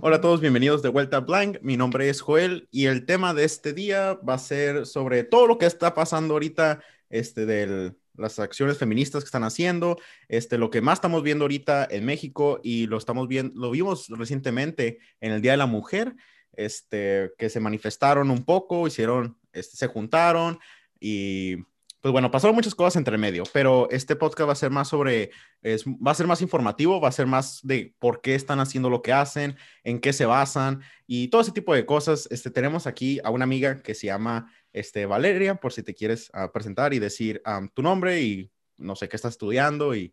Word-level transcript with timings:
Hola 0.00 0.16
a 0.16 0.20
todos, 0.20 0.40
bienvenidos 0.40 0.82
de 0.82 0.88
vuelta 0.88 1.18
a 1.18 1.20
Blank. 1.20 1.58
Mi 1.62 1.76
nombre 1.76 2.08
es 2.08 2.20
Joel 2.20 2.68
y 2.70 2.86
el 2.86 3.04
tema 3.04 3.34
de 3.34 3.44
este 3.44 3.72
día 3.72 4.14
va 4.14 4.34
a 4.34 4.38
ser 4.38 4.86
sobre 4.86 5.24
todo 5.24 5.46
lo 5.46 5.58
que 5.58 5.66
está 5.66 5.94
pasando 5.94 6.34
ahorita, 6.34 6.82
este, 7.10 7.46
de 7.46 7.94
las 8.16 8.38
acciones 8.38 8.78
feministas 8.78 9.22
que 9.22 9.26
están 9.26 9.44
haciendo, 9.44 9.98
este, 10.28 10.58
lo 10.58 10.70
que 10.70 10.80
más 10.80 10.98
estamos 10.98 11.22
viendo 11.22 11.44
ahorita 11.44 11.86
en 11.90 12.04
México 12.04 12.60
y 12.62 12.86
lo 12.86 12.96
estamos 12.96 13.28
viendo, 13.28 13.58
lo 13.58 13.70
vimos 13.70 14.08
recientemente 14.08 14.98
en 15.20 15.32
el 15.32 15.42
Día 15.42 15.52
de 15.52 15.58
la 15.58 15.66
Mujer, 15.66 16.14
este, 16.54 17.32
que 17.38 17.48
se 17.48 17.60
manifestaron 17.60 18.30
un 18.30 18.44
poco, 18.44 18.86
hicieron, 18.86 19.38
este, 19.52 19.76
se 19.76 19.86
juntaron 19.88 20.58
y 21.00 21.56
pues 22.02 22.10
bueno, 22.10 22.32
pasaron 22.32 22.56
muchas 22.56 22.74
cosas 22.74 22.96
entre 22.96 23.16
medio, 23.16 23.44
pero 23.52 23.88
este 23.90 24.16
podcast 24.16 24.48
va 24.48 24.52
a 24.54 24.56
ser 24.56 24.72
más 24.72 24.88
sobre, 24.88 25.30
es, 25.62 25.86
va 25.86 26.10
a 26.10 26.14
ser 26.16 26.26
más 26.26 26.42
informativo, 26.42 27.00
va 27.00 27.08
a 27.08 27.12
ser 27.12 27.26
más 27.26 27.60
de 27.62 27.94
por 28.00 28.20
qué 28.20 28.34
están 28.34 28.58
haciendo 28.58 28.90
lo 28.90 29.02
que 29.02 29.12
hacen, 29.12 29.56
en 29.84 30.00
qué 30.00 30.12
se 30.12 30.26
basan 30.26 30.82
y 31.06 31.28
todo 31.28 31.42
ese 31.42 31.52
tipo 31.52 31.72
de 31.72 31.86
cosas. 31.86 32.26
Este, 32.32 32.50
tenemos 32.50 32.88
aquí 32.88 33.20
a 33.22 33.30
una 33.30 33.44
amiga 33.44 33.80
que 33.82 33.94
se 33.94 34.08
llama 34.08 34.52
este, 34.72 35.06
Valeria, 35.06 35.54
por 35.54 35.72
si 35.72 35.84
te 35.84 35.94
quieres 35.94 36.28
uh, 36.30 36.50
presentar 36.50 36.92
y 36.92 36.98
decir 36.98 37.40
um, 37.46 37.68
tu 37.68 37.82
nombre 37.82 38.20
y 38.20 38.50
no 38.78 38.96
sé 38.96 39.08
qué 39.08 39.14
estás 39.14 39.34
estudiando 39.34 39.94
y 39.94 40.12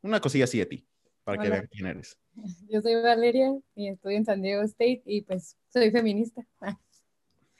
una 0.00 0.18
cosilla 0.18 0.44
así 0.44 0.60
de 0.60 0.66
ti, 0.66 0.86
para 1.24 1.38
Hola. 1.38 1.44
que 1.44 1.50
vean 1.50 1.68
quién 1.70 1.86
eres. 1.88 2.18
Yo 2.70 2.80
soy 2.80 2.94
Valeria 2.94 3.52
y 3.74 3.88
estudio 3.88 4.16
en 4.16 4.24
San 4.24 4.40
Diego 4.40 4.62
State 4.62 5.02
y 5.04 5.20
pues 5.20 5.58
soy 5.70 5.90
feminista. 5.90 6.40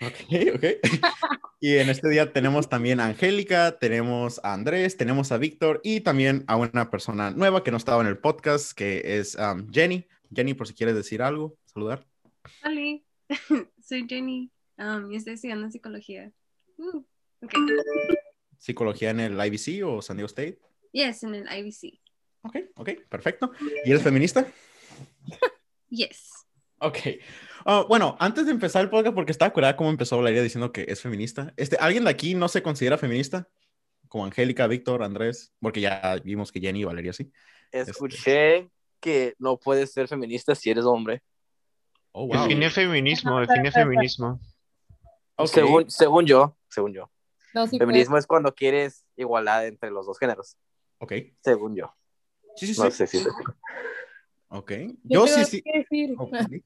Ok, 0.05 0.57
ok. 0.57 0.65
y 1.65 1.77
en 1.77 1.91
este 1.91 2.09
día 2.09 2.33
tenemos 2.33 2.69
también 2.69 2.99
a 2.99 3.07
Angélica, 3.07 3.79
tenemos 3.79 4.41
a 4.43 4.53
Andrés, 4.53 4.97
tenemos 4.97 5.31
a 5.31 5.39
Víctor 5.39 5.81
y 5.85 6.01
también 6.01 6.43
a 6.49 6.57
una 6.57 6.91
persona 6.91 7.31
nueva 7.31 7.63
que 7.63 7.71
no 7.71 7.77
estaba 7.77 8.03
en 8.03 8.09
el 8.09 8.19
podcast, 8.19 8.73
que 8.73 9.01
es 9.05 9.37
um, 9.37 9.71
Jenny. 9.71 10.05
Jenny, 10.35 10.55
por 10.55 10.67
si 10.67 10.75
quieres 10.75 10.97
decir 10.97 11.23
algo, 11.23 11.57
saludar. 11.67 12.05
Hola, 12.65 12.99
soy 13.81 14.09
Jenny 14.09 14.51
um, 14.77 15.13
y 15.13 15.15
estoy 15.15 15.35
estudiando 15.35 15.71
psicología. 15.71 16.33
Uh, 16.79 17.05
okay. 17.41 17.61
¿Psicología 18.59 19.11
en 19.11 19.21
el 19.21 19.47
IBC 19.47 19.87
o 19.87 20.03
San 20.03 20.17
Diego 20.17 20.27
State? 20.27 20.59
Yes, 20.91 21.23
en 21.23 21.37
el 21.37 21.47
IBC. 21.47 22.01
Ok, 22.43 22.57
ok, 22.75 22.91
perfecto. 23.09 23.53
¿Y 23.85 23.91
eres 23.93 24.03
feminista? 24.03 24.53
yes. 25.91 26.29
Ok. 26.79 26.99
Uh, 27.65 27.87
bueno, 27.89 28.17
antes 28.19 28.47
de 28.47 28.53
empezar 28.53 28.83
el 28.83 28.91
podcast, 28.91 29.15
porque 29.15 29.33
estaba 29.33 29.53
curada 29.53 29.77
cómo 29.77 29.91
empezó 29.91 30.17
Valeria 30.17 30.43
diciendo 30.43 30.73
que 30.73 30.85
es 30.89 31.01
feminista. 31.01 31.53
Este, 31.57 31.77
¿Alguien 31.77 32.05
de 32.05 32.11
aquí 32.11 32.35
no 32.35 32.49
se 32.49 32.63
considera 32.63 32.99
feminista? 32.99 33.49
Como 34.09 34.25
Angélica, 34.25 34.67
Víctor, 34.67 35.03
Andrés, 35.03 35.53
porque 35.61 35.81
ya 35.81 36.21
vimos 36.25 36.53
que 36.53 36.61
Jenny 36.61 36.81
y 36.81 36.85
Valeria 36.85 37.13
sí. 37.13 37.33
Escuché 37.71 38.57
este... 38.57 38.71
que 39.01 39.35
no 39.39 39.59
puedes 39.59 39.93
ser 39.93 40.09
feminista 40.09 40.55
si 40.55 40.71
eres 40.71 40.85
hombre. 40.85 41.23
Oh, 42.13 42.27
wow. 42.27 42.43
Define 42.43 42.71
feminismo, 42.71 43.41
define 43.41 43.73
feminismo. 43.73 44.41
Okay. 45.37 45.63
Según, 45.63 45.91
según 45.91 46.27
yo, 46.27 46.57
según 46.69 46.93
yo. 46.93 47.11
No, 47.55 47.67
sí 47.67 47.79
feminismo 47.79 48.13
puede. 48.13 48.21
es 48.21 48.27
cuando 48.27 48.55
quieres 48.55 49.05
igualdad 49.17 49.67
entre 49.67 49.91
los 49.91 50.07
dos 50.07 50.19
géneros. 50.19 50.57
Ok. 50.99 51.13
Según 51.41 51.75
yo. 51.75 51.95
Sí, 52.57 52.67
sí, 52.67 52.75
sí. 52.75 52.81
No 52.81 52.91
sé 52.91 53.07
si 53.07 53.19
Ok. 54.49 54.73
Yo, 55.05 55.27
yo 55.27 55.27
sí, 55.27 55.45
sí. 55.89 56.15
Okay. 56.19 56.63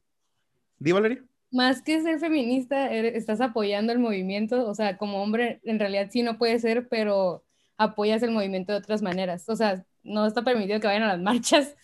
Di, 0.79 0.93
Valeria. 0.93 1.25
Más 1.51 1.81
que 1.83 2.03
ser 2.03 2.19
feminista, 2.19 2.93
estás 2.93 3.41
apoyando 3.41 3.93
el 3.93 3.99
movimiento, 3.99 4.69
o 4.69 4.75
sea, 4.75 4.97
como 4.99 5.23
hombre 5.23 5.61
en 5.65 5.79
realidad 5.79 6.09
sí 6.11 6.23
no 6.23 6.39
puede 6.39 6.59
ser, 6.59 6.89
pero 6.89 7.45
apoyas 7.77 8.23
el 8.23 8.33
movimiento 8.33 8.73
de 8.73 8.79
otras 8.79 9.03
maneras. 9.03 9.49
O 9.49 9.57
sea, 9.57 9.85
no 10.03 10.27
está 10.27 10.43
permitido 10.43 10.81
que 10.81 10.87
vayan 10.87 11.05
a 11.05 11.17
las 11.17 11.21
marchas, 11.23 11.77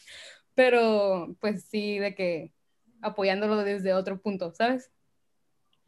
pero 0.55 1.37
pues 1.41 1.65
sí, 1.65 1.99
de 1.99 2.15
que 2.15 2.53
apoyándolo 3.01 3.65
desde 3.65 3.95
otro 3.95 4.21
punto, 4.21 4.53
¿sabes? 4.55 4.91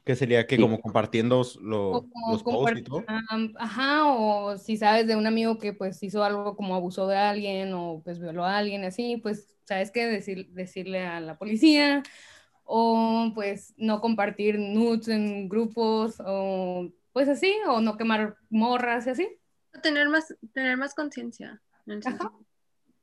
¿Qué 0.04 0.14
sería 0.16 0.46
que 0.46 0.58
como 0.58 0.80
compartiendo 0.80 1.42
lo, 1.62 2.06
los 2.30 2.42
posts 2.42 2.78
y 2.78 2.82
todo? 2.82 3.04
Um, 3.32 3.54
ajá, 3.58 4.06
o 4.06 4.58
si 4.58 4.76
sabes 4.76 5.06
de 5.06 5.16
un 5.16 5.26
amigo 5.26 5.56
que 5.58 5.72
pues 5.72 6.02
hizo 6.02 6.22
algo 6.22 6.56
como 6.56 6.74
abusó 6.74 7.06
de 7.06 7.16
alguien 7.16 7.72
o 7.72 8.02
pues 8.04 8.18
violó 8.18 8.44
a 8.44 8.58
alguien 8.58 8.84
así, 8.84 9.16
pues 9.16 9.56
sabes 9.64 9.90
que 9.90 10.06
decir, 10.06 10.50
decirle 10.50 11.06
a 11.06 11.20
la 11.20 11.38
policía 11.38 12.02
o 12.64 13.30
pues 13.34 13.74
no 13.76 14.00
compartir 14.00 14.58
nudes 14.58 15.08
en 15.08 15.48
grupos 15.48 16.16
o 16.24 16.90
pues 17.12 17.28
así, 17.28 17.54
o 17.68 17.80
no 17.80 17.96
quemar 17.96 18.36
morras 18.50 19.06
y 19.06 19.10
así. 19.10 19.28
Tener 19.82 20.08
más, 20.08 20.34
tener 20.52 20.76
más 20.76 20.94
conciencia. 20.94 21.62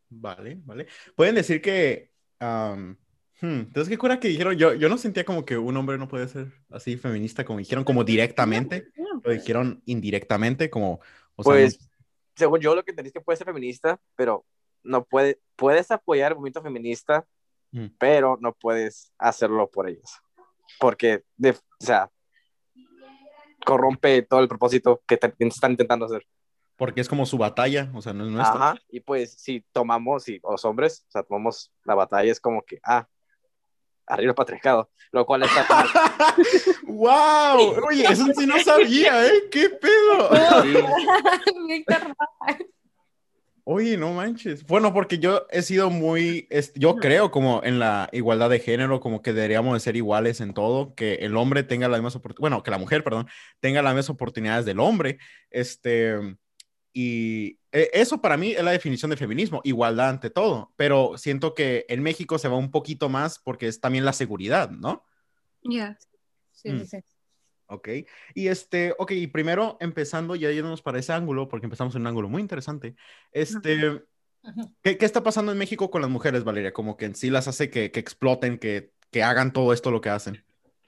Vale, 0.09 0.59
vale. 0.65 0.87
Pueden 1.15 1.35
decir 1.35 1.61
que... 1.61 2.11
Um, 2.39 2.97
hmm, 3.41 3.61
entonces, 3.67 3.89
¿qué 3.89 3.97
cura 3.97 4.19
que 4.19 4.27
dijeron? 4.27 4.57
Yo, 4.57 4.73
yo 4.73 4.89
no 4.89 4.97
sentía 4.97 5.23
como 5.23 5.45
que 5.45 5.57
un 5.57 5.77
hombre 5.77 5.97
no 5.97 6.07
puede 6.07 6.27
ser 6.27 6.51
así 6.69 6.97
feminista, 6.97 7.45
como 7.45 7.59
dijeron 7.59 7.83
como 7.83 8.03
directamente, 8.03 8.87
lo 9.23 9.31
dijeron 9.31 9.81
indirectamente, 9.85 10.69
como... 10.69 10.99
O 11.35 11.43
sea, 11.43 11.53
pues, 11.53 11.79
no... 11.79 11.87
según 12.35 12.59
yo, 12.59 12.75
lo 12.75 12.83
que 12.83 12.91
entendí 12.91 13.07
es 13.07 13.13
que 13.13 13.21
puede 13.21 13.37
ser 13.37 13.47
feminista, 13.47 13.99
pero 14.15 14.45
no 14.83 15.05
puede, 15.05 15.39
puedes 15.55 15.89
apoyar 15.91 16.31
el 16.31 16.37
movimiento 16.37 16.61
feminista, 16.61 17.25
mm. 17.71 17.87
pero 17.97 18.37
no 18.41 18.53
puedes 18.53 19.11
hacerlo 19.17 19.69
por 19.69 19.89
ellos. 19.89 20.21
Porque, 20.79 21.23
de, 21.37 21.51
o 21.51 21.55
sea, 21.79 22.09
corrompe 23.65 24.21
todo 24.23 24.39
el 24.39 24.47
propósito 24.47 25.01
que 25.07 25.17
te, 25.17 25.33
están 25.39 25.71
intentando 25.71 26.05
hacer. 26.05 26.25
Porque 26.75 27.01
es 27.01 27.09
como 27.09 27.25
su 27.25 27.37
batalla, 27.37 27.91
o 27.93 28.01
sea, 28.01 28.13
no 28.13 28.25
es 28.25 28.31
nuestra. 28.31 28.55
Ajá, 28.55 28.75
y 28.89 29.01
pues 29.01 29.33
si 29.33 29.63
tomamos, 29.71 30.23
si 30.23 30.39
los 30.43 30.65
hombres, 30.65 31.05
o 31.09 31.11
sea, 31.11 31.23
tomamos 31.23 31.71
la 31.83 31.95
batalla, 31.95 32.31
es 32.31 32.39
como 32.39 32.63
que, 32.63 32.79
ah, 32.83 33.07
arriba 34.07 34.31
el 34.31 34.35
patriarcado, 34.35 34.89
lo 35.11 35.25
cual 35.25 35.43
está. 35.43 35.63
¡Wow! 36.83 37.85
Oye, 37.87 38.05
eso 38.09 38.25
sí 38.35 38.45
no 38.45 38.59
sabía, 38.59 39.27
¿eh? 39.27 39.43
¿Qué 39.51 39.69
pedo? 39.69 40.29
Sí. 41.67 41.85
Oye, 43.63 43.97
no 43.97 44.13
manches. 44.13 44.65
Bueno, 44.65 44.93
porque 44.93 45.19
yo 45.19 45.45
he 45.51 45.61
sido 45.61 45.89
muy, 45.89 46.47
yo 46.75 46.95
creo 46.95 47.29
como 47.29 47.61
en 47.63 47.79
la 47.79 48.09
igualdad 48.11 48.49
de 48.49 48.59
género, 48.59 48.99
como 48.99 49.21
que 49.21 49.33
deberíamos 49.33 49.73
de 49.73 49.79
ser 49.79 49.95
iguales 49.95 50.41
en 50.41 50.53
todo, 50.53 50.95
que 50.95 51.15
el 51.15 51.37
hombre 51.37 51.63
tenga 51.63 51.87
las 51.87 51.99
mismas 51.99 52.15
oportunidades, 52.15 52.41
bueno, 52.41 52.63
que 52.63 52.71
la 52.71 52.77
mujer, 52.79 53.03
perdón, 53.03 53.27
tenga 53.59 53.81
las 53.81 53.93
mismas 53.93 54.09
oportunidades 54.09 54.65
del 54.65 54.79
hombre. 54.79 55.19
Este, 55.49 56.15
y 56.93 57.59
eso 57.71 58.21
para 58.21 58.35
mí 58.35 58.51
es 58.51 58.63
la 58.63 58.71
definición 58.71 59.11
de 59.11 59.17
feminismo, 59.17 59.61
igualdad 59.63 60.09
ante 60.09 60.29
todo, 60.29 60.73
pero 60.75 61.17
siento 61.17 61.53
que 61.53 61.85
en 61.87 62.01
México 62.03 62.37
se 62.37 62.47
va 62.47 62.57
un 62.57 62.71
poquito 62.71 63.09
más 63.09 63.39
porque 63.39 63.67
es 63.67 63.79
también 63.79 64.05
la 64.05 64.13
seguridad, 64.13 64.71
¿no? 64.71 65.05
Ya. 65.63 65.69
Yeah. 65.69 65.99
Sí, 66.51 66.69
mm. 66.69 66.85
sí. 66.85 66.97
Ok, 67.71 67.87
y 68.33 68.49
este, 68.49 68.93
ok, 68.97 69.11
y 69.11 69.27
primero 69.27 69.77
empezando, 69.79 70.35
ya 70.35 70.51
yéndonos 70.51 70.81
para 70.81 70.99
ese 70.99 71.13
ángulo, 71.13 71.47
porque 71.47 71.67
empezamos 71.67 71.95
en 71.95 72.01
un 72.01 72.07
ángulo 72.07 72.27
muy 72.27 72.41
interesante, 72.41 72.95
este, 73.31 74.01
¿qué, 74.81 74.97
¿qué, 74.97 75.05
está 75.05 75.23
pasando 75.23 75.53
en 75.53 75.57
México 75.57 75.89
con 75.89 76.01
las 76.01 76.11
mujeres, 76.11 76.43
Valeria? 76.43 76.73
Como 76.73 76.97
que 76.97 77.05
en 77.05 77.15
sí 77.15 77.29
las 77.29 77.47
hace 77.47 77.69
que, 77.69 77.89
que 77.89 78.01
exploten, 78.01 78.59
que, 78.59 78.91
que, 79.09 79.23
hagan 79.23 79.53
todo 79.53 79.71
esto 79.71 79.89
lo 79.89 80.01
que 80.01 80.09
hacen. 80.09 80.43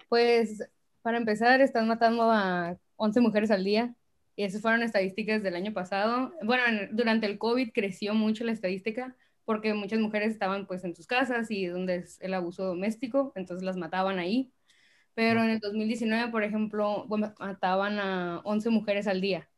Pues, 0.09 0.61
para 1.01 1.17
empezar, 1.17 1.61
están 1.61 1.87
matando 1.87 2.29
a 2.29 2.75
11 2.97 3.21
mujeres 3.21 3.49
al 3.49 3.63
día, 3.63 3.95
y 4.35 4.43
esas 4.43 4.61
fueron 4.61 4.83
estadísticas 4.83 5.41
del 5.41 5.55
año 5.55 5.71
pasado. 5.71 6.33
Bueno, 6.41 6.63
en, 6.67 6.93
durante 6.93 7.27
el 7.27 7.37
COVID 7.37 7.71
creció 7.73 8.13
mucho 8.13 8.43
la 8.43 8.51
estadística, 8.51 9.15
porque 9.45 9.73
muchas 9.73 10.01
mujeres 10.01 10.33
estaban 10.33 10.67
pues 10.67 10.83
en 10.83 10.97
sus 10.97 11.07
casas 11.07 11.49
y 11.49 11.65
donde 11.65 11.95
es 11.95 12.19
el 12.19 12.33
abuso 12.33 12.65
doméstico, 12.65 13.31
entonces 13.35 13.63
las 13.63 13.77
mataban 13.77 14.19
ahí 14.19 14.51
pero 15.15 15.43
en 15.43 15.51
el 15.51 15.59
2019, 15.59 16.31
por 16.31 16.43
ejemplo, 16.43 17.05
mataban 17.39 17.99
a 17.99 18.41
11 18.43 18.69
mujeres 18.69 19.07
al 19.07 19.21
día 19.21 19.49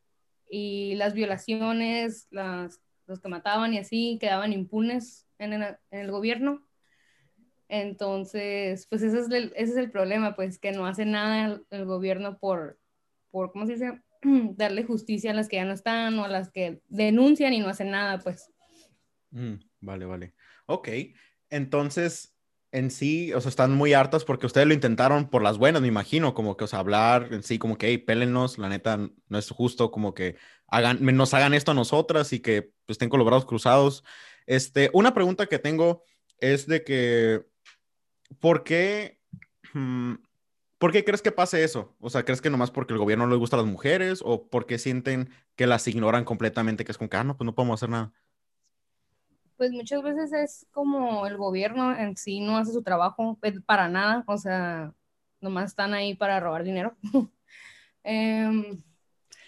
y 0.50 0.96
las 0.96 1.14
violaciones, 1.14 2.28
las, 2.32 2.82
los 3.08 3.20
que 3.20 3.30
mataban 3.30 3.74
y 3.74 3.80
así 3.80 4.18
quedaban 4.20 4.54
impunes 4.54 5.28
en 5.40 5.54
el, 5.54 5.64
en 5.92 6.00
el 6.00 6.12
gobierno. 6.12 6.66
Entonces, 7.68 8.86
pues 8.88 9.02
ese 9.02 9.20
es, 9.20 9.30
el, 9.32 9.54
ese 9.56 9.72
es 9.72 9.78
el 9.78 9.92
problema, 9.92 10.36
pues 10.36 10.60
que 10.60 10.72
no 10.72 10.86
hace 10.86 11.06
nada 11.06 11.46
el, 11.46 11.66
el, 11.72 11.86
gobierno 11.86 12.38
por, 12.38 12.80
por, 13.32 13.52
¿cómo 13.52 13.66
se 13.66 13.74
dice? 13.74 14.02
Darle 14.56 14.84
justicia 14.84 15.32
a 15.32 15.34
las 15.34 15.48
que 15.48 15.56
ya 15.56 15.66
no 15.66 15.74
están 15.74 16.18
o 16.20 16.26
a 16.26 16.30
las 16.30 16.52
que 16.52 16.82
denuncian 16.88 17.54
y 17.54 17.60
no 17.60 17.70
hacen 17.70 17.92
nada, 17.92 18.20
pues. 18.20 18.52
Mm, 19.32 19.56
vale, 19.82 20.06
vale. 20.06 20.34
Ok, 20.68 20.90
entonces, 21.50 22.35
en 22.76 22.92
sí, 22.92 23.32
o 23.34 23.40
sea, 23.40 23.50
están 23.50 23.72
muy 23.72 23.94
hartas 23.94 24.26
porque 24.26 24.46
ustedes 24.46 24.68
lo 24.68 24.74
intentaron 24.74 25.30
por 25.30 25.42
las 25.42 25.58
buenas, 25.58 25.82
me 25.82 25.88
imagino, 25.88 26.34
como 26.34 26.58
que, 26.58 26.66
o 26.66 26.68
sea, 26.68 26.80
hablar 26.80 27.30
en 27.32 27.42
sí, 27.42 27.58
como 27.58 27.78
que, 27.78 27.88
hey, 27.88 27.98
pélennos, 28.00 28.58
la 28.58 28.68
neta, 28.68 28.98
no 28.98 29.38
es 29.38 29.50
justo 29.50 29.92
como 29.92 30.14
que 30.14 30.36
hagan, 30.68 31.00
nos 31.02 31.34
hagan 31.34 31.54
esto 31.54 31.72
a 31.72 31.74
nosotras 31.74 32.34
y 32.34 32.42
que 32.42 32.64
pues, 32.86 32.96
estén 32.96 33.08
con 33.10 33.20
los 33.20 33.26
brazos 33.26 33.46
cruzados. 33.46 34.04
Este, 34.46 34.90
una 34.94 35.14
pregunta 35.14 35.48
que 35.48 35.58
tengo 35.58 36.04
es 36.40 36.68
de 36.68 36.84
que, 36.84 37.46
¿por 38.40 38.64
qué, 38.66 39.22
hmm, 39.74 40.16
¿por 40.78 40.92
qué 40.92 41.06
crees 41.06 41.22
que 41.22 41.32
pase 41.32 41.64
eso? 41.64 41.96
O 42.02 42.10
sea, 42.10 42.26
¿crees 42.26 42.42
que 42.42 42.50
nomás 42.50 42.72
porque 42.72 42.94
el 42.94 43.00
gobierno 43.00 43.26
no 43.26 43.32
les 43.32 43.40
gusta 43.40 43.56
a 43.56 43.62
las 43.62 43.72
mujeres 43.72 44.22
o 44.26 44.50
porque 44.50 44.80
sienten 44.80 45.30
que 45.56 45.66
las 45.66 45.88
ignoran 45.88 46.26
completamente, 46.26 46.84
que 46.84 46.92
es 46.92 46.98
como 46.98 47.10
que, 47.10 47.18
ah, 47.18 47.24
no, 47.24 47.38
pues 47.38 47.46
no 47.46 47.56
podemos 47.56 47.80
hacer 47.80 47.90
nada? 47.90 48.12
Pues 49.58 49.72
muchas 49.72 50.04
veces 50.04 50.34
es 50.34 50.68
como 50.72 51.26
el 51.28 51.38
gobierno 51.38 51.96
en 51.98 52.18
sí 52.18 52.42
no 52.42 52.58
hace 52.58 52.74
su 52.74 52.84
trabajo 52.84 53.38
pues, 53.40 53.62
para 53.62 53.88
nada, 53.88 54.24
o 54.28 54.38
sea, 54.38 54.94
nomás 55.40 55.72
están 55.72 55.94
ahí 55.94 56.16
para 56.16 56.40
robar 56.40 56.64
dinero. 56.64 56.96
Em, 58.08 58.84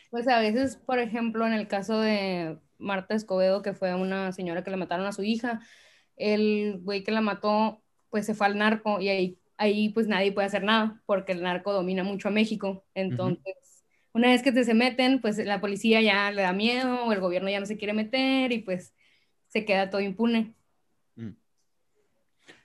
pues 0.09 0.27
a 0.27 0.39
veces, 0.39 0.77
por 0.77 0.99
ejemplo, 0.99 1.45
en 1.45 1.53
el 1.53 1.67
caso 1.67 1.99
de 1.99 2.57
Marta 2.79 3.13
Escobedo, 3.15 3.61
que 3.61 3.73
fue 3.73 3.93
una 3.95 4.31
señora 4.31 4.63
que 4.63 4.71
le 4.71 4.77
mataron 4.77 5.05
a 5.05 5.11
su 5.11 5.23
hija, 5.23 5.61
el 6.15 6.79
güey 6.83 7.03
que 7.03 7.11
la 7.11 7.21
mató, 7.21 7.83
pues 8.09 8.25
se 8.25 8.33
fue 8.33 8.47
al 8.47 8.57
narco 8.57 8.99
y 8.99 9.09
ahí, 9.09 9.39
ahí 9.57 9.89
pues 9.89 10.07
nadie 10.07 10.31
puede 10.31 10.47
hacer 10.47 10.63
nada 10.63 11.01
porque 11.05 11.33
el 11.33 11.43
narco 11.43 11.73
domina 11.73 12.03
mucho 12.03 12.29
a 12.29 12.31
México. 12.31 12.85
Entonces, 12.95 13.85
una 14.13 14.29
vez 14.29 14.41
que 14.43 14.51
te 14.51 14.63
se 14.63 14.73
meten, 14.73 15.21
pues 15.21 15.37
la 15.37 15.61
policía 15.61 16.01
ya 16.01 16.31
le 16.31 16.41
da 16.41 16.53
miedo 16.53 17.05
o 17.05 17.11
el 17.13 17.19
gobierno 17.19 17.49
ya 17.49 17.59
no 17.59 17.67
se 17.67 17.77
quiere 17.77 17.93
meter 17.93 18.51
y 18.51 18.59
pues 18.59 18.93
se 19.47 19.65
queda 19.65 19.89
todo 19.89 20.01
impune. 20.01 20.53
Mm. 21.15 21.31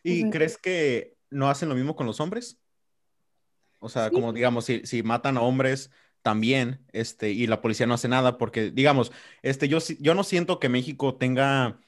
¿Y 0.03 0.31
crees 0.31 0.59
que 0.59 1.17
no 1.31 1.49
hacen 1.49 1.69
lo 1.69 1.75
mismo 1.75 1.97
con 1.97 2.07
los 2.07 2.21
hombres? 2.21 2.59
O 3.79 3.89
sea, 3.89 4.11
como 4.11 4.33
digamos, 4.33 4.65
si, 4.65 4.87
si, 4.87 5.03
matan 5.03 5.37
a 5.37 5.41
hombres 5.41 5.91
también, 6.23 6.85
este, 6.93 7.33
y 7.33 7.49
la 7.49 7.61
policía 7.61 7.87
no 7.87 7.95
hace 7.95 8.07
nada, 8.07 8.39
porque 8.39 8.71
digamos, 8.71 9.11
este, 9.43 9.69
yo, 9.69 9.79
yo 9.99 10.15
no 10.15 10.23
siento 10.23 10.61
que 10.61 10.69
México 10.69 11.17
tenga, 11.17 11.81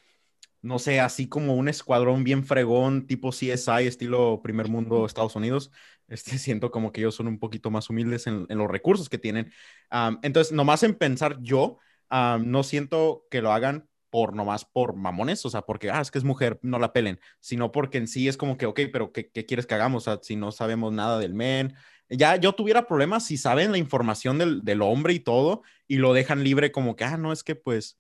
no 0.61 0.81
sé, 0.81 0.99
así 0.99 1.29
como 1.29 1.55
un 1.55 1.69
escuadrón 1.69 2.25
bien 2.25 2.45
fregón, 2.45 3.07
tipo 3.07 3.31
CSI, 3.31 3.87
estilo 3.87 4.41
primer 4.43 4.69
mundo 4.69 5.07
Estados 5.07 5.37
Unidos. 5.37 5.71
Este, 6.07 6.37
siento 6.37 6.71
como 6.71 6.93
que 6.93 7.01
ellos 7.01 7.15
son 7.15 7.29
un 7.29 7.39
poquito 7.39 7.71
más 7.71 7.89
humildes 7.89 8.27
en, 8.27 8.47
los 8.51 8.71
recursos 8.71 9.09
que 9.09 9.17
tienen. 9.17 9.51
entonces, 10.21 10.53
nomás 10.53 10.83
en 10.83 10.95
pensar 10.97 11.39
yo, 11.41 11.79
no 12.11 12.63
siento 12.63 13.27
que 13.31 13.41
lo 13.41 13.53
hagan 13.53 13.89
por 14.15 14.33
nomás 14.33 14.65
por 14.65 14.95
mamones, 14.95 15.45
o 15.45 15.51
sea, 15.51 15.63
porque, 15.63 15.91
ah, 15.91 16.01
es 16.01 16.13
que 16.13 16.19
es 16.19 16.25
mujer, 16.25 16.61
no 16.63 16.79
la 16.79 16.93
pelen, 16.93 17.19
sino 17.41 17.73
porque 17.73 17.99
en 17.99 18.07
sí 18.07 18.29
es 18.29 18.37
como 18.37 18.57
que, 18.57 18.67
ok, 18.67 18.83
pero 18.93 19.11
¿qué, 19.11 19.29
qué 19.29 19.45
quieres 19.45 19.67
que 19.67 19.75
hagamos? 19.75 20.07
O 20.07 20.13
sea, 20.13 20.21
si 20.23 20.37
no 20.37 20.53
sabemos 20.53 20.93
nada 20.93 21.19
del 21.19 21.35
men, 21.35 21.75
ya 22.09 22.37
yo 22.37 22.53
tuviera 22.53 22.87
problemas 22.87 23.27
si 23.27 23.37
saben 23.37 23.73
la 23.73 23.79
información 23.79 24.39
del, 24.39 24.63
del, 24.63 24.83
hombre 24.83 25.15
y 25.15 25.19
todo 25.19 25.65
y 25.89 25.97
lo 25.97 26.13
dejan 26.13 26.45
libre 26.45 26.71
como 26.71 26.95
que, 26.95 27.03
ah, 27.03 27.17
no, 27.17 27.33
es 27.33 27.43
que 27.43 27.57
pues, 27.57 27.99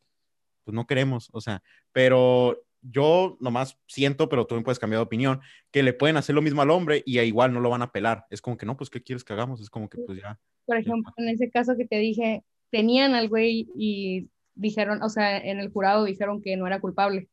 pues 0.62 0.72
no 0.72 0.86
queremos, 0.86 1.30
o 1.32 1.40
sea, 1.40 1.64
pero 1.90 2.62
yo 2.80 3.36
nomás 3.40 3.76
siento, 3.88 4.28
pero 4.28 4.46
tú 4.46 4.54
me 4.54 4.62
puedes 4.62 4.78
cambiar 4.78 5.00
de 5.00 5.06
opinión, 5.06 5.40
que 5.72 5.82
le 5.82 5.94
pueden 5.94 6.16
hacer 6.16 6.36
lo 6.36 6.42
mismo 6.42 6.62
al 6.62 6.70
hombre 6.70 7.02
y 7.04 7.18
igual 7.18 7.52
no 7.52 7.58
lo 7.58 7.70
van 7.70 7.82
a 7.82 7.90
pelar. 7.90 8.24
Es 8.30 8.40
como 8.40 8.56
que 8.56 8.66
no, 8.66 8.76
pues, 8.76 8.88
¿qué 8.88 9.02
quieres 9.02 9.24
que 9.24 9.32
hagamos? 9.32 9.60
Es 9.60 9.68
como 9.68 9.88
que 9.88 9.98
pues 9.98 10.20
ya. 10.20 10.38
Por 10.64 10.76
ejemplo, 10.76 11.12
en 11.16 11.30
ese 11.30 11.50
caso 11.50 11.76
que 11.76 11.88
te 11.88 11.98
dije, 11.98 12.44
tenían 12.70 13.14
al 13.14 13.28
güey 13.28 13.68
y 13.76 14.28
dijeron, 14.54 15.02
o 15.02 15.08
sea, 15.08 15.38
en 15.38 15.58
el 15.58 15.72
jurado 15.72 16.04
dijeron 16.04 16.40
que 16.42 16.56
no 16.56 16.66
era 16.66 16.80
culpable, 16.80 17.28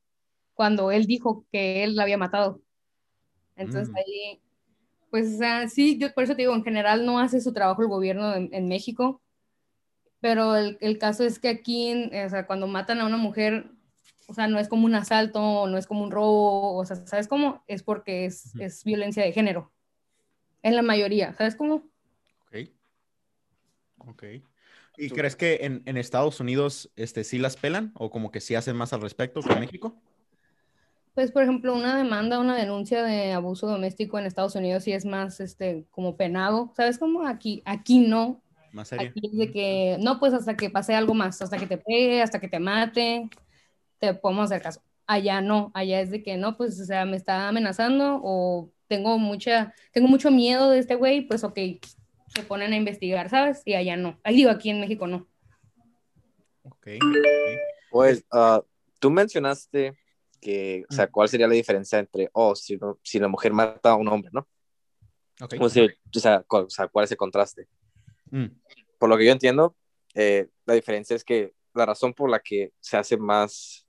cuando 0.53 0.91
él 0.91 1.05
dijo 1.05 1.45
que 1.51 1.83
él 1.83 1.95
la 1.95 2.03
había 2.03 2.17
matado. 2.17 2.61
Entonces 3.55 3.89
mm. 3.89 3.95
ahí, 3.95 4.41
pues, 5.09 5.35
o 5.35 5.37
sea, 5.37 5.67
sí, 5.69 5.97
yo 5.97 6.13
por 6.13 6.23
eso 6.23 6.35
te 6.35 6.43
digo, 6.43 6.55
en 6.55 6.63
general 6.63 7.05
no 7.05 7.19
hace 7.19 7.41
su 7.41 7.53
trabajo 7.53 7.81
el 7.81 7.87
gobierno 7.87 8.33
en, 8.35 8.67
México, 8.67 9.21
pero 10.19 10.55
el, 10.55 10.77
el, 10.81 10.97
caso 10.97 11.23
es 11.23 11.39
que 11.39 11.49
aquí, 11.49 12.09
o 12.13 12.29
sea, 12.29 12.47
cuando 12.47 12.67
matan 12.67 12.99
a 12.99 13.05
una 13.05 13.17
mujer, 13.17 13.71
o 14.27 14.33
sea, 14.33 14.47
no 14.47 14.59
es 14.59 14.69
como 14.69 14.85
un 14.85 14.95
asalto, 14.95 15.67
no 15.67 15.77
es 15.77 15.87
como 15.87 16.03
un 16.03 16.11
robo, 16.11 16.77
o 16.77 16.85
sea, 16.85 16.95
¿sabes 17.05 17.27
cómo? 17.27 17.63
Es 17.67 17.83
porque 17.83 18.25
es, 18.25 18.55
es 18.59 18.83
violencia 18.83 19.23
de 19.23 19.33
género. 19.33 19.71
En 20.63 20.75
la 20.75 20.81
mayoría, 20.83 21.33
¿sabes 21.33 21.55
cómo? 21.55 21.83
Ok. 22.45 22.69
Ok. 23.97 24.23
¿Y 25.01 25.09
crees 25.09 25.35
que 25.35 25.59
en, 25.61 25.81
en, 25.85 25.97
Estados 25.97 26.39
Unidos 26.39 26.91
este, 26.95 27.23
sí 27.23 27.39
las 27.39 27.57
pelan 27.57 27.91
o 27.95 28.11
como 28.11 28.29
que 28.29 28.39
sí 28.39 28.53
hacen 28.53 28.75
más 28.75 28.93
al 28.93 29.01
respecto 29.01 29.41
que 29.41 29.51
en 29.51 29.59
México? 29.59 29.99
Pues, 31.15 31.31
por 31.31 31.41
ejemplo, 31.41 31.73
una 31.73 31.97
demanda, 31.97 32.39
una 32.39 32.55
denuncia 32.55 33.01
de 33.01 33.33
abuso 33.33 33.65
doméstico 33.65 34.19
en 34.19 34.27
Estados 34.27 34.55
Unidos 34.55 34.83
sí 34.83 34.93
es 34.93 35.03
más 35.03 35.39
este, 35.39 35.87
como 35.89 36.17
penado. 36.17 36.71
¿Sabes 36.77 36.99
cómo? 36.99 37.25
Aquí, 37.25 37.63
aquí 37.65 37.99
no. 37.99 38.43
Más 38.73 38.89
serio. 38.89 39.09
Aquí 39.09 39.21
es 39.25 39.37
de 39.37 39.51
que, 39.51 39.97
no, 39.99 40.19
pues 40.19 40.33
hasta 40.33 40.55
que 40.55 40.69
pase 40.69 40.93
algo 40.93 41.15
más, 41.15 41.41
hasta 41.41 41.57
que 41.57 41.65
te 41.65 41.79
pegue, 41.79 42.21
hasta 42.21 42.39
que 42.39 42.47
te 42.47 42.59
mate, 42.59 43.27
te 43.97 44.13
podemos 44.13 44.45
hacer 44.45 44.61
caso. 44.61 44.83
Allá 45.07 45.41
no, 45.41 45.71
allá 45.73 45.99
es 45.99 46.11
de 46.11 46.21
que 46.21 46.37
no, 46.37 46.57
pues, 46.57 46.79
o 46.79 46.85
sea, 46.85 47.05
me 47.05 47.17
está 47.17 47.47
amenazando 47.47 48.21
o 48.23 48.71
tengo 48.87 49.17
mucha, 49.17 49.73
tengo 49.91 50.07
mucho 50.07 50.29
miedo 50.29 50.69
de 50.69 50.77
este 50.77 50.93
güey, 50.93 51.21
pues 51.21 51.43
ok, 51.43 51.57
se 52.33 52.43
ponen 52.43 52.73
a 52.73 52.77
investigar, 52.77 53.29
¿sabes? 53.29 53.61
Y 53.65 53.73
allá 53.73 53.97
no. 53.97 54.19
Ahí 54.23 54.35
digo, 54.35 54.49
aquí 54.49 54.69
en 54.69 54.79
México 54.79 55.07
no. 55.07 55.27
Ok. 56.63 56.87
Pues 57.89 58.23
uh, 58.31 58.61
tú 58.99 59.11
mencionaste 59.11 59.97
que, 60.39 60.85
o 60.89 60.93
sea, 60.93 61.07
¿cuál 61.07 61.29
sería 61.29 61.47
la 61.47 61.53
diferencia 61.53 61.99
entre, 61.99 62.29
oh, 62.33 62.55
si, 62.55 62.79
si 63.03 63.19
la 63.19 63.27
mujer 63.27 63.53
mata 63.53 63.91
a 63.91 63.95
un 63.95 64.07
hombre, 64.07 64.31
¿no? 64.33 64.47
Okay. 65.39 65.59
O, 65.59 65.69
sea, 65.69 66.45
o, 66.47 66.69
sea, 66.69 66.87
¿cuál 66.87 67.05
es 67.05 67.11
el 67.11 67.17
contraste? 67.17 67.67
Mm. 68.29 68.45
Por 68.97 69.09
lo 69.09 69.17
que 69.17 69.25
yo 69.25 69.31
entiendo, 69.31 69.75
eh, 70.13 70.47
la 70.65 70.75
diferencia 70.75 71.15
es 71.15 71.23
que 71.23 71.53
la 71.73 71.85
razón 71.85 72.13
por 72.13 72.29
la 72.29 72.39
que 72.39 72.73
se 72.79 72.97
hace 72.97 73.17
más 73.17 73.87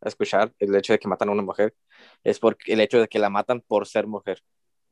a 0.00 0.08
escuchar 0.08 0.52
el 0.58 0.74
hecho 0.76 0.92
de 0.92 0.98
que 0.98 1.08
matan 1.08 1.28
a 1.28 1.32
una 1.32 1.42
mujer 1.42 1.74
es 2.22 2.38
por 2.38 2.56
el 2.66 2.80
hecho 2.80 3.00
de 3.00 3.08
que 3.08 3.18
la 3.18 3.30
matan 3.30 3.60
por 3.60 3.86
ser 3.86 4.06
mujer. 4.06 4.40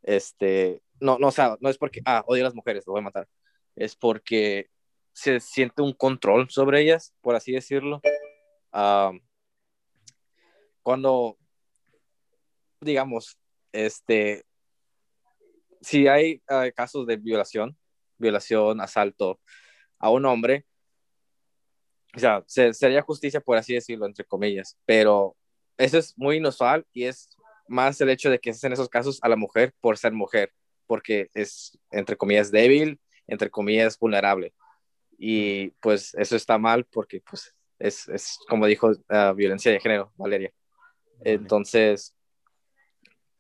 Este, 0.03 0.83
no, 1.01 1.19
no, 1.19 1.29
o 1.29 1.33
sea, 1.33 1.57
no 1.61 1.69
es 1.69 1.79
porque, 1.79 2.01
ah, 2.05 2.25
odio 2.27 2.43
a 2.43 2.45
las 2.45 2.55
mujeres, 2.55 2.85
lo 2.87 2.93
voy 2.93 3.01
a 3.01 3.05
matar. 3.05 3.29
Es 3.75 3.97
porque 3.97 4.69
se 5.13 5.41
siente 5.41 5.83
un 5.83 5.93
control 5.93 6.49
sobre 6.51 6.83
ellas, 6.83 7.15
por 7.21 7.35
así 7.35 7.53
decirlo. 7.53 8.01
cuando, 10.83 11.39
digamos, 12.81 13.39
este, 13.73 14.45
si 15.81 16.09
hay 16.09 16.43
ah, 16.49 16.69
casos 16.75 17.07
de 17.07 17.17
violación, 17.17 17.77
violación, 18.19 18.81
asalto 18.81 19.41
a 19.99 20.11
un 20.11 20.25
hombre, 20.27 20.67
o 22.15 22.19
sea, 22.19 22.43
sería 22.47 23.03
justicia, 23.03 23.41
por 23.41 23.59
así 23.59 23.75
decirlo, 23.75 24.07
entre 24.07 24.25
comillas, 24.25 24.79
pero 24.87 25.37
eso 25.77 25.99
es 25.99 26.17
muy 26.17 26.37
inusual 26.37 26.87
y 26.93 27.05
es 27.05 27.37
más 27.69 28.01
el 28.01 28.11
hecho 28.11 28.31
de 28.31 28.39
que 28.39 28.53
se 28.55 28.67
en 28.67 28.73
esos 28.73 28.89
casos 28.89 29.19
a 29.23 29.29
la 29.29 29.37
mujer 29.37 29.75
por 29.81 29.99
ser 29.99 30.13
mujer 30.13 30.53
porque 30.87 31.31
es, 31.35 31.79
entre 31.91 32.17
comillas, 32.17 32.51
débil, 32.51 33.01
entre 33.27 33.51
comillas, 33.51 33.99
vulnerable. 33.99 34.55
Y 35.19 35.71
pues 35.81 36.15
eso 36.15 36.37
está 36.37 36.59
mal 36.59 36.85
porque 36.85 37.21
pues 37.21 37.55
es, 37.79 38.09
es 38.09 38.39
como 38.49 38.67
dijo, 38.67 38.91
uh, 38.91 39.35
violencia 39.35 39.73
de 39.73 39.81
género, 39.81 40.13
Valeria. 40.17 40.53
Entonces, 41.21 42.15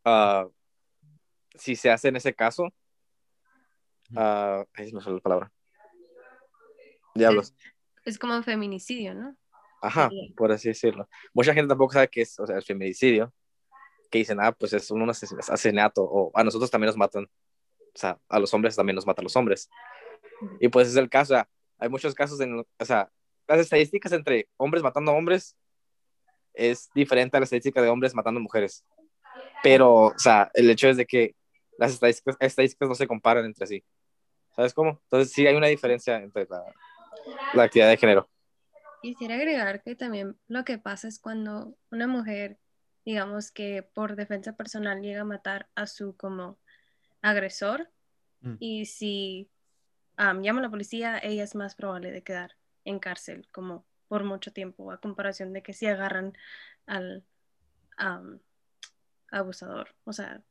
uh, 0.04 0.50
si 1.54 1.76
se 1.76 1.90
hace 1.90 2.08
en 2.08 2.16
ese 2.16 2.34
caso, 2.34 2.64
uh, 4.12 4.64
ahí 4.74 4.92
me 4.92 5.00
sale 5.00 5.16
la 5.16 5.20
palabra. 5.20 5.52
Diablos. 7.14 7.54
Es, 8.04 8.18
como 8.18 8.36
un 8.36 8.44
feminicidio, 8.44 9.14
¿no? 9.14 9.36
Ajá, 9.82 10.10
por 10.36 10.52
así 10.52 10.68
decirlo. 10.68 11.08
Mucha 11.32 11.54
gente 11.54 11.68
tampoco 11.68 11.94
sabe 11.94 12.08
qué 12.08 12.22
es, 12.22 12.38
o 12.38 12.46
sea, 12.46 12.56
el 12.56 12.62
feminicidio 12.62 13.32
que 14.10 14.18
dicen, 14.18 14.38
ah, 14.40 14.52
pues 14.52 14.72
es 14.72 14.90
un 14.90 15.08
asesinato, 15.08 16.02
o 16.02 16.30
a 16.34 16.44
nosotros 16.44 16.70
también 16.70 16.88
nos 16.88 16.96
matan, 16.96 17.24
o 17.24 17.98
sea, 17.98 18.18
a 18.28 18.38
los 18.38 18.52
hombres 18.54 18.76
también 18.76 18.94
nos 18.94 19.06
matan 19.06 19.24
los 19.24 19.36
hombres. 19.36 19.68
Y 20.60 20.68
pues 20.68 20.88
es 20.88 20.96
el 20.96 21.08
caso, 21.08 21.34
o 21.34 21.36
sea, 21.36 21.48
hay 21.78 21.88
muchos 21.88 22.14
casos, 22.14 22.40
en, 22.40 22.58
o 22.58 22.84
sea, 22.84 23.10
las 23.48 23.60
estadísticas 23.60 24.12
entre 24.12 24.48
hombres 24.56 24.82
matando 24.82 25.12
a 25.12 25.14
hombres 25.14 25.56
es 26.54 26.88
diferente 26.94 27.36
a 27.36 27.40
la 27.40 27.44
estadística 27.44 27.80
de 27.82 27.88
hombres 27.88 28.14
matando 28.14 28.40
mujeres. 28.40 28.84
Pero, 29.62 29.94
o 30.06 30.18
sea, 30.18 30.50
el 30.54 30.70
hecho 30.70 30.88
es 30.88 30.96
de 30.96 31.06
que 31.06 31.34
las 31.78 31.92
estadísticas, 31.92 32.36
estadísticas 32.40 32.88
no 32.88 32.94
se 32.94 33.06
comparan 33.06 33.44
entre 33.44 33.66
sí. 33.66 33.84
¿Sabes 34.54 34.72
cómo? 34.72 35.00
Entonces 35.04 35.32
sí 35.32 35.46
hay 35.46 35.54
una 35.54 35.66
diferencia 35.66 36.16
entre 36.16 36.46
la, 36.48 36.64
la 37.52 37.62
actividad 37.64 37.90
de 37.90 37.96
género. 37.96 38.28
Quisiera 39.02 39.34
agregar 39.34 39.82
que 39.82 39.94
también 39.94 40.38
lo 40.48 40.64
que 40.64 40.78
pasa 40.78 41.08
es 41.08 41.20
cuando 41.20 41.76
una 41.90 42.06
mujer 42.06 42.58
digamos 43.06 43.52
que 43.52 43.84
por 43.84 44.16
defensa 44.16 44.56
personal 44.56 45.00
llega 45.00 45.22
a 45.22 45.24
matar 45.24 45.68
a 45.76 45.86
su 45.86 46.16
como 46.16 46.58
agresor 47.22 47.88
mm. 48.40 48.56
y 48.58 48.84
si 48.86 49.48
llama 50.18 50.58
a 50.58 50.62
la 50.62 50.70
policía, 50.70 51.18
ella 51.22 51.44
es 51.44 51.54
más 51.54 51.76
probable 51.76 52.10
de 52.10 52.22
quedar 52.22 52.56
en 52.84 52.98
cárcel 52.98 53.46
como 53.52 53.86
por 54.08 54.24
mucho 54.24 54.52
tiempo 54.52 54.90
a 54.90 55.00
comparación 55.00 55.52
de 55.52 55.62
que 55.62 55.72
si 55.72 55.86
agarran 55.86 56.36
al 56.86 57.24
abusador. 59.30 59.94
O 60.04 60.12
sea, 60.12 60.42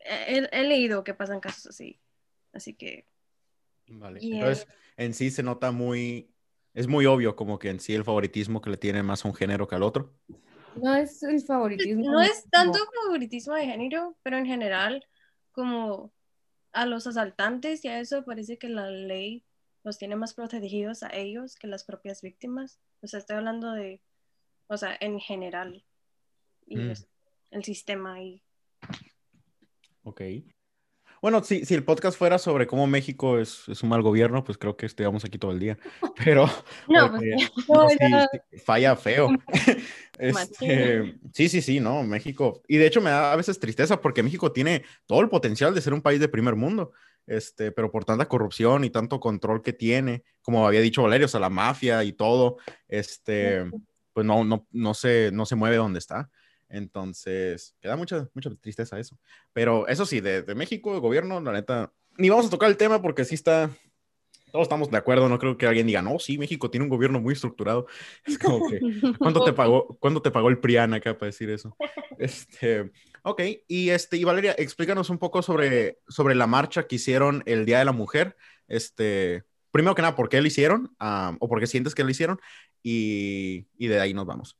he, 0.00 0.64
leído 0.64 1.02
que 1.02 1.14
pasan 1.14 1.40
casos 1.40 1.66
así, 1.66 1.98
así 2.52 2.74
que... 2.74 3.06
Vale. 3.86 4.20
Entonces, 4.22 4.66
en 4.96 5.14
sí 5.14 5.30
se 5.30 5.42
nota 5.42 5.70
muy, 5.70 6.30
es 6.74 6.88
muy 6.88 7.06
obvio 7.06 7.36
como 7.36 7.58
que 7.58 7.70
en 7.70 7.80
sí 7.80 7.94
el 7.94 8.04
favoritismo 8.04 8.60
que 8.60 8.70
le 8.70 8.76
tiene 8.76 9.02
más 9.02 9.24
a 9.24 9.28
un 9.28 9.34
género 9.34 9.66
que 9.66 9.76
al 9.76 9.82
otro. 9.82 10.14
No 10.76 10.94
es 10.94 11.22
el 11.22 11.40
favoritismo. 11.42 12.10
No 12.10 12.20
es 12.20 12.48
tanto 12.50 12.78
favoritismo 13.04 13.54
de 13.54 13.66
género, 13.66 14.16
pero 14.22 14.36
en 14.38 14.46
general, 14.46 15.04
como 15.52 16.12
a 16.72 16.86
los 16.86 17.06
asaltantes 17.06 17.84
y 17.84 17.88
a 17.88 18.00
eso 18.00 18.24
parece 18.24 18.58
que 18.58 18.68
la 18.68 18.90
ley 18.90 19.44
los 19.84 19.98
tiene 19.98 20.16
más 20.16 20.34
protegidos 20.34 21.02
a 21.02 21.08
ellos 21.14 21.54
que 21.56 21.66
las 21.66 21.84
propias 21.84 22.22
víctimas. 22.22 22.80
O 23.02 23.06
sea, 23.06 23.18
estoy 23.20 23.36
hablando 23.36 23.72
de 23.72 24.00
o 24.66 24.76
sea, 24.78 24.96
en 25.00 25.20
general. 25.20 25.84
Y 26.66 26.76
Mm. 26.76 26.92
el 27.50 27.64
sistema 27.64 28.22
y 28.22 28.42
Ok. 30.02 30.22
Bueno, 31.24 31.42
si, 31.42 31.64
si 31.64 31.72
el 31.72 31.84
podcast 31.84 32.18
fuera 32.18 32.36
sobre 32.36 32.66
cómo 32.66 32.86
México 32.86 33.38
es, 33.38 33.66
es 33.68 33.82
un 33.82 33.88
mal 33.88 34.02
gobierno, 34.02 34.44
pues 34.44 34.58
creo 34.58 34.76
que 34.76 34.84
estuviéramos 34.84 35.24
aquí 35.24 35.38
todo 35.38 35.52
el 35.52 35.58
día. 35.58 35.78
Pero 36.22 36.44
No, 36.86 37.10
porque- 37.12 37.36
pues, 37.54 37.66
no, 37.70 38.08
No, 38.10 38.26
sí, 38.30 38.58
falla 38.58 38.94
feo. 38.94 39.30
Este, 40.18 41.16
sí, 41.32 41.48
sí, 41.48 41.62
sí, 41.62 41.80
no, 41.80 42.02
México. 42.02 42.60
Y 42.68 42.76
de 42.76 42.86
hecho 42.86 43.00
me 43.00 43.08
da 43.08 43.32
a 43.32 43.36
veces 43.36 43.58
tristeza 43.58 44.02
porque 44.02 44.22
México 44.22 44.52
tiene 44.52 44.84
todo 45.06 45.22
el 45.22 45.30
potencial 45.30 45.74
de 45.74 45.80
ser 45.80 45.94
un 45.94 46.02
país 46.02 46.20
de 46.20 46.28
primer 46.28 46.56
mundo. 46.56 46.92
Este, 47.26 47.72
pero 47.72 47.90
por 47.90 48.04
tanta 48.04 48.28
corrupción 48.28 48.84
y 48.84 48.90
tanto 48.90 49.18
control 49.18 49.62
que 49.62 49.72
tiene, 49.72 50.24
como 50.42 50.66
había 50.66 50.82
dicho 50.82 51.02
Valerio, 51.02 51.24
o 51.24 51.28
sea, 51.28 51.40
la 51.40 51.48
mafia 51.48 52.04
y 52.04 52.12
todo, 52.12 52.58
este, 52.86 53.64
pues 54.12 54.26
no, 54.26 54.44
no, 54.44 54.68
no 54.72 54.92
se, 54.92 55.30
no 55.32 55.46
se 55.46 55.56
mueve 55.56 55.76
donde 55.76 56.00
está. 56.00 56.28
Entonces, 56.68 57.76
queda 57.80 57.96
mucha, 57.96 58.28
mucha 58.34 58.50
tristeza 58.56 58.98
eso. 58.98 59.18
Pero 59.52 59.86
eso 59.88 60.06
sí, 60.06 60.20
de, 60.20 60.42
de 60.42 60.54
México, 60.54 60.94
el 60.94 61.00
gobierno, 61.00 61.40
la 61.40 61.52
neta, 61.52 61.92
ni 62.16 62.28
vamos 62.28 62.46
a 62.46 62.50
tocar 62.50 62.70
el 62.70 62.76
tema 62.76 63.02
porque 63.02 63.24
sí 63.24 63.34
está, 63.34 63.70
todos 64.54 64.66
estamos 64.66 64.88
de 64.88 64.96
acuerdo, 64.96 65.28
no 65.28 65.40
creo 65.40 65.58
que 65.58 65.66
alguien 65.66 65.88
diga, 65.88 66.00
no, 66.00 66.20
sí, 66.20 66.38
México 66.38 66.70
tiene 66.70 66.84
un 66.84 66.90
gobierno 66.90 67.20
muy 67.20 67.32
estructurado. 67.32 67.88
Es 68.24 68.38
como 68.38 68.68
que, 68.68 68.78
¿cuánto 69.18 69.42
te 69.42 69.52
pagó, 69.52 69.98
cuánto 69.98 70.22
te 70.22 70.30
pagó 70.30 70.48
el 70.48 70.60
PRIAN 70.60 70.94
acá 70.94 71.18
para 71.18 71.26
decir 71.26 71.50
eso? 71.50 71.76
Este, 72.16 72.92
ok, 73.24 73.42
y, 73.66 73.90
este, 73.90 74.16
y 74.16 74.22
Valeria, 74.22 74.54
explícanos 74.56 75.10
un 75.10 75.18
poco 75.18 75.42
sobre, 75.42 75.98
sobre 76.06 76.36
la 76.36 76.46
marcha 76.46 76.86
que 76.86 76.94
hicieron 76.94 77.42
el 77.46 77.66
Día 77.66 77.80
de 77.80 77.84
la 77.84 77.90
Mujer. 77.90 78.36
Este, 78.68 79.42
primero 79.72 79.96
que 79.96 80.02
nada, 80.02 80.14
¿por 80.14 80.28
qué 80.28 80.40
lo 80.40 80.46
hicieron? 80.46 80.94
Ah, 81.00 81.36
¿O 81.40 81.48
por 81.48 81.58
qué 81.58 81.66
sientes 81.66 81.92
que 81.96 82.04
lo 82.04 82.10
hicieron? 82.10 82.38
Y, 82.84 83.66
y 83.76 83.88
de 83.88 83.98
ahí 83.98 84.14
nos 84.14 84.26
vamos. 84.26 84.56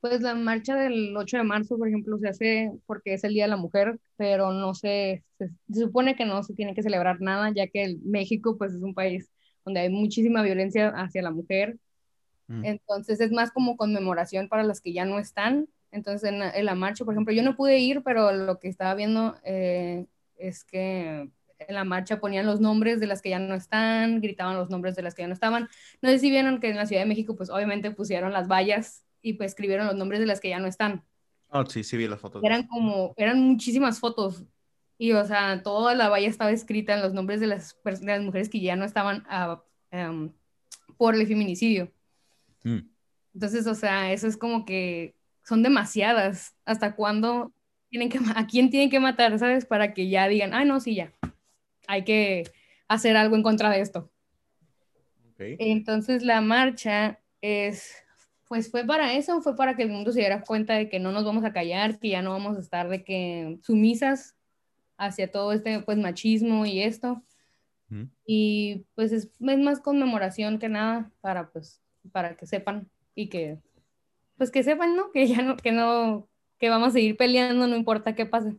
Pues 0.00 0.20
la 0.20 0.34
marcha 0.34 0.76
del 0.76 1.16
8 1.16 1.38
de 1.38 1.42
marzo, 1.42 1.76
por 1.76 1.88
ejemplo, 1.88 2.18
se 2.18 2.28
hace 2.28 2.72
porque 2.86 3.14
es 3.14 3.24
el 3.24 3.34
Día 3.34 3.44
de 3.44 3.50
la 3.50 3.56
Mujer, 3.56 3.98
pero 4.16 4.52
no 4.52 4.74
se, 4.74 5.24
se, 5.38 5.48
se 5.72 5.80
supone 5.80 6.14
que 6.14 6.24
no 6.24 6.42
se 6.42 6.54
tiene 6.54 6.74
que 6.74 6.82
celebrar 6.82 7.20
nada, 7.20 7.50
ya 7.54 7.66
que 7.66 7.82
el 7.82 8.00
México 8.02 8.56
pues 8.56 8.74
es 8.74 8.82
un 8.82 8.94
país 8.94 9.30
donde 9.64 9.80
hay 9.80 9.90
muchísima 9.90 10.42
violencia 10.42 10.88
hacia 10.90 11.22
la 11.22 11.30
mujer. 11.30 11.78
Mm. 12.46 12.64
Entonces 12.64 13.20
es 13.20 13.30
más 13.32 13.50
como 13.50 13.76
conmemoración 13.76 14.48
para 14.48 14.62
las 14.62 14.80
que 14.80 14.92
ya 14.92 15.04
no 15.04 15.18
están. 15.18 15.68
Entonces 15.90 16.28
en 16.28 16.38
la, 16.38 16.50
en 16.50 16.64
la 16.64 16.74
marcha, 16.74 17.04
por 17.04 17.14
ejemplo, 17.14 17.34
yo 17.34 17.42
no 17.42 17.56
pude 17.56 17.78
ir, 17.78 18.02
pero 18.02 18.32
lo 18.32 18.58
que 18.58 18.68
estaba 18.68 18.94
viendo 18.94 19.36
eh, 19.44 20.06
es 20.36 20.64
que 20.64 21.30
en 21.58 21.74
la 21.74 21.84
marcha 21.84 22.20
ponían 22.20 22.46
los 22.46 22.60
nombres 22.60 23.00
de 23.00 23.06
las 23.06 23.20
que 23.20 23.30
ya 23.30 23.38
no 23.38 23.54
están, 23.54 24.20
gritaban 24.20 24.56
los 24.56 24.70
nombres 24.70 24.94
de 24.96 25.02
las 25.02 25.14
que 25.14 25.22
ya 25.22 25.28
no 25.28 25.34
estaban. 25.34 25.68
No 26.02 26.08
sé 26.08 26.18
si 26.18 26.30
vieron 26.30 26.60
que 26.60 26.70
en 26.70 26.76
la 26.76 26.86
Ciudad 26.86 27.02
de 27.02 27.08
México 27.08 27.36
pues 27.36 27.50
obviamente 27.50 27.90
pusieron 27.90 28.32
las 28.32 28.48
vallas 28.48 29.04
y 29.22 29.34
pues 29.34 29.52
escribieron 29.52 29.86
los 29.86 29.96
nombres 29.96 30.20
de 30.20 30.26
las 30.26 30.40
que 30.40 30.48
ya 30.48 30.58
no 30.58 30.66
están. 30.66 31.04
Oh, 31.50 31.64
sí, 31.66 31.82
sí 31.82 31.96
vi 31.96 32.06
las 32.06 32.20
fotos. 32.20 32.42
Eran 32.44 32.66
como, 32.66 33.14
eran 33.16 33.40
muchísimas 33.40 34.00
fotos. 34.00 34.44
Y, 34.98 35.12
o 35.12 35.24
sea, 35.24 35.62
toda 35.62 35.94
la 35.94 36.08
valla 36.08 36.28
estaba 36.28 36.50
escrita 36.50 36.94
en 36.94 37.02
los 37.02 37.14
nombres 37.14 37.40
de 37.40 37.46
las, 37.46 37.76
de 37.84 38.06
las 38.06 38.22
mujeres 38.22 38.48
que 38.48 38.60
ya 38.60 38.76
no 38.76 38.84
estaban 38.84 39.24
um, 39.92 40.32
por 40.96 41.14
el 41.14 41.26
feminicidio. 41.26 41.92
Mm. 42.64 42.80
Entonces, 43.34 43.66
o 43.66 43.74
sea, 43.74 44.12
eso 44.12 44.26
es 44.26 44.36
como 44.36 44.64
que 44.64 45.14
son 45.44 45.62
demasiadas. 45.62 46.56
¿Hasta 46.64 46.96
cuándo 46.96 47.52
tienen 47.88 48.08
que, 48.08 48.18
a 48.34 48.46
quién 48.46 48.70
tienen 48.70 48.90
que 48.90 49.00
matar, 49.00 49.38
sabes? 49.38 49.64
Para 49.64 49.94
que 49.94 50.08
ya 50.08 50.28
digan, 50.28 50.52
ah, 50.52 50.64
no, 50.64 50.80
sí, 50.80 50.96
ya. 50.96 51.12
Hay 51.86 52.04
que 52.04 52.50
hacer 52.88 53.16
algo 53.16 53.36
en 53.36 53.42
contra 53.42 53.70
de 53.70 53.80
esto. 53.80 54.10
Okay. 55.32 55.56
Entonces, 55.60 56.24
la 56.24 56.40
marcha 56.40 57.20
es 57.40 57.94
pues 58.48 58.70
fue 58.70 58.84
para 58.84 59.12
eso, 59.12 59.42
fue 59.42 59.54
para 59.54 59.76
que 59.76 59.82
el 59.82 59.90
mundo 59.90 60.10
se 60.10 60.20
diera 60.20 60.42
cuenta 60.42 60.74
de 60.74 60.88
que 60.88 60.98
no 60.98 61.12
nos 61.12 61.24
vamos 61.24 61.44
a 61.44 61.52
callar, 61.52 61.98
que 61.98 62.08
ya 62.08 62.22
no 62.22 62.30
vamos 62.30 62.56
a 62.56 62.60
estar 62.60 62.88
de 62.88 63.04
que 63.04 63.58
sumisas 63.62 64.34
hacia 64.96 65.30
todo 65.30 65.52
este 65.52 65.80
pues 65.80 65.98
machismo 65.98 66.64
y 66.64 66.82
esto. 66.82 67.22
Mm. 67.90 68.04
Y 68.26 68.86
pues 68.94 69.12
es, 69.12 69.30
es, 69.38 69.58
más 69.58 69.80
conmemoración 69.80 70.58
que 70.58 70.68
nada 70.68 71.10
para 71.20 71.50
pues 71.50 71.82
para 72.10 72.36
que 72.36 72.46
sepan 72.46 72.88
y 73.14 73.28
que 73.28 73.58
pues 74.38 74.50
que 74.50 74.62
sepan, 74.62 74.96
¿no? 74.96 75.12
Que 75.12 75.26
ya 75.26 75.42
no 75.42 75.56
que 75.56 75.72
no 75.72 76.28
que 76.58 76.70
vamos 76.70 76.88
a 76.88 76.92
seguir 76.92 77.16
peleando 77.16 77.66
no 77.66 77.76
importa 77.76 78.14
qué 78.14 78.24
pase. 78.24 78.56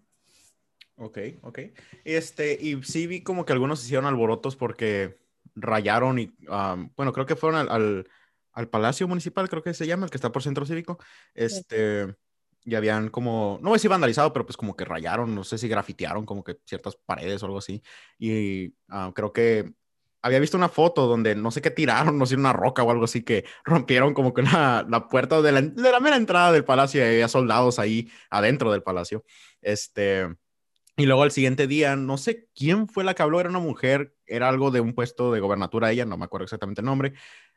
Ok, 0.98 1.18
ok. 1.42 1.60
Este, 2.04 2.58
y 2.62 2.84
sí 2.84 3.08
vi 3.08 3.22
como 3.22 3.46
que 3.46 3.54
algunos 3.54 3.84
hicieron 3.84 4.06
alborotos 4.06 4.58
porque 4.58 5.18
rayaron 5.56 6.20
y, 6.20 6.34
um, 6.50 6.90
bueno, 6.96 7.14
creo 7.14 7.26
que 7.26 7.38
fueron 7.38 7.62
al, 7.62 7.70
al 7.70 8.08
al 8.60 8.68
Palacio 8.68 9.08
Municipal, 9.08 9.48
creo 9.48 9.64
que 9.64 9.74
se 9.74 9.88
llama, 9.88 10.06
el 10.06 10.12
que 10.12 10.18
está 10.18 10.34
por 10.34 10.44
Centro 10.44 10.66
Cívico, 10.66 11.00
este, 11.34 12.14
y 12.66 12.76
habían 12.76 13.10
como, 13.10 13.58
no 13.62 13.74
sé 13.74 13.80
si 13.80 13.88
vandalizado, 13.88 14.34
pero 14.34 14.46
pues 14.46 14.58
como 14.58 14.76
que 14.76 14.84
rayaron, 14.84 15.34
no 15.34 15.46
sé 15.46 15.58
si 15.58 15.70
grafitearon 15.70 16.26
como 16.26 16.44
que 16.44 16.58
ciertas 16.66 16.98
paredes 16.98 17.42
o 17.42 17.46
algo 17.46 17.60
así, 17.60 17.82
y 18.18 18.68
uh, 18.90 19.14
creo 19.16 19.32
que 19.32 19.72
había 20.22 20.40
visto 20.40 20.58
una 20.58 20.68
foto 20.68 21.08
donde 21.08 21.36
no 21.36 21.52
sé 21.52 21.62
qué 21.62 21.72
tiraron, 21.72 22.18
no 22.18 22.26
sé, 22.26 22.36
una 22.36 22.52
roca 22.52 22.84
o 22.84 22.92
algo 22.92 23.06
así, 23.06 23.24
que 23.24 23.46
rompieron 23.64 24.14
como 24.14 24.34
que 24.34 24.42
una, 24.42 24.86
la 24.90 25.08
puerta 25.08 25.42
de 25.42 25.54
la, 25.54 25.62
de 25.62 25.92
la 25.92 26.02
mera 26.02 26.18
entrada 26.18 26.52
del 26.52 26.66
palacio 26.66 27.00
y 27.00 27.08
había 27.08 27.30
soldados 27.30 27.80
ahí 27.80 28.12
adentro 28.30 28.72
del 28.74 28.84
palacio, 28.84 29.24
este... 29.62 30.28
Y 31.00 31.06
luego 31.06 31.24
al 31.24 31.32
siguiente 31.32 31.66
día, 31.66 31.96
no 31.96 32.18
sé 32.18 32.50
quién 32.54 32.90
fue 32.90 33.06
la 33.06 33.14
que 33.14 33.24
habló, 33.24 33.40
era 33.40 33.48
una 33.48 33.60
mujer, 33.60 34.18
era 34.26 34.50
algo 34.50 34.70
de 34.70 34.82
un 34.82 34.94
puesto 34.94 35.32
de 35.32 35.40
gobernatura 35.40 35.92
ella, 35.92 36.04
no 36.04 36.18
me 36.18 36.26
acuerdo 36.26 36.44
exactamente 36.44 36.82
el 36.82 36.86
nombre, 36.86 37.14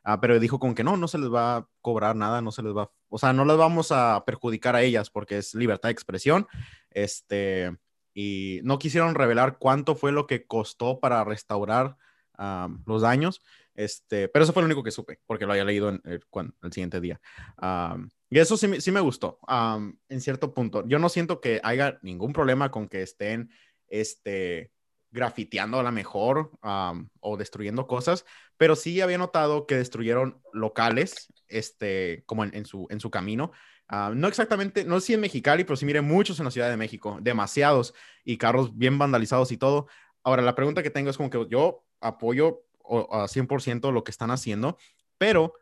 uh, 0.06 0.20
pero 0.20 0.38
dijo 0.38 0.60
como 0.60 0.76
que 0.76 0.84
no, 0.84 0.96
no 0.96 1.08
se 1.08 1.18
les 1.18 1.28
va 1.28 1.56
a 1.56 1.68
cobrar 1.80 2.14
nada, 2.14 2.40
no 2.40 2.52
se 2.52 2.62
les 2.62 2.72
va, 2.72 2.92
o 3.08 3.18
sea, 3.18 3.32
no 3.32 3.44
les 3.44 3.56
vamos 3.56 3.90
a 3.90 4.22
perjudicar 4.24 4.76
a 4.76 4.82
ellas 4.82 5.10
porque 5.10 5.38
es 5.38 5.56
libertad 5.56 5.88
de 5.88 5.92
expresión, 5.92 6.46
este, 6.90 7.76
y 8.14 8.60
no 8.62 8.78
quisieron 8.78 9.16
revelar 9.16 9.58
cuánto 9.58 9.96
fue 9.96 10.12
lo 10.12 10.28
que 10.28 10.46
costó 10.46 11.00
para 11.00 11.24
restaurar 11.24 11.96
um, 12.38 12.80
los 12.86 13.02
daños, 13.02 13.42
este, 13.74 14.28
pero 14.28 14.44
eso 14.44 14.52
fue 14.52 14.62
lo 14.62 14.66
único 14.66 14.84
que 14.84 14.92
supe, 14.92 15.18
porque 15.26 15.46
lo 15.46 15.52
había 15.52 15.64
leído 15.64 15.88
en, 15.88 16.00
el, 16.04 16.22
el 16.62 16.72
siguiente 16.72 17.00
día. 17.00 17.20
Um, 17.60 18.08
y 18.32 18.38
eso 18.38 18.56
sí, 18.56 18.80
sí 18.80 18.90
me 18.90 19.00
gustó, 19.00 19.38
um, 19.46 19.94
en 20.08 20.22
cierto 20.22 20.54
punto. 20.54 20.88
Yo 20.88 20.98
no 20.98 21.10
siento 21.10 21.38
que 21.42 21.60
haya 21.62 21.98
ningún 22.00 22.32
problema 22.32 22.70
con 22.70 22.88
que 22.88 23.02
estén, 23.02 23.50
este, 23.88 24.72
grafiteando 25.10 25.78
a 25.78 25.82
la 25.82 25.90
mejor 25.90 26.50
um, 26.62 27.10
o 27.20 27.36
destruyendo 27.36 27.86
cosas, 27.86 28.24
pero 28.56 28.74
sí 28.74 29.02
había 29.02 29.18
notado 29.18 29.66
que 29.66 29.76
destruyeron 29.76 30.40
locales, 30.54 31.30
este, 31.46 32.22
como 32.24 32.44
en, 32.44 32.54
en 32.54 32.64
su, 32.64 32.86
en 32.88 33.00
su 33.00 33.10
camino. 33.10 33.52
Uh, 33.90 34.14
no 34.14 34.28
exactamente, 34.28 34.86
no 34.86 34.98
sé 34.98 35.08
si 35.08 35.12
en 35.12 35.20
Mexicali, 35.20 35.64
pero 35.64 35.76
sí 35.76 35.84
miré 35.84 36.00
muchos 36.00 36.38
en 36.38 36.46
la 36.46 36.50
Ciudad 36.50 36.70
de 36.70 36.78
México, 36.78 37.18
demasiados, 37.20 37.92
y 38.24 38.38
carros 38.38 38.78
bien 38.78 38.96
vandalizados 38.96 39.52
y 39.52 39.58
todo. 39.58 39.88
Ahora, 40.22 40.40
la 40.40 40.54
pregunta 40.54 40.82
que 40.82 40.88
tengo 40.88 41.10
es 41.10 41.18
como 41.18 41.28
que 41.28 41.46
yo 41.50 41.84
apoyo 42.00 42.62
a 43.10 43.28
100% 43.28 43.92
lo 43.92 44.04
que 44.04 44.10
están 44.10 44.30
haciendo, 44.30 44.78
pero 45.18 45.52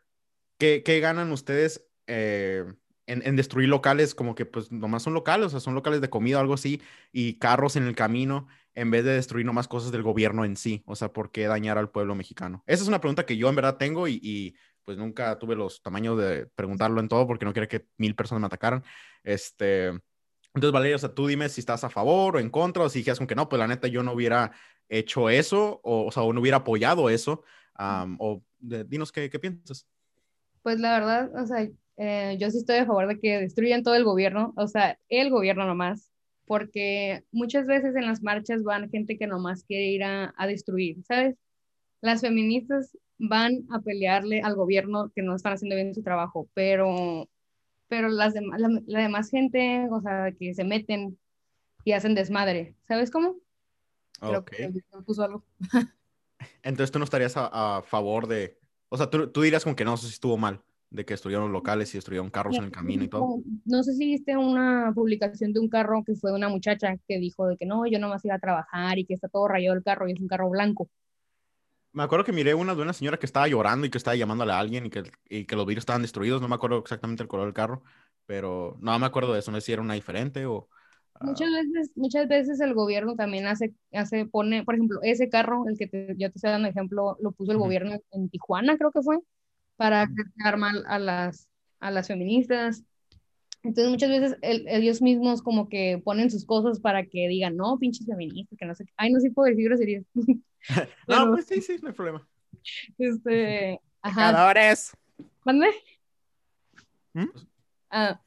¿qué, 0.57 0.85
qué 0.85 1.01
ganan 1.01 1.33
ustedes 1.33 1.90
eh, 2.11 2.65
en, 3.07 3.27
en, 3.27 3.37
destruir 3.37 3.69
locales 3.69 4.15
como 4.15 4.35
que 4.35 4.47
pues 4.47 4.71
nomás 4.71 5.03
son 5.03 5.15
locales, 5.15 5.47
o 5.47 5.51
sea, 5.51 5.61
son 5.61 5.75
locales 5.75 6.01
de 6.01 6.11
comida 6.11 6.41
algo 6.41 6.55
así, 6.55 6.83
y 7.13 7.39
carros 7.39 7.77
en 7.77 7.85
el 7.85 7.95
camino, 7.95 8.49
en 8.75 8.91
vez 8.91 9.05
de 9.05 9.13
destruir 9.13 9.47
nomás 9.47 9.69
cosas 9.69 9.93
del 9.93 10.03
gobierno 10.03 10.45
en 10.45 10.57
sí, 10.57 10.83
o 10.87 10.97
sea, 10.97 11.13
¿por 11.13 11.31
qué 11.31 11.47
dañar 11.47 11.79
al 11.79 11.91
pueblo 11.91 12.15
mexicano? 12.15 12.63
Esa 12.67 12.83
es 12.83 12.89
una 12.89 13.01
pregunta 13.01 13.27
que 13.27 13.37
yo 13.37 13.49
en 13.49 13.57
verdad 13.57 13.77
tengo 13.77 14.09
y, 14.09 14.21
y 14.23 14.55
pues 14.85 14.99
nunca 14.99 15.39
tuve 15.39 15.55
los 15.55 15.83
tamaños 15.83 16.19
de 16.19 16.47
preguntarlo 16.47 17.01
en 17.01 17.09
todo 17.09 17.27
porque 17.27 17.45
no 17.45 17.53
quería 17.53 17.69
que 17.69 17.87
mil 17.97 18.15
personas 18.15 18.41
me 18.41 18.47
atacaran. 18.47 18.85
Este, 19.23 19.89
entonces, 20.55 20.73
Valeria, 20.73 20.97
o 20.97 20.99
sea, 20.99 21.15
tú 21.15 21.27
dime 21.27 21.49
si 21.49 21.61
estás 21.61 21.85
a 21.85 21.91
favor 21.91 22.37
o 22.37 22.39
en 22.41 22.51
contra, 22.51 22.83
o 22.83 22.89
si 22.89 23.01
dijeras 23.01 23.19
como 23.19 23.29
que 23.29 23.37
no, 23.37 23.49
pues 23.49 23.61
la 23.61 23.69
neta 23.69 23.89
yo 23.89 24.03
no 24.03 24.13
hubiera 24.13 24.53
hecho 24.89 25.31
eso, 25.31 25.81
o, 25.85 26.07
o 26.07 26.13
sea, 26.13 26.25
o 26.25 26.33
no 26.33 26.41
hubiera 26.41 26.59
apoyado 26.59 27.09
eso, 27.09 27.45
um, 27.79 28.17
o 28.19 28.43
de, 28.59 28.85
dinos 28.85 29.13
qué, 29.13 29.31
qué, 29.31 29.39
piensas. 29.39 29.87
Pues 30.63 30.81
la 30.81 30.99
verdad, 30.99 31.31
o 31.41 31.47
sea, 31.47 31.69
eh, 32.03 32.39
yo 32.41 32.51
sí 32.51 32.57
estoy 32.57 32.77
a 32.79 32.87
favor 32.87 33.07
de 33.09 33.21
que 33.21 33.41
destruyan 33.41 33.83
todo 33.83 33.95
el 33.95 34.05
gobierno, 34.05 34.55
o 34.57 34.67
sea, 34.67 34.99
el 35.11 35.29
gobierno 35.29 35.67
nomás, 35.67 36.11
porque 36.47 37.25
muchas 37.31 37.67
veces 37.67 37.95
en 37.95 38.07
las 38.07 38.23
marchas 38.23 38.63
van 38.63 38.89
gente 38.91 39.19
que 39.19 39.27
nomás 39.27 39.65
quiere 39.65 39.85
ir 39.85 40.05
a, 40.05 40.33
a 40.39 40.47
destruir, 40.47 41.05
¿sabes? 41.05 41.37
Las 42.01 42.23
feministas 42.23 42.97
van 43.19 43.67
a 43.71 43.81
pelearle 43.81 44.41
al 44.41 44.55
gobierno 44.55 45.13
que 45.15 45.21
no 45.21 45.37
están 45.37 45.53
haciendo 45.53 45.77
bien 45.77 45.95
su 45.95 46.03
trabajo, 46.03 46.49
pero, 46.55 47.29
pero 47.89 48.09
las 48.09 48.33
dem 48.33 48.49
la, 48.57 48.81
la 48.87 49.01
demás 49.01 49.29
gente, 49.29 49.87
o 49.91 50.01
sea, 50.01 50.33
que 50.33 50.55
se 50.55 50.65
meten 50.65 51.19
y 51.85 51.93
hacen 51.93 52.15
desmadre, 52.15 52.77
¿sabes 52.89 53.11
cómo? 53.11 53.37
Me 54.23 55.03
puso 55.03 55.23
algo. 55.23 55.45
Entonces 56.63 56.91
tú 56.91 56.99
no 56.99 57.05
estarías 57.05 57.37
a, 57.37 57.77
a 57.77 57.83
favor 57.83 58.27
de, 58.27 58.59
o 58.89 58.97
sea, 58.97 59.11
tú, 59.11 59.29
tú, 59.31 59.43
dirías 59.43 59.65
como 59.65 59.77
que 59.77 59.85
no, 59.85 59.93
eso 59.93 60.07
sí 60.07 60.15
estuvo 60.15 60.39
mal, 60.39 60.63
de 60.91 61.05
que 61.05 61.15
destruyeron 61.15 61.45
los 61.45 61.53
locales 61.53 61.95
y 61.95 61.99
destruyeron 61.99 62.31
carros 62.31 62.57
en 62.57 62.65
el 62.65 62.73
camino 62.73 63.05
y 63.05 63.09
todo. 63.09 63.41
No, 63.65 63.83
sé 63.83 63.95
si 63.95 64.07
viste 64.07 64.37
una 64.37 64.93
publicación 64.95 65.53
de 65.53 65.61
un 65.61 65.69
carro 65.69 66.03
que 66.05 66.17
fue 66.17 66.33
una 66.33 66.49
muchacha 66.49 66.97
que 67.07 67.19
dijo 67.19 67.47
de 67.47 67.57
que 67.57 67.65
no, 67.65 67.87
yo 67.87 67.99
nomás 68.01 68.25
iba 68.25 68.35
a 68.35 68.41
trabajar 68.41 68.99
y 68.99 69.07
que 69.07 69.15
está 69.15 69.29
todo 69.29 69.47
rayado 69.47 69.77
el 69.77 69.85
carro 69.85 70.09
y 70.09 70.13
es 70.13 70.21
un 70.21 70.27
carro 70.27 70.51
blanco. 70.51 70.89
Me 71.93 72.03
acuerdo 72.03 72.25
que 72.25 72.33
miré 72.33 72.55
una 72.55 72.75
de 72.75 72.83
una 72.83 72.93
señora 72.93 73.19
que 73.19 73.27
estaba 73.27 73.49
llorando 73.49 73.87
y 73.87 73.91
que 73.91 73.99
estaba 73.99 74.17
llamándole 74.17 74.53
a 74.53 74.59
alguien 74.59 74.87
y 74.87 74.91
que, 74.91 75.05
y 75.29 75.45
que 75.45 75.57
los 75.57 75.67
vidrios 75.67 75.83
estaban 75.83 76.03
destruidos. 76.03 76.41
No 76.41 76.49
me 76.49 76.55
acuerdo 76.55 76.79
exactamente 76.79 77.23
el 77.23 77.29
color 77.29 77.47
del 77.47 77.55
carro, 77.55 77.83
pero 78.27 78.77
no 78.81 78.97
me 78.99 79.07
acuerdo 79.07 79.33
de 79.33 79.41
eso. 79.41 79.51
No 79.51 79.59
sé 79.61 79.67
si 79.67 79.73
era 79.73 79.83
una 79.83 79.95
diferente 79.95 80.47
o. 80.47 80.69
Muchas 81.21 81.51
veces, 81.51 81.91
muchas 81.97 82.29
veces 82.29 82.61
el 82.61 82.75
gobierno 82.75 83.15
también 83.15 83.47
hace, 83.47 83.75
hace, 83.93 84.25
pone, 84.25 84.65
por 84.65 84.75
ejemplo, 84.75 85.01
ese 85.03 85.29
carro, 85.29 85.69
el 85.69 85.77
que 85.77 85.87
te, 85.87 86.15
yo 86.17 86.31
te 86.31 86.39
estoy 86.39 86.51
dando 86.51 86.69
ejemplo, 86.69 87.19
lo 87.21 87.33
puso 87.33 87.53
el 87.53 87.59
gobierno 87.59 87.99
en 88.13 88.31
Tijuana, 88.31 88.79
creo 88.79 88.91
que 88.91 89.03
fue, 89.03 89.19
para 89.81 90.07
quedar 90.37 90.59
mal 90.59 90.85
a 90.89 90.99
las, 90.99 91.49
a 91.81 91.91
las 91.91 92.07
feministas. 92.07 92.85
Entonces 93.63 93.91
muchas 93.91 94.11
veces 94.11 94.39
ellos 94.43 95.01
mismos 95.01 95.41
como 95.41 95.71
que 95.71 96.03
ponen 96.05 96.31
sus 96.31 96.45
cosas 96.45 96.81
para 96.81 97.07
que 97.07 97.29
digan, 97.29 97.57
no, 97.57 97.79
pinches 97.79 98.07
feministas, 98.07 98.59
que 98.59 98.67
no 98.67 98.75
sé 98.75 98.85
qué. 98.85 98.93
Ay, 98.99 99.11
no 99.11 99.21
sé 99.21 99.29
si 99.29 99.33
puedo 99.33 99.49
decir 99.49 99.65
groserías. 99.65 100.05
no, 101.09 101.31
pues 101.31 101.47
sí, 101.47 101.63
sí, 101.63 101.77
no 101.81 101.89
hay 101.89 101.95
problema. 101.95 102.29
Este, 102.99 103.81
ajá. 104.03 104.53
¿Mande? 105.47 105.69
¿Mm? 107.15 107.29
Ah, 107.89 108.21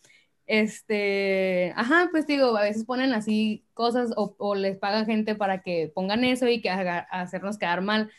este, 0.48 1.72
ajá, 1.76 2.08
pues 2.10 2.26
digo, 2.26 2.58
a 2.58 2.64
veces 2.64 2.84
ponen 2.84 3.14
así 3.14 3.64
cosas 3.76 4.10
o, 4.18 4.56
les 4.56 4.80
pagan 4.80 5.06
gente 5.06 5.36
para 5.36 5.62
que 5.62 5.92
pongan 5.94 6.24
eso 6.24 6.48
y 6.48 6.62
que 6.64 6.72
haga, 6.72 6.98
hacernos 7.12 7.60
quedar 7.60 7.82
mal. 7.82 8.10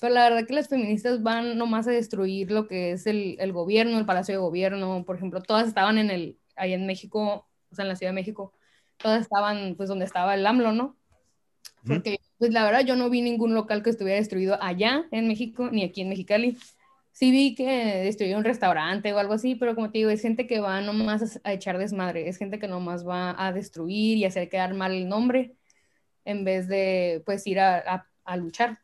Pero 0.00 0.14
la 0.14 0.28
verdad 0.28 0.46
que 0.46 0.54
las 0.54 0.68
feministas 0.68 1.22
van 1.22 1.56
nomás 1.56 1.86
a 1.86 1.92
destruir 1.92 2.50
lo 2.50 2.66
que 2.66 2.92
es 2.92 3.06
el, 3.06 3.36
el, 3.38 3.52
gobierno, 3.52 3.98
el 3.98 4.06
palacio 4.06 4.34
de 4.34 4.38
gobierno. 4.38 5.04
Por 5.04 5.16
ejemplo, 5.16 5.40
todas 5.40 5.68
estaban 5.68 5.98
en 5.98 6.10
el, 6.10 6.38
ahí 6.56 6.72
en 6.72 6.86
México, 6.86 7.48
o 7.70 7.74
sea, 7.74 7.84
en 7.84 7.88
la 7.88 7.96
Ciudad 7.96 8.10
de 8.10 8.16
México, 8.16 8.52
todas 8.96 9.22
estaban 9.22 9.74
pues 9.76 9.88
donde 9.88 10.04
estaba 10.04 10.34
el 10.34 10.46
AMLO, 10.46 10.72
¿no? 10.72 10.96
Porque 11.86 12.18
pues 12.38 12.52
la 12.52 12.64
verdad 12.64 12.80
yo 12.84 12.96
no 12.96 13.10
vi 13.10 13.20
ningún 13.20 13.54
local 13.54 13.82
que 13.82 13.90
estuviera 13.90 14.18
destruido 14.18 14.58
allá 14.62 15.04
en 15.10 15.28
México, 15.28 15.68
ni 15.70 15.84
aquí 15.84 16.00
en 16.00 16.08
Mexicali 16.08 16.56
sí 17.14 17.30
vi 17.30 17.54
que 17.54 17.64
destruyó 18.04 18.36
un 18.36 18.44
restaurante 18.44 19.12
o 19.12 19.18
algo 19.18 19.34
así, 19.34 19.54
pero 19.54 19.74
como 19.74 19.90
te 19.90 19.98
digo, 19.98 20.10
es 20.10 20.20
gente 20.20 20.46
que 20.46 20.60
va 20.60 20.80
nomás 20.82 21.40
a, 21.44 21.52
echar 21.52 21.78
desmadre, 21.78 22.28
es 22.28 22.36
gente 22.38 22.58
que 22.58 22.68
nomás 22.68 23.06
va 23.06 23.34
a 23.38 23.52
destruir 23.52 24.18
y 24.18 24.24
hacer 24.26 24.48
quedar 24.48 24.74
mal 24.74 24.92
el 24.92 25.08
nombre 25.08 25.56
en 26.24 26.44
vez 26.44 26.68
de 26.68 27.22
pues 27.24 27.46
ir 27.46 27.60
a, 27.60 28.08
a, 28.24 28.36
luchar. 28.36 28.80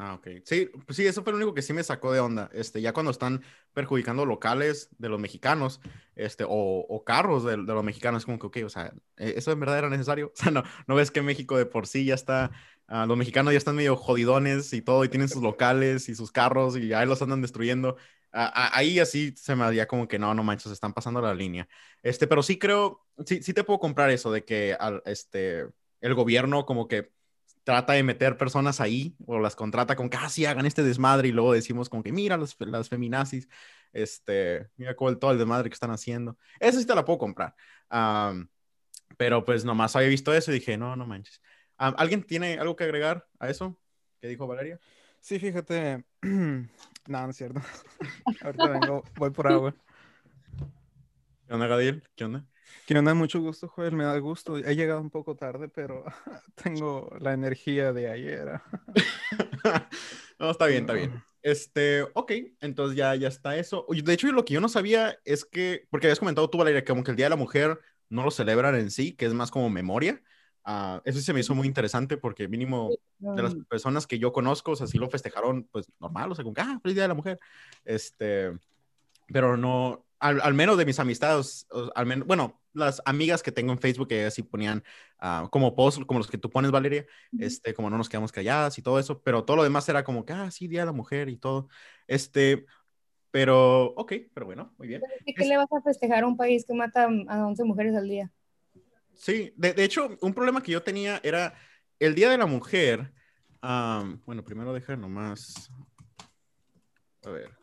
Ah, 0.00 0.14
ok. 0.14 0.28
Sí, 0.44 0.70
pues 0.86 0.96
sí, 0.96 1.06
eso 1.06 1.24
fue 1.24 1.32
lo 1.32 1.38
único 1.38 1.54
que 1.54 1.62
sí 1.62 1.72
me 1.72 1.82
sacó 1.82 2.12
de 2.12 2.20
onda. 2.20 2.48
Este, 2.52 2.80
ya 2.80 2.92
cuando 2.92 3.10
están 3.10 3.42
perjudicando 3.74 4.24
locales 4.24 4.88
de 4.98 5.08
los 5.08 5.18
mexicanos, 5.18 5.80
este, 6.14 6.44
o, 6.44 6.50
o 6.88 7.04
carros 7.04 7.44
de, 7.44 7.50
de, 7.52 7.56
los 7.56 7.82
mexicanos, 7.82 8.24
como 8.24 8.38
que, 8.38 8.46
ok, 8.46 8.56
o 8.64 8.68
sea, 8.68 8.94
¿e-, 9.16 9.34
¿eso 9.36 9.50
en 9.50 9.58
verdad 9.60 9.78
era 9.78 9.90
necesario? 9.90 10.32
O 10.34 10.36
sea, 10.36 10.52
no, 10.52 10.62
no 10.86 10.94
ves 10.94 11.10
que 11.10 11.20
México 11.20 11.56
de 11.58 11.66
por 11.66 11.88
sí 11.88 12.04
ya 12.04 12.14
está 12.14 12.52
Ah, 12.90 13.04
los 13.06 13.18
mexicanos 13.18 13.52
ya 13.52 13.58
están 13.58 13.76
medio 13.76 13.96
jodidones 13.96 14.72
y 14.72 14.80
todo, 14.80 15.04
y 15.04 15.10
tienen 15.10 15.28
sus 15.28 15.42
locales 15.42 16.08
y 16.08 16.14
sus 16.14 16.32
carros 16.32 16.76
y 16.78 16.94
ahí 16.94 17.06
los 17.06 17.20
andan 17.20 17.42
destruyendo. 17.42 17.96
Ah, 18.32 18.70
ahí 18.72 18.98
así 18.98 19.34
se 19.36 19.54
me 19.54 19.64
haría 19.64 19.86
como 19.86 20.08
que 20.08 20.18
no, 20.18 20.32
no 20.34 20.42
manches, 20.42 20.72
están 20.72 20.94
pasando 20.94 21.20
la 21.20 21.34
línea. 21.34 21.68
Este, 22.02 22.26
pero 22.26 22.42
sí 22.42 22.58
creo, 22.58 23.04
sí, 23.26 23.42
sí 23.42 23.52
te 23.52 23.62
puedo 23.62 23.78
comprar 23.78 24.08
eso 24.10 24.32
de 24.32 24.44
que 24.44 24.74
al, 24.78 25.02
este, 25.04 25.66
el 26.00 26.14
gobierno 26.14 26.64
como 26.64 26.88
que 26.88 27.12
trata 27.68 27.92
de 27.92 28.02
meter 28.02 28.38
personas 28.38 28.80
ahí 28.80 29.14
o 29.26 29.38
las 29.38 29.54
contrata 29.54 29.94
con 29.94 30.08
que, 30.08 30.16
ah, 30.16 30.30
sí, 30.30 30.46
hagan 30.46 30.64
este 30.64 30.82
desmadre 30.82 31.28
y 31.28 31.32
luego 31.32 31.52
decimos 31.52 31.90
como 31.90 32.02
que, 32.02 32.12
mira, 32.12 32.38
las, 32.38 32.56
las 32.60 32.88
feminazis, 32.88 33.46
este, 33.92 34.70
mira 34.78 34.96
todo 34.96 35.32
el 35.32 35.36
desmadre 35.36 35.68
que 35.68 35.74
están 35.74 35.90
haciendo. 35.90 36.38
Eso 36.60 36.80
sí 36.80 36.86
te 36.86 36.94
la 36.94 37.04
puedo 37.04 37.18
comprar. 37.18 37.54
pero 39.18 39.44
pues 39.44 39.66
nomás 39.66 39.94
había 39.96 40.08
visto 40.08 40.32
eso 40.32 40.50
y 40.50 40.54
dije, 40.54 40.78
no, 40.78 40.96
no 40.96 41.06
manches. 41.06 41.42
¿Alguien 41.76 42.22
tiene 42.22 42.58
algo 42.58 42.74
que 42.74 42.84
agregar 42.84 43.26
a 43.38 43.50
eso 43.50 43.78
que 44.18 44.28
dijo 44.28 44.46
Valeria? 44.46 44.80
Sí, 45.20 45.38
fíjate. 45.38 46.06
no, 46.22 46.68
no 47.06 47.28
es 47.28 47.36
cierto. 47.36 47.60
Ahorita 48.40 48.66
vengo, 48.66 49.04
voy 49.16 49.28
por 49.28 49.46
agua. 49.46 49.74
¿Qué 51.46 51.52
onda, 51.52 51.66
Gadiel? 51.66 52.02
¿Qué 52.16 52.24
onda? 52.24 52.46
¿Qué 52.86 52.98
onda? 52.98 53.14
Mucho 53.14 53.40
gusto, 53.40 53.68
Joel. 53.68 53.94
Me 53.94 54.04
da 54.04 54.18
gusto. 54.18 54.56
He 54.56 54.74
llegado 54.74 55.00
un 55.00 55.10
poco 55.10 55.36
tarde, 55.36 55.68
pero 55.68 56.04
tengo 56.54 57.10
la 57.20 57.32
energía 57.32 57.92
de 57.92 58.10
ayer. 58.10 58.60
no, 60.38 60.50
está 60.50 60.66
bien, 60.66 60.82
está 60.82 60.94
bien. 60.94 61.22
Este, 61.42 62.02
ok, 62.14 62.32
entonces 62.60 62.96
ya, 62.96 63.14
ya 63.14 63.28
está 63.28 63.56
eso. 63.56 63.86
De 63.88 64.12
hecho, 64.12 64.30
lo 64.32 64.44
que 64.44 64.54
yo 64.54 64.60
no 64.60 64.68
sabía 64.68 65.18
es 65.24 65.44
que, 65.44 65.86
porque 65.90 66.06
habías 66.06 66.18
comentado 66.18 66.50
tú, 66.50 66.58
Valeria, 66.58 66.82
que 66.82 66.88
como 66.88 67.04
que 67.04 67.10
el 67.10 67.16
Día 67.16 67.26
de 67.26 67.30
la 67.30 67.36
Mujer 67.36 67.78
no 68.08 68.24
lo 68.24 68.30
celebran 68.30 68.74
en 68.74 68.90
sí, 68.90 69.12
que 69.12 69.26
es 69.26 69.34
más 69.34 69.50
como 69.50 69.70
memoria. 69.70 70.22
Ah, 70.64 71.00
eso 71.04 71.20
se 71.20 71.32
me 71.32 71.40
hizo 71.40 71.54
muy 71.54 71.66
interesante 71.66 72.16
porque 72.18 72.48
mínimo 72.48 72.90
de 73.18 73.42
las 73.42 73.54
personas 73.68 74.06
que 74.06 74.18
yo 74.18 74.32
conozco, 74.32 74.72
o 74.72 74.76
sea, 74.76 74.86
sí 74.86 74.98
lo 74.98 75.08
festejaron, 75.08 75.64
pues 75.70 75.90
normal, 75.98 76.30
o 76.30 76.34
sea, 76.34 76.44
como 76.44 76.54
que, 76.54 76.60
ah, 76.60 76.78
feliz 76.82 76.94
Día 76.94 77.04
de 77.04 77.08
la 77.08 77.14
Mujer. 77.14 77.38
Este, 77.84 78.52
pero 79.28 79.56
no, 79.56 80.04
al, 80.20 80.54
menos 80.54 80.76
de 80.78 80.84
mis 80.84 80.98
amistades, 80.98 81.66
al 81.94 82.06
menos, 82.06 82.26
bueno, 82.26 82.60
las 82.72 83.00
amigas 83.04 83.42
que 83.42 83.52
tengo 83.52 83.72
en 83.72 83.78
Facebook 83.78 84.08
que 84.08 84.26
así 84.26 84.42
ponían 84.42 84.82
uh, 85.22 85.48
como 85.48 85.74
posts, 85.74 86.04
como 86.04 86.20
los 86.20 86.28
que 86.28 86.38
tú 86.38 86.50
pones, 86.50 86.70
Valeria, 86.70 87.06
este, 87.38 87.74
como 87.74 87.90
no 87.90 87.98
nos 87.98 88.08
quedamos 88.08 88.32
calladas 88.32 88.78
y 88.78 88.82
todo 88.82 88.98
eso, 88.98 89.22
pero 89.22 89.44
todo 89.44 89.56
lo 89.58 89.62
demás 89.62 89.88
era 89.88 90.04
como 90.04 90.24
que, 90.24 90.32
ah, 90.32 90.50
sí, 90.50 90.68
Día 90.68 90.80
de 90.80 90.86
la 90.86 90.92
Mujer 90.92 91.28
y 91.28 91.36
todo. 91.36 91.68
Este, 92.06 92.66
pero, 93.30 93.86
ok, 93.94 94.12
pero 94.34 94.46
bueno, 94.46 94.74
muy 94.78 94.88
bien. 94.88 95.02
¿Qué 95.24 95.44
le 95.44 95.56
vas 95.56 95.72
a 95.72 95.82
festejar 95.82 96.24
a 96.24 96.26
un 96.26 96.36
país 96.36 96.64
que 96.66 96.74
mata 96.74 97.04
a 97.04 97.46
11 97.46 97.64
mujeres 97.64 97.94
al 97.94 98.08
día? 98.08 98.32
Sí, 99.14 99.52
de, 99.56 99.74
hecho, 99.82 100.16
un 100.20 100.32
problema 100.32 100.62
que 100.62 100.72
yo 100.72 100.82
tenía 100.82 101.20
era 101.24 101.54
el 101.98 102.14
Día 102.14 102.30
de 102.30 102.38
la 102.38 102.46
Mujer. 102.46 103.12
bueno, 103.60 104.44
primero 104.44 104.72
deja 104.72 104.96
nomás. 104.96 105.70
A 107.24 107.30
ver. 107.30 107.57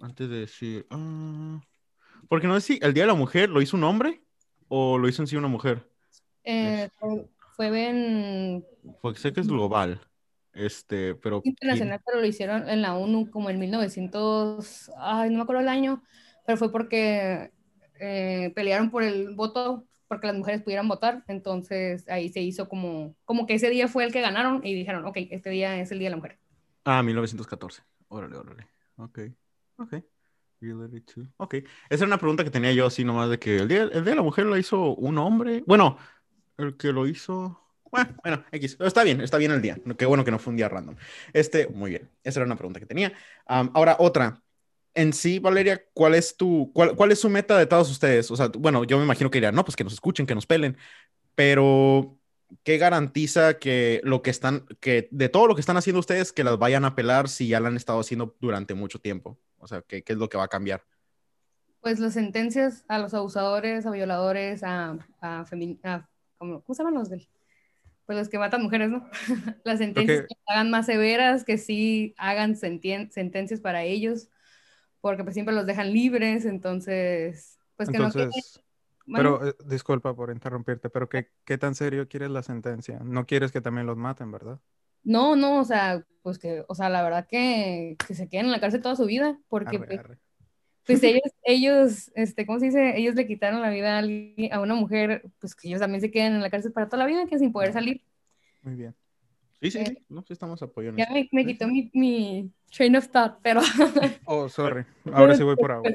Antes 0.00 0.28
de 0.28 0.40
decir. 0.40 0.86
Uh, 0.90 1.60
porque 2.28 2.46
no 2.46 2.54
sé 2.60 2.60
si 2.60 2.78
el 2.82 2.94
Día 2.94 3.04
de 3.04 3.08
la 3.08 3.14
Mujer 3.14 3.48
lo 3.48 3.62
hizo 3.62 3.76
un 3.76 3.84
hombre 3.84 4.22
o 4.68 4.98
lo 4.98 5.08
hizo 5.08 5.22
en 5.22 5.28
sí 5.28 5.36
una 5.36 5.48
mujer. 5.48 5.88
Eh, 6.44 6.88
fue 7.56 7.88
en. 7.88 8.64
Porque 9.00 9.18
sé 9.18 9.32
que 9.32 9.40
es 9.40 9.48
global. 9.48 10.00
Este, 10.52 11.14
pero. 11.16 11.40
Internacional, 11.44 12.00
pero 12.04 12.20
lo 12.20 12.26
hicieron 12.26 12.68
en 12.68 12.82
la 12.82 12.96
ONU 12.96 13.30
como 13.30 13.50
en 13.50 13.58
1900. 13.58 14.90
Ay, 14.98 15.30
no 15.30 15.36
me 15.36 15.42
acuerdo 15.42 15.62
el 15.62 15.68
año, 15.68 16.02
pero 16.46 16.58
fue 16.58 16.70
porque 16.70 17.52
eh, 18.00 18.52
pelearon 18.54 18.90
por 18.90 19.02
el 19.02 19.34
voto 19.34 19.84
porque 20.08 20.26
las 20.26 20.36
mujeres 20.36 20.62
pudieran 20.62 20.88
votar, 20.88 21.22
entonces 21.28 22.08
ahí 22.08 22.30
se 22.30 22.40
hizo 22.40 22.66
como, 22.66 23.14
como 23.26 23.46
que 23.46 23.54
ese 23.54 23.68
día 23.68 23.88
fue 23.88 24.04
el 24.04 24.12
que 24.12 24.22
ganaron 24.22 24.64
y 24.64 24.72
dijeron, 24.72 25.04
ok, 25.04 25.18
este 25.30 25.50
día 25.50 25.78
es 25.78 25.92
el 25.92 25.98
Día 25.98 26.06
de 26.06 26.10
la 26.12 26.16
Mujer. 26.16 26.38
Ah, 26.84 27.02
1914. 27.02 27.82
Órale, 28.08 28.36
órale. 28.36 28.66
Ok, 28.96 29.18
ok. 29.78 29.94
Ok, 31.36 31.54
esa 31.88 32.04
era 32.04 32.06
una 32.06 32.18
pregunta 32.18 32.42
que 32.42 32.50
tenía 32.50 32.72
yo 32.72 32.86
así 32.86 33.04
nomás 33.04 33.30
de 33.30 33.38
que 33.38 33.56
el 33.56 33.68
día, 33.68 33.82
el 33.84 33.90
día 33.90 34.02
de 34.02 34.16
la 34.16 34.22
mujer 34.22 34.44
lo 34.46 34.56
hizo 34.56 34.94
un 34.96 35.18
hombre. 35.18 35.62
Bueno, 35.66 35.98
el 36.56 36.76
que 36.76 36.92
lo 36.92 37.06
hizo... 37.06 37.60
Bueno, 37.90 38.14
bueno, 38.22 38.44
X. 38.52 38.76
Está 38.80 39.02
bien, 39.02 39.20
está 39.20 39.38
bien 39.38 39.52
el 39.52 39.62
día. 39.62 39.78
Qué 39.96 40.04
bueno 40.04 40.24
que 40.24 40.30
no 40.30 40.38
fue 40.38 40.50
un 40.50 40.56
día 40.56 40.68
random. 40.68 40.96
Este, 41.32 41.68
muy 41.68 41.90
bien. 41.90 42.10
Esa 42.22 42.40
era 42.40 42.46
una 42.46 42.56
pregunta 42.56 42.80
que 42.80 42.86
tenía. 42.86 43.12
ahora, 43.46 43.96
otra 43.98 44.42
en 44.94 45.12
sí, 45.12 45.38
Valeria, 45.38 45.84
¿cuál 45.94 46.14
es 46.14 46.36
tu, 46.36 46.72
cuál, 46.74 46.96
cuál, 46.96 47.12
es 47.12 47.20
su 47.20 47.28
meta 47.30 47.56
de 47.56 47.66
todos 47.66 47.88
ustedes? 47.88 48.30
O 48.32 48.36
sea, 48.36 48.48
bueno, 48.58 48.82
yo 48.82 48.98
me 48.98 49.04
imagino 49.04 49.30
que 49.30 49.38
dirían, 49.38 49.54
no, 49.54 49.64
pues 49.64 49.76
que 49.76 49.84
nos 49.84 49.92
escuchen, 49.92 50.26
que 50.26 50.34
nos 50.34 50.46
pelen, 50.46 50.76
pero 51.36 52.18
¿qué 52.64 52.78
garantiza 52.78 53.58
que 53.58 54.00
lo 54.02 54.22
que 54.22 54.30
están, 54.30 54.66
que 54.80 55.08
de 55.12 55.28
todo 55.28 55.46
lo 55.46 55.54
que 55.54 55.60
están 55.60 55.76
haciendo 55.76 56.00
ustedes, 56.00 56.32
que 56.32 56.42
las 56.42 56.58
vayan 56.58 56.84
a 56.84 56.96
pelar 56.96 57.28
si 57.28 57.46
ya 57.46 57.60
lo 57.60 57.68
han 57.68 57.76
estado 57.76 58.00
haciendo 58.00 58.36
durante 58.40 58.74
mucho 58.74 58.98
tiempo? 58.98 59.38
O 59.58 59.66
sea, 59.66 59.82
¿qué, 59.82 60.02
qué 60.02 60.12
es 60.12 60.18
lo 60.18 60.28
que 60.28 60.38
va 60.38 60.44
a 60.44 60.48
cambiar? 60.48 60.82
Pues 61.80 62.00
las 62.00 62.14
sentencias 62.14 62.84
a 62.88 62.98
los 62.98 63.14
abusadores, 63.14 63.86
a 63.86 63.90
violadores, 63.90 64.62
a, 64.62 64.98
a, 65.20 65.46
¿cómo, 66.38 66.62
se 66.68 66.74
llaman 66.78 66.94
los 66.94 67.08
del? 67.08 67.28
Pues 68.06 68.18
los 68.18 68.28
que 68.28 68.38
matan 68.38 68.62
mujeres, 68.62 68.90
¿no? 68.90 69.08
las 69.64 69.78
sentencias 69.78 70.26
que 70.26 70.34
hagan 70.46 70.70
más 70.70 70.86
severas, 70.86 71.44
que 71.44 71.58
sí 71.58 72.14
hagan 72.18 72.56
sentencias 72.56 73.60
para 73.60 73.84
ellos 73.84 74.28
porque 75.00 75.24
pues 75.24 75.34
siempre 75.34 75.54
los 75.54 75.66
dejan 75.66 75.92
libres, 75.92 76.44
entonces, 76.44 77.58
pues 77.76 77.88
que 77.88 77.98
no 77.98 78.10
Pero, 79.14 79.46
eh, 79.46 79.54
disculpa 79.66 80.14
por 80.14 80.30
interrumpirte, 80.30 80.90
pero 80.90 81.08
¿qué, 81.08 81.30
¿qué 81.44 81.58
tan 81.58 81.74
serio 81.74 82.08
quieres 82.08 82.30
la 82.30 82.42
sentencia? 82.42 83.00
No 83.02 83.26
quieres 83.26 83.52
que 83.52 83.60
también 83.60 83.86
los 83.86 83.96
maten, 83.96 84.30
¿verdad? 84.30 84.60
No, 85.04 85.36
no, 85.36 85.60
o 85.60 85.64
sea, 85.64 86.04
pues 86.22 86.38
que, 86.38 86.64
o 86.68 86.74
sea, 86.74 86.88
la 86.88 87.02
verdad 87.02 87.26
que, 87.28 87.96
que 88.06 88.14
se 88.14 88.28
queden 88.28 88.46
en 88.46 88.52
la 88.52 88.60
cárcel 88.60 88.82
toda 88.82 88.96
su 88.96 89.06
vida, 89.06 89.38
porque 89.48 89.78
pues, 89.78 90.00
pues, 90.84 91.02
ellos, 91.02 91.32
ellos, 91.42 92.12
este, 92.14 92.46
¿cómo 92.46 92.58
se 92.58 92.66
dice? 92.66 92.98
Ellos 92.98 93.14
le 93.14 93.26
quitaron 93.26 93.62
la 93.62 93.70
vida 93.70 93.98
a, 93.98 94.56
a 94.56 94.60
una 94.60 94.74
mujer, 94.74 95.22
pues 95.38 95.54
que 95.54 95.68
ellos 95.68 95.80
también 95.80 96.00
se 96.00 96.10
queden 96.10 96.34
en 96.34 96.42
la 96.42 96.50
cárcel 96.50 96.72
para 96.72 96.88
toda 96.88 97.04
la 97.04 97.06
vida, 97.06 97.26
que 97.26 97.38
sin 97.38 97.52
poder 97.52 97.72
salir. 97.72 98.02
Muy 98.62 98.74
bien. 98.74 98.94
Sí, 99.60 99.72
sí, 99.72 99.84
sí, 99.84 99.98
no, 100.08 100.22
sí 100.22 100.32
estamos 100.32 100.62
apoyando. 100.62 100.98
Ya 100.98 101.08
me, 101.32 101.44
quitó 101.44 101.66
mi, 101.66 101.90
mi, 101.92 102.52
train 102.70 102.94
of 102.94 103.08
thought, 103.08 103.38
pero... 103.42 103.60
oh, 104.24 104.48
sorry. 104.48 104.84
Ahora 105.12 105.34
sí 105.34 105.42
voy 105.42 105.56
por 105.56 105.72
agua. 105.72 105.90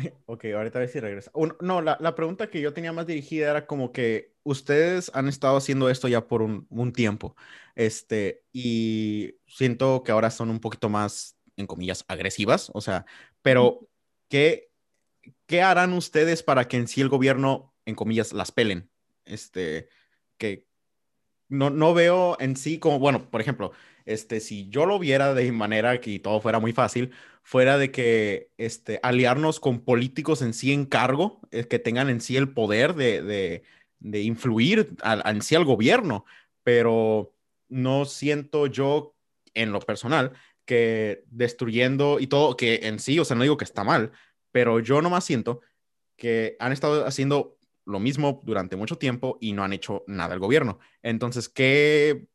Ok, 0.26 0.46
ahorita 0.46 0.78
a 0.78 0.80
ver 0.80 0.88
si 0.88 1.00
regresa. 1.00 1.30
no, 1.60 1.80
la, 1.80 1.96
la, 2.00 2.14
pregunta 2.14 2.48
que 2.48 2.60
yo 2.60 2.72
tenía 2.72 2.92
más 2.92 3.06
dirigida 3.06 3.50
era 3.50 3.66
como 3.66 3.92
que 3.92 4.34
ustedes 4.42 5.10
han 5.14 5.28
estado 5.28 5.56
haciendo 5.56 5.88
esto 5.90 6.08
ya 6.08 6.26
por 6.26 6.42
un, 6.42 6.66
un, 6.70 6.92
tiempo, 6.92 7.36
este, 7.74 8.44
y 8.52 9.34
siento 9.46 10.02
que 10.02 10.12
ahora 10.12 10.30
son 10.30 10.50
un 10.50 10.60
poquito 10.60 10.88
más, 10.88 11.36
en 11.56 11.66
comillas, 11.66 12.04
agresivas, 12.08 12.70
o 12.74 12.80
sea, 12.80 13.04
pero 13.42 13.88
¿qué, 14.28 14.70
qué 15.46 15.62
harán 15.62 15.92
ustedes 15.92 16.42
para 16.42 16.68
que 16.68 16.76
en 16.76 16.88
sí 16.88 17.00
el 17.00 17.08
gobierno, 17.08 17.74
en 17.84 17.94
comillas, 17.94 18.32
las 18.32 18.52
pelen? 18.52 18.90
Este, 19.24 19.88
que 20.38 20.66
no, 21.48 21.70
no 21.70 21.94
veo 21.94 22.36
en 22.40 22.56
sí 22.56 22.78
como, 22.78 22.98
bueno, 22.98 23.30
por 23.30 23.40
ejemplo, 23.40 23.72
este, 24.06 24.40
si 24.40 24.68
yo 24.70 24.86
lo 24.86 24.98
viera 24.98 25.34
de 25.34 25.52
manera 25.52 26.00
que 26.00 26.18
todo 26.18 26.40
fuera 26.40 26.58
muy 26.58 26.72
fácil, 26.72 27.12
fuera 27.42 27.78
de 27.78 27.90
que 27.90 28.50
este, 28.58 29.00
aliarnos 29.02 29.60
con 29.60 29.80
políticos 29.80 30.42
en 30.42 30.54
sí 30.54 30.72
en 30.72 30.86
cargo, 30.86 31.40
eh, 31.50 31.64
que 31.64 31.78
tengan 31.78 32.08
en 32.08 32.20
sí 32.20 32.36
el 32.36 32.52
poder 32.52 32.94
de, 32.94 33.22
de, 33.98 34.20
influir 34.22 34.94
en 35.04 35.42
sí 35.42 35.54
al 35.54 35.64
gobierno, 35.64 36.24
pero 36.62 37.34
no 37.68 38.04
siento 38.04 38.66
yo 38.66 39.14
en 39.54 39.72
lo 39.72 39.80
personal 39.80 40.32
que 40.64 41.24
destruyendo 41.26 42.20
y 42.20 42.26
todo, 42.28 42.56
que 42.56 42.80
en 42.84 42.98
sí, 42.98 43.18
o 43.18 43.24
sea, 43.24 43.36
no 43.36 43.42
digo 43.42 43.56
que 43.56 43.64
está 43.64 43.82
mal, 43.84 44.12
pero 44.52 44.80
yo 44.80 45.02
nomás 45.02 45.24
siento 45.24 45.60
que 46.16 46.56
han 46.60 46.72
estado 46.72 47.06
haciendo 47.06 47.58
lo 47.84 47.98
mismo 47.98 48.40
durante 48.44 48.76
mucho 48.76 48.96
tiempo 48.96 49.38
y 49.40 49.52
no 49.52 49.64
han 49.64 49.72
hecho 49.72 50.04
nada 50.06 50.34
el 50.34 50.40
gobierno. 50.40 50.78
Entonces, 51.02 51.48
¿qué 51.48 52.26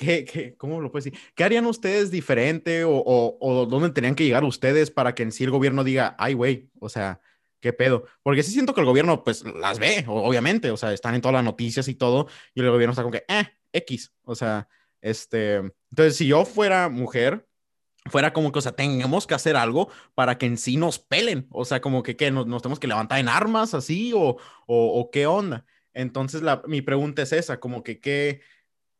¿Qué, 0.00 0.54
cómo 0.56 0.80
lo 0.80 0.90
puedes 0.90 1.04
decir? 1.04 1.20
¿Qué 1.34 1.44
harían 1.44 1.66
ustedes 1.66 2.10
diferente 2.10 2.84
o, 2.84 3.04
o, 3.04 3.66
dónde 3.66 3.90
tenían 3.90 4.14
que 4.14 4.24
llegar 4.24 4.44
ustedes 4.44 4.90
para 4.90 5.14
que 5.14 5.22
en 5.22 5.30
sí 5.30 5.44
el 5.44 5.50
gobierno 5.50 5.84
diga, 5.84 6.16
ay, 6.18 6.32
güey, 6.32 6.70
o 6.78 6.88
sea, 6.88 7.20
qué 7.60 7.74
pedo? 7.74 8.06
Porque 8.22 8.42
sí 8.42 8.50
siento 8.50 8.72
que 8.72 8.80
el 8.80 8.86
gobierno, 8.86 9.22
pues, 9.22 9.44
las 9.44 9.78
ve, 9.78 10.06
obviamente, 10.08 10.70
o 10.70 10.78
sea, 10.78 10.94
están 10.94 11.14
en 11.14 11.20
todas 11.20 11.34
las 11.34 11.44
noticias 11.44 11.86
y 11.86 11.94
todo, 11.94 12.28
y 12.54 12.60
el 12.60 12.70
gobierno 12.70 12.92
está 12.92 13.02
como 13.02 13.12
que, 13.12 13.24
eh, 13.28 13.44
X, 13.74 14.14
o 14.22 14.34
sea, 14.34 14.68
este, 15.02 15.56
entonces, 15.90 16.16
si 16.16 16.26
yo 16.26 16.46
fuera 16.46 16.88
mujer, 16.88 17.46
fuera 18.06 18.32
como 18.32 18.52
que, 18.52 18.58
o 18.58 18.62
sea, 18.62 18.72
tengamos 18.72 19.26
que 19.26 19.34
hacer 19.34 19.54
algo 19.54 19.90
para 20.14 20.38
que 20.38 20.46
en 20.46 20.56
sí 20.56 20.78
nos 20.78 20.98
pelen, 20.98 21.46
o 21.50 21.66
sea, 21.66 21.82
como 21.82 22.02
que, 22.02 22.16
¿qué? 22.16 22.30
¿Nos, 22.30 22.46
tenemos 22.62 22.80
que 22.80 22.88
levantar 22.88 23.18
en 23.18 23.28
armas 23.28 23.74
así 23.74 24.12
o, 24.14 24.38
o, 24.66 25.10
qué 25.12 25.26
onda? 25.26 25.66
Entonces, 25.92 26.40
la, 26.40 26.62
mi 26.66 26.80
pregunta 26.80 27.20
es 27.20 27.32
esa, 27.34 27.60
como 27.60 27.82
que, 27.82 28.00
¿qué? 28.00 28.40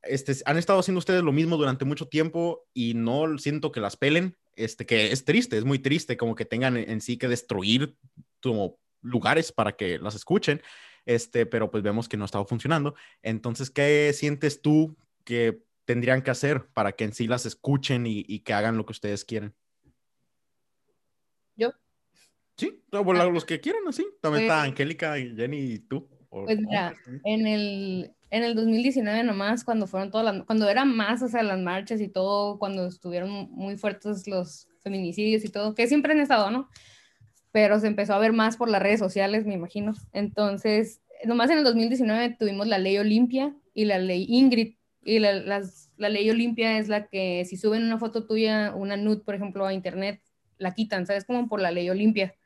Este, 0.02 0.34
han 0.46 0.56
estado 0.56 0.80
haciendo 0.80 0.98
ustedes 0.98 1.22
lo 1.22 1.32
mismo 1.32 1.56
durante 1.56 1.84
mucho 1.84 2.08
tiempo 2.08 2.66
y 2.72 2.94
no 2.94 3.38
siento 3.38 3.72
que 3.72 3.80
las 3.80 3.96
pelen, 3.96 4.36
este, 4.56 4.86
que 4.86 5.12
es 5.12 5.24
triste, 5.24 5.58
es 5.58 5.64
muy 5.64 5.78
triste 5.78 6.16
como 6.16 6.34
que 6.34 6.44
tengan 6.44 6.76
en, 6.76 7.00
sí 7.00 7.16
que 7.16 7.28
destruir 7.28 7.96
como 8.42 8.78
lugares 9.02 9.52
para 9.52 9.72
que 9.72 9.98
las 9.98 10.14
escuchen, 10.14 10.62
este, 11.06 11.46
pero 11.46 11.70
pues 11.70 11.82
vemos 11.82 12.08
que 12.08 12.16
no 12.16 12.24
ha 12.24 12.26
estado 12.26 12.46
funcionando. 12.46 12.94
Entonces, 13.22 13.70
¿qué 13.70 14.12
sientes 14.14 14.62
tú 14.62 14.96
que 15.24 15.62
tendrían 15.84 16.22
que 16.22 16.30
hacer 16.30 16.66
para 16.72 16.92
que 16.92 17.04
en 17.04 17.12
sí 17.12 17.26
las 17.26 17.46
escuchen 17.46 18.06
y, 18.06 18.40
que 18.40 18.52
hagan 18.52 18.76
lo 18.76 18.86
que 18.86 18.92
ustedes 18.92 19.24
quieren? 19.24 19.54
Yo. 21.56 21.72
Sí, 22.56 22.84
los 22.90 23.44
que 23.44 23.60
quieran, 23.60 23.82
así. 23.88 24.06
También 24.20 24.44
está 24.44 24.60
pues 24.60 24.70
Angélica, 24.70 25.16
Jenny 25.16 25.58
y 25.58 25.78
tú. 25.78 26.08
Pues 26.30 26.60
mira, 26.60 26.94
en 27.24 27.46
el, 27.46 28.12
en 28.30 28.44
el 28.44 28.54
2019 28.54 29.24
nomás, 29.24 29.64
cuando 29.64 29.88
fueron 29.88 30.10
todas 30.10 30.24
las, 30.24 30.44
cuando 30.44 30.68
eran 30.68 30.94
más, 30.94 31.22
o 31.22 31.28
sea, 31.28 31.42
las 31.42 31.58
marchas 31.58 32.00
y 32.00 32.08
todo, 32.08 32.58
cuando 32.58 32.86
estuvieron 32.86 33.50
muy 33.50 33.76
fuertes 33.76 34.28
los 34.28 34.68
feminicidios 34.82 35.44
y 35.44 35.48
todo, 35.48 35.74
que 35.74 35.88
siempre 35.88 36.12
han 36.12 36.20
estado, 36.20 36.50
¿no? 36.50 36.68
Pero 37.50 37.80
se 37.80 37.88
empezó 37.88 38.14
a 38.14 38.18
ver 38.18 38.32
más 38.32 38.56
por 38.56 38.70
las 38.70 38.80
redes 38.80 39.00
sociales, 39.00 39.44
me 39.44 39.54
imagino. 39.54 39.94
Entonces, 40.12 41.02
nomás 41.24 41.50
en 41.50 41.58
el 41.58 41.64
2019 41.64 42.36
tuvimos 42.38 42.68
la 42.68 42.78
ley 42.78 42.96
Olimpia 42.98 43.56
y 43.74 43.86
la 43.86 43.98
ley 43.98 44.26
Ingrid. 44.28 44.76
Y 45.02 45.18
la, 45.18 45.32
la 45.32 46.08
ley 46.08 46.30
Olimpia 46.30 46.78
es 46.78 46.88
la 46.88 47.08
que 47.08 47.44
si 47.46 47.56
suben 47.56 47.82
una 47.82 47.98
foto 47.98 48.26
tuya, 48.26 48.72
una 48.76 48.96
nude, 48.96 49.24
por 49.24 49.34
ejemplo, 49.34 49.66
a 49.66 49.72
internet, 49.72 50.22
la 50.58 50.74
quitan, 50.74 51.06
¿sabes? 51.06 51.24
Como 51.24 51.48
por 51.48 51.60
la 51.60 51.72
ley 51.72 51.90
Olimpia. 51.90 52.36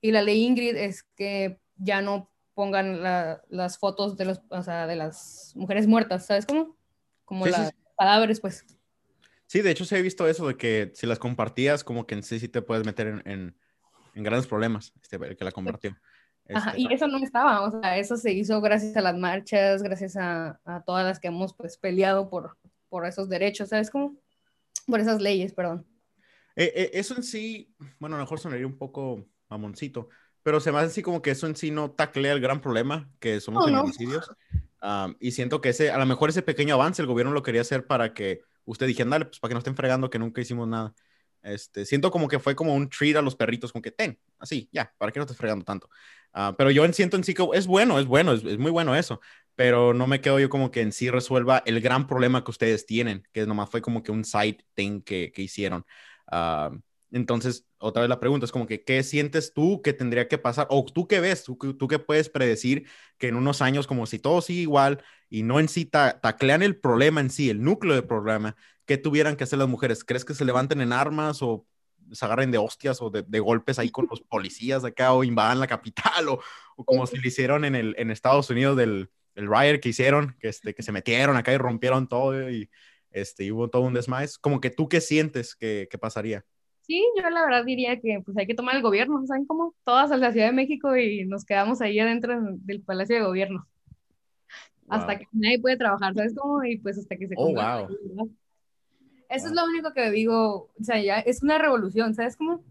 Y 0.00 0.10
la 0.10 0.22
ley 0.22 0.42
Ingrid 0.42 0.74
es 0.74 1.04
que 1.04 1.60
ya 1.76 2.00
no 2.00 2.31
pongan 2.54 3.02
las 3.02 3.78
fotos 3.78 4.16
de, 4.16 4.26
los, 4.26 4.40
o 4.48 4.62
sea, 4.62 4.86
de 4.86 4.96
las 4.96 5.52
mujeres 5.54 5.86
muertas, 5.86 6.26
¿sabes 6.26 6.46
cómo? 6.46 6.76
Como 7.24 7.46
las 7.46 7.72
cadáveres, 7.98 8.40
pues. 8.40 8.64
Sí, 9.46 9.60
de 9.60 9.70
hecho 9.70 9.84
se 9.84 9.98
he 9.98 10.02
visto 10.02 10.26
eso 10.26 10.48
de 10.48 10.56
que 10.56 10.92
si 10.94 11.06
las 11.06 11.18
compartías, 11.18 11.84
como 11.84 12.06
que 12.06 12.14
en 12.14 12.22
sí 12.22 12.40
sí 12.40 12.48
te 12.48 12.62
puedes 12.62 12.86
meter 12.86 13.22
en, 13.24 13.56
en, 14.14 14.22
grandes 14.22 14.46
problemas, 14.46 14.92
este, 15.02 15.16
el 15.16 15.36
que 15.36 15.44
la 15.44 15.52
compartió. 15.52 15.96
Ajá, 16.54 16.70
este, 16.70 16.82
y 16.82 16.92
eso 16.92 17.06
no 17.06 17.18
estaba, 17.18 17.62
o 17.62 17.70
sea, 17.70 17.98
eso 17.98 18.16
se 18.16 18.32
hizo 18.32 18.60
gracias 18.60 18.96
a 18.96 19.02
las 19.02 19.16
marchas, 19.16 19.82
gracias 19.82 20.16
a, 20.16 20.60
a 20.64 20.82
todas 20.84 21.04
las 21.04 21.20
que 21.20 21.28
hemos 21.28 21.54
pues 21.54 21.76
peleado 21.76 22.28
por, 22.28 22.58
por 22.88 23.06
esos 23.06 23.28
derechos, 23.28 23.70
¿sabes 23.70 23.90
cómo? 23.90 24.16
Por 24.86 25.00
esas 25.00 25.20
leyes, 25.20 25.52
perdón. 25.52 25.86
Eh, 26.56 26.72
eh, 26.74 26.90
eso 26.94 27.16
en 27.16 27.22
sí, 27.22 27.74
bueno, 27.98 28.16
a 28.16 28.18
lo 28.18 28.24
mejor 28.24 28.40
sonaría 28.40 28.66
un 28.66 28.76
poco 28.76 29.26
mamoncito, 29.48 30.08
pero 30.42 30.60
se 30.60 30.72
me 30.72 30.78
hace 30.78 30.88
así 30.88 31.02
como 31.02 31.22
que 31.22 31.30
eso 31.30 31.46
en 31.46 31.56
sí 31.56 31.70
no 31.70 31.90
taclea 31.90 32.32
el 32.32 32.40
gran 32.40 32.60
problema 32.60 33.10
que 33.20 33.40
son 33.40 33.54
los 33.54 33.64
feminicidios. 33.64 34.30
y 35.20 35.30
siento 35.32 35.60
que 35.60 35.70
ese, 35.70 35.90
a 35.90 35.98
lo 35.98 36.06
mejor 36.06 36.30
ese 36.30 36.42
pequeño 36.42 36.74
avance 36.74 37.02
el 37.02 37.08
gobierno 37.08 37.32
lo 37.32 37.42
quería 37.42 37.60
hacer 37.60 37.86
para 37.86 38.14
que 38.14 38.42
usted 38.64 38.86
dijera, 38.86 39.10
dale, 39.10 39.26
pues 39.26 39.40
para 39.40 39.50
que 39.50 39.54
no 39.54 39.58
estén 39.58 39.76
fregando 39.76 40.10
que 40.10 40.18
nunca 40.18 40.40
hicimos 40.40 40.68
nada. 40.68 40.94
Este, 41.42 41.84
siento 41.84 42.10
como 42.10 42.28
que 42.28 42.38
fue 42.38 42.54
como 42.54 42.74
un 42.74 42.88
treat 42.88 43.16
a 43.16 43.22
los 43.22 43.34
perritos, 43.34 43.72
como 43.72 43.82
que 43.82 43.90
ten, 43.90 44.18
así, 44.38 44.68
ya, 44.72 44.94
para 44.96 45.10
que 45.10 45.18
no 45.18 45.24
estés 45.24 45.36
fregando 45.36 45.64
tanto. 45.64 45.88
Ah, 46.32 46.54
pero 46.56 46.70
yo 46.70 46.90
siento 46.92 47.16
en 47.16 47.24
sí 47.24 47.34
que 47.34 47.46
es 47.54 47.66
bueno, 47.66 47.98
es 47.98 48.06
bueno, 48.06 48.32
es, 48.32 48.58
muy 48.58 48.70
bueno 48.70 48.94
eso, 48.94 49.20
pero 49.54 49.92
no 49.92 50.06
me 50.06 50.20
quedo 50.20 50.38
yo 50.38 50.48
como 50.48 50.70
que 50.70 50.80
en 50.80 50.92
sí 50.92 51.10
resuelva 51.10 51.62
el 51.66 51.80
gran 51.80 52.06
problema 52.06 52.44
que 52.44 52.50
ustedes 52.50 52.86
tienen, 52.86 53.26
que 53.32 53.44
nomás 53.46 53.70
fue 53.70 53.82
como 53.82 54.02
que 54.02 54.12
un 54.12 54.24
side 54.24 54.64
thing 54.74 55.02
que, 55.02 55.32
que 55.32 55.42
hicieron. 55.42 55.84
Uh, 56.30 56.78
entonces, 57.12 57.66
otra 57.78 58.02
vez 58.02 58.08
la 58.08 58.20
pregunta 58.20 58.46
es 58.46 58.52
como 58.52 58.66
que, 58.66 58.84
¿qué 58.84 59.02
sientes 59.02 59.52
tú 59.52 59.82
que 59.82 59.92
tendría 59.92 60.28
que 60.28 60.38
pasar? 60.38 60.66
O 60.70 60.84
tú 60.84 61.06
qué 61.06 61.20
ves, 61.20 61.44
tú, 61.44 61.56
tú 61.56 61.86
qué 61.86 61.98
puedes 61.98 62.30
predecir 62.30 62.88
que 63.18 63.28
en 63.28 63.36
unos 63.36 63.60
años, 63.60 63.86
como 63.86 64.06
si 64.06 64.18
todo 64.18 64.40
sigue 64.40 64.62
igual 64.62 65.04
y 65.28 65.42
no 65.42 65.60
en 65.60 65.68
sí 65.68 65.84
taclean 65.84 66.62
el 66.62 66.76
problema 66.76 67.20
en 67.20 67.30
sí, 67.30 67.50
el 67.50 67.62
núcleo 67.62 67.94
del 67.94 68.06
problema, 68.06 68.56
¿qué 68.86 68.96
tuvieran 68.96 69.36
que 69.36 69.44
hacer 69.44 69.58
las 69.58 69.68
mujeres? 69.68 70.04
¿Crees 70.04 70.24
que 70.24 70.34
se 70.34 70.46
levanten 70.46 70.80
en 70.80 70.92
armas 70.92 71.42
o 71.42 71.66
se 72.12 72.24
agarren 72.24 72.50
de 72.50 72.58
hostias 72.58 73.00
o 73.02 73.10
de, 73.10 73.40
golpes 73.40 73.78
ahí 73.78 73.90
con 73.90 74.06
los 74.10 74.20
policías 74.28 74.84
acá 74.84 75.12
o 75.12 75.22
invadan 75.22 75.60
la 75.60 75.66
capital 75.66 76.28
o, 76.28 76.40
como 76.84 77.06
si 77.06 77.18
lo 77.18 77.28
hicieron 77.28 77.64
en, 77.64 77.74
el, 77.74 77.94
en 77.98 78.10
Estados 78.10 78.48
Unidos 78.50 78.76
del 78.76 79.10
el 79.34 79.48
riot 79.48 79.80
que 79.80 79.88
hicieron, 79.88 80.36
que, 80.40 80.48
este, 80.48 80.74
que 80.74 80.82
se 80.82 80.92
metieron 80.92 81.36
acá 81.36 81.52
y 81.52 81.56
rompieron 81.56 82.06
todo 82.06 82.50
y, 82.50 82.70
este, 83.10 83.50
hubo 83.52 83.68
todo 83.68 83.82
un 83.82 83.94
desmayo? 83.94 84.30
Como 84.40 84.60
que 84.60 84.70
tú 84.70 84.88
qué 84.88 85.00
sientes 85.00 85.54
que, 85.54 85.88
que 85.90 85.98
pasaría? 85.98 86.44
Sí, 86.82 87.04
yo 87.16 87.30
la 87.30 87.44
verdad 87.44 87.64
diría 87.64 88.00
que 88.00 88.20
pues 88.24 88.36
hay 88.36 88.46
que 88.46 88.54
tomar 88.54 88.76
el 88.76 88.82
gobierno, 88.82 89.24
¿saben 89.26 89.46
cómo? 89.46 89.74
Todas 89.84 90.10
a 90.10 90.16
la 90.16 90.32
Ciudad 90.32 90.46
de 90.46 90.52
México 90.52 90.96
y 90.96 91.24
nos 91.24 91.44
quedamos 91.44 91.80
ahí 91.80 91.98
adentro 91.98 92.34
del 92.40 92.82
Palacio 92.82 93.16
de 93.16 93.22
Gobierno. 93.22 93.68
Hasta 94.88 95.18
que 95.18 95.26
nadie 95.32 95.60
puede 95.60 95.76
trabajar, 95.76 96.12
¿sabes 96.14 96.34
cómo? 96.36 96.62
Y 96.64 96.78
pues 96.78 96.98
hasta 96.98 97.16
que 97.16 97.28
se... 97.28 97.34
Oh, 97.38 97.54
wow. 97.54 98.36
Eso 99.28 99.46
es 99.46 99.52
lo 99.52 99.64
único 99.64 99.94
que 99.94 100.10
digo, 100.10 100.70
o 100.78 100.84
sea, 100.84 101.00
ya 101.00 101.20
es 101.20 101.42
una 101.42 101.56
revolución, 101.56 102.14
¿sabes 102.14 102.36
cómo? 102.36 102.62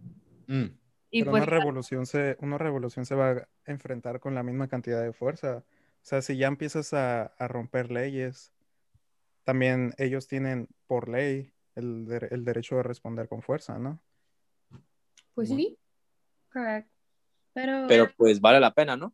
Mm. 0.46 0.66
Y 1.10 1.22
Pero 1.22 1.32
pues, 1.32 1.44
una 1.44 1.58
revolución, 1.58 2.06
se, 2.06 2.38
una 2.40 2.58
revolución 2.58 3.06
se 3.06 3.16
va 3.16 3.32
a 3.32 3.48
enfrentar 3.66 4.20
con 4.20 4.36
la 4.36 4.44
misma 4.44 4.68
cantidad 4.68 5.02
de 5.02 5.14
fuerza. 5.14 5.64
O 5.64 6.04
sea, 6.04 6.22
si 6.22 6.38
ya 6.38 6.48
empiezas 6.48 6.94
a, 6.94 7.24
a 7.24 7.48
romper 7.48 7.92
leyes, 7.92 8.54
también 9.44 9.94
ellos 9.98 10.28
tienen 10.28 10.68
por 10.86 11.10
ley 11.10 11.54
el, 11.76 12.28
el 12.32 12.44
derecho 12.44 12.76
de 12.76 12.84
responder 12.84 13.28
con 13.28 13.42
fuerza, 13.42 13.78
¿no? 13.80 14.02
Pues 15.34 15.50
sí. 15.50 15.78
Correcto. 16.52 16.92
Pero, 17.54 17.86
Pero 17.88 18.12
pues 18.16 18.40
vale 18.40 18.60
la 18.60 18.74
pena, 18.74 18.96
¿no? 18.96 19.14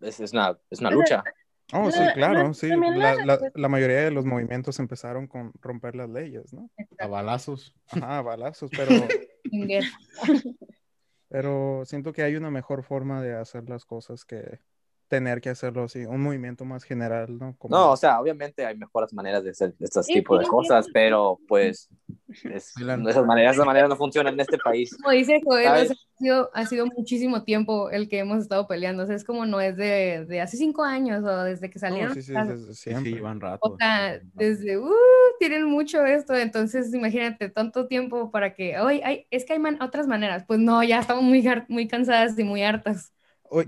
Es, 0.00 0.20
es 0.20 0.32
una, 0.32 0.58
es 0.70 0.80
una 0.80 0.90
lucha. 0.90 1.22
Oh, 1.72 1.90
sí, 1.90 2.00
claro, 2.14 2.52
sí. 2.52 2.68
La, 2.68 3.38
la, 3.54 3.68
mayoría 3.68 4.02
de 4.02 4.10
los 4.10 4.26
movimientos 4.26 4.78
empezaron 4.78 5.26
con 5.26 5.52
romper 5.60 5.96
las 5.96 6.10
leyes, 6.10 6.52
¿no? 6.52 6.70
A 6.98 7.06
balazos. 7.06 7.74
Ajá, 7.88 8.18
a 8.18 8.22
balazos, 8.22 8.70
pero... 8.76 8.90
pero 11.28 11.82
siento 11.84 12.12
que 12.12 12.22
hay 12.22 12.36
una 12.36 12.50
mejor 12.50 12.84
forma 12.84 13.22
de 13.22 13.34
hacer 13.34 13.68
las 13.68 13.84
cosas 13.84 14.24
que, 14.24 14.60
tener 15.14 15.40
que 15.40 15.50
hacerlo 15.50 15.84
así, 15.84 16.04
un 16.06 16.20
movimiento 16.20 16.64
más 16.64 16.82
general, 16.82 17.38
¿no? 17.38 17.56
No, 17.70 17.92
o 17.92 17.96
sea, 17.96 18.20
obviamente 18.20 18.66
hay 18.66 18.76
mejores 18.76 19.12
maneras 19.12 19.44
de 19.44 19.50
hacer 19.50 19.72
estos 19.78 20.06
tipos 20.06 20.40
de 20.40 20.46
cosas, 20.46 20.88
pero 20.92 21.38
pues 21.46 21.88
Es, 22.42 22.74
de 22.74 23.10
esas 23.10 23.24
maneras, 23.24 23.54
esas 23.54 23.66
maneras 23.66 23.88
no 23.88 23.96
funcionan 23.96 24.34
en 24.34 24.40
este 24.40 24.58
país. 24.58 24.96
Como 24.96 25.10
dice 25.10 25.40
Joel, 25.44 25.68
ha, 25.68 25.84
sido, 26.18 26.50
ha 26.52 26.66
sido 26.66 26.86
muchísimo 26.86 27.44
tiempo 27.44 27.90
el 27.90 28.08
que 28.08 28.18
hemos 28.18 28.38
estado 28.38 28.66
peleando. 28.66 29.04
O 29.04 29.06
sea, 29.06 29.14
es 29.14 29.24
como 29.24 29.46
no 29.46 29.60
es 29.60 29.76
de, 29.76 30.24
de 30.26 30.40
hace 30.40 30.56
cinco 30.56 30.82
años 30.82 31.22
o 31.22 31.44
desde 31.44 31.70
que 31.70 31.78
salieron. 31.78 32.12
sí, 32.14 32.22
sí, 32.22 32.32
desde 32.32 32.74
siempre. 32.74 33.20
van 33.20 33.40
rato. 33.40 33.60
O 33.62 33.76
sea, 33.76 34.18
desde, 34.32 34.78
uh, 34.78 34.90
tienen 35.38 35.64
mucho 35.64 36.04
esto. 36.04 36.34
Entonces, 36.34 36.92
imagínate, 36.92 37.48
tanto 37.50 37.86
tiempo 37.86 38.32
para 38.32 38.52
que, 38.52 38.78
hoy 38.80 39.00
hay, 39.04 39.26
es 39.30 39.44
que 39.44 39.52
hay 39.52 39.62
otras 39.80 40.08
maneras. 40.08 40.44
Pues 40.46 40.58
no, 40.58 40.82
ya 40.82 40.98
estamos 40.98 41.22
muy, 41.22 41.44
muy 41.68 41.86
cansadas 41.86 42.36
y 42.36 42.42
muy 42.42 42.64
hartas. 42.64 43.12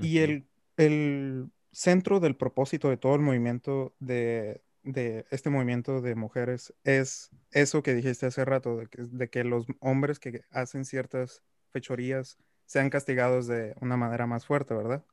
y 0.01 0.19
el, 0.19 0.47
el 0.77 1.51
centro 1.73 2.21
del 2.21 2.37
propósito 2.37 2.89
de 2.89 2.97
todo 2.97 3.15
el 3.15 3.21
movimiento 3.21 3.95
de, 3.99 4.63
de 4.87 5.27
este 5.31 5.51
movimiento 5.51 6.01
de 6.01 6.15
mujeres 6.15 6.73
es 6.85 7.31
eso 7.51 7.83
que 7.83 7.93
dijiste 7.93 8.27
hace 8.27 8.45
rato, 8.45 8.79
de 8.79 9.29
que, 9.29 9.45
los 9.45 9.67
hombres 9.81 10.21
que 10.21 10.43
hacen 10.51 10.85
ciertas 10.85 11.43
fechorías 11.71 12.39
sean 12.67 12.89
castigados 12.89 13.49
de 13.49 13.75
una 13.81 13.97
manera 13.97 14.27
más 14.27 14.47
fuerte, 14.47 14.75
¿verdad? 14.75 15.05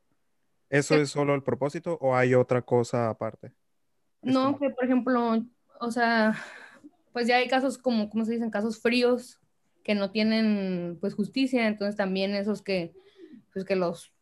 ¿Eso 0.70 0.94
es 0.94 1.10
solo 1.10 1.34
el 1.34 1.42
propósito 1.42 1.98
o 2.00 2.16
hay 2.16 2.34
otra 2.34 2.62
cosa 2.62 3.10
aparte? 3.10 3.52
No, 4.22 4.58
que 4.58 4.70
por 4.70 4.84
ejemplo, 4.84 5.44
o 5.80 5.90
sea, 5.90 6.34
pues 7.12 7.26
ya 7.26 7.36
hay 7.36 7.48
casos 7.48 7.76
como, 7.76 8.08
¿cómo 8.10 8.24
se 8.24 8.32
dicen? 8.32 8.50
Casos 8.50 8.80
fríos 8.80 9.40
que 9.82 9.94
no 9.94 10.10
tienen 10.10 10.98
pues 11.00 11.14
justicia, 11.14 11.66
entonces 11.66 11.96
también 11.96 12.34
esos 12.34 12.62
que, 12.62 12.94
pues 13.52 13.64
que 13.64 13.76
los, 13.76 14.13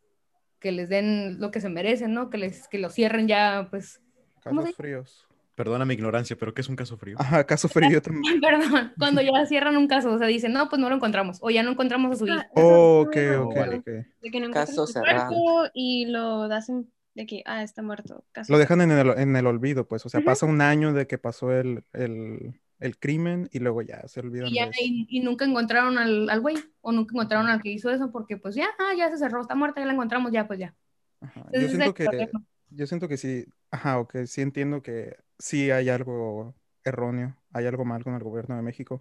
que 0.63 0.71
les 0.71 0.87
den 0.87 1.41
lo 1.41 1.51
que 1.51 1.59
se 1.59 1.67
merecen, 1.67 2.13
¿no? 2.13 2.29
Que 2.29 2.37
les, 2.37 2.69
que 2.69 2.77
los 2.79 2.93
cierren 2.93 3.27
ya, 3.27 3.67
pues. 3.69 4.01
Casos 4.41 4.73
fríos. 4.75 5.27
Perdona 5.55 5.83
mi 5.83 5.93
ignorancia, 5.93 6.37
pero 6.37 6.53
¿qué 6.53 6.61
es 6.61 6.69
un 6.69 6.77
caso 6.77 6.95
frío? 6.97 7.17
Ajá, 7.19 7.45
caso 7.45 7.67
frío 7.67 8.01
también. 8.01 8.39
Perdón, 8.41 8.93
cuando 8.97 9.21
ya 9.21 9.45
cierran 9.45 9.75
un 9.75 9.87
caso, 9.87 10.13
o 10.13 10.17
sea, 10.17 10.25
dicen, 10.25 10.53
no, 10.53 10.69
pues 10.69 10.81
no 10.81 10.87
lo 10.87 10.95
encontramos, 10.95 11.37
o 11.41 11.49
ya 11.49 11.63
no 11.63 11.71
encontramos 11.71 12.15
a 12.15 12.15
su 12.17 12.27
hijo. 12.27 12.41
Oh, 12.55 13.01
ok, 13.05 13.17
ok, 13.39 13.57
ok. 13.77 13.85
De 13.85 14.31
que 14.31 14.39
no 14.39 14.51
caso 14.51 14.87
cerrado. 14.87 15.69
Y 15.73 16.05
lo 16.05 16.43
hacen 16.43 16.89
de 17.13 17.25
que, 17.25 17.43
ah, 17.45 17.61
está 17.61 17.81
muerto. 17.83 18.23
lo 18.47 18.57
dejan 18.57 18.79
en 18.79 18.91
el, 18.91 19.09
en 19.17 19.35
el, 19.35 19.45
olvido, 19.45 19.85
pues, 19.85 20.05
o 20.05 20.09
sea, 20.09 20.21
pasa 20.21 20.45
un 20.45 20.61
año 20.61 20.93
de 20.93 21.07
que 21.07 21.17
pasó 21.17 21.51
el, 21.51 21.83
el, 21.91 22.59
el 22.83 22.99
crimen 22.99 23.49
y 23.53 23.59
luego 23.59 23.81
ya 23.81 24.05
se 24.09 24.19
olvidan. 24.19 24.49
Y, 24.49 24.55
ya, 24.55 24.69
y, 24.77 25.21
nunca 25.21 25.45
encontraron 25.45 25.97
al 25.97 26.39
güey, 26.41 26.57
o 26.81 26.91
nunca 26.91 27.13
encontraron 27.13 27.47
al 27.47 27.61
que 27.61 27.69
hizo 27.69 27.89
eso, 27.89 28.11
porque 28.11 28.35
pues 28.35 28.55
ya, 28.55 28.67
ah, 28.77 28.93
ya 28.97 29.09
se 29.09 29.17
cerró, 29.17 29.41
está 29.41 29.55
muerta, 29.55 29.79
ya 29.79 29.87
la 29.87 29.93
encontramos, 29.93 30.33
ya, 30.33 30.45
pues 30.47 30.59
ya. 30.59 30.75
Ajá. 31.21 31.45
Yo 31.53 31.69
siento 31.69 31.93
que 31.93 32.29
yo 32.69 32.87
siento 32.87 33.07
que 33.07 33.15
sí, 33.15 33.45
ajá, 33.71 33.99
o 33.99 34.07
que 34.07 34.27
sí 34.27 34.41
entiendo 34.41 34.81
que 34.81 35.15
sí 35.39 35.71
hay 35.71 35.87
algo 35.87 36.55
erróneo, 36.83 37.37
hay 37.53 37.67
algo 37.67 37.85
mal 37.85 38.03
con 38.03 38.15
el 38.15 38.23
gobierno 38.23 38.57
de 38.57 38.63
México, 38.63 38.99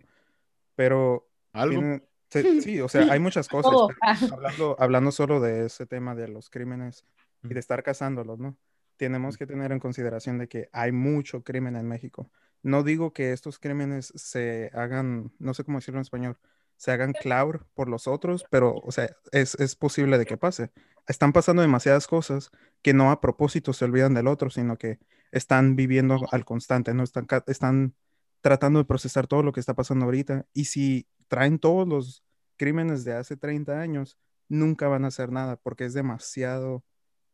pero... 0.76 1.28
¿Algo? 1.52 2.00
sí, 2.62 2.80
o 2.80 2.88
sea, 2.88 3.12
hay 3.12 3.18
muchas 3.18 3.48
cosas. 3.48 3.72
hablando, 4.32 4.76
hablando 4.78 5.10
solo 5.10 5.40
de 5.40 5.66
ese 5.66 5.86
tema 5.86 6.14
de 6.14 6.28
los 6.28 6.50
crímenes 6.50 7.04
y 7.42 7.48
de 7.48 7.58
estar 7.58 7.82
cazándolos, 7.82 8.38
¿no? 8.38 8.56
Tenemos 8.96 9.36
que 9.36 9.46
tener 9.46 9.72
en 9.72 9.80
consideración 9.80 10.38
de 10.38 10.46
que 10.46 10.68
hay 10.72 10.92
mucho 10.92 11.42
crimen 11.42 11.74
en 11.74 11.88
México. 11.88 12.30
No 12.62 12.82
digo 12.82 13.12
que 13.12 13.32
estos 13.32 13.58
crímenes 13.58 14.12
se 14.14 14.70
hagan, 14.74 15.32
no 15.38 15.54
sé 15.54 15.64
cómo 15.64 15.78
decirlo 15.78 15.98
en 15.98 16.02
español, 16.02 16.38
se 16.76 16.92
hagan 16.92 17.12
cloud 17.12 17.56
por 17.74 17.88
los 17.88 18.06
otros, 18.06 18.44
pero, 18.50 18.74
o 18.74 18.92
sea, 18.92 19.10
es, 19.30 19.54
es 19.56 19.76
posible 19.76 20.18
de 20.18 20.26
que 20.26 20.36
pase 20.36 20.70
están 21.06 21.32
pasando 21.32 21.62
demasiadas 21.62 22.06
cosas 22.06 22.50
que 22.82 22.94
no 22.94 23.10
a 23.10 23.20
propósito 23.20 23.72
se 23.72 23.84
olvidan 23.84 24.14
del 24.14 24.28
otro, 24.28 24.50
sino 24.50 24.76
que 24.76 24.98
están 25.30 25.76
viviendo 25.76 26.20
al 26.30 26.44
constante, 26.44 26.94
¿no? 26.94 27.02
Están, 27.02 27.26
están 27.46 27.94
tratando 28.40 28.78
de 28.78 28.84
procesar 28.84 29.26
todo 29.26 29.42
lo 29.42 29.52
que 29.52 29.60
está 29.60 29.74
pasando 29.74 30.04
ahorita. 30.04 30.46
Y 30.52 30.66
si 30.66 31.06
traen 31.28 31.58
todos 31.58 31.88
los 31.88 32.24
crímenes 32.56 33.04
de 33.04 33.14
hace 33.14 33.36
30 33.36 33.80
años, 33.80 34.18
nunca 34.48 34.88
van 34.88 35.04
a 35.04 35.08
hacer 35.08 35.32
nada 35.32 35.56
porque 35.56 35.84
es 35.84 35.94
demasiado 35.94 36.84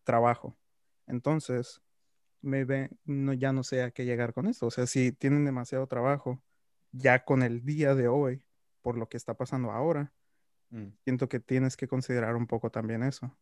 trabajo. 0.05 0.57
Entonces, 1.07 1.81
me 2.43 2.65
ve, 2.65 2.91
no, 3.05 3.33
ya 3.33 3.53
no 3.53 3.63
sé 3.63 3.83
a 3.83 3.91
qué 3.91 4.05
llegar 4.05 4.33
con 4.33 4.47
esto. 4.47 4.67
O 4.67 4.71
sea, 4.71 4.87
si 4.87 5.13
tienen 5.13 5.45
demasiado 5.45 5.87
trabajo, 5.87 6.43
ya 6.93 7.25
con 7.25 7.43
el 7.43 7.65
día 7.65 7.95
de 7.95 8.09
hoy, 8.09 8.43
por 8.83 8.97
lo 8.97 9.09
que 9.09 9.17
está 9.17 9.35
pasando 9.35 9.71
ahora, 9.73 10.13
mm. 10.71 10.89
siento 11.05 11.29
que 11.29 11.41
tienes 11.41 11.77
que 11.77 11.89
considerar 11.89 12.37
un 12.37 12.47
poco 12.47 12.71
también 12.71 13.03
eso 13.03 13.37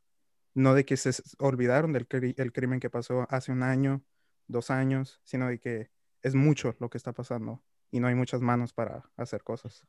no 0.57 0.73
de 0.73 0.87
que 0.87 0.97
se 0.97 1.11
olvidaron 1.39 1.93
del 1.93 2.07
el 2.11 2.53
crimen 2.53 2.81
que 2.81 2.89
pasó 2.89 3.27
hace 3.29 3.53
un 3.53 3.63
año, 3.63 4.03
dos 4.49 4.71
años, 4.71 5.21
sino 5.23 5.49
de 5.49 5.61
que 5.61 5.91
es 6.23 6.35
mucho 6.35 6.75
lo 6.81 6.89
que 6.89 6.97
está 6.97 7.13
pasando 7.13 7.63
y 7.91 8.01
no 8.01 8.09
hay 8.09 8.15
muchas 8.15 8.41
manos 8.41 8.73
para 8.73 9.05
hacer 9.19 9.45
cosas. 9.45 9.87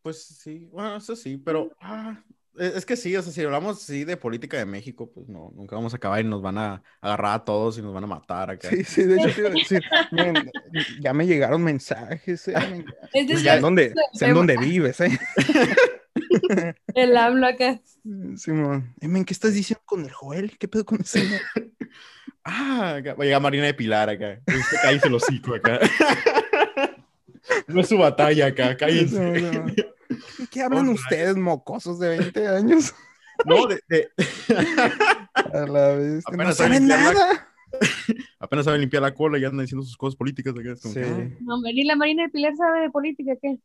Pues 0.00 0.24
sí, 0.24 0.64
bueno, 0.72 0.96
eso 0.96 1.14
sí, 1.14 1.36
pero 1.36 1.76
ah, 1.78 2.24
es 2.58 2.84
que 2.84 2.96
sí, 2.96 3.16
o 3.16 3.22
sea, 3.22 3.32
si 3.32 3.42
hablamos 3.42 3.82
sí 3.82 4.04
de 4.04 4.16
política 4.16 4.56
de 4.58 4.66
México, 4.66 5.10
pues 5.12 5.28
no, 5.28 5.52
nunca 5.54 5.76
vamos 5.76 5.94
a 5.94 5.96
acabar 5.96 6.20
y 6.20 6.24
nos 6.24 6.42
van 6.42 6.58
a 6.58 6.82
agarrar 7.00 7.34
a 7.34 7.44
todos 7.44 7.78
y 7.78 7.82
nos 7.82 7.94
van 7.94 8.04
a 8.04 8.08
matar 8.08 8.50
acá. 8.50 8.68
Sí, 8.68 8.84
sí, 8.84 9.04
de 9.04 9.16
hecho 9.16 9.34
te 9.34 9.40
iba 9.40 9.50
a 9.50 9.52
decir, 9.52 9.82
ya 11.00 11.12
me 11.12 11.26
llegaron 11.26 11.62
mensajes, 11.62 12.48
eh, 12.48 12.84
ya 13.42 13.56
en 13.56 13.62
dónde, 13.62 13.94
sé 14.12 14.26
en 14.26 14.34
dónde 14.34 14.56
vives, 14.56 15.00
eh. 15.00 15.18
El 16.94 17.16
hablo 17.16 17.46
acá. 17.46 17.80
Simón. 18.36 18.94
Sí, 19.00 19.24
¿Qué 19.24 19.32
estás 19.32 19.54
diciendo 19.54 19.82
con 19.84 20.04
el 20.04 20.10
Joel? 20.10 20.58
¿Qué 20.58 20.68
pedo 20.68 20.84
con 20.84 21.00
ese? 21.00 21.22
ah, 22.44 23.00
va 23.06 23.12
a 23.12 23.24
llegar 23.24 23.40
Marina 23.40 23.66
de 23.66 23.74
Pilar 23.74 24.10
acá. 24.10 24.40
Usted 24.46 24.76
cállese 24.82 25.08
el 25.08 25.14
hocico 25.14 25.54
acá. 25.54 25.78
no 27.68 27.80
es 27.80 27.88
su 27.88 27.98
batalla 27.98 28.46
acá, 28.46 28.76
cállense. 28.76 29.86
¿Qué 30.50 30.62
hablan 30.62 30.88
ustedes, 30.88 31.36
mocosos 31.36 31.98
de 31.98 32.18
20 32.18 32.48
años? 32.48 32.94
No, 33.46 33.66
de. 33.66 33.80
A 35.34 35.66
la 35.66 35.94
vez. 35.94 36.24
No 36.30 36.52
saben 36.52 36.86
nada. 36.86 37.48
Apenas 38.38 38.66
saben 38.66 38.82
limpiar 38.82 39.02
la 39.02 39.14
cola 39.14 39.38
y 39.38 39.46
andan 39.46 39.64
diciendo 39.64 39.82
sus 39.82 39.96
cosas 39.96 40.14
políticas. 40.14 40.52
Acá. 40.52 40.76
Sí. 40.76 41.00
No, 41.40 41.58
ni 41.62 41.84
la 41.84 41.96
Marina 41.96 42.24
de 42.24 42.28
Pilar 42.28 42.54
sabe 42.54 42.80
de 42.82 42.90
política, 42.90 43.32
¿qué? 43.40 43.58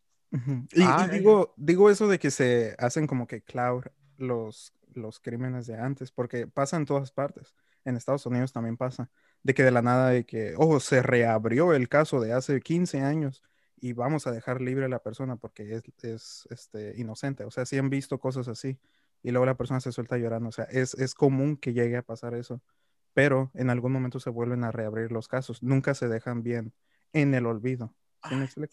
Y, 0.71 0.81
ah, 0.81 1.09
digo, 1.11 1.53
digo 1.57 1.89
eso 1.89 2.07
de 2.07 2.19
que 2.19 2.31
se 2.31 2.73
hacen 2.77 3.05
como 3.05 3.27
que 3.27 3.41
cloud 3.41 3.83
los, 4.17 4.73
los 4.93 5.19
crímenes 5.19 5.67
de 5.67 5.77
antes, 5.77 6.11
porque 6.11 6.47
pasa 6.47 6.77
en 6.77 6.85
todas 6.85 7.11
partes. 7.11 7.53
En 7.83 7.95
Estados 7.95 8.25
Unidos 8.25 8.53
también 8.53 8.77
pasa. 8.77 9.09
De 9.43 9.53
que 9.53 9.63
de 9.63 9.71
la 9.71 9.81
nada 9.81 10.09
de 10.09 10.25
que, 10.25 10.53
oh, 10.57 10.79
se 10.79 11.03
reabrió 11.03 11.73
el 11.73 11.89
caso 11.89 12.19
de 12.19 12.31
hace 12.31 12.61
15 12.61 13.01
años 13.01 13.43
y 13.77 13.93
vamos 13.93 14.27
a 14.27 14.31
dejar 14.31 14.61
libre 14.61 14.85
a 14.85 14.89
la 14.89 14.99
persona 14.99 15.35
porque 15.35 15.75
es, 15.75 15.83
es 16.03 16.47
este, 16.49 16.93
inocente. 16.99 17.43
O 17.43 17.51
sea, 17.51 17.65
sí 17.65 17.77
han 17.77 17.89
visto 17.89 18.19
cosas 18.19 18.47
así 18.47 18.77
y 19.23 19.31
luego 19.31 19.45
la 19.45 19.57
persona 19.57 19.79
se 19.79 19.91
suelta 19.91 20.17
llorando. 20.17 20.49
O 20.49 20.51
sea, 20.51 20.65
es, 20.65 20.93
es 20.95 21.13
común 21.13 21.57
que 21.57 21.73
llegue 21.73 21.97
a 21.97 22.03
pasar 22.03 22.35
eso, 22.35 22.61
pero 23.13 23.51
en 23.53 23.69
algún 23.69 23.91
momento 23.91 24.19
se 24.19 24.29
vuelven 24.29 24.63
a 24.63 24.71
reabrir 24.71 25.11
los 25.11 25.27
casos. 25.27 25.63
Nunca 25.63 25.93
se 25.93 26.07
dejan 26.07 26.43
bien 26.43 26.73
en 27.13 27.33
el 27.33 27.45
olvido. 27.45 27.93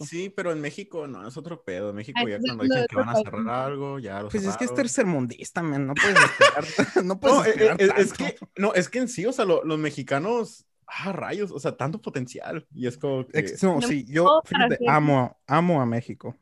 ¿Sí, 0.01 0.31
pero 0.31 0.53
en 0.53 0.61
México 0.61 1.07
no, 1.07 1.27
es 1.27 1.37
otro 1.37 1.63
pedo. 1.63 1.91
En 1.91 1.97
México 1.97 2.21
ya 2.27 2.39
cuando 2.39 2.65
dicen 2.65 2.87
que 2.89 2.97
van 2.97 3.09
a 3.09 3.15
cerrar 3.15 3.49
algo, 3.49 3.99
ya 3.99 4.23
lo 4.23 4.29
Pues 4.29 4.45
es 4.45 4.57
que 4.57 4.65
es 4.65 4.75
tercermundista, 4.75 5.63
man. 5.63 5.87
No 5.87 5.95
puedes 5.95 6.19
esperar. 6.19 6.65
no 7.05 7.21
puedes 7.21 7.37
no, 7.37 7.45
eh, 7.45 7.93
es, 7.97 8.13
que, 8.13 8.37
no, 8.57 8.75
es 8.75 8.89
que 8.89 9.01
en 9.01 9.09
sí, 9.09 9.27
o 9.27 9.33
sea, 9.33 9.45
los 9.45 9.79
mexicanos, 9.79 10.67
ah, 10.87 11.13
rayos, 11.13 11.51
o 11.51 11.59
sea, 11.59 11.77
tanto 11.77 12.01
potencial. 12.01 12.67
Y 12.75 12.87
es 12.87 12.99
como 12.99 13.27
que... 13.27 13.55
No, 13.63 13.81
sí, 13.83 14.05
yo 14.09 14.43
amo, 14.89 15.37
amo 15.47 15.81
a 15.81 15.87
México. 15.87 16.37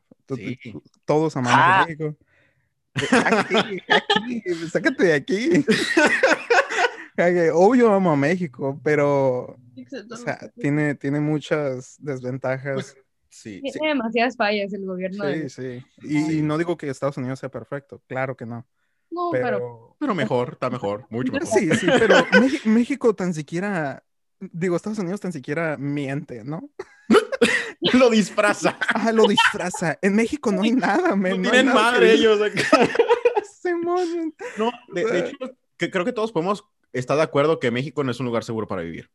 Todos 1.05 1.35
amamos 1.35 1.59
a 1.59 1.81
ah. 1.81 1.85
México. 1.85 2.15
Aquí, 2.93 3.81
aquí, 3.87 4.43
sácate 4.69 5.03
de 5.05 5.13
aquí. 5.13 5.65
Obvio 7.53 7.93
amo 7.93 8.11
a 8.11 8.15
México, 8.15 8.79
pero 8.83 9.57
o 10.11 10.15
sea, 10.17 10.51
tiene, 10.59 10.95
tiene 10.95 11.19
muchas 11.19 11.95
desventajas. 11.99 12.73
Pues, 12.73 12.97
sí, 13.29 13.61
tiene 13.61 13.89
demasiadas 13.89 14.35
fallas 14.35 14.73
el 14.73 14.85
gobierno. 14.85 15.25
Sí, 15.31 15.49
sí. 15.49 15.85
Y, 16.01 16.41
no 16.41 16.57
digo 16.57 16.77
que 16.77 16.89
Estados 16.89 17.17
Unidos 17.17 17.39
sea 17.39 17.49
perfecto, 17.49 18.01
claro 18.07 18.35
que 18.35 18.45
no. 18.45 18.65
No, 19.09 19.29
pero... 19.31 19.95
Pero, 19.99 20.15
mejor, 20.15 20.53
está 20.53 20.69
mejor, 20.69 21.05
mucho 21.09 21.33
mejor. 21.33 21.47
Sí, 21.47 21.69
sí, 21.75 21.85
pero 21.99 22.15
México 22.65 23.13
tan 23.13 23.33
siquiera, 23.33 24.03
digo, 24.51 24.75
Estados 24.75 24.99
Unidos 24.99 25.21
tan 25.21 25.31
siquiera 25.31 25.77
miente, 25.77 26.43
¿no? 26.43 26.69
lo 27.93 28.09
disfraza. 28.09 28.77
Ah, 28.93 29.11
lo 29.11 29.27
disfraza. 29.27 29.97
En 30.01 30.15
México 30.15 30.51
no 30.51 30.63
hay 30.63 30.71
nada, 30.71 31.15
men. 31.15 31.41
No 31.41 31.51
tienen 31.51 31.73
madre 31.73 32.13
ellos 32.13 32.41
acá. 32.41 32.89
no, 34.57 34.71
de, 34.93 35.19
hecho, 35.19 35.37
creo 35.77 36.05
que 36.05 36.13
todos 36.13 36.31
podemos 36.31 36.65
estar 36.93 37.17
de 37.17 37.23
acuerdo 37.23 37.59
que 37.59 37.71
México 37.71 38.03
no 38.03 38.11
es 38.11 38.19
un 38.19 38.25
lugar 38.25 38.43
seguro 38.43 38.67
para 38.67 38.81
vivir. 38.81 39.09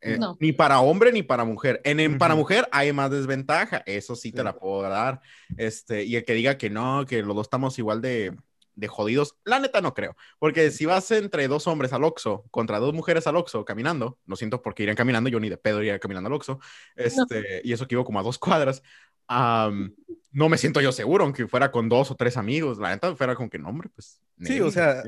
Eh, 0.00 0.18
ni 0.38 0.52
para 0.52 0.80
hombre 0.80 1.12
ni 1.12 1.22
para 1.22 1.44
mujer. 1.44 1.80
En, 1.84 2.18
Para 2.18 2.34
mujer 2.34 2.68
hay 2.72 2.92
más 2.92 3.10
desventaja, 3.10 3.82
eso 3.86 4.14
sí, 4.14 4.32
te 4.32 4.44
la 4.44 4.54
puedo 4.54 4.82
dar. 4.82 5.22
Este, 5.56 6.04
y 6.04 6.16
el 6.16 6.24
que 6.24 6.34
diga 6.34 6.58
que 6.58 6.68
no, 6.68 7.06
que 7.06 7.22
los 7.22 7.34
dos 7.34 7.46
estamos 7.46 7.78
igual 7.78 8.02
de, 8.02 8.36
de 8.74 8.88
jodidos, 8.88 9.36
la 9.44 9.58
neta 9.60 9.80
no 9.80 9.94
creo. 9.94 10.16
Porque 10.38 10.70
si 10.70 10.86
vas 10.86 11.10
entre 11.10 11.48
dos 11.48 11.66
hombres 11.66 11.92
al 11.92 12.04
Oxxo 12.04 12.44
contra 12.50 12.78
dos 12.78 12.94
mujeres 12.94 13.26
al 13.26 13.36
Oxxo 13.36 13.64
caminando, 13.64 14.18
lo 14.26 14.36
siento 14.36 14.62
porque 14.62 14.82
irían 14.82 14.96
caminando, 14.96 15.30
yo 15.30 15.40
ni 15.40 15.48
de 15.48 15.56
pedo 15.56 15.80
iría 15.80 15.98
caminando 15.98 16.28
al 16.28 16.34
Oxxo, 16.34 16.60
este, 16.96 17.60
y 17.64 17.72
eso 17.72 17.86
que 17.86 17.94
iba 17.94 18.04
como 18.04 18.20
a 18.20 18.22
dos 18.22 18.38
cuadras, 18.38 18.82
no 19.28 20.48
me 20.48 20.58
siento 20.58 20.80
yo 20.80 20.92
seguro, 20.92 21.24
aunque 21.24 21.46
fuera 21.46 21.70
con 21.70 21.88
dos 21.88 22.10
o 22.10 22.16
tres 22.16 22.36
amigos, 22.36 22.78
la 22.78 22.90
neta 22.90 23.14
fuera 23.16 23.34
con 23.34 23.48
que 23.48 23.58
no, 23.58 23.68
hombre, 23.68 23.88
pues... 23.94 24.20
Sí, 24.40 24.60
o 24.60 24.70
sea, 24.70 25.02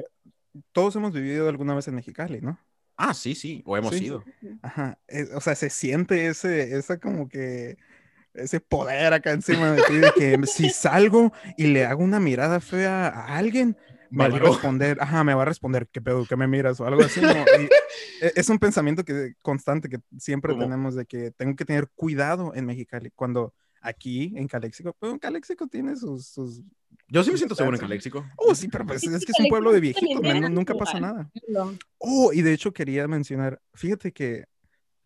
todos 0.73 0.95
hemos 0.97 1.13
vivido 1.13 1.49
alguna 1.49 1.75
vez 1.75 1.89
en 1.89 1.97
Mexicali, 1.97 2.41
¿no? 2.41 2.59
Ah, 2.97 3.13
sí, 3.13 3.35
sí, 3.35 3.63
o 3.67 3.77
hemos 3.77 4.01
ido. 4.01 4.25
Ajá, 4.63 4.99
o 5.35 5.41
sea, 5.41 5.55
se 5.55 5.69
siente 5.69 6.29
ese, 6.29 6.79
esa 6.79 6.99
como 6.99 7.29
que 7.29 7.77
ese 8.37 8.61
poder 8.61 9.13
acá 9.13 9.33
encima 9.33 9.73
de 9.73 9.83
ti 9.83 9.95
de 9.95 10.13
que 10.13 10.41
si 10.47 10.71
salgo 10.71 11.33
y 11.57 11.69
le 11.69 11.85
hago 11.85 12.03
una 12.03 12.21
mirada 12.21 12.61
fea 12.61 13.09
a 13.09 13.37
alguien, 13.37 13.77
me 14.11 14.29
va 14.29 14.37
a 14.37 14.39
responder, 14.39 14.99
ajá, 15.01 15.25
me 15.25 15.35
va 15.35 15.43
a 15.43 15.47
responder, 15.47 15.89
¿qué 15.91 16.01
pedo, 16.01 16.27
qué 16.27 16.37
me 16.37 16.47
miras? 16.47 16.81
o 16.81 16.87
algo 16.87 17.03
así, 17.03 17.21
¿no? 17.21 17.33
E, 18.21 18.33
es 18.35 18.49
un 18.49 18.59
pensamiento 18.59 19.05
que, 19.05 19.35
constante 19.43 19.89
que 19.89 19.99
siempre 20.19 20.55
tenemos 20.55 20.95
de 20.95 21.07
que 21.07 21.33
tengo 21.33 21.55
que 21.57 21.65
tener 21.65 21.89
cuidado 21.95 22.55
en 22.55 22.67
Mexicali, 22.67 23.11
cuando 23.15 23.53
aquí 23.81 24.33
en 24.37 24.49
Calexico, 24.49 24.97
pues 24.99 25.13
en 25.13 25.19
Calexico 25.19 25.67
tiene 25.67 25.97
sus, 25.97 26.27
sus 26.27 26.63
yo 27.09 27.23
sí 27.23 27.31
me 27.31 27.37
siento 27.37 27.55
seguro 27.55 27.77
en 27.77 27.81
Calexico. 27.81 28.27
Oh, 28.37 28.55
sí, 28.55 28.69
pero 28.69 28.85
pues 28.85 29.05
es 29.05 29.25
que 29.25 29.33
es 29.33 29.41
un 29.41 29.49
pueblo 29.49 29.73
de 29.73 29.81
viejitos, 29.81 30.21
nunca 30.51 30.75
pasa 30.75 30.99
nada. 30.99 31.31
Oh, 31.99 32.33
y 32.33 32.43
de 32.43 32.53
hecho 32.53 32.73
quería 32.73 33.07
mencionar, 33.07 33.61
fíjate 33.75 34.13
que 34.13 34.47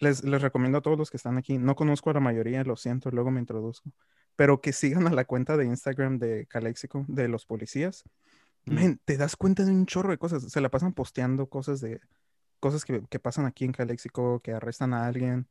les, 0.00 0.24
les, 0.24 0.42
recomiendo 0.42 0.78
a 0.78 0.80
todos 0.82 0.98
los 0.98 1.10
que 1.10 1.16
están 1.16 1.38
aquí, 1.38 1.58
no 1.58 1.74
conozco 1.76 2.10
a 2.10 2.14
la 2.14 2.20
mayoría, 2.20 2.64
lo 2.64 2.76
siento, 2.76 3.10
luego 3.10 3.30
me 3.30 3.40
introduzco, 3.40 3.90
pero 4.36 4.60
que 4.60 4.72
sigan 4.72 5.06
a 5.06 5.10
la 5.10 5.24
cuenta 5.24 5.56
de 5.56 5.66
Instagram 5.66 6.18
de 6.18 6.46
Calexico, 6.46 7.04
de 7.08 7.28
los 7.28 7.46
policías. 7.46 8.04
Mm. 8.66 8.92
te 9.04 9.16
das 9.16 9.36
cuenta 9.36 9.64
de 9.64 9.72
un 9.72 9.86
chorro 9.86 10.10
de 10.10 10.18
cosas, 10.18 10.42
se 10.44 10.60
la 10.60 10.68
pasan 10.68 10.92
posteando 10.92 11.48
cosas 11.48 11.80
de 11.80 12.00
cosas 12.60 12.84
que, 12.84 13.02
que 13.08 13.18
pasan 13.18 13.46
aquí 13.46 13.64
en 13.64 13.72
Calexico, 13.72 14.40
que 14.40 14.52
arrestan 14.52 14.92
a 14.92 15.06
alguien, 15.06 15.48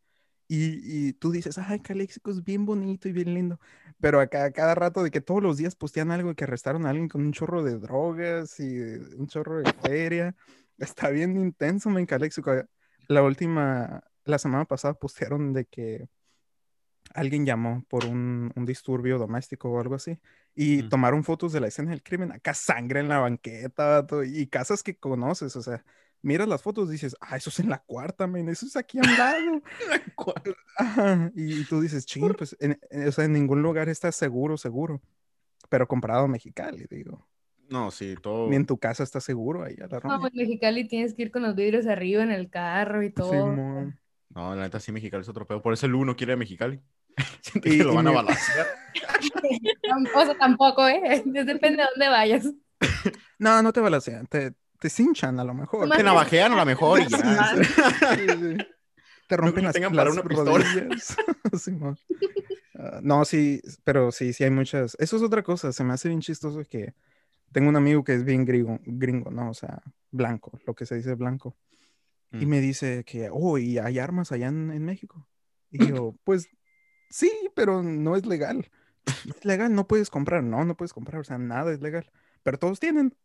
y, 0.51 1.09
y, 1.09 1.13
tú 1.13 1.31
dices, 1.31 1.59
ay, 1.59 1.79
Calexico 1.79 2.31
es 2.31 2.43
bien 2.43 2.65
bonito 2.65 3.07
y 3.07 3.11
bien 3.11 3.35
lindo. 3.35 3.59
Pero 3.99 4.19
acá 4.19 4.51
cada 4.51 4.73
rato 4.73 5.03
de 5.03 5.11
que 5.11 5.21
todos 5.21 5.43
los 5.43 5.57
días 5.57 5.75
postean 5.75 6.09
algo 6.09 6.31
y 6.31 6.35
que 6.35 6.45
arrestaron 6.45 6.87
a 6.87 6.89
alguien 6.89 7.07
con 7.07 7.21
un 7.21 7.33
chorro 7.33 7.63
de 7.63 7.77
drogas 7.77 8.59
y 8.59 8.79
un 8.79 9.27
chorro 9.27 9.59
de 9.59 9.71
feria. 9.73 10.35
Está 10.79 11.09
bien 11.11 11.37
intenso, 11.37 11.95
en 11.97 12.05
Calexico. 12.07 12.51
La 13.07 13.21
última, 13.21 14.03
la 14.29 14.39
semana 14.39 14.65
pasada 14.65 14.93
postearon 14.93 15.53
de 15.53 15.65
que 15.65 16.07
alguien 17.13 17.45
llamó 17.45 17.83
por 17.89 18.05
un, 18.05 18.51
un 18.55 18.65
disturbio 18.65 19.17
doméstico 19.17 19.69
o 19.71 19.79
algo 19.79 19.95
así 19.95 20.19
y 20.55 20.83
tomaron 20.89 21.23
fotos 21.23 21.53
de 21.53 21.59
la 21.59 21.67
escena 21.67 21.91
del 21.91 22.03
crimen. 22.03 22.31
Acá 22.31 22.53
sangre 22.53 22.99
en 22.99 23.09
la 23.09 23.19
banqueta 23.19 24.05
y 24.25 24.47
casas 24.47 24.83
que 24.83 24.95
conoces, 24.97 25.55
o 25.55 25.61
sea 25.61 25.83
miras 26.21 26.47
las 26.47 26.61
fotos 26.61 26.89
y 26.89 26.93
dices, 26.93 27.15
ah, 27.21 27.37
eso 27.37 27.49
es 27.49 27.59
en 27.59 27.69
la 27.69 27.79
cuarta, 27.79 28.27
men, 28.27 28.49
eso 28.49 28.65
es 28.65 28.75
aquí 28.75 28.99
al 28.99 29.17
lado. 29.17 29.61
Y, 31.35 31.63
tú 31.65 31.81
dices, 31.81 32.05
ching, 32.05 32.33
pues, 32.37 32.55
en, 32.59 32.79
o 33.07 33.11
sea, 33.11 33.25
en 33.25 33.33
ningún 33.33 33.61
lugar 33.61 33.89
está 33.89 34.11
seguro, 34.11 34.57
seguro. 34.57 35.01
Pero 35.69 35.87
comparado 35.87 36.25
a 36.25 36.27
Mexicali, 36.27 36.85
digo. 36.89 37.27
No, 37.69 37.91
sí, 37.91 38.15
todo. 38.21 38.49
Ni 38.49 38.55
en 38.55 38.65
tu 38.65 38.77
casa 38.77 39.03
está 39.03 39.19
seguro 39.19 39.63
ahí 39.63 39.75
a 39.81 39.87
la 39.87 39.99
No, 39.99 40.27
en 40.27 40.33
Mexicali 40.33 40.87
tienes 40.87 41.13
que 41.13 41.23
ir 41.23 41.31
con 41.31 41.43
los 41.43 41.55
vidrios 41.55 41.85
arriba 41.85 42.23
en 42.23 42.31
el 42.31 42.49
carro 42.49 43.03
y 43.03 43.11
todo. 43.11 43.55
No, 44.29 44.55
la 44.55 44.63
neta 44.63 44.79
sí, 44.79 44.91
Mexicali 44.91 45.21
es 45.21 45.29
otro 45.29 45.45
pedo. 45.45 45.61
Por 45.61 45.73
eso 45.73 45.85
el 45.85 45.95
uno 45.95 46.15
quiere 46.15 46.33
a 46.33 46.37
Mexicali. 46.37 46.79
Siente 47.41 47.69
que 47.69 47.83
lo 47.83 47.95
van 47.95 48.07
a 48.07 48.11
balancear. 48.11 48.67
o 50.15 50.25
sea, 50.25 50.37
tampoco, 50.37 50.87
¿eh? 50.87 51.23
Depende 51.25 51.83
de 51.83 51.89
dónde 51.89 52.09
vayas. 52.09 52.45
no, 53.39 53.61
no 53.61 53.73
te 53.73 53.79
balancean. 53.79 54.27
Te, 54.27 54.53
te 54.79 54.89
cinchan 54.89 55.39
a 55.39 55.43
lo 55.43 55.53
mejor. 55.53 55.89
Te 55.89 56.03
navajean 56.03 56.53
a 56.53 56.57
lo 56.57 56.65
mejor 56.65 57.01
y 57.01 57.07
ya. 57.07 57.55
te 59.27 59.37
rompen 59.37 59.65
las, 59.65 59.79
las 59.79 60.13
una 60.13 60.21
rodillas. 60.21 61.17
Ah, 62.79 62.99
no, 63.01 63.25
sí, 63.25 63.61
pero 63.83 64.11
sí, 64.11 64.31
sí 64.31 64.45
hay 64.45 64.51
muchas. 64.51 64.95
Eso 64.99 65.17
es 65.17 65.23
otra 65.23 65.43
cosa. 65.43 65.73
Se 65.73 65.83
me 65.83 65.93
hace 65.93 66.07
bien 66.07 66.21
chistoso 66.21 66.61
que 66.69 66.93
tengo 67.51 67.67
un 67.67 67.75
amigo 67.75 68.03
que 68.03 68.13
es 68.13 68.23
bien 68.23 68.45
gringo, 68.45 68.79
gringo, 68.85 69.31
¿no? 69.31 69.49
O 69.49 69.53
sea, 69.53 69.81
blanco, 70.11 70.57
lo 70.65 70.73
que 70.73 70.85
se 70.85 70.95
dice 70.95 71.15
blanco. 71.15 71.57
Y 72.31 72.45
mm. 72.45 72.49
me 72.49 72.61
dice 72.61 73.03
que, 73.05 73.29
oh, 73.31 73.57
¿y 73.57 73.77
hay 73.77 73.99
armas 73.99 74.31
allá 74.31 74.47
en, 74.47 74.71
en 74.71 74.85
México? 74.85 75.27
Y 75.71 75.79
yo, 75.87 76.15
pues 76.23 76.49
sí, 77.09 77.31
pero 77.55 77.83
no 77.83 78.15
es 78.15 78.25
legal. 78.25 78.69
es 79.05 79.45
legal, 79.45 79.73
no 79.73 79.87
puedes 79.87 80.09
comprar, 80.09 80.43
no, 80.43 80.63
no 80.65 80.75
puedes 80.75 80.93
comprar, 80.93 81.21
o 81.21 81.23
sea, 81.23 81.37
nada 81.37 81.71
es 81.71 81.81
legal. 81.81 82.11
Pero 82.43 82.57
todos 82.59 82.79
tienen. 82.79 83.15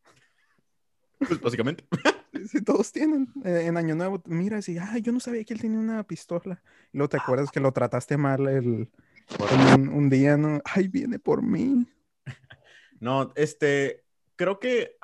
Pues 1.18 1.40
básicamente. 1.40 1.84
Sí, 2.48 2.60
todos 2.62 2.90
tienen. 2.90 3.32
Eh, 3.44 3.66
en 3.66 3.76
Año 3.76 3.94
Nuevo 3.94 4.20
miras 4.26 4.68
y, 4.68 4.76
ay, 4.76 5.02
yo 5.02 5.12
no 5.12 5.20
sabía 5.20 5.44
que 5.44 5.54
él 5.54 5.60
tenía 5.60 5.78
una 5.78 6.02
pistola. 6.02 6.60
Y 6.92 6.98
luego 6.98 7.08
te 7.08 7.16
acuerdas 7.16 7.50
que 7.50 7.60
lo 7.60 7.72
trataste 7.72 8.16
mal 8.16 8.48
el, 8.48 8.90
un, 9.92 10.10
día, 10.10 10.36
¿no? 10.36 10.60
Ay, 10.64 10.88
viene 10.88 11.18
por 11.20 11.42
mí. 11.42 11.86
No, 13.00 13.32
este, 13.36 14.04
creo 14.36 14.58
que, 14.58 14.96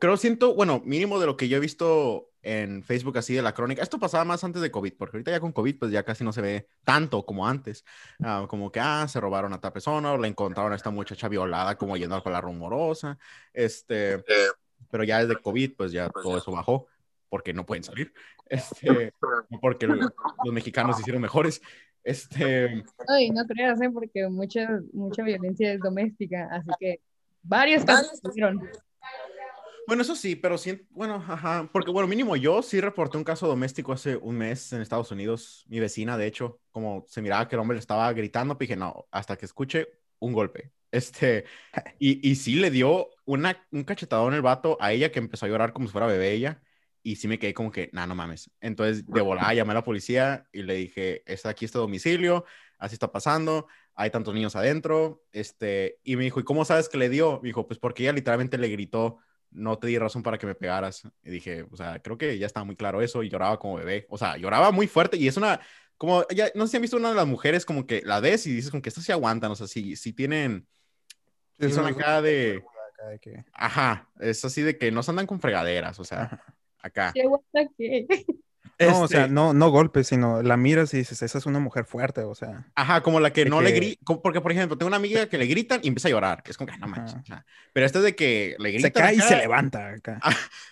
creo, 0.00 0.16
siento, 0.16 0.54
bueno, 0.54 0.82
mínimo 0.84 1.20
de 1.20 1.26
lo 1.26 1.36
que 1.36 1.48
yo 1.48 1.58
he 1.58 1.60
visto 1.60 2.30
en 2.44 2.82
Facebook 2.82 3.18
así 3.18 3.34
de 3.34 3.42
la 3.42 3.54
crónica. 3.54 3.82
Esto 3.82 3.98
pasaba 3.98 4.24
más 4.24 4.44
antes 4.44 4.62
de 4.62 4.70
COVID, 4.70 4.94
porque 4.98 5.16
ahorita 5.16 5.30
ya 5.30 5.40
con 5.40 5.52
COVID 5.52 5.78
pues 5.78 5.90
ya 5.90 6.04
casi 6.04 6.22
no 6.22 6.32
se 6.32 6.42
ve 6.42 6.68
tanto 6.84 7.24
como 7.24 7.46
antes. 7.48 7.84
Ah, 8.22 8.46
como 8.48 8.70
que, 8.70 8.80
ah, 8.80 9.06
se 9.08 9.20
robaron 9.20 9.52
a 9.52 9.60
tal 9.60 9.72
persona 9.72 10.12
o 10.12 10.18
le 10.18 10.28
encontraron 10.28 10.72
a 10.72 10.76
esta 10.76 10.90
muchacha 10.90 11.28
violada 11.28 11.76
como 11.76 11.96
yendo 11.96 12.22
con 12.22 12.32
la 12.32 12.40
rumorosa. 12.40 13.18
Este, 13.52 14.22
pero 14.90 15.04
ya 15.04 15.24
desde 15.24 15.40
COVID, 15.40 15.72
pues 15.76 15.92
ya 15.92 16.08
todo 16.10 16.38
eso 16.38 16.52
bajó, 16.52 16.86
porque 17.28 17.52
no 17.52 17.66
pueden 17.66 17.82
salir, 17.82 18.12
este, 18.46 19.12
porque 19.60 19.86
los 19.86 20.12
mexicanos 20.52 20.96
se 20.96 21.02
hicieron 21.02 21.22
mejores. 21.22 21.60
Este... 22.04 22.84
Ay, 23.08 23.30
no 23.30 23.46
creas, 23.46 23.80
¿eh? 23.80 23.90
porque 23.90 24.28
mucha, 24.28 24.68
mucha 24.92 25.22
violencia 25.22 25.72
es 25.72 25.80
doméstica, 25.80 26.48
así 26.52 26.70
que 26.78 27.00
varios 27.42 27.84
casos 27.84 28.20
tuvieron. 28.20 28.60
Bueno, 29.86 30.00
eso 30.02 30.16
sí, 30.16 30.34
pero 30.34 30.56
sí, 30.56 30.86
bueno, 30.90 31.16
ajá, 31.16 31.68
porque 31.70 31.90
bueno, 31.90 32.08
mínimo 32.08 32.36
yo 32.36 32.62
sí 32.62 32.80
reporté 32.80 33.18
un 33.18 33.24
caso 33.24 33.46
doméstico 33.46 33.92
hace 33.92 34.16
un 34.16 34.36
mes 34.38 34.72
en 34.72 34.80
Estados 34.80 35.10
Unidos, 35.10 35.66
mi 35.68 35.78
vecina, 35.78 36.16
de 36.16 36.26
hecho, 36.26 36.58
como 36.70 37.04
se 37.06 37.20
miraba 37.20 37.46
que 37.48 37.54
el 37.56 37.60
hombre 37.60 37.74
le 37.76 37.80
estaba 37.80 38.10
gritando, 38.14 38.56
pues 38.56 38.68
dije, 38.68 38.78
no, 38.78 39.06
hasta 39.10 39.36
que 39.36 39.44
escuche 39.44 39.88
un 40.18 40.32
golpe. 40.32 40.72
Este, 40.94 41.44
y, 41.98 42.28
y 42.30 42.36
sí 42.36 42.54
le 42.54 42.70
dio 42.70 43.08
una, 43.24 43.66
un 43.72 43.82
cachetadón 43.82 44.32
el 44.32 44.42
vato 44.42 44.78
a 44.80 44.92
ella 44.92 45.10
que 45.10 45.18
empezó 45.18 45.44
a 45.44 45.48
llorar 45.48 45.72
como 45.72 45.88
si 45.88 45.92
fuera 45.92 46.06
bebé 46.06 46.30
ella. 46.32 46.62
Y 47.02 47.16
sí 47.16 47.26
me 47.26 47.38
quedé 47.40 47.52
como 47.52 47.72
que, 47.72 47.90
nah, 47.92 48.06
no 48.06 48.14
mames. 48.14 48.48
Entonces, 48.60 49.04
de 49.06 49.20
volada 49.20 49.52
llamé 49.54 49.72
a 49.72 49.74
la 49.74 49.84
policía 49.84 50.48
y 50.52 50.62
le 50.62 50.74
dije, 50.74 51.22
está 51.30 51.48
aquí 51.48 51.64
este 51.64 51.78
domicilio, 51.78 52.44
así 52.78 52.94
está 52.94 53.10
pasando, 53.10 53.66
hay 53.94 54.10
tantos 54.10 54.34
niños 54.34 54.54
adentro. 54.56 55.24
Este, 55.32 55.98
y 56.04 56.14
me 56.16 56.22
dijo, 56.24 56.38
¿y 56.40 56.44
cómo 56.44 56.64
sabes 56.64 56.88
que 56.88 56.96
le 56.98 57.08
dio? 57.08 57.40
Me 57.42 57.48
dijo, 57.48 57.66
pues 57.66 57.80
porque 57.80 58.04
ella 58.04 58.12
literalmente 58.12 58.56
le 58.56 58.68
gritó, 58.68 59.18
no 59.54 59.78
te 59.78 59.86
di 59.86 59.98
razón 59.98 60.22
para 60.22 60.36
que 60.36 60.46
me 60.46 60.54
pegaras. 60.54 61.08
Y 61.22 61.30
dije, 61.30 61.64
o 61.70 61.76
sea, 61.76 62.00
creo 62.00 62.18
que 62.18 62.38
ya 62.38 62.46
estaba 62.46 62.64
muy 62.64 62.76
claro 62.76 63.00
eso 63.00 63.22
y 63.22 63.30
lloraba 63.30 63.58
como 63.58 63.76
bebé. 63.76 64.06
O 64.10 64.18
sea, 64.18 64.36
lloraba 64.36 64.70
muy 64.70 64.86
fuerte 64.86 65.16
y 65.16 65.26
es 65.26 65.36
una, 65.36 65.60
como, 65.96 66.26
ya, 66.28 66.50
no 66.54 66.66
sé 66.66 66.72
si 66.72 66.76
han 66.76 66.82
visto 66.82 66.96
una 66.96 67.10
de 67.10 67.14
las 67.14 67.26
mujeres 67.26 67.64
como 67.64 67.86
que 67.86 68.02
la 68.04 68.20
ves 68.20 68.46
y 68.46 68.52
dices 68.52 68.70
como 68.70 68.82
que 68.82 68.90
estas 68.90 69.04
se 69.04 69.12
aguantan, 69.12 69.50
o 69.50 69.56
sea, 69.56 69.66
si, 69.66 69.96
si 69.96 70.12
tienen 70.12 70.66
es 71.58 71.74
son 71.74 71.86
acá 71.86 72.20
de... 72.20 72.62
Ajá, 73.52 74.08
es 74.18 74.44
así 74.44 74.62
de 74.62 74.78
que 74.78 74.90
no 74.90 75.02
se 75.02 75.10
andan 75.10 75.26
con 75.26 75.40
fregaderas, 75.40 75.98
o 75.98 76.04
sea, 76.04 76.42
acá. 76.78 77.12
¿Qué 77.14 77.22
qué? 78.78 78.86
No, 78.86 79.00
o 79.02 79.08
sea, 79.08 79.22
este 79.22 79.32
no, 79.32 79.52
no 79.52 79.70
golpes, 79.70 80.08
sino 80.08 80.42
la 80.42 80.56
miras 80.56 80.92
y 80.94 80.98
dices, 80.98 81.22
esa 81.22 81.38
es 81.38 81.46
una 81.46 81.58
mujer 81.58 81.84
fuerte, 81.84 82.22
o 82.22 82.34
sea. 82.34 82.66
Ajá, 82.74 83.02
como 83.02 83.20
la 83.20 83.32
que 83.32 83.44
no 83.44 83.60
le 83.60 83.72
grita, 83.72 84.16
porque 84.22 84.40
por 84.40 84.52
ejemplo, 84.52 84.76
tengo 84.76 84.88
una 84.88 84.96
amiga 84.96 85.28
que 85.28 85.38
le 85.38 85.46
gritan 85.46 85.80
y 85.82 85.88
empieza 85.88 86.08
a 86.08 86.10
llorar, 86.10 86.42
que 86.42 86.50
es 86.50 86.56
como 86.56 86.70
que 86.70 86.78
no 86.78 86.86
manches. 86.88 87.22
Pero 87.72 87.86
esto 87.86 87.98
es 87.98 88.04
de 88.04 88.16
que 88.16 88.56
le 88.58 88.70
gritan. 88.72 88.92
Se 88.92 88.92
cae 88.92 89.14
y 89.14 89.20
se 89.20 89.36
levanta 89.36 89.90
acá. 89.90 90.20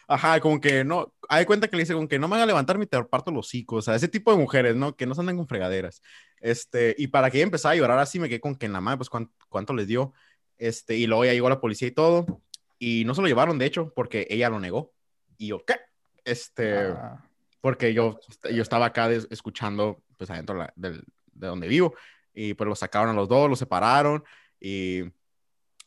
Ajá, 0.08 0.40
como 0.40 0.60
que 0.60 0.84
no, 0.84 1.14
hay 1.28 1.44
cuenta 1.46 1.68
que 1.68 1.76
le 1.76 1.82
dice 1.82 1.94
como 1.94 2.08
que 2.08 2.18
no 2.18 2.28
me 2.28 2.36
haga 2.36 2.46
levantar 2.46 2.78
mi 2.78 2.86
te 2.86 3.02
parto 3.04 3.30
los 3.30 3.46
hocico, 3.46 3.76
o 3.76 3.82
sea, 3.82 3.94
ese 3.94 4.08
tipo 4.08 4.30
de 4.30 4.38
mujeres, 4.38 4.76
¿no? 4.76 4.94
Que 4.96 5.06
no 5.06 5.14
se 5.14 5.20
andan 5.20 5.36
con 5.36 5.48
fregaderas. 5.48 6.02
Este, 6.40 6.94
y 6.98 7.06
para 7.06 7.30
que 7.30 7.38
ella 7.38 7.44
empezara 7.44 7.72
a 7.72 7.76
llorar 7.76 7.98
así, 7.98 8.18
me 8.18 8.28
quedé 8.28 8.40
con 8.40 8.56
que 8.56 8.66
en 8.66 8.72
la 8.72 8.80
madre, 8.80 8.98
pues 8.98 9.08
cuánto, 9.08 9.32
cuánto 9.48 9.72
les 9.72 9.86
dio. 9.86 10.12
Este, 10.58 10.96
y 10.96 11.06
luego 11.06 11.24
ya 11.24 11.32
llegó 11.32 11.48
la 11.48 11.60
policía 11.60 11.88
y 11.88 11.92
todo. 11.92 12.42
Y 12.78 13.04
no 13.06 13.14
se 13.14 13.22
lo 13.22 13.28
llevaron, 13.28 13.58
de 13.58 13.66
hecho, 13.66 13.92
porque 13.94 14.26
ella 14.28 14.48
lo 14.48 14.60
negó. 14.60 14.92
Y 15.38 15.48
yo, 15.48 15.64
¿qué? 15.64 15.76
Este, 16.24 16.74
ah. 16.74 17.24
Porque 17.62 17.94
yo, 17.94 18.20
yo 18.52 18.60
estaba 18.60 18.86
acá 18.86 19.10
escuchando, 19.10 20.02
pues 20.18 20.28
adentro 20.30 20.66
de, 20.76 21.00
donde 21.32 21.68
vivo. 21.68 21.94
Y 22.34 22.52
pues 22.52 22.68
lo 22.68 22.74
sacaron 22.74 23.10
a 23.10 23.14
los 23.14 23.28
dos, 23.28 23.48
los 23.48 23.58
separaron. 23.58 24.22
Y 24.60 25.04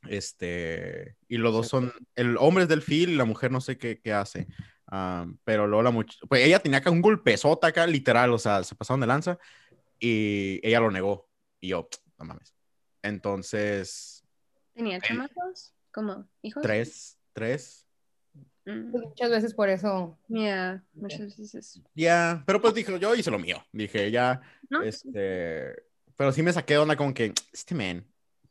este, 0.08 1.18
y 1.28 1.38
los 1.38 1.54
dos 1.54 1.68
son, 1.68 1.94
el 2.16 2.38
hombre 2.38 2.64
es 2.64 2.70
del 2.70 2.82
fil 2.82 3.10
y 3.10 3.16
la 3.16 3.26
mujer 3.26 3.52
no 3.52 3.62
sé 3.62 3.78
qué, 3.78 4.00
qué 4.00 4.14
hace. 4.14 4.48
Ah, 4.88 5.28
pero 5.44 5.68
luego 5.68 5.84
la 5.84 5.92
muchacha, 5.92 6.26
pues 6.28 6.46
ella 6.46 6.60
tenía 6.60 6.80
acá 6.80 6.90
un 6.90 7.02
golpezota 7.02 7.68
acá, 7.68 7.86
literal, 7.86 8.32
o 8.34 8.40
sea, 8.40 8.64
se 8.64 8.76
pasaron 8.76 9.02
de 9.02 9.08
lanza. 9.08 9.38
Y 10.00 10.60
ella 10.64 10.80
lo 10.80 10.92
negó. 10.92 11.30
Y 11.60 11.70
yo, 11.70 11.90
no 12.18 12.26
mames. 12.26 12.56
Entonces, 13.02 14.24
¿Tenía 14.74 15.00
chamacos? 15.02 15.74
¿Cómo? 15.92 16.28
¿Hijos? 16.42 16.64
Tres. 16.64 17.18
tres. 17.34 17.85
Mm. 18.66 18.92
Pues 18.92 19.04
muchas 19.04 19.30
veces 19.30 19.54
por 19.54 19.70
eso. 19.70 20.18
Ya, 20.28 20.84
muchas 20.94 21.38
veces. 21.38 21.82
Ya, 21.94 22.44
pero 22.46 22.62
pues 22.62 22.74
dijo, 22.74 22.98
yo 22.98 23.16
hice 23.16 23.32
lo 23.32 23.40
mío. 23.40 23.64
Dije, 23.72 24.12
ya, 24.12 24.42
este, 24.84 25.76
pero 26.16 26.32
sí 26.32 26.42
me 26.42 26.54
saqué 26.54 26.74
de 26.74 26.80
onda 26.80 26.96
con 26.96 27.14
que, 27.14 27.34
este 27.54 27.76
man, 27.76 28.06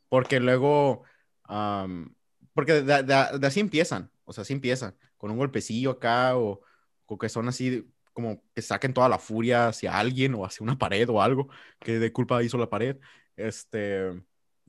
porque 0.09 0.39
luego, 0.39 1.03
porque 2.53 2.81
de, 2.81 3.13
así 3.13 3.59
empiezan, 3.59 4.09
o 4.23 4.33
sea, 4.33 4.43
así 4.43 4.53
empiezan, 4.53 4.95
con 5.17 5.31
un 5.31 5.37
golpecillo 5.37 5.91
acá 5.91 6.37
o, 6.37 6.61
o 7.05 7.17
que 7.17 7.29
son 7.29 7.47
así 7.47 7.87
como 8.13 8.41
que 8.53 8.61
saquen 8.61 8.93
toda 8.93 9.09
la 9.09 9.19
furia 9.19 9.67
hacia 9.67 9.99
alguien 9.99 10.35
o 10.35 10.45
hacia 10.45 10.63
una 10.63 10.77
pared 10.77 11.09
o 11.09 11.21
algo 11.21 11.49
que 11.79 11.99
de 11.99 12.13
culpa 12.13 12.41
hizo 12.41 12.57
la 12.57 12.69
pared. 12.69 12.97
Este, 13.35 14.23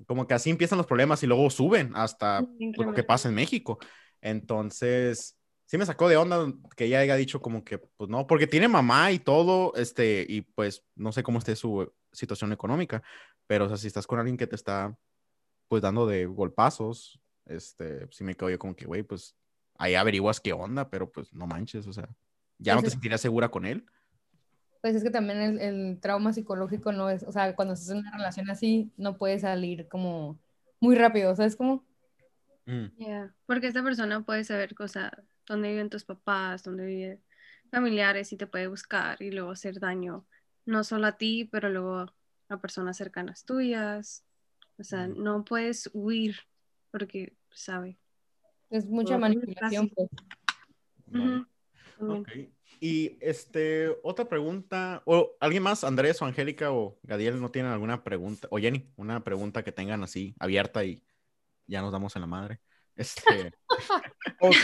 como 0.06 0.26
que 0.26 0.34
así 0.34 0.50
empiezan 0.50 0.78
los 0.78 0.86
problemas 0.86 1.22
y 1.22 1.28
luego 1.28 1.48
suben 1.48 1.92
hasta 1.94 2.40
lo 2.40 2.92
que 2.92 3.04
pasa 3.04 3.28
en 3.28 3.36
México. 3.36 3.78
Entonces, 4.20 5.35
sí 5.66 5.76
me 5.78 5.86
sacó 5.86 6.08
de 6.08 6.16
onda 6.16 6.52
que 6.76 6.84
ella 6.86 7.00
haya 7.00 7.16
dicho 7.16 7.42
como 7.42 7.64
que, 7.64 7.78
pues 7.78 8.08
no, 8.08 8.26
porque 8.26 8.46
tiene 8.46 8.68
mamá 8.68 9.12
y 9.12 9.18
todo, 9.18 9.74
este, 9.74 10.24
y 10.28 10.42
pues 10.42 10.84
no 10.94 11.12
sé 11.12 11.22
cómo 11.22 11.38
esté 11.38 11.56
su 11.56 11.92
situación 12.12 12.52
económica, 12.52 13.02
pero 13.46 13.66
o 13.66 13.68
sea, 13.68 13.76
si 13.76 13.88
estás 13.88 14.06
con 14.06 14.18
alguien 14.18 14.36
que 14.36 14.46
te 14.46 14.56
está, 14.56 14.96
pues 15.68 15.82
dando 15.82 16.06
de 16.06 16.26
golpazos, 16.26 17.20
este, 17.44 18.06
sí 18.10 18.24
me 18.24 18.34
quedo 18.34 18.50
yo 18.50 18.58
como 18.58 18.74
que, 18.74 18.86
güey, 18.86 19.02
pues 19.02 19.36
ahí 19.78 19.94
averiguas 19.94 20.40
qué 20.40 20.52
onda, 20.52 20.88
pero 20.88 21.10
pues 21.10 21.32
no 21.32 21.46
manches, 21.46 21.86
o 21.86 21.92
sea, 21.92 22.08
ya 22.58 22.74
no 22.74 22.82
te 22.82 22.90
sentirías 22.90 23.20
segura 23.20 23.50
con 23.50 23.66
él. 23.66 23.84
Pues 24.80 24.94
es 24.94 25.02
que 25.02 25.10
también 25.10 25.58
el, 25.60 25.98
trauma 26.00 26.32
psicológico 26.32 26.92
no 26.92 27.10
es, 27.10 27.24
o 27.24 27.32
sea, 27.32 27.54
cuando 27.56 27.74
estás 27.74 27.90
en 27.90 27.98
una 27.98 28.12
relación 28.12 28.48
así, 28.50 28.92
no 28.96 29.18
puede 29.18 29.38
salir 29.38 29.88
como 29.88 30.38
muy 30.80 30.94
rápido, 30.94 31.34
¿sabes 31.34 31.56
cómo? 31.56 31.84
Mm. 32.68 32.86
porque 33.46 33.68
esta 33.68 33.80
persona 33.84 34.24
puede 34.24 34.42
saber 34.42 34.74
cosas, 34.74 35.12
dónde 35.46 35.70
viven 35.70 35.90
tus 35.90 36.04
papás, 36.04 36.62
dónde 36.62 36.86
viven 36.86 37.22
familiares 37.70 38.32
y 38.32 38.36
te 38.36 38.46
puede 38.46 38.68
buscar 38.68 39.20
y 39.20 39.30
luego 39.30 39.50
hacer 39.50 39.80
daño, 39.80 40.26
no 40.64 40.84
solo 40.84 41.06
a 41.06 41.16
ti, 41.16 41.48
pero 41.50 41.68
luego 41.68 42.12
a 42.48 42.60
personas 42.60 42.96
cercanas 42.96 43.44
tuyas. 43.44 44.24
O 44.78 44.84
sea, 44.84 45.08
mm. 45.08 45.22
no 45.22 45.44
puedes 45.44 45.90
huir 45.92 46.36
porque 46.90 47.36
sabe. 47.50 47.98
Es 48.70 48.86
mucha 48.86 49.18
manipulación. 49.18 49.90
Pues. 49.90 50.10
Y 52.78 53.16
este, 53.20 53.88
otra 54.02 54.28
pregunta, 54.28 55.02
o 55.06 55.34
alguien 55.40 55.62
más, 55.62 55.82
Andrés 55.82 56.20
o 56.20 56.26
Angélica 56.26 56.72
o 56.72 56.98
Gadiel, 57.02 57.40
¿no 57.40 57.50
tienen 57.50 57.72
alguna 57.72 58.04
pregunta? 58.04 58.48
O 58.50 58.58
Jenny, 58.58 58.90
una 58.96 59.24
pregunta 59.24 59.62
que 59.62 59.72
tengan 59.72 60.02
así 60.02 60.34
abierta 60.38 60.84
y 60.84 61.02
ya 61.66 61.80
nos 61.80 61.92
damos 61.92 62.16
en 62.16 62.22
la 62.22 62.26
madre. 62.26 62.60
Este... 62.96 63.52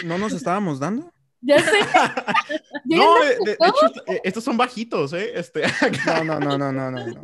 ¿No 0.04 0.18
nos 0.18 0.32
estábamos 0.32 0.80
dando? 0.80 1.12
Ya 1.42 1.58
sé. 1.58 1.78
no, 2.84 3.20
de, 3.20 3.52
hecho, 3.52 4.02
eh, 4.06 4.20
estos 4.22 4.44
son 4.44 4.56
bajitos, 4.56 5.12
¿eh? 5.12 5.32
Este, 5.34 5.62
no, 6.06 6.24
no, 6.24 6.40
no, 6.40 6.56
no, 6.56 6.72
no, 6.72 6.90
no. 6.90 7.06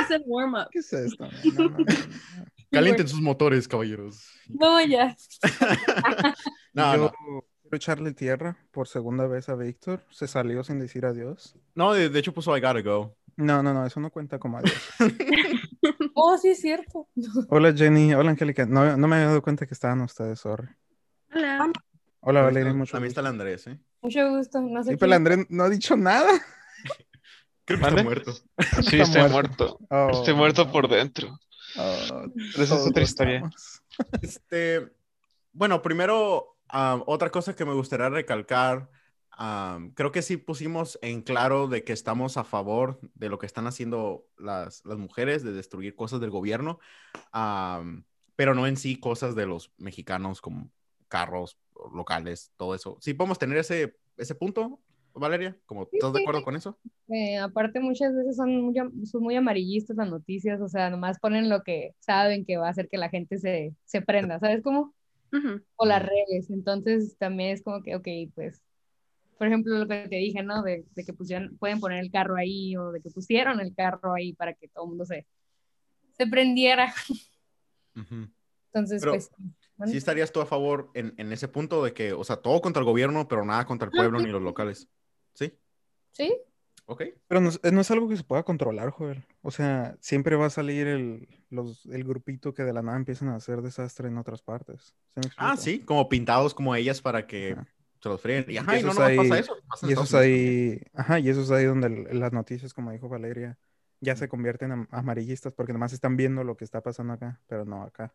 Es 0.00 0.10
el 0.10 0.22
warm-up. 0.24 0.68
¿Qué 0.70 0.78
es 0.78 0.92
esto? 0.92 1.28
Calienten 2.70 3.08
sus 3.08 3.20
motores, 3.20 3.66
caballeros. 3.66 4.24
No, 4.48 4.80
ya. 4.84 5.16
no, 6.72 6.96
no 6.96 7.12
echarle 7.76 8.12
tierra 8.12 8.56
por 8.70 8.88
segunda 8.88 9.26
vez 9.26 9.48
a 9.48 9.54
Víctor. 9.54 10.04
Se 10.10 10.26
salió 10.26 10.62
sin 10.64 10.78
decir 10.78 11.04
adiós. 11.06 11.56
No, 11.74 11.92
de, 11.92 12.16
hecho 12.18 12.32
puso 12.32 12.56
I 12.56 12.60
gotta 12.60 12.82
go. 12.82 13.16
No, 13.40 13.62
no, 13.62 13.72
no, 13.72 13.86
eso 13.86 14.00
no 14.00 14.10
cuenta 14.10 14.38
como 14.38 14.58
adiós. 14.58 14.74
oh, 16.14 16.36
sí, 16.36 16.48
es 16.48 16.60
cierto. 16.60 17.08
Hola, 17.48 17.72
Jenny. 17.72 18.12
Hola, 18.14 18.30
Angélica. 18.30 18.66
No, 18.66 18.96
no 18.96 19.08
me 19.08 19.16
había 19.16 19.28
dado 19.28 19.42
cuenta 19.42 19.66
que 19.66 19.74
estaban 19.74 20.00
ustedes, 20.02 20.40
sorry. 20.40 20.68
Hola. 21.34 21.72
Hola, 22.20 22.42
Valeria. 22.42 22.74
Mucho 22.74 22.92
También 22.92 23.08
está 23.08 23.22
el 23.22 23.28
Andrés, 23.28 23.66
¿eh? 23.66 23.78
Mucho 24.02 24.28
gusto. 24.28 24.60
No 24.60 24.82
sé 24.84 24.90
sí, 24.90 24.96
pero 24.96 25.06
el 25.06 25.12
Andrés 25.14 25.46
no 25.48 25.64
ha 25.64 25.70
dicho 25.70 25.96
nada. 25.96 26.28
Creo 27.64 27.80
que 27.80 27.86
está 27.86 28.02
muerto. 28.02 28.32
Sí, 28.82 29.00
está, 29.00 29.28
muerto. 29.28 29.78
Oh. 29.88 30.10
Estoy 30.12 30.34
muerto 30.34 30.70
por 30.70 30.88
dentro. 30.88 31.38
Oh, 31.78 32.24
pero 32.34 32.64
esa 32.64 32.74
es 32.76 32.86
otra 32.86 33.02
historia. 33.02 33.50
Este, 34.20 34.92
bueno, 35.52 35.80
primero 35.80 36.56
otra 37.06 37.30
cosa 37.30 37.54
que 37.54 37.64
me 37.64 37.72
gustaría 37.72 38.08
recalcar, 38.08 38.90
creo 39.94 40.12
que 40.12 40.22
sí 40.22 40.36
pusimos 40.36 40.98
en 41.02 41.22
claro 41.22 41.68
de 41.68 41.84
que 41.84 41.92
estamos 41.92 42.36
a 42.36 42.44
favor 42.44 43.00
de 43.14 43.28
lo 43.28 43.38
que 43.38 43.46
están 43.46 43.66
haciendo 43.66 44.26
las, 44.38 44.84
las 44.84 44.98
mujeres, 44.98 45.42
de 45.42 45.52
destruir 45.52 45.94
cosas 45.94 46.20
del 46.20 46.30
gobierno, 46.30 46.78
pero 48.36 48.54
no 48.54 48.66
en 48.66 48.76
sí 48.76 48.96
cosas 48.96 49.34
de 49.34 49.46
los 49.46 49.72
mexicanos 49.78 50.40
como 50.40 50.70
carros 51.08 51.58
locales, 51.94 52.52
todo 52.56 52.74
eso. 52.74 52.98
Sí 53.00 53.14
podemos 53.14 53.38
tener 53.38 53.58
ese, 53.58 53.96
ese 54.16 54.34
punto, 54.34 54.80
Valeria, 55.14 55.56
como 55.66 55.88
¿estás 55.90 56.12
de 56.12 56.20
acuerdo 56.20 56.44
con 56.44 56.56
eso? 56.56 56.78
Eh, 57.08 57.38
aparte 57.38 57.80
muchas 57.80 58.14
veces 58.14 58.36
son 58.36 58.62
muy, 58.62 58.74
son 59.06 59.22
muy 59.22 59.36
amarillistas 59.36 59.96
las 59.96 60.08
noticias, 60.08 60.60
o 60.60 60.68
sea, 60.68 60.90
nomás 60.90 61.18
ponen 61.18 61.48
lo 61.48 61.62
que 61.62 61.94
saben 61.98 62.44
que 62.44 62.58
va 62.58 62.68
a 62.68 62.70
hacer 62.70 62.88
que 62.88 62.98
la 62.98 63.08
gente 63.08 63.38
se, 63.38 63.74
se 63.84 64.02
prenda, 64.02 64.38
¿sabes 64.38 64.62
cómo? 64.62 64.94
o 65.76 65.86
las 65.86 66.02
redes. 66.02 66.50
Entonces 66.50 67.16
también 67.18 67.50
es 67.50 67.62
como 67.62 67.82
que, 67.82 67.96
ok, 67.96 68.08
pues, 68.34 68.60
por 69.40 69.46
ejemplo, 69.46 69.78
lo 69.78 69.88
que 69.88 70.06
te 70.06 70.16
dije, 70.16 70.42
¿no? 70.42 70.62
De, 70.62 70.84
que 70.94 71.14
pusieron, 71.14 71.56
pueden 71.56 71.80
poner 71.80 72.04
el 72.04 72.10
carro 72.10 72.36
ahí 72.36 72.76
o 72.76 72.92
de 72.92 73.00
que 73.00 73.08
pusieron 73.08 73.58
el 73.58 73.74
carro 73.74 74.12
ahí 74.12 74.34
para 74.34 74.52
que 74.52 74.68
todo 74.68 74.84
el 74.84 74.90
mundo 74.90 75.06
se, 75.06 75.26
se 76.12 76.26
prendiera. 76.26 76.92
Entonces, 78.66 79.02
pues... 79.02 79.30
¿Sí 79.86 79.96
estarías 79.96 80.30
tú 80.30 80.42
a 80.42 80.46
favor 80.46 80.90
en, 80.92 81.14
en, 81.16 81.32
ese 81.32 81.48
punto 81.48 81.82
de 81.82 81.94
que, 81.94 82.12
o 82.12 82.22
sea, 82.22 82.36
todo 82.36 82.60
contra 82.60 82.80
el 82.80 82.84
gobierno, 82.84 83.28
pero 83.28 83.42
nada 83.46 83.64
contra 83.64 83.86
el 83.86 83.92
pueblo 83.92 84.20
ni 84.20 84.26
los 84.26 84.42
locales? 84.42 84.90
¿Sí? 85.32 85.54
Sí, 86.12 86.30
pero 87.28 87.40
eh, 87.40 87.72
no, 87.72 87.80
es 87.80 87.90
algo 87.90 88.08
que 88.08 88.16
se 88.16 88.24
pueda 88.24 88.42
controlar, 88.42 88.90
joder. 88.90 89.24
O 89.42 89.50
sea, 89.50 89.96
siempre 90.00 90.36
va 90.36 90.46
a 90.46 90.50
salir 90.50 90.86
el, 90.86 91.28
los, 91.48 91.86
el 91.86 92.04
grupito 92.04 92.52
que 92.52 92.64
de 92.64 92.72
la 92.72 92.82
nada 92.82 92.96
empiezan 92.96 93.28
a 93.28 93.36
hacer 93.36 93.62
desastre 93.62 94.08
en 94.08 94.18
otras 94.18 94.42
partes. 94.42 94.94
ah, 95.36 95.56
sí, 95.56 95.80
como 95.80 96.08
pintados 96.08 96.52
como 96.52 96.74
ellas 96.74 97.00
para 97.00 97.26
que 97.26 97.56
se 98.00 98.08
los 98.08 98.20
fríen. 98.20 98.44
Y, 98.48 98.56
ajá, 98.56 98.78
y, 98.78 98.82
no, 98.82 98.92
no 98.92 98.94
pasa 98.94 99.38
eso. 99.38 99.56
y 99.82 99.92
eso 99.92 100.02
es 100.02 100.14
ahí, 100.14 100.82
ajá, 100.94 101.18
y 101.18 101.28
eso 101.28 101.42
es 101.42 101.50
ahí 101.50 101.64
donde 101.64 102.08
las 102.12 102.32
noticias, 102.32 102.74
como 102.74 102.90
dijo 102.92 103.08
Valeria, 103.08 103.58
ya 104.00 104.16
se 104.16 104.28
convierten 104.28 104.72
en 104.72 104.88
amarillistas 104.90 105.52
porque 105.52 105.72
nomás 105.72 105.92
están 105.92 106.16
viendo 106.16 106.42
lo 106.44 106.56
que 106.56 106.64
está 106.64 106.80
pasando 106.80 107.12
acá, 107.12 107.40
pero 107.46 107.64
no 107.64 107.82
acá. 107.82 108.14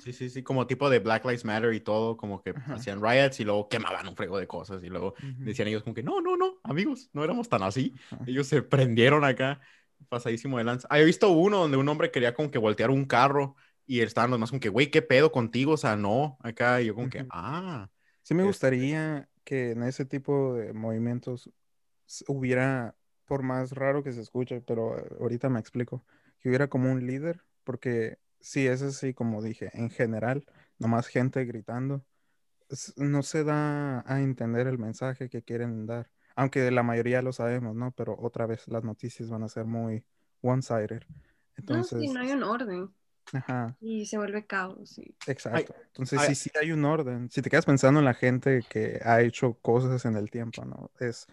Sí, 0.00 0.12
sí, 0.12 0.28
sí, 0.28 0.42
como 0.42 0.66
tipo 0.66 0.90
de 0.90 0.98
Black 0.98 1.24
Lives 1.24 1.44
Matter 1.44 1.72
y 1.72 1.80
todo, 1.80 2.16
como 2.16 2.42
que 2.42 2.52
hacían 2.66 3.00
riots 3.00 3.38
y 3.38 3.44
luego 3.44 3.68
quemaban 3.68 4.08
un 4.08 4.16
frego 4.16 4.36
de 4.36 4.48
cosas 4.48 4.82
y 4.82 4.88
luego 4.88 5.14
decían 5.38 5.68
ellos 5.68 5.84
como 5.84 5.94
que 5.94 6.02
no, 6.02 6.20
no, 6.20 6.36
no, 6.36 6.58
amigos, 6.64 7.10
no 7.12 7.22
éramos 7.22 7.48
tan 7.48 7.62
así. 7.62 7.94
Ellos 8.26 8.48
se 8.48 8.62
prendieron 8.62 9.24
acá, 9.24 9.60
pasadísimo 10.08 10.58
de 10.58 10.64
lanza. 10.64 10.88
Había 10.90 11.04
visto 11.04 11.30
uno 11.30 11.58
donde 11.58 11.76
un 11.76 11.88
hombre 11.88 12.10
quería 12.10 12.34
como 12.34 12.50
que 12.50 12.58
voltear 12.58 12.90
un 12.90 13.04
carro 13.04 13.54
y 13.86 14.00
estaban 14.00 14.30
los 14.30 14.40
más 14.40 14.50
como 14.50 14.58
que, 14.58 14.68
güey, 14.68 14.90
¿qué 14.90 15.00
pedo 15.00 15.30
contigo? 15.30 15.72
O 15.72 15.76
sea, 15.76 15.96
no, 15.96 16.38
acá 16.40 16.82
y 16.82 16.86
yo 16.86 16.96
como 16.96 17.08
que, 17.08 17.24
ah. 17.30 17.88
Sí 18.22 18.34
me 18.34 18.42
este 18.42 18.48
gustaría 18.48 19.28
que 19.44 19.72
en 19.72 19.82
ese 19.82 20.04
tipo 20.04 20.54
de 20.54 20.72
movimientos 20.72 21.50
hubiera, 22.28 22.94
por 23.26 23.42
más 23.42 23.72
raro 23.72 24.02
que 24.02 24.12
se 24.12 24.20
escuche, 24.20 24.60
pero 24.60 24.96
ahorita 25.20 25.48
me 25.48 25.60
explico, 25.60 26.04
que 26.40 26.48
hubiera 26.48 26.68
como 26.68 26.90
un 26.90 27.06
líder, 27.06 27.42
porque 27.64 28.18
sí, 28.40 28.66
es 28.66 28.82
así 28.82 29.14
como 29.14 29.42
dije, 29.42 29.70
en 29.74 29.90
general, 29.90 30.44
nomás 30.78 31.08
gente 31.08 31.44
gritando, 31.44 32.04
no 32.96 33.22
se 33.22 33.44
da 33.44 34.04
a 34.06 34.20
entender 34.20 34.66
el 34.66 34.78
mensaje 34.78 35.28
que 35.28 35.42
quieren 35.42 35.86
dar, 35.86 36.10
aunque 36.36 36.70
la 36.70 36.82
mayoría 36.82 37.22
lo 37.22 37.32
sabemos, 37.32 37.74
¿no? 37.74 37.92
Pero 37.92 38.16
otra 38.18 38.46
vez 38.46 38.66
las 38.68 38.84
noticias 38.84 39.28
van 39.28 39.42
a 39.42 39.48
ser 39.48 39.64
muy 39.66 40.04
one-sided. 40.40 41.02
Entonces, 41.56 41.92
no, 41.92 42.06
sí, 42.06 42.08
no 42.08 42.20
hay 42.20 42.32
un 42.32 42.42
orden. 42.42 42.94
Ajá. 43.32 43.76
Y 43.80 44.06
se 44.06 44.18
vuelve 44.18 44.46
caos. 44.46 45.00
Exacto. 45.26 45.74
Entonces, 45.86 46.20
sí, 46.22 46.34
sí 46.34 46.50
hay 46.60 46.72
un 46.72 46.84
orden. 46.84 47.30
Si 47.30 47.42
te 47.42 47.50
quedas 47.50 47.66
pensando 47.66 48.00
en 48.00 48.04
la 48.04 48.14
gente 48.14 48.62
que 48.68 49.00
ha 49.04 49.22
hecho 49.22 49.54
cosas 49.54 50.04
en 50.04 50.16
el 50.16 50.30
tiempo, 50.30 50.64
¿no? 50.64 50.90
Es 51.00 51.26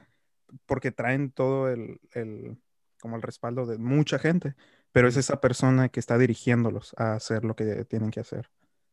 porque 0.65 0.91
traen 0.91 1.31
todo 1.31 1.69
el, 1.69 1.99
el 2.13 2.57
como 3.01 3.15
el 3.15 3.21
respaldo 3.21 3.65
de 3.65 3.77
mucha 3.77 4.19
gente 4.19 4.55
pero 4.91 5.07
es 5.07 5.17
esa 5.17 5.39
persona 5.39 5.89
que 5.89 5.99
está 5.99 6.17
dirigiéndolos 6.17 6.93
a 6.97 7.13
hacer 7.13 7.45
lo 7.45 7.55
que 7.55 7.85
tienen 7.85 8.11
que 8.11 8.19
hacer. 8.19 8.49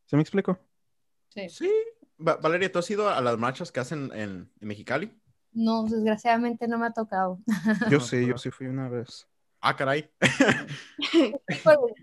¿Se 0.07 0.17
me 0.17 0.23
explico? 0.23 0.59
Sí. 1.29 1.49
Sí. 1.49 1.73
Valeria, 2.19 2.73
¿tú 2.73 2.79
has 2.79 2.91
ido 2.91 3.09
a 3.09 3.21
las 3.21 3.37
marchas 3.39 3.73
que 3.73 3.81
hacen 3.81 4.11
en, 4.15 4.51
Mexicali? 4.61 5.13
No, 5.53 5.85
desgraciadamente 5.85 6.69
no 6.69 6.79
me 6.79 6.87
ha 6.87 6.93
tocado. 6.93 7.41
Yo 7.91 8.01
sí, 8.01 8.27
yo 8.27 8.39
sí 8.39 8.51
fui 8.51 8.67
una 8.67 8.89
vez. 8.89 9.27
Ah, 9.69 9.75
caray. 9.75 10.09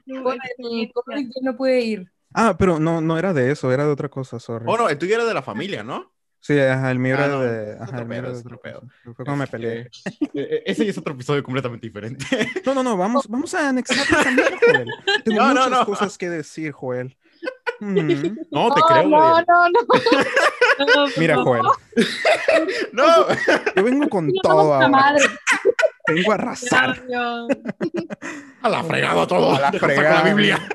yo 0.05 1.41
no 1.41 1.55
pude 1.55 1.79
ir. 1.79 2.11
Ah, 2.33 2.57
pero 2.59 2.77
no, 2.77 2.99
no 2.99 3.17
era 3.17 3.31
de 3.31 3.51
eso, 3.51 3.71
era 3.71 3.85
de 3.85 3.91
otra 3.91 4.09
cosa, 4.09 4.37
sorry. 4.37 4.65
Oh, 4.67 4.75
no, 4.75 4.89
el 4.89 4.97
tuyo 4.97 5.15
era 5.15 5.23
de 5.23 5.33
la 5.33 5.41
familia, 5.41 5.81
¿no? 5.81 6.11
Sí, 6.41 6.59
ajá, 6.59 6.91
el 6.91 6.99
mío 6.99 7.15
ah, 7.17 7.23
era 7.23 7.39
de. 7.39 7.77
Ajá, 7.79 7.99
el 7.99 8.05
mío 8.05 8.17
era 8.17 8.31
de 8.31 8.39
otro 8.39 8.59
Fue 8.61 9.15
cuando 9.15 9.37
me 9.37 9.47
peleé. 9.47 9.89
E, 10.33 10.41
e, 10.41 10.63
ese 10.65 10.89
es 10.89 10.97
otro 10.97 11.13
episodio 11.13 11.41
completamente 11.41 11.87
diferente. 11.87 12.25
No, 12.65 12.73
no, 12.73 12.83
no, 12.83 12.97
vamos, 12.97 13.29
vamos 13.29 13.53
a 13.53 13.69
anexar 13.69 14.05
también, 14.07 14.49
Joel. 14.59 14.87
Tengo 15.23 15.45
muchas 15.45 15.85
cosas 15.85 16.17
que 16.17 16.29
decir, 16.29 16.73
Joel. 16.73 17.15
Mm. 17.79 18.39
No, 18.51 18.73
te 18.73 18.81
creo. 18.89 19.07
No, 19.07 19.37
no, 19.41 19.69
no. 19.69 21.05
Mira, 21.17 21.37
Joel. 21.37 21.63
no. 22.91 23.27
Yo 23.73 23.83
vengo 23.83 24.09
con 24.09 24.33
todo 24.41 24.73
ahora. 24.73 25.15
Vengo 26.07 26.31
a 26.31 26.35
arrasar. 26.35 27.03
a 28.61 28.69
la 28.69 28.83
fregada 28.83 29.27
todo. 29.27 29.55
A 29.55 29.59
la 29.59 29.71
fregada. 29.71 30.23
la 30.23 30.33
Biblia. 30.33 30.69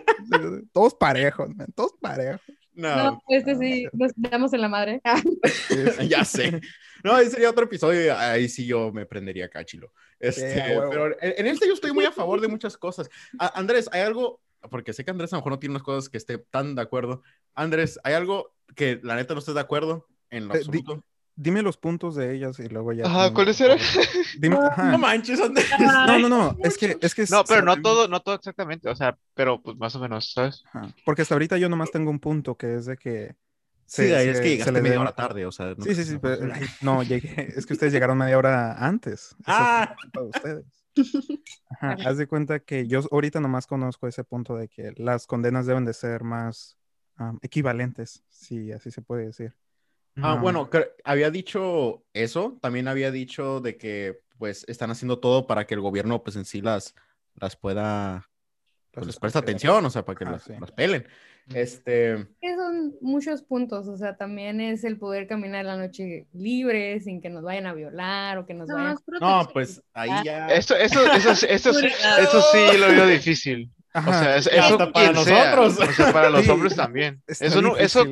Todos 0.73 0.95
parejos, 0.95 1.55
man. 1.55 1.69
Todos 1.75 1.93
parejos. 2.01 2.41
No, 2.79 2.97
no 2.97 3.23
este 3.29 3.57
sí, 3.57 3.89
nos 3.93 4.13
damos 4.15 4.53
en 4.53 4.61
la 4.61 4.69
madre. 4.69 5.03
ya 6.09 6.25
sé. 6.25 6.61
No, 7.03 7.19
ese 7.19 7.33
sería 7.33 7.51
otro 7.51 7.65
episodio. 7.65 8.17
Ahí 8.17 8.49
sí 8.49 8.67
yo 8.67 8.93
me 8.93 9.05
prendería 9.05 9.49
cachilo. 9.49 9.93
Este, 10.21 10.79
pero 10.91 11.17
en, 11.21 11.47
este 11.47 11.67
yo 11.67 11.75
estoy 11.75 11.93
muy 11.93 12.05
a 12.05 12.13
favor 12.13 12.41
de 12.41 12.49
muchas 12.49 12.77
cosas. 12.77 13.11
Andrés, 13.39 13.89
hay 13.93 14.03
algo, 14.03 14.41
porque 14.71 14.93
sé 14.93 15.05
que 15.05 15.11
Andrés 15.11 15.33
a 15.33 15.37
lo 15.37 15.41
mejor 15.41 15.53
no 15.53 15.59
tiene 15.59 15.73
unas 15.73 15.83
cosas 15.83 16.09
que 16.09 16.19
esté 16.19 16.39
tan 16.39 16.77
de 16.77 16.83
acuerdo. 16.83 17.23
Andrés, 17.55 17.99
¿hay 18.05 18.15
algo 18.15 18.55
que 18.77 19.01
la 19.03 19.17
neta 19.17 19.35
no 19.35 19.41
estés 19.41 19.55
de 19.55 19.61
acuerdo 19.61 20.07
en 20.31 20.47
lo 20.47 20.55
eh, 20.55 20.59
absoluto? 20.59 21.05
Dime 21.39 21.63
los 21.63 21.77
puntos 21.77 22.17
de 22.17 22.35
ellas 22.35 22.59
y 22.59 22.69
luego 22.69 22.93
ya. 22.93 23.07
Ajá, 23.07 23.33
¿cuáles 23.33 23.61
eran? 23.61 23.79
No 24.91 24.99
manches, 24.99 25.41
Andrés. 25.41 25.71
No, 25.79 26.19
no, 26.19 26.29
no, 26.29 26.57
es 26.63 26.77
que, 26.77 26.99
es 27.01 27.15
que. 27.15 27.25
No, 27.31 27.45
pero 27.45 27.63
no 27.63 27.81
todo, 27.81 28.09
no 28.09 28.21
todo 28.21 28.35
exactamente, 28.35 28.89
o 28.89 28.97
sea, 28.97 29.17
pero 29.35 29.63
pues 29.63 29.77
más 29.77 29.95
o 29.95 30.01
menos, 30.01 30.33
¿sabes? 30.33 30.65
Porque 31.05 31.23
hasta 31.23 31.35
ahorita 31.35 31.57
yo 31.57 31.69
nomás 31.69 31.91
tengo 31.91 32.11
un 32.11 32.19
punto 32.19 32.57
que 32.57 32.75
es 32.75 32.87
de 32.87 32.97
que 32.97 33.37
Sí, 33.87 34.03
es 34.03 34.41
que 34.41 34.51
llegaste 34.51 34.83
media 34.83 35.01
hora 35.01 35.13
tarde, 35.13 35.47
o 35.47 35.53
sea. 35.53 35.75
sí, 35.79 35.95
sí, 35.95 36.05
sí, 36.05 36.19
no, 36.83 37.03
llegué, 37.03 37.55
es 37.57 37.65
que 37.65 37.73
ustedes 37.73 37.91
llegaron 37.91 38.19
media 38.19 38.37
hora 38.37 38.75
antes. 38.87 39.35
ah. 39.47 39.97
ustedes. 40.21 40.67
Ajá, 41.71 41.97
haz 42.05 42.19
de 42.19 42.27
cuenta 42.27 42.59
que 42.59 42.87
yo 42.87 43.01
ahorita 43.11 43.41
nomás 43.41 43.67
conozco 43.67 44.07
ese 44.07 44.25
punto 44.25 44.57
de 44.57 44.69
que 44.69 44.93
las 44.97 45.27
condenas 45.27 45.65
deben 45.65 45.85
de 45.87 45.95
ser 45.95 46.23
más 46.23 46.77
equivalentes, 47.41 48.25
si 48.29 48.73
así 48.73 48.91
se 48.91 49.01
puede 49.01 49.27
decir. 49.27 49.55
Ah, 50.23 50.35
bueno, 50.35 50.69
había 51.05 51.31
dicho 51.31 52.05
eso, 52.13 52.59
también 52.61 52.89
había 52.89 53.11
dicho 53.11 53.61
de 53.61 53.77
que 53.77 54.21
pues 54.39 54.65
están 54.69 54.91
haciendo 54.91 55.19
todo 55.19 55.47
para 55.47 55.67
que 55.67 55.75
el 55.75 55.81
gobierno 55.81 56.23
pues 56.23 56.37
en 56.37 56.45
sí 56.45 56.61
las, 56.61 56.95
las 57.35 57.57
pueda, 57.57 58.29
pues 58.93 59.07
les 59.07 59.19
presta 59.19 59.41
atención, 59.41 59.85
o 59.85 59.91
sea, 59.91 60.05
para 60.05 60.19
que 60.19 60.25
las, 60.25 60.49
las, 60.49 60.71
pelen. 60.73 61.07
Este... 61.55 62.27
Son 62.43 62.95
muchos 63.01 63.43
puntos, 63.43 63.89
o 63.89 63.97
sea, 63.97 64.17
también 64.17 64.61
es 64.61 64.85
el 64.85 64.99
poder 64.99 65.27
caminar 65.27 65.65
la 65.65 65.77
noche 65.77 66.27
libre, 66.33 67.01
sin 67.01 67.21
que 67.21 67.31
nos 67.31 67.43
vayan 67.43 67.67
a 67.67 67.73
violar 67.73 68.39
o 68.39 68.47
que 68.47 68.55
nos 68.55 68.69
vayan... 68.69 68.97
No, 69.21 69.49
pues 69.53 69.83
ahí 69.95 70.11
ah. 70.13 70.23
ya... 70.25 70.47
Eso, 70.49 70.77
eso, 70.77 71.01
eso, 71.13 71.31
eso, 71.31 71.47
eso, 71.49 71.73
sí 71.73 72.79
lo 72.79 72.89
veo 72.89 73.07
difícil. 73.09 73.71
O 73.95 74.13
sea, 74.13 74.37
eso 74.37 74.93
para 74.93 75.13
nosotros. 75.13 75.79
O 75.79 75.93
sea, 75.93 76.13
para 76.13 76.31
los 76.31 76.49
hombres 76.49 76.77
también. 76.77 77.23
Eso 77.27 77.63
no, 77.63 77.77
eso, 77.77 78.05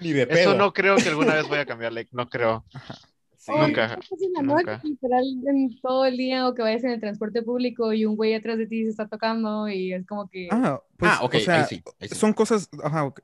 eso 0.00 0.54
no 0.54 0.72
creo 0.72 0.96
que 0.96 1.08
alguna 1.08 1.34
vez 1.34 1.48
vaya 1.48 1.62
a 1.62 1.66
cambiar, 1.66 1.92
no 2.12 2.28
creo. 2.28 2.64
Nunca. 3.48 3.98
nunca. 4.42 4.80
literal 4.84 5.24
en 5.46 5.80
todo 5.80 6.04
el 6.04 6.16
día 6.16 6.46
o 6.46 6.54
que 6.54 6.62
vayas 6.62 6.84
en 6.84 6.90
el 6.90 7.00
transporte 7.00 7.42
público 7.42 7.92
y 7.92 8.04
un 8.04 8.16
güey 8.16 8.34
atrás 8.34 8.58
de 8.58 8.66
ti 8.66 8.84
se 8.84 8.90
está 8.90 9.08
tocando 9.08 9.68
y 9.68 9.92
es 9.92 10.06
como 10.06 10.28
que. 10.28 10.48
Ah, 10.50 10.82
pues, 10.96 11.12
ah, 11.14 11.20
o 11.22 11.30
sea, 11.30 11.66
son 12.12 12.32
cosas, 12.32 12.68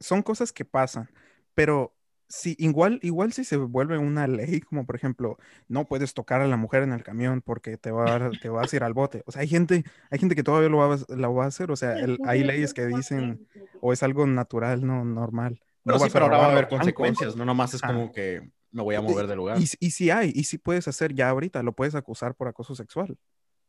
son 0.01 0.23
cosas 0.23 0.53
que 0.53 0.65
pasan, 0.65 1.11
pero 1.55 1.93
si 2.29 2.57
igual, 2.59 2.99
igual 3.03 3.33
si 3.33 3.45
se 3.45 3.57
vuelve 3.57 3.99
una 3.99 4.27
ley, 4.27 4.61
como 4.61 4.87
por 4.87 4.97
ejemplo, 4.97 5.39
no 5.69 5.87
puedes 5.87 6.15
tocar 6.15 6.41
a 6.41 6.49
la 6.49 6.57
mujer 6.57 6.83
en 6.83 6.93
el 6.93 7.03
camión 7.03 7.43
porque 7.43 7.77
te, 7.77 7.91
va 7.91 8.15
a, 8.17 8.31
te 8.31 8.49
vas 8.49 8.73
a 8.73 8.77
ir 8.77 8.83
al 8.83 8.95
bote. 8.95 9.23
O 9.27 9.33
sea, 9.33 9.43
hay 9.43 9.49
gente, 9.49 9.85
hay 10.11 10.19
gente 10.19 10.35
que 10.35 10.43
todavía 10.43 10.69
lo 10.69 10.79
va, 10.79 10.97
lo 11.09 11.35
va 11.35 11.45
a 11.45 11.49
hacer. 11.49 11.71
O 11.71 11.77
sea, 11.77 11.97
hay 12.27 12.45
leyes 12.45 12.73
que 12.73 12.87
dicen, 12.87 13.47
o 13.81 13.93
es 13.93 14.03
algo 14.03 14.27
natural, 14.27 14.87
no 14.87 15.05
normal. 15.05 15.61
No, 15.85 15.99
sí, 15.99 16.09
pero 16.13 16.25
ahora 16.25 16.39
va 16.39 16.47
a 16.47 16.53
haber 16.53 16.69
consecuencias, 16.69 17.37
no 17.37 17.45
nomás 17.45 17.75
es 17.75 17.83
como 17.83 18.11
que 18.11 18.51
me 18.71 18.83
voy 18.83 18.95
a 18.95 19.01
mover 19.01 19.27
del 19.27 19.37
lugar. 19.37 19.59
Y, 19.61 19.69
y, 19.79 19.91
si 19.91 20.11
hay, 20.11 20.33
y 20.35 20.45
si 20.45 20.59
puedes 20.59 20.89
hacer 20.89 21.15
ya 21.15 21.29
ahorita, 21.29 21.63
lo 21.63 21.73
puedes 21.73 21.95
acusar 21.95 22.35
por 22.35 22.49
acoso 22.49 22.75
sexual. 22.75 23.17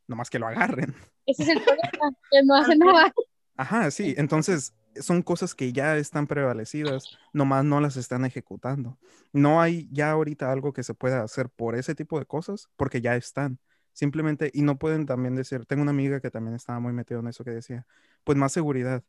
Nomás 0.08 0.30
que 0.30 0.40
lo 0.40 0.48
agarren. 0.48 0.96
Ese 1.26 1.44
es 1.44 1.50
el 1.50 1.62
problema, 1.62 2.18
que 2.32 2.44
no 2.44 2.56
hace 2.56 2.76
nada. 2.76 3.14
Ajá, 3.58 3.92
sí, 3.92 4.16
entonces 4.18 4.74
son 5.00 5.22
cosas 5.22 5.56
que 5.56 5.74
ya 5.74 5.98
están 5.98 6.28
prevalecidas, 6.28 7.18
nomás 7.34 7.66
no 7.66 7.80
las 7.82 7.98
están 7.98 8.26
ejecutando. 8.26 8.98
No 9.34 9.62
hay 9.62 9.88
ya 9.92 10.12
ahorita 10.12 10.52
algo 10.52 10.74
que 10.74 10.84
se 10.84 10.94
pueda 10.94 11.24
hacer 11.24 11.50
por 11.50 11.76
ese 11.76 11.96
tipo 11.96 12.20
de 12.20 12.26
cosas, 12.26 12.70
porque 12.76 13.02
ya 13.02 13.16
están. 13.16 13.60
Simplemente, 13.94 14.52
y 14.54 14.62
no 14.62 14.78
pueden 14.78 15.06
también 15.06 15.36
decir, 15.36 15.66
tengo 15.66 15.82
una 15.82 15.92
amiga 15.92 16.20
que 16.20 16.32
también 16.32 16.56
estaba 16.56 16.80
muy 16.80 16.92
metida 16.94 17.20
en 17.20 17.28
eso 17.28 17.44
que 17.44 17.52
decía, 17.52 17.86
pues 18.24 18.38
más 18.38 18.52
seguridad. 18.52 19.04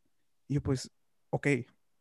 Y 0.47 0.55
yo, 0.55 0.63
pues, 0.63 0.91
ok, 1.31 1.47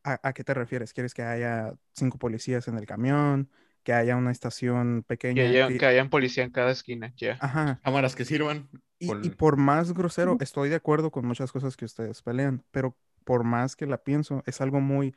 ¿a, 0.06 0.20
¿a, 0.24 0.34
qué 0.34 0.44
te 0.44 0.54
refieres? 0.54 0.94
¿Quieres 0.94 1.14
que 1.14 1.24
haya 1.24 1.74
cinco 1.94 2.18
policías 2.18 2.68
en 2.68 2.78
el 2.78 2.86
camión? 2.86 3.50
que 3.86 3.94
haya 3.94 4.18
una 4.18 4.32
estación 4.32 5.04
pequeña. 5.08 5.44
Que 5.44 5.48
haya, 5.48 5.68
que 5.78 5.86
haya 5.86 6.10
policía 6.10 6.44
en 6.44 6.50
cada 6.50 6.72
esquina, 6.72 7.14
ya. 7.16 7.38
Ajá. 7.40 7.80
Cámaras 7.84 8.16
que 8.16 8.26
sirvan. 8.26 8.68
Y, 8.98 9.30
por 9.30 9.58
más 9.58 9.94
grosero, 9.94 10.38
estoy 10.40 10.70
de 10.70 10.76
acuerdo 10.76 11.12
con 11.12 11.26
muchas 11.26 11.52
cosas 11.52 11.78
que 11.78 11.86
ustedes 11.86 12.24
pelean, 12.24 12.64
pero 12.72 12.98
por 13.24 13.44
más 13.44 13.76
que 13.76 13.86
la 13.86 14.04
pienso, 14.04 14.42
es 14.48 14.60
algo 14.60 14.82
muy 14.82 15.16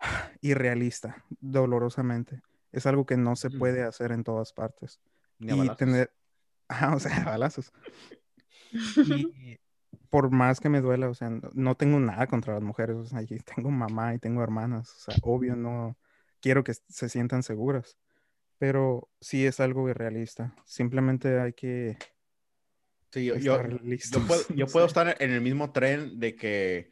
irrealista, 0.40 1.24
dolorosamente. 1.40 2.40
Es 2.72 2.86
algo 2.86 3.04
que 3.04 3.18
no 3.18 3.36
se 3.36 3.50
puede 3.50 3.82
hacer 3.82 4.12
en 4.12 4.24
todas 4.24 4.54
partes. 4.54 4.98
Ni 5.38 5.60
a 5.60 5.64
y 5.64 5.76
tener, 5.76 6.10
o 6.94 6.98
sea, 6.98 7.22
balazos. 7.24 7.70
y 8.96 9.58
por 10.14 10.30
más 10.30 10.60
que 10.60 10.68
me 10.68 10.80
duela, 10.80 11.08
o 11.08 11.14
sea, 11.14 11.28
no 11.54 11.74
tengo 11.74 11.98
nada 11.98 12.28
contra 12.28 12.54
las 12.54 12.62
mujeres, 12.62 12.94
o 12.94 13.04
sea, 13.04 13.20
tengo 13.56 13.72
mamá 13.72 14.14
y 14.14 14.20
tengo 14.20 14.44
hermanas, 14.44 14.88
o 14.88 15.10
sea, 15.10 15.16
obvio 15.22 15.56
no, 15.56 15.98
quiero 16.40 16.62
que 16.62 16.72
se 16.72 17.08
sientan 17.08 17.42
seguras, 17.42 17.98
pero 18.56 19.10
sí 19.20 19.44
es 19.44 19.58
algo 19.58 19.88
irrealista. 19.88 20.54
Simplemente 20.66 21.40
hay 21.40 21.52
que... 21.52 21.98
Sí, 23.10 23.24
yo, 23.24 23.34
yo, 23.38 23.60
puedo, 24.72 24.86
estar 24.86 25.16
en 25.18 25.32
el 25.32 25.40
mismo 25.40 25.72
tren 25.72 26.20
de 26.20 26.36
que, 26.36 26.90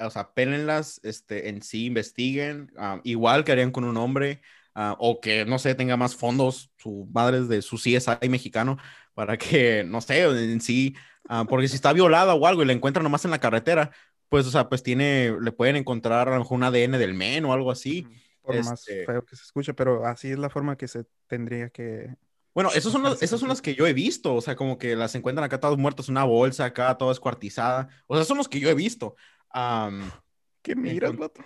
o 0.00 0.10
sea, 0.10 0.34
pélenlas, 0.34 1.00
este, 1.04 1.50
en 1.50 1.62
sí, 1.62 1.86
investiguen, 1.86 2.72
ah, 2.76 3.00
igual 3.04 3.44
que 3.44 3.52
harían 3.52 3.70
con 3.70 3.84
un 3.84 3.96
hombre, 3.96 4.42
ah, 4.74 4.96
o 4.98 5.20
que, 5.20 5.44
no 5.44 5.60
sé, 5.60 5.76
tenga 5.76 5.96
más 5.96 6.16
fondos, 6.16 6.72
su 6.76 7.08
madre 7.12 7.42
de 7.42 7.62
su 7.62 7.76
CSI 7.76 8.28
mexicano, 8.28 8.78
para 9.18 9.36
que, 9.36 9.82
no 9.82 10.00
sé, 10.00 10.22
en 10.22 10.60
sí, 10.60 10.94
ah, 11.28 11.44
porque 11.48 11.66
si 11.66 11.74
está 11.74 11.92
violada 11.92 12.36
o 12.36 12.46
algo 12.46 12.62
y 12.62 12.66
la 12.66 12.72
encuentran 12.72 13.02
nomás 13.02 13.24
en 13.24 13.32
la 13.32 13.40
carretera, 13.40 13.90
pues, 14.28 14.46
o 14.46 14.50
sea, 14.52 14.68
pues 14.68 14.84
tiene, 14.84 15.34
le 15.40 15.50
pueden 15.50 15.74
encontrar 15.74 16.28
a 16.28 16.34
lo 16.34 16.38
mejor 16.38 16.54
un 16.54 16.62
ADN 16.62 16.92
del 17.00 17.14
men 17.14 17.44
o 17.44 17.52
algo 17.52 17.72
así 17.72 18.06
por 18.40 18.54
más 18.54 18.88
este 18.88 19.04
feo 19.06 19.24
que 19.24 19.34
se 19.34 19.42
escuche, 19.42 19.74
pero 19.74 20.06
así 20.06 20.30
es 20.30 20.38
la 20.38 20.48
forma 20.48 20.76
que 20.76 20.86
se 20.86 21.04
tendría 21.26 21.68
que... 21.68 22.14
Bueno, 22.54 22.70
esos 22.72 22.92
son 22.92 23.04
esas 23.20 23.40
son 23.40 23.48
las 23.48 23.60
que 23.60 23.74
yo 23.74 23.88
he 23.88 23.92
visto, 23.92 24.36
o 24.36 24.40
sea, 24.40 24.54
como 24.54 24.78
que 24.78 24.94
las 24.94 25.16
encuentran 25.16 25.44
acá 25.44 25.58
todas 25.58 25.76
muertas, 25.76 26.08
una 26.08 26.22
bolsa 26.22 26.66
acá, 26.66 26.96
toda 26.96 27.10
escuartizada, 27.10 27.88
o 28.06 28.14
sea, 28.14 28.24
son 28.24 28.36
los 28.36 28.48
que 28.48 28.60
yo 28.60 28.70
he 28.70 28.74
visto. 28.74 29.16
¿Qué 30.62 30.76
miras, 30.76 31.16
vato? 31.16 31.44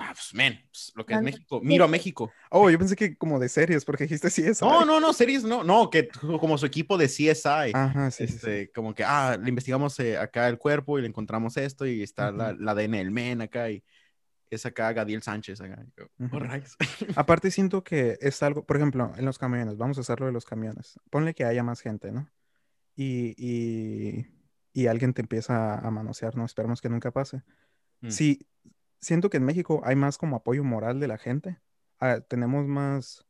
Ah, 0.00 0.12
pues, 0.14 0.32
men, 0.32 0.60
pues, 0.70 0.92
lo 0.94 1.04
que 1.04 1.14
es 1.14 1.22
México. 1.22 1.60
Miro 1.60 1.84
a 1.84 1.88
México. 1.88 2.32
Oh, 2.50 2.70
yo 2.70 2.78
pensé 2.78 2.94
que 2.94 3.16
como 3.16 3.40
de 3.40 3.48
series, 3.48 3.84
porque 3.84 4.04
dijiste 4.04 4.28
CSI. 4.28 4.64
No, 4.64 4.84
no, 4.84 5.00
no, 5.00 5.12
series 5.12 5.42
no. 5.42 5.64
No, 5.64 5.90
que 5.90 6.08
como 6.08 6.56
su 6.56 6.66
equipo 6.66 6.96
de 6.96 7.06
CSI. 7.06 7.72
Ajá, 7.74 8.10
sí. 8.12 8.24
Este, 8.24 8.70
Como 8.70 8.94
que, 8.94 9.02
ah, 9.02 9.36
le 9.40 9.48
investigamos 9.48 9.98
eh, 9.98 10.16
acá 10.16 10.48
el 10.48 10.56
cuerpo 10.56 10.98
y 10.98 11.02
le 11.02 11.08
encontramos 11.08 11.56
esto 11.56 11.84
y 11.84 12.02
está 12.02 12.30
la, 12.30 12.52
la 12.52 12.72
ADN 12.72 12.92
del 12.92 13.10
men 13.10 13.42
acá 13.42 13.70
y 13.70 13.82
es 14.50 14.64
acá 14.66 14.92
Gadiel 14.92 15.22
Sánchez. 15.22 15.60
Acá. 15.60 15.84
Oh, 16.32 16.38
Aparte 17.16 17.50
siento 17.50 17.82
que 17.82 18.18
es 18.20 18.40
algo, 18.44 18.64
por 18.64 18.76
ejemplo, 18.76 19.12
en 19.16 19.24
los 19.24 19.36
camiones, 19.36 19.76
vamos 19.76 19.98
a 19.98 20.02
hacerlo 20.02 20.26
de 20.26 20.32
los 20.32 20.44
camiones. 20.44 21.00
Ponle 21.10 21.34
que 21.34 21.44
haya 21.44 21.64
más 21.64 21.80
gente, 21.80 22.12
¿no? 22.12 22.30
Y, 22.94 23.34
y, 23.36 24.26
y 24.72 24.86
alguien 24.86 25.12
te 25.12 25.22
empieza 25.22 25.74
a 25.74 25.90
manosear, 25.90 26.36
¿no? 26.36 26.44
Esperemos 26.44 26.80
que 26.80 26.88
nunca 26.88 27.10
pase. 27.10 27.42
Mm. 28.00 28.10
Sí, 28.10 28.46
siento 29.00 29.30
que 29.30 29.38
en 29.38 29.44
México 29.44 29.82
hay 29.84 29.96
más 29.96 30.18
como 30.18 30.36
apoyo 30.36 30.64
moral 30.64 31.00
de 31.00 31.08
la 31.08 31.18
gente. 31.18 31.60
Ah, 32.00 32.20
tenemos 32.20 32.66
más 32.66 33.24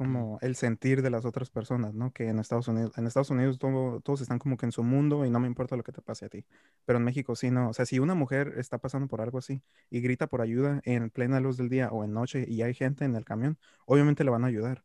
como 0.00 0.38
el 0.40 0.56
sentir 0.56 1.02
de 1.02 1.10
las 1.10 1.26
otras 1.26 1.50
personas, 1.50 1.92
¿no? 1.92 2.10
Que 2.12 2.28
en 2.28 2.38
Estados 2.38 2.68
Unidos, 2.68 2.96
en 2.96 3.06
Estados 3.06 3.28
Unidos 3.28 3.58
todos 3.58 4.20
están 4.22 4.38
como 4.38 4.56
que 4.56 4.64
en 4.64 4.72
su 4.72 4.82
mundo 4.82 5.26
y 5.26 5.30
no 5.30 5.40
me 5.40 5.46
importa 5.46 5.76
lo 5.76 5.82
que 5.82 5.92
te 5.92 6.00
pase 6.00 6.24
a 6.24 6.30
ti. 6.30 6.46
Pero 6.86 6.98
en 6.98 7.04
México 7.04 7.36
sí, 7.36 7.50
no. 7.50 7.68
O 7.68 7.74
sea, 7.74 7.84
si 7.84 7.98
una 7.98 8.14
mujer 8.14 8.54
está 8.56 8.78
pasando 8.78 9.08
por 9.08 9.20
algo 9.20 9.36
así 9.36 9.62
y 9.90 10.00
grita 10.00 10.26
por 10.26 10.40
ayuda 10.40 10.80
en 10.84 11.10
plena 11.10 11.38
luz 11.38 11.58
del 11.58 11.68
día 11.68 11.90
o 11.90 12.02
en 12.02 12.14
noche 12.14 12.46
y 12.48 12.62
hay 12.62 12.72
gente 12.72 13.04
en 13.04 13.14
el 13.14 13.26
camión, 13.26 13.58
obviamente 13.84 14.24
le 14.24 14.30
van 14.30 14.44
a 14.44 14.46
ayudar. 14.46 14.84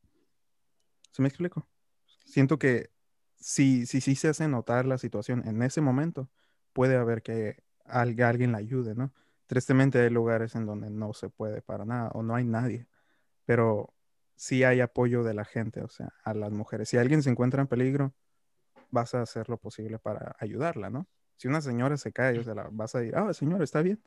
¿Se 1.12 1.22
me 1.22 1.30
explico? 1.30 1.66
Siento 2.26 2.60
que 2.60 2.90
si, 3.40 3.86
si, 3.86 4.02
si 4.02 4.16
se 4.16 4.28
hace 4.28 4.50
notar 4.50 4.86
la 4.86 4.98
situación 4.98 5.48
en 5.48 5.62
ese 5.62 5.80
momento, 5.80 6.30
puede 6.74 6.98
haber 6.98 7.22
que 7.22 7.64
alguien 7.86 8.52
la 8.52 8.58
ayude, 8.58 8.96
¿no? 8.96 9.14
Tristemente 9.48 10.00
hay 10.00 10.10
lugares 10.10 10.56
en 10.56 10.66
donde 10.66 10.90
no 10.90 11.14
se 11.14 11.30
puede 11.30 11.62
para 11.62 11.86
nada 11.86 12.10
o 12.14 12.24
no 12.24 12.36
hay 12.36 12.46
nadie. 12.46 12.88
Pero 13.46 13.94
si 14.36 14.64
hay 14.64 14.82
apoyo 14.82 15.24
de 15.24 15.34
la 15.34 15.46
gente, 15.46 15.82
o 15.82 15.90
sea, 15.90 16.14
a 16.24 16.34
las 16.34 16.52
mujeres. 16.52 16.90
Si 16.90 16.98
alguien 16.98 17.24
se 17.24 17.30
encuentra 17.30 17.62
en 17.62 17.68
peligro, 17.68 18.14
vas 18.92 19.16
a 19.16 19.22
hacer 19.22 19.50
lo 19.50 19.58
posible 19.58 20.00
para 20.00 20.36
ayudarla, 20.40 20.90
¿no? 20.90 21.08
Si 21.38 21.48
una 21.48 21.62
señora 21.62 21.98
se 21.98 22.12
cae, 22.12 22.40
o 22.40 22.44
sea, 22.44 22.56
la 22.56 22.68
vas 22.72 22.96
a 22.96 23.00
decir, 23.00 23.16
ah, 23.16 23.34
señora, 23.34 23.64
está 23.64 23.82
bien. 23.82 24.02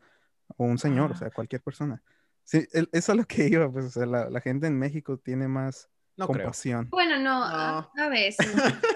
o 0.56 0.64
un 0.64 0.78
señor, 0.78 1.12
o 1.12 1.14
sea, 1.14 1.30
cualquier 1.30 1.62
persona. 1.62 2.02
Sí, 2.42 2.66
eso 2.72 3.12
es 3.12 3.18
lo 3.18 3.24
que 3.26 3.46
iba, 3.48 3.70
pues, 3.70 3.84
o 3.84 3.90
sea, 3.90 4.06
la, 4.06 4.40
gente 4.40 4.66
en 4.66 4.78
México 4.78 5.18
tiene 5.18 5.46
más 5.48 5.90
compasión. 6.16 6.88
Bueno, 6.88 7.18
no, 7.18 7.44
A, 7.44 8.08
veces. 8.08 8.46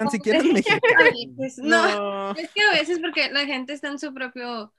Ni 0.01 0.09
siquiera 0.11 0.39
en 0.39 0.53
México. 0.53 0.75
no. 1.63 2.31
es 2.31 2.49
que 2.51 2.61
a 2.61 2.71
veces 2.73 2.99
porque 2.99 3.31
la 3.31 3.45
gente 3.45 3.73
está 3.73 3.89
en 3.89 3.99
su 3.99 4.11
propio 4.11 4.73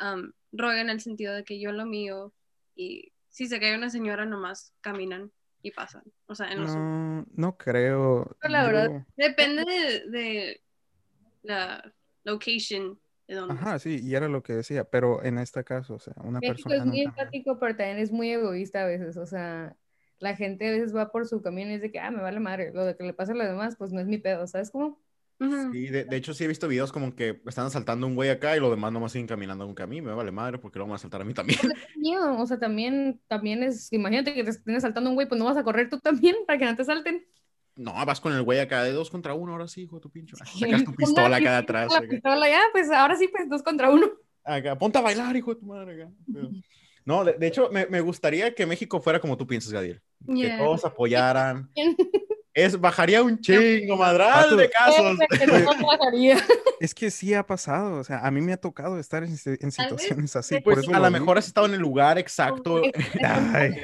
um, 0.00 0.32
rollo 0.58 0.78
en 0.78 0.90
el 0.90 1.00
sentido 1.00 1.34
de 1.34 1.44
que 1.44 1.60
yo 1.60 1.72
lo 1.72 1.86
mío 1.86 2.32
y 2.74 3.12
si 3.28 3.46
se 3.46 3.60
cae 3.60 3.76
una 3.76 3.90
señora 3.90 4.24
nomás 4.24 4.72
caminan 4.80 5.32
y 5.62 5.70
pasan. 5.70 6.04
O 6.26 6.34
sea, 6.34 6.50
en 6.52 6.60
los... 6.60 6.74
no, 6.74 7.26
no 7.32 7.56
creo. 7.56 8.36
la 8.42 8.64
verdad, 8.64 9.04
depende 9.16 9.64
de, 9.64 10.62
la 11.42 11.92
location 12.24 12.98
Ajá, 13.28 13.78
sí, 13.80 14.00
y 14.02 14.14
era 14.14 14.28
lo 14.28 14.42
que 14.42 14.52
decía, 14.52 14.84
pero 14.84 15.22
en 15.24 15.38
este 15.38 15.64
caso, 15.64 15.94
o 15.94 15.98
sea, 15.98 16.14
una 16.22 16.38
México 16.38 16.68
persona... 16.68 16.76
es 16.76 16.86
muy 16.86 17.00
empático, 17.02 17.58
pero 17.58 17.74
también 17.74 17.98
es 17.98 18.12
muy 18.12 18.30
egoísta 18.30 18.82
a 18.82 18.86
veces, 18.86 19.16
o 19.16 19.26
sea, 19.26 19.76
la 20.20 20.36
gente 20.36 20.68
a 20.68 20.70
veces 20.70 20.94
va 20.94 21.10
por 21.10 21.26
su 21.26 21.42
camino 21.42 21.70
y 21.70 21.74
es 21.74 21.82
de 21.82 21.90
que, 21.90 21.98
ah, 21.98 22.10
me 22.10 22.22
vale 22.22 22.38
madre, 22.38 22.72
lo 22.72 22.84
de 22.84 22.96
que 22.96 23.02
le 23.02 23.14
pasa 23.14 23.32
a 23.32 23.34
los 23.34 23.46
demás, 23.48 23.74
pues 23.76 23.92
no 23.92 24.00
es 24.00 24.06
mi 24.06 24.18
pedo, 24.18 24.46
¿sabes 24.46 24.70
cómo? 24.70 25.00
Sí, 25.38 25.88
de, 25.88 26.06
hecho 26.12 26.32
sí 26.32 26.44
he 26.44 26.48
visto 26.48 26.66
videos 26.66 26.92
como 26.92 27.14
que 27.14 27.42
están 27.46 27.66
asaltando 27.66 28.06
un 28.06 28.14
güey 28.14 28.30
acá 28.30 28.56
y 28.56 28.60
los 28.60 28.70
demás 28.70 28.90
nomás 28.90 29.12
siguen 29.12 29.26
caminando 29.26 29.64
aunque 29.64 29.82
a 29.82 29.86
mí 29.86 30.00
me 30.00 30.14
vale 30.14 30.32
madre 30.32 30.58
porque 30.58 30.78
lo 30.78 30.86
van 30.86 30.92
a 30.92 30.94
asaltar 30.94 31.20
a 31.20 31.24
mí 31.24 31.34
también. 31.34 31.60
O 32.38 32.46
sea, 32.46 32.58
también, 32.58 33.20
también 33.28 33.62
es, 33.62 33.92
imagínate 33.92 34.32
que 34.32 34.44
te 34.44 34.50
estén 34.50 34.76
asaltando 34.76 35.10
un 35.10 35.16
güey, 35.16 35.28
pues 35.28 35.38
no 35.38 35.44
vas 35.44 35.56
a 35.56 35.64
correr 35.64 35.90
tú 35.90 35.98
también 36.00 36.36
para 36.46 36.58
que 36.58 36.64
no 36.64 36.76
te 36.76 36.84
salten. 36.84 37.26
No, 37.76 37.92
vas 38.06 38.20
con 38.20 38.32
el 38.32 38.42
güey 38.42 38.58
acá 38.58 38.82
de 38.82 38.92
dos 38.92 39.10
contra 39.10 39.34
uno, 39.34 39.52
ahora 39.52 39.68
sí, 39.68 39.82
hijo 39.82 39.96
de 39.96 40.02
tu 40.02 40.10
pincho. 40.10 40.36
Sacas 40.58 40.84
tu 40.84 40.94
pistola 40.94 41.36
acá 41.36 41.50
de 41.52 41.58
atrás. 41.58 41.92
La 41.92 42.00
pistola 42.00 42.48
ya, 42.48 42.62
pues 42.72 42.90
ahora 42.90 43.16
sí, 43.16 43.28
pues 43.28 43.48
dos 43.50 43.62
contra 43.62 43.90
uno. 43.90 44.08
Acá, 44.42 44.78
ponte 44.78 44.96
a 44.96 45.02
bailar, 45.02 45.36
hijo 45.36 45.52
de 45.52 45.60
tu 45.60 45.66
madre. 45.66 46.02
Acá. 46.02 46.12
No, 47.04 47.24
de, 47.24 47.46
hecho, 47.46 47.68
me, 47.70 47.86
me, 47.86 48.00
gustaría 48.00 48.54
que 48.54 48.64
México 48.64 49.00
fuera 49.00 49.20
como 49.20 49.36
tú 49.36 49.46
piensas, 49.46 49.72
Gadiel. 49.72 50.00
Que 50.26 50.56
todos 50.56 50.84
apoyaran. 50.84 51.70
Es, 52.56 52.80
bajaría 52.80 53.22
un 53.22 53.38
chingo, 53.38 53.98
madral 53.98 54.56
de 54.56 54.70
casos. 54.70 55.18
Es 56.80 56.94
que 56.94 57.10
sí 57.10 57.32
ha 57.32 57.46
pasado, 57.46 57.98
o 57.98 58.04
sea, 58.04 58.20
a 58.20 58.30
mí 58.30 58.42
me 58.42 58.52
ha 58.52 58.58
tocado 58.58 58.98
estar 58.98 59.24
en, 59.24 59.30
en 59.30 59.72
situaciones 59.72 60.36
así. 60.36 60.60
Pues 60.60 60.76
por 60.76 60.84
eso 60.84 60.94
a 60.94 61.00
lo 61.00 61.10
mejor 61.10 61.38
has 61.38 61.46
estado 61.46 61.66
en 61.66 61.74
el 61.74 61.80
lugar 61.80 62.18
exacto. 62.18 62.82
Ay, 63.54 63.74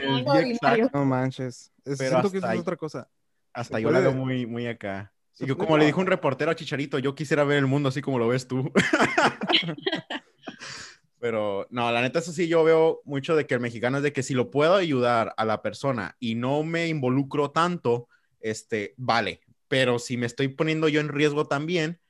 No 0.93 1.05
manches. 1.07 1.73
Siento 1.85 2.31
que 2.31 2.39
eso 2.39 2.51
es 2.51 2.61
otra 2.61 2.77
cosa. 2.77 3.09
Hasta 3.53 3.79
yo 3.79 3.91
la 3.91 4.01
veo 4.01 4.13
muy, 4.13 4.47
muy 4.47 4.67
acá. 4.67 5.13
Y 5.39 5.47
yo, 5.47 5.57
como 5.57 5.79
le 5.79 5.87
dijo 5.87 6.01
un 6.01 6.07
reportero 6.07 6.51
a 6.51 6.55
Chicharito, 6.55 6.99
yo 6.99 7.15
quisiera 7.15 7.45
ver 7.45 7.59
el 7.59 7.67
mundo 7.67 7.89
así 7.89 8.03
como 8.03 8.19
lo 8.19 8.29
ves 8.29 8.47
tú. 8.47 8.71
Pero 11.19 11.67
no, 11.71 11.91
la 11.91 12.03
neta, 12.03 12.19
eso 12.19 12.33
sí, 12.33 12.49
yo 12.49 12.65
veo 12.65 13.01
mucho 13.05 13.37
de 13.37 13.47
que 13.47 13.55
el 13.55 13.61
mexicano 13.61 13.99
es 13.99 14.03
de 14.03 14.13
que 14.13 14.23
si 14.23 14.35
lo 14.35 14.51
puedo 14.51 14.75
ayudar 14.75 15.33
a 15.37 15.45
la 15.45 15.63
persona 15.63 16.17
y 16.21 16.35
no 16.35 16.63
me 16.63 16.89
involucro 16.89 17.51
tanto, 17.51 18.09
este, 18.43 18.95
vale. 18.97 19.41
Pero 19.69 19.99
si 19.99 20.17
me 20.17 20.27
estoy 20.27 20.49
poniendo 20.49 20.89
yo 20.89 21.01
en 21.01 21.09
riesgo 21.09 21.47
también, 21.47 22.01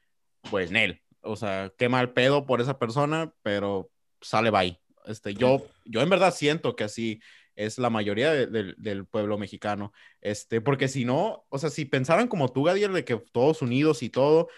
pues 0.51 0.70
Nel. 0.70 1.03
O 1.20 1.37
sea, 1.37 1.72
qué 1.78 1.89
mal 1.89 2.12
pedo 2.12 2.47
por 2.47 2.61
esa 2.61 2.78
persona, 2.78 3.33
pero 3.43 3.91
sale 4.20 4.51
bye. 4.51 4.80
Este, 5.07 5.35
yo, 5.35 5.64
yo 5.85 6.01
en 6.01 6.11
verdad 6.11 6.35
siento 6.35 6.74
que 6.74 6.85
así 6.85 7.20
es 7.55 7.78
la 7.78 7.91
mayoría 7.91 8.33
del 8.33 9.07
pueblo 9.07 9.39
mexicano. 9.39 9.93
Este, 10.20 10.61
porque 10.61 10.89
si 10.89 11.05
no, 11.05 11.45
o 11.49 11.59
sea, 11.59 11.70
si 11.70 11.85
pensaran 11.85 12.28
como 12.28 12.51
tú, 12.51 12.64
Gadiel, 12.64 12.93
de 12.93 13.05
que 13.05 13.16
todos 13.33 13.62
unidos 13.62 14.03
y 14.03 14.09
todo, 14.09 14.49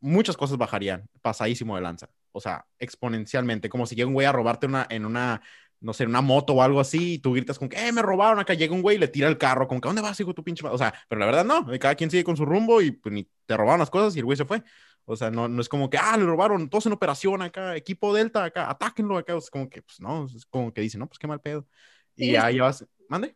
muchas 0.00 0.36
cosas 0.36 0.58
bajarían, 0.58 1.08
pasadísimo 1.22 1.76
de 1.76 1.82
lanza. 1.82 2.10
O 2.32 2.40
sea, 2.40 2.66
exponencialmente, 2.78 3.68
como 3.68 3.86
si 3.86 3.94
llega 3.94 4.08
un 4.08 4.14
güey 4.14 4.26
a 4.26 4.32
robarte 4.32 4.66
una, 4.66 4.86
en 4.90 5.04
una, 5.04 5.42
no 5.80 5.92
sé, 5.92 6.06
una 6.06 6.20
moto 6.20 6.54
o 6.54 6.62
algo 6.62 6.80
así, 6.80 7.14
y 7.14 7.18
tú 7.18 7.32
gritas 7.32 7.58
con 7.58 7.68
que, 7.68 7.88
eh, 7.88 7.92
me 7.92 8.02
robaron 8.02 8.38
acá, 8.38 8.54
llega 8.54 8.74
un 8.74 8.82
güey 8.82 8.96
y 8.96 9.00
le 9.00 9.08
tira 9.08 9.28
el 9.28 9.38
carro, 9.38 9.68
con 9.68 9.80
que, 9.80 9.88
¿dónde 9.88 10.02
vas, 10.02 10.18
hijo, 10.20 10.34
tu 10.34 10.42
pinche? 10.42 10.66
O 10.66 10.78
sea, 10.78 10.92
pero 11.08 11.18
la 11.18 11.26
verdad 11.26 11.44
no, 11.44 11.66
cada 11.78 11.94
quien 11.94 12.10
sigue 12.10 12.24
con 12.24 12.36
su 12.36 12.44
rumbo 12.44 12.80
y 12.82 12.90
pues 12.90 13.12
ni 13.12 13.28
te 13.46 13.56
robaron 13.56 13.80
las 13.80 13.90
cosas 13.90 14.14
y 14.16 14.18
el 14.18 14.24
güey 14.24 14.36
se 14.36 14.44
fue. 14.44 14.62
O 15.10 15.16
sea, 15.16 15.30
no, 15.30 15.48
no 15.48 15.62
es 15.62 15.70
como 15.70 15.88
que, 15.88 15.96
ah, 15.96 16.16
le 16.18 16.24
robaron, 16.24 16.68
todos 16.68 16.84
en 16.84 16.92
operación 16.92 17.40
acá, 17.40 17.74
equipo 17.76 18.12
Delta 18.12 18.44
acá, 18.44 18.68
atáquenlo 18.68 19.16
acá. 19.16 19.36
O 19.36 19.40
sea, 19.40 19.50
como 19.50 19.70
que, 19.70 19.80
pues 19.80 20.00
no, 20.00 20.26
es 20.26 20.44
como 20.44 20.70
que 20.72 20.82
dicen, 20.82 21.00
no, 21.00 21.06
pues 21.06 21.18
qué 21.18 21.26
mal 21.26 21.40
pedo. 21.40 21.66
Y 22.14 22.32
ya 22.32 22.50
llevas. 22.50 22.84
¿Mande? 23.08 23.34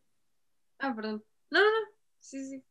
Ah, 0.79 0.93
perdón. 0.95 1.25
No, 1.49 1.61
no, 1.61 1.65
no. 1.65 1.89
Sí, 2.21 2.45
sí. 2.45 2.63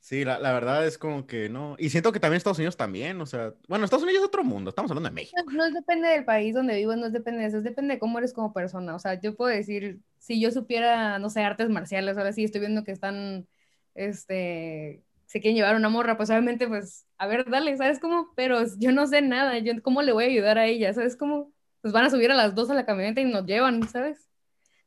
Sí, 0.00 0.24
la, 0.24 0.38
la, 0.38 0.52
verdad 0.52 0.86
es 0.86 0.96
como 0.96 1.26
que 1.26 1.48
no. 1.48 1.76
Y 1.78 1.90
siento 1.90 2.10
que 2.10 2.20
también 2.20 2.38
Estados 2.38 2.58
Unidos 2.58 2.76
también, 2.76 3.20
o 3.20 3.26
sea, 3.26 3.54
bueno, 3.68 3.84
Estados 3.84 4.02
Unidos 4.02 4.22
es 4.22 4.26
otro 4.26 4.42
mundo, 4.42 4.70
estamos 4.70 4.90
hablando 4.90 5.10
de 5.10 5.14
México. 5.14 5.40
No, 5.52 5.70
depende 5.70 6.08
del 6.08 6.24
país 6.24 6.54
donde 6.54 6.76
vivo, 6.76 6.96
no 6.96 7.10
depende 7.10 7.42
de 7.42 7.48
eso, 7.48 7.60
depende 7.60 7.94
de 7.94 8.00
cómo 8.00 8.18
eres 8.18 8.32
como 8.32 8.52
persona. 8.52 8.94
O 8.94 8.98
sea, 8.98 9.20
yo 9.20 9.36
puedo 9.36 9.50
decir, 9.54 10.00
si 10.18 10.40
yo 10.40 10.50
supiera, 10.50 11.18
no 11.18 11.28
sé, 11.28 11.42
artes 11.42 11.68
marciales, 11.68 12.16
ahora 12.16 12.32
sí 12.32 12.44
estoy 12.44 12.60
viendo 12.60 12.82
que 12.82 12.92
están, 12.92 13.46
este, 13.94 15.04
se 15.26 15.40
quieren 15.40 15.56
llevar 15.56 15.76
una 15.76 15.90
morra, 15.90 16.16
pues 16.16 16.30
obviamente, 16.30 16.66
pues, 16.66 17.06
a 17.18 17.26
ver, 17.26 17.48
dale, 17.50 17.76
¿sabes 17.76 18.00
cómo? 18.00 18.32
Pero 18.36 18.62
yo 18.78 18.92
no 18.92 19.06
sé 19.06 19.22
nada, 19.22 19.58
yo, 19.58 19.72
¿cómo 19.82 20.02
le 20.02 20.12
voy 20.12 20.24
a 20.24 20.28
ayudar 20.28 20.58
a 20.58 20.66
ella? 20.66 20.92
¿Sabes 20.94 21.16
cómo? 21.16 21.52
pues 21.80 21.92
van 21.92 22.04
a 22.04 22.10
subir 22.10 22.30
a 22.30 22.34
las 22.34 22.54
dos 22.54 22.70
a 22.70 22.74
la 22.74 22.86
camioneta 22.86 23.20
y 23.20 23.24
nos 23.24 23.46
llevan, 23.46 23.88
¿sabes? 23.88 24.28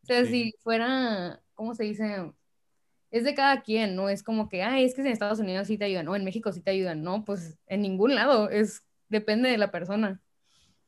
O 0.03 0.05
sea, 0.05 0.26
si 0.26 0.53
fuera, 0.64 1.41
¿cómo 1.55 1.74
se 1.76 1.84
dice? 1.84 2.34
Es 3.14 3.24
de 3.24 3.36
cada 3.36 3.61
quien, 3.61 3.95
¿no? 3.95 4.09
Es 4.09 4.24
como 4.24 4.49
que, 4.49 4.64
ay, 4.64 4.86
es 4.86 4.95
que 4.95 5.01
en 5.01 5.07
Estados 5.07 5.38
Unidos 5.38 5.68
sí 5.68 5.78
te 5.78 5.86
ayudan, 5.86 6.05
no, 6.05 6.16
en 6.16 6.24
México 6.24 6.51
sí 6.51 6.61
te 6.61 6.72
ayudan, 6.72 7.03
no, 7.03 7.24
pues 7.24 7.59
en 7.68 7.84
ningún 7.84 8.16
lado, 8.16 8.49
es, 8.49 8.88
depende 9.07 9.51
de 9.51 9.59
la 9.59 9.70
persona. 9.70 10.20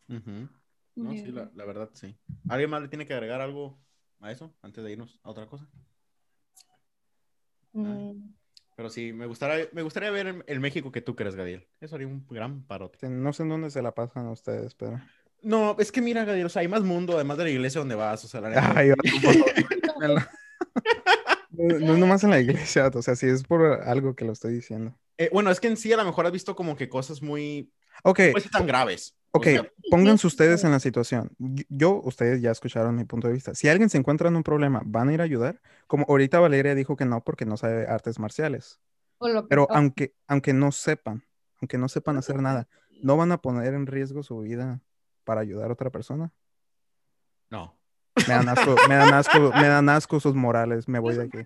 No, 0.07 1.11
sí, 1.11 1.31
la, 1.31 1.65
verdad, 1.65 1.91
sí. 1.93 2.17
¿Alguien 2.49 2.71
más 2.71 2.81
le 2.81 2.87
tiene 2.87 3.05
que 3.05 3.13
agregar 3.13 3.41
algo 3.41 3.77
a 4.21 4.31
eso 4.31 4.51
antes 4.63 4.83
de 4.83 4.93
irnos 4.93 5.19
a 5.21 5.29
otra 5.29 5.45
cosa? 5.45 5.69
Mm. 7.73 8.33
Pero 8.75 8.89
sí, 8.89 9.13
me 9.13 9.27
gustaría, 9.27 9.67
me 9.71 9.83
gustaría 9.83 10.09
ver 10.09 10.43
el, 10.47 10.59
México 10.59 10.91
que 10.91 11.01
tú 11.01 11.15
crees, 11.15 11.35
Gadiel. 11.35 11.67
Eso 11.79 11.93
haría 11.93 12.07
un 12.07 12.25
gran 12.27 12.63
parote. 12.63 13.07
No 13.07 13.33
sé 13.33 13.43
en 13.43 13.49
dónde 13.49 13.69
se 13.69 13.83
la 13.83 13.93
pasan 13.93 14.29
ustedes, 14.29 14.73
pero... 14.73 14.99
No, 15.43 15.75
es 15.77 15.91
que 15.91 16.01
mira, 16.01 16.25
Gadiel, 16.25 16.47
o 16.47 16.49
sea, 16.49 16.61
hay 16.61 16.67
más 16.69 16.81
mundo, 16.81 17.13
además 17.13 17.37
de 17.37 17.43
la 17.43 17.49
iglesia 17.51 17.77
donde 17.77 17.93
vas, 17.93 18.25
o 18.25 18.27
sea, 18.27 18.41
la 18.41 18.49
no, 21.57 21.79
no 21.79 21.93
es 21.93 21.99
nomás 21.99 22.23
en 22.23 22.29
la 22.31 22.39
iglesia, 22.39 22.91
o 22.93 23.01
sea, 23.01 23.15
sí 23.15 23.27
es 23.27 23.43
por 23.43 23.63
algo 23.83 24.15
que 24.15 24.25
lo 24.25 24.31
estoy 24.33 24.53
diciendo. 24.53 24.97
Eh, 25.17 25.29
bueno, 25.31 25.49
es 25.51 25.59
que 25.59 25.67
en 25.67 25.77
sí 25.77 25.91
a 25.93 25.97
lo 25.97 26.05
mejor 26.05 26.25
has 26.25 26.31
visto 26.31 26.55
como 26.55 26.75
que 26.75 26.89
cosas 26.89 27.21
muy... 27.21 27.71
Ok. 28.03 28.19
Pues 28.33 28.49
tan 28.49 28.67
graves. 28.67 29.15
Ok, 29.31 29.47
pónganse 29.91 30.27
ustedes 30.27 30.63
en 30.63 30.71
la 30.71 30.79
situación. 30.79 31.29
Yo, 31.67 32.01
ustedes 32.05 32.41
ya 32.41 32.51
escucharon 32.51 32.95
mi 32.95 33.03
punto 33.03 33.27
de 33.27 33.33
vista. 33.33 33.53
Si 33.53 33.67
alguien 33.67 33.89
se 33.89 33.97
encuentra 33.97 34.29
en 34.29 34.37
un 34.37 34.43
problema, 34.43 34.81
¿van 34.85 35.09
a 35.09 35.13
ir 35.13 35.19
a 35.19 35.25
ayudar? 35.25 35.61
Como 35.87 36.05
ahorita 36.07 36.39
Valeria 36.39 36.73
dijo 36.73 36.95
que 36.95 37.03
no 37.03 37.21
porque 37.21 37.45
no 37.45 37.57
sabe 37.57 37.85
artes 37.85 38.17
marciales. 38.17 38.79
Pero 39.49 39.67
aunque, 39.71 40.13
aunque 40.27 40.53
no 40.53 40.71
sepan, 40.71 41.25
aunque 41.61 41.77
no 41.77 41.89
sepan 41.89 42.15
hacer 42.15 42.41
nada, 42.41 42.69
¿no 43.01 43.17
van 43.17 43.33
a 43.33 43.41
poner 43.41 43.73
en 43.73 43.87
riesgo 43.87 44.23
su 44.23 44.39
vida 44.39 44.81
para 45.25 45.41
ayudar 45.41 45.69
a 45.69 45.73
otra 45.73 45.89
persona? 45.89 46.31
No. 47.49 47.77
Me 48.27 48.33
dan 48.33 48.49
asco, 48.49 48.75
me 48.87 48.95
dan 48.95 49.13
asco, 49.13 49.51
me 49.53 49.67
dan 49.67 49.89
asco 49.89 50.19
sus 50.19 50.35
morales, 50.35 50.87
me 50.87 50.99
voy 50.99 51.15
de 51.15 51.23
aquí. 51.23 51.37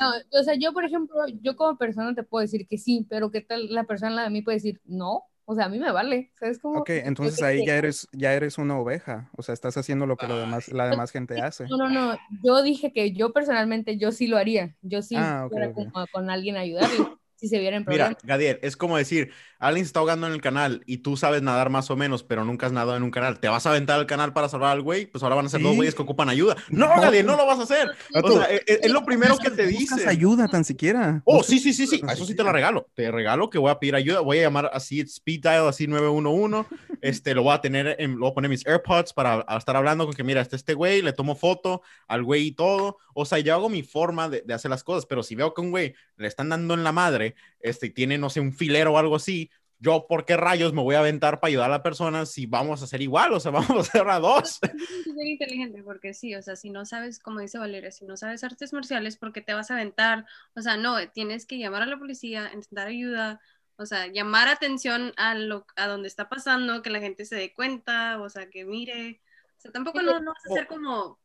No, 0.00 0.10
o 0.40 0.42
sea, 0.42 0.54
yo, 0.54 0.72
por 0.72 0.84
ejemplo, 0.84 1.16
yo 1.42 1.56
como 1.56 1.76
persona 1.76 2.14
te 2.14 2.22
puedo 2.22 2.42
decir 2.42 2.66
que 2.66 2.78
sí, 2.78 3.06
pero 3.08 3.30
¿qué 3.30 3.42
tal 3.42 3.72
la 3.72 3.84
persona 3.84 4.22
de 4.24 4.30
mí 4.30 4.42
puede 4.42 4.56
decir 4.56 4.80
no? 4.84 5.24
O 5.44 5.54
sea, 5.54 5.66
a 5.66 5.68
mí 5.68 5.78
me 5.78 5.92
vale, 5.92 6.32
¿sabes 6.40 6.58
cómo? 6.58 6.80
Ok, 6.80 6.90
entonces 6.90 7.40
ahí 7.40 7.64
ya 7.64 7.76
eres, 7.76 8.08
ya 8.12 8.32
eres 8.32 8.58
una 8.58 8.78
oveja, 8.78 9.30
o 9.36 9.42
sea, 9.42 9.52
estás 9.52 9.76
haciendo 9.76 10.04
lo 10.04 10.16
que 10.16 10.26
lo 10.26 10.38
demás, 10.38 10.68
la 10.72 10.88
demás 10.88 11.12
gente 11.12 11.40
hace. 11.40 11.68
No, 11.68 11.76
no, 11.76 11.88
no, 11.88 12.18
yo 12.42 12.62
dije 12.62 12.92
que 12.92 13.12
yo 13.12 13.32
personalmente, 13.32 13.96
yo 13.96 14.10
sí 14.10 14.26
lo 14.26 14.38
haría, 14.38 14.74
yo 14.82 15.02
sí 15.02 15.14
ah, 15.16 15.46
fuera 15.48 15.72
como 15.72 15.92
con 16.12 16.30
alguien 16.30 16.56
a 16.56 16.60
ayudarle 16.60 16.96
si 17.36 17.48
se 17.48 17.58
viera 17.58 17.76
en 17.76 17.84
Mira, 17.86 18.16
Gadiel, 18.22 18.58
es 18.62 18.76
como 18.76 18.96
decir, 18.96 19.30
alguien 19.58 19.84
se 19.84 19.88
está 19.88 20.00
ahogando 20.00 20.26
en 20.26 20.32
el 20.32 20.40
canal 20.40 20.82
y 20.86 20.98
tú 20.98 21.16
sabes 21.16 21.42
nadar 21.42 21.68
más 21.68 21.90
o 21.90 21.96
menos, 21.96 22.22
pero 22.22 22.44
nunca 22.44 22.66
has 22.66 22.72
nadado 22.72 22.96
en 22.96 23.02
un 23.02 23.10
canal. 23.10 23.38
¿Te 23.40 23.48
vas 23.48 23.66
a 23.66 23.70
aventar 23.70 23.98
al 23.98 24.06
canal 24.06 24.32
para 24.32 24.48
salvar 24.48 24.72
al 24.72 24.82
güey? 24.82 25.06
Pues 25.06 25.22
ahora 25.22 25.36
van 25.36 25.46
a 25.46 25.48
ser 25.50 25.60
dos 25.60 25.76
güeyes 25.76 25.94
que 25.94 26.02
ocupan 26.02 26.28
ayuda. 26.28 26.56
No, 26.76 26.88
Gadiel, 27.00 27.24
no 27.24 27.36
lo 27.36 27.46
vas 27.46 27.58
a 27.58 27.62
hacer. 27.62 27.90
O 28.12 28.30
sea, 28.30 28.50
e, 28.50 28.56
e, 28.66 28.80
es, 28.82 28.90
lo 28.90 29.04
primero 29.04 29.36
que 29.38 29.50
te 29.50 29.66
dice. 29.66 30.08
ayuda 30.08 30.46
tan 30.46 30.64
siquiera. 30.64 31.22
Oh, 31.24 31.42
sí, 31.42 31.58
sí, 31.58 31.72
sí, 31.72 31.86
sí. 31.86 32.02
Eso 32.10 32.26
sí 32.26 32.34
te 32.34 32.42
la 32.42 32.52
regalo. 32.52 32.88
Te 32.94 33.10
regalo 33.10 33.48
que 33.48 33.58
voy 33.58 33.70
a 33.70 33.78
pedir 33.78 33.94
ayuda. 33.94 34.20
Voy 34.20 34.38
a 34.38 34.42
llamar 34.42 34.70
así, 34.72 35.00
speed 35.00 35.40
dial, 35.42 35.68
así 35.68 35.86
911. 35.86 36.68
Este, 37.00 37.34
lo 37.34 37.44
voy 37.44 37.54
a 37.54 37.60
tener, 37.60 37.96
en, 37.98 38.12
lo 38.12 38.20
voy 38.20 38.30
a 38.30 38.34
poner 38.34 38.50
mis 38.50 38.66
AirPods 38.66 39.12
para 39.12 39.46
estar 39.56 39.76
hablando 39.76 40.04
con 40.04 40.14
que, 40.14 40.24
mira, 40.24 40.40
este, 40.42 40.56
este 40.56 40.74
güey, 40.74 41.00
le 41.02 41.12
tomo 41.12 41.34
foto 41.34 41.82
al 42.08 42.22
güey 42.22 42.48
y 42.48 42.52
todo. 42.52 42.98
O 43.14 43.24
sea, 43.24 43.38
yo 43.38 43.54
hago 43.54 43.68
mi 43.68 43.82
forma 43.82 44.28
de, 44.28 44.42
de 44.42 44.54
hacer 44.54 44.70
las 44.70 44.84
cosas, 44.84 45.06
pero 45.06 45.22
si 45.22 45.34
veo 45.34 45.54
que 45.54 45.62
un 45.62 45.70
güey 45.70 45.94
le 46.16 46.28
están 46.28 46.48
dando 46.48 46.74
en 46.74 46.84
la 46.84 46.92
madre, 46.92 47.25
este, 47.60 47.90
tiene, 47.90 48.18
no 48.18 48.30
sé, 48.30 48.40
un 48.40 48.52
filero 48.52 48.92
o 48.92 48.98
algo 48.98 49.16
así, 49.16 49.50
yo, 49.78 50.06
¿por 50.08 50.24
qué 50.24 50.36
rayos 50.36 50.72
me 50.72 50.82
voy 50.82 50.94
a 50.94 51.00
aventar 51.00 51.38
para 51.38 51.48
ayudar 51.48 51.66
a 51.66 51.74
la 51.76 51.82
persona 51.82 52.24
si 52.24 52.46
vamos 52.46 52.80
a 52.80 52.84
hacer 52.84 53.02
igual? 53.02 53.32
O 53.32 53.40
sea, 53.40 53.50
vamos 53.52 53.70
a 53.70 53.80
hacer 53.80 54.08
a 54.08 54.18
dos. 54.18 54.58
Es 54.62 55.04
ser 55.04 55.26
inteligente, 55.26 55.82
porque 55.82 56.14
sí, 56.14 56.34
o 56.34 56.42
sea, 56.42 56.56
si 56.56 56.70
no 56.70 56.84
sabes, 56.86 57.18
como 57.18 57.40
dice 57.40 57.58
Valeria, 57.58 57.90
si 57.90 58.04
no 58.04 58.16
sabes 58.16 58.42
artes 58.44 58.72
marciales, 58.72 59.16
¿por 59.16 59.32
qué 59.32 59.42
te 59.42 59.54
vas 59.54 59.70
a 59.70 59.74
aventar? 59.74 60.24
O 60.54 60.62
sea, 60.62 60.76
no, 60.76 60.96
tienes 61.10 61.46
que 61.46 61.58
llamar 61.58 61.82
a 61.82 61.86
la 61.86 61.98
policía, 61.98 62.50
intentar 62.54 62.88
ayuda, 62.88 63.40
o 63.76 63.84
sea, 63.84 64.06
llamar 64.06 64.48
atención 64.48 65.12
a 65.16 65.34
lo 65.34 65.66
a 65.76 65.86
donde 65.86 66.08
está 66.08 66.28
pasando, 66.28 66.82
que 66.82 66.90
la 66.90 67.00
gente 67.00 67.26
se 67.26 67.36
dé 67.36 67.52
cuenta, 67.52 68.20
o 68.20 68.30
sea, 68.30 68.48
que 68.48 68.64
mire, 68.64 69.20
O 69.58 69.60
sea, 69.60 69.72
tampoco 69.72 70.00
no, 70.00 70.18
no 70.20 70.32
vas 70.32 70.46
a 70.50 70.54
ser 70.54 70.66
como 70.66 71.18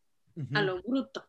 a 0.54 0.62
lo 0.62 0.82
bruto. 0.82 1.26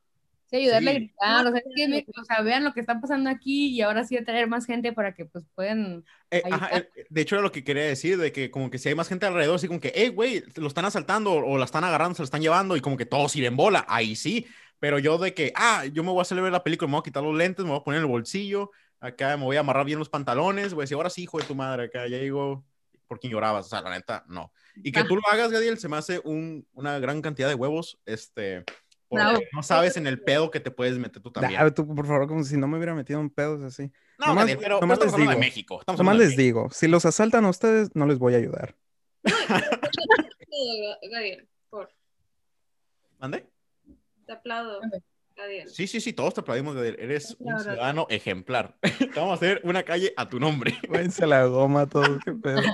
Sí, 0.53 0.59
ayudarle 0.59 0.91
a 0.91 0.95
gritar, 0.95 1.47
o 1.47 1.51
sea, 1.51 1.63
que, 1.63 2.05
o 2.21 2.25
sea, 2.27 2.43
vean 2.43 2.63
lo 2.63 2.75
que 2.75 2.81
está 2.81 3.01
pasando 3.01 3.31
aquí 3.31 3.69
y 3.69 3.81
ahora 3.81 4.05
sí 4.05 4.23
traer 4.23 4.49
más 4.49 4.67
gente 4.67 4.93
para 4.93 5.15
que 5.15 5.25
pues 5.25 5.47
puedan... 5.55 6.05
Eh, 6.31 6.43
eh, 6.73 6.89
de 7.09 7.21
hecho, 7.23 7.37
era 7.37 7.43
lo 7.43 7.51
que 7.51 7.65
quería 7.65 7.85
decir, 7.85 8.19
de 8.19 8.33
que 8.33 8.51
como 8.51 8.69
que 8.69 8.77
si 8.77 8.91
hay 8.91 8.95
más 8.95 9.09
gente 9.09 9.25
alrededor, 9.25 9.57
así 9.57 9.67
como 9.67 9.81
que, 9.81 9.93
hey, 9.95 10.09
güey, 10.09 10.45
lo 10.57 10.69
están 10.69 10.85
asaltando 10.85 11.33
o 11.33 11.57
la 11.57 11.65
están 11.65 11.85
agarrando, 11.85 12.17
se 12.17 12.21
lo 12.21 12.27
están 12.27 12.43
llevando 12.43 12.77
y 12.77 12.83
como 12.83 12.99
que 12.99 13.07
todos 13.07 13.35
ir 13.35 13.47
en 13.47 13.57
bola, 13.57 13.87
ahí 13.89 14.15
sí, 14.15 14.47
pero 14.79 14.99
yo 14.99 15.17
de 15.17 15.33
que, 15.33 15.55
ah, 15.57 15.87
yo 15.87 16.05
me 16.05 16.11
voy 16.11 16.19
a 16.19 16.23
hacer 16.23 16.39
ver 16.39 16.53
la 16.53 16.63
película, 16.63 16.87
me 16.87 16.97
voy 16.97 17.01
a 17.01 17.05
quitar 17.05 17.23
los 17.23 17.35
lentes, 17.35 17.65
me 17.65 17.71
voy 17.71 17.81
a 17.81 17.85
poner 17.85 18.01
en 18.01 18.05
el 18.05 18.11
bolsillo, 18.11 18.73
acá 19.01 19.35
me 19.39 19.45
voy 19.45 19.57
a 19.57 19.61
amarrar 19.61 19.87
bien 19.87 19.99
los 19.99 20.11
pantalones, 20.11 20.75
a 20.75 20.77
decir, 20.77 20.97
ahora 20.97 21.09
sí, 21.09 21.23
hijo 21.23 21.39
de 21.39 21.47
tu 21.47 21.55
madre, 21.55 21.85
acá 21.85 22.07
ya 22.09 22.19
digo, 22.19 22.63
¿por 23.09 23.19
quién 23.19 23.33
llorabas? 23.33 23.65
O 23.65 23.69
sea, 23.71 23.81
la 23.81 23.89
neta, 23.89 24.23
no. 24.29 24.53
Y 24.77 24.93
que 24.93 25.01
ah. 25.01 25.07
tú 25.09 25.17
lo 25.17 25.23
hagas, 25.31 25.51
Gadiel, 25.51 25.79
se 25.79 25.89
me 25.89 25.97
hace 25.97 26.21
un, 26.25 26.67
una 26.75 26.99
gran 26.99 27.23
cantidad 27.23 27.49
de 27.49 27.55
huevos, 27.55 27.99
este, 28.05 28.65
no 29.53 29.63
sabes 29.63 29.97
en 29.97 30.07
el 30.07 30.21
pedo 30.23 30.51
que 30.51 30.61
te 30.61 30.71
puedes 30.71 30.99
meter 30.99 31.23
tú 31.23 31.31
también. 31.31 31.61
por 31.75 32.07
favor, 32.07 32.29
como 32.29 32.45
si 32.45 32.57
no 32.57 32.67
me 32.69 32.77
hubiera 32.77 32.95
metido 32.95 33.21
en 33.21 33.31
pedos 33.31 33.63
así. 33.63 33.91
No, 34.19 34.29
nomás, 34.29 34.57
pero, 34.57 34.81
nomás 34.81 35.01
les 35.01 35.17
digo, 35.17 35.31
de 35.31 35.37
México. 35.37 35.83
nomás 35.97 36.17
les 36.17 36.37
digo, 36.37 36.69
si 36.71 36.89
los 36.89 37.05
asaltan 37.05 37.45
a 37.45 37.51
ustedes, 37.51 37.91
no 37.95 38.07
les 38.07 38.19
voy 38.19 38.35
a 38.35 38.39
ayudar. 38.39 38.77
por. 41.71 41.91
¿Mande? 43.19 43.47
Te 44.27 44.33
aplaudo. 44.33 44.81
Sí, 45.67 45.87
sí, 45.87 46.01
sí, 46.01 46.13
todos 46.13 46.35
te 46.35 46.41
aplaudimos, 46.41 46.77
Eres 46.77 47.37
un 47.39 47.59
ciudadano 47.59 48.07
ejemplar. 48.11 48.77
vamos 49.17 49.31
a 49.31 49.35
hacer 49.35 49.61
una 49.65 49.83
calle 49.83 50.13
a 50.17 50.29
tu 50.29 50.39
nombre. 50.39 50.75
Váyanse 50.89 51.27
la 51.27 51.45
goma, 51.47 51.89
todo, 51.89 52.19
qué 52.25 52.33
pedo. 52.33 52.63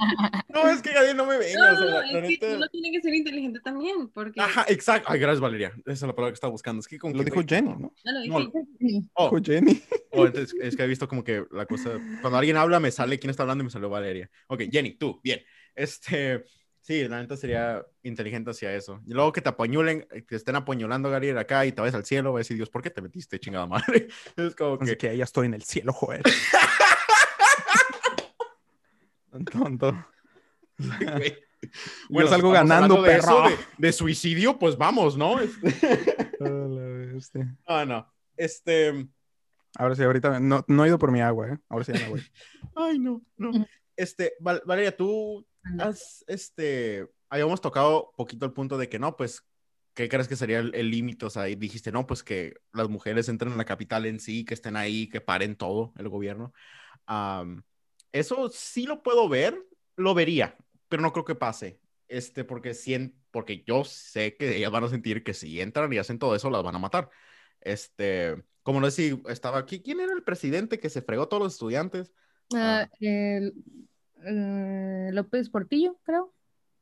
No, 0.49 0.69
es 0.69 0.83
que 0.83 0.93
Gadiel 0.93 1.17
no 1.17 1.27
me 1.27 1.39
venga. 1.39 1.73
No, 1.73 1.79
o 1.79 2.03
sea, 2.03 2.21
es 2.21 2.39
que 2.39 2.57
uno 2.57 2.67
tiene 2.69 2.91
que 2.91 3.01
ser 3.01 3.15
inteligente 3.15 3.61
también, 3.61 4.09
porque... 4.09 4.41
Ajá, 4.41 4.65
exacto. 4.69 5.09
Ay, 5.11 5.21
gracias, 5.21 5.41
Valeria. 5.41 5.73
Esa 5.81 5.93
es 5.93 6.03
la 6.03 6.15
palabra 6.15 6.33
que 6.33 6.35
estaba 6.35 6.51
buscando. 6.51 6.81
Es 6.81 6.89
que 6.89 6.99
como 6.99 7.15
Lo 7.15 7.23
dijo 7.23 7.43
Jenny, 7.47 7.69
¿no? 7.69 7.93
No, 8.05 8.13
lo 8.13 8.21
dijo 8.21 8.53
oh. 9.15 9.39
Jenny. 9.41 9.81
Oh, 10.11 10.27
entonces, 10.27 10.57
es 10.61 10.75
que 10.75 10.83
he 10.83 10.87
visto 10.87 11.07
como 11.07 11.23
que 11.23 11.45
la 11.53 11.67
cosa... 11.67 11.91
Cuando 12.21 12.39
alguien 12.39 12.57
habla, 12.57 12.81
me 12.81 12.91
sale 12.91 13.19
quién 13.19 13.31
está 13.31 13.45
hablando 13.45 13.63
y 13.63 13.67
me 13.67 13.71
salió 13.71 13.89
Valeria. 13.89 14.29
Ok, 14.49 14.63
Jenny, 14.71 14.95
tú, 14.95 15.21
bien. 15.23 15.41
Este... 15.75 16.43
Sí, 16.89 17.07
la 17.07 17.21
neta 17.21 17.37
sería 17.37 17.87
inteligente 18.03 18.51
hacia 18.51 18.75
eso. 18.75 19.03
Y 19.05 19.13
luego 19.13 19.31
que 19.31 19.43
te 19.43 19.51
apuñulen, 19.51 20.07
que 20.09 20.23
te 20.23 20.37
estén 20.37 20.57
apuñolando, 20.57 21.11
Gary, 21.11 21.29
acá 21.29 21.67
y 21.67 21.73
te 21.73 21.83
vayas 21.83 21.95
al 21.95 22.07
cielo, 22.07 22.33
va 22.33 22.39
a 22.39 22.41
decir 22.41 22.57
Dios, 22.57 22.71
¿por 22.71 22.81
qué 22.81 22.89
te 22.89 23.03
metiste, 23.03 23.39
chingada 23.39 23.67
madre? 23.67 24.09
Es 24.37 24.55
como 24.55 24.79
que... 24.79 24.97
que 24.97 25.15
ya 25.15 25.25
estoy 25.25 25.49
en 25.49 25.53
el 25.53 25.65
cielo, 25.65 25.93
joder. 25.93 26.23
Tonto. 29.53 30.07
bueno, 32.09 32.31
salgo 32.31 32.53
ganando, 32.53 33.03
de 33.03 33.11
perro. 33.11 33.45
de, 33.77 33.93
suicidio, 33.93 34.59
pues 34.59 34.79
vamos, 34.79 35.19
¿no? 35.19 35.37
Ah, 37.67 37.85
no. 37.85 38.11
Este. 38.35 39.07
Ahora 39.77 39.95
sí, 39.95 40.05
ahorita 40.05 40.41
no, 40.41 40.65
no 40.67 40.87
he 40.87 40.89
ido 40.89 40.99
por 40.99 41.13
mi 41.13 41.21
agua, 41.21 41.49
¿eh? 41.49 41.59
Ahora 41.69 41.85
sí 41.85 41.93
ya 41.93 42.01
me 42.01 42.09
voy. 42.09 42.23
Ay, 42.75 42.99
no, 42.99 43.21
no. 43.37 43.51
Este, 43.95 44.33
Valeria, 44.41 44.97
tú 44.97 45.47
has, 45.79 46.25
este, 46.27 47.09
habíamos 47.29 47.61
tocado 47.61 48.13
poquito 48.17 48.47
el 48.47 48.53
punto 48.53 48.79
de 48.79 48.89
que 48.89 48.99
no, 48.99 49.17
pues, 49.17 49.45
¿qué 49.95 50.09
crees 50.09 50.29
que 50.29 50.37
sería 50.37 50.61
el 50.61 50.91
límite? 50.91 51.27
O 51.27 51.31
sea, 51.31 51.45
dijiste, 51.45 51.93
no, 51.93 52.07
pues 52.07 52.23
que 52.23 52.55
las 52.73 52.89
mujeres 52.89 53.29
entren 53.29 53.53
en 53.53 53.59
la 53.59 53.65
capital 53.65 54.07
en 54.07 54.21
sí, 54.21 54.45
que 54.45 54.55
estén 54.55 54.77
ahí, 54.77 55.09
que 55.09 55.21
paren 55.21 55.57
todo 55.57 55.93
el 55.99 56.09
gobierno. 56.09 56.53
eso 58.13 58.49
sí 58.51 58.87
lo 58.87 59.03
puedo 59.03 59.29
ver, 59.29 59.59
lo 59.97 60.15
vería, 60.15 60.57
pero 60.89 61.03
no 61.03 61.13
creo 61.13 61.25
que 61.25 61.35
pase. 61.35 61.81
Este, 62.09 62.45
porque, 62.45 62.75
si 62.75 63.15
porque 63.31 63.63
yo 63.67 63.85
sé 63.85 64.37
que 64.37 64.57
ellas 64.57 64.71
van 64.71 64.85
a 64.85 64.89
sentir 64.89 65.23
que 65.23 65.35
si 65.35 65.61
entran 65.61 65.93
y 65.93 65.99
hacen 65.99 66.19
todo 66.19 66.35
eso, 66.35 66.51
las 66.51 66.63
van 66.63 66.75
a 66.75 66.79
matar. 66.79 67.11
Este, 67.61 68.43
como 68.63 68.81
no 68.81 68.91
sé 68.91 69.11
si 69.11 69.23
estaba 69.29 69.59
aquí, 69.59 69.81
¿quién 69.83 70.01
era 70.01 70.13
el 70.13 70.23
presidente 70.23 70.79
que 70.79 70.91
se 70.91 71.03
fregó 71.03 71.29
todos 71.29 71.43
los 71.43 71.53
estudiantes? 71.55 72.13
Ah, 72.55 72.89
el, 73.01 73.53
eh, 74.25 75.11
López 75.13 75.49
Portillo, 75.51 75.99
creo. 76.03 76.33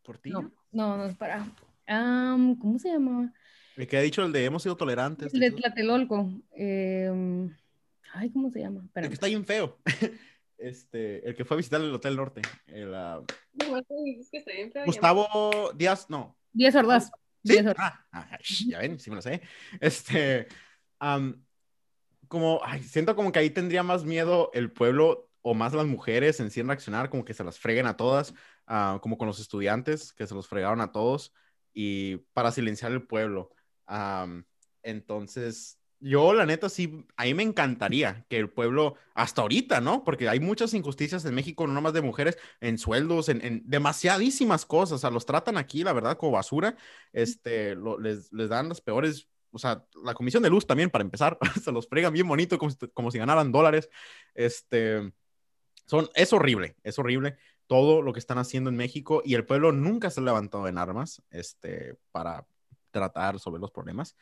¿Portillo? 0.02 0.50
No, 0.72 0.96
no, 0.96 1.04
es 1.04 1.16
para. 1.16 1.46
¿Cómo 1.86 2.78
se 2.78 2.90
llamaba? 2.90 3.32
El 3.76 3.86
que 3.86 3.96
ha 3.96 4.02
dicho 4.02 4.24
el 4.24 4.32
de 4.32 4.44
hemos 4.44 4.62
sido 4.62 4.76
tolerantes. 4.76 5.32
El 5.34 5.40
de 5.40 5.50
Tlatelolco. 5.50 6.30
Em, 6.52 7.54
ay, 8.12 8.30
¿cómo 8.30 8.50
se 8.50 8.60
llama? 8.60 8.88
El 8.94 9.08
que 9.08 9.14
está 9.14 9.26
bien 9.26 9.44
feo. 9.44 9.78
este, 10.58 11.28
el 11.28 11.34
que 11.34 11.44
fue 11.44 11.56
a 11.56 11.58
visitar 11.58 11.80
el 11.80 11.92
Hotel 11.92 12.16
Norte. 12.16 12.42
El, 12.66 12.90
uh... 12.90 13.24
Gustavo 14.86 15.72
Díaz, 15.74 16.08
no. 16.08 16.36
Díaz 16.52 16.74
Ordaz. 16.74 17.10
¿Sí? 17.44 17.58
Ah, 17.76 18.04
ah 18.10 18.38
ya 18.66 18.78
ven, 18.80 18.98
sí 18.98 19.10
me 19.10 19.16
lo 19.16 19.22
sé. 19.22 19.40
Este, 19.80 20.48
como, 22.26 22.60
ay, 22.64 22.82
siento 22.82 23.14
como 23.14 23.30
que 23.30 23.38
ahí 23.38 23.50
tendría 23.50 23.82
más 23.82 24.04
miedo 24.04 24.50
el 24.52 24.70
pueblo 24.72 25.25
o 25.48 25.54
más 25.54 25.72
las 25.72 25.86
mujeres 25.86 26.40
en 26.40 26.50
sí 26.50 26.58
en 26.58 26.66
reaccionar, 26.66 27.08
como 27.08 27.24
que 27.24 27.32
se 27.32 27.44
las 27.44 27.56
freguen 27.56 27.86
a 27.86 27.96
todas, 27.96 28.34
uh, 28.66 28.98
como 28.98 29.16
con 29.16 29.28
los 29.28 29.38
estudiantes, 29.38 30.12
que 30.12 30.26
se 30.26 30.34
los 30.34 30.48
fregaron 30.48 30.80
a 30.80 30.90
todos, 30.90 31.32
y 31.72 32.16
para 32.32 32.50
silenciar 32.50 32.90
el 32.90 33.06
pueblo. 33.06 33.50
Um, 33.88 34.42
entonces, 34.82 35.78
yo 36.00 36.34
la 36.34 36.46
neta 36.46 36.68
sí, 36.68 37.06
a 37.16 37.24
mí 37.26 37.34
me 37.34 37.44
encantaría 37.44 38.26
que 38.28 38.38
el 38.38 38.50
pueblo, 38.50 38.96
hasta 39.14 39.42
ahorita, 39.42 39.80
¿no? 39.80 40.02
Porque 40.02 40.28
hay 40.28 40.40
muchas 40.40 40.74
injusticias 40.74 41.24
en 41.24 41.36
México, 41.36 41.64
no 41.68 41.80
más 41.80 41.92
de 41.92 42.02
mujeres, 42.02 42.36
en 42.60 42.76
sueldos, 42.76 43.28
en, 43.28 43.40
en 43.44 43.62
demasiadísimas 43.66 44.66
cosas, 44.66 44.96
o 44.96 44.98
sea, 44.98 45.10
los 45.10 45.26
tratan 45.26 45.58
aquí, 45.58 45.84
la 45.84 45.92
verdad, 45.92 46.16
como 46.16 46.32
basura, 46.32 46.76
este, 47.12 47.76
les, 48.00 48.32
les 48.32 48.48
dan 48.48 48.68
las 48.68 48.80
peores 48.80 49.28
o 49.52 49.58
sea, 49.58 49.86
la 50.04 50.12
comisión 50.12 50.42
de 50.42 50.50
luz 50.50 50.66
también, 50.66 50.90
para 50.90 51.04
empezar, 51.04 51.38
se 51.62 51.72
los 51.72 51.88
fregan 51.88 52.12
bien 52.12 52.26
bonito, 52.28 52.58
como 52.58 52.72
como 52.92 53.10
si 53.10 53.18
ganaran 53.18 53.52
dólares. 53.52 53.88
Este, 54.34 55.12
son, 55.86 56.08
es 56.14 56.32
horrible, 56.32 56.76
es 56.82 56.98
horrible 56.98 57.36
todo 57.66 58.02
lo 58.02 58.12
que 58.12 58.18
están 58.18 58.38
haciendo 58.38 58.70
en 58.70 58.76
México 58.76 59.22
y 59.24 59.34
el 59.34 59.44
pueblo 59.46 59.72
nunca 59.72 60.10
se 60.10 60.20
ha 60.20 60.24
levantado 60.24 60.68
en 60.68 60.78
armas 60.78 61.22
este, 61.30 61.96
para 62.12 62.46
tratar 62.90 63.38
sobre 63.40 63.60
los 63.60 63.70
problemas, 63.70 64.16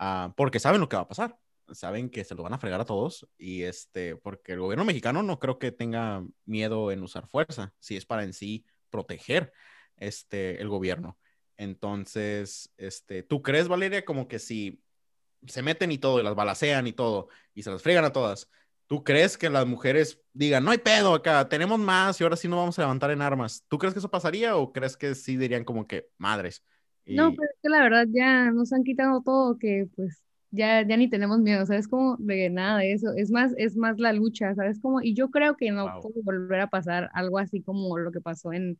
uh, 0.00 0.32
porque 0.34 0.60
saben 0.60 0.80
lo 0.80 0.88
que 0.88 0.96
va 0.96 1.02
a 1.02 1.08
pasar, 1.08 1.38
saben 1.72 2.10
que 2.10 2.24
se 2.24 2.34
lo 2.34 2.42
van 2.42 2.54
a 2.54 2.58
fregar 2.58 2.80
a 2.80 2.84
todos 2.84 3.28
y 3.38 3.62
este, 3.62 4.16
porque 4.16 4.52
el 4.52 4.60
gobierno 4.60 4.84
mexicano 4.84 5.22
no 5.22 5.38
creo 5.38 5.58
que 5.58 5.72
tenga 5.72 6.24
miedo 6.44 6.90
en 6.90 7.02
usar 7.02 7.26
fuerza, 7.28 7.72
si 7.78 7.96
es 7.96 8.06
para 8.06 8.24
en 8.24 8.32
sí 8.32 8.64
proteger 8.90 9.52
este, 9.96 10.60
el 10.60 10.68
gobierno. 10.68 11.18
Entonces, 11.56 12.72
este, 12.76 13.22
¿tú 13.22 13.42
crees, 13.42 13.68
Valeria, 13.68 14.04
como 14.04 14.28
que 14.28 14.38
si 14.38 14.82
se 15.46 15.62
meten 15.62 15.92
y 15.92 15.98
todo, 15.98 16.20
y 16.20 16.22
las 16.22 16.34
balacean 16.34 16.86
y 16.86 16.92
todo, 16.92 17.28
y 17.54 17.62
se 17.62 17.70
las 17.70 17.82
fregan 17.82 18.04
a 18.04 18.12
todas, 18.12 18.48
¿Tú 18.88 19.04
crees 19.04 19.36
que 19.36 19.50
las 19.50 19.66
mujeres 19.66 20.18
digan, 20.32 20.64
no 20.64 20.70
hay 20.70 20.78
pedo 20.78 21.12
acá, 21.12 21.46
tenemos 21.46 21.78
más 21.78 22.18
y 22.18 22.24
ahora 22.24 22.36
sí 22.36 22.48
nos 22.48 22.58
vamos 22.58 22.78
a 22.78 22.82
levantar 22.82 23.10
en 23.10 23.20
armas? 23.20 23.62
¿Tú 23.68 23.76
crees 23.76 23.92
que 23.92 23.98
eso 23.98 24.10
pasaría 24.10 24.56
o 24.56 24.72
crees 24.72 24.96
que 24.96 25.14
sí 25.14 25.36
dirían 25.36 25.62
como 25.64 25.86
que 25.86 26.08
madres? 26.16 26.64
No, 27.06 27.34
pues 27.34 27.50
es 27.50 27.56
que 27.62 27.68
la 27.68 27.82
verdad 27.82 28.06
ya 28.10 28.50
nos 28.50 28.72
han 28.72 28.84
quitado 28.84 29.22
todo, 29.22 29.58
que 29.58 29.88
pues 29.94 30.22
ya, 30.50 30.86
ya 30.86 30.96
ni 30.96 31.10
tenemos 31.10 31.38
miedo, 31.40 31.66
¿sabes? 31.66 31.86
Como 31.86 32.16
de 32.18 32.48
nada 32.48 32.78
de 32.78 32.94
eso, 32.94 33.12
es 33.14 33.30
más, 33.30 33.52
es 33.58 33.76
más 33.76 33.98
la 33.98 34.14
lucha, 34.14 34.54
¿sabes? 34.54 34.80
Como, 34.80 35.02
y 35.02 35.14
yo 35.14 35.30
creo 35.30 35.56
que 35.56 35.70
no 35.70 36.00
puede 36.00 36.22
volver 36.22 36.60
a 36.60 36.68
pasar 36.68 37.10
algo 37.12 37.38
así 37.38 37.60
como 37.60 37.98
lo 37.98 38.10
que 38.10 38.22
pasó 38.22 38.54
en, 38.54 38.78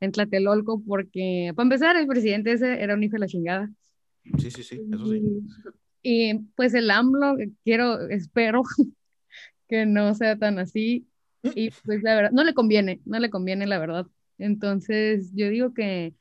en 0.00 0.12
Tlatelolco, 0.12 0.82
porque 0.86 1.52
para 1.54 1.64
empezar 1.64 1.96
el 1.96 2.08
presidente 2.08 2.52
ese 2.52 2.82
era 2.82 2.94
un 2.94 3.02
hijo 3.04 3.12
de 3.12 3.20
la 3.20 3.28
chingada. 3.28 3.70
Sí, 4.38 4.50
sí, 4.50 4.62
sí, 4.64 4.80
eso 4.92 5.06
sí. 5.06 5.22
Y, 6.02 6.32
y 6.32 6.38
pues 6.56 6.74
el 6.74 6.90
AMLO, 6.90 7.36
quiero, 7.64 8.08
espero 8.08 8.62
que 9.68 9.86
no 9.86 10.14
sea 10.14 10.36
tan 10.36 10.58
así. 10.58 11.06
Y 11.54 11.70
pues 11.84 12.02
la 12.02 12.14
verdad, 12.14 12.30
no 12.32 12.42
le 12.42 12.54
conviene, 12.54 13.00
no 13.04 13.18
le 13.18 13.30
conviene 13.30 13.66
la 13.66 13.78
verdad. 13.78 14.06
Entonces, 14.38 15.32
yo 15.34 15.48
digo 15.48 15.74
que, 15.74 16.14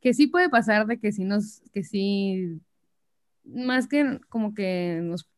que 0.00 0.14
sí 0.14 0.26
puede 0.26 0.48
pasar 0.48 0.86
de 0.86 0.98
que 0.98 1.12
sí 1.12 1.24
nos, 1.24 1.62
que 1.72 1.82
sí, 1.82 2.60
más 3.44 3.88
que 3.88 4.20
como 4.28 4.54
que 4.54 5.00
nos, 5.02 5.28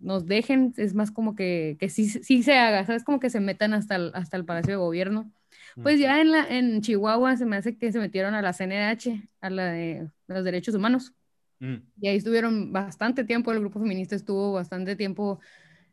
nos 0.00 0.26
dejen, 0.26 0.72
es 0.76 0.94
más 0.94 1.10
como 1.10 1.34
que, 1.34 1.76
que 1.80 1.88
sí, 1.88 2.08
sí 2.08 2.42
se 2.42 2.54
haga, 2.54 2.84
¿sabes? 2.86 3.04
Como 3.04 3.20
que 3.20 3.30
se 3.30 3.40
metan 3.40 3.74
hasta 3.74 3.96
el, 3.96 4.10
hasta 4.14 4.36
el 4.36 4.44
Palacio 4.44 4.74
de 4.74 4.78
Gobierno. 4.78 5.32
Pues 5.82 5.98
ya 5.98 6.20
en, 6.20 6.30
la, 6.30 6.46
en 6.46 6.80
Chihuahua 6.82 7.36
se 7.36 7.46
me 7.46 7.56
hace 7.56 7.76
que 7.76 7.90
se 7.90 7.98
metieron 7.98 8.34
a 8.34 8.42
la 8.42 8.52
CNH, 8.52 9.28
a 9.40 9.50
la 9.50 9.72
de, 9.72 10.08
los 10.28 10.44
derechos 10.44 10.74
humanos. 10.74 11.12
Mm. 11.58 11.76
Y 12.00 12.08
ahí 12.08 12.16
estuvieron 12.16 12.72
bastante 12.72 13.24
tiempo, 13.24 13.52
el 13.52 13.60
grupo 13.60 13.80
feminista 13.80 14.14
estuvo 14.14 14.52
bastante 14.52 14.96
tiempo 14.96 15.40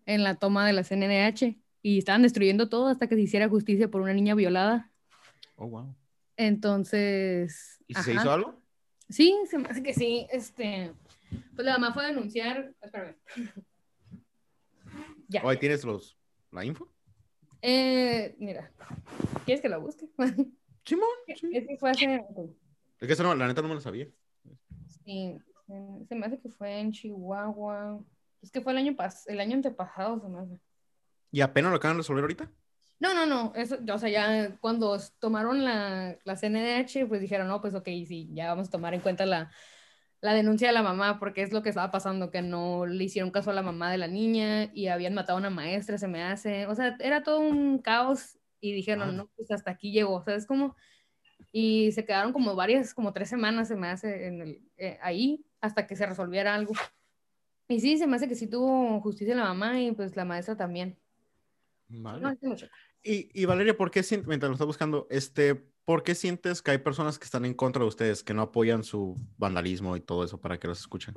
en 0.06 0.24
la 0.24 0.36
toma 0.36 0.66
de 0.66 0.74
la 0.74 0.84
CNDH 0.84 1.58
y 1.82 1.98
estaban 1.98 2.22
destruyendo 2.22 2.70
todo 2.70 2.88
hasta 2.88 3.08
que 3.08 3.16
se 3.16 3.22
hiciera 3.22 3.50
justicia 3.50 3.90
por 3.90 4.02
una 4.02 4.14
niña 4.14 4.36
violada. 4.36 4.92
Oh, 5.56 5.68
wow. 5.68 5.96
Entonces. 6.38 7.84
¿Y 7.88 7.94
se 7.96 8.14
hizo 8.14 8.32
algo? 8.32 8.62
Sí, 9.10 9.36
se 9.50 9.58
me 9.58 9.68
hace 9.68 9.84
que 9.84 9.94
sí. 9.94 10.28
Este, 10.32 10.94
pues 11.56 11.66
la 11.66 11.74
mamá 11.74 11.94
fue 11.94 12.06
a 12.06 12.08
denunciar. 12.08 12.74
Espérame. 12.82 13.16
ya. 15.28 15.42
¿Ahí 15.46 15.58
tienes 15.58 15.84
los, 15.84 16.18
la 16.52 16.66
info? 16.66 16.92
Eh, 17.62 18.36
mira, 18.40 18.72
¿quieres 19.46 19.62
que 19.62 19.70
la 19.70 19.78
busque? 19.78 20.08
Simón. 20.86 21.10
Sí. 21.36 21.52
Es 21.54 21.68
que 21.68 21.78
fue 21.78 21.92
hace. 21.92 22.26
Es 23.00 23.08
que 23.08 23.14
eso 23.14 23.24
no, 23.24 23.36
la 23.36 23.48
neta 23.48 23.62
no 23.62 23.68
me 23.68 23.76
lo 23.76 23.82
sabía. 23.82 24.08
Sí, 25.04 25.38
se 26.08 26.16
me 26.16 26.26
hace 26.26 26.40
que 26.40 26.50
fue 26.50 26.80
en 26.80 26.92
Chihuahua. 26.92 28.04
Es 28.42 28.52
que 28.52 28.62
fue 28.62 28.72
el 28.72 28.78
año, 28.80 28.96
pas 28.96 29.28
el 29.28 29.40
año 29.40 29.56
antepasado, 29.56 30.20
se 30.20 30.28
me 30.28 30.40
hace. 30.40 30.60
¿Y 31.32 31.42
apenas 31.42 31.72
lo 31.72 31.78
acaban 31.78 31.98
de 31.98 32.02
resolver 32.02 32.24
ahorita? 32.24 32.52
No, 33.00 33.14
no, 33.16 33.26
no. 33.26 33.54
Eso, 33.56 33.78
o 33.92 33.98
sea, 33.98 34.10
ya 34.10 34.58
cuando 34.60 34.98
tomaron 35.20 35.64
la, 35.64 36.18
la 36.24 36.36
CNDH, 36.36 37.08
pues 37.08 37.22
dijeron, 37.22 37.48
no, 37.48 37.62
pues 37.62 37.74
ok, 37.74 37.86
sí, 37.86 38.30
ya 38.34 38.50
vamos 38.50 38.68
a 38.68 38.72
tomar 38.72 38.94
en 38.94 39.02
cuenta 39.02 39.26
la, 39.26 39.52
la 40.22 40.34
denuncia 40.34 40.68
de 40.68 40.74
la 40.74 40.84
mamá, 40.84 41.20
porque 41.20 41.42
es 41.42 41.52
lo 41.52 41.64
que 41.64 41.70
estaba 41.70 41.90
pasando, 41.90 42.30
que 42.30 42.44
no 42.44 42.86
le 42.86 43.04
hicieron 43.04 43.32
caso 43.32 43.50
a 43.50 43.54
la 43.54 43.64
mamá 43.64 43.92
de 43.92 43.98
la 43.98 44.08
niña 44.08 44.72
y 44.74 44.88
habían 44.88 45.16
matado 45.16 45.38
a 45.38 45.40
una 45.40 45.50
maestra, 45.50 45.98
se 45.98 46.08
me 46.08 46.22
hace. 46.24 46.68
O 46.68 46.76
sea, 46.76 46.96
era 47.00 47.24
todo 47.24 47.40
un 47.40 47.80
caos 47.80 48.38
y 48.60 48.72
dijeron, 48.72 49.18
no, 49.18 49.28
pues 49.36 49.50
hasta 49.52 49.72
aquí 49.72 49.92
llegó. 49.92 50.16
O 50.18 50.24
sea, 50.24 50.36
es 50.36 50.46
como. 50.46 50.76
Y 51.52 51.92
se 51.94 52.06
quedaron 52.06 52.34
como 52.34 52.56
varias, 52.56 52.94
como 52.94 53.14
tres 53.14 53.30
semanas, 53.30 53.68
se 53.68 53.76
me 53.76 53.88
hace, 53.88 54.28
en 54.28 54.42
el, 54.42 54.62
eh, 54.78 55.00
ahí, 55.02 55.44
hasta 55.60 55.88
que 55.88 55.96
se 55.96 56.06
resolviera 56.06 56.54
algo. 56.54 56.74
Y 57.72 57.80
sí, 57.80 57.98
se 57.98 58.06
me 58.06 58.18
hace 58.18 58.28
que 58.28 58.36
sí 58.36 58.48
tuvo 58.48 59.00
justicia 59.00 59.34
la 59.34 59.46
mamá 59.46 59.80
y 59.80 59.94
pues 59.94 60.16
la 60.18 60.26
maestra 60.26 60.58
también. 60.58 61.00
Vale. 61.88 62.38
y, 63.02 63.42
y, 63.42 63.46
Valeria, 63.46 63.78
¿por 63.78 63.92
qué, 63.92 64.02
mientras 64.26 64.50
lo 64.50 64.54
está 64.54 64.66
buscando, 64.66 65.08
este, 65.10 65.56
¿por 65.86 66.04
qué 66.04 66.14
sientes 66.14 66.62
que 66.62 66.72
hay 66.72 66.78
personas 66.80 67.18
que 67.18 67.26
están 67.26 67.46
en 67.46 67.54
contra 67.54 67.82
de 67.82 67.88
ustedes, 67.88 68.24
que 68.24 68.34
no 68.34 68.42
apoyan 68.42 68.84
su 68.84 69.16
vandalismo 69.38 69.96
y 69.96 70.02
todo 70.02 70.24
eso 70.26 70.40
para 70.40 70.60
que 70.60 70.68
los 70.68 70.80
escuchen? 70.80 71.16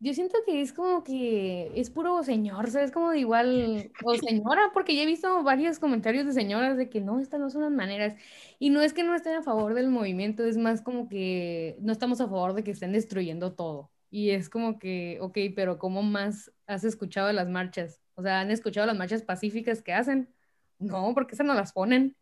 Yo 0.00 0.14
siento 0.14 0.38
que 0.46 0.60
es 0.60 0.72
como 0.72 1.02
que 1.02 1.72
es 1.74 1.90
puro 1.90 2.22
señor, 2.22 2.70
¿sabes? 2.70 2.92
Como 2.92 3.10
de 3.10 3.18
igual, 3.18 3.90
o 4.04 4.14
señora, 4.14 4.70
porque 4.72 4.94
ya 4.94 5.02
he 5.02 5.06
visto 5.06 5.42
varios 5.42 5.80
comentarios 5.80 6.24
de 6.24 6.32
señoras 6.32 6.76
de 6.76 6.88
que 6.88 7.00
no, 7.00 7.18
estas 7.18 7.40
no 7.40 7.50
son 7.50 7.62
las 7.62 7.72
maneras. 7.72 8.14
Y 8.60 8.70
no 8.70 8.80
es 8.80 8.92
que 8.92 9.02
no 9.02 9.16
estén 9.16 9.34
a 9.34 9.42
favor 9.42 9.74
del 9.74 9.88
movimiento, 9.88 10.44
es 10.44 10.56
más 10.56 10.82
como 10.82 11.08
que 11.08 11.76
no 11.80 11.90
estamos 11.90 12.20
a 12.20 12.28
favor 12.28 12.54
de 12.54 12.62
que 12.62 12.70
estén 12.70 12.92
destruyendo 12.92 13.54
todo. 13.54 13.90
Y 14.08 14.30
es 14.30 14.48
como 14.48 14.78
que, 14.78 15.18
ok, 15.20 15.36
pero 15.56 15.78
¿cómo 15.78 16.02
más 16.02 16.52
has 16.68 16.84
escuchado 16.84 17.32
las 17.32 17.48
marchas? 17.48 18.00
O 18.14 18.22
sea, 18.22 18.40
¿han 18.40 18.52
escuchado 18.52 18.86
las 18.86 18.96
marchas 18.96 19.22
pacíficas 19.22 19.82
que 19.82 19.92
hacen? 19.94 20.32
No, 20.78 21.12
porque 21.12 21.34
esas 21.34 21.46
no 21.46 21.54
las 21.54 21.72
ponen. 21.72 22.16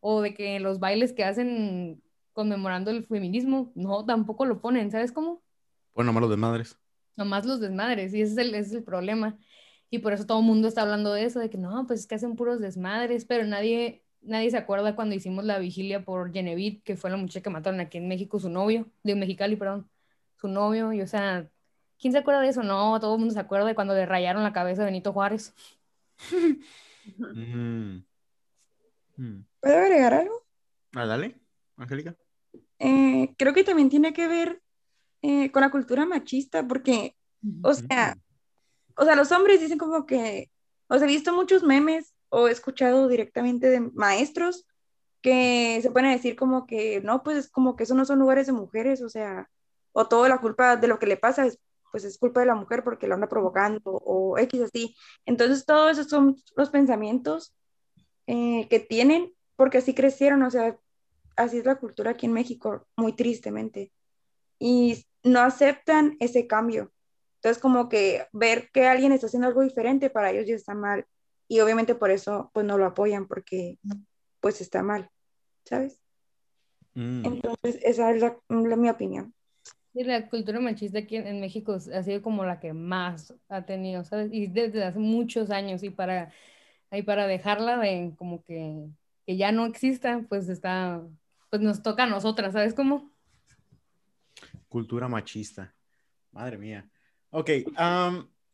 O 0.00 0.22
de 0.22 0.32
que 0.32 0.58
los 0.58 0.80
bailes 0.80 1.12
que 1.12 1.24
hacen 1.24 2.02
conmemorando 2.32 2.90
el 2.90 3.04
feminismo, 3.06 3.72
no, 3.74 4.06
tampoco 4.06 4.46
lo 4.46 4.62
ponen, 4.62 4.90
¿sabes 4.90 5.12
cómo? 5.12 5.42
Bueno, 5.94 6.12
malos 6.12 6.30
de 6.30 6.36
madres. 6.36 6.78
Nomás 7.16 7.46
los 7.46 7.60
desmadres, 7.60 8.12
y 8.14 8.22
ese 8.22 8.32
es 8.32 8.38
el, 8.38 8.54
ese 8.54 8.68
es 8.68 8.74
el 8.74 8.84
problema. 8.84 9.38
Y 9.90 9.98
por 10.00 10.12
eso 10.12 10.26
todo 10.26 10.40
el 10.40 10.44
mundo 10.44 10.66
está 10.68 10.82
hablando 10.82 11.12
de 11.12 11.24
eso, 11.24 11.38
de 11.38 11.50
que 11.50 11.58
no, 11.58 11.86
pues 11.86 12.00
es 12.00 12.06
que 12.06 12.16
hacen 12.16 12.36
puros 12.36 12.60
desmadres, 12.60 13.24
pero 13.24 13.44
nadie, 13.44 14.02
nadie 14.22 14.50
se 14.50 14.56
acuerda 14.56 14.96
cuando 14.96 15.14
hicimos 15.14 15.44
la 15.44 15.58
vigilia 15.58 16.04
por 16.04 16.32
Genevieve, 16.32 16.80
que 16.82 16.96
fue 16.96 17.10
la 17.10 17.16
muchacha 17.16 17.42
que 17.42 17.50
mataron 17.50 17.80
aquí 17.80 17.98
en 17.98 18.08
México, 18.08 18.40
su 18.40 18.48
novio, 18.50 18.90
de 19.04 19.14
Mexicali, 19.14 19.56
perdón, 19.56 19.88
su 20.40 20.48
novio, 20.48 20.92
y 20.92 21.00
o 21.00 21.06
sea, 21.06 21.48
¿quién 21.98 22.12
se 22.12 22.18
acuerda 22.18 22.40
de 22.40 22.48
eso? 22.48 22.62
No, 22.62 22.98
todo 22.98 23.14
el 23.14 23.20
mundo 23.20 23.34
se 23.34 23.40
acuerda 23.40 23.66
de 23.66 23.74
cuando 23.74 23.94
le 23.94 24.06
rayaron 24.06 24.42
la 24.42 24.52
cabeza 24.52 24.82
a 24.82 24.86
Benito 24.86 25.12
Juárez. 25.12 25.54
Mm. 27.20 27.98
Mm. 29.16 29.44
¿Puedo 29.60 29.78
agregar 29.78 30.12
algo? 30.12 30.44
Ah, 30.92 31.06
dale, 31.06 31.36
Angélica. 31.76 32.16
Eh, 32.80 33.32
creo 33.38 33.54
que 33.54 33.62
también 33.62 33.88
tiene 33.88 34.12
que 34.12 34.26
ver 34.26 34.63
eh, 35.26 35.50
con 35.50 35.62
la 35.62 35.70
cultura 35.70 36.04
machista, 36.04 36.68
porque, 36.68 37.16
o 37.62 37.72
sea, 37.72 38.14
o 38.94 39.06
sea, 39.06 39.16
los 39.16 39.32
hombres 39.32 39.58
dicen 39.58 39.78
como 39.78 40.04
que, 40.04 40.50
o 40.88 40.98
sea, 40.98 41.08
he 41.08 41.10
visto 41.10 41.32
muchos 41.34 41.62
memes 41.62 42.14
o 42.28 42.46
he 42.46 42.52
escuchado 42.52 43.08
directamente 43.08 43.70
de 43.70 43.80
maestros 43.80 44.66
que 45.22 45.78
se 45.80 45.90
pueden 45.90 46.12
decir 46.12 46.36
como 46.36 46.66
que, 46.66 47.00
no, 47.00 47.22
pues 47.22 47.38
es 47.38 47.48
como 47.50 47.74
que 47.74 47.84
eso 47.84 47.94
no 47.94 48.04
son 48.04 48.18
lugares 48.18 48.46
de 48.46 48.52
mujeres, 48.52 49.00
o 49.00 49.08
sea, 49.08 49.48
o 49.92 50.06
toda 50.08 50.28
la 50.28 50.42
culpa 50.42 50.76
de 50.76 50.88
lo 50.88 50.98
que 50.98 51.06
le 51.06 51.16
pasa 51.16 51.46
es 51.46 51.58
pues 51.90 52.04
es 52.04 52.18
culpa 52.18 52.40
de 52.40 52.46
la 52.46 52.54
mujer 52.54 52.84
porque 52.84 53.06
la 53.06 53.14
anda 53.14 53.28
provocando 53.28 53.80
o 53.84 54.36
X 54.36 54.60
así. 54.60 54.94
Entonces, 55.24 55.64
todos 55.64 55.92
esos 55.92 56.08
son 56.10 56.36
los 56.54 56.68
pensamientos 56.68 57.54
eh, 58.26 58.66
que 58.68 58.78
tienen 58.78 59.32
porque 59.56 59.78
así 59.78 59.94
crecieron, 59.94 60.42
o 60.42 60.50
sea, 60.50 60.76
así 61.36 61.58
es 61.58 61.64
la 61.64 61.76
cultura 61.76 62.10
aquí 62.10 62.26
en 62.26 62.32
México, 62.32 62.86
muy 62.96 63.14
tristemente. 63.14 63.92
Y 64.58 65.06
no 65.24 65.40
aceptan 65.40 66.16
ese 66.20 66.46
cambio. 66.46 66.92
Entonces, 67.36 67.60
como 67.60 67.88
que 67.88 68.26
ver 68.32 68.70
que 68.72 68.86
alguien 68.86 69.12
está 69.12 69.26
haciendo 69.26 69.48
algo 69.48 69.62
diferente 69.62 70.10
para 70.10 70.30
ellos 70.30 70.46
ya 70.46 70.54
está 70.54 70.74
mal. 70.74 71.06
Y 71.48 71.60
obviamente 71.60 71.94
por 71.94 72.10
eso, 72.10 72.50
pues 72.54 72.64
no 72.64 72.78
lo 72.78 72.86
apoyan 72.86 73.26
porque, 73.26 73.78
pues 74.40 74.60
está 74.60 74.82
mal, 74.82 75.10
¿sabes? 75.64 76.00
Mm. 76.94 77.26
Entonces, 77.26 77.80
esa 77.82 78.10
es 78.12 78.22
la, 78.22 78.38
mi 78.48 78.88
opinión. 78.88 79.34
Sí, 79.92 80.04
la 80.04 80.28
cultura 80.28 80.58
machista 80.60 81.00
aquí 81.00 81.16
en, 81.16 81.40
México 81.40 81.74
ha 81.74 82.02
sido 82.02 82.22
como 82.22 82.44
la 82.44 82.60
que 82.60 82.72
más 82.72 83.34
ha 83.48 83.64
tenido, 83.64 84.04
¿sabes? 84.04 84.30
Y 84.32 84.46
desde 84.46 84.84
hace 84.84 84.98
muchos 84.98 85.50
años 85.50 85.82
y 85.82 85.90
para, 85.90 86.32
y 86.90 87.02
para 87.02 87.26
dejarla 87.26 87.78
de 87.78 88.12
como 88.16 88.42
que, 88.44 88.88
que 89.26 89.36
ya 89.36 89.52
no 89.52 89.66
exista, 89.66 90.24
pues 90.28 90.48
está, 90.48 91.02
pues 91.50 91.62
nos 91.62 91.82
toca 91.82 92.04
a 92.04 92.08
nosotras, 92.08 92.54
¿sabes 92.54 92.74
cómo? 92.74 93.13
Cultura 94.74 95.06
machista. 95.06 95.72
Madre 96.32 96.58
mía. 96.58 96.90
Ok. 97.30 97.48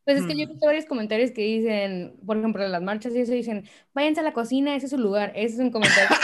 pues 0.04 0.18
es 0.18 0.26
que 0.26 0.36
yo 0.36 0.42
he 0.42 0.46
hmm. 0.46 0.50
visto 0.50 0.66
varios 0.66 0.84
comentarios 0.84 1.30
que 1.30 1.40
dicen, 1.40 2.14
por 2.26 2.36
ejemplo, 2.36 2.62
en 2.62 2.72
las 2.72 2.82
marchas 2.82 3.14
y 3.14 3.20
eso 3.20 3.32
dicen, 3.32 3.66
váyanse 3.94 4.20
a 4.20 4.24
la 4.24 4.34
cocina, 4.34 4.76
ese 4.76 4.84
es 4.84 4.90
su 4.90 4.98
lugar. 4.98 5.32
Ese 5.34 5.54
es 5.54 5.60
un 5.60 5.70
comentario. 5.70 6.14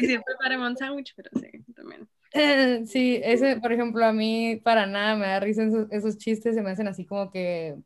Siempre 0.00 0.34
para 0.42 0.66
un 0.66 0.76
sándwich, 0.76 1.14
pero 1.14 1.30
sí, 1.34 1.46
también. 1.76 2.08
Sí, 2.88 3.20
ese, 3.22 3.60
por 3.60 3.72
ejemplo, 3.72 4.04
a 4.04 4.12
mí 4.12 4.60
para 4.64 4.86
nada 4.86 5.14
me 5.14 5.28
da 5.28 5.38
risa 5.38 5.62
esos, 5.92 6.18
chistes, 6.18 6.56
se 6.56 6.60
me 6.60 6.72
hacen 6.72 6.88
así 6.88 7.06
como 7.06 7.30
que... 7.30 7.76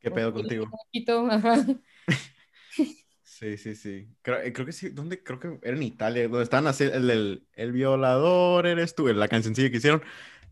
¿Qué 0.00 0.10
pedo 0.10 0.34
contigo? 0.34 0.68
Sí, 3.42 3.56
sí, 3.56 3.74
sí. 3.74 4.08
Creo, 4.22 4.38
eh, 4.40 4.52
creo, 4.52 4.64
que 4.66 4.72
sí, 4.72 4.90
¿dónde? 4.90 5.20
Creo 5.20 5.40
que 5.40 5.58
era 5.62 5.76
en 5.76 5.82
Italia, 5.82 6.28
donde 6.28 6.44
estaban 6.44 6.68
haciendo 6.68 6.96
el, 6.96 7.10
el, 7.10 7.46
el, 7.54 7.72
violador, 7.72 8.68
eres 8.68 8.94
tú, 8.94 9.08
la 9.08 9.26
cancioncilla 9.26 9.68
que 9.68 9.78
hicieron. 9.78 10.00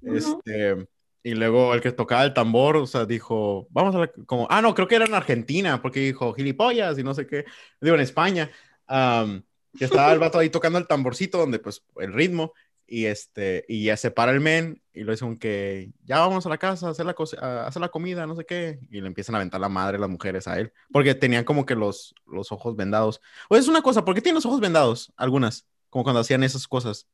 Este, 0.03 0.89
y 1.23 1.35
luego 1.35 1.73
el 1.73 1.81
que 1.81 1.93
tocaba 1.93 2.25
el 2.25 2.35
tambor, 2.35 2.77
o 2.77 2.89
sea, 2.89 3.07
dijo, 3.07 3.69
vamos 3.71 3.95
a 3.95 3.99
la, 3.99 4.09
como, 4.27 4.49
ah, 4.51 4.61
no, 4.61 4.75
creo 4.75 4.89
que 4.89 4.97
era 4.97 5.05
en 5.05 5.15
Argentina, 5.15 5.81
porque 5.81 6.01
dijo 6.01 6.33
gilipollas 6.33 6.99
y 6.99 7.05
no 7.05 7.15
sé 7.15 7.29
qué. 7.29 7.45
Digo, 7.81 7.95
en 7.95 8.03
España, 8.03 8.51
que 8.89 9.85
estaba 9.85 10.13
el 10.13 10.19
vato 10.19 10.41
ahí 10.41 10.51
tocando 10.51 10.81
el 10.81 10.89
tamborcito, 10.89 11.39
donde 11.39 11.61
pues 11.61 11.85
el 12.01 12.13
ritmo, 12.13 12.55
y 12.93 13.07
este, 13.07 13.65
y 13.69 13.85
ya 13.85 13.97
se 13.97 14.11
para 14.11 14.33
el 14.33 14.41
men 14.41 14.83
y 14.93 15.05
lo 15.05 15.13
dicen 15.13 15.39
que 15.39 15.93
ya 16.03 16.19
vamos 16.19 16.45
a 16.45 16.49
la 16.49 16.59
casa 16.59 16.89
a 16.89 16.91
hacer 16.91 17.07
la, 17.07 17.15
a 17.41 17.67
hacer 17.69 17.81
la 17.81 17.89
comida, 17.89 18.27
no 18.27 18.35
sé 18.35 18.45
qué, 18.45 18.81
y 18.91 19.01
le 19.01 19.07
empiezan 19.07 19.37
a 19.37 19.39
aventar 19.39 19.61
la 19.61 19.69
madre 19.69 19.97
las 19.97 20.11
mujeres 20.11 20.49
a 20.49 20.59
él, 20.59 20.73
porque 20.93 21.15
tenían 21.15 21.45
como 21.45 21.65
que 21.65 21.77
los, 21.77 22.17
los 22.27 22.51
ojos 22.51 22.75
vendados. 22.75 23.21
O 23.49 23.55
es 23.55 23.69
una 23.69 23.81
cosa, 23.81 24.05
¿por 24.05 24.17
qué 24.17 24.21
tienen 24.21 24.35
los 24.35 24.47
ojos 24.47 24.61
vendados? 24.61 25.13
Algunas, 25.17 25.69
como 25.89 26.03
cuando 26.03 26.19
hacían 26.19 26.43
esas 26.43 26.67
cosas, 26.67 27.07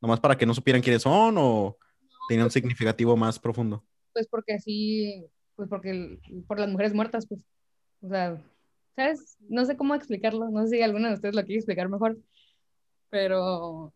nomás 0.00 0.20
para 0.20 0.38
que 0.38 0.46
no 0.46 0.54
supieran 0.54 0.80
quiénes 0.80 1.02
son 1.02 1.34
o 1.38 1.76
tenían 2.28 2.44
un 2.44 2.46
pues 2.46 2.54
significativo 2.54 3.16
más 3.16 3.40
profundo. 3.40 3.84
Pues 4.12 4.28
porque 4.28 4.54
así, 4.54 5.26
pues 5.56 5.68
porque 5.68 6.20
por 6.46 6.60
las 6.60 6.70
mujeres 6.70 6.94
muertas, 6.94 7.26
pues, 7.26 7.40
o 8.00 8.08
sea, 8.08 8.40
¿sabes? 8.94 9.36
No 9.48 9.64
sé 9.64 9.76
cómo 9.76 9.96
explicarlo, 9.96 10.48
no 10.50 10.62
sé 10.62 10.76
si 10.76 10.82
alguna 10.82 11.08
de 11.08 11.14
ustedes 11.14 11.34
lo 11.34 11.42
quiere 11.42 11.58
explicar 11.58 11.88
mejor, 11.88 12.16
pero 13.10 13.92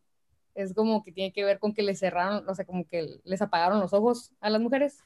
es 0.55 0.75
como 0.75 1.03
que 1.03 1.13
tiene 1.13 1.33
que 1.33 1.45
ver 1.45 1.59
con 1.59 1.75
que 1.75 1.83
les 1.83 1.99
cerraron, 1.99 2.49
o 2.49 2.55
sea, 2.55 2.65
como 2.65 2.87
que 2.87 3.21
les 3.25 3.43
apagaron 3.43 3.81
los 3.81 3.93
ojos 3.93 4.33
a 4.41 4.51
las 4.51 4.61
mujeres. 4.61 4.99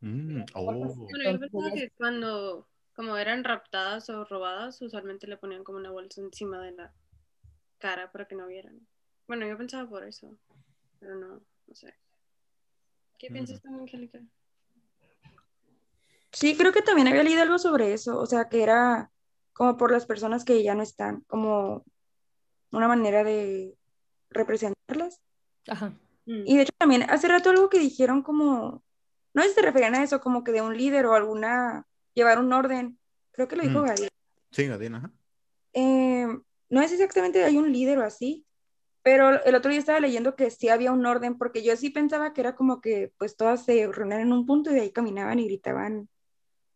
Mm, 0.00 0.42
oh. 0.54 0.64
Bueno, 0.64 1.32
yo 1.32 1.40
pensaba 1.40 1.72
que 1.72 1.90
cuando 1.90 2.66
como 2.94 3.16
eran 3.16 3.44
raptadas 3.44 4.10
o 4.10 4.24
robadas, 4.24 4.80
usualmente 4.82 5.26
le 5.26 5.36
ponían 5.36 5.64
como 5.64 5.78
una 5.78 5.90
bolsa 5.90 6.20
encima 6.20 6.60
de 6.60 6.72
la 6.72 6.92
cara 7.78 8.12
para 8.12 8.26
que 8.26 8.34
no 8.34 8.46
vieran. 8.46 8.86
Bueno, 9.26 9.46
yo 9.46 9.56
pensaba 9.56 9.88
por 9.88 10.04
eso, 10.04 10.36
pero 10.98 11.14
no, 11.14 11.40
no 11.66 11.74
sé. 11.74 11.94
¿Qué 13.18 13.30
piensas 13.30 13.62
tú, 13.62 13.68
Angélica? 13.68 14.20
Sí, 16.32 16.56
creo 16.56 16.72
que 16.72 16.82
también 16.82 17.08
había 17.08 17.22
leído 17.22 17.42
algo 17.42 17.58
sobre 17.58 17.92
eso, 17.92 18.18
o 18.18 18.26
sea, 18.26 18.48
que 18.48 18.62
era 18.62 19.10
como 19.52 19.76
por 19.76 19.92
las 19.92 20.06
personas 20.06 20.44
que 20.44 20.62
ya 20.62 20.74
no 20.74 20.82
están, 20.82 21.22
como 21.22 21.84
una 22.70 22.88
manera 22.88 23.24
de 23.24 23.76
representarlas. 24.30 25.20
Ajá. 25.68 25.92
Mm. 26.26 26.42
Y 26.46 26.56
de 26.56 26.62
hecho 26.62 26.72
también 26.78 27.02
hace 27.08 27.28
rato 27.28 27.50
algo 27.50 27.68
que 27.68 27.78
dijeron 27.78 28.22
como, 28.22 28.82
no 29.34 29.42
sé 29.42 29.48
si 29.48 29.54
se 29.54 29.62
referían 29.62 29.94
a 29.94 30.02
eso, 30.02 30.20
como 30.20 30.44
que 30.44 30.52
de 30.52 30.62
un 30.62 30.76
líder 30.76 31.06
o 31.06 31.14
alguna, 31.14 31.86
llevar 32.14 32.38
un 32.38 32.52
orden. 32.52 32.98
Creo 33.32 33.48
que 33.48 33.56
lo 33.56 33.62
dijo 33.62 33.82
mm. 33.82 34.08
Sí, 34.50 34.66
Gadiel, 34.66 34.94
ajá. 34.94 35.12
Eh, 35.72 36.26
no 36.68 36.82
es 36.82 36.92
exactamente 36.92 37.44
hay 37.44 37.56
un 37.56 37.72
líder 37.72 37.98
o 37.98 38.04
así, 38.04 38.46
pero 39.02 39.42
el 39.44 39.54
otro 39.54 39.70
día 39.70 39.80
estaba 39.80 40.00
leyendo 40.00 40.36
que 40.36 40.50
sí 40.50 40.68
había 40.68 40.92
un 40.92 41.06
orden, 41.06 41.38
porque 41.38 41.62
yo 41.62 41.76
sí 41.76 41.90
pensaba 41.90 42.32
que 42.32 42.40
era 42.40 42.54
como 42.54 42.80
que 42.80 43.12
pues 43.18 43.36
todas 43.36 43.64
se 43.64 43.86
reunían 43.86 44.20
en 44.20 44.32
un 44.32 44.46
punto 44.46 44.70
y 44.70 44.74
de 44.74 44.80
ahí 44.82 44.92
caminaban 44.92 45.38
y 45.38 45.46
gritaban 45.46 46.08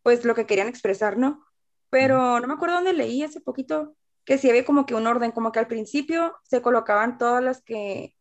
pues 0.02 0.24
lo 0.24 0.34
que 0.34 0.46
querían 0.46 0.68
expresar, 0.68 1.16
¿no? 1.16 1.44
Pero 1.90 2.40
no 2.40 2.46
me 2.46 2.54
acuerdo 2.54 2.76
dónde 2.76 2.92
leí 2.92 3.22
hace 3.22 3.40
poquito 3.40 3.96
que 4.24 4.38
sí 4.38 4.48
había 4.48 4.64
como 4.64 4.86
que 4.86 4.94
un 4.94 5.06
orden, 5.06 5.32
como 5.32 5.52
que 5.52 5.58
al 5.58 5.66
principio 5.66 6.34
se 6.42 6.62
colocaban 6.62 7.18
todas 7.18 7.42
las 7.42 7.62
que 7.62 8.14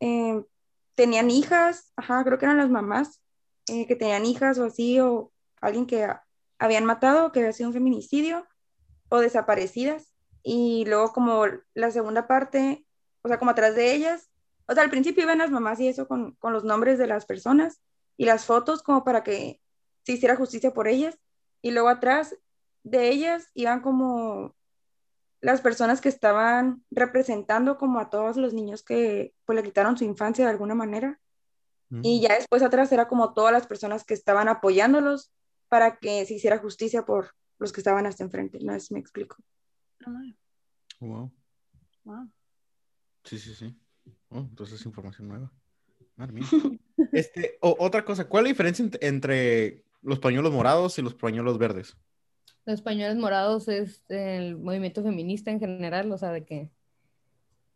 eh, 0.00 0.44
tenían 0.94 1.30
hijas, 1.30 1.92
ajá, 1.96 2.24
creo 2.24 2.38
que 2.38 2.44
eran 2.44 2.58
las 2.58 2.70
mamás, 2.70 3.20
eh, 3.68 3.86
que 3.86 3.96
tenían 3.96 4.26
hijas 4.26 4.58
o 4.58 4.64
así, 4.64 5.00
o 5.00 5.32
alguien 5.60 5.86
que 5.86 6.08
habían 6.58 6.84
matado, 6.84 7.32
que 7.32 7.40
había 7.40 7.52
sido 7.52 7.68
un 7.68 7.74
feminicidio, 7.74 8.46
o 9.08 9.18
desaparecidas. 9.18 10.14
Y 10.42 10.84
luego 10.86 11.12
como 11.12 11.44
la 11.74 11.90
segunda 11.90 12.26
parte, 12.26 12.86
o 13.22 13.28
sea, 13.28 13.38
como 13.38 13.50
atrás 13.50 13.74
de 13.74 13.92
ellas, 13.94 14.30
o 14.66 14.74
sea, 14.74 14.84
al 14.84 14.90
principio 14.90 15.24
iban 15.24 15.38
las 15.38 15.50
mamás 15.50 15.80
y 15.80 15.88
eso 15.88 16.06
con, 16.06 16.32
con 16.36 16.52
los 16.52 16.64
nombres 16.64 16.98
de 16.98 17.06
las 17.06 17.26
personas 17.26 17.80
y 18.16 18.24
las 18.24 18.44
fotos 18.44 18.82
como 18.82 19.04
para 19.04 19.24
que 19.24 19.60
se 20.04 20.12
hiciera 20.12 20.36
justicia 20.36 20.72
por 20.72 20.86
ellas. 20.86 21.18
Y 21.60 21.72
luego 21.72 21.88
atrás 21.88 22.36
de 22.84 23.08
ellas 23.10 23.50
iban 23.54 23.80
como 23.80 24.54
las 25.40 25.60
personas 25.60 26.00
que 26.00 26.08
estaban 26.08 26.84
representando 26.90 27.78
como 27.78 27.98
a 27.98 28.10
todos 28.10 28.36
los 28.36 28.52
niños 28.52 28.82
que 28.82 29.34
pues 29.44 29.56
le 29.56 29.62
quitaron 29.62 29.96
su 29.96 30.04
infancia 30.04 30.44
de 30.44 30.50
alguna 30.50 30.74
manera. 30.74 31.20
Y 32.02 32.20
ya 32.20 32.36
después 32.36 32.62
atrás 32.62 32.92
era 32.92 33.08
como 33.08 33.34
todas 33.34 33.52
las 33.52 33.66
personas 33.66 34.04
que 34.04 34.14
estaban 34.14 34.46
apoyándolos 34.46 35.32
para 35.68 35.96
que 35.96 36.24
se 36.24 36.34
hiciera 36.34 36.58
justicia 36.58 37.04
por 37.04 37.34
los 37.58 37.72
que 37.72 37.80
estaban 37.80 38.06
hasta 38.06 38.22
enfrente. 38.22 38.60
No 38.62 38.72
sé 38.74 38.80
si 38.80 38.94
me 38.94 39.00
explico. 39.00 39.36
Wow. 41.00 41.32
Wow. 42.04 42.30
Sí, 43.24 43.40
sí, 43.40 43.54
sí. 43.54 43.76
Oh, 44.28 44.38
entonces 44.38 44.80
es 44.80 44.86
información 44.86 45.26
nueva. 45.26 45.52
Madre 46.14 46.32
mía. 46.32 46.46
este, 47.12 47.58
otra 47.60 48.04
cosa, 48.04 48.28
¿cuál 48.28 48.44
es 48.44 48.50
la 48.50 48.52
diferencia 48.52 48.88
entre 49.00 49.84
los 50.02 50.20
pañuelos 50.20 50.52
morados 50.52 50.96
y 50.98 51.02
los 51.02 51.14
pañuelos 51.14 51.58
verdes? 51.58 51.96
Los 52.66 52.82
pañuelos 52.82 53.16
morados 53.16 53.68
es 53.68 54.02
el 54.08 54.56
movimiento 54.56 55.02
feminista 55.02 55.50
en 55.50 55.60
general, 55.60 56.10
o 56.12 56.18
sea, 56.18 56.30
de 56.30 56.44
que 56.44 56.70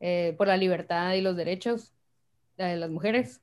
eh, 0.01 0.35
por 0.37 0.49
la 0.49 0.57
libertad 0.57 1.14
y 1.14 1.20
los 1.20 1.37
derechos 1.37 1.93
de 2.57 2.76
las 2.76 2.91
mujeres, 2.91 3.41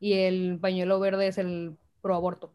y 0.00 0.14
el 0.14 0.58
pañuelo 0.60 1.00
verde 1.00 1.28
es 1.28 1.38
el 1.38 1.76
pro 2.02 2.14
aborto. 2.14 2.52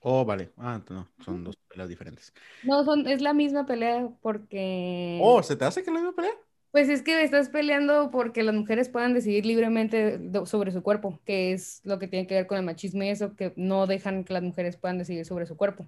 Oh, 0.00 0.24
vale. 0.24 0.50
Ah, 0.56 0.80
no, 0.90 1.08
son 1.24 1.44
dos 1.44 1.56
peleas 1.68 1.88
diferentes. 1.88 2.32
No, 2.64 2.84
son, 2.84 3.06
es 3.06 3.20
la 3.20 3.32
misma 3.32 3.66
pelea 3.66 4.08
porque. 4.20 5.20
Oh, 5.22 5.42
¿se 5.42 5.56
te 5.56 5.64
hace 5.64 5.82
que 5.82 5.90
es 5.90 5.94
la 5.94 6.00
misma 6.00 6.14
pelea? 6.14 6.32
Pues 6.72 6.88
es 6.88 7.02
que 7.02 7.22
estás 7.22 7.50
peleando 7.50 8.10
porque 8.10 8.42
las 8.42 8.54
mujeres 8.54 8.88
puedan 8.88 9.14
decidir 9.14 9.44
libremente 9.44 10.18
sobre 10.46 10.72
su 10.72 10.82
cuerpo, 10.82 11.20
que 11.24 11.52
es 11.52 11.82
lo 11.84 11.98
que 11.98 12.08
tiene 12.08 12.26
que 12.26 12.34
ver 12.34 12.46
con 12.46 12.56
el 12.56 12.64
machismo 12.64 13.02
y 13.02 13.10
eso, 13.10 13.36
que 13.36 13.52
no 13.56 13.86
dejan 13.86 14.24
que 14.24 14.32
las 14.32 14.42
mujeres 14.42 14.76
puedan 14.76 14.98
decidir 14.98 15.26
sobre 15.26 15.46
su 15.46 15.56
cuerpo. 15.56 15.86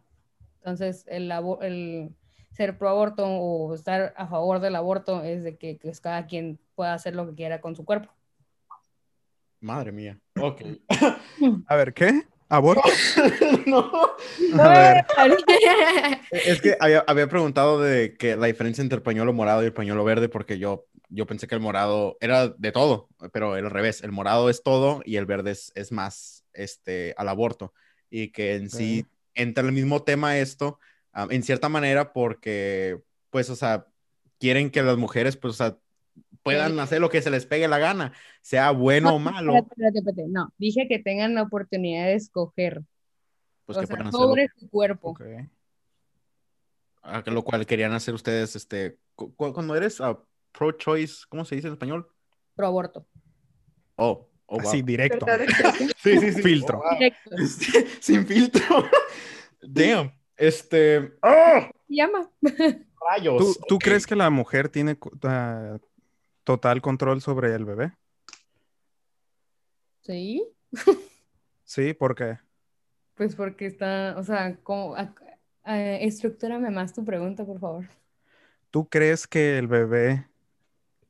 Entonces, 0.65 1.05
el, 1.09 1.31
el 1.61 2.17
ser 2.53 2.79
pro 2.79 2.89
aborto 2.89 3.27
o 3.27 3.75
estar 3.75 4.15
a 4.17 4.27
favor 4.27 4.61
del 4.61 4.77
aborto 4.77 5.23
es 5.23 5.45
de 5.45 5.59
que, 5.59 5.79
cada 6.01 6.27
quien 6.27 6.59
pueda 6.75 6.95
hacer 6.95 7.15
lo 7.15 7.29
que 7.29 7.35
quiera 7.35 7.61
con 7.61 7.77
su 7.77 7.85
cuerpo. 7.85 8.11
Madre 9.61 9.93
mía. 9.93 10.19
Ok. 10.41 10.63
a 11.67 11.77
ver, 11.77 11.93
¿qué? 11.93 12.23
¿Aborto? 12.49 12.89
no. 13.67 13.91
A 14.59 14.69
ver. 14.69 15.07
es 16.31 16.63
que 16.63 16.79
había, 16.81 17.05
había, 17.07 17.29
preguntado 17.29 17.83
de 17.83 18.17
que 18.17 18.35
la 18.37 18.47
diferencia 18.47 18.81
entre 18.81 18.97
el 18.97 19.03
pañuelo 19.03 19.35
morado 19.35 19.63
y 19.63 19.67
el 19.67 19.75
pañuelo 19.75 20.03
verde, 20.03 20.31
porque 20.31 20.59
yo, 20.59 20.87
yo 21.11 21.27
pensé 21.27 21.47
que 21.47 21.55
el 21.57 21.61
morado 21.61 22.17
era 22.23 22.49
de 22.49 22.73
todo, 22.73 23.11
pero 23.35 23.53
al 23.53 23.71
revés, 23.71 24.03
el 24.03 24.13
morado 24.13 24.49
es 24.49 24.63
todo 24.63 25.03
y 25.05 25.17
el 25.17 25.27
verde 25.27 25.51
es, 25.51 25.73
es 25.75 25.93
más 25.93 26.47
este, 26.55 27.13
al 27.19 27.29
aborto. 27.29 27.75
Y 28.09 28.33
que 28.33 28.55
en 28.55 28.71
sí 28.71 29.05
entra 29.35 29.65
el 29.65 29.73
mismo 29.73 30.03
tema 30.03 30.39
esto, 30.39 30.79
ah, 31.13 31.27
en 31.31 31.43
cierta 31.43 31.69
manera, 31.69 32.13
porque, 32.13 33.01
pues, 33.31 33.51
o 33.51 33.57
sea, 33.57 33.87
quieren 34.39 34.71
que 34.71 34.83
las 34.83 34.97
mujeres, 34.97 35.37
pues, 35.37 35.55
o 35.55 35.57
sea, 35.57 35.79
puedan 36.43 36.79
hacer 36.79 37.01
lo 37.01 37.09
que 37.09 37.23
se 37.23 37.31
les 37.31 37.47
pegue 37.47 37.67
la 37.69 37.79
gana, 37.79 38.13
sea 38.43 38.71
bueno 38.71 39.15
o 39.15 39.19
malo. 39.19 39.55
Espérate, 39.57 39.99
espérate, 39.99 40.29
No, 40.29 40.53
dije 40.59 40.87
que 40.89 40.99
tengan 40.99 41.35
la 41.35 41.43
oportunidad 41.43 42.07
de 42.07 42.15
escoger. 42.15 42.83
Pues 43.67 43.79
que 43.79 43.87
sea, 43.87 44.11
sobre 44.11 44.49
su 44.57 44.69
cuerpo. 44.69 45.17
Ah, 47.03 47.23
lo 47.27 47.43
cual 47.43 47.67
querían 47.67 47.93
hacer 47.93 48.15
ustedes, 48.15 48.57
este, 48.57 48.99
cuando 49.15 49.75
eres 49.75 50.01
ah, 50.01 50.19
pro-choice, 50.53 51.25
¿cómo 51.29 51.45
se 51.45 51.57
dice 51.57 51.69
en 51.69 51.75
español? 51.75 52.09
Pro 52.55 52.67
aborto. 52.67 53.07
Oh, 53.97 54.29
Oh, 54.47 54.61
Así, 54.61 54.83
directo. 54.83 55.27
sí, 56.03 56.19
sí, 56.19 56.33
sí. 56.33 56.43
Filtro. 56.43 56.83
sin 58.01 58.27
filtro. 58.27 58.85
Damn. 59.63 60.13
Este. 60.37 61.15
¡Oh! 61.23 61.71
Llama. 61.89 62.31
Rayos. 63.11 63.59
¿Tú, 63.69 63.79
crees 63.79 64.07
que 64.07 64.17
la 64.17 64.31
mujer 64.31 64.69
tiene 64.69 64.99
ah, 65.23 65.79
total 66.45 66.83
control 66.83 67.21
sobre 67.21 67.55
el 67.55 67.65
bebé? 67.65 67.93
Sí. 70.03 70.47
sí, 71.65 71.95
¿por 71.95 72.15
qué? 72.15 72.39
Pues 73.15 73.37
porque 73.37 73.67
está, 73.67 74.17
o 74.19 74.25
sea, 74.25 74.57
como, 74.63 74.97
estructúrame 75.65 76.71
más 76.71 76.93
tu 76.93 77.05
pregunta, 77.05 77.45
por 77.45 77.61
favor. 77.61 77.89
¿Tú 78.71 78.89
crees 78.89 79.27
que 79.27 79.57
el 79.57 79.69
bebé 79.69 80.27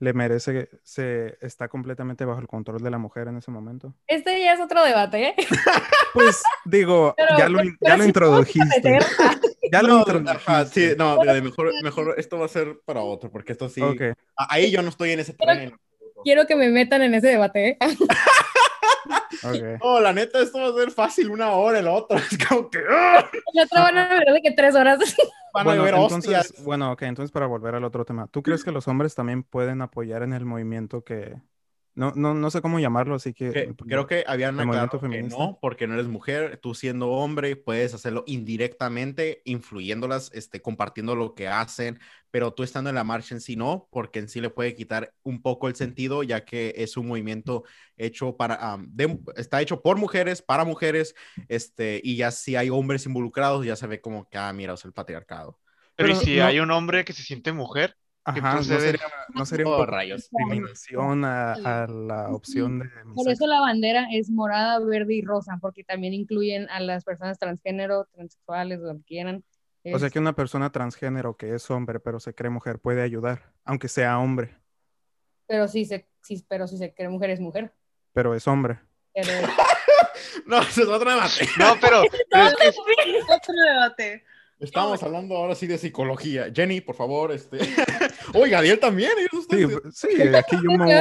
le 0.04 0.12
merece, 0.12 0.68
se 0.82 1.36
está 1.40 1.68
completamente 1.68 2.24
bajo 2.24 2.40
el 2.40 2.46
control 2.46 2.82
de 2.82 2.90
la 2.90 2.98
mujer 2.98 3.28
en 3.28 3.38
ese 3.38 3.50
momento. 3.50 3.94
Este 4.06 4.38
ya 4.40 4.52
es 4.52 4.60
otro 4.60 4.84
debate, 4.84 5.28
¿eh? 5.28 5.34
Pues 6.14 6.42
digo, 6.64 7.14
ya 7.38 7.48
lo, 7.48 7.60
ya 7.80 7.96
lo 7.96 8.04
introdujiste. 8.04 8.98
ya 9.72 9.82
lo 9.82 9.98
introdujiste. 9.98 10.66
sí, 10.66 10.94
no, 10.96 11.18
mejor, 11.42 11.72
mejor 11.82 12.14
esto 12.18 12.38
va 12.38 12.44
a 12.44 12.48
ser 12.48 12.78
para 12.84 13.00
otro, 13.00 13.32
porque 13.32 13.52
esto 13.52 13.68
sí. 13.68 13.82
Ahí 14.36 14.70
yo 14.70 14.82
no 14.82 14.90
estoy 14.90 15.10
en 15.10 15.20
ese 15.20 15.32
terreno. 15.32 15.76
Quiero 16.22 16.46
que 16.46 16.54
me 16.54 16.68
metan 16.68 17.02
en 17.02 17.14
ese 17.14 17.26
debate, 17.28 17.70
¿eh? 17.70 17.78
Okay. 19.44 19.76
Oh, 19.80 20.00
la 20.00 20.12
neta, 20.12 20.40
esto 20.40 20.58
va 20.58 20.68
a 20.68 20.72
ser 20.72 20.90
fácil 20.90 21.30
una 21.30 21.52
hora, 21.52 21.78
el 21.78 21.88
otro. 21.88 22.18
Es 22.30 22.38
como 22.46 22.70
que. 22.70 22.78
¡ah! 22.88 23.28
El 23.52 23.64
otro 23.64 23.80
van 23.80 23.98
a 23.98 24.08
ver 24.08 24.32
de 24.32 24.42
que 24.42 24.52
tres 24.52 24.74
horas. 24.74 24.98
bueno, 25.52 25.86
entonces, 25.86 26.54
bueno, 26.64 26.92
ok, 26.92 27.02
entonces 27.02 27.32
para 27.32 27.46
volver 27.46 27.74
al 27.74 27.84
otro 27.84 28.04
tema, 28.04 28.26
¿tú 28.28 28.42
crees 28.42 28.64
que 28.64 28.72
los 28.72 28.88
hombres 28.88 29.14
también 29.14 29.42
pueden 29.42 29.82
apoyar 29.82 30.22
en 30.22 30.32
el 30.32 30.44
movimiento 30.44 31.04
que, 31.04 31.36
no, 31.94 32.12
no, 32.16 32.34
no 32.34 32.50
sé 32.50 32.60
cómo 32.60 32.80
llamarlo, 32.80 33.14
así 33.14 33.32
que... 33.32 33.74
creo 33.86 34.06
que 34.06 34.24
había 34.26 34.50
una 34.50 34.90
que 35.00 35.22
no, 35.22 35.58
porque 35.60 35.86
no 35.86 35.94
eres 35.94 36.08
mujer, 36.08 36.58
tú 36.58 36.74
siendo 36.74 37.10
hombre 37.10 37.54
puedes 37.56 37.94
hacerlo 37.94 38.24
indirectamente, 38.26 39.42
influyéndolas, 39.44 40.30
este, 40.34 40.60
compartiendo 40.60 41.14
lo 41.14 41.34
que 41.34 41.48
hacen, 41.48 42.00
pero 42.30 42.52
tú 42.52 42.64
estando 42.64 42.90
en 42.90 42.96
la 42.96 43.04
marcha 43.04 43.34
en 43.34 43.40
sí 43.40 43.54
no, 43.54 43.88
porque 43.92 44.18
en 44.18 44.28
sí 44.28 44.40
le 44.40 44.50
puede 44.50 44.74
quitar 44.74 45.14
un 45.22 45.40
poco 45.40 45.68
el 45.68 45.76
sentido, 45.76 46.24
ya 46.24 46.44
que 46.44 46.74
es 46.76 46.96
un 46.96 47.06
movimiento 47.06 47.62
hecho 47.96 48.36
para, 48.36 48.78
está 49.36 49.62
hecho 49.62 49.80
por 49.80 49.96
mujeres, 49.96 50.42
para 50.42 50.64
mujeres, 50.64 51.14
este, 51.48 52.00
y 52.02 52.16
ya 52.16 52.32
si 52.32 52.56
hay 52.56 52.70
hombres 52.70 53.06
involucrados, 53.06 53.64
ya 53.64 53.76
se 53.76 53.86
ve 53.86 54.00
como 54.00 54.28
que, 54.28 54.36
ah, 54.36 54.52
mira, 54.52 54.74
es 54.74 54.84
el 54.84 54.92
patriarcado. 54.92 55.60
Pero, 55.94 56.10
¿y 56.12 56.16
si 56.16 56.40
hay 56.40 56.58
un 56.58 56.72
hombre 56.72 57.04
que 57.04 57.12
se 57.12 57.22
siente 57.22 57.52
mujer? 57.52 57.96
Ajá, 58.24 58.54
no 58.54 58.62
sería, 58.62 59.00
no 59.34 59.44
sería 59.44 59.68
un 59.68 59.86
rayos. 59.86 60.30
discriminación 60.30 61.24
a, 61.24 61.86
la 61.86 62.30
opción 62.30 62.78
de... 62.78 62.90
Por 63.14 63.28
eso 63.30 63.46
la 63.46 63.60
bandera 63.60 64.06
es 64.10 64.30
morada, 64.30 64.78
verde 64.80 65.14
y 65.14 65.22
rosa, 65.22 65.58
porque 65.60 65.84
también 65.84 66.14
incluyen 66.14 66.68
a 66.70 66.80
las 66.80 67.04
personas 67.04 67.38
transgénero, 67.38 68.06
transexuales, 68.14 68.80
lo 68.80 68.96
que 68.96 69.04
quieran. 69.04 69.44
O 69.92 69.98
sea 69.98 70.08
que 70.08 70.18
una 70.18 70.34
persona 70.34 70.72
transgénero 70.72 71.36
que 71.36 71.54
es 71.54 71.70
hombre 71.70 72.00
pero 72.00 72.18
se 72.18 72.34
cree 72.34 72.48
mujer 72.48 72.78
puede 72.78 73.02
ayudar, 73.02 73.52
aunque 73.64 73.88
sea 73.88 74.18
hombre. 74.18 74.56
Pero 75.46 75.68
si 75.68 75.84
se, 75.84 76.08
pero 76.48 76.66
si 76.66 76.78
se 76.78 76.94
cree 76.94 77.10
mujer 77.10 77.28
es 77.28 77.40
mujer. 77.40 77.74
Pero 78.14 78.34
es 78.34 78.48
hombre. 78.48 78.80
no, 80.46 80.62
eso 80.62 80.82
es 80.82 80.88
otro 80.88 81.10
debate. 81.10 81.46
No, 81.58 81.74
pero... 81.80 82.02
es 82.02 82.76
otro 83.28 83.54
debate. 83.54 84.24
Estamos 84.58 85.02
hablando 85.02 85.36
ahora 85.36 85.54
sí 85.54 85.66
de 85.66 85.78
psicología. 85.78 86.50
Jenny, 86.54 86.80
por 86.80 86.94
favor, 86.94 87.32
este. 87.32 87.58
Oiga, 88.34 88.58
Gadiel 88.58 88.78
también. 88.78 89.12
Sí, 89.48 89.66
sí, 89.92 90.22
aquí 90.34 90.56
yo 90.62 90.70
me. 90.78 91.00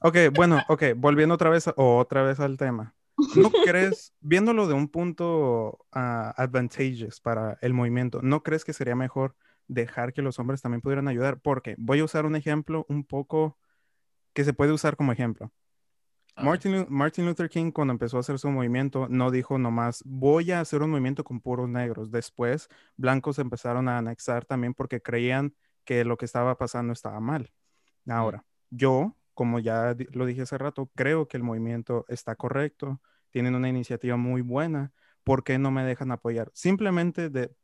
ok, 0.00 0.16
bueno, 0.34 0.62
ok, 0.68 0.84
volviendo 0.96 1.34
otra 1.34 1.50
vez 1.50 1.68
o 1.68 1.98
otra 1.98 2.22
vez 2.22 2.40
al 2.40 2.56
tema. 2.56 2.94
¿No 3.36 3.50
crees, 3.64 4.14
viéndolo 4.20 4.66
de 4.66 4.74
un 4.74 4.88
punto 4.88 5.78
uh, 5.94 6.32
advantageous 6.36 7.20
para 7.20 7.58
el 7.60 7.74
movimiento, 7.74 8.20
¿no 8.22 8.42
crees 8.42 8.64
que 8.64 8.72
sería 8.72 8.96
mejor 8.96 9.36
dejar 9.68 10.12
que 10.12 10.22
los 10.22 10.38
hombres 10.38 10.62
también 10.62 10.80
pudieran 10.80 11.08
ayudar? 11.08 11.40
Porque 11.40 11.74
voy 11.78 12.00
a 12.00 12.04
usar 12.04 12.26
un 12.26 12.36
ejemplo 12.36 12.86
un 12.88 13.04
poco 13.04 13.58
que 14.32 14.44
se 14.44 14.52
puede 14.52 14.72
usar 14.72 14.96
como 14.96 15.12
ejemplo. 15.12 15.52
Martin, 16.36 16.86
Martin, 16.88 17.26
Luther 17.26 17.48
King 17.48 17.70
cuando 17.70 17.92
empezó 17.92 18.16
a 18.16 18.20
hacer 18.20 18.38
su 18.38 18.50
movimiento 18.50 19.08
no 19.08 19.30
dijo 19.30 19.58
nomás 19.58 20.02
voy 20.04 20.52
a 20.52 20.60
hacer 20.60 20.82
un 20.82 20.90
movimiento 20.90 21.24
con 21.24 21.40
puros 21.40 21.68
negros. 21.68 22.10
Después 22.10 22.68
blancos 22.96 23.38
empezaron 23.38 23.88
a 23.88 23.98
anexar 23.98 24.44
también 24.44 24.74
porque 24.74 25.02
creían 25.02 25.54
que 25.84 26.04
lo 26.04 26.16
que 26.16 26.24
estaba 26.24 26.56
pasando 26.56 26.92
estaba 26.92 27.20
mal. 27.20 27.50
Ahora, 28.06 28.44
yo, 28.70 29.16
como 29.34 29.58
ya 29.58 29.96
lo 30.12 30.26
dije 30.26 30.42
hace 30.42 30.58
rato, 30.58 30.90
creo 30.94 31.28
que 31.28 31.36
el 31.36 31.42
movimiento 31.42 32.04
está 32.08 32.34
correcto, 32.36 33.00
tienen 33.30 33.54
una 33.54 33.68
iniciativa 33.68 34.16
muy 34.16 34.42
buena. 34.42 34.92
¿Por 35.24 35.44
qué 35.44 35.58
no 35.58 35.70
me 35.70 35.84
dejan 35.84 36.12
apoyar? 36.12 36.50
Simplemente 36.54 37.28
de, 37.30 37.54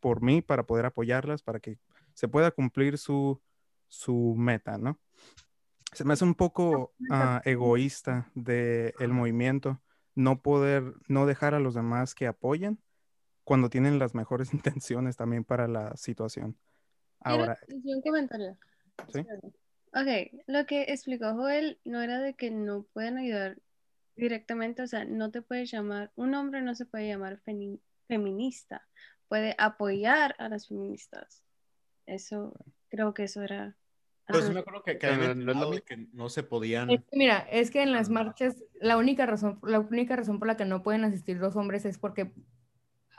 por 0.00 0.22
mí 0.22 0.42
para 0.42 0.64
poder 0.64 0.86
apoyarlas, 0.86 1.42
para 1.42 1.60
que 1.60 1.78
se 2.14 2.28
pueda 2.28 2.50
cumplir 2.50 2.98
su, 2.98 3.40
su 3.88 4.34
meta, 4.36 4.78
¿no? 4.78 4.98
Se 5.92 6.04
me 6.04 6.12
hace 6.12 6.24
un 6.24 6.34
poco 6.34 6.92
uh, 7.10 7.40
egoísta 7.44 8.30
del 8.34 8.94
el 9.00 9.12
movimiento 9.12 9.80
no 10.14 10.42
poder, 10.42 10.94
no 11.08 11.26
dejar 11.26 11.54
a 11.54 11.60
los 11.60 11.74
demás 11.74 12.14
que 12.14 12.26
apoyen 12.26 12.80
cuando 13.44 13.70
tienen 13.70 13.98
las 13.98 14.14
mejores 14.14 14.52
intenciones 14.54 15.16
también 15.16 15.44
para 15.44 15.66
la 15.68 15.96
situación. 15.96 16.56
Ahora, 17.20 17.58
un 17.68 18.02
comentario. 18.02 18.56
¿Sí? 19.12 19.20
Ok, 19.92 20.42
lo 20.46 20.66
que 20.66 20.82
explicó 20.84 21.34
Joel 21.34 21.80
no 21.84 22.00
era 22.00 22.20
de 22.20 22.34
que 22.34 22.50
no 22.50 22.84
pueden 22.92 23.18
ayudar 23.18 23.58
directamente, 24.14 24.82
o 24.82 24.86
sea, 24.86 25.04
no 25.04 25.30
te 25.30 25.42
puedes 25.42 25.70
llamar, 25.70 26.12
un 26.14 26.34
hombre 26.34 26.62
no 26.62 26.74
se 26.74 26.86
puede 26.86 27.08
llamar 27.08 27.40
feminista, 28.06 28.86
puede 29.28 29.54
apoyar 29.58 30.36
a 30.38 30.48
las 30.48 30.68
feministas. 30.68 31.42
Eso, 32.06 32.54
creo 32.88 33.14
que 33.14 33.24
eso 33.24 33.42
era 33.42 33.76
pues 34.30 34.50
me 34.50 34.60
acuerdo 34.60 34.82
que, 34.82 36.08
no, 36.12 36.28
se 36.28 36.42
podían. 36.42 37.04
mira, 37.12 37.46
es 37.50 37.70
que 37.70 37.82
en 37.82 37.92
las 37.92 38.08
marchas 38.08 38.56
la 38.80 38.96
única 38.96 39.26
razón, 39.26 39.58
la 39.62 39.80
única 39.80 40.16
razón 40.16 40.38
por 40.38 40.48
la 40.48 40.56
que 40.56 40.64
no 40.64 40.82
pueden 40.82 41.04
asistir 41.04 41.36
los 41.36 41.56
hombres 41.56 41.84
es 41.84 41.98
porque 41.98 42.32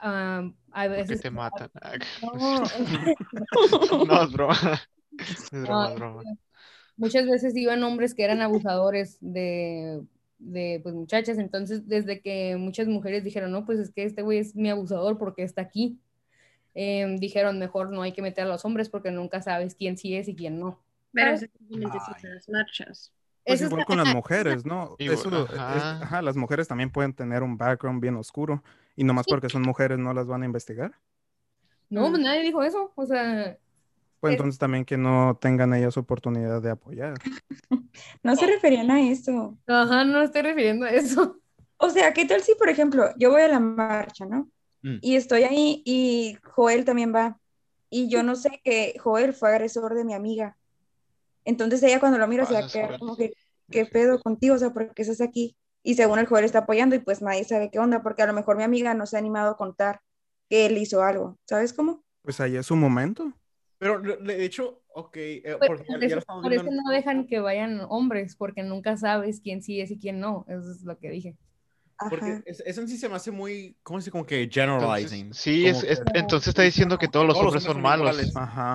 a 0.02 0.88
veces 0.88 1.06
porque 1.06 1.22
te 1.22 1.30
matan. 1.30 1.70
No, 2.22 2.62
no 4.06 4.22
es 4.22 4.32
broma. 4.32 4.80
Es 5.18 5.50
broma, 5.50 6.22
Muchas 6.96 7.26
veces 7.26 7.56
iban 7.56 7.82
hombres 7.82 8.14
que 8.14 8.24
eran 8.24 8.42
abusadores 8.42 9.18
de, 9.20 10.02
de 10.38 10.80
pues, 10.82 10.94
muchachas, 10.94 11.38
entonces 11.38 11.86
desde 11.88 12.20
que 12.20 12.56
muchas 12.56 12.86
mujeres 12.86 13.24
dijeron, 13.24 13.52
no, 13.52 13.64
pues 13.64 13.78
es 13.78 13.90
que 13.90 14.04
este 14.04 14.22
güey 14.22 14.38
es 14.38 14.54
mi 14.54 14.70
abusador 14.70 15.18
porque 15.18 15.42
está 15.42 15.62
aquí, 15.62 15.98
em, 16.74 17.16
dijeron, 17.16 17.58
mejor 17.58 17.90
no 17.90 18.02
hay 18.02 18.12
que 18.12 18.22
meter 18.22 18.44
a 18.44 18.48
los 18.48 18.64
hombres 18.64 18.88
porque 18.88 19.10
nunca 19.10 19.42
sabes 19.42 19.74
quién 19.74 19.96
sí 19.96 20.14
es 20.14 20.28
y 20.28 20.36
quién 20.36 20.58
no. 20.58 20.80
Pero 21.12 21.30
eso 21.32 21.46
simplemente 21.58 21.98
las 22.22 22.48
marchas. 22.48 23.12
Pues 23.44 23.60
igual 23.60 23.84
con 23.84 23.98
las 23.98 24.14
mujeres, 24.14 24.64
¿no? 24.64 24.94
Eso, 24.98 25.48
ajá. 25.58 26.22
las 26.22 26.36
mujeres 26.36 26.68
también 26.68 26.90
pueden 26.90 27.12
tener 27.12 27.42
un 27.42 27.56
background 27.56 28.00
bien 28.00 28.14
oscuro 28.16 28.62
y 28.94 29.04
nomás 29.04 29.26
porque 29.26 29.48
son 29.48 29.62
mujeres 29.62 29.98
no 29.98 30.14
las 30.14 30.26
van 30.26 30.42
a 30.42 30.46
investigar. 30.46 30.92
No, 31.90 32.08
pues 32.08 32.22
nadie 32.22 32.42
dijo 32.42 32.62
eso, 32.62 32.92
o 32.94 33.06
sea... 33.06 33.58
Pues 34.20 34.34
entonces 34.34 34.58
también 34.58 34.84
que 34.84 34.96
no 34.96 35.36
tengan 35.40 35.74
ellas 35.74 35.96
oportunidad 35.96 36.62
de 36.62 36.70
apoyar. 36.70 37.14
no 38.22 38.36
se 38.36 38.46
referían 38.46 38.88
a 38.92 39.02
eso. 39.10 39.58
Ajá, 39.66 40.04
no 40.04 40.22
estoy 40.22 40.42
refiriendo 40.42 40.86
a 40.86 40.90
eso. 40.90 41.40
O 41.76 41.90
sea, 41.90 42.12
¿qué 42.12 42.24
tal 42.24 42.40
si, 42.40 42.54
por 42.54 42.68
ejemplo, 42.68 43.10
yo 43.18 43.32
voy 43.32 43.42
a 43.42 43.48
la 43.48 43.58
marcha, 43.58 44.24
¿no? 44.24 44.48
Mm. 44.82 44.98
Y 45.00 45.16
estoy 45.16 45.42
ahí 45.42 45.82
y 45.84 46.38
Joel 46.44 46.84
también 46.84 47.12
va. 47.12 47.40
Y 47.90 48.08
yo 48.08 48.22
no 48.22 48.36
sé 48.36 48.60
que 48.62 48.94
Joel 49.00 49.32
fue 49.32 49.50
agresor 49.50 49.94
de 49.94 50.04
mi 50.04 50.14
amiga 50.14 50.56
entonces 51.44 51.82
ella 51.82 52.00
cuando 52.00 52.18
lo 52.18 52.28
mira 52.28 52.46
se 52.46 52.54
queda 52.72 52.98
como 52.98 53.16
que, 53.16 53.32
¿qué 53.70 53.86
pedo 53.86 54.20
contigo? 54.20 54.54
O 54.54 54.58
sea, 54.58 54.70
¿por 54.70 54.94
qué 54.94 55.02
estás 55.02 55.20
aquí? 55.20 55.56
Y 55.82 55.94
según 55.94 56.18
el 56.18 56.26
joven 56.26 56.44
está 56.44 56.60
apoyando 56.60 56.94
y 56.94 57.00
pues 57.00 57.22
nadie 57.22 57.44
sabe 57.44 57.70
qué 57.70 57.78
onda, 57.78 58.02
porque 58.02 58.22
a 58.22 58.26
lo 58.26 58.32
mejor 58.32 58.56
mi 58.56 58.62
amiga 58.62 58.94
no 58.94 59.06
se 59.06 59.16
ha 59.16 59.18
animado 59.18 59.52
a 59.52 59.56
contar 59.56 60.00
que 60.48 60.66
él 60.66 60.78
hizo 60.78 61.02
algo. 61.02 61.38
¿Sabes 61.44 61.72
cómo? 61.72 62.04
Pues 62.22 62.40
ahí 62.40 62.56
es 62.56 62.66
su 62.66 62.76
momento. 62.76 63.32
Pero 63.78 64.00
de 64.00 64.44
hecho, 64.44 64.80
ok. 64.94 65.16
Eh, 65.16 65.56
por, 65.58 65.80
eso, 66.52 66.70
no 66.70 66.90
dejan 66.92 67.26
que 67.26 67.40
vayan 67.40 67.80
hombres, 67.88 68.36
porque 68.36 68.62
nunca 68.62 68.96
sabes 68.96 69.40
quién 69.40 69.60
sí 69.60 69.80
es 69.80 69.90
y 69.90 69.98
quién 69.98 70.20
no. 70.20 70.44
Eso 70.46 70.70
es 70.70 70.82
lo 70.82 70.96
que 70.98 71.10
dije. 71.10 71.36
Porque 72.08 72.42
eso 72.46 72.80
en 72.80 72.88
sí 72.88 72.96
se 72.96 73.08
me 73.08 73.16
hace 73.16 73.30
muy, 73.30 73.76
¿cómo 73.82 73.98
se 73.98 74.04
dice? 74.04 74.10
Como 74.10 74.26
que 74.26 74.48
generalizing. 74.50 75.34
sí, 75.34 75.66
es, 75.66 75.84
entonces 76.14 76.48
está 76.48 76.62
diciendo 76.62 76.98
que 76.98 77.08
todos 77.08 77.26
los 77.26 77.36
hombres, 77.36 77.62
son, 77.62 77.80
malos. 77.80 78.16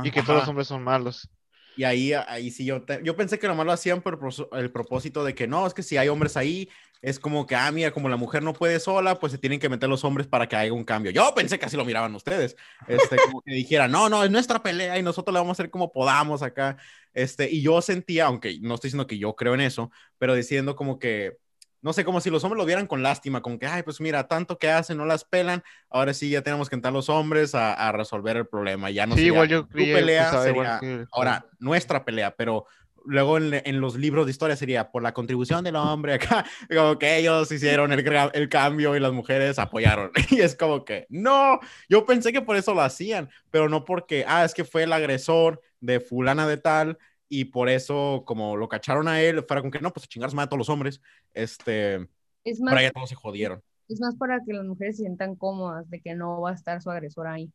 Y 0.04 0.12
que 0.12 0.22
todos 0.22 0.40
los 0.40 0.48
hombres 0.48 0.68
son 0.68 0.84
malos. 0.84 1.30
Y 1.78 1.84
ahí, 1.84 2.12
ahí 2.14 2.50
sí 2.50 2.66
yo, 2.66 2.84
yo 3.04 3.16
pensé 3.16 3.38
que 3.38 3.48
nomás 3.48 3.66
lo 3.66 3.72
hacían 3.72 4.02
por 4.02 4.20
el 4.54 4.72
propósito 4.72 5.24
de 5.24 5.36
que 5.36 5.48
no, 5.48 5.68
es 5.68 5.74
que 5.76 5.84
si 5.84 5.96
hay 5.96 6.10
hombres 6.10 6.36
ahí, 6.36 6.70
es 7.02 7.20
como 7.20 7.46
que, 7.46 7.56
ah, 7.56 7.72
mira, 7.72 7.92
como 7.92 8.10
la 8.10 8.18
mujer 8.18 8.42
no 8.42 8.54
puede 8.54 8.80
sola, 8.80 9.20
pues 9.20 9.32
se 9.32 9.38
tienen 9.38 9.60
que 9.60 9.70
meter 9.70 9.88
los 9.88 10.04
hombres 10.04 10.28
para 10.28 10.48
que 10.48 10.56
haya 10.56 10.74
un 10.74 10.84
cambio. 10.84 11.12
Yo 11.12 11.32
pensé 11.36 11.60
que 11.60 11.66
así 11.66 11.78
lo 11.78 11.86
miraban 11.86 12.16
ustedes, 12.16 12.58
este, 12.88 13.18
como 13.18 13.42
que 13.44 13.54
dijera, 13.54 13.88
no, 13.88 14.10
no, 14.10 14.24
es 14.24 14.32
nuestra 14.32 14.62
pelea 14.64 14.98
y 14.98 15.04
nosotros 15.04 15.32
la 15.34 15.40
vamos 15.40 15.58
a 15.58 15.62
hacer 15.62 15.70
como 15.70 15.92
podamos 15.92 16.42
acá. 16.42 16.78
Este, 17.14 17.50
y 17.52 17.62
yo 17.62 17.82
sentía, 17.82 18.26
aunque 18.26 18.58
no 18.60 18.76
estoy 18.76 18.90
diciendo 18.90 19.08
que 19.08 19.20
yo 19.20 19.36
creo 19.36 19.54
en 19.54 19.62
eso, 19.62 19.92
pero 20.18 20.34
diciendo 20.34 20.76
como 20.76 20.98
que, 20.98 21.38
no 21.82 21.94
sé, 21.94 22.04
como 22.04 22.22
si 22.22 22.30
los 22.30 22.44
hombres 22.44 22.58
lo 22.60 22.66
vieran 22.66 22.88
con 22.88 23.04
lástima, 23.04 23.42
como 23.42 23.60
que, 23.60 23.68
ay, 23.68 23.84
pues 23.84 24.02
mira, 24.02 24.28
tanto 24.28 24.58
que 24.58 24.70
hacen, 24.70 24.98
no 24.98 25.06
las 25.06 25.24
pelan, 25.24 25.64
ahora 25.90 26.14
sí 26.14 26.30
ya 26.30 26.42
tenemos 26.42 26.70
que 26.70 26.76
entrar 26.76 26.94
los 26.94 27.10
hombres 27.10 27.54
a, 27.56 27.92
resolver 27.92 28.38
el 28.38 28.48
problema, 28.48 28.90
ya 28.90 29.06
no 29.06 29.16
sí, 29.16 29.26
igual 29.26 29.48
yo 29.48 29.66
tu 29.66 29.78
pelea 29.78 30.42
sería, 30.42 30.80
ahora, 31.12 31.46
nuestra 31.60 32.04
pelea, 32.04 32.36
pero 32.36 32.66
luego 33.06 33.38
en, 33.38 33.80
los 33.80 33.96
libros 33.96 34.26
de 34.26 34.32
historia 34.32 34.56
sería 34.56 34.92
por 34.92 35.02
la 35.02 35.14
contribución 35.14 35.64
del 35.64 35.78
hombre 35.78 36.16
acá, 36.16 36.46
como 36.76 37.00
que 37.00 37.18
ellos 37.18 37.52
hicieron 37.52 37.94
el, 37.94 38.06
el 38.34 38.50
cambio 38.50 38.96
y 38.96 39.00
las 39.00 39.14
mujeres 39.14 39.60
apoyaron, 39.60 40.12
y 40.30 40.42
es 40.42 40.56
como 40.56 40.84
que, 40.84 41.06
no, 41.10 41.60
yo 41.90 42.06
pensé 42.06 42.34
que 42.34 42.42
por 42.42 42.58
eso 42.58 42.74
lo 42.74 42.82
hacían, 42.82 43.30
pero 43.50 43.70
no 43.70 43.86
porque, 43.86 44.26
ah, 44.28 44.44
es 44.44 44.54
que 44.54 44.66
fue 44.66 44.84
el 44.84 44.94
agresor 44.94 45.62
de 45.80 46.00
fulana 46.00 46.48
de 46.48 46.58
tal, 46.58 46.98
y 47.30 47.46
por 47.46 47.70
eso, 47.70 48.24
como 48.26 48.56
lo 48.56 48.68
cacharon 48.70 49.08
a 49.08 49.22
él, 49.22 49.44
fuera 49.48 49.62
con 49.62 49.72
que 49.72 49.80
no, 49.80 49.92
pues 49.92 50.06
a 50.06 50.08
chingar 50.08 50.30
a 50.36 50.48
todos 50.48 50.58
los 50.58 50.70
hombres, 50.70 51.02
este, 51.34 52.08
es 52.44 52.60
más, 52.60 52.74
para 52.74 52.92
todos 52.92 53.10
se 53.10 53.16
jodieron. 53.16 53.62
Es 53.90 54.00
más 54.00 54.16
para 54.16 54.44
que 54.44 54.54
las 54.54 54.66
mujeres 54.66 54.98
se 54.98 55.04
sientan 55.04 55.36
cómodas 55.36 55.90
de 55.90 56.02
que 56.02 56.16
no 56.16 56.42
va 56.42 56.52
a 56.52 56.54
estar 56.54 56.82
su 56.82 56.90
agresor 56.90 57.28
ahí. 57.28 57.52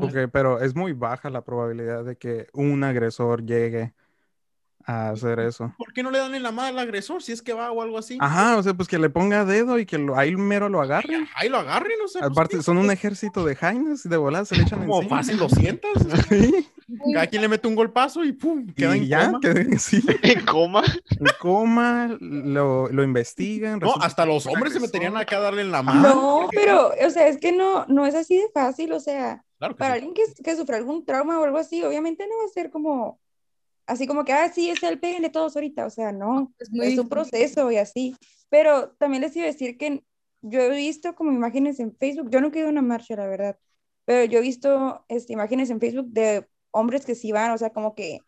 Ok, 0.00 0.30
pero 0.32 0.60
es 0.60 0.74
muy 0.74 0.92
baja 0.92 1.30
la 1.30 1.44
probabilidad 1.44 2.04
de 2.04 2.16
que 2.16 2.48
un 2.52 2.82
agresor 2.82 3.46
llegue 3.46 3.94
a 4.86 5.10
hacer 5.10 5.40
eso. 5.40 5.74
¿Por 5.76 5.92
qué 5.92 6.02
no 6.04 6.12
le 6.12 6.18
dan 6.18 6.34
en 6.34 6.44
la 6.44 6.52
mano 6.52 6.68
al 6.68 6.78
agresor 6.78 7.20
si 7.22 7.32
es 7.32 7.42
que 7.42 7.52
va 7.52 7.72
o 7.72 7.82
algo 7.82 7.98
así? 7.98 8.18
Ajá, 8.20 8.56
o 8.56 8.62
sea, 8.62 8.72
pues 8.74 8.88
que 8.88 8.98
le 8.98 9.10
ponga 9.10 9.44
dedo 9.44 9.78
y 9.80 9.84
que 9.84 9.98
lo, 9.98 10.16
ahí 10.16 10.36
mero 10.36 10.68
lo 10.68 10.80
agarren. 10.80 11.28
Ahí, 11.34 11.48
lo 11.48 11.58
agarren, 11.58 11.98
o 12.04 12.08
sea. 12.08 12.24
Aparte, 12.24 12.62
son 12.62 12.78
un 12.78 12.90
ejército 12.90 13.44
de 13.44 13.56
jainas 13.56 14.06
y 14.06 14.08
de 14.08 14.16
voladas 14.16 14.48
se 14.48 14.56
le 14.56 14.62
echan 14.62 14.86
Como 14.86 15.08
fácil 15.08 15.38
lo 15.38 15.48
sientas. 15.48 15.92
sí. 16.28 16.68
Cada 17.12 17.26
quien 17.26 17.42
le 17.42 17.48
mete 17.48 17.66
un 17.66 17.74
golpazo 17.74 18.24
y 18.24 18.32
pum, 18.32 18.64
queda 18.74 18.94
en 18.94 19.06
ya, 19.06 19.32
coma. 19.32 19.40
sí. 19.78 20.00
¿En 20.22 20.44
coma? 20.46 20.84
En 21.10 21.26
coma, 21.40 22.16
lo, 22.20 22.88
lo 22.88 23.02
investigan. 23.02 23.80
No, 23.80 23.94
hasta 24.00 24.24
los 24.24 24.46
hombres 24.46 24.72
se 24.72 24.78
meterían 24.78 25.16
acá 25.16 25.38
a 25.38 25.40
darle 25.40 25.62
en 25.62 25.72
la 25.72 25.82
mano. 25.82 26.00
No, 26.00 26.48
pero, 26.52 26.92
o 27.04 27.10
sea, 27.10 27.26
es 27.26 27.38
que 27.38 27.50
no, 27.50 27.86
no 27.86 28.06
es 28.06 28.14
así 28.14 28.36
de 28.36 28.48
fácil, 28.54 28.92
o 28.92 29.00
sea, 29.00 29.44
para 29.58 29.94
alguien 29.94 30.14
que, 30.14 30.22
que 30.44 30.54
sufre 30.54 30.76
algún 30.76 31.04
trauma 31.04 31.40
o 31.40 31.44
algo 31.44 31.58
así, 31.58 31.82
obviamente 31.82 32.24
no 32.28 32.38
va 32.38 32.44
a 32.44 32.52
ser 32.54 32.70
como 32.70 33.18
así 33.86 34.06
como 34.06 34.24
que, 34.24 34.32
ah, 34.32 34.50
sí, 34.52 34.70
es 34.70 34.82
el 34.82 35.00
de 35.00 35.30
todos 35.30 35.56
ahorita, 35.56 35.86
o 35.86 35.90
sea, 35.90 36.12
no, 36.12 36.52
es, 36.58 36.98
un 36.98 37.08
proceso 37.08 37.70
y 37.70 37.76
así. 37.76 38.16
Pero 38.48 38.90
también 38.98 39.22
les 39.22 39.34
iba 39.36 39.44
a 39.44 39.52
decir 39.52 39.76
que 39.76 40.04
yo 40.42 40.60
he 40.60 40.76
visto 40.76 41.14
como 41.14 41.32
imágenes 41.32 41.80
en 41.80 41.94
Facebook, 41.96 42.30
yo 42.30 42.40
no 42.40 42.50
quiero 42.50 42.68
una 42.68 42.82
marcha, 42.82 43.16
la 43.16 43.26
verdad, 43.26 43.58
pero 44.04 44.30
yo 44.30 44.38
he 44.38 44.42
visto 44.42 45.04
este, 45.08 45.32
imágenes 45.32 45.70
en 45.70 45.80
Facebook 45.80 46.08
de 46.08 46.46
hombres 46.70 47.04
que 47.04 47.14
sí 47.14 47.32
van, 47.32 47.52
o 47.52 47.58
sea, 47.58 47.70
como 47.70 47.94
que 47.94 48.20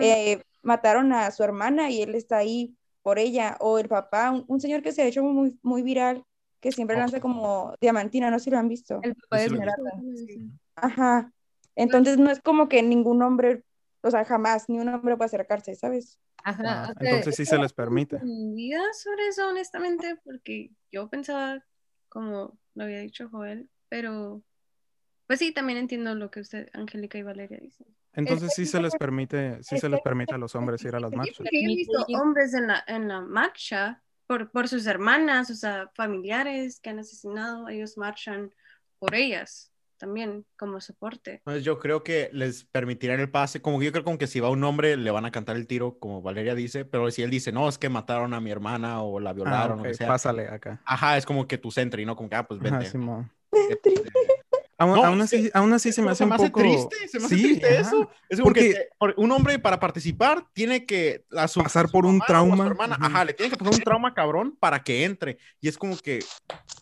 eh, 0.00 0.42
mataron 0.62 1.12
a 1.12 1.30
su 1.30 1.42
hermana 1.42 1.90
y 1.90 2.02
él 2.02 2.14
está 2.14 2.38
ahí 2.38 2.76
por 3.02 3.18
ella, 3.18 3.56
o 3.60 3.78
el 3.78 3.88
papá, 3.88 4.44
un, 4.46 4.60
señor 4.60 4.82
que 4.82 4.92
se 4.92 5.02
ha 5.02 5.06
hecho 5.06 5.22
muy, 5.22 5.58
muy 5.62 5.82
viral, 5.82 6.24
que 6.60 6.72
siempre 6.72 6.96
lanza 6.96 7.20
como 7.20 7.74
diamantina, 7.80 8.30
no 8.30 8.38
sé 8.38 8.44
si 8.44 8.50
lo 8.50 8.58
han 8.58 8.68
visto. 8.68 9.00
El 9.02 9.14
papá 9.14 9.38
de 9.38 9.44
Esmeralda. 9.44 9.92
Ajá. 10.76 11.32
Entonces 11.76 12.18
no 12.18 12.30
es 12.30 12.40
como 12.40 12.68
que 12.68 12.82
ningún 12.82 13.22
hombre 13.22 13.62
o 14.04 14.10
sea, 14.10 14.24
jamás 14.24 14.68
ni 14.68 14.78
un 14.78 14.88
hombre 14.88 15.16
puede 15.16 15.26
acercarse, 15.26 15.74
¿sabes? 15.74 16.20
Ajá. 16.44 16.88
Ah, 16.88 16.94
entonces 17.00 17.36
sí 17.36 17.46
se 17.46 17.58
les 17.58 17.72
permite. 17.72 18.20
vida 18.22 18.82
sobre 18.92 19.28
eso, 19.28 19.48
honestamente, 19.48 20.16
porque 20.24 20.70
yo 20.92 21.08
pensaba, 21.08 21.64
como 22.10 22.58
lo 22.74 22.84
había 22.84 22.98
dicho 22.98 23.28
Joel, 23.30 23.70
pero 23.88 24.42
pues 25.26 25.38
sí, 25.38 25.52
también 25.52 25.78
entiendo 25.78 26.14
lo 26.14 26.30
que 26.30 26.40
usted, 26.40 26.68
Angélica 26.74 27.16
y 27.16 27.22
Valeria 27.22 27.58
dicen. 27.60 27.86
Entonces 28.12 28.52
sí 28.54 28.66
se 28.66 28.80
les 28.80 28.94
permite, 28.94 29.62
sí 29.62 29.78
se 29.78 29.88
les 29.88 30.00
permite 30.02 30.34
a 30.34 30.38
los 30.38 30.54
hombres 30.54 30.84
ir 30.84 30.94
a 30.94 31.00
las 31.00 31.12
marchas. 31.12 31.38
Porque 31.38 31.64
he 31.64 31.66
visto 31.66 32.04
hombres 32.14 32.54
en 32.54 32.68
la, 32.68 32.84
en 32.86 33.08
la 33.08 33.22
marcha 33.22 34.02
por, 34.26 34.50
por 34.50 34.68
sus 34.68 34.86
hermanas, 34.86 35.50
o 35.50 35.54
sea, 35.54 35.90
familiares 35.94 36.78
que 36.78 36.90
han 36.90 36.98
asesinado, 36.98 37.68
ellos 37.68 37.96
marchan 37.96 38.54
por 38.98 39.14
ellas 39.14 39.73
también 39.96 40.44
como 40.58 40.80
soporte. 40.80 41.40
Pues 41.44 41.64
yo 41.64 41.78
creo 41.78 42.02
que 42.02 42.30
les 42.32 42.64
permitirán 42.64 43.20
el 43.20 43.30
pase, 43.30 43.62
como 43.62 43.82
yo 43.82 43.92
creo 43.92 44.04
como 44.04 44.18
que 44.18 44.26
si 44.26 44.40
va 44.40 44.50
un 44.50 44.64
hombre 44.64 44.96
le 44.96 45.10
van 45.10 45.24
a 45.24 45.30
cantar 45.30 45.56
el 45.56 45.66
tiro, 45.66 45.98
como 45.98 46.22
Valeria 46.22 46.54
dice, 46.54 46.84
pero 46.84 47.10
si 47.10 47.22
él 47.22 47.30
dice, 47.30 47.52
no, 47.52 47.68
es 47.68 47.78
que 47.78 47.88
mataron 47.88 48.34
a 48.34 48.40
mi 48.40 48.50
hermana 48.50 49.02
o 49.02 49.20
la 49.20 49.30
ah, 49.30 49.32
violaron, 49.32 49.80
o 49.80 49.82
que 49.82 49.94
sea. 49.94 50.08
Pásale 50.08 50.48
acá. 50.48 50.80
Ajá, 50.84 51.16
es 51.16 51.26
como 51.26 51.46
que 51.46 51.58
tu 51.58 51.70
centri, 51.70 52.04
¿no? 52.04 52.16
Como 52.16 52.28
que, 52.28 52.36
ah, 52.36 52.46
pues 52.46 52.60
vente. 52.60 52.86
Este, 52.86 53.94
aún, 54.78 55.20
así, 55.20 55.50
aún, 55.54 55.72
así, 55.72 55.92
se 55.92 56.02
me 56.02 56.10
hace 56.10 56.24
un 56.24 56.30
poco... 56.30 56.60
triste, 56.60 57.08
se 57.08 57.18
me 57.18 57.26
hace 57.26 57.36
triste 57.36 57.78
eso. 57.78 58.10
Es 58.28 58.40
como 58.40 58.52
Porque... 58.52 58.72
que 58.72 59.14
un 59.16 59.30
hombre 59.32 59.58
para 59.58 59.78
participar 59.78 60.46
tiene 60.52 60.84
que 60.84 61.24
pasar 61.30 61.88
por 61.90 62.06
un 62.06 62.20
trauma. 62.20 62.74
Ajá, 63.00 63.24
le 63.24 63.34
tiene 63.34 63.50
que 63.50 63.56
pasar 63.56 63.74
un 63.74 63.80
trauma 63.80 64.14
cabrón 64.14 64.56
para 64.58 64.82
que 64.82 65.04
entre. 65.04 65.38
Y 65.60 65.68
es 65.68 65.78
como 65.78 65.96
que, 65.96 66.20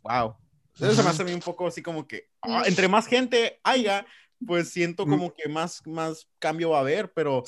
wow. 0.03 0.37
Eso 0.83 0.95
se 0.95 1.03
me 1.03 1.09
hace 1.11 1.23
a 1.23 1.25
mí 1.25 1.33
un 1.33 1.41
poco 1.41 1.67
así 1.67 1.83
como 1.83 2.07
que, 2.07 2.29
ah, 2.43 2.65
entre 2.67 2.89
más 2.89 3.07
gente 3.07 3.61
haya, 3.63 4.07
pues 4.47 4.71
siento 4.71 5.07
mm. 5.07 5.11
como 5.11 5.35
que 5.35 5.49
más, 5.49 5.87
más 5.87 6.29
cambio 6.39 6.71
va 6.71 6.79
a 6.79 6.81
haber, 6.81 7.13
pero 7.13 7.45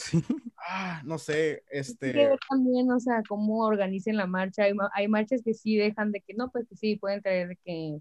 ah, 0.68 1.02
no 1.04 1.18
sé, 1.18 1.64
este... 1.70 2.12
también, 2.48 2.90
o 2.90 3.00
sea, 3.00 3.22
cómo 3.28 3.64
organicen 3.64 4.16
la 4.16 4.26
marcha. 4.26 4.64
Hay, 4.64 4.72
hay, 4.94 5.08
marchas 5.08 5.42
que 5.44 5.54
sí 5.54 5.76
dejan 5.76 6.12
de 6.12 6.20
que 6.20 6.34
no, 6.34 6.50
pues 6.50 6.66
que 6.68 6.76
sí, 6.76 6.96
pueden 6.96 7.22
traer 7.22 7.58
que 7.64 7.98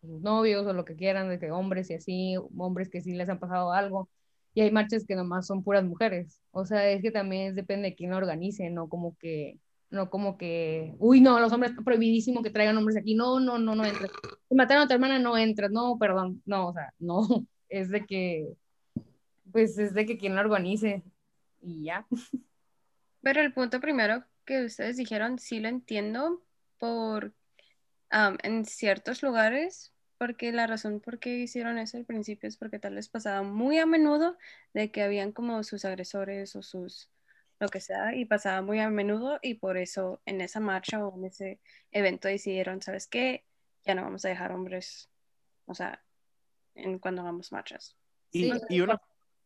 sus 0.00 0.20
novios 0.20 0.66
o 0.66 0.72
lo 0.72 0.84
que 0.84 0.96
quieran, 0.96 1.28
de 1.28 1.38
que 1.38 1.50
hombres 1.50 1.90
y 1.90 1.94
así, 1.94 2.36
hombres 2.56 2.88
que 2.88 3.00
sí 3.00 3.14
les 3.14 3.28
han 3.28 3.38
pasado 3.38 3.72
algo. 3.72 4.08
Y 4.54 4.62
hay 4.62 4.70
marchas 4.70 5.04
que 5.06 5.16
nomás 5.16 5.46
son 5.46 5.62
puras 5.62 5.84
mujeres. 5.84 6.40
O 6.50 6.64
sea, 6.64 6.88
es 6.88 7.02
que 7.02 7.10
también 7.10 7.54
depende 7.54 7.90
de 7.90 7.94
quién 7.94 8.10
lo 8.10 8.16
organice, 8.16 8.70
no 8.70 8.88
como 8.88 9.16
que 9.18 9.58
no 9.90 10.10
como 10.10 10.36
que, 10.36 10.94
uy, 10.98 11.20
no, 11.20 11.38
los 11.40 11.52
hombres, 11.52 11.72
prohibidísimo 11.84 12.42
que 12.42 12.50
traigan 12.50 12.76
hombres 12.76 12.96
aquí, 12.96 13.14
no, 13.14 13.40
no, 13.40 13.58
no, 13.58 13.74
no 13.74 13.84
entres. 13.84 14.10
Si 14.48 14.54
mataron 14.54 14.84
a 14.84 14.88
tu 14.88 14.94
hermana, 14.94 15.18
no 15.18 15.36
entras, 15.36 15.70
no, 15.70 15.96
perdón, 15.98 16.42
no, 16.44 16.68
o 16.68 16.72
sea, 16.72 16.92
no, 16.98 17.46
es 17.68 17.90
de 17.90 18.04
que, 18.04 18.48
pues 19.52 19.78
es 19.78 19.94
de 19.94 20.06
que 20.06 20.18
quien 20.18 20.34
lo 20.34 20.40
organice 20.40 21.02
y 21.62 21.84
ya. 21.84 22.06
Pero 23.22 23.40
el 23.40 23.52
punto 23.52 23.80
primero 23.80 24.24
que 24.44 24.64
ustedes 24.64 24.96
dijeron, 24.96 25.38
sí 25.38 25.60
lo 25.60 25.68
entiendo 25.68 26.42
por, 26.78 27.32
en 28.10 28.64
ciertos 28.64 29.22
lugares, 29.22 29.92
porque 30.18 30.52
la 30.52 30.66
razón 30.66 31.00
por 31.00 31.18
qué 31.18 31.38
hicieron 31.38 31.78
eso 31.78 31.96
al 31.96 32.04
principio 32.04 32.48
es 32.48 32.56
porque 32.56 32.78
tal 32.78 32.94
vez 32.94 33.08
pasaba 33.08 33.42
muy 33.42 33.78
a 33.78 33.86
menudo 33.86 34.36
de 34.72 34.90
que 34.90 35.02
habían 35.02 35.32
como 35.32 35.62
sus 35.62 35.84
agresores 35.84 36.56
o 36.56 36.62
sus 36.62 37.10
lo 37.58 37.68
que 37.68 37.80
sea, 37.80 38.14
y 38.14 38.24
pasaba 38.24 38.62
muy 38.62 38.80
a 38.80 38.90
menudo 38.90 39.38
y 39.42 39.54
por 39.54 39.76
eso 39.76 40.20
en 40.26 40.40
esa 40.40 40.60
marcha 40.60 41.04
o 41.04 41.16
en 41.16 41.24
ese 41.24 41.60
evento 41.90 42.28
decidieron, 42.28 42.82
¿sabes 42.82 43.06
qué? 43.06 43.44
Ya 43.84 43.94
no 43.94 44.02
vamos 44.02 44.24
a 44.24 44.28
dejar 44.28 44.52
hombres, 44.52 45.08
o 45.64 45.74
sea, 45.74 46.02
en 46.74 46.98
cuando 46.98 47.22
hagamos 47.22 47.52
marchas. 47.52 47.96
Y, 48.32 48.52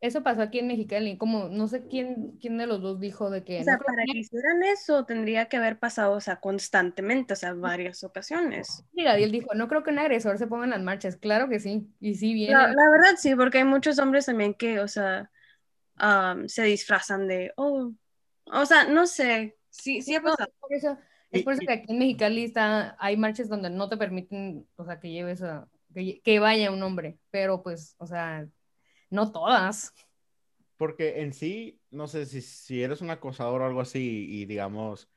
Eso 0.01 0.23
pasó 0.23 0.41
aquí 0.43 0.59
en 0.59 0.67
Mexicali, 0.67 1.19
como 1.19 1.49
no 1.49 1.69
sé 1.69 1.87
quién, 1.87 2.39
quién 2.41 2.57
de 2.59 2.67
los 2.67 2.81
dos 2.81 2.99
dijo 2.99 3.31
de 3.31 3.45
que... 3.45 3.61
O 3.61 3.65
sea, 3.65 3.79
para 3.79 4.03
que... 4.05 4.19
hicieran 4.19 4.63
eso 4.63 5.05
tendría 5.05 5.47
que 5.47 5.59
haber 5.59 5.79
pasado, 5.79 6.15
o 6.15 6.21
sea, 6.21 6.41
constantemente, 6.41 7.35
o 7.35 7.37
sea, 7.37 7.53
varias 7.53 8.03
ocasiones. 8.03 8.85
Y 8.93 9.05
Gadiel 9.05 9.31
dijo, 9.31 9.55
no 9.55 9.69
creo 9.69 9.85
que 9.85 9.91
un 9.91 9.99
agresor 9.99 10.39
se 10.39 10.47
ponga 10.47 10.65
en 10.65 10.71
las 10.71 10.83
marchas, 10.83 11.17
claro 11.17 11.49
que 11.49 11.61
sí, 11.61 11.87
y 12.01 12.15
sí 12.15 12.33
viene... 12.33 12.55
La, 12.55 12.69
la 12.69 12.91
verdad 12.91 13.17
sí, 13.19 13.37
porque 13.37 13.59
hay 13.59 13.65
muchos 13.65 13.99
hombres 13.99 14.27
también 14.27 14.55
que, 14.55 14.81
o 14.81 14.89
sea, 14.89 15.31
se 16.47 16.63
disfrazan 16.63 17.29
de, 17.29 17.53
oh, 17.57 17.93
o 18.47 18.67
sea, 18.67 18.85
no 18.85 19.07
sé, 19.07 19.57
sí, 19.69 20.03
sí 20.03 20.15
ha 20.15 20.23
pasado. 20.23 20.53
por 20.61 20.73
eso, 20.73 20.99
es 21.31 21.43
por 21.43 21.53
eso 21.55 21.63
que 21.67 21.73
aquí 21.73 21.93
en 21.93 21.99
Mexicali 21.99 22.45
está, 22.45 22.97
hay 22.99 23.17
marchas 23.17 23.49
donde 23.49 23.71
no 23.71 23.89
te 23.89 23.97
permiten, 23.97 24.67
o 24.77 24.85
sea, 24.85 24.99
que 24.99 25.11
lleves 25.11 25.43
a, 25.43 25.69
que, 25.95 26.39
vaya 26.39 26.71
un 26.71 26.83
hombre, 26.83 27.19
pero 27.31 27.63
pues, 27.63 27.95
o 27.99 28.07
sea, 28.07 28.47
no 29.11 29.33
todas. 29.33 29.95
Porque 30.77 31.21
en 31.21 31.33
sí, 31.33 31.81
no 31.91 32.07
sé 32.07 32.27
si, 32.27 32.41
si 32.41 32.83
eres 32.83 33.01
un 33.01 33.11
acosador 33.11 33.63
o 33.63 33.67
algo 33.67 33.81
así 33.81 34.27
y 34.29 34.47
digamos, 34.47 35.09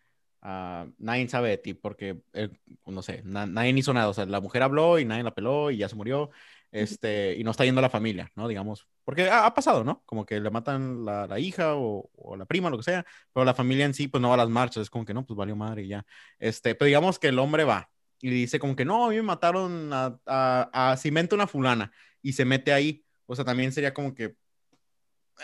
uh, 0.41 0.91
nadie 0.97 1.27
sabe 1.29 1.49
de 1.49 1.57
ti 1.57 1.73
porque, 1.73 2.21
eh, 2.33 2.49
no 2.85 3.01
sé, 3.01 3.21
nadie 3.23 3.71
hizo 3.71 3.93
nada, 3.93 4.09
o 4.09 4.13
sea, 4.13 4.25
la 4.25 4.41
mujer 4.41 4.63
habló 4.63 4.99
y 4.99 5.05
nadie 5.05 5.23
la 5.23 5.33
peló 5.33 5.71
y 5.71 5.77
ya 5.77 5.89
se 5.89 5.95
murió 5.95 6.31
este, 6.73 7.35
y 7.37 7.43
no 7.43 7.51
está 7.51 7.65
yendo 7.65 7.79
a 7.79 7.83
la 7.83 7.89
familia, 7.89 8.31
¿no? 8.35 8.47
Digamos, 8.47 8.87
porque 9.05 9.29
ha, 9.29 9.53
pasado, 9.53 9.83
¿no? 9.83 10.01
Como 10.07 10.25
que 10.25 10.39
le 10.39 10.49
matan 10.49 11.05
la, 11.05 11.27
la 11.27 11.39
hija 11.39 11.75
o, 11.75 12.09
o, 12.15 12.35
la 12.35 12.45
prima, 12.45 12.71
lo 12.71 12.77
que 12.77 12.83
sea, 12.83 13.05
pero 13.31 13.45
la 13.45 13.53
familia 13.53 13.85
en 13.85 13.93
sí, 13.93 14.07
pues 14.07 14.21
no 14.21 14.29
va 14.29 14.33
a 14.33 14.37
las 14.37 14.49
marchas, 14.49 14.81
es 14.81 14.89
como 14.89 15.05
que 15.05 15.13
no, 15.13 15.23
pues 15.23 15.37
valió 15.37 15.55
madre 15.55 15.83
y 15.83 15.89
ya. 15.89 16.03
Este, 16.39 16.73
pero 16.73 16.87
digamos 16.87 17.19
que 17.19 17.27
el 17.27 17.37
hombre 17.37 17.63
va 17.63 17.91
y 18.19 18.29
dice 18.31 18.57
como 18.57 18.75
que 18.75 18.85
no, 18.85 19.05
a 19.05 19.09
mí 19.09 19.15
me 19.17 19.21
mataron 19.21 19.93
a, 19.93 20.17
a, 20.25 20.91
a 20.91 20.97
Cimento 20.97 21.35
una 21.35 21.45
fulana 21.45 21.91
y 22.23 22.33
se 22.33 22.43
mete 22.43 22.73
ahí, 22.73 23.05
o 23.27 23.35
sea, 23.35 23.45
también 23.45 23.71
sería 23.71 23.93
como 23.93 24.15
que, 24.15 24.35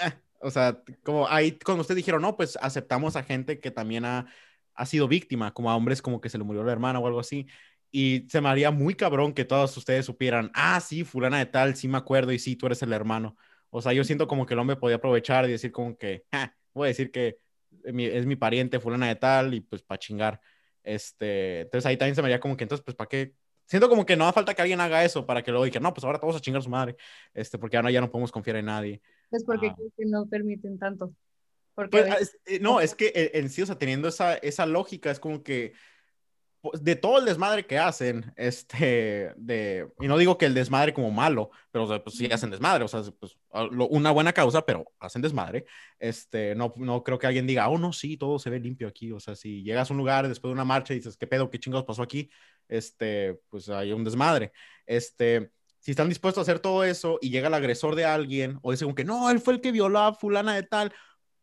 eh, 0.01 0.13
o 0.41 0.49
sea, 0.49 0.81
como 1.03 1.27
ahí, 1.27 1.59
cuando 1.63 1.81
ustedes 1.81 1.97
dijeron, 1.97 2.23
no, 2.23 2.35
pues 2.37 2.57
aceptamos 2.59 3.15
a 3.15 3.23
gente 3.23 3.59
que 3.59 3.69
también 3.69 4.05
ha, 4.05 4.25
ha 4.73 4.85
sido 4.87 5.07
víctima, 5.07 5.53
como 5.53 5.69
a 5.69 5.75
hombres 5.75 6.01
como 6.01 6.21
que 6.21 6.29
se 6.29 6.39
le 6.39 6.43
murió 6.43 6.63
la 6.63 6.71
hermana 6.71 6.99
o 6.99 7.05
algo 7.05 7.19
así, 7.19 7.45
y 7.91 8.27
se 8.29 8.41
me 8.41 8.49
haría 8.49 8.71
muy 8.71 8.95
cabrón 8.95 9.33
que 9.33 9.45
todos 9.45 9.75
ustedes 9.75 10.05
supieran, 10.05 10.51
ah, 10.53 10.79
sí, 10.79 11.03
fulana 11.03 11.39
de 11.39 11.45
tal, 11.45 11.75
sí 11.75 11.87
me 11.87 11.97
acuerdo 11.97 12.31
y 12.31 12.39
sí, 12.39 12.55
tú 12.55 12.67
eres 12.67 12.81
el 12.83 12.93
hermano. 12.93 13.35
O 13.69 13.81
sea, 13.81 13.93
yo 13.93 14.03
siento 14.03 14.27
como 14.27 14.45
que 14.45 14.53
el 14.53 14.59
hombre 14.59 14.75
podía 14.75 14.97
aprovechar 14.97 15.45
y 15.45 15.51
decir 15.51 15.71
como 15.71 15.97
que, 15.97 16.25
voy 16.73 16.87
a 16.87 16.89
decir 16.89 17.11
que 17.11 17.37
es 17.83 18.25
mi 18.25 18.35
pariente 18.35 18.79
fulana 18.79 19.07
de 19.07 19.15
tal 19.15 19.53
y 19.53 19.61
pues 19.61 19.81
para 19.83 19.99
chingar. 19.99 20.41
Este, 20.83 21.61
entonces 21.61 21.85
ahí 21.85 21.97
también 21.97 22.15
se 22.15 22.21
me 22.21 22.27
haría 22.27 22.39
como 22.39 22.57
que 22.57 22.63
entonces, 22.63 22.83
pues, 22.83 22.95
¿para 22.95 23.07
qué? 23.07 23.33
Siento 23.65 23.89
como 23.89 24.05
que 24.05 24.15
no 24.15 24.25
hace 24.25 24.33
falta 24.33 24.55
que 24.55 24.63
alguien 24.63 24.81
haga 24.81 25.05
eso 25.05 25.25
para 25.25 25.43
que 25.43 25.51
luego 25.51 25.65
diga, 25.65 25.79
no, 25.79 25.93
pues 25.93 26.03
ahora 26.03 26.19
todos 26.19 26.35
a 26.35 26.39
chingar 26.39 26.59
a 26.59 26.63
su 26.63 26.69
madre, 26.69 26.95
este, 27.33 27.59
porque 27.59 27.77
ahora 27.77 27.91
ya 27.91 28.01
no 28.01 28.09
podemos 28.09 28.31
confiar 28.31 28.55
en 28.55 28.65
nadie. 28.65 29.01
Es 29.31 29.43
porque 29.43 29.67
ah. 29.67 29.75
no 29.97 30.25
permiten 30.25 30.79
tanto. 30.79 31.13
Porque... 31.75 32.01
Pues, 32.01 32.39
eh, 32.45 32.59
no, 32.59 32.81
es 32.81 32.95
que 32.95 33.11
eh, 33.13 33.31
en 33.35 33.49
sí, 33.49 33.61
o 33.61 33.65
sea, 33.67 33.77
teniendo 33.77 34.07
esa, 34.07 34.35
esa 34.35 34.65
lógica, 34.65 35.11
es 35.11 35.19
como 35.19 35.43
que 35.43 35.73
de 36.73 36.95
todo 36.95 37.19
el 37.19 37.25
desmadre 37.25 37.65
que 37.65 37.77
hacen, 37.77 38.33
este, 38.35 39.33
de, 39.37 39.87
y 39.99 40.07
no 40.07 40.17
digo 40.17 40.37
que 40.37 40.45
el 40.45 40.53
desmadre 40.53 40.93
como 40.93 41.09
malo, 41.09 41.51
pero 41.71 41.87
pues 42.03 42.17
sí 42.17 42.25
hacen 42.31 42.49
desmadre, 42.49 42.83
o 42.83 42.87
sea, 42.87 43.01
pues 43.17 43.37
una 43.51 44.11
buena 44.11 44.33
causa, 44.33 44.65
pero 44.65 44.85
hacen 44.99 45.21
desmadre, 45.21 45.65
este, 45.99 46.55
no, 46.55 46.73
no 46.75 47.03
creo 47.03 47.17
que 47.17 47.27
alguien 47.27 47.47
diga, 47.47 47.69
oh, 47.69 47.77
no, 47.77 47.93
sí, 47.93 48.17
todo 48.17 48.39
se 48.39 48.49
ve 48.49 48.59
limpio 48.59 48.87
aquí, 48.87 49.11
o 49.11 49.19
sea, 49.19 49.35
si 49.35 49.63
llegas 49.63 49.89
a 49.89 49.93
un 49.93 49.99
lugar 49.99 50.27
después 50.27 50.49
de 50.49 50.53
una 50.53 50.65
marcha 50.65 50.93
y 50.93 50.97
dices, 50.97 51.15
¿qué 51.15 51.27
pedo, 51.27 51.49
qué 51.49 51.59
chingados 51.59 51.85
pasó 51.85 52.01
aquí? 52.01 52.29
Este, 52.67 53.39
pues 53.49 53.69
hay 53.69 53.93
un 53.93 54.03
desmadre, 54.03 54.51
este, 54.85 55.51
si 55.79 55.91
están 55.91 56.09
dispuestos 56.09 56.39
a 56.39 56.43
hacer 56.43 56.59
todo 56.59 56.83
eso 56.83 57.19
y 57.21 57.29
llega 57.29 57.47
el 57.47 57.53
agresor 57.53 57.95
de 57.95 58.03
alguien, 58.03 58.59
o 58.61 58.71
dicen 58.71 58.93
que 58.93 59.05
no, 59.05 59.29
él 59.29 59.39
fue 59.39 59.53
el 59.53 59.61
que 59.61 59.71
violó 59.71 59.99
a 59.99 60.13
fulana 60.13 60.55
de 60.55 60.63
tal, 60.63 60.93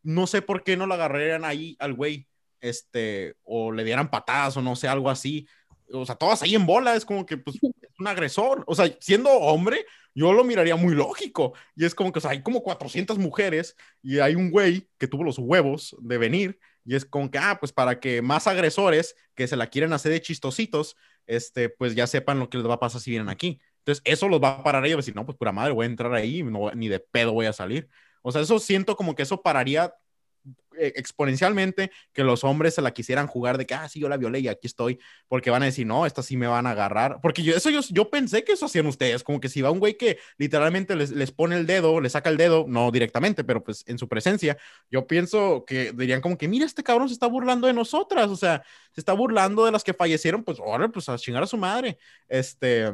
no 0.02 0.26
sé 0.26 0.42
por 0.42 0.62
qué 0.62 0.76
no 0.76 0.86
lo 0.86 0.94
agarrarían 0.94 1.44
ahí 1.44 1.74
al 1.80 1.94
güey, 1.94 2.28
este, 2.68 3.36
o 3.44 3.72
le 3.72 3.84
dieran 3.84 4.10
patadas 4.10 4.56
o 4.56 4.62
no 4.62 4.76
sé, 4.76 4.88
algo 4.88 5.10
así. 5.10 5.46
O 5.92 6.04
sea, 6.04 6.16
todas 6.16 6.42
ahí 6.42 6.54
en 6.54 6.66
bola, 6.66 6.96
es 6.96 7.04
como 7.04 7.24
que 7.26 7.36
pues, 7.36 7.56
es 7.62 8.00
un 8.00 8.06
agresor. 8.06 8.64
O 8.66 8.74
sea, 8.74 8.90
siendo 9.00 9.30
hombre, 9.30 9.86
yo 10.14 10.32
lo 10.32 10.44
miraría 10.44 10.76
muy 10.76 10.94
lógico. 10.94 11.54
Y 11.74 11.84
es 11.84 11.94
como 11.94 12.12
que, 12.12 12.18
o 12.18 12.22
sea, 12.22 12.32
hay 12.32 12.42
como 12.42 12.62
400 12.62 13.18
mujeres 13.18 13.76
y 14.02 14.18
hay 14.18 14.34
un 14.34 14.50
güey 14.50 14.88
que 14.98 15.08
tuvo 15.08 15.24
los 15.24 15.38
huevos 15.38 15.96
de 16.00 16.18
venir. 16.18 16.58
Y 16.84 16.94
es 16.94 17.04
como 17.04 17.30
que, 17.30 17.38
ah, 17.38 17.58
pues 17.60 17.72
para 17.72 18.00
que 18.00 18.22
más 18.22 18.46
agresores 18.46 19.16
que 19.34 19.46
se 19.48 19.56
la 19.56 19.68
quieren 19.68 19.92
hacer 19.92 20.12
de 20.12 20.22
chistositos, 20.22 20.96
este, 21.26 21.68
pues 21.68 21.94
ya 21.94 22.06
sepan 22.06 22.38
lo 22.38 22.48
que 22.48 22.58
les 22.58 22.68
va 22.68 22.74
a 22.74 22.80
pasar 22.80 23.00
si 23.00 23.10
vienen 23.10 23.28
aquí. 23.28 23.60
Entonces, 23.78 24.02
eso 24.04 24.28
los 24.28 24.40
va 24.40 24.50
a 24.50 24.62
parar 24.62 24.84
a 24.84 24.86
ellos. 24.86 24.98
Decir, 24.98 25.14
no, 25.14 25.26
pues 25.26 25.36
pura 25.36 25.52
madre, 25.52 25.72
voy 25.72 25.84
a 25.84 25.88
entrar 25.88 26.12
ahí, 26.14 26.42
no, 26.42 26.70
ni 26.72 26.88
de 26.88 27.00
pedo 27.00 27.32
voy 27.32 27.46
a 27.46 27.52
salir. 27.52 27.88
O 28.22 28.32
sea, 28.32 28.40
eso 28.42 28.58
siento 28.58 28.96
como 28.96 29.14
que 29.14 29.22
eso 29.22 29.42
pararía 29.42 29.94
exponencialmente 30.78 31.90
que 32.12 32.24
los 32.24 32.44
hombres 32.44 32.74
se 32.74 32.82
la 32.82 32.92
quisieran 32.92 33.26
jugar 33.26 33.58
de 33.58 33.66
que, 33.66 33.74
ah, 33.74 33.88
sí, 33.88 34.00
yo 34.00 34.08
la 34.08 34.16
violé 34.16 34.40
y 34.40 34.48
aquí 34.48 34.66
estoy, 34.66 34.98
porque 35.28 35.50
van 35.50 35.62
a 35.62 35.66
decir, 35.66 35.86
no, 35.86 36.06
esta 36.06 36.22
sí 36.22 36.36
me 36.36 36.46
van 36.46 36.66
a 36.66 36.72
agarrar. 36.72 37.18
Porque 37.22 37.42
yo, 37.42 37.54
eso 37.56 37.70
yo, 37.70 37.80
yo 37.90 38.10
pensé 38.10 38.44
que 38.44 38.52
eso 38.52 38.66
hacían 38.66 38.86
ustedes, 38.86 39.22
como 39.24 39.40
que 39.40 39.48
si 39.48 39.62
va 39.62 39.70
un 39.70 39.78
güey 39.78 39.96
que 39.96 40.18
literalmente 40.38 40.96
les, 40.96 41.10
les 41.10 41.32
pone 41.32 41.56
el 41.56 41.66
dedo, 41.66 42.00
le 42.00 42.10
saca 42.10 42.30
el 42.30 42.36
dedo, 42.36 42.66
no 42.68 42.90
directamente, 42.90 43.44
pero 43.44 43.62
pues 43.62 43.84
en 43.86 43.98
su 43.98 44.08
presencia, 44.08 44.56
yo 44.90 45.06
pienso 45.06 45.64
que 45.66 45.92
dirían 45.92 46.20
como 46.20 46.38
que, 46.38 46.48
mira, 46.48 46.66
este 46.66 46.82
cabrón 46.82 47.08
se 47.08 47.14
está 47.14 47.26
burlando 47.26 47.66
de 47.66 47.72
nosotras, 47.72 48.28
o 48.28 48.36
sea, 48.36 48.62
se 48.92 49.00
está 49.00 49.12
burlando 49.12 49.64
de 49.64 49.72
las 49.72 49.84
que 49.84 49.94
fallecieron, 49.94 50.44
pues, 50.44 50.58
ahora, 50.58 50.88
pues 50.88 51.08
a 51.08 51.16
chingar 51.18 51.42
a 51.42 51.46
su 51.46 51.56
madre. 51.56 51.98
Este 52.28 52.92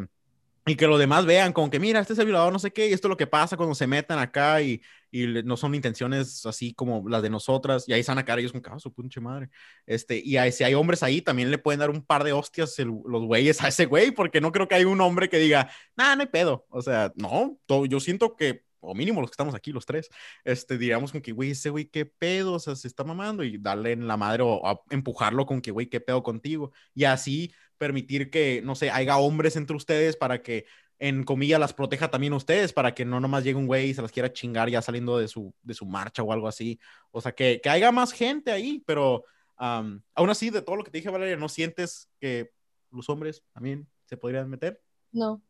y 0.65 0.77
que 0.77 0.87
los 0.87 0.99
demás 0.99 1.27
vean 1.27 1.53
como 1.53 1.71
que, 1.71 1.81
mira, 1.81 2.01
este 2.01 2.13
es 2.13 2.19
el 2.21 2.27
violador, 2.27 2.53
no 2.53 2.59
sé 2.59 2.73
qué, 2.73 2.89
y 2.89 2.93
esto 2.93 3.09
es 3.09 3.11
lo 3.11 3.17
que 3.17 3.27
pasa 3.27 3.57
cuando 3.57 3.75
se 3.75 3.89
metan 3.89 4.19
acá 4.21 4.63
y, 4.63 4.81
y 5.11 5.27
no 5.27 5.57
son 5.57 5.75
intenciones 5.75 6.47
así 6.47 6.73
como 6.73 7.09
las 7.09 7.21
de 7.23 7.31
nosotras, 7.31 7.89
y 7.89 7.93
ahí 7.93 8.01
están 8.01 8.19
acá 8.19 8.39
ellos 8.39 8.53
con 8.53 8.61
caso, 8.61 8.89
ah, 8.89 8.95
pinche 8.97 9.21
madre. 9.21 9.51
Este, 9.87 10.23
y 10.25 10.37
ahí, 10.37 10.53
si 10.53 10.63
hay 10.63 10.75
hombres 10.75 11.03
ahí, 11.03 11.21
también 11.21 11.51
le 11.51 11.59
pueden 11.59 11.81
dar 11.81 11.91
un 11.91 12.05
par 12.05 12.23
de 12.23 12.33
hostias 12.33 12.79
los 12.79 13.25
güeyes 13.25 13.61
a 13.63 13.69
ese 13.69 13.87
güey, 13.87 14.13
porque 14.13 14.41
no 14.41 14.53
creo 14.53 14.69
que 14.69 14.77
hay 14.77 14.85
un 14.85 15.01
hombre 15.01 15.29
que 15.29 15.39
diga, 15.39 15.69
nada, 15.97 16.15
no 16.15 16.23
hay 16.23 16.29
pedo. 16.29 16.67
O 16.71 16.81
sea, 16.81 17.13
no, 17.17 17.59
todo, 17.67 17.87
yo 17.87 17.99
siento 17.99 18.37
que, 18.37 18.65
o 18.79 18.95
mínimo 18.95 19.21
los 19.21 19.31
que 19.31 19.35
estamos 19.35 19.55
aquí, 19.55 19.73
los 19.73 19.87
tres, 19.87 20.11
este, 20.45 20.79
diríamos 20.79 21.11
con 21.11 21.21
que, 21.23 21.33
güey, 21.33 21.51
ese 21.51 21.71
güey, 21.71 21.87
qué 21.87 22.07
pedo, 22.07 22.55
o 22.55 22.59
sea, 22.61 22.77
se 22.77 22.87
está 22.87 23.03
mamando, 23.05 23.43
y 23.43 23.59
darle 23.59 23.93
en 23.93 24.07
la 24.07 24.17
madre 24.17 24.45
o 24.45 24.85
empujarlo 24.91 25.45
con 25.45 25.61
que, 25.61 25.73
güey, 25.73 25.89
qué 25.89 26.01
pedo 26.01 26.23
contigo. 26.23 26.73
Y 26.95 27.05
así 27.05 27.53
permitir 27.83 28.31
que, 28.31 28.63
no 28.63 28.77
sé, 28.77 28.93
haya 28.93 29.17
hombres 29.17 29.57
entre 29.57 29.75
ustedes 29.75 30.15
para 30.15 30.41
que, 30.41 30.67
en 31.01 31.25
comillas, 31.25 31.59
las 31.59 31.75
proteja 31.75 32.13
también 32.13 32.33
a 32.33 32.37
ustedes, 32.37 32.73
para 32.73 32.95
que 32.95 33.05
no 33.05 33.19
nomás 33.19 33.43
llegue 33.43 33.59
un 33.59 33.67
güey 33.67 33.89
y 33.89 33.95
se 33.95 34.03
las 34.03 34.13
quiera 34.13 34.33
chingar 34.33 34.71
ya 34.71 34.81
saliendo 34.81 35.19
de 35.19 35.27
su, 35.27 35.53
de 35.65 35.75
su 35.75 35.85
marcha 35.85 36.23
o 36.23 36.33
algo 36.33 36.47
así. 36.47 36.79
O 37.11 37.21
sea, 37.21 37.33
que, 37.33 37.61
que 37.61 37.69
haya 37.69 37.91
más 37.91 38.13
gente 38.13 38.53
ahí, 38.53 38.85
pero 38.87 39.25
aún 39.57 40.31
así, 40.31 40.51
de 40.51 40.63
todo 40.63 40.77
lo 40.77 40.85
que 40.85 40.93
te 40.93 40.99
dije, 40.99 41.11
Valeria, 41.11 41.37
¿no 41.37 41.49
sientes 41.49 42.09
que 42.21 42.53
los 42.93 43.09
hombres 43.09 43.43
también 43.53 43.89
se 44.05 44.17
podrían 44.17 44.49
meter? 44.49 44.81
No. 45.11 45.43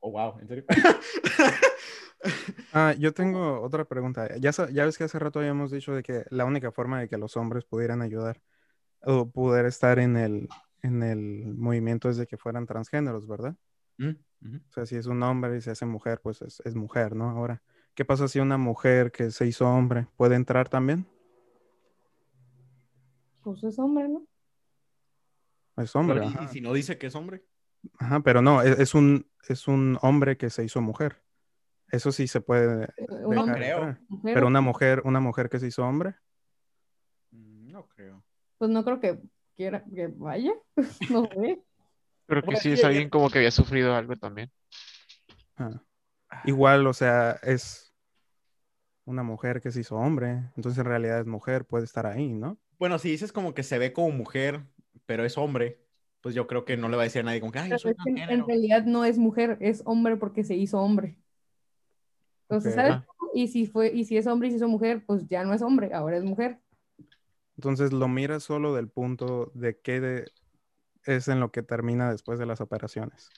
Oh, 0.00 0.10
wow, 0.10 0.38
¿en 0.40 0.48
serio? 0.48 0.66
ah, 2.74 2.94
yo 2.98 3.14
tengo 3.14 3.62
otra 3.62 3.86
pregunta. 3.86 4.36
Ya, 4.36 4.50
ya 4.50 4.84
ves 4.84 4.98
que 4.98 5.04
hace 5.04 5.18
rato 5.18 5.38
habíamos 5.38 5.70
dicho 5.70 5.94
de 5.94 6.02
que 6.02 6.26
la 6.28 6.44
única 6.44 6.70
forma 6.70 7.00
de 7.00 7.08
que 7.08 7.16
los 7.16 7.34
hombres 7.38 7.64
pudieran 7.64 8.02
ayudar 8.02 8.42
o 9.00 9.30
poder 9.30 9.64
estar 9.64 9.98
en 9.98 10.18
el, 10.18 10.48
en 10.82 11.02
el 11.02 11.54
movimiento 11.54 12.08
es 12.10 12.16
de 12.16 12.26
que 12.26 12.36
fueran 12.36 12.66
transgéneros, 12.66 13.26
¿verdad? 13.26 13.56
Mm, 13.98 14.10
o 14.68 14.72
sea, 14.72 14.86
si 14.86 14.96
es 14.96 15.06
un 15.06 15.22
hombre 15.22 15.56
y 15.56 15.60
se 15.60 15.70
hace 15.70 15.86
mujer, 15.86 16.20
pues 16.20 16.42
es, 16.42 16.74
mujer, 16.74 17.14
¿no? 17.14 17.30
Ahora. 17.30 17.62
¿Qué 17.94 18.06
pasa 18.06 18.26
si 18.26 18.40
una 18.40 18.56
mujer 18.56 19.12
que 19.12 19.30
se 19.30 19.46
hizo 19.46 19.68
hombre 19.68 20.08
puede 20.16 20.34
entrar 20.34 20.68
también? 20.70 21.06
Pues 23.42 23.62
es 23.64 23.78
hombre, 23.78 24.08
¿no? 24.08 24.26
Es 25.76 25.94
hombre. 25.94 26.24
¿Y, 26.24 26.48
si 26.48 26.60
no 26.62 26.72
dice 26.72 26.96
que 26.96 27.08
es 27.08 27.14
hombre? 27.14 27.44
Ajá, 27.98 28.20
pero 28.20 28.40
no, 28.40 28.62
e, 28.62 28.82
es, 28.82 28.94
un, 28.94 29.26
es 29.46 29.68
un 29.68 29.98
hombre 30.00 30.38
que 30.38 30.48
se 30.48 30.64
hizo 30.64 30.80
mujer. 30.80 31.22
Eso 31.90 32.12
sí 32.12 32.26
se 32.26 32.40
puede. 32.40 32.84
Eh, 32.96 33.06
no 33.28 33.44
creo. 33.44 33.98
Pero 34.22 34.46
una 34.46 34.62
mujer, 34.62 35.02
una 35.04 35.20
mujer 35.20 35.50
que 35.50 35.58
se 35.58 35.66
hizo 35.66 35.84
hombre. 35.84 36.14
Mm, 37.30 37.72
no 37.72 37.86
creo. 37.88 38.24
Pues 38.56 38.70
no 38.70 38.84
creo 38.84 39.00
que 39.00 39.20
quiera 39.56 39.84
que 39.94 40.08
vaya. 40.08 40.52
no 41.10 41.26
sé. 41.26 41.62
Pero 42.26 42.42
que 42.42 42.56
sí 42.56 42.72
es 42.72 42.84
alguien 42.84 43.10
como 43.10 43.30
que 43.30 43.38
había 43.38 43.50
sufrido 43.50 43.94
algo 43.94 44.16
también. 44.16 44.50
Ah. 45.56 45.82
Igual, 46.44 46.86
o 46.86 46.92
sea, 46.92 47.38
es 47.42 47.92
una 49.04 49.22
mujer 49.22 49.60
que 49.60 49.70
se 49.70 49.80
hizo 49.80 49.96
hombre, 49.96 50.50
entonces 50.56 50.78
en 50.78 50.86
realidad 50.86 51.20
es 51.20 51.26
mujer, 51.26 51.64
puede 51.64 51.84
estar 51.84 52.06
ahí, 52.06 52.32
¿no? 52.32 52.58
Bueno, 52.78 52.98
si 52.98 53.10
dices 53.10 53.32
como 53.32 53.54
que 53.54 53.62
se 53.62 53.78
ve 53.78 53.92
como 53.92 54.10
mujer, 54.10 54.64
pero 55.06 55.24
es 55.24 55.36
hombre, 55.36 55.80
pues 56.20 56.34
yo 56.34 56.46
creo 56.46 56.64
que 56.64 56.76
no 56.76 56.88
le 56.88 56.96
va 56.96 57.02
a 57.02 57.04
decir 57.04 57.20
a 57.20 57.24
nadie 57.24 57.40
como 57.40 57.52
que, 57.52 57.58
Ay, 57.58 57.72
soy 57.78 57.94
en 58.06 58.46
realidad 58.46 58.84
no 58.84 59.04
es 59.04 59.18
mujer, 59.18 59.58
es 59.60 59.82
hombre 59.84 60.16
porque 60.16 60.44
se 60.44 60.54
hizo 60.54 60.80
hombre. 60.80 61.18
Entonces, 62.48 62.74
¿sabes? 62.74 62.96
Y 63.34 63.48
si 63.48 63.66
fue, 63.66 63.92
y 63.92 64.04
si 64.04 64.16
es 64.16 64.26
hombre 64.26 64.48
y 64.48 64.50
si 64.50 64.58
hizo 64.58 64.68
mujer, 64.68 65.04
pues 65.06 65.26
ya 65.28 65.44
no 65.44 65.54
es 65.54 65.62
hombre, 65.62 65.92
ahora 65.94 66.16
es 66.16 66.24
mujer. 66.24 66.60
Entonces 67.56 67.92
lo 67.92 68.08
miras 68.08 68.42
solo 68.42 68.74
del 68.74 68.88
punto 68.88 69.50
de 69.54 69.78
qué 69.78 70.24
es 71.04 71.28
en 71.28 71.40
lo 71.40 71.50
que 71.52 71.62
termina 71.62 72.10
después 72.10 72.38
de 72.38 72.46
las 72.46 72.60
operaciones. 72.60 73.30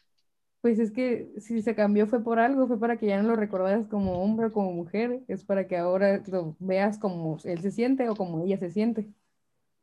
Pues 0.60 0.78
es 0.78 0.92
que 0.92 1.30
si 1.38 1.60
se 1.60 1.74
cambió 1.74 2.06
fue 2.06 2.22
por 2.22 2.38
algo, 2.38 2.66
fue 2.66 2.80
para 2.80 2.96
que 2.96 3.06
ya 3.06 3.20
no 3.22 3.28
lo 3.28 3.36
recordaras 3.36 3.86
como 3.86 4.22
hombre 4.22 4.46
o 4.46 4.52
como 4.52 4.72
mujer, 4.72 5.20
es 5.28 5.44
para 5.44 5.66
que 5.66 5.76
ahora 5.76 6.22
lo 6.26 6.56
veas 6.58 6.98
como 6.98 7.36
él 7.44 7.60
se 7.60 7.70
siente 7.70 8.08
o 8.08 8.16
como 8.16 8.42
ella 8.42 8.56
se 8.56 8.70
siente. 8.70 9.10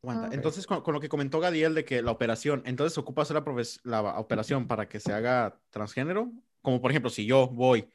Ah. 0.07 0.29
Entonces, 0.31 0.65
con, 0.65 0.81
lo 0.91 0.99
que 0.99 1.09
comentó 1.09 1.39
Gadiel 1.39 1.75
de 1.75 1.85
que 1.85 2.01
la 2.01 2.09
operación, 2.09 2.63
entonces 2.65 2.97
ocupa 2.97 3.21
hacer 3.21 3.35
la, 3.35 3.43
la, 3.83 4.19
operación 4.19 4.67
para 4.67 4.89
que 4.89 4.99
se 4.99 5.13
haga 5.13 5.59
transgénero, 5.69 6.31
como 6.63 6.81
por 6.81 6.89
ejemplo, 6.89 7.11
si 7.11 7.27
yo 7.27 7.47
voy 7.47 7.87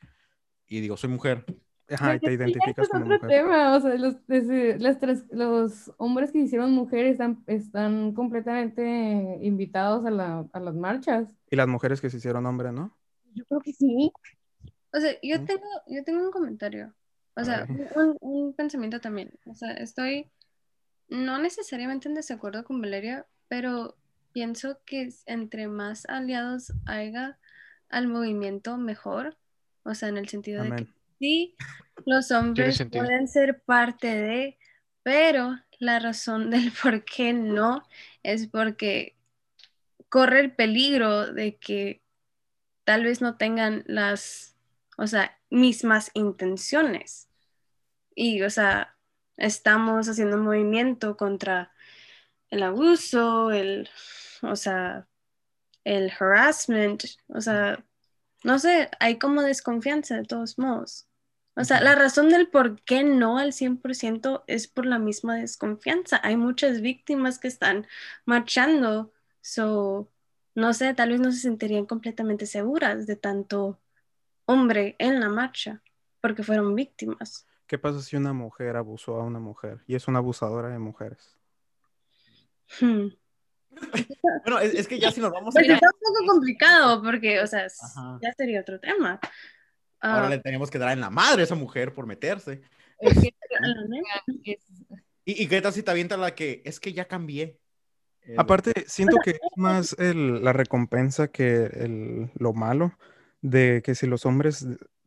y 0.68 0.80
digo, 0.80 0.96
soy 0.96 1.10
mujer. 1.10 1.44
Ajá, 1.88 2.16
y 2.16 2.20
te 2.20 2.32
identificas 2.32 2.88
como 2.88 3.04
mujer. 3.04 3.20
Tema. 3.28 3.76
O 3.76 3.80
sea, 3.80 3.94
los, 3.94 4.16
los 5.30 5.92
hombres 5.98 6.32
que 6.32 6.38
hicieron 6.38 6.72
mujeres 6.72 7.12
están, 7.12 7.44
están 7.46 8.12
completamente 8.12 9.38
invitados 9.42 10.04
a, 10.04 10.10
la, 10.10 10.46
a 10.52 10.60
las 10.60 10.74
marchas. 10.74 11.28
Y 11.50 11.56
las 11.56 11.68
mujeres 11.68 12.00
que 12.00 12.10
se 12.10 12.16
hicieron 12.16 12.46
hombre, 12.46 12.72
¿no? 12.72 12.96
Yo 13.34 13.44
creo 13.44 13.60
que 13.60 13.72
sí. 13.72 14.10
O 14.92 14.98
sea, 14.98 15.12
yo 15.22 15.44
tengo, 15.44 15.68
yo 15.86 16.02
tengo 16.04 16.24
un 16.24 16.32
comentario. 16.32 16.92
O 17.36 17.44
sea, 17.44 17.66
un, 17.94 18.16
un, 18.20 18.54
pensamiento 18.54 19.00
también. 19.00 19.30
O 19.44 19.54
sea, 19.54 19.72
estoy 19.72 20.30
no 21.08 21.38
necesariamente 21.38 22.08
en 22.08 22.14
desacuerdo 22.14 22.64
con 22.64 22.80
Valeria, 22.80 23.26
pero 23.48 23.96
pienso 24.32 24.80
que 24.84 25.08
entre 25.26 25.68
más 25.68 26.06
aliados 26.06 26.72
haya 26.86 27.38
al 27.88 28.08
movimiento, 28.08 28.76
mejor. 28.76 29.36
O 29.84 29.94
sea, 29.94 30.08
en 30.08 30.16
el 30.16 30.28
sentido 30.28 30.64
de 30.64 30.70
que 30.70 30.86
sí, 31.18 31.56
los 32.04 32.30
hombres 32.30 32.84
pueden 32.90 33.28
ser 33.28 33.62
parte 33.62 34.08
de, 34.08 34.58
pero 35.02 35.56
la 35.78 35.98
razón 35.98 36.50
del 36.50 36.72
por 36.82 37.04
qué 37.04 37.32
no 37.32 37.82
es 38.22 38.48
porque 38.48 39.16
corre 40.08 40.40
el 40.40 40.54
peligro 40.54 41.32
de 41.32 41.56
que 41.56 42.02
tal 42.84 43.04
vez 43.04 43.20
no 43.20 43.36
tengan 43.36 43.82
las, 43.86 44.56
o 44.96 45.06
sea, 45.06 45.38
mismas 45.50 46.10
intenciones. 46.14 47.28
Y, 48.14 48.42
o 48.42 48.50
sea, 48.50 48.96
estamos 49.36 50.08
haciendo 50.08 50.36
un 50.36 50.44
movimiento 50.44 51.16
contra 51.16 51.72
el 52.48 52.62
abuso, 52.62 53.50
el, 53.50 53.88
o 54.42 54.56
sea, 54.56 55.06
el 55.84 56.12
harassment, 56.18 57.04
o 57.28 57.40
sea, 57.40 57.84
no 58.44 58.58
sé, 58.58 58.90
hay 59.00 59.18
como 59.18 59.42
desconfianza 59.42 60.16
de 60.16 60.24
todos 60.24 60.58
modos. 60.58 61.08
O 61.56 61.64
sea, 61.64 61.80
la 61.80 61.94
razón 61.94 62.28
del 62.28 62.48
por 62.48 62.82
qué 62.82 63.02
no 63.02 63.38
al 63.38 63.52
100% 63.52 64.44
es 64.46 64.68
por 64.68 64.84
la 64.84 64.98
misma 64.98 65.36
desconfianza. 65.36 66.20
Hay 66.22 66.36
muchas 66.36 66.82
víctimas 66.82 67.38
que 67.38 67.48
están 67.48 67.86
marchando, 68.26 69.10
so, 69.40 70.10
no 70.54 70.74
sé, 70.74 70.92
tal 70.92 71.10
vez 71.10 71.20
no 71.20 71.32
se 71.32 71.38
sentirían 71.38 71.86
completamente 71.86 72.44
seguras 72.44 73.06
de 73.06 73.16
tanto 73.16 73.80
hombre 74.44 74.96
en 74.98 75.18
la 75.18 75.30
marcha, 75.30 75.82
porque 76.20 76.42
fueron 76.42 76.74
víctimas. 76.74 77.46
¿Qué 77.66 77.78
pasa 77.78 78.02
si 78.02 78.16
una 78.16 78.34
mujer 78.34 78.76
abusó 78.76 79.16
a 79.16 79.24
una 79.24 79.40
mujer 79.40 79.82
y 79.86 79.94
es 79.94 80.08
una 80.08 80.18
abusadora 80.18 80.68
de 80.68 80.78
mujeres? 80.78 81.36
Hmm. 82.80 83.08
bueno, 84.44 84.58
es, 84.58 84.88
que 84.88 84.98
ya 84.98 85.10
si 85.10 85.20
nos 85.20 85.30
vamos 85.30 85.54
a... 85.54 85.58
Pues 85.58 85.68
está 85.68 85.86
un 85.86 86.00
poco 86.00 86.32
complicado 86.32 87.02
porque, 87.02 87.40
o 87.40 87.46
sea, 87.46 87.66
ya 88.20 88.32
sería 88.36 88.60
otro 88.60 88.80
tema. 88.80 89.20
Ahora 90.00 90.26
ah. 90.26 90.30
le 90.30 90.38
tenemos 90.38 90.70
que 90.70 90.78
dar 90.78 90.92
en 90.92 91.00
la 91.00 91.10
madre 91.10 91.42
a 91.42 91.44
esa 91.44 91.54
mujer 91.54 91.92
por 91.94 92.06
meterse. 92.06 92.62
¿Y, 95.24 95.42
¿Y, 95.42 95.48
qué 95.48 95.60
tal 95.60 95.72
si 95.72 95.82
te 95.82 95.90
avienta 95.90 96.16
la 96.16 96.34
que 96.34 96.62
es 96.64 96.78
que 96.78 96.92
ya 96.92 97.06
cambié? 97.06 97.58
Aparte, 98.36 98.72
siento 98.86 99.16
que 99.22 99.30
es 99.32 99.40
más 99.56 99.96
la 99.98 100.52
recompensa 100.52 101.28
que 101.28 101.64
el, 101.64 102.30
lo 102.34 102.52
malo 102.52 102.92
de 103.42 103.82
que 103.84 103.94
si 103.94 104.06
los 104.06 104.26
hombres 104.26 104.66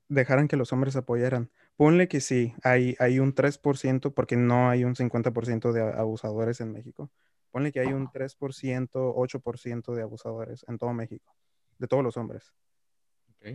dejaran 0.10 0.48
que 0.48 0.58
los 0.58 0.74
hombres 0.74 0.96
apoyaran. 0.96 1.50
Ponle 1.78 2.08
que 2.08 2.20
sí, 2.20 2.54
hay, 2.64 2.96
hay 3.00 3.20
un 3.20 3.34
3%, 3.34 4.14
porque 4.14 4.36
no 4.36 4.70
hay 4.70 4.84
un 4.84 4.96
50% 4.96 5.72
de 5.72 5.82
abusadores 5.82 6.60
en 6.60 6.74
México. 6.74 7.10
Ponle 7.52 7.72
que 7.72 7.80
hay 7.80 7.94
un 7.94 8.08
3%, 8.08 8.90
8% 9.16 9.94
de 9.94 10.02
abusadores 10.02 10.66
en 10.68 10.78
todo 10.78 10.94
México, 10.94 11.36
de 11.78 11.88
todos 11.88 12.04
los 12.04 12.18
hombres. 12.18 12.54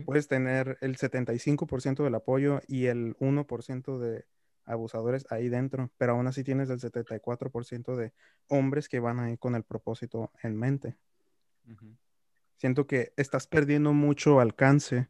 Puedes 0.05 0.27
tener 0.27 0.77
el 0.81 0.97
75% 0.97 2.03
del 2.03 2.15
apoyo 2.15 2.59
y 2.67 2.87
el 2.87 3.15
1% 3.17 3.99
de 3.99 4.25
abusadores 4.65 5.25
ahí 5.29 5.47
dentro, 5.47 5.91
pero 5.97 6.13
aún 6.13 6.27
así 6.27 6.43
tienes 6.43 6.69
el 6.71 6.79
74% 6.79 7.95
de 7.95 8.11
hombres 8.47 8.89
que 8.89 8.99
van 8.99 9.19
ahí 9.19 9.37
con 9.37 9.55
el 9.55 9.63
propósito 9.63 10.31
en 10.41 10.57
mente. 10.57 10.97
Siento 12.57 12.87
que 12.87 13.13
estás 13.15 13.47
perdiendo 13.47 13.93
mucho 13.93 14.39
alcance 14.39 15.07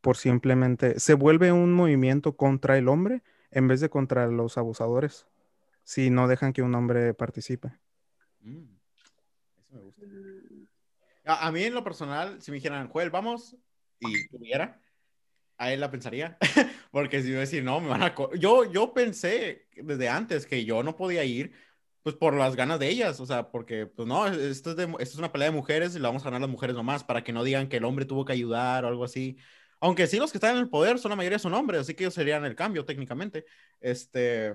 por 0.00 0.16
simplemente, 0.16 1.00
se 1.00 1.14
vuelve 1.14 1.50
un 1.52 1.72
movimiento 1.72 2.36
contra 2.36 2.78
el 2.78 2.88
hombre 2.88 3.22
en 3.50 3.66
vez 3.68 3.80
de 3.80 3.90
contra 3.90 4.28
los 4.28 4.56
abusadores, 4.56 5.26
si 5.82 6.10
no 6.10 6.28
dejan 6.28 6.52
que 6.52 6.62
un 6.62 6.74
hombre 6.74 7.12
participe. 7.12 7.72
Mm. 8.46 8.76
A, 11.24 11.50
mí 11.50 11.64
en 11.64 11.74
lo 11.74 11.82
personal, 11.82 12.40
si 12.40 12.50
me 12.50 12.56
dijeran, 12.56 12.88
Joel, 12.88 13.10
vamos, 13.10 13.56
y 13.98 14.28
tuviera, 14.28 14.80
a 15.58 15.72
él 15.72 15.80
la 15.80 15.90
pensaría, 15.90 16.38
porque 16.92 17.22
si 17.22 17.32
yo 17.32 17.38
decir, 17.38 17.64
no, 17.64 17.80
me 17.80 17.88
van 17.88 18.02
a... 18.02 18.14
Yo, 18.38 18.70
yo 18.70 18.94
pensé 18.94 19.66
desde 19.74 20.08
antes 20.08 20.46
que 20.46 20.64
yo 20.64 20.82
no 20.82 20.96
podía 20.96 21.24
ir, 21.24 21.52
pues 22.02 22.14
por 22.14 22.34
las 22.34 22.54
ganas 22.54 22.78
de 22.78 22.88
ellas, 22.88 23.18
o 23.18 23.26
sea, 23.26 23.50
porque, 23.50 23.86
pues 23.86 24.06
no, 24.06 24.28
esto 24.28 24.70
es, 24.70 24.78
esto 24.78 24.96
es 25.00 25.18
una 25.18 25.32
pelea 25.32 25.50
de 25.50 25.56
mujeres 25.56 25.96
y 25.96 25.98
la 25.98 26.08
vamos 26.08 26.22
a 26.22 26.26
ganar 26.26 26.42
las 26.42 26.50
mujeres 26.50 26.76
nomás, 26.76 27.02
para 27.02 27.24
que 27.24 27.32
no 27.32 27.42
digan 27.42 27.68
que 27.68 27.78
el 27.78 27.84
hombre 27.84 28.04
tuvo 28.04 28.24
que 28.24 28.32
ayudar 28.32 28.84
o 28.84 28.88
algo 28.88 29.04
así. 29.04 29.36
Aunque 29.80 30.06
sí, 30.06 30.18
los 30.18 30.30
que 30.30 30.38
están 30.38 30.54
en 30.56 30.62
el 30.62 30.70
poder 30.70 31.00
son 31.00 31.10
la 31.10 31.16
mayoría 31.16 31.40
son 31.40 31.54
hombres, 31.54 31.80
así 31.80 31.94
que 31.94 32.04
ellos 32.04 32.14
serían 32.14 32.44
el 32.44 32.54
cambio 32.54 32.84
técnicamente. 32.84 33.44
Este, 33.80 34.54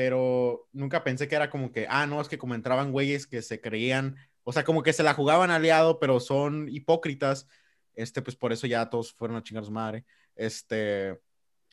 pero 0.00 0.66
nunca 0.72 1.04
pensé 1.04 1.28
que 1.28 1.34
era 1.34 1.50
como 1.50 1.72
que, 1.72 1.86
ah, 1.90 2.06
no, 2.06 2.22
es 2.22 2.28
que 2.28 2.38
como 2.38 2.54
entraban 2.54 2.90
güeyes 2.90 3.26
que 3.26 3.42
se 3.42 3.60
creían, 3.60 4.16
o 4.44 4.52
sea, 4.54 4.64
como 4.64 4.82
que 4.82 4.94
se 4.94 5.02
la 5.02 5.12
jugaban 5.12 5.50
aliado, 5.50 6.00
pero 6.00 6.20
son 6.20 6.70
hipócritas. 6.70 7.48
Este, 7.92 8.22
pues 8.22 8.34
por 8.34 8.50
eso 8.50 8.66
ya 8.66 8.88
todos 8.88 9.12
fueron 9.12 9.36
a 9.36 9.42
chingar 9.42 9.62
su 9.62 9.70
madre. 9.70 10.06
Este, 10.36 11.20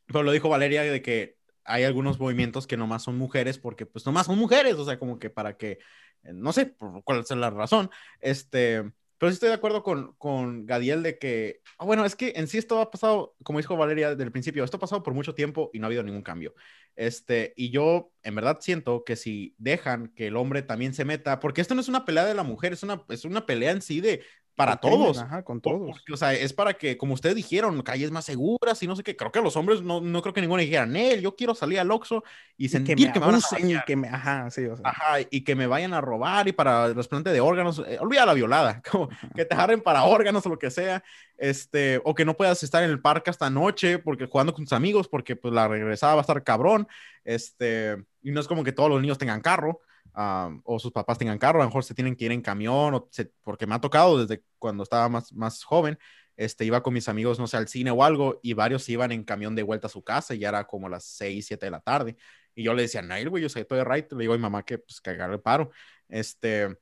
pero 0.07 0.23
lo 0.23 0.33
dijo 0.33 0.49
Valeria 0.49 0.81
de 0.81 1.01
que 1.01 1.37
hay 1.63 1.85
algunos 1.85 2.19
movimientos 2.19 2.67
que 2.67 2.75
nomás 2.75 3.03
son 3.03 3.17
mujeres 3.17 3.59
porque 3.59 3.85
pues 3.85 4.05
nomás 4.05 4.25
son 4.25 4.37
mujeres, 4.37 4.75
o 4.75 4.83
sea, 4.83 4.99
como 4.99 5.19
que 5.19 5.29
para 5.29 5.55
que, 5.55 5.79
no 6.23 6.51
sé 6.51 6.65
por 6.65 7.01
cuál 7.05 7.19
es 7.19 7.31
la 7.31 7.49
razón. 7.49 7.89
Este, 8.19 8.91
pero 9.17 9.31
sí 9.31 9.35
estoy 9.35 9.49
de 9.49 9.55
acuerdo 9.55 9.83
con, 9.83 10.13
con 10.17 10.65
Gadiel 10.65 11.03
de 11.03 11.17
que, 11.17 11.61
ah, 11.77 11.85
bueno, 11.85 12.05
es 12.05 12.15
que 12.15 12.33
en 12.35 12.47
sí 12.47 12.57
esto 12.57 12.79
ha 12.79 12.91
pasado, 12.91 13.35
como 13.43 13.59
dijo 13.59 13.75
Valeria 13.75 14.11
desde 14.11 14.23
el 14.23 14.31
principio, 14.31 14.63
esto 14.63 14.77
ha 14.77 14.79
pasado 14.79 15.03
por 15.03 15.13
mucho 15.13 15.33
tiempo 15.33 15.69
y 15.73 15.79
no 15.79 15.85
ha 15.85 15.87
habido 15.87 16.03
ningún 16.03 16.21
cambio. 16.21 16.53
Este, 16.95 17.53
y 17.55 17.69
yo 17.71 18.11
en 18.23 18.35
verdad 18.35 18.57
siento 18.61 19.03
que 19.03 19.15
si 19.15 19.55
dejan 19.57 20.09
que 20.15 20.27
el 20.27 20.35
hombre 20.35 20.61
también 20.61 20.93
se 20.93 21.05
meta, 21.05 21.39
porque 21.39 21.61
esto 21.61 21.75
no 21.75 21.81
es 21.81 21.87
una 21.87 22.05
pelea 22.05 22.25
de 22.25 22.33
la 22.33 22.43
mujer, 22.43 22.73
es 22.73 22.83
una, 22.83 23.03
es 23.09 23.25
una 23.25 23.45
pelea 23.45 23.71
en 23.71 23.81
sí 23.81 24.01
de 24.01 24.23
para 24.57 24.77
todos. 24.77 25.19
Ajá, 25.19 25.43
con 25.43 25.61
todos. 25.61 26.03
o 26.11 26.17
sea, 26.17 26.33
es 26.33 26.51
para 26.51 26.73
que, 26.73 26.97
como 26.97 27.13
ustedes 27.13 27.35
dijeron, 27.35 27.79
calles 27.83 28.09
más 28.09 28.25
seguras 28.25 28.81
y 28.81 28.87
no 28.87 28.95
sé 28.95 29.03
qué. 29.03 29.15
Creo 29.15 29.31
que 29.31 29.39
los 29.39 29.55
hombres 29.55 29.83
no, 29.83 30.01
no 30.01 30.21
creo 30.23 30.33
que 30.33 30.41
ninguno 30.41 30.59
dijera, 30.59 30.87
Nel, 30.87 31.21
yo 31.21 31.35
quiero 31.35 31.53
salir 31.53 31.79
al 31.79 31.91
Oxxo 31.91 32.23
y 32.57 32.67
sentir 32.69 32.95
que 32.95 33.05
me, 33.05 33.13
que 33.13 33.19
me 33.19 33.25
van 33.27 33.35
a 33.35 33.59
y 33.59 33.85
que 33.85 33.95
me, 33.95 34.07
ajá, 34.07 34.49
sí, 34.49 34.65
o 34.65 34.75
sea. 34.75 34.89
Ajá, 34.89 35.19
y 35.29 35.41
que 35.43 35.53
me 35.53 35.67
vayan 35.67 35.93
a 35.93 36.01
robar 36.01 36.47
y 36.47 36.53
para 36.53 36.87
el 36.87 36.93
trasplante 36.93 37.29
de 37.29 37.39
órganos, 37.39 37.83
eh, 37.87 37.99
olvida 38.01 38.25
la 38.25 38.33
violada, 38.33 38.81
como 38.91 39.09
que 39.35 39.45
te 39.45 39.53
agarren 39.53 39.79
para 39.79 40.05
órganos 40.05 40.43
o 40.47 40.49
lo 40.49 40.57
que 40.57 40.71
sea, 40.71 41.03
este, 41.37 42.01
o 42.03 42.15
que 42.15 42.25
no 42.25 42.35
puedas 42.35 42.63
estar 42.63 42.83
en 42.83 42.89
el 42.89 42.99
parque 42.99 43.29
hasta 43.29 43.51
noche 43.51 43.99
porque 43.99 44.25
jugando 44.25 44.55
con 44.55 44.65
tus 44.65 44.73
amigos 44.73 45.07
porque 45.07 45.35
pues 45.35 45.53
la 45.53 45.67
regresada 45.67 46.15
va 46.15 46.21
a 46.21 46.25
estar 46.27 46.43
cabrón, 46.43 46.87
este, 47.23 48.03
y 48.23 48.31
no 48.31 48.41
es 48.41 48.47
como 48.47 48.63
que 48.63 48.71
todos 48.71 48.89
los 48.89 49.01
niños 49.01 49.19
tengan 49.19 49.39
carro 49.39 49.81
o 50.13 50.79
sus 50.79 50.91
papás 50.91 51.17
tengan 51.17 51.37
carro, 51.37 51.59
a 51.59 51.63
lo 51.63 51.69
mejor 51.69 51.83
se 51.83 51.93
tienen 51.93 52.15
que 52.15 52.25
ir 52.25 52.31
en 52.31 52.41
camión, 52.41 52.93
o 52.93 53.09
porque 53.43 53.67
me 53.67 53.75
ha 53.75 53.81
tocado 53.81 54.25
desde 54.25 54.43
cuando 54.57 54.83
estaba 54.83 55.09
más, 55.09 55.31
más 55.33 55.63
joven, 55.63 55.97
este, 56.35 56.65
iba 56.65 56.81
con 56.83 56.93
mis 56.93 57.09
amigos, 57.09 57.39
no 57.39 57.47
sé, 57.47 57.57
al 57.57 57.67
cine 57.67 57.91
o 57.91 58.03
algo, 58.03 58.39
y 58.43 58.53
varios 58.53 58.87
iban 58.89 59.11
en 59.11 59.23
camión 59.23 59.55
de 59.55 59.63
vuelta 59.63 59.87
a 59.87 59.89
su 59.89 60.03
casa, 60.03 60.35
y 60.35 60.39
ya 60.39 60.49
era 60.49 60.65
como 60.65 60.89
las 60.89 61.03
6, 61.03 61.45
7 61.45 61.65
de 61.65 61.71
la 61.71 61.81
tarde, 61.81 62.17
y 62.55 62.63
yo 62.63 62.73
le 62.73 62.83
decía, 62.83 63.01
Nail, 63.01 63.29
güey, 63.29 63.43
yo 63.43 63.49
soy 63.49 63.65
todo 63.65 63.79
de 63.79 63.85
right, 63.85 64.11
le 64.11 64.19
digo 64.19 64.33
a 64.33 64.37
mi 64.37 64.41
mamá 64.41 64.63
que, 64.63 64.79
pues, 64.79 64.99
que 65.01 65.11
el 65.11 65.39
paro, 65.41 65.71
este, 66.09 66.77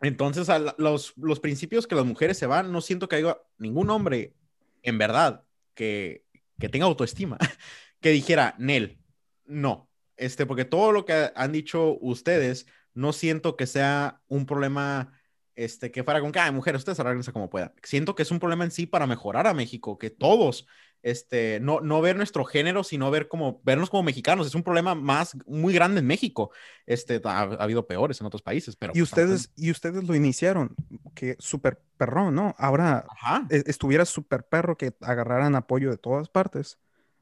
entonces, 0.00 0.48
a 0.48 0.58
los, 0.78 1.14
los 1.16 1.40
principios 1.40 1.86
que 1.86 1.94
las 1.94 2.04
mujeres 2.04 2.36
se 2.36 2.46
van, 2.46 2.72
no 2.72 2.80
siento 2.80 3.08
que 3.08 3.16
haya 3.16 3.38
ningún 3.58 3.88
hombre, 3.90 4.34
en 4.82 4.98
verdad, 4.98 5.44
que, 5.74 6.24
que 6.58 6.68
tenga 6.68 6.86
autoestima, 6.86 7.38
que 8.00 8.10
dijera, 8.10 8.54
Nel, 8.58 8.98
no, 9.44 9.88
este, 10.22 10.46
porque 10.46 10.64
todo 10.64 10.92
lo 10.92 11.04
que 11.04 11.32
han 11.34 11.50
dicho 11.50 11.98
ustedes, 12.00 12.66
no 12.94 13.12
siento 13.12 13.56
que 13.56 13.66
sea 13.66 14.20
un 14.28 14.46
problema, 14.46 15.12
este, 15.56 15.90
que 15.90 16.04
fuera 16.04 16.20
con 16.20 16.30
que, 16.30 16.38
ay, 16.38 16.52
mujeres, 16.52 16.80
ustedes 16.80 17.00
arreglense 17.00 17.32
como 17.32 17.50
puedan. 17.50 17.72
Siento 17.82 18.14
que 18.14 18.22
es 18.22 18.30
un 18.30 18.38
problema 18.38 18.64
en 18.64 18.70
sí 18.70 18.86
para 18.86 19.08
mejorar 19.08 19.48
a 19.48 19.54
México, 19.54 19.98
que 19.98 20.10
todos, 20.10 20.66
este, 21.02 21.58
no, 21.58 21.80
no 21.80 22.00
ver 22.00 22.14
nuestro 22.16 22.44
género, 22.44 22.84
sino 22.84 23.10
ver 23.10 23.26
como, 23.26 23.60
vernos 23.64 23.90
como 23.90 24.04
mexicanos. 24.04 24.46
Es 24.46 24.54
un 24.54 24.62
problema 24.62 24.94
más, 24.94 25.36
muy 25.44 25.74
grande 25.74 25.98
en 25.98 26.06
México. 26.06 26.52
Este, 26.86 27.20
ha, 27.24 27.40
habido 27.40 27.88
peores 27.88 28.20
en 28.20 28.26
otros 28.28 28.42
países, 28.42 28.76
pero. 28.76 28.92
Y 28.94 29.00
pues, 29.00 29.10
ustedes, 29.10 29.50
y 29.56 29.72
ustedes 29.72 30.04
lo 30.04 30.14
iniciaron, 30.14 30.76
que 31.16 31.34
súper 31.40 31.82
perro, 31.96 32.30
¿no? 32.30 32.54
Ahora 32.58 33.06
e, 33.50 33.64
estuviera 33.66 34.04
súper 34.04 34.44
perro 34.44 34.76
que 34.76 34.94
agarraran 35.00 35.56
apoyo 35.56 35.90
de 35.90 35.98
todas 35.98 36.28
partes 36.28 36.78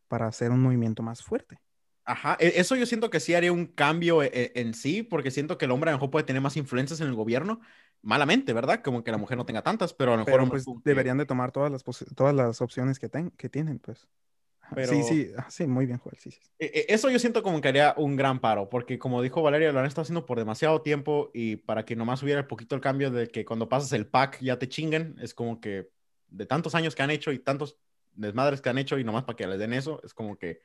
para 0.08 0.26
hacer 0.26 0.50
un 0.50 0.60
movimiento 0.60 1.02
más 1.02 1.22
fuerte. 1.22 1.60
Ajá, 2.04 2.36
e, 2.40 2.54
eso 2.56 2.76
yo 2.76 2.86
siento 2.86 3.10
que 3.10 3.20
sí 3.20 3.34
haría 3.34 3.52
un 3.52 3.66
cambio 3.66 4.22
e, 4.22 4.30
e, 4.32 4.60
en, 4.60 4.74
sí, 4.74 5.02
porque 5.02 5.30
siento 5.30 5.58
que 5.58 5.66
el 5.66 5.70
hombre 5.70 5.90
a 5.90 5.92
lo 5.92 5.98
mejor 5.98 6.10
puede 6.10 6.24
tener 6.24 6.42
más 6.42 6.56
influencias 6.56 7.00
en 7.00 7.08
el 7.08 7.14
gobierno, 7.14 7.60
malamente, 8.02 8.52
¿verdad? 8.52 8.82
Como 8.82 9.04
que 9.04 9.10
la 9.10 9.18
mujer 9.18 9.36
no 9.36 9.46
tenga 9.46 9.62
tantas, 9.62 9.92
pero 9.92 10.14
a 10.14 10.16
lo 10.16 10.24
mejor... 10.24 10.48
pues, 10.48 10.64
deberían 10.84 11.18
de 11.18 11.26
tomar 11.26 11.52
todas 11.52 11.70
las, 11.70 11.84
todas 12.14 12.34
las 12.34 12.60
opciones 12.60 12.98
que, 12.98 13.10
que 13.36 13.48
tienen, 13.48 13.78
pues. 13.78 14.08
Sí, 14.88 15.02
sí, 15.02 15.32
ah, 15.36 15.50
sí, 15.50 15.66
muy 15.66 15.86
bien, 15.86 15.98
Joel, 15.98 16.16
sí, 16.18 16.30
sí. 16.30 16.40
Eso 16.58 17.10
yo 17.10 17.18
siento 17.18 17.42
como 17.42 17.60
que 17.60 17.68
haría 17.68 17.94
un 17.96 18.14
gran 18.14 18.40
paro, 18.40 18.68
porque 18.68 18.98
como 18.98 19.20
dijo 19.20 19.42
Valeria, 19.42 19.72
lo 19.72 19.80
han 19.80 19.86
estado 19.86 20.02
haciendo 20.02 20.26
por 20.26 20.38
demasiado 20.38 20.80
tiempo 20.82 21.30
y 21.34 21.56
para 21.56 21.84
que 21.84 21.96
nomás 21.96 22.22
hubiera 22.22 22.42
un 22.42 22.46
poquito 22.46 22.76
el 22.76 22.80
cambio 22.80 23.10
de 23.10 23.26
que 23.26 23.44
cuando 23.44 23.68
pasas 23.68 23.92
el 23.92 24.06
pack 24.06 24.40
ya 24.40 24.58
te 24.58 24.68
chinguen, 24.68 25.16
es 25.20 25.34
como 25.34 25.60
que 25.60 25.90
de 26.28 26.46
tantos 26.46 26.74
años 26.76 26.94
que 26.94 27.02
han 27.02 27.10
hecho 27.10 27.32
y 27.32 27.40
tantos 27.40 27.78
desmadres 28.12 28.60
que 28.60 28.68
han 28.68 28.78
hecho 28.78 28.98
y 28.98 29.04
nomás 29.04 29.24
para 29.24 29.36
que 29.36 29.46
les 29.46 29.58
den 29.58 29.72
eso, 29.72 30.00
es 30.04 30.14
como 30.14 30.38
que 30.38 30.60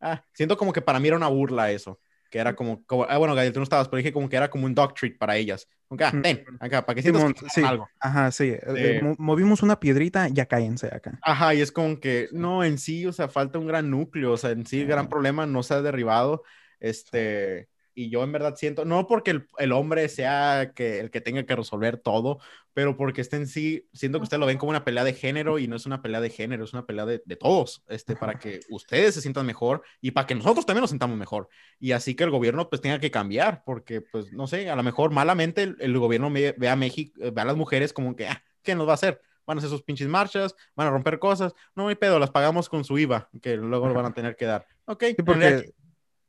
Ah, 0.00 0.24
siento 0.32 0.56
como 0.56 0.72
que 0.72 0.80
para 0.80 0.98
mí 0.98 1.08
era 1.08 1.16
una 1.16 1.28
burla 1.28 1.70
eso. 1.70 2.00
Que 2.30 2.38
era 2.38 2.54
como, 2.54 2.84
como 2.86 3.04
ah, 3.08 3.18
bueno, 3.18 3.34
Gabriel, 3.34 3.52
tú 3.52 3.58
no 3.58 3.64
estabas, 3.64 3.88
pero 3.88 3.98
dije 3.98 4.12
como 4.12 4.28
que 4.28 4.36
era 4.36 4.48
como 4.48 4.64
un 4.64 4.74
dog 4.74 4.94
treat 4.94 5.18
para 5.18 5.36
ellas. 5.36 5.66
Como 5.88 5.98
que, 5.98 6.04
ah, 6.04 6.12
ven, 6.14 6.44
acá, 6.60 6.86
para 6.86 6.94
que 6.94 7.02
sientas 7.02 7.34
sí, 7.52 7.62
algo. 7.64 7.88
Ajá, 7.98 8.30
sí. 8.30 8.50
Eh, 8.50 8.60
eh, 8.68 9.14
movimos 9.18 9.64
una 9.64 9.80
piedrita, 9.80 10.28
ya 10.28 10.46
cállense 10.46 10.86
acá. 10.86 11.18
Ajá, 11.22 11.54
y 11.54 11.60
es 11.60 11.72
como 11.72 11.98
que, 11.98 12.28
no, 12.30 12.62
en 12.62 12.78
sí, 12.78 13.04
o 13.04 13.12
sea, 13.12 13.28
falta 13.28 13.58
un 13.58 13.66
gran 13.66 13.90
núcleo, 13.90 14.32
o 14.32 14.36
sea, 14.36 14.50
en 14.50 14.64
sí 14.64 14.82
el 14.82 14.86
gran 14.86 15.08
problema 15.08 15.44
no 15.46 15.64
se 15.64 15.74
ha 15.74 15.82
derribado. 15.82 16.44
Este, 16.78 17.68
y 18.00 18.08
yo 18.08 18.22
en 18.22 18.32
verdad 18.32 18.54
siento, 18.56 18.86
no 18.86 19.06
porque 19.06 19.30
el, 19.30 19.48
el, 19.58 19.72
hombre 19.72 20.08
sea 20.08 20.72
que, 20.74 21.00
el 21.00 21.10
que 21.10 21.20
tenga 21.20 21.44
que 21.44 21.54
resolver 21.54 21.98
todo, 21.98 22.38
pero 22.72 22.96
porque 22.96 23.20
este 23.20 23.36
en 23.36 23.46
sí, 23.46 23.86
siento 23.92 24.18
que 24.18 24.22
ustedes 24.22 24.40
lo 24.40 24.46
ven 24.46 24.56
como 24.56 24.70
una 24.70 24.84
pelea 24.84 25.04
de 25.04 25.12
género 25.12 25.58
y 25.58 25.68
no 25.68 25.76
es 25.76 25.84
una 25.84 26.00
pelea 26.00 26.22
de 26.22 26.30
género, 26.30 26.64
es 26.64 26.72
una 26.72 26.86
pelea 26.86 27.04
de, 27.04 27.22
de 27.22 27.36
todos, 27.36 27.84
este, 27.88 28.16
para 28.16 28.38
que 28.38 28.60
ustedes 28.70 29.14
se 29.14 29.20
sientan 29.20 29.44
mejor 29.44 29.82
y 30.00 30.12
para 30.12 30.26
que 30.26 30.34
nosotros 30.34 30.64
también 30.64 30.80
nos 30.80 30.90
sintamos 30.90 31.18
mejor. 31.18 31.50
Y 31.78 31.92
así 31.92 32.14
que 32.14 32.24
el 32.24 32.30
gobierno 32.30 32.70
pues 32.70 32.80
tenga 32.80 33.00
que 33.00 33.10
cambiar, 33.10 33.64
porque 33.66 34.00
pues 34.00 34.32
no 34.32 34.46
sé, 34.46 34.70
a 34.70 34.76
lo 34.76 34.82
mejor 34.82 35.10
malamente 35.10 35.62
el, 35.62 35.76
el 35.78 35.98
gobierno 35.98 36.30
ve, 36.30 36.68
a 36.68 36.76
México, 36.76 37.20
ve 37.20 37.40
a 37.40 37.44
las 37.44 37.56
mujeres 37.56 37.92
como 37.92 38.16
que, 38.16 38.28
ah, 38.28 38.42
¿qué 38.62 38.74
nos 38.74 38.86
va 38.86 38.92
a 38.92 38.94
hacer? 38.94 39.20
van 39.46 39.56
a 39.56 39.60
hacer 39.60 39.70
sus 39.70 39.82
pinches 39.82 40.06
marchas, 40.06 40.54
van 40.76 40.86
a 40.86 40.90
romper 40.90 41.18
cosas, 41.18 41.54
no 41.74 41.88
hay 41.88 41.96
pedo, 41.96 42.20
las 42.20 42.30
pagamos 42.30 42.68
con 42.68 42.84
su 42.84 42.98
IVA, 42.98 43.28
que 43.42 43.56
luego 43.56 43.88
lo 43.88 43.94
van 43.94 44.06
a 44.06 44.14
tener 44.14 44.36
que 44.36 44.44
dar. 44.44 44.64
Ok, 44.84 45.04
porque 45.24 45.72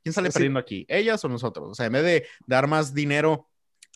¿Quién 0.03 0.13
sale 0.13 0.31
perdiendo 0.31 0.59
aquí? 0.59 0.85
¿Ellas 0.89 1.23
o 1.23 1.29
nosotros? 1.29 1.69
O 1.69 1.75
sea, 1.75 1.85
en 1.85 1.93
vez 1.93 2.03
de 2.03 2.27
dar 2.45 2.67
más 2.67 2.93
dinero 2.93 3.47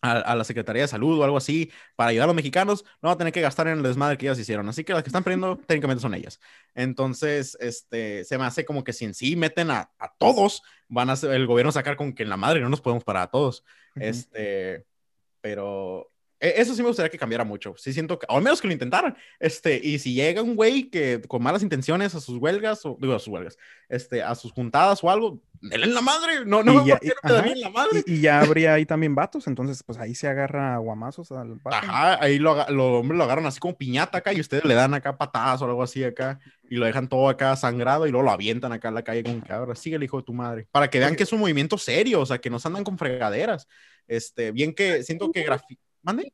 a, 0.01 0.35
la 0.35 0.43
Secretaría 0.43 0.83
de 0.83 0.87
Salud 0.87 1.19
o 1.19 1.23
algo 1.23 1.37
así 1.37 1.71
para 1.95 2.09
ayudar 2.09 2.25
a 2.25 2.27
los 2.27 2.35
mexicanos, 2.35 2.85
no 3.01 3.07
va 3.07 3.13
a 3.13 3.17
tener 3.17 3.33
que 3.33 3.41
gastar 3.41 3.67
en 3.67 3.77
el 3.77 3.83
desmadre 3.83 4.17
que 4.17 4.27
ellas 4.27 4.39
hicieron. 4.39 4.67
Así 4.69 4.83
que 4.83 4.93
las 4.93 5.03
que 5.03 5.09
están 5.09 5.23
perdiendo 5.23 5.57
técnicamente 5.67 6.01
son 6.01 6.13
ellas. 6.13 6.39
Entonces, 6.73 7.57
este, 7.59 8.23
se 8.23 8.37
me 8.37 8.45
hace 8.45 8.65
como 8.65 8.83
que 8.83 8.93
si 8.93 9.05
en 9.05 9.13
sí 9.13 9.35
meten 9.35 9.71
a, 9.71 9.89
todos, 10.17 10.61
van 10.87 11.09
a 11.09 11.13
el 11.13 11.47
gobierno 11.47 11.71
sacar 11.71 11.95
con 11.95 12.13
que 12.13 12.23
en 12.23 12.29
la 12.29 12.37
madre 12.37 12.61
no 12.61 12.69
nos 12.69 12.81
podemos 12.81 13.03
parar 13.03 13.23
a 13.23 13.31
todos. 13.31 13.63
Este, 13.95 14.85
pero 15.41 16.11
eso 16.55 16.75
sí 16.75 16.81
me 16.81 16.87
gustaría 16.87 17.09
que 17.09 17.17
cambiara 17.17 17.43
mucho. 17.43 17.75
Sí 17.77 17.93
siento 17.93 18.19
que, 18.19 18.25
o 18.29 18.37
al 18.37 18.43
menos 18.43 18.61
que 18.61 18.67
lo 18.67 18.73
intentaran. 18.73 19.15
Este, 19.39 19.79
y 19.81 19.99
si 19.99 20.13
llega 20.13 20.41
un 20.41 20.55
güey 20.55 20.89
que 20.89 21.21
con 21.27 21.41
malas 21.41 21.63
intenciones 21.63 22.15
a 22.15 22.19
sus 22.19 22.37
huelgas, 22.37 22.85
o 22.85 22.97
digo 22.99 23.15
a 23.15 23.19
sus 23.19 23.29
huelgas, 23.29 23.57
este, 23.89 24.23
a 24.23 24.35
sus 24.35 24.51
juntadas 24.51 25.03
o 25.03 25.09
algo, 25.09 25.41
él 25.71 25.83
en 25.83 25.93
la 25.93 26.01
madre, 26.01 26.45
no, 26.45 26.63
no, 26.63 26.83
y 26.83 26.89
ya, 26.89 26.99
y, 27.01 27.59
la 27.59 27.69
madre. 27.69 28.03
Y, 28.05 28.21
ya 28.21 28.41
habría 28.41 28.73
ahí 28.73 28.85
también 28.85 29.15
vatos, 29.15 29.47
entonces 29.47 29.81
pues 29.83 29.97
ahí 29.97 30.13
se 30.13 30.27
agarra 30.27 30.77
guamazos 30.77 31.31
al 31.31 31.55
vato. 31.55 31.77
Ajá, 31.77 32.23
ahí 32.23 32.37
lo, 32.37 32.69
lo, 32.69 33.01
lo 33.01 33.23
agarran 33.23 33.45
así 33.45 33.59
como 33.59 33.77
piñata 33.77 34.19
acá 34.19 34.33
y 34.33 34.41
ustedes 34.41 34.65
le 34.65 34.75
dan 34.75 34.93
acá 34.93 35.17
patadas 35.17 35.61
o 35.61 35.65
algo 35.65 35.81
así 35.81 36.03
acá 36.03 36.39
y 36.69 36.75
lo 36.75 36.85
dejan 36.85 37.07
todo 37.07 37.29
acá 37.29 37.55
sangrado 37.55 38.07
y 38.07 38.11
luego 38.11 38.25
lo 38.25 38.31
avientan 38.31 38.71
acá 38.71 38.89
en 38.89 38.95
la 38.95 39.03
calle 39.03 39.23
con 39.23 39.41
que 39.41 39.53
ahora 39.53 39.75
sigue 39.75 39.95
el 39.95 40.03
hijo 40.03 40.17
de 40.17 40.23
tu 40.23 40.33
madre. 40.33 40.67
Para 40.71 40.89
que 40.89 40.99
vean 40.99 41.15
que 41.15 41.23
es 41.23 41.33
un 41.33 41.39
movimiento 41.39 41.77
serio, 41.77 42.21
o 42.21 42.25
sea, 42.25 42.39
que 42.39 42.49
no 42.49 42.59
se 42.59 42.67
andan 42.67 42.83
con 42.83 42.97
fregaderas. 42.97 43.67
Este, 44.07 44.51
bien 44.51 44.73
que 44.73 45.03
siento 45.03 45.31
que 45.31 45.45
¿Mande? 46.05 46.31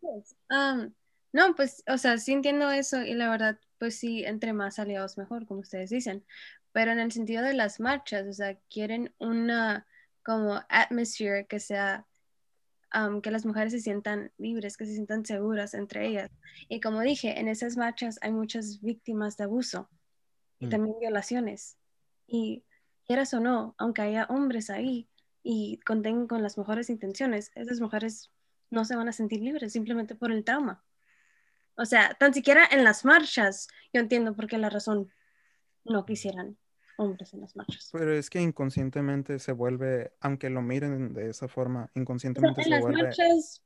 no, 1.33 1.55
pues, 1.55 1.83
o 1.87 1.97
sea, 1.97 2.17
sí 2.17 2.33
entiendo 2.33 2.69
eso 2.71 3.01
y 3.01 3.13
la 3.13 3.29
verdad, 3.29 3.59
pues 3.77 3.95
sí, 3.95 4.23
entre 4.25 4.53
más 4.53 4.79
aliados 4.79 5.17
mejor, 5.17 5.45
como 5.45 5.61
ustedes 5.61 5.89
dicen. 5.89 6.25
Pero 6.73 6.91
en 6.91 6.99
el 6.99 7.11
sentido 7.11 7.43
de 7.43 7.53
las 7.53 7.79
marchas, 7.79 8.27
o 8.27 8.33
sea, 8.33 8.57
quieren 8.69 9.13
una 9.17 9.87
como 10.23 10.61
atmosphere 10.69 11.45
que 11.47 11.59
sea, 11.59 12.05
que 13.23 13.31
las 13.31 13.45
mujeres 13.45 13.71
se 13.71 13.79
sientan 13.79 14.31
libres, 14.37 14.77
que 14.77 14.85
se 14.85 14.93
sientan 14.93 15.25
seguras 15.25 15.73
entre 15.73 16.07
ellas. 16.07 16.29
Y 16.67 16.81
como 16.81 17.01
dije, 17.01 17.39
en 17.39 17.47
esas 17.47 17.77
marchas 17.77 18.19
hay 18.21 18.31
muchas 18.31 18.81
víctimas 18.81 19.37
de 19.37 19.45
abuso 19.45 19.89
y 20.59 20.67
mm. 20.67 20.69
también 20.69 20.99
violaciones. 20.99 21.77
Y 22.27 22.63
quieras 23.05 23.33
o 23.33 23.39
no, 23.39 23.75
aunque 23.77 24.01
haya 24.01 24.25
hombres 24.25 24.69
ahí 24.69 25.07
y 25.43 25.79
contengan 25.85 26.27
con 26.27 26.43
las 26.43 26.57
mejores 26.57 26.89
intenciones, 26.89 27.51
esas 27.55 27.79
mujeres 27.79 28.29
no 28.71 28.85
se 28.85 28.95
van 28.95 29.07
a 29.07 29.13
sentir 29.13 29.41
libres 29.41 29.73
simplemente 29.73 30.15
por 30.15 30.31
el 30.31 30.43
trauma. 30.43 30.83
O 31.75 31.85
sea, 31.85 32.15
tan 32.15 32.33
siquiera 32.33 32.67
en 32.71 32.83
las 32.83 33.05
marchas, 33.05 33.67
yo 33.93 34.01
entiendo 34.01 34.35
por 34.35 34.47
qué 34.47 34.57
la 34.57 34.69
razón 34.69 35.11
no 35.83 36.05
quisieran 36.05 36.57
hombres 36.97 37.33
en 37.33 37.41
las 37.41 37.55
marchas. 37.55 37.89
Pero 37.91 38.13
es 38.13 38.29
que 38.29 38.41
inconscientemente 38.41 39.39
se 39.39 39.51
vuelve, 39.51 40.13
aunque 40.19 40.49
lo 40.49 40.61
miren 40.61 41.13
de 41.13 41.29
esa 41.29 41.47
forma, 41.47 41.89
inconscientemente 41.95 42.63
se 42.63 42.69
vuelve... 42.69 42.99
En 42.99 43.05
las 43.05 43.17
marchas, 43.17 43.63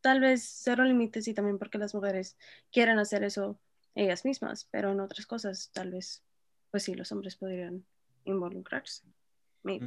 tal 0.00 0.20
vez 0.20 0.42
cero 0.42 0.84
límites 0.84 1.28
y 1.28 1.34
también 1.34 1.58
porque 1.58 1.78
las 1.78 1.94
mujeres 1.94 2.36
quieren 2.72 2.98
hacer 2.98 3.24
eso 3.24 3.58
ellas 3.94 4.24
mismas, 4.24 4.68
pero 4.70 4.92
en 4.92 5.00
otras 5.00 5.26
cosas, 5.26 5.70
tal 5.72 5.90
vez, 5.90 6.22
pues 6.70 6.84
sí, 6.84 6.94
los 6.94 7.10
hombres 7.12 7.36
podrían 7.36 7.84
involucrarse. 8.24 9.04
Mm. 9.64 9.86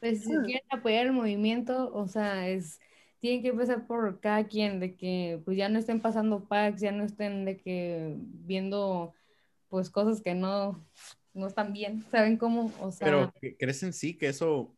Pues 0.00 0.24
si 0.24 0.30
quieren 0.30 0.66
apoyar 0.70 1.06
el 1.06 1.12
movimiento, 1.12 1.92
o 1.94 2.06
sea, 2.08 2.48
es 2.48 2.80
tiene 3.20 3.42
que 3.42 3.48
empezar 3.48 3.86
por 3.86 4.20
cada 4.20 4.46
quien, 4.46 4.80
de 4.80 4.96
que 4.96 5.40
pues 5.44 5.56
ya 5.56 5.68
no 5.68 5.78
estén 5.78 6.00
pasando 6.00 6.44
packs, 6.44 6.80
ya 6.80 6.92
no 6.92 7.04
estén 7.04 7.44
de 7.44 7.56
que 7.56 8.14
viendo 8.18 9.14
pues 9.68 9.90
cosas 9.90 10.20
que 10.22 10.34
no, 10.34 10.84
no 11.34 11.46
están 11.46 11.72
bien, 11.72 12.04
¿saben 12.10 12.36
cómo? 12.36 12.72
O 12.80 12.92
sea, 12.92 13.06
Pero 13.06 13.32
¿crees 13.58 13.82
en 13.82 13.92
sí 13.92 14.16
que 14.16 14.28
eso 14.28 14.74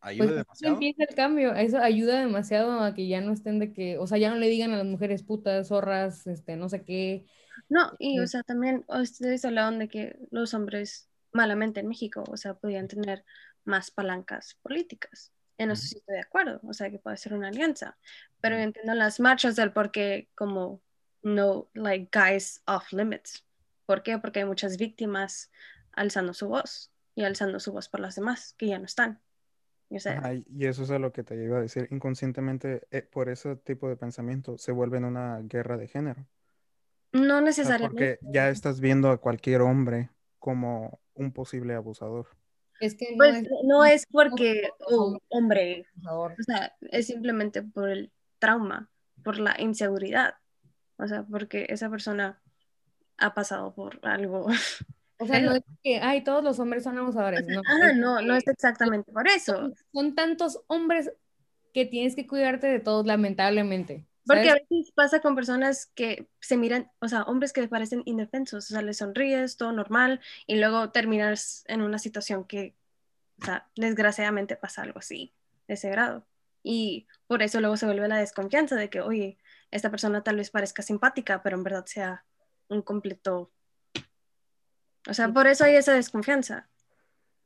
ayuda 0.00 0.26
pues, 0.26 0.36
demasiado? 0.36 0.74
Empieza 0.74 1.04
el 1.04 1.14
cambio, 1.14 1.54
eso 1.54 1.78
ayuda 1.78 2.20
demasiado 2.20 2.80
a 2.80 2.94
que 2.94 3.08
ya 3.08 3.20
no 3.20 3.32
estén 3.32 3.58
de 3.58 3.72
que, 3.72 3.98
o 3.98 4.06
sea, 4.06 4.18
ya 4.18 4.30
no 4.30 4.36
le 4.36 4.48
digan 4.48 4.72
a 4.72 4.76
las 4.76 4.86
mujeres 4.86 5.22
putas, 5.22 5.68
zorras, 5.68 6.26
este, 6.26 6.56
no 6.56 6.68
sé 6.68 6.82
qué. 6.82 7.26
No, 7.68 7.92
y 7.98 8.18
o 8.18 8.26
sea, 8.26 8.42
también 8.42 8.84
ustedes 8.88 9.44
hablaban 9.44 9.78
de 9.78 9.88
que 9.88 10.16
los 10.30 10.54
hombres 10.54 11.08
malamente 11.32 11.80
en 11.80 11.88
México, 11.88 12.24
o 12.28 12.36
sea, 12.36 12.54
podían 12.54 12.88
tener 12.88 13.24
más 13.64 13.90
palancas 13.90 14.58
políticas. 14.62 15.32
En 15.62 15.70
eso 15.70 15.86
sí 15.86 15.96
estoy 15.96 16.16
de 16.16 16.22
acuerdo, 16.22 16.60
o 16.64 16.72
sea 16.72 16.90
que 16.90 16.98
puede 16.98 17.16
ser 17.16 17.34
una 17.34 17.48
alianza, 17.48 17.96
pero 18.40 18.56
entiendo 18.56 18.94
las 18.94 19.20
marchas 19.20 19.56
del 19.56 19.72
por 19.72 19.90
qué 19.90 20.28
como 20.34 20.82
no, 21.22 21.68
like, 21.74 22.08
guys 22.12 22.62
off 22.66 22.92
limits. 22.92 23.44
¿Por 23.86 24.02
qué? 24.02 24.18
Porque 24.18 24.40
hay 24.40 24.44
muchas 24.44 24.76
víctimas 24.76 25.50
alzando 25.92 26.34
su 26.34 26.48
voz 26.48 26.92
y 27.14 27.24
alzando 27.24 27.60
su 27.60 27.72
voz 27.72 27.88
por 27.88 28.00
las 28.00 28.16
demás 28.16 28.54
que 28.58 28.68
ya 28.68 28.78
no 28.78 28.86
están. 28.86 29.20
y 29.88 30.66
eso 30.66 30.82
es 30.82 30.90
a 30.90 30.98
lo 30.98 31.12
que 31.12 31.22
te 31.22 31.36
iba 31.36 31.58
a 31.58 31.62
decir. 31.62 31.86
Inconscientemente, 31.90 32.86
eh, 32.90 33.02
por 33.02 33.28
ese 33.28 33.56
tipo 33.56 33.88
de 33.88 33.96
pensamiento, 33.96 34.58
se 34.58 34.72
vuelve 34.72 34.98
en 34.98 35.04
una 35.04 35.40
guerra 35.42 35.76
de 35.76 35.88
género. 35.88 36.26
No 37.12 37.40
necesariamente. 37.42 38.18
porque 38.18 38.32
ya 38.32 38.48
estás 38.48 38.80
viendo 38.80 39.10
a 39.10 39.18
cualquier 39.18 39.60
hombre 39.60 40.10
como 40.38 41.00
un 41.14 41.32
posible 41.32 41.74
abusador. 41.74 42.26
Es 42.82 42.96
que 42.96 43.12
no, 43.12 43.18
pues, 43.18 43.36
es, 43.36 43.48
no 43.64 43.84
es 43.84 44.06
porque, 44.10 44.68
oh, 44.90 45.16
hombre, 45.28 45.86
o 46.04 46.30
sea, 46.44 46.74
es 46.90 47.06
simplemente 47.06 47.62
por 47.62 47.88
el 47.88 48.10
trauma, 48.40 48.90
por 49.22 49.38
la 49.38 49.54
inseguridad. 49.58 50.34
O 50.98 51.06
sea, 51.06 51.22
porque 51.22 51.66
esa 51.68 51.88
persona 51.88 52.42
ha 53.18 53.34
pasado 53.34 53.72
por 53.74 54.00
algo. 54.02 54.46
O 55.18 55.26
sea, 55.26 55.38
no 55.38 55.52
es 55.52 55.62
que, 55.84 56.00
ay, 56.00 56.24
todos 56.24 56.42
los 56.42 56.58
hombres 56.58 56.82
son 56.82 56.98
abusadores. 56.98 57.46
No, 57.46 57.62
ah, 57.64 57.92
no, 57.94 58.20
no 58.22 58.34
es 58.34 58.44
exactamente 58.48 59.12
por 59.12 59.28
eso. 59.28 59.72
Son, 59.92 60.16
tantos 60.16 60.64
hombres 60.66 61.12
que 61.72 61.86
tienes 61.86 62.16
que 62.16 62.26
cuidarte 62.26 62.66
de 62.66 62.80
todos, 62.80 63.06
lamentablemente. 63.06 64.04
Porque 64.24 64.50
a 64.50 64.54
veces 64.54 64.92
pasa 64.94 65.20
con 65.20 65.34
personas 65.34 65.90
que 65.94 66.28
se 66.40 66.56
miran, 66.56 66.90
o 67.00 67.08
sea, 67.08 67.22
hombres 67.22 67.52
que 67.52 67.66
parecen 67.66 68.02
indefensos, 68.04 68.70
o 68.70 68.74
sea, 68.74 68.82
les 68.82 68.98
sonríes, 68.98 69.56
todo 69.56 69.72
normal, 69.72 70.20
y 70.46 70.56
luego 70.56 70.90
terminas 70.90 71.64
en 71.66 71.82
una 71.82 71.98
situación 71.98 72.44
que, 72.44 72.76
o 73.40 73.44
sea, 73.44 73.68
desgraciadamente 73.74 74.56
pasa 74.56 74.82
algo 74.82 75.00
así, 75.00 75.34
de 75.66 75.74
ese 75.74 75.90
grado. 75.90 76.26
Y 76.62 77.08
por 77.26 77.42
eso 77.42 77.60
luego 77.60 77.76
se 77.76 77.86
vuelve 77.86 78.06
la 78.06 78.18
desconfianza 78.18 78.76
de 78.76 78.88
que, 78.88 79.00
oye, 79.00 79.38
esta 79.70 79.90
persona 79.90 80.22
tal 80.22 80.36
vez 80.36 80.50
parezca 80.50 80.82
simpática, 80.82 81.42
pero 81.42 81.56
en 81.56 81.64
verdad 81.64 81.86
sea 81.86 82.24
un 82.68 82.82
completo... 82.82 83.52
O 85.08 85.14
sea, 85.14 85.32
por 85.32 85.48
eso 85.48 85.64
hay 85.64 85.74
esa 85.74 85.94
desconfianza. 85.94 86.68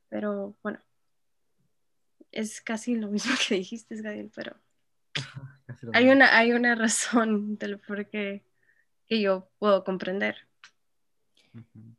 Pero 0.09 0.55
bueno, 0.61 0.79
es 2.31 2.61
casi 2.61 2.95
lo 2.95 3.07
mismo 3.07 3.33
que 3.47 3.55
dijiste, 3.55 3.99
Gabriel, 3.99 4.31
pero 4.35 4.55
hay 5.93 6.09
una, 6.09 6.37
hay 6.37 6.53
una 6.53 6.75
razón 6.75 7.57
del 7.57 7.79
por 7.79 8.05
qué 8.07 8.43
que 9.07 9.21
yo 9.21 9.47
puedo 9.59 9.83
comprender. 9.83 10.35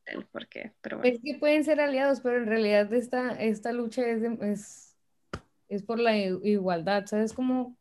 El 0.05 0.24
por 0.27 0.47
qué, 0.47 0.73
pero 0.81 1.03
Es 1.03 1.20
que 1.20 1.39
pueden 1.39 1.65
ser 1.65 1.81
aliados, 1.81 2.20
pero 2.20 2.36
en 2.36 2.47
realidad 2.47 2.93
esta, 2.93 3.31
esta 3.32 3.73
lucha 3.73 4.07
es, 4.07 4.23
es, 4.23 4.97
es 5.69 5.82
por 5.82 5.99
la 5.99 6.16
igualdad, 6.16 7.07
¿sabes? 7.07 7.32
Como, 7.32 7.77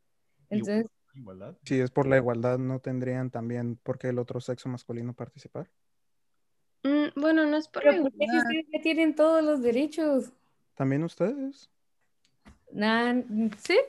entonces, 0.50 0.88
¿Igualdad? 1.14 1.56
Si 1.64 1.80
es 1.80 1.90
por 1.90 2.08
la 2.08 2.18
igualdad, 2.18 2.60
¿no 2.60 2.80
tendrían 2.80 3.32
también 3.32 3.76
por 3.78 3.98
qué 3.98 4.10
el 4.10 4.20
otro 4.20 4.40
sexo 4.40 4.70
masculino 4.70 5.14
participar? 5.14 5.68
Mm, 6.84 7.20
bueno, 7.20 7.46
no 7.46 7.58
es 7.58 7.68
por 7.68 7.84
Pero 7.84 8.04
porque 8.04 8.26
ustedes 8.26 8.66
ya 8.72 8.82
tienen 8.82 9.16
todos 9.16 9.44
los 9.44 9.62
derechos. 9.62 10.32
¿También 10.76 11.04
ustedes? 11.04 11.72
¿sí? 13.64 13.80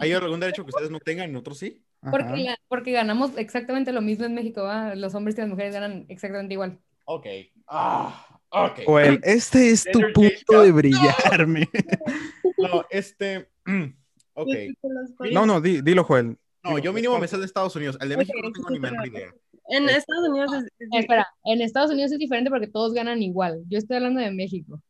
¿Hay 0.00 0.12
algún 0.12 0.40
derecho 0.40 0.64
que 0.64 0.70
ustedes 0.70 0.90
no 0.90 1.00
tengan 1.00 1.32
y 1.32 1.36
otros 1.36 1.58
sí? 1.58 1.82
Porque, 2.10 2.54
porque 2.68 2.92
ganamos 2.92 3.36
exactamente 3.36 3.92
lo 3.92 4.02
mismo 4.02 4.24
en 4.24 4.34
México, 4.34 4.68
los 4.94 5.14
hombres 5.14 5.36
y 5.36 5.40
las 5.40 5.48
mujeres 5.48 5.74
ganan 5.74 6.04
exactamente 6.08 6.54
igual. 6.54 6.78
Ok. 7.06 7.26
Ah, 7.66 8.40
ok. 8.50 8.80
Well, 8.86 9.20
este 9.22 9.70
es 9.70 9.84
tu 9.84 10.00
punto 10.12 10.62
de 10.62 10.72
brillarme. 10.72 11.68
no, 12.58 12.84
este... 12.90 13.48
Ok. 14.36 14.48
No, 15.30 15.46
no, 15.46 15.60
dilo, 15.60 16.02
Joel. 16.02 16.36
No, 16.64 16.78
yo 16.78 16.92
mínimo 16.92 17.18
me 17.20 17.28
sé 17.28 17.38
de 17.38 17.44
Estados 17.44 17.76
Unidos. 17.76 17.96
El 18.00 18.08
de 18.08 18.16
México 18.16 18.38
no 18.42 18.50
tengo 18.50 18.70
ni 18.70 18.80
menor 18.80 19.06
idea. 19.06 19.32
En 19.68 19.88
Estados 19.88 20.28
Unidos 20.28 20.50
es, 20.52 20.88
Espera, 20.92 21.28
en 21.44 21.60
Estados 21.60 21.90
Unidos 21.90 22.12
es 22.12 22.18
diferente 22.18 22.50
porque 22.50 22.66
todos 22.66 22.92
ganan 22.92 23.22
igual. 23.22 23.62
Yo 23.68 23.78
estoy 23.78 23.96
hablando 23.96 24.20
de 24.20 24.30
México. 24.30 24.80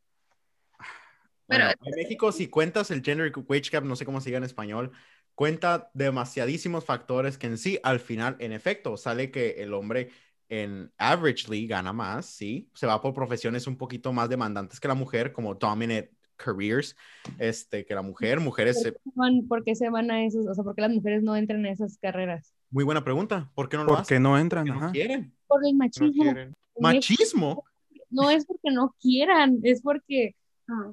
Pero 1.47 1.69
en 1.69 1.95
México, 1.97 2.33
si 2.33 2.49
cuentas 2.49 2.91
el 2.91 3.03
gender 3.03 3.33
wage 3.47 3.71
gap, 3.71 3.85
no 3.85 3.97
sé 3.97 4.05
cómo 4.05 4.21
se 4.21 4.31
diga 4.31 4.39
en 4.39 4.45
español, 4.45 4.93
cuenta 5.35 5.91
demasiadísimos 5.95 6.85
factores 6.85 7.39
que 7.39 7.47
en 7.47 7.59
sí, 7.59 7.79
al 7.83 8.01
final, 8.01 8.37
en 8.39 8.53
efecto, 8.53 8.97
sale 8.97 9.31
que 9.31 9.63
el 9.63 9.75
hombre 9.75 10.11
en 10.49 10.93
averagely 10.99 11.67
gana 11.67 11.93
más, 11.93 12.27
sí, 12.27 12.71
se 12.75 12.87
va 12.87 13.01
por 13.01 13.15
profesiones 13.15 13.67
un 13.67 13.77
poquito 13.77 14.13
más 14.13 14.29
demandantes 14.29 14.81
que 14.81 14.89
la 14.89 14.95
mujer, 14.95 15.33
como 15.33 15.55
dominant 15.55 16.09
careers 16.37 16.97
este, 17.39 17.85
que 17.85 17.95
la 17.95 18.03
mujer, 18.03 18.41
mujeres... 18.41 18.93
¿Por 19.49 19.65
qué, 19.65 19.75
se 19.75 19.89
van 19.89 20.11
a 20.11 20.25
esos? 20.25 20.47
O 20.47 20.55
sea, 20.55 20.65
¿por 20.65 20.75
qué 20.75 20.83
las 20.83 20.93
mujeres 20.93 21.23
no 21.23 21.37
entran 21.37 21.61
en 21.61 21.73
esas 21.73 21.99
carreras? 21.99 22.53
Muy 22.71 22.85
buena 22.85 23.05
pregunta. 23.05 23.51
¿Por 23.55 23.69
qué 23.69 23.77
no 23.77 23.85
lo 23.85 23.95
Porque 23.95 24.19
no 24.19 24.39
entran, 24.39 24.67
no 24.67 24.91
quieren. 24.91 25.33
Por 25.47 25.65
el 25.65 25.75
machismo. 25.75 26.25
¿Machismo? 26.81 27.65
No 28.11 28.31
es 28.31 28.45
porque 28.47 28.71
no 28.71 28.95
quieran, 29.01 29.61
es 29.63 29.81
porque 29.81 30.35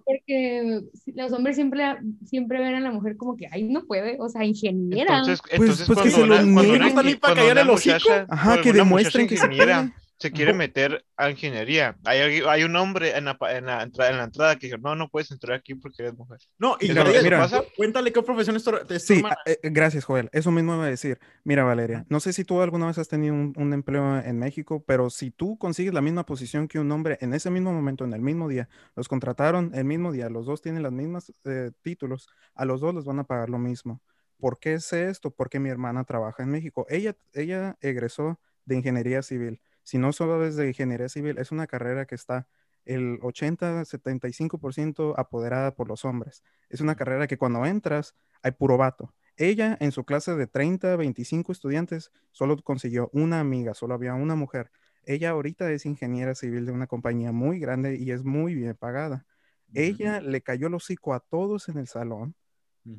porque 0.06 0.82
los 1.16 1.32
hombres 1.32 1.56
siempre, 1.56 1.98
siempre 2.26 2.60
ven 2.60 2.76
a 2.76 2.80
la 2.80 2.92
mujer 2.92 3.16
como 3.16 3.38
que, 3.38 3.48
ay, 3.52 3.64
no 3.64 3.86
puede, 3.86 4.18
o 4.20 4.28
sea, 4.28 4.44
ingeniera. 4.44 5.20
Entonces, 5.20 5.42
entonces 5.50 5.88
pues, 5.88 5.88
pues 5.88 5.88
cuando, 5.88 6.04
que 6.04 6.12
se 6.12 6.26
lo 6.26 6.64
nieguen. 6.64 7.20
para 7.20 7.36
callar 7.36 7.58
el 7.58 8.26
Ajá, 8.30 8.62
que 8.62 8.74
demuestren 8.74 9.28
que 9.28 9.38
se 9.38 9.48
puede 9.48 9.92
se 10.22 10.32
quiere 10.32 10.54
meter 10.54 11.04
a 11.18 11.32
ingeniería. 11.32 11.98
Hay, 12.06 12.42
hay 12.48 12.64
un 12.64 12.76
hombre 12.76 13.18
en 13.18 13.26
la, 13.26 13.38
en, 13.50 13.66
la 13.66 13.82
entrada, 13.82 14.12
en 14.12 14.18
la 14.18 14.24
entrada 14.26 14.56
que 14.56 14.68
dice, 14.68 14.78
no, 14.78 14.96
no 14.96 15.10
puedes 15.10 15.32
entrar 15.32 15.58
aquí 15.58 15.74
porque 15.74 16.04
eres 16.04 16.16
mujer. 16.16 16.38
No, 16.60 16.78
y 16.80 16.90
mira, 16.90 17.40
pasa? 17.40 17.64
cuéntale 17.76 18.14
qué 18.14 18.22
profesión 18.22 18.56
es 18.56 18.64
tu, 18.64 18.72
Sí, 19.00 19.24
eh, 19.48 19.58
gracias, 19.64 20.06
Joel. 20.06 20.30
Eso 20.32 20.52
mismo 20.52 20.76
iba 20.76 20.86
a 20.86 20.90
decir. 20.90 21.20
Mira, 21.44 21.64
Valeria, 21.64 22.06
no 22.08 22.20
sé 22.20 22.34
si 22.34 22.46
tú 22.46 22.62
alguna 22.62 22.86
vez 22.86 23.00
has 23.00 23.08
tenido 23.08 23.34
un, 23.34 23.74
empleo 23.74 24.20
en 24.20 24.38
México, 24.38 24.84
pero 24.86 25.10
si 25.10 25.32
tú 25.32 25.58
consigues 25.58 25.94
la 25.94 26.02
misma 26.02 26.26
posición 26.26 26.68
que 26.68 26.78
un 26.78 26.92
hombre 26.92 27.18
en 27.22 27.34
ese 27.34 27.50
mismo 27.50 27.74
momento, 27.74 28.06
en 28.06 28.14
el 28.14 28.22
mismo 28.22 28.48
día, 28.48 28.70
los 28.96 29.08
contrataron 29.08 29.72
el 29.74 29.86
mismo 29.86 30.12
día, 30.12 30.30
los 30.30 30.46
dos 30.46 30.62
tienen 30.62 30.84
los 30.84 30.92
mismos 30.92 31.34
eh, 31.46 31.72
títulos, 31.82 32.30
a 32.54 32.66
los 32.66 32.80
dos 32.80 32.94
les 32.94 33.06
van 33.06 33.20
a 33.20 33.24
pagar 33.24 33.50
lo 33.50 33.58
mismo. 33.58 34.02
¿Por 34.38 34.60
qué 34.60 34.80
sé 34.80 35.10
esto? 35.10 35.32
Porque 35.32 35.60
mi 35.60 35.70
hermana 35.70 36.04
trabaja 36.04 36.44
en 36.44 36.50
México. 36.50 36.86
Ella, 36.90 37.16
ella 37.34 37.78
egresó 37.82 38.40
de 38.66 38.76
ingeniería 38.76 39.24
civil 39.24 39.62
si 39.92 39.98
no 39.98 40.14
sabes 40.14 40.56
de 40.56 40.70
ingeniería 40.70 41.10
civil, 41.10 41.38
es 41.38 41.52
una 41.52 41.68
carrera 41.68 42.06
que 42.06 42.16
está 42.16 42.48
el 42.86 43.20
80-75% 43.20 45.16
apoderada 45.18 45.76
por 45.76 45.90
los 45.90 46.06
hombres. 46.06 46.44
Es 46.70 46.80
una 46.80 46.96
carrera 46.96 47.28
que 47.28 47.38
cuando 47.38 47.66
entras 47.66 48.16
hay 48.42 48.54
puro 48.54 48.78
vato. 48.78 49.14
Ella 49.36 49.78
en 49.82 49.92
su 49.92 50.06
clase 50.06 50.34
de 50.34 50.48
30, 50.48 50.96
25 50.96 51.52
estudiantes 51.52 52.14
solo 52.32 52.56
consiguió 52.64 53.10
una 53.12 53.42
amiga, 53.42 53.74
solo 53.74 53.94
había 53.94 54.14
una 54.14 54.36
mujer. 54.36 54.72
Ella 55.04 55.32
ahorita 55.32 55.70
es 55.74 55.86
ingeniera 55.86 56.36
civil 56.36 56.66
de 56.66 56.72
una 56.72 56.88
compañía 56.88 57.34
muy 57.34 57.60
grande 57.60 57.98
y 57.98 58.12
es 58.12 58.24
muy 58.24 58.56
bien 58.56 58.74
pagada. 58.76 59.26
Ella 59.74 60.22
le 60.22 60.40
cayó 60.40 60.68
el 60.68 60.74
hocico 60.76 61.14
a 61.14 61.20
todos 61.20 61.68
en 61.68 61.78
el 61.78 61.88
salón 61.88 62.34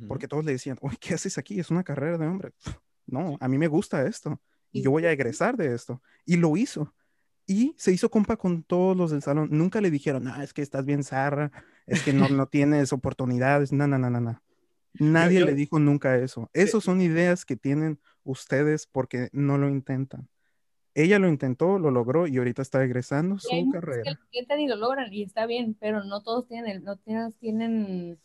porque 0.08 0.28
todos 0.28 0.44
le 0.44 0.52
decían, 0.52 0.76
Uy, 0.82 0.98
¿qué 1.00 1.14
haces 1.14 1.38
aquí? 1.38 1.58
Es 1.58 1.70
una 1.70 1.84
carrera 1.84 2.18
de 2.18 2.26
hombre. 2.26 2.52
No, 3.06 3.38
a 3.40 3.48
mí 3.48 3.56
me 3.56 3.68
gusta 3.68 4.06
esto 4.06 4.38
y 4.72 4.82
yo 4.82 4.90
voy 4.90 5.04
a 5.04 5.12
egresar 5.12 5.56
de 5.56 5.74
esto. 5.74 6.02
Y 6.24 6.36
lo 6.36 6.56
hizo. 6.56 6.92
Y 7.46 7.74
se 7.76 7.92
hizo 7.92 8.10
compa 8.10 8.36
con 8.36 8.62
todos 8.62 8.96
los 8.96 9.10
del 9.10 9.22
salón. 9.22 9.48
Nunca 9.52 9.80
le 9.80 9.90
dijeron, 9.90 10.28
ah, 10.28 10.42
es 10.42 10.52
que 10.52 10.62
estás 10.62 10.84
bien 10.84 11.04
zarra, 11.04 11.50
es 11.86 12.02
que 12.02 12.12
no, 12.12 12.28
no 12.28 12.46
tienes 12.46 12.92
oportunidades. 12.92 13.72
No, 13.72 13.86
no, 13.86 13.98
no, 13.98 14.10
no. 14.10 14.42
Nadie 14.94 15.44
le 15.44 15.54
dijo 15.54 15.78
nunca 15.78 16.16
eso. 16.16 16.50
Esas 16.52 16.84
son 16.84 17.00
ideas 17.00 17.44
que 17.44 17.56
tienen 17.56 17.98
ustedes 18.24 18.86
porque 18.86 19.28
no 19.32 19.58
lo 19.58 19.68
intentan. 19.68 20.28
Ella 20.94 21.18
lo 21.18 21.28
intentó, 21.28 21.78
lo 21.78 21.90
logró 21.90 22.26
y 22.26 22.36
ahorita 22.36 22.60
está 22.60 22.84
egresando 22.84 23.38
su 23.38 23.48
carrera. 23.72 24.02
Que 24.02 24.10
lo 24.10 24.18
intentan 24.30 24.60
y 24.60 24.68
lo 24.68 24.76
logran 24.76 25.12
y 25.12 25.22
está 25.22 25.46
bien, 25.46 25.74
pero 25.80 26.04
no 26.04 26.22
todos 26.22 26.46
tienen, 26.46 26.84
no 26.84 26.96
todos 26.96 27.34
tienen 27.38 28.18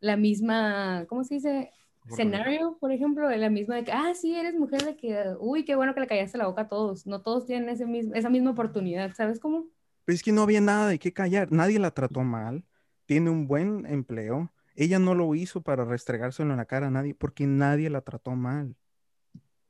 la 0.00 0.16
misma, 0.16 1.04
¿cómo 1.08 1.24
se 1.24 1.34
dice? 1.34 1.70
Escenario, 2.08 2.76
por 2.80 2.92
ejemplo, 2.92 3.28
de 3.28 3.38
la 3.38 3.50
misma 3.50 3.76
de 3.76 3.84
que, 3.84 3.92
ah, 3.92 4.12
sí, 4.14 4.34
eres 4.34 4.54
mujer, 4.54 4.84
de 4.84 4.96
que, 4.96 5.34
uy, 5.38 5.64
qué 5.64 5.76
bueno 5.76 5.94
que 5.94 6.00
le 6.00 6.06
callaste 6.06 6.38
la 6.38 6.46
boca 6.46 6.62
a 6.62 6.68
todos. 6.68 7.06
No 7.06 7.22
todos 7.22 7.46
tienen 7.46 7.68
ese 7.68 7.86
mismo, 7.86 8.14
esa 8.14 8.30
misma 8.30 8.50
oportunidad, 8.50 9.14
¿sabes 9.14 9.38
cómo? 9.40 9.66
Pues 10.04 10.16
es 10.16 10.22
que 10.22 10.32
no 10.32 10.42
había 10.42 10.60
nada 10.60 10.88
de 10.88 10.98
qué 10.98 11.12
callar. 11.12 11.52
Nadie 11.52 11.78
la 11.78 11.90
trató 11.90 12.22
mal. 12.22 12.64
Tiene 13.06 13.30
un 13.30 13.46
buen 13.46 13.86
empleo. 13.86 14.52
Ella 14.74 14.98
no 14.98 15.14
lo 15.14 15.34
hizo 15.34 15.62
para 15.62 15.84
restregárselo 15.84 16.50
en 16.50 16.56
la 16.56 16.64
cara 16.64 16.88
a 16.88 16.90
nadie, 16.90 17.14
porque 17.14 17.46
nadie 17.46 17.90
la 17.90 18.00
trató 18.00 18.32
mal. 18.32 18.76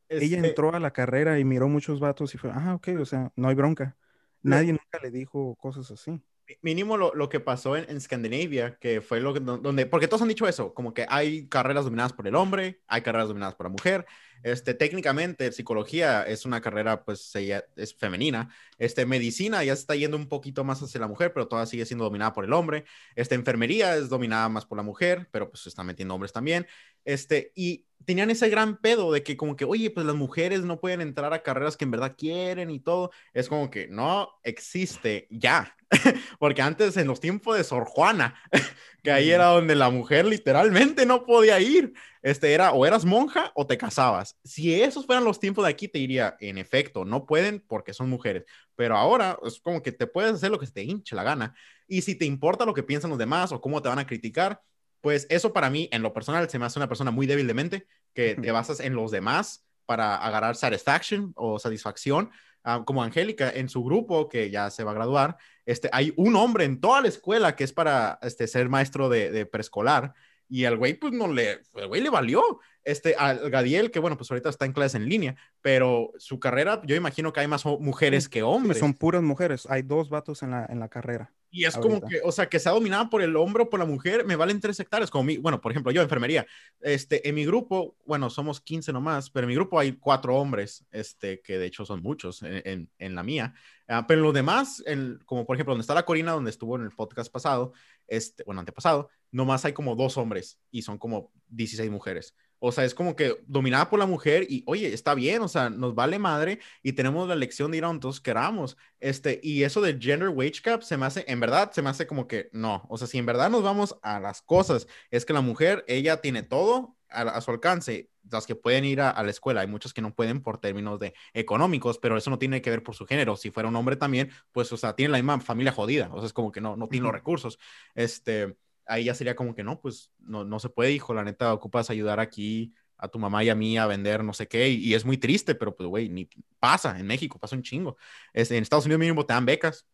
Ella 0.09 0.39
entró 0.39 0.75
a 0.75 0.81
la 0.81 0.93
carrera 0.93 1.39
y 1.39 1.45
miró 1.45 1.69
muchos 1.69 2.01
vatos 2.01 2.35
y 2.35 2.39
fue, 2.39 2.51
ah, 2.53 2.75
ok, 2.75 2.89
o 3.01 3.05
sea, 3.05 3.33
no 3.37 3.49
hay 3.49 3.55
bronca. 3.55 3.97
Nadie 4.43 4.73
nunca 4.73 4.99
le 5.03 5.11
dijo 5.11 5.57
cosas 5.57 5.91
así 5.91 6.23
mínimo 6.63 6.97
lo, 6.97 7.13
lo, 7.15 7.29
que 7.29 7.41
pasó 7.41 7.77
en, 7.77 7.89
en 7.89 7.97
Escandinavia, 7.97 8.77
que 8.79 9.01
fue 9.01 9.21
lo 9.21 9.33
que, 9.35 9.41
donde, 9.41 9.87
porque 9.87 10.09
todos 10.09 10.23
han 10.23 10.29
dicho 10.29 10.49
eso, 10.49 10.75
como 10.75 10.95
que 10.95 11.07
hay 11.09 11.49
carreras 11.49 11.85
dominadas 11.85 12.13
por 12.13 12.27
el 12.27 12.35
hombre, 12.35 12.81
hay 12.87 13.03
carreras 13.03 13.29
dominadas 13.29 13.55
por 13.55 13.67
la 13.67 13.71
mujer, 13.71 14.07
Este, 14.43 14.75
técnicamente, 14.75 15.53
psicología 15.53 16.23
es 16.23 16.45
una 16.47 16.61
carrera, 16.61 17.05
pues, 17.05 17.33
es 17.77 17.95
femenina. 17.95 18.49
Este, 18.79 19.07
medicina 19.07 19.63
ya 19.65 19.73
está 19.73 19.95
yendo 19.95 20.17
un 20.17 20.29
poquito 20.29 20.65
más 20.65 20.83
hacia 20.83 21.01
la 21.01 21.09
mujer, 21.09 21.33
pero 21.33 21.49
todavía 21.49 21.67
sigue 21.71 21.87
siendo 21.87 22.05
dominada 22.05 22.33
por 22.33 22.45
el 22.45 22.53
hombre. 22.53 22.85
Este, 23.15 23.35
enfermería 23.35 23.97
es 23.97 24.09
dominada 24.09 24.49
más 24.49 24.67
por 24.67 24.77
la 24.77 24.83
mujer, 24.83 25.29
pero 25.31 25.51
pues 25.51 25.63
se 25.63 25.69
están 25.69 25.87
metiendo 25.87 26.15
hombres 26.15 26.33
también. 26.33 26.67
Este, 27.05 27.53
y 27.55 27.87
tenían 28.05 28.31
ese 28.31 28.49
gran 28.49 28.79
pedo 28.79 29.13
de 29.13 29.23
que 29.23 29.37
como 29.37 29.57
que, 29.57 29.65
oye, 29.65 29.91
pues 29.91 30.07
las 30.07 30.17
mujeres 30.17 30.63
no 30.63 30.81
pueden 30.81 31.01
entrar 31.01 31.33
a 31.33 31.43
carreras 31.43 31.77
que 31.77 31.85
en 31.85 31.91
verdad 31.91 32.15
quieren 32.17 32.71
y 32.71 32.81
todo. 32.81 33.11
Es 33.35 33.49
como 33.49 33.71
que 33.71 33.89
no 33.89 34.31
existe 34.43 35.27
ya. 35.31 35.77
Porque 36.39 36.63
antes 36.63 36.97
en 36.97 37.09
los 37.09 37.21
tiempos 37.21 37.57
de 37.57 37.65
Sor 37.65 37.85
Juana, 37.85 38.35
que 39.03 39.11
ahí 39.11 39.31
era 39.31 39.47
donde 39.47 39.75
la 39.75 39.91
mujer 39.91 40.25
literalmente 40.25 41.07
no 41.07 41.25
podía 41.27 41.61
ir. 41.61 41.93
Este 42.23 42.53
era 42.53 42.73
o 42.73 42.85
eras 42.85 43.05
monja 43.05 43.51
o 43.55 43.67
te 43.67 43.79
casabas. 43.79 44.37
Si 44.45 44.81
esos 44.81 45.07
fueran 45.07 45.25
los 45.25 45.41
tiempos 45.41 45.65
de 45.65 45.71
aquí, 45.71 45.89
te 45.89 45.99
diría, 45.99 46.37
en 46.41 46.59
efecto, 46.59 47.05
no 47.05 47.25
pueden 47.25 47.65
porque 47.67 47.95
son 47.95 48.11
mujeres. 48.11 48.45
Pero 48.77 48.97
ahora 48.97 49.39
es 49.45 49.59
como 49.61 49.83
que 49.83 49.93
te 49.93 50.07
puedes 50.07 50.35
hacer 50.35 50.51
lo 50.51 50.59
que 50.59 50.67
te 50.67 50.83
hinche 50.83 51.17
la 51.17 51.23
gana. 51.23 51.55
Y 51.89 52.03
si 52.03 52.15
te 52.15 52.27
importa 52.27 52.67
lo 52.67 52.75
que 52.75 52.83
piensan 52.83 53.11
los 53.11 53.19
demás 53.19 53.53
o 53.53 53.61
cómo 53.61 53.81
te 53.81 53.89
van 53.89 53.99
a 53.99 54.07
criticar, 54.07 54.61
pues 55.01 55.27
eso 55.31 55.53
para 55.53 55.71
mí, 55.71 55.89
en 55.93 56.03
lo 56.03 56.13
personal, 56.13 56.49
se 56.51 56.59
me 56.59 56.67
hace 56.67 56.79
una 56.79 56.89
persona 56.89 57.11
muy 57.11 57.27
débil 57.27 57.47
de 57.47 57.55
mente, 57.55 57.87
que 58.13 58.35
te 58.35 58.51
basas 58.53 58.81
en 58.81 58.95
los 58.95 59.11
demás 59.11 59.65
para 59.87 60.17
agarrar 60.17 60.57
satisfaction 60.57 61.33
o 61.37 61.59
satisfacción. 61.59 62.31
Ah, 62.63 62.83
como 62.85 63.03
Angélica, 63.03 63.51
en 63.51 63.71
su 63.71 63.83
grupo, 63.83 64.29
que 64.29 64.51
ya 64.51 64.69
se 64.69 64.85
va 64.85 64.91
a 64.91 64.95
graduar, 64.95 65.39
este, 65.65 65.89
hay 65.93 66.13
un 66.17 66.37
hombre 66.37 66.65
en 66.65 66.79
toda 66.81 67.01
la 67.01 67.09
escuela 67.09 67.57
que 67.57 67.65
es 67.65 67.73
para 67.73 68.19
este, 68.21 68.47
ser 68.47 68.69
maestro 68.69 69.09
de, 69.09 69.31
de 69.31 69.47
preescolar 69.47 70.13
y 70.51 70.65
al 70.65 70.77
güey, 70.77 70.95
pues 70.95 71.13
no 71.13 71.33
le, 71.33 71.63
el 71.77 71.87
güey 71.87 72.03
le 72.03 72.11
valió. 72.11 72.43
Este, 72.83 73.15
al 73.15 73.51
Gadiel, 73.51 73.91
que 73.91 74.01
bueno, 74.01 74.17
pues 74.17 74.31
ahorita 74.31 74.49
está 74.49 74.65
en 74.65 74.73
clase 74.73 74.97
en 74.97 75.09
línea, 75.09 75.37
pero 75.63 76.13
su 76.19 76.41
carrera, 76.41 76.81
yo 76.85 76.97
imagino 76.97 77.33
que 77.33 77.41
hay 77.41 77.47
más 77.47 77.65
mujeres 77.65 78.29
que 78.29 78.43
hombres. 78.43 78.79
Son 78.79 78.95
puras 78.95 79.23
mujeres, 79.23 79.67
hay 79.71 79.83
dos 79.83 80.11
vatos 80.11 80.43
en 80.43 80.51
la, 80.51 80.67
en 80.67 80.81
la 80.81 80.89
carrera. 80.89 81.33
Y 81.53 81.65
es 81.65 81.77
como 81.77 82.01
que, 82.01 82.21
o 82.23 82.31
sea, 82.31 82.49
que 82.49 82.61
sea 82.61 82.73
dominada 82.73 83.11
por 83.11 83.23
el 83.23 83.35
hombre 83.35 83.65
o 83.65 83.71
por 83.71 83.81
la 83.81 83.87
mujer, 83.87 84.25
me 84.25 84.37
valen 84.37 84.61
tres 84.61 84.79
hectáreas. 84.79 85.11
Como 85.11 85.25
mi, 85.25 85.37
bueno, 85.37 85.61
por 85.61 85.73
ejemplo, 85.73 85.91
yo, 85.91 86.01
enfermería. 86.01 86.47
Este, 86.81 87.29
en 87.29 87.35
mi 87.35 87.45
grupo, 87.45 87.97
bueno, 88.07 88.31
somos 88.31 88.61
15 88.61 88.93
nomás, 88.93 89.31
pero 89.31 89.45
en 89.45 89.49
mi 89.49 89.55
grupo 89.57 89.79
hay 89.79 89.93
cuatro 89.93 90.37
hombres, 90.37 90.85
este, 90.93 91.41
que 91.41 91.59
de 91.59 91.67
hecho 91.67 91.85
son 91.85 92.03
muchos 92.03 92.43
en, 92.43 92.89
en, 92.99 93.15
la 93.17 93.25
mía. 93.25 93.55
Ah, 93.89 94.07
pero 94.07 94.21
en 94.21 94.25
los 94.25 94.35
demás, 94.35 94.81
el, 94.87 95.19
como 95.25 95.45
por 95.45 95.57
ejemplo, 95.57 95.73
donde 95.73 95.83
está 95.83 95.95
la 95.95 96.05
Corina, 96.05 96.33
donde 96.33 96.51
estuvo 96.51 96.77
en 96.77 96.83
el 96.83 96.93
podcast 96.93 97.33
pasado, 97.33 97.73
este, 98.11 98.45
bueno, 98.45 98.61
antepasado, 98.61 99.09
nomás 99.31 99.65
hay 99.65 99.73
como 99.73 99.97
dos 99.97 100.19
hombres 100.19 100.59
y 100.71 100.83
son 100.83 100.99
como 100.99 101.33
16 101.49 101.91
mujeres. 101.91 102.35
O 102.61 102.73
sea, 102.73 102.85
es 102.85 102.95
como 102.95 103.17
que 103.17 103.43
dominada 103.47 103.89
por 103.91 103.99
la 103.99 104.07
mujer 104.07 104.47
y, 104.49 104.63
oye, 104.67 104.93
está 104.93 105.15
bien, 105.15 105.43
o 105.43 105.49
sea, 105.49 105.71
nos 105.71 105.95
vale 105.95 106.19
madre 106.19 106.61
y 106.83 106.93
tenemos 106.93 107.27
la 107.27 107.35
elección 107.35 107.71
de 107.71 107.79
ir 107.79 107.85
a 107.85 107.89
donde 107.89 108.03
todos 108.03 108.21
queramos. 108.21 108.77
Este, 109.01 109.41
y 109.43 109.65
eso 109.65 109.81
del 109.81 109.99
gender 110.01 110.29
wage 110.29 110.61
cap 110.63 110.83
se 110.83 110.97
me 110.97 111.07
hace, 111.07 111.25
en 111.27 111.41
verdad, 111.41 111.73
se 111.73 111.83
me 111.83 111.91
hace 111.91 112.07
como 112.07 112.29
que 112.29 112.51
no. 112.53 112.87
O 112.89 112.99
sea, 112.99 113.07
si 113.07 113.19
en 113.19 113.27
verdad 113.27 113.51
nos 113.51 113.63
vamos 113.63 113.97
a 114.03 114.21
las 114.21 114.43
cosas, 114.43 114.87
es 115.11 115.25
que 115.25 115.33
la 115.33 115.41
mujer, 115.41 115.85
ella 115.89 116.21
tiene 116.21 116.43
todo 116.43 116.97
a, 117.11 117.41
su 117.41 117.51
alcance, 117.51 118.11
las 118.31 118.47
que 118.47 118.55
pueden 118.55 118.85
ir 118.85 119.01
a, 119.01 119.23
la 119.23 119.31
escuela, 119.31 119.63
hay 119.63 119.67
muchas 119.67 119.93
que 119.93 120.03
no 120.03 120.15
pueden 120.15 120.43
por 120.43 120.59
términos 120.59 121.01
de 121.01 121.15
económicos, 121.35 121.99
pero 121.99 122.17
eso 122.17 122.31
no 122.31 122.39
tiene 122.39 122.63
que 122.63 122.71
ver 122.71 122.83
por 122.83 122.95
su 122.95 123.07
género. 123.07 123.37
Si 123.37 123.51
fuera 123.51 123.69
un 123.69 123.77
hombre 123.77 123.97
también, 123.97 124.31
pues, 124.53 124.73
o 124.73 124.77
sea, 124.77 124.95
tiene 124.95 125.13
la 125.13 125.19
misma 125.19 125.41
familia 125.41 125.73
jodida, 125.73 126.11
o 126.13 126.19
sea, 126.19 126.27
es 126.27 126.33
como 126.33 126.53
que 126.53 126.61
no, 126.61 126.77
no 126.77 126.89
tiene 126.89 127.05
los 127.05 127.13
recursos. 127.13 127.59
Este, 127.95 128.57
ahí 128.91 129.05
ya 129.05 129.15
sería 129.15 129.37
como 129.37 129.55
que 129.55 129.65
no, 129.65 129.81
pues 129.81 130.13
no, 130.19 130.45
no 130.45 130.59
se 130.59 130.69
puede, 130.69 130.93
hijo, 130.93 131.15
la 131.15 131.25
neta, 131.25 131.55
ocupas 131.55 131.91
ayudar 131.91 132.21
aquí 132.21 132.75
a 132.99 133.09
tu 133.09 133.19
mamá 133.19 133.43
y 133.43 133.49
a 133.49 133.55
mí 133.55 133.79
a 133.79 133.87
vender 133.87 134.23
no 134.23 134.35
sé 134.35 134.47
qué, 134.47 134.69
y, 134.69 134.93
es 134.95 135.05
muy 135.05 135.17
triste, 135.17 135.55
pero 135.55 135.75
pues, 135.75 135.89
güey, 135.89 136.09
ni 136.09 136.29
pasa, 136.59 136.99
en 136.99 137.07
México 137.07 137.39
pasa 137.39 137.57
un 137.57 137.63
chingo. 137.63 137.97
Este, 138.33 138.57
en 138.57 138.63
Estados 138.63 138.85
Unidos 138.85 139.01
mínimo 139.01 139.25
te 139.25 139.33
dan 139.33 139.47
becas, 139.47 139.87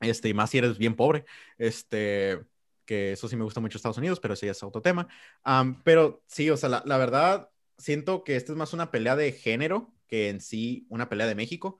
este, 0.00 0.28
y 0.28 0.34
más 0.34 0.50
si 0.50 0.58
eres 0.58 0.78
bien 0.78 0.94
pobre, 0.94 1.24
este, 1.58 2.40
que 2.84 3.12
eso 3.12 3.28
sí 3.28 3.36
me 3.36 3.44
gusta 3.44 3.60
mucho 3.60 3.78
Estados 3.78 3.98
Unidos, 3.98 4.20
pero 4.20 4.34
ese 4.34 4.46
ya 4.46 4.52
es 4.52 4.62
otro 4.62 4.82
tema. 4.82 5.08
pero 5.82 6.22
sí, 6.26 6.50
o 6.50 6.56
sea, 6.56 6.68
la, 6.68 6.82
la, 6.86 6.98
verdad, 6.98 7.50
siento 7.78 8.22
que 8.22 8.36
esta 8.36 8.52
es 8.52 8.58
más 8.58 8.72
una 8.72 8.90
pelea 8.90 9.16
de 9.16 9.32
género 9.32 9.92
que 10.06 10.28
en 10.28 10.40
sí 10.40 10.86
una 10.88 11.08
pelea 11.08 11.26
de 11.26 11.34
México, 11.34 11.78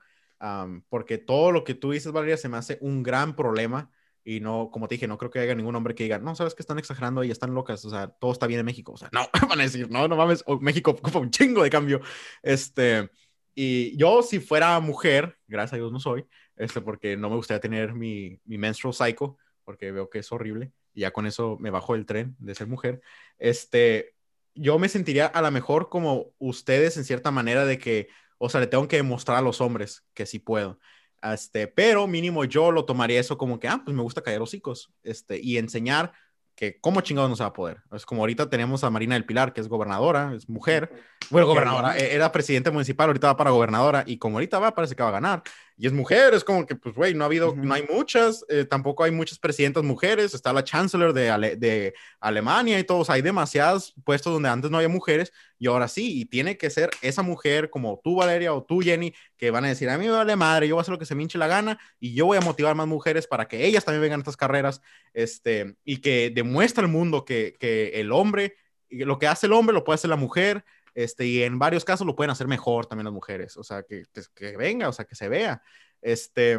porque 0.89 1.17
todo 1.17 1.51
lo 1.51 1.63
que 1.63 1.75
tú 1.75 1.91
dices, 1.91 2.11
Valeria, 2.11 2.37
se 2.37 2.49
me 2.49 2.57
hace 2.57 2.77
un 2.81 3.03
gran 3.03 3.35
problema 3.35 3.91
y 4.27 4.41
no, 4.41 4.69
como 4.73 4.89
te 4.89 4.95
dije, 4.95 5.07
no 5.07 5.17
creo 5.17 5.31
que 5.31 5.39
haya 5.39 5.55
ningún 5.55 5.73
hombre 5.77 5.95
que 5.95 6.03
diga, 6.03 6.19
no, 6.19 6.35
sabes 6.35 6.53
que 6.53 6.61
están 6.61 6.77
exagerando 6.77 7.23
y 7.23 7.31
están 7.31 7.53
locas, 7.53 7.85
o 7.85 7.89
sea, 7.89 8.09
todo 8.09 8.33
está 8.33 8.45
bien 8.45 8.59
en 8.59 8.65
México, 8.65 8.91
o 8.91 8.97
sea, 8.97 9.09
no, 9.13 9.25
van 9.47 9.61
a 9.61 9.63
decir, 9.63 9.89
no, 9.89 10.05
no 10.09 10.17
mames, 10.17 10.43
México 10.59 10.91
ocupa 10.91 11.19
un 11.19 11.31
chingo 11.31 11.63
de 11.63 11.69
cambio, 11.69 12.01
este, 12.43 13.09
y 13.55 13.95
yo 13.95 14.21
si 14.23 14.41
fuera 14.41 14.77
mujer, 14.81 15.37
gracias 15.47 15.73
a 15.73 15.75
Dios 15.77 15.93
no 15.93 16.01
soy, 16.01 16.25
este, 16.57 16.81
porque 16.81 17.15
no 17.15 17.29
me 17.29 17.37
gustaría 17.37 17.61
tener 17.61 17.93
mi, 17.93 18.37
mi 18.43 18.57
menstrual 18.57 18.93
cycle, 18.93 19.29
porque 19.63 19.93
veo 19.93 20.09
que 20.09 20.19
es 20.19 20.29
horrible, 20.33 20.73
y 20.93 21.01
ya 21.01 21.11
con 21.11 21.25
eso 21.25 21.55
me 21.61 21.69
bajo 21.69 21.95
el 21.95 22.05
tren 22.05 22.35
de 22.37 22.53
ser 22.53 22.67
mujer, 22.67 22.99
este, 23.37 24.13
yo 24.55 24.77
me 24.77 24.89
sentiría 24.89 25.27
a 25.27 25.41
lo 25.41 25.51
mejor 25.51 25.87
como 25.87 26.33
ustedes 26.37 26.97
en 26.97 27.05
cierta 27.05 27.31
manera 27.31 27.63
de 27.65 27.79
que, 27.79 28.09
o 28.39 28.49
sea, 28.49 28.59
le 28.59 28.67
tengo 28.67 28.89
que 28.89 28.97
demostrar 28.97 29.37
a 29.37 29.41
los 29.41 29.61
hombres 29.61 30.03
que 30.13 30.25
sí 30.25 30.39
puedo. 30.39 30.79
Este, 31.21 31.67
pero 31.67 32.07
mínimo 32.07 32.45
yo 32.45 32.71
lo 32.71 32.85
tomaría 32.85 33.19
eso 33.19 33.37
como 33.37 33.59
que, 33.59 33.67
ah, 33.67 33.81
pues 33.83 33.95
me 33.95 34.03
gusta 34.03 34.21
caer 34.21 34.41
hocicos, 34.41 34.91
este, 35.03 35.39
y 35.41 35.57
enseñar 35.57 36.11
que 36.55 36.79
cómo 36.79 37.01
chingados 37.01 37.29
no 37.29 37.35
se 37.35 37.43
va 37.43 37.49
a 37.49 37.53
poder. 37.53 37.77
Es 37.91 38.05
como 38.05 38.21
ahorita 38.21 38.49
tenemos 38.49 38.83
a 38.83 38.89
Marina 38.89 39.13
del 39.13 39.25
Pilar, 39.25 39.53
que 39.53 39.61
es 39.61 39.67
gobernadora, 39.67 40.33
es 40.35 40.49
mujer, 40.49 40.91
bueno, 41.29 41.47
gobernadora, 41.47 41.97
e-, 41.97 42.15
era 42.15 42.31
presidente 42.31 42.71
municipal, 42.71 43.07
ahorita 43.07 43.27
va 43.27 43.37
para 43.37 43.51
gobernadora, 43.51 44.03
y 44.07 44.17
como 44.17 44.37
ahorita 44.37 44.59
va, 44.59 44.73
parece 44.73 44.95
que 44.95 45.03
va 45.03 45.09
a 45.09 45.13
ganar 45.13 45.43
y 45.79 45.85
es 45.85 45.93
mujer, 45.93 46.33
es 46.33 46.43
como 46.43 46.65
que, 46.65 46.75
pues, 46.75 46.95
güey, 46.95 47.13
no 47.13 47.23
ha 47.23 47.27
habido, 47.27 47.55
no 47.55 47.71
hay 47.71 47.83
muchas, 47.87 48.43
eh, 48.49 48.65
tampoco 48.65 49.03
hay 49.03 49.11
muchas 49.11 49.37
presidentas 49.37 49.83
mujeres, 49.83 50.33
está 50.33 50.51
la 50.51 50.63
chancellor 50.63 51.13
de, 51.13 51.55
de 51.55 51.93
Alemania 52.19 52.79
y 52.79 52.83
todos, 52.83 53.11
hay 53.11 53.21
demasiados 53.21 53.93
puestos 54.03 54.33
donde 54.33 54.49
antes 54.49 54.71
no 54.71 54.77
había 54.77 54.89
mujeres 54.89 55.31
y 55.59 55.67
ahora 55.67 55.87
sí, 55.87 56.19
y 56.19 56.25
tiene 56.25 56.57
que 56.57 56.71
ser 56.71 56.89
esa 57.03 57.21
mujer 57.21 57.69
como 57.69 58.01
tú, 58.03 58.15
Valeria, 58.15 58.55
o 58.55 58.63
tú, 58.63 58.79
Jenny, 58.81 59.13
que 59.37 59.51
van 59.51 59.65
a 59.65 59.67
decir, 59.67 59.87
a 59.89 59.99
mí 59.99 60.05
me 60.05 60.11
vale 60.11 60.35
madre, 60.35 60.67
yo 60.67 60.73
voy 60.73 60.79
a 60.79 60.81
hacer 60.81 60.93
lo 60.93 60.99
que 60.99 61.05
se 61.05 61.13
me 61.13 61.21
hinche 61.21 61.37
la 61.37 61.47
gana 61.47 61.79
y 61.99 62.15
yo 62.15 62.25
voy 62.25 62.39
a 62.39 62.41
motivar 62.41 62.73
más 62.73 62.87
mujeres 62.87 63.27
para 63.27 63.47
que 63.47 63.63
ellas 63.67 63.85
también 63.85 64.01
vengan 64.01 64.19
a 64.19 64.21
estas 64.21 64.37
carreras, 64.37 64.81
este, 65.13 65.75
y 65.85 65.97
que 65.97 66.31
demuestre 66.33 66.85
al 66.85 66.91
mundo 66.91 67.23
que, 67.23 67.55
que 67.59 67.99
el 67.99 68.11
hombre, 68.11 68.55
lo 68.89 69.19
que 69.19 69.27
hace 69.27 69.45
el 69.45 69.53
hombre 69.53 69.75
lo 69.75 69.83
puede 69.83 69.95
hacer 69.95 70.09
la 70.09 70.15
mujer, 70.15 70.65
este, 70.97 71.27
y 71.27 71.43
en 71.43 71.59
varios 71.59 71.85
casos 71.85 72.07
lo 72.07 72.15
pueden 72.15 72.31
hacer 72.31 72.47
mejor 72.47 72.87
también 72.87 73.05
las 73.05 73.13
mujeres, 73.13 73.55
o 73.55 73.63
sea, 73.63 73.83
que, 73.83 74.05
que, 74.33 74.57
venga, 74.57 74.89
o 74.89 74.91
sea, 74.91 75.05
que 75.05 75.13
se 75.13 75.29
vea. 75.29 75.61
Este, 76.01 76.57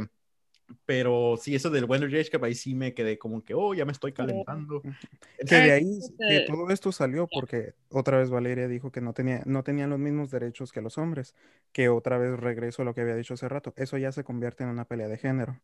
pero 0.87 1.37
sí, 1.37 1.57
eso 1.57 1.71
del 1.71 1.87
Wonder 1.87 2.09
Age 2.09 2.31
que 2.31 2.47
ahí 2.47 2.55
sí 2.55 2.73
me 2.77 2.95
quedé 2.95 3.19
como 3.19 3.45
que, 3.45 3.55
oh, 3.55 3.75
ya 3.75 3.85
me 3.85 3.91
estoy 3.91 4.13
calentando. 4.13 4.81
Que 5.45 5.57
de 5.57 5.73
ahí, 5.73 5.99
que 6.17 6.45
todo 6.47 6.71
esto 6.71 6.93
salió 6.93 7.27
porque 7.27 7.75
otra 7.89 8.19
vez 8.19 8.31
Valeria 8.31 8.69
dijo 8.69 8.93
que 8.93 9.01
no, 9.01 9.13
tenía, 9.13 9.43
no 9.45 9.65
tenían 9.65 9.91
los 9.91 9.99
mismos 9.99 10.31
derechos 10.31 10.71
que 10.71 10.83
los 10.83 10.99
hombres, 10.99 11.35
que 11.73 11.89
otra 11.89 12.17
vez 12.17 12.39
regreso 12.39 12.83
a 12.83 12.85
lo 12.85 12.95
que 12.95 13.01
había 13.01 13.17
dicho 13.17 13.35
hace 13.35 13.49
rato, 13.49 13.75
eso 13.77 13.99
ya 13.99 14.13
se 14.13 14.23
convierte 14.23 14.63
en 14.63 14.71
una 14.71 14.85
pelea 14.85 15.09
de 15.09 15.19
género. 15.19 15.61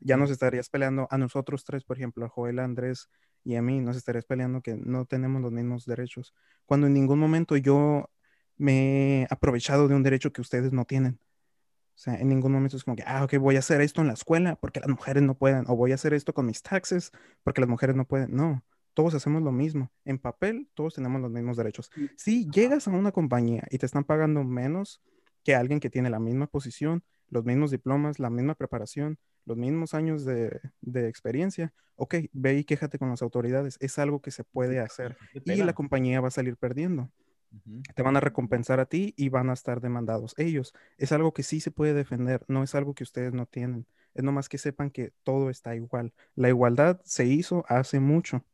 Ya 0.00 0.16
nos 0.16 0.30
estarías 0.30 0.70
peleando 0.70 1.08
a 1.10 1.18
nosotros 1.18 1.62
tres, 1.64 1.84
por 1.84 1.98
ejemplo, 1.98 2.24
a 2.24 2.30
Joel, 2.30 2.58
Andrés 2.58 3.10
y 3.44 3.56
a 3.56 3.62
mí, 3.62 3.80
nos 3.80 3.98
estarías 3.98 4.24
peleando 4.24 4.62
que 4.62 4.76
no 4.76 5.04
tenemos 5.04 5.42
los 5.42 5.52
mismos 5.52 5.84
derechos. 5.84 6.32
Cuando 6.64 6.86
en 6.86 6.94
ningún 6.94 7.18
momento 7.18 7.58
yo 7.58 8.08
me 8.56 9.22
he 9.22 9.26
aprovechado 9.30 9.88
de 9.88 9.94
un 9.94 10.02
derecho 10.02 10.32
que 10.32 10.40
ustedes 10.40 10.72
no 10.72 10.84
tienen. 10.84 11.18
O 11.94 11.98
sea, 11.98 12.16
en 12.16 12.28
ningún 12.28 12.52
momento 12.52 12.76
es 12.76 12.84
como 12.84 12.96
que, 12.96 13.04
ah, 13.06 13.22
ok, 13.24 13.36
voy 13.38 13.56
a 13.56 13.60
hacer 13.60 13.80
esto 13.80 14.00
en 14.00 14.08
la 14.08 14.14
escuela 14.14 14.56
porque 14.56 14.80
las 14.80 14.88
mujeres 14.88 15.22
no 15.22 15.36
pueden, 15.36 15.64
o 15.68 15.76
voy 15.76 15.92
a 15.92 15.94
hacer 15.94 16.12
esto 16.12 16.34
con 16.34 16.46
mis 16.46 16.60
taxes 16.62 17.12
porque 17.44 17.60
las 17.60 17.70
mujeres 17.70 17.94
no 17.94 18.04
pueden. 18.04 18.34
No, 18.34 18.64
todos 18.94 19.14
hacemos 19.14 19.42
lo 19.42 19.52
mismo. 19.52 19.92
En 20.04 20.18
papel, 20.18 20.68
todos 20.74 20.94
tenemos 20.94 21.20
los 21.20 21.30
mismos 21.30 21.56
derechos. 21.56 21.90
Si 22.16 22.50
llegas 22.50 22.88
a 22.88 22.90
una 22.90 23.12
compañía 23.12 23.64
y 23.70 23.78
te 23.78 23.86
están 23.86 24.04
pagando 24.04 24.42
menos 24.42 25.02
que 25.44 25.54
alguien 25.54 25.78
que 25.78 25.90
tiene 25.90 26.10
la 26.10 26.18
misma 26.18 26.48
posición, 26.48 27.04
los 27.28 27.44
mismos 27.44 27.70
diplomas, 27.70 28.18
la 28.18 28.30
misma 28.30 28.54
preparación, 28.54 29.18
los 29.44 29.56
mismos 29.56 29.94
años 29.94 30.24
de, 30.24 30.60
de 30.80 31.08
experiencia, 31.08 31.72
ok, 31.96 32.16
ve 32.32 32.58
y 32.58 32.64
quéjate 32.64 32.98
con 32.98 33.10
las 33.10 33.22
autoridades. 33.22 33.76
Es 33.80 33.98
algo 33.98 34.20
que 34.20 34.30
se 34.30 34.42
puede 34.42 34.80
hacer 34.80 35.16
y 35.44 35.56
la 35.56 35.74
compañía 35.74 36.20
va 36.20 36.28
a 36.28 36.32
salir 36.32 36.56
perdiendo. 36.56 37.10
Te 37.94 38.02
van 38.02 38.16
a 38.16 38.20
recompensar 38.20 38.80
a 38.80 38.86
ti 38.86 39.14
y 39.16 39.28
van 39.28 39.50
a 39.50 39.52
estar 39.52 39.80
demandados 39.80 40.34
ellos. 40.38 40.74
Es 40.98 41.12
algo 41.12 41.32
que 41.32 41.42
sí 41.42 41.60
se 41.60 41.70
puede 41.70 41.94
defender, 41.94 42.44
no 42.48 42.62
es 42.62 42.74
algo 42.74 42.94
que 42.94 43.04
ustedes 43.04 43.32
no 43.32 43.46
tienen. 43.46 43.86
Es 44.14 44.22
nomás 44.22 44.48
que 44.48 44.58
sepan 44.58 44.90
que 44.90 45.12
todo 45.22 45.50
está 45.50 45.74
igual. 45.74 46.12
La 46.34 46.48
igualdad 46.48 47.00
se 47.04 47.26
hizo 47.26 47.64
hace 47.68 48.00
mucho. 48.00 48.44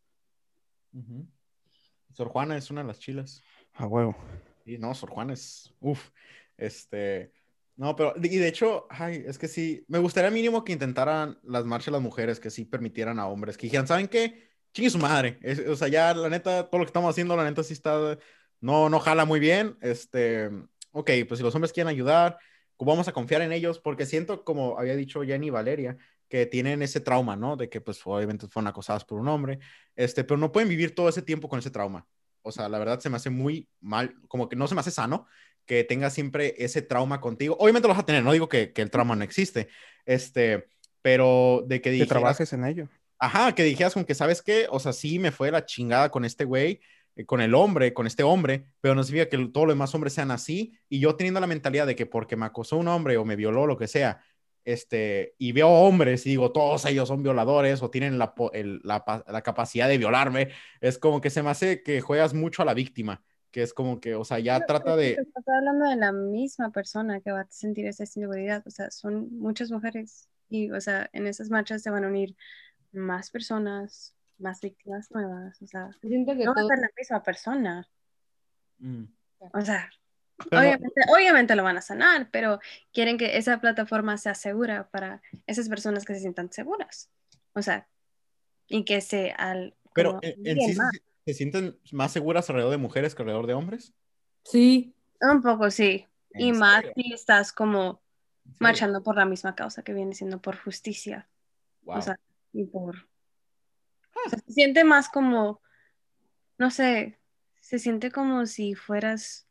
Sor 2.13 2.29
Juana 2.29 2.57
es 2.57 2.71
una 2.71 2.83
de 2.83 2.89
las 2.89 2.99
chilas. 2.99 3.43
A 3.75 3.87
huevo. 3.87 4.17
Y 4.65 4.79
no, 4.79 4.95
Sor 4.95 5.11
Juana 5.11 5.35
es, 5.35 5.75
uff, 5.81 6.11
este, 6.57 7.33
no, 7.81 7.97
pero, 7.97 8.13
y 8.17 8.37
de 8.37 8.49
hecho, 8.49 8.87
ay, 8.91 9.25
es 9.27 9.39
que 9.39 9.49
sí, 9.49 9.85
me 9.89 9.99
gustaría 9.99 10.31
mínimo 10.31 10.65
que 10.65 10.73
intentaran 10.73 11.39
las 11.43 11.65
marchas 11.65 11.87
de 11.87 11.93
las 11.93 12.03
mujeres, 12.03 12.39
que 12.39 12.51
sí 12.51 12.67
permitieran 12.67 13.19
a 13.19 13.27
hombres, 13.27 13.57
que 13.57 13.69
dijeran, 13.69 13.87
¿saben 13.87 14.07
qué? 14.07 14.51
Chingue 14.75 14.91
su 14.91 14.99
madre. 14.99 15.39
o 15.67 15.75
sea, 15.75 15.89
ya 15.89 16.13
la 16.13 16.29
neta, 16.29 16.69
todo 16.69 16.81
lo 16.81 16.85
que 16.85 16.91
estamos 16.91 17.11
haciendo, 17.11 17.35
la 17.37 17.45
neta 17.45 17.63
sí 17.63 17.73
está 17.73 18.19
no, 18.61 18.89
no 18.89 19.01
jala 19.01 19.25
muy 19.25 19.41
bien. 19.41 19.77
Este, 19.81 20.51
ok, 20.93 21.11
pues 21.29 21.39
si 21.39 21.45
los 21.45 21.55
hombres 21.55 21.73
quieren 21.73 21.89
ayudar, 21.89 22.39
vamos 22.85 23.09
a 23.09 23.13
confiar 23.13 23.43
en 23.43 23.53
ellos? 23.53 23.79
Porque 23.79 24.07
siento, 24.07 24.45
como 24.45 24.79
había 24.79 24.97
dicho 24.97 25.23
Jenny 25.23 25.49
y 25.49 25.51
Valeria, 25.51 25.97
que 26.29 26.47
tienen 26.47 26.83
ese 26.83 27.01
trauma, 27.01 27.37
¿no? 27.37 27.57
De 27.57 27.69
que 27.69 27.81
pues 27.81 28.01
obviamente 28.05 28.47
fueron 28.47 28.69
acosadas 28.69 29.05
por 29.05 29.19
un 29.19 29.29
hombre, 29.29 29.59
este, 29.97 30.25
pero 30.25 30.39
no 30.39 30.53
pueden 30.53 30.69
vivir 30.69 30.95
todo 30.95 31.09
ese 31.09 31.23
tiempo 31.23 31.49
con 31.49 31.59
ese 31.59 31.71
trauma. 31.71 32.07
O 32.43 32.53
sea, 32.53 32.69
la 32.69 32.79
verdad 32.79 33.01
se 33.01 33.11
me 33.11 33.17
hace 33.17 33.31
muy 33.31 33.69
mal, 33.81 34.15
como 34.29 34.49
que 34.49 34.57
no 34.57 34.67
se 34.67 34.75
me 34.75 34.81
hace 34.81 34.91
sano 34.91 35.27
que 35.67 35.85
tengas 35.85 36.15
siempre 36.15 36.55
ese 36.59 36.83
trauma 36.83 37.21
contigo. 37.21 37.57
Obviamente 37.59 37.87
lo 37.87 37.95
vas 37.95 38.03
a 38.03 38.07
tener, 38.07 38.23
no 38.23 38.33
digo 38.33 38.49
que, 38.49 38.73
que 38.73 38.83
el 38.83 38.91
trauma 38.91 39.15
no 39.15 39.25
existe, 39.25 39.69
este, 40.07 40.69
pero 41.03 41.65
de 41.67 41.81
que 41.81 41.91
dijeras... 41.91 42.09
Que 42.09 42.15
trabajes 42.15 42.53
en 42.53 42.65
ello. 42.65 42.89
Ajá, 43.19 43.55
que 43.55 43.63
dijeras 43.63 43.93
con 43.93 44.05
que, 44.05 44.15
¿sabes 44.15 44.41
qué? 44.41 44.67
O 44.71 44.81
sea, 44.81 44.93
sí 44.93 45.19
me 45.19 45.31
fue 45.31 45.51
la 45.51 45.67
chingada 45.67 46.11
con 46.11 46.25
este 46.25 46.45
güey, 46.45 46.81
con 47.27 47.41
el 47.41 47.55
hombre, 47.55 47.93
con 47.93 48.07
este 48.07 48.23
hombre, 48.23 48.67
pero 48.81 48.95
no 48.95 49.03
significa 49.03 49.31
que 49.31 49.49
todos 49.49 49.67
los 49.67 49.75
demás 49.75 49.95
hombres 49.95 50.13
sean 50.13 50.31
así. 50.31 50.73
Y 50.89 51.01
yo 51.01 51.17
teniendo 51.17 51.41
la 51.41 51.47
mentalidad 51.47 51.87
de 51.87 51.97
que 51.97 52.07
porque 52.07 52.37
me 52.37 52.47
acosó 52.47 52.77
un 52.77 52.89
hombre 52.89 53.17
o 53.17 53.25
me 53.25 53.37
violó, 53.37 53.67
lo 53.67 53.77
que 53.77 53.89
sea, 53.89 54.21
este, 54.65 55.35
y 55.39 55.53
veo 55.53 55.69
hombres 55.69 56.27
y 56.27 56.31
digo, 56.31 56.53
todos 56.53 56.85
ellos 56.85 57.09
son 57.09 57.23
violadores 57.23 57.83
o 57.83 57.91
tienen 57.91 58.19
la, 58.19 58.35
la, 58.85 59.43
capacidad 59.43 59.89
de 59.89 59.99
violarme, 59.99 60.51
es 60.81 60.99
como 60.99 61.21
que 61.21 61.31
se 61.31 61.43
me 61.43 61.51
hace 61.51 61.83
que 61.83 62.01
juegas 62.01 62.35
mucho 62.35 62.63
a 62.63 62.65
la 62.67 62.75
víctima, 62.75 63.23
que 63.51 63.63
es 63.63 63.73
como 63.73 64.01
que, 64.01 64.15
o 64.15 64.25
sea, 64.25 64.39
ya 64.39 64.65
trata 64.67 64.97
de... 64.97 65.13
Estás 65.13 65.49
hablando 65.49 65.89
de 65.89 65.97
la 65.97 66.13
misma 66.13 66.71
persona 66.71 67.21
que 67.21 67.33
va 67.33 67.41
a 67.41 67.47
sentir 67.51 67.87
esa 67.87 68.05
inseguridad, 68.05 68.63
o 68.67 68.71
sea, 68.71 68.91
son 68.91 69.29
muchas 69.39 69.71
mujeres 69.71 70.29
y, 70.49 70.71
o 70.71 70.81
sea, 70.81 71.09
en 71.13 71.27
esas 71.27 71.49
marchas 71.49 71.83
se 71.83 71.91
van 71.91 72.05
a 72.05 72.09
unir 72.09 72.37
más 72.93 73.31
personas, 73.31 74.15
más 74.41 74.61
víctimas 74.61 75.11
nuevas, 75.11 75.61
o 75.63 75.67
sea, 75.67 75.91
no 76.03 76.55
va 76.55 76.63
a 76.63 76.67
ser 76.67 76.79
la 76.79 76.91
misma 76.97 77.23
persona. 77.23 77.89
Mm. 78.79 79.05
O 79.53 79.61
sea, 79.61 79.91
Obviamente, 81.09 81.55
lo 81.55 81.63
van 81.63 81.77
a 81.77 81.83
sanar, 81.83 82.29
pero 82.31 82.61
quieren 82.93 83.19
que 83.19 83.37
esa 83.37 83.61
plataforma 83.61 84.17
sea 84.17 84.35
segura 84.35 84.89
para 84.91 85.23
esas 85.47 85.69
personas 85.69 86.05
que 86.05 86.15
se 86.15 86.21
sientan 86.21 86.53
seguras. 86.53 87.11
O 87.53 87.63
sea, 87.63 87.89
y 88.69 88.85
que 88.85 89.01
se 89.01 89.33
al... 89.33 89.75
Pero 89.95 90.19
en, 90.23 90.61
sí 90.61 90.77
se, 91.25 91.35
sienten 91.35 91.79
más 91.93 92.13
seguras 92.13 92.49
alrededor 92.49 92.73
de 92.73 92.79
mujeres 92.79 93.15
que 93.15 93.23
alrededor 93.23 93.47
de 93.47 93.55
hombres. 93.55 93.93
Sí. 94.45 94.95
Un 95.21 95.43
poco 95.43 95.71
sí. 95.71 96.07
Y 96.35 96.53
más 96.53 96.85
si 96.95 97.13
estás 97.13 97.53
como 97.53 98.01
marchando 98.59 99.03
por 99.03 99.17
la 99.17 99.25
misma 99.25 99.55
causa 99.55 99.83
que 99.83 99.93
viene 99.93 100.15
siendo 100.15 100.41
por 100.41 100.57
justicia. 100.57 101.29
O 101.85 102.01
sea, 102.01 102.19
y 102.53 102.65
por... 102.65 103.10
Ah. 104.27 104.31
se 104.31 104.53
siente 104.53 104.85
más 104.85 105.09
como, 105.09 105.61
no 106.59 106.71
sé, 106.71 107.19
se 107.61 107.79
siente 107.79 108.11
como 108.11 108.47
si 108.47 108.75
fueras 108.75 109.47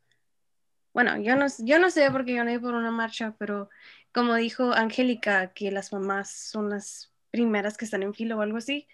bueno, 0.93 1.17
yo 1.17 1.35
no, 1.35 1.45
yo 1.59 1.79
no 1.79 1.91
sé 1.91 2.09
porque 2.11 2.33
yo 2.33 2.43
no 2.43 2.49
he 2.49 2.59
por 2.59 2.73
una 2.73 2.91
marcha, 2.91 3.35
pero 3.37 3.69
como 4.11 4.35
dijo 4.35 4.73
Angélica, 4.73 5.53
que 5.53 5.71
las 5.71 5.93
mamás 5.93 6.31
son 6.31 6.69
las 6.69 7.13
primeras 7.31 7.77
que 7.77 7.85
están 7.85 8.03
en 8.03 8.13
filo 8.13 8.37
o 8.37 8.41
algo 8.41 8.57
así, 8.57 8.87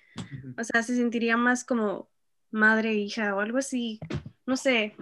o 0.57 0.63
sea, 0.63 0.83
se 0.83 0.95
sentiría 0.95 1.37
más 1.37 1.63
como 1.63 2.09
madre 2.51 2.93
hija 2.93 3.33
o 3.33 3.39
algo 3.39 3.57
así, 3.57 3.99
no 4.45 4.57
sé, 4.57 4.95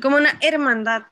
como 0.00 0.16
una 0.16 0.38
hermandad. 0.40 1.02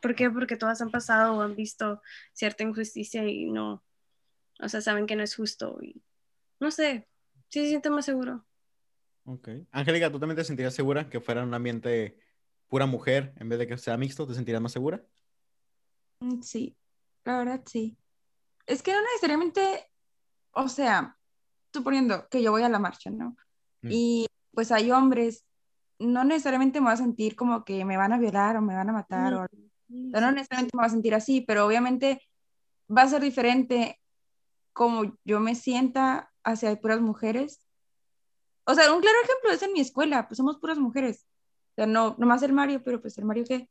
¿Por 0.00 0.14
qué? 0.14 0.30
Porque 0.30 0.56
todas 0.56 0.80
han 0.80 0.90
pasado 0.90 1.36
o 1.36 1.42
han 1.42 1.54
visto 1.54 2.02
cierta 2.32 2.64
injusticia 2.64 3.24
y 3.28 3.50
no, 3.50 3.84
o 4.58 4.68
sea, 4.68 4.80
saben 4.80 5.06
que 5.06 5.16
no 5.16 5.22
es 5.22 5.36
justo 5.36 5.78
y 5.82 6.02
no 6.58 6.70
sé, 6.70 7.06
sí 7.52 7.60
se 7.60 7.68
siente 7.68 7.90
más 7.90 8.06
seguro. 8.06 8.44
Ok. 9.24 9.48
Angélica, 9.70 10.10
¿tú 10.10 10.18
también 10.18 10.36
te 10.36 10.44
sentirías 10.44 10.74
segura 10.74 11.08
que 11.10 11.20
fuera 11.20 11.42
un 11.42 11.52
ambiente 11.52 12.18
pura 12.66 12.86
mujer 12.86 13.34
en 13.36 13.50
vez 13.50 13.58
de 13.58 13.66
que 13.66 13.76
sea 13.76 13.98
mixto, 13.98 14.26
¿te 14.26 14.34
sentirías 14.34 14.62
más 14.62 14.72
segura? 14.72 15.04
Mm, 16.20 16.40
sí, 16.40 16.74
la 17.24 17.38
verdad 17.38 17.62
sí. 17.66 17.98
Es 18.66 18.82
que 18.82 18.92
no 18.92 19.02
necesariamente, 19.02 19.90
o 20.52 20.66
sea, 20.68 21.18
suponiendo 21.72 22.26
que 22.30 22.42
yo 22.42 22.50
voy 22.50 22.62
a 22.62 22.70
la 22.70 22.78
marcha, 22.78 23.10
¿no? 23.10 23.36
Mm. 23.82 23.88
Y 23.90 24.26
pues 24.52 24.72
hay 24.72 24.90
hombres, 24.90 25.44
no 25.98 26.24
necesariamente 26.24 26.80
me 26.80 26.86
voy 26.86 26.94
a 26.94 26.96
sentir 26.96 27.36
como 27.36 27.64
que 27.64 27.84
me 27.84 27.98
van 27.98 28.14
a 28.14 28.18
violar 28.18 28.56
o 28.56 28.62
me 28.62 28.74
van 28.74 28.88
a 28.88 28.94
matar, 28.94 29.34
o, 29.34 29.46
no 29.88 30.32
necesariamente 30.32 30.74
me 30.74 30.80
voy 30.80 30.86
a 30.86 30.90
sentir 30.90 31.14
así, 31.14 31.42
pero 31.42 31.66
obviamente 31.66 32.22
va 32.88 33.02
a 33.02 33.08
ser 33.08 33.20
diferente 33.20 34.00
como 34.72 35.18
yo 35.24 35.40
me 35.40 35.54
sienta 35.54 36.31
hacia 36.44 36.74
puras 36.80 37.00
mujeres. 37.00 37.66
O 38.64 38.74
sea, 38.74 38.92
un 38.92 39.00
claro 39.00 39.16
ejemplo 39.24 39.50
es 39.50 39.62
en 39.62 39.72
mi 39.72 39.80
escuela, 39.80 40.28
pues 40.28 40.36
somos 40.36 40.58
puras 40.58 40.78
mujeres. 40.78 41.26
O 41.72 41.74
sea, 41.76 41.86
no, 41.86 42.14
más 42.18 42.42
el 42.42 42.52
Mario, 42.52 42.82
pero 42.84 43.00
pues 43.00 43.16
el 43.18 43.24
Mario 43.24 43.44
que, 43.44 43.68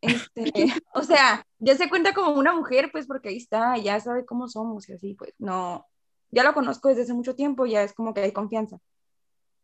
este, 0.00 0.52
o 0.94 1.02
sea, 1.02 1.46
ya 1.58 1.76
se 1.76 1.88
cuenta 1.88 2.12
como 2.12 2.32
una 2.32 2.52
mujer, 2.52 2.90
pues 2.92 3.06
porque 3.06 3.30
ahí 3.30 3.36
está, 3.36 3.76
ya 3.78 3.98
sabe 4.00 4.26
cómo 4.26 4.48
somos 4.48 4.88
y 4.88 4.94
así, 4.94 5.14
pues 5.14 5.34
no, 5.38 5.86
ya 6.30 6.42
lo 6.44 6.52
conozco 6.52 6.88
desde 6.88 7.02
hace 7.02 7.14
mucho 7.14 7.34
tiempo, 7.34 7.66
ya 7.66 7.82
es 7.82 7.94
como 7.94 8.12
que 8.12 8.20
hay 8.20 8.32
confianza. 8.32 8.78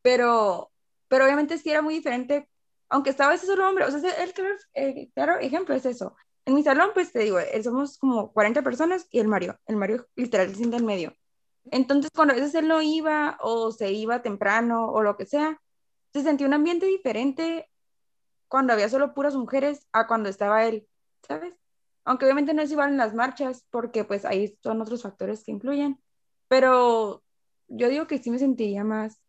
Pero, 0.02 0.70
pero 1.08 1.24
obviamente 1.24 1.58
sí 1.58 1.70
era 1.70 1.82
muy 1.82 1.94
diferente, 1.94 2.48
aunque 2.88 3.10
estaba 3.10 3.34
ese 3.34 3.46
solo 3.46 3.68
hombre, 3.68 3.84
o 3.84 3.90
sea, 3.90 4.10
el, 4.22 4.32
el 4.74 5.10
claro 5.12 5.38
ejemplo 5.38 5.74
es 5.74 5.84
eso. 5.84 6.16
En 6.46 6.54
mi 6.54 6.62
salón, 6.62 6.90
pues 6.94 7.12
te 7.12 7.20
digo, 7.20 7.38
somos 7.62 7.98
como 7.98 8.32
40 8.32 8.62
personas 8.62 9.06
y 9.10 9.20
el 9.20 9.28
Mario, 9.28 9.58
el 9.66 9.76
Mario 9.76 10.06
literal 10.16 10.48
se 10.48 10.56
sienta 10.56 10.78
en 10.78 10.86
medio. 10.86 11.14
Entonces, 11.70 12.10
cuando 12.14 12.32
a 12.32 12.36
veces 12.36 12.54
él 12.54 12.68
no 12.68 12.82
iba 12.82 13.38
o 13.40 13.70
se 13.72 13.92
iba 13.92 14.22
temprano 14.22 14.90
o 14.90 15.02
lo 15.02 15.16
que 15.16 15.26
sea, 15.26 15.60
se 16.12 16.22
sentía 16.22 16.46
un 16.46 16.54
ambiente 16.54 16.86
diferente 16.86 17.68
cuando 18.48 18.72
había 18.72 18.88
solo 18.88 19.14
puras 19.14 19.36
mujeres 19.36 19.86
a 19.92 20.06
cuando 20.06 20.28
estaba 20.28 20.64
él, 20.64 20.88
¿sabes? 21.26 21.54
Aunque 22.04 22.24
obviamente 22.24 22.54
no 22.54 22.62
es 22.62 22.72
igual 22.72 22.90
en 22.90 22.96
las 22.96 23.14
marchas, 23.14 23.64
porque 23.70 24.04
pues 24.04 24.24
ahí 24.24 24.58
son 24.62 24.80
otros 24.80 25.02
factores 25.02 25.44
que 25.44 25.52
influyen, 25.52 26.00
pero 26.48 27.22
yo 27.68 27.88
digo 27.88 28.06
que 28.06 28.18
sí 28.18 28.30
me 28.30 28.38
sentiría 28.38 28.82
más, 28.82 29.20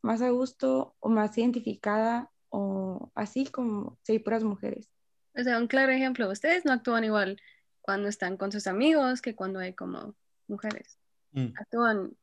más 0.00 0.22
a 0.22 0.30
gusto 0.30 0.94
o 1.00 1.08
más 1.10 1.36
identificada 1.36 2.30
o 2.48 3.10
así 3.14 3.46
como 3.46 3.98
si 4.02 4.12
hay 4.12 4.18
puras 4.20 4.44
mujeres. 4.44 4.88
O 5.34 5.42
sea, 5.42 5.58
un 5.58 5.66
claro 5.66 5.92
ejemplo, 5.92 6.30
ustedes 6.30 6.64
no 6.64 6.72
actúan 6.72 7.04
igual 7.04 7.38
cuando 7.82 8.08
están 8.08 8.36
con 8.36 8.52
sus 8.52 8.66
amigos 8.66 9.20
que 9.20 9.34
cuando 9.34 9.58
hay 9.58 9.74
como 9.74 10.14
mujeres. 10.46 11.01
Mm. 11.32 11.48
Actúan 11.58 12.16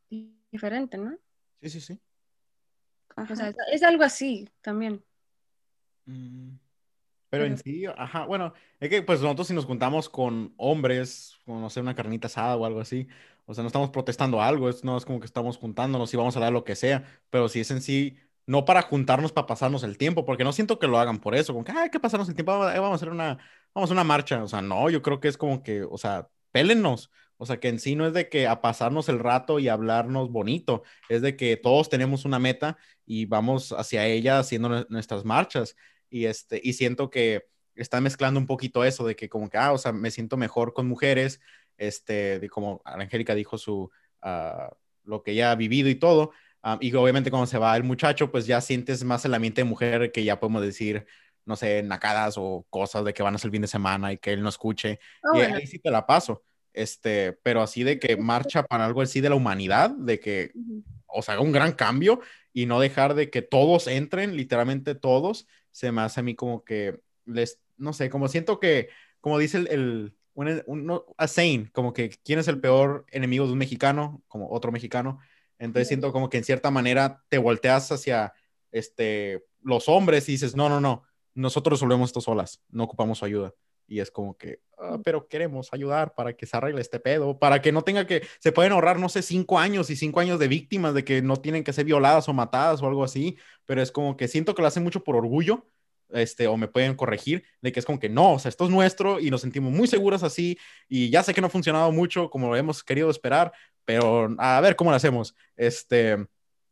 diferente, 0.51 0.97
¿no? 0.97 1.17
Sí, 1.61 1.69
sí, 1.69 1.81
sí. 1.81 1.99
O 3.15 3.35
sea, 3.35 3.53
es 3.71 3.83
algo 3.83 4.03
así 4.03 4.47
también. 4.61 5.03
Mm, 6.05 6.55
pero 7.29 7.45
en 7.45 7.57
sí, 7.57 7.85
ajá, 7.85 8.25
bueno, 8.25 8.53
es 8.79 8.89
que 8.89 9.01
pues 9.03 9.21
nosotros 9.21 9.47
si 9.47 9.53
nos 9.53 9.65
juntamos 9.65 10.09
con 10.09 10.53
hombres, 10.57 11.37
con, 11.45 11.61
no 11.61 11.69
sé, 11.69 11.81
una 11.81 11.95
carnita 11.95 12.27
asada 12.27 12.55
o 12.55 12.65
algo 12.65 12.79
así, 12.79 13.07
o 13.45 13.53
sea, 13.53 13.63
no 13.63 13.67
estamos 13.67 13.91
protestando 13.91 14.41
algo, 14.41 14.69
es, 14.69 14.83
no 14.83 14.97
es 14.97 15.05
como 15.05 15.19
que 15.19 15.25
estamos 15.25 15.57
juntándonos 15.57 16.13
y 16.13 16.17
vamos 16.17 16.37
a 16.37 16.39
dar 16.39 16.53
lo 16.53 16.63
que 16.63 16.75
sea, 16.75 17.03
pero 17.29 17.49
si 17.49 17.59
es 17.59 17.69
en 17.71 17.81
sí, 17.81 18.17
no 18.45 18.65
para 18.65 18.81
juntarnos 18.81 19.31
para 19.31 19.47
pasarnos 19.47 19.83
el 19.83 19.97
tiempo, 19.97 20.25
porque 20.25 20.43
no 20.43 20.53
siento 20.53 20.79
que 20.79 20.87
lo 20.87 20.97
hagan 20.97 21.19
por 21.19 21.35
eso, 21.35 21.53
como 21.53 21.65
que, 21.65 21.71
hay 21.71 21.89
que 21.89 21.99
pasarnos 21.99 22.29
el 22.29 22.35
tiempo, 22.35 22.57
vamos 22.57 22.91
a 22.91 22.95
hacer 22.95 23.09
una, 23.09 23.37
vamos 23.75 23.91
a 23.91 23.93
una 23.93 24.03
marcha, 24.03 24.43
o 24.43 24.47
sea, 24.47 24.61
no, 24.61 24.89
yo 24.89 25.01
creo 25.01 25.19
que 25.19 25.27
es 25.27 25.37
como 25.37 25.61
que, 25.61 25.83
o 25.83 25.97
sea, 25.97 26.29
pélennos, 26.51 27.11
o 27.41 27.45
sea, 27.45 27.59
que 27.59 27.69
en 27.69 27.79
sí 27.79 27.95
no 27.95 28.05
es 28.05 28.13
de 28.13 28.27
que 28.27 28.47
a 28.47 28.59
pasarnos 28.59 29.07
el 29.07 29.17
rato 29.17 29.59
y 29.59 29.69
hablarnos 29.69 30.29
bonito, 30.29 30.83
es 31.07 31.21
de 31.21 31.37
que 31.37 31.55
todos 31.55 31.87
tenemos 31.87 32.25
una 32.25 32.37
meta 32.37 32.77
y 33.05 33.25
vamos 33.25 33.71
hacia 33.71 34.05
ella 34.05 34.39
haciendo 34.39 34.85
nuestras 34.89 35.23
marchas. 35.23 35.77
Y, 36.09 36.25
este, 36.25 36.59
y 36.61 36.73
siento 36.73 37.09
que 37.09 37.47
está 37.75 38.01
mezclando 38.01 38.41
un 38.41 38.45
poquito 38.45 38.83
eso 38.83 39.07
de 39.07 39.15
que 39.15 39.29
como 39.29 39.49
que, 39.49 39.57
ah, 39.57 39.71
o 39.71 39.77
sea, 39.77 39.93
me 39.93 40.11
siento 40.11 40.35
mejor 40.35 40.73
con 40.73 40.85
mujeres, 40.89 41.39
este, 41.77 42.39
de 42.39 42.49
como 42.49 42.81
Angélica 42.83 43.33
dijo 43.35 43.57
su, 43.57 43.89
ah, 44.21 44.75
lo 45.05 45.23
que 45.23 45.33
ya 45.33 45.51
ha 45.51 45.55
vivido 45.55 45.87
y 45.87 45.95
todo, 45.95 46.31
ah, 46.61 46.77
y 46.81 46.93
obviamente 46.93 47.31
cuando 47.31 47.47
se 47.47 47.57
va 47.57 47.77
el 47.77 47.85
muchacho, 47.85 48.31
pues 48.31 48.47
ya 48.47 48.59
sientes 48.59 49.05
más 49.05 49.23
el 49.23 49.33
ambiente 49.33 49.61
de 49.61 49.65
mujer 49.65 50.11
que 50.11 50.25
ya 50.25 50.41
podemos 50.41 50.61
decir, 50.61 51.05
no 51.45 51.55
sé, 51.55 51.83
nacadas 51.83 52.35
o 52.37 52.65
cosas 52.69 53.05
de 53.05 53.13
que 53.13 53.23
van 53.23 53.35
a 53.35 53.37
ser 53.37 53.47
el 53.47 53.53
fin 53.53 53.61
de 53.61 53.67
semana 53.69 54.11
y 54.11 54.17
que 54.17 54.33
él 54.33 54.43
no 54.43 54.49
escuche, 54.49 54.99
ah, 55.23 55.37
y 55.37 55.41
ahí 55.41 55.67
sí 55.67 55.79
te 55.79 55.89
la 55.89 56.05
paso, 56.05 56.43
este, 56.73 57.33
pero 57.33 57.61
así 57.61 57.83
de 57.83 57.99
que 57.99 58.17
marcha 58.17 58.63
para 58.63 58.85
algo 58.85 59.01
así 59.01 59.21
de 59.21 59.29
la 59.29 59.35
humanidad, 59.35 59.89
de 59.89 60.19
que, 60.19 60.51
o 61.07 61.21
sea, 61.21 61.35
haga 61.35 61.43
un 61.43 61.51
gran 61.51 61.73
cambio 61.73 62.21
y 62.53 62.65
no 62.65 62.79
dejar 62.79 63.15
de 63.15 63.29
que 63.29 63.41
todos 63.41 63.87
entren, 63.87 64.35
literalmente 64.35 64.95
todos, 64.95 65.47
se 65.71 65.91
me 65.91 66.01
hace 66.01 66.19
a 66.19 66.23
mí 66.23 66.35
como 66.35 66.63
que 66.63 66.99
les, 67.25 67.59
no 67.77 67.93
sé, 67.93 68.09
como 68.09 68.27
siento 68.27 68.59
que, 68.59 68.89
como 69.21 69.37
dice 69.37 69.57
el, 69.57 69.67
el 69.67 70.15
un, 70.33 71.01
a 71.17 71.27
saying, 71.27 71.69
como 71.73 71.93
que 71.93 72.09
quién 72.23 72.39
es 72.39 72.47
el 72.47 72.59
peor 72.61 73.05
enemigo 73.11 73.45
de 73.45 73.51
un 73.51 73.57
mexicano, 73.57 74.23
como 74.27 74.49
otro 74.49 74.71
mexicano. 74.71 75.19
Entonces 75.57 75.89
siento 75.89 76.13
como 76.13 76.29
que 76.29 76.37
en 76.37 76.45
cierta 76.45 76.71
manera 76.71 77.23
te 77.27 77.37
volteas 77.37 77.91
hacia 77.91 78.33
este, 78.71 79.43
los 79.61 79.89
hombres 79.89 80.29
y 80.29 80.33
dices, 80.33 80.55
no, 80.55 80.69
no, 80.69 80.79
no, 80.79 81.03
nosotros 81.33 81.79
resolvemos 81.79 82.09
esto 82.09 82.21
solas, 82.21 82.61
no 82.69 82.85
ocupamos 82.85 83.17
su 83.17 83.25
ayuda. 83.25 83.53
Y 83.89 83.99
es 83.99 84.11
como 84.11 84.37
que, 84.37 84.61
ah, 84.77 84.99
pero 85.03 85.27
queremos 85.27 85.73
ayudar 85.73 86.13
para 86.13 86.33
que 86.33 86.45
se 86.45 86.55
arregle 86.55 86.79
este 86.79 86.99
pedo, 86.99 87.39
para 87.39 87.61
que 87.61 87.71
no 87.71 87.81
tenga 87.81 88.05
que, 88.05 88.21
se 88.39 88.51
pueden 88.51 88.71
ahorrar, 88.71 88.99
no 88.99 89.09
sé, 89.09 89.21
cinco 89.23 89.59
años 89.59 89.89
y 89.89 89.95
cinco 89.95 90.19
años 90.19 90.39
de 90.39 90.47
víctimas 90.47 90.93
de 90.93 91.03
que 91.03 91.21
no 91.21 91.37
tienen 91.37 91.63
que 91.63 91.73
ser 91.73 91.85
violadas 91.85 92.29
o 92.29 92.33
matadas 92.33 92.81
o 92.81 92.87
algo 92.87 93.03
así, 93.03 93.37
pero 93.65 93.81
es 93.81 93.91
como 93.91 94.15
que 94.15 94.27
siento 94.27 94.55
que 94.55 94.61
lo 94.61 94.67
hacen 94.67 94.83
mucho 94.83 95.03
por 95.03 95.15
orgullo 95.15 95.65
este, 96.09 96.47
o 96.47 96.57
me 96.57 96.67
pueden 96.67 96.95
corregir, 96.95 97.43
de 97.61 97.71
que 97.71 97.79
es 97.79 97.85
como 97.85 97.99
que 97.99 98.09
no, 98.09 98.33
o 98.33 98.39
sea, 98.39 98.49
esto 98.49 98.65
es 98.65 98.71
nuestro 98.71 99.19
y 99.19 99.29
nos 99.29 99.41
sentimos 99.41 99.71
muy 99.71 99.87
seguros 99.87 100.23
así, 100.23 100.57
y 100.87 101.09
ya 101.09 101.23
sé 101.23 101.33
que 101.33 101.41
no 101.41 101.47
ha 101.47 101.51
funcionado 101.51 101.91
mucho 101.91 102.29
como 102.29 102.55
hemos 102.55 102.83
querido 102.83 103.09
esperar, 103.09 103.51
pero 103.85 104.29
a 104.37 104.61
ver 104.61 104.75
cómo 104.75 104.91
lo 104.91 104.97
hacemos. 104.97 105.35
Este, 105.55 106.11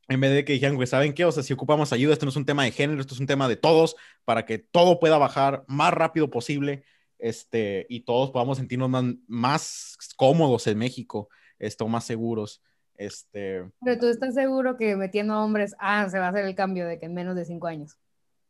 en 0.10 0.22
vez 0.22 0.32
de 0.34 0.46
que 0.46 0.54
dijeran, 0.54 0.76
güey, 0.76 0.88
¿saben 0.88 1.14
qué? 1.14 1.26
O 1.26 1.32
sea, 1.32 1.44
si 1.44 1.54
ocupamos 1.54 1.92
ayuda, 1.94 2.14
esto 2.14 2.26
no 2.26 2.30
es 2.30 2.36
un 2.36 2.46
tema 2.46 2.64
de 2.64 2.72
género, 2.72 3.02
esto 3.02 3.14
es 3.14 3.20
un 3.20 3.28
tema 3.28 3.48
de 3.48 3.56
todos, 3.58 3.96
para 4.26 4.46
que 4.46 4.58
todo 4.58 5.00
pueda 5.00 5.18
bajar 5.18 5.64
más 5.68 5.94
rápido 5.94 6.30
posible, 6.30 6.84
este, 7.20 7.86
y 7.90 8.02
todos 8.02 8.32
podamos 8.32 8.58
sentirnos 8.58 8.90
más, 8.90 9.06
más 9.28 9.98
cómodos 10.16 10.68
en 10.68 10.78
México, 10.78 11.30
esto, 11.60 11.88
más 11.88 12.06
seguros. 12.06 12.62
Este... 12.96 13.70
Pero 13.84 14.00
tú 14.00 14.08
estás 14.08 14.34
seguro 14.34 14.78
que 14.78 14.96
metiendo 14.96 15.40
hombres, 15.40 15.76
ah, 15.80 16.10
se 16.10 16.20
va 16.20 16.28
a 16.28 16.30
hacer 16.30 16.46
el 16.46 16.56
cambio 16.56 16.88
de 16.88 17.00
que 17.00 17.06
en 17.06 17.14
menos 17.14 17.36
de 17.36 17.46
cinco 17.46 17.68
años. 17.68 17.98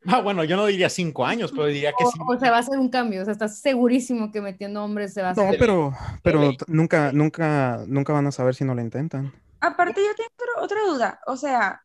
Ah, 0.05 0.21
bueno, 0.21 0.43
yo 0.43 0.55
no 0.55 0.67
diría 0.67 0.89
cinco 0.89 1.25
años, 1.25 1.51
pero 1.51 1.65
diría 1.65 1.91
que 1.91 2.05
sí. 2.05 2.19
O 2.25 2.39
se 2.39 2.49
va 2.49 2.57
a 2.57 2.59
hacer 2.59 2.79
un 2.79 2.89
cambio, 2.89 3.21
o 3.21 3.25
sea, 3.25 3.33
estás 3.33 3.59
segurísimo 3.59 4.31
que 4.31 4.41
metiendo 4.41 4.83
hombres 4.83 5.13
se 5.13 5.21
va 5.21 5.29
a 5.29 5.31
hacer. 5.31 5.51
No, 5.51 5.57
pero, 5.57 5.93
pero 6.23 6.53
nunca, 6.67 7.11
nunca, 7.11 7.83
nunca 7.87 8.13
van 8.13 8.27
a 8.27 8.31
saber 8.31 8.55
si 8.55 8.63
no 8.63 8.75
lo 8.75 8.81
intentan. 8.81 9.33
Aparte, 9.59 10.01
yo 10.01 10.15
tengo 10.15 10.63
otra 10.63 10.77
duda, 10.87 11.19
o 11.25 11.35
sea, 11.35 11.81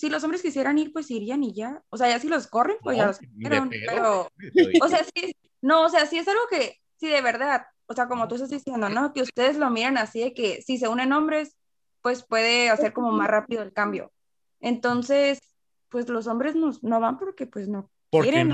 si 0.00 0.08
los 0.08 0.24
hombres 0.24 0.40
quisieran 0.40 0.78
ir, 0.78 0.94
pues 0.94 1.10
irían 1.10 1.44
y 1.44 1.52
ya. 1.52 1.82
O 1.90 1.98
sea, 1.98 2.08
ya 2.08 2.18
si 2.18 2.26
los 2.26 2.46
corren, 2.46 2.78
pues 2.80 2.96
ya 2.96 3.08
los 3.08 3.18
corren, 3.18 3.68
pero, 3.68 4.30
o 4.82 4.88
sea, 4.88 5.04
sí, 5.14 5.36
no, 5.60 5.82
o 5.82 5.88
sea, 5.90 6.06
sí 6.06 6.16
es 6.16 6.26
algo 6.26 6.40
que, 6.48 6.78
sí, 6.96 7.08
de 7.08 7.20
verdad, 7.20 7.66
o 7.84 7.92
sea, 7.92 8.08
como 8.08 8.26
tú 8.26 8.36
estás 8.36 8.48
diciendo, 8.48 8.88
¿no? 8.88 9.12
Que 9.12 9.20
ustedes 9.20 9.58
lo 9.58 9.68
miran 9.68 9.98
así 9.98 10.20
de 10.20 10.32
que 10.32 10.62
si 10.62 10.78
se 10.78 10.88
unen 10.88 11.12
hombres, 11.12 11.54
pues 12.00 12.24
puede 12.24 12.70
hacer 12.70 12.94
como 12.94 13.12
más 13.12 13.28
rápido 13.28 13.62
el 13.62 13.74
cambio. 13.74 14.10
Entonces, 14.60 15.38
pues 15.90 16.08
los 16.08 16.26
hombres 16.28 16.56
no, 16.56 16.70
no 16.80 16.98
van 16.98 17.18
porque 17.18 17.46
pues 17.46 17.68
no 17.68 17.90
porque 18.10 18.44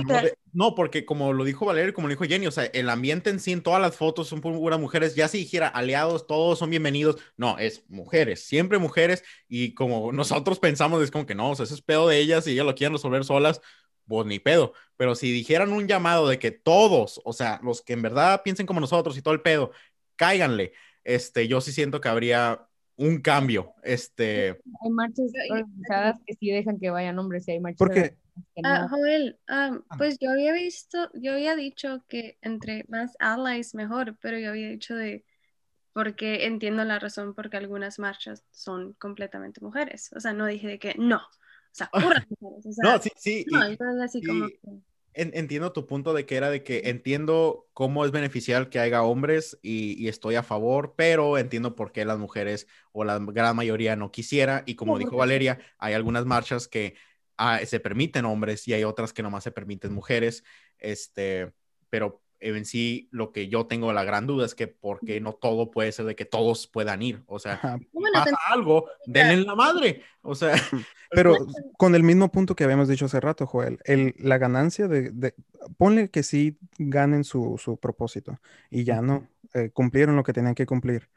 no, 0.52 0.74
porque 0.74 1.04
como 1.06 1.32
lo 1.32 1.44
dijo 1.44 1.64
Valeria, 1.64 1.92
como 1.92 2.08
lo 2.08 2.12
dijo 2.12 2.24
Jenny, 2.24 2.46
o 2.46 2.50
sea, 2.50 2.64
el 2.64 2.90
ambiente 2.90 3.30
en 3.30 3.40
sí, 3.40 3.52
en 3.52 3.62
todas 3.62 3.80
las 3.80 3.96
fotos 3.96 4.28
son 4.28 4.40
puras 4.40 4.78
mujeres, 4.78 5.14
ya 5.14 5.28
si 5.28 5.38
dijera 5.38 5.68
aliados, 5.68 6.26
todos 6.26 6.58
son 6.58 6.70
bienvenidos, 6.70 7.16
no, 7.36 7.58
es 7.58 7.84
mujeres, 7.88 8.44
siempre 8.44 8.78
mujeres, 8.78 9.24
y 9.48 9.74
como 9.74 10.12
nosotros 10.12 10.58
pensamos, 10.58 11.02
es 11.02 11.10
como 11.10 11.26
que 11.26 11.34
no, 11.34 11.50
o 11.50 11.54
sea, 11.54 11.64
eso 11.64 11.74
es 11.74 11.82
pedo 11.82 12.08
de 12.08 12.18
ellas 12.18 12.46
y 12.46 12.52
ellas 12.52 12.66
lo 12.66 12.74
quieren 12.74 12.92
resolver 12.92 13.24
solas, 13.24 13.60
pues 14.06 14.26
ni 14.26 14.38
pedo, 14.38 14.74
pero 14.96 15.14
si 15.14 15.32
dijeran 15.32 15.72
un 15.72 15.88
llamado 15.88 16.28
de 16.28 16.38
que 16.38 16.50
todos, 16.50 17.20
o 17.24 17.32
sea, 17.32 17.58
los 17.62 17.82
que 17.82 17.94
en 17.94 18.02
verdad 18.02 18.42
piensen 18.44 18.66
como 18.66 18.80
nosotros 18.80 19.16
y 19.16 19.22
todo 19.22 19.34
el 19.34 19.42
pedo, 19.42 19.72
cáiganle, 20.16 20.72
este, 21.02 21.48
yo 21.48 21.60
sí 21.60 21.72
siento 21.72 22.00
que 22.00 22.08
habría 22.08 22.66
un 22.96 23.20
cambio. 23.20 23.74
Este... 23.82 24.58
Hay 24.82 24.90
marchas 24.90 25.30
organizadas 25.50 26.16
que 26.26 26.34
sí 26.34 26.50
dejan 26.50 26.78
que 26.78 26.90
vayan 26.90 27.18
hombres 27.18 27.46
y 27.48 27.52
hay 27.52 27.60
marchas. 27.60 27.78
Porque... 27.78 28.16
Ah, 28.64 28.86
Joel, 28.90 29.38
ah, 29.48 29.78
pues 29.98 30.18
yo 30.18 30.30
había 30.30 30.52
visto, 30.52 31.10
yo 31.14 31.32
había 31.32 31.56
dicho 31.56 32.04
que 32.08 32.38
entre 32.42 32.84
más 32.88 33.16
allies 33.18 33.74
mejor, 33.74 34.16
pero 34.20 34.38
yo 34.38 34.50
había 34.50 34.68
dicho 34.68 34.94
de 34.94 35.24
porque 35.92 36.44
entiendo 36.44 36.84
la 36.84 36.98
razón 36.98 37.34
porque 37.34 37.56
algunas 37.56 37.98
marchas 37.98 38.44
son 38.50 38.92
completamente 38.94 39.60
mujeres. 39.62 40.10
O 40.14 40.20
sea, 40.20 40.34
no 40.34 40.46
dije 40.46 40.68
de 40.68 40.78
que 40.78 40.94
no. 40.98 41.16
O 41.16 41.72
sea, 41.72 41.88
puras 42.22 42.26
mujeres. 42.38 42.76
no, 42.82 43.00
sí, 43.00 43.10
sí. 43.16 43.46
No, 43.50 43.64
entonces 43.64 44.02
así 44.02 44.22
como 44.22 44.48
entiendo 45.16 45.72
tu 45.72 45.86
punto 45.86 46.12
de 46.12 46.26
que 46.26 46.36
era 46.36 46.50
de 46.50 46.62
que 46.62 46.82
entiendo 46.90 47.68
cómo 47.72 48.04
es 48.04 48.10
beneficial 48.10 48.68
que 48.68 48.78
haya 48.78 49.02
hombres 49.02 49.58
y, 49.62 50.08
estoy 50.08 50.34
a 50.34 50.42
favor, 50.42 50.94
pero 50.96 51.38
entiendo 51.38 51.74
por 51.74 51.92
qué 51.92 52.04
las 52.04 52.18
mujeres 52.18 52.66
o 52.92 53.04
la 53.04 53.18
gran 53.18 53.56
mayoría 53.56 53.96
no 53.96 54.12
quisiera. 54.12 54.62
Y 54.66 54.74
como 54.74 54.98
dijo 54.98 55.16
Valeria, 55.16 55.58
hay 55.78 55.94
algunas 55.94 56.26
marchas 56.26 56.68
que 56.68 56.94
ah, 57.38 57.60
se 57.64 57.80
permiten 57.80 58.24
hombres 58.24 58.66
y 58.68 58.74
hay 58.74 58.84
otras 58.84 59.12
que 59.12 59.22
nomás 59.22 59.44
se 59.44 59.50
permiten 59.50 59.92
mujeres. 59.92 60.44
Este, 60.78 61.52
pero 61.90 62.22
en 62.40 62.64
sí 62.64 63.08
lo 63.10 63.32
que 63.32 63.48
yo 63.48 63.66
tengo 63.66 63.92
la 63.92 64.04
gran 64.04 64.26
duda 64.26 64.46
es 64.46 64.54
que 64.54 64.66
porque 64.68 65.20
no 65.20 65.32
todo 65.32 65.70
puede 65.70 65.92
ser 65.92 66.06
de 66.06 66.14
que 66.14 66.24
todos 66.24 66.66
puedan 66.66 67.02
ir, 67.02 67.22
o 67.26 67.38
sea, 67.38 67.60
pasa 67.60 68.36
algo, 68.48 68.86
denle 69.06 69.38
la 69.44 69.54
madre, 69.54 70.02
o 70.22 70.34
sea. 70.34 70.54
Pero 71.10 71.36
con 71.78 71.94
el 71.94 72.02
mismo 72.02 72.30
punto 72.32 72.56
que 72.56 72.64
habíamos 72.64 72.88
dicho 72.88 73.04
hace 73.04 73.20
rato, 73.20 73.46
Joel, 73.46 73.78
el, 73.84 74.14
la 74.18 74.38
ganancia 74.38 74.88
de, 74.88 75.34
ponle 75.78 76.10
que 76.10 76.22
sí 76.22 76.58
ganen 76.78 77.24
su, 77.24 77.58
su 77.58 77.78
propósito 77.78 78.40
y 78.70 78.84
ya 78.84 79.00
no, 79.00 79.28
eh, 79.54 79.70
cumplieron 79.72 80.16
lo 80.16 80.24
que 80.24 80.32
tenían 80.32 80.54
que 80.54 80.66
cumplir. 80.66 81.08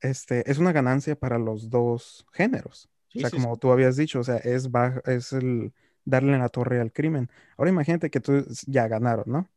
Este, 0.00 0.50
es 0.50 0.58
una 0.58 0.72
ganancia 0.72 1.16
para 1.16 1.38
los 1.38 1.70
dos 1.70 2.26
géneros. 2.32 2.88
O 3.18 3.28
sea, 3.28 3.30
como 3.30 3.56
tú 3.56 3.72
habías 3.72 3.96
dicho, 3.96 4.20
o 4.20 4.24
sea, 4.24 4.36
es, 4.36 4.68
es 5.06 5.32
el 5.32 5.72
darle 6.04 6.38
la 6.38 6.48
torre 6.48 6.80
al 6.80 6.92
crimen. 6.92 7.30
Ahora 7.56 7.70
imagínate 7.70 8.10
que 8.10 8.20
tú 8.20 8.44
ya 8.66 8.88
ganaron, 8.88 9.24
¿no? 9.26 9.48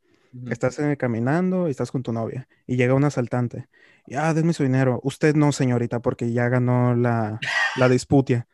Estás 0.49 0.79
eh, 0.79 0.95
caminando 0.97 1.67
y 1.67 1.71
estás 1.71 1.91
con 1.91 2.03
tu 2.03 2.13
novia 2.13 2.47
y 2.65 2.77
llega 2.77 2.93
un 2.93 3.03
asaltante. 3.03 3.67
Y, 4.07 4.15
ah, 4.15 4.33
denme 4.33 4.53
su 4.53 4.63
dinero. 4.63 4.99
Usted 5.03 5.35
no, 5.35 5.51
señorita, 5.51 5.99
porque 5.99 6.31
ya 6.31 6.47
ganó 6.47 6.95
la, 6.95 7.39
la 7.75 7.89
disputia. 7.89 8.47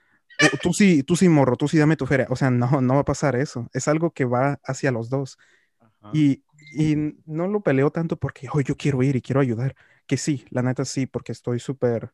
Tú, 0.61 0.73
sí, 0.73 1.03
tú 1.03 1.15
sí, 1.15 1.29
morro, 1.29 1.55
tú 1.55 1.67
sí 1.67 1.77
dame 1.77 1.95
tu 1.95 2.05
feria. 2.05 2.27
O 2.29 2.35
sea, 2.35 2.49
no, 2.49 2.81
no 2.81 2.95
va 2.95 3.01
a 3.01 3.05
pasar 3.05 3.35
eso. 3.35 3.69
Es 3.73 3.88
algo 3.88 4.11
que 4.11 4.25
va 4.25 4.59
hacia 4.63 4.91
los 4.91 5.09
dos. 5.09 5.38
Y, 6.13 6.43
y, 6.73 7.15
no 7.25 7.47
lo 7.47 7.61
peleo 7.61 7.91
tanto 7.91 8.17
porque 8.17 8.47
oh, 8.51 8.61
yo 8.61 8.75
quiero 8.75 9.03
ir 9.03 9.15
y 9.15 9.21
quiero 9.21 9.41
ayudar. 9.41 9.75
Que 10.05 10.17
sí, 10.17 10.45
la 10.49 10.63
neta 10.63 10.85
sí, 10.85 11.05
porque 11.05 11.31
estoy 11.31 11.59
súper 11.59 12.11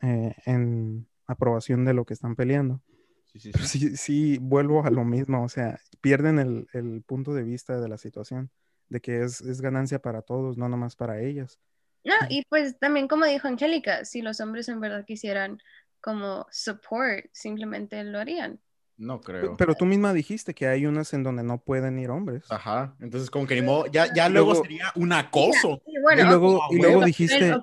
eh, 0.00 0.34
en 0.44 1.06
aprobación 1.26 1.84
de 1.84 1.94
lo 1.94 2.04
que 2.04 2.14
están 2.14 2.36
peleando. 2.36 2.82
Sí, 3.24 3.40
sí, 3.40 3.52
sí. 3.52 3.66
sí, 3.66 3.96
sí, 3.96 4.38
vuelvo 4.38 4.84
a 4.84 4.90
lo 4.90 5.04
mismo. 5.04 5.42
O 5.42 5.48
sea, 5.48 5.78
pierden 6.00 6.38
el, 6.38 6.66
el 6.72 7.02
punto 7.02 7.34
de 7.34 7.42
vista 7.42 7.80
de 7.80 7.88
la 7.88 7.98
situación 7.98 8.50
de 8.88 9.00
que 9.00 9.22
es, 9.22 9.40
es 9.40 9.60
ganancia 9.60 9.98
para 9.98 10.22
todos, 10.22 10.56
no 10.56 10.68
nomás 10.68 10.96
para 10.96 11.20
ellas. 11.20 11.58
No, 12.04 12.14
y 12.28 12.42
pues 12.48 12.78
también 12.78 13.08
como 13.08 13.24
dijo 13.24 13.48
Angélica, 13.48 14.04
si 14.04 14.22
los 14.22 14.40
hombres 14.40 14.68
en 14.68 14.80
verdad 14.80 15.04
quisieran 15.04 15.58
como 16.00 16.46
support, 16.52 17.26
simplemente 17.32 18.02
lo 18.04 18.20
harían. 18.20 18.60
No 18.98 19.20
creo. 19.20 19.56
Pero 19.56 19.74
tú 19.74 19.84
misma 19.84 20.14
dijiste 20.14 20.54
que 20.54 20.66
hay 20.66 20.86
unas 20.86 21.12
en 21.12 21.22
donde 21.22 21.42
no 21.42 21.58
pueden 21.58 21.98
ir 21.98 22.08
hombres. 22.10 22.44
Ajá. 22.50 22.96
Entonces, 23.00 23.30
como 23.30 23.46
que 23.46 23.54
ni 23.54 23.62
modo, 23.62 23.86
ya, 23.86 24.12
ya 24.14 24.28
luego, 24.28 24.54
sería 24.54 24.90
un 24.94 25.12
acoso. 25.12 25.82
y, 25.86 25.98
luego, 26.22 26.62
y 26.70 26.80
luego 26.80 27.04
dijiste. 27.04 27.54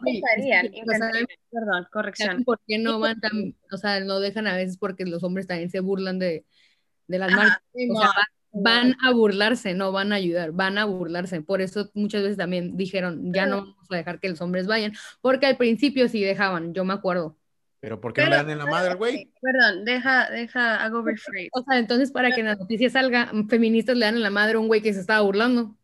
Perdón, 1.52 1.88
corrección. 1.92 2.44
¿Por 2.44 2.60
qué 2.68 2.78
no 2.78 3.00
van 3.00 3.20
tan, 3.20 3.56
o 3.72 3.78
sea, 3.78 4.00
no 4.00 4.20
dejan 4.20 4.48
a 4.48 4.56
veces 4.56 4.78
porque 4.78 5.06
los 5.06 5.24
hombres 5.24 5.48
también 5.48 5.70
se 5.72 5.80
burlan 5.80 6.20
de, 6.20 6.46
de 7.08 7.18
las 7.20 7.32
marcas? 7.32 7.62
O 7.90 8.00
sea, 8.00 8.12
van 8.54 8.96
a 9.04 9.12
burlarse, 9.12 9.74
no 9.74 9.92
van 9.92 10.14
a 10.14 10.16
ayudar, 10.16 10.52
van 10.52 10.78
a 10.78 10.86
burlarse. 10.86 11.42
Por 11.42 11.62
eso 11.62 11.90
muchas 11.96 12.22
veces 12.22 12.38
también 12.38 12.78
dijeron, 12.78 13.34
ya 13.34 13.48
no 13.48 13.62
vamos 13.62 13.88
a 13.90 13.96
dejar 13.96 14.20
que 14.20 14.30
los 14.30 14.42
hombres 14.42 14.68
vayan, 14.68 14.94
porque 15.22 15.48
al 15.48 15.58
principio 15.58 16.08
sí 16.08 16.22
dejaban, 16.22 16.74
yo 16.74 16.86
me 16.86 16.94
acuerdo. 16.94 17.36
Pero 17.84 18.00
¿por 18.00 18.14
qué 18.14 18.24
no 18.24 18.30
le 18.30 18.36
dan 18.38 18.50
en 18.50 18.58
la 18.60 18.66
madre 18.66 18.92
al 18.92 18.96
güey? 18.96 19.30
Perdón, 19.42 19.84
deja, 19.84 20.30
deja, 20.30 20.82
hago 20.82 21.02
rephrase. 21.02 21.50
O 21.52 21.64
sea, 21.64 21.78
entonces 21.78 22.14
para 22.14 22.32
que 22.32 22.40
en 22.40 22.46
la 22.46 22.56
noticia 22.56 22.90
salga, 22.90 23.30
feministas 23.50 23.98
le 23.98 24.06
dan 24.06 24.16
en 24.16 24.24
la 24.24 24.30
madre 24.30 24.56
a 24.56 24.60
un 24.60 24.70
güey 24.70 24.82
que 24.82 24.94
se 24.94 25.02
estaba 25.02 25.20
burlando. 25.20 25.76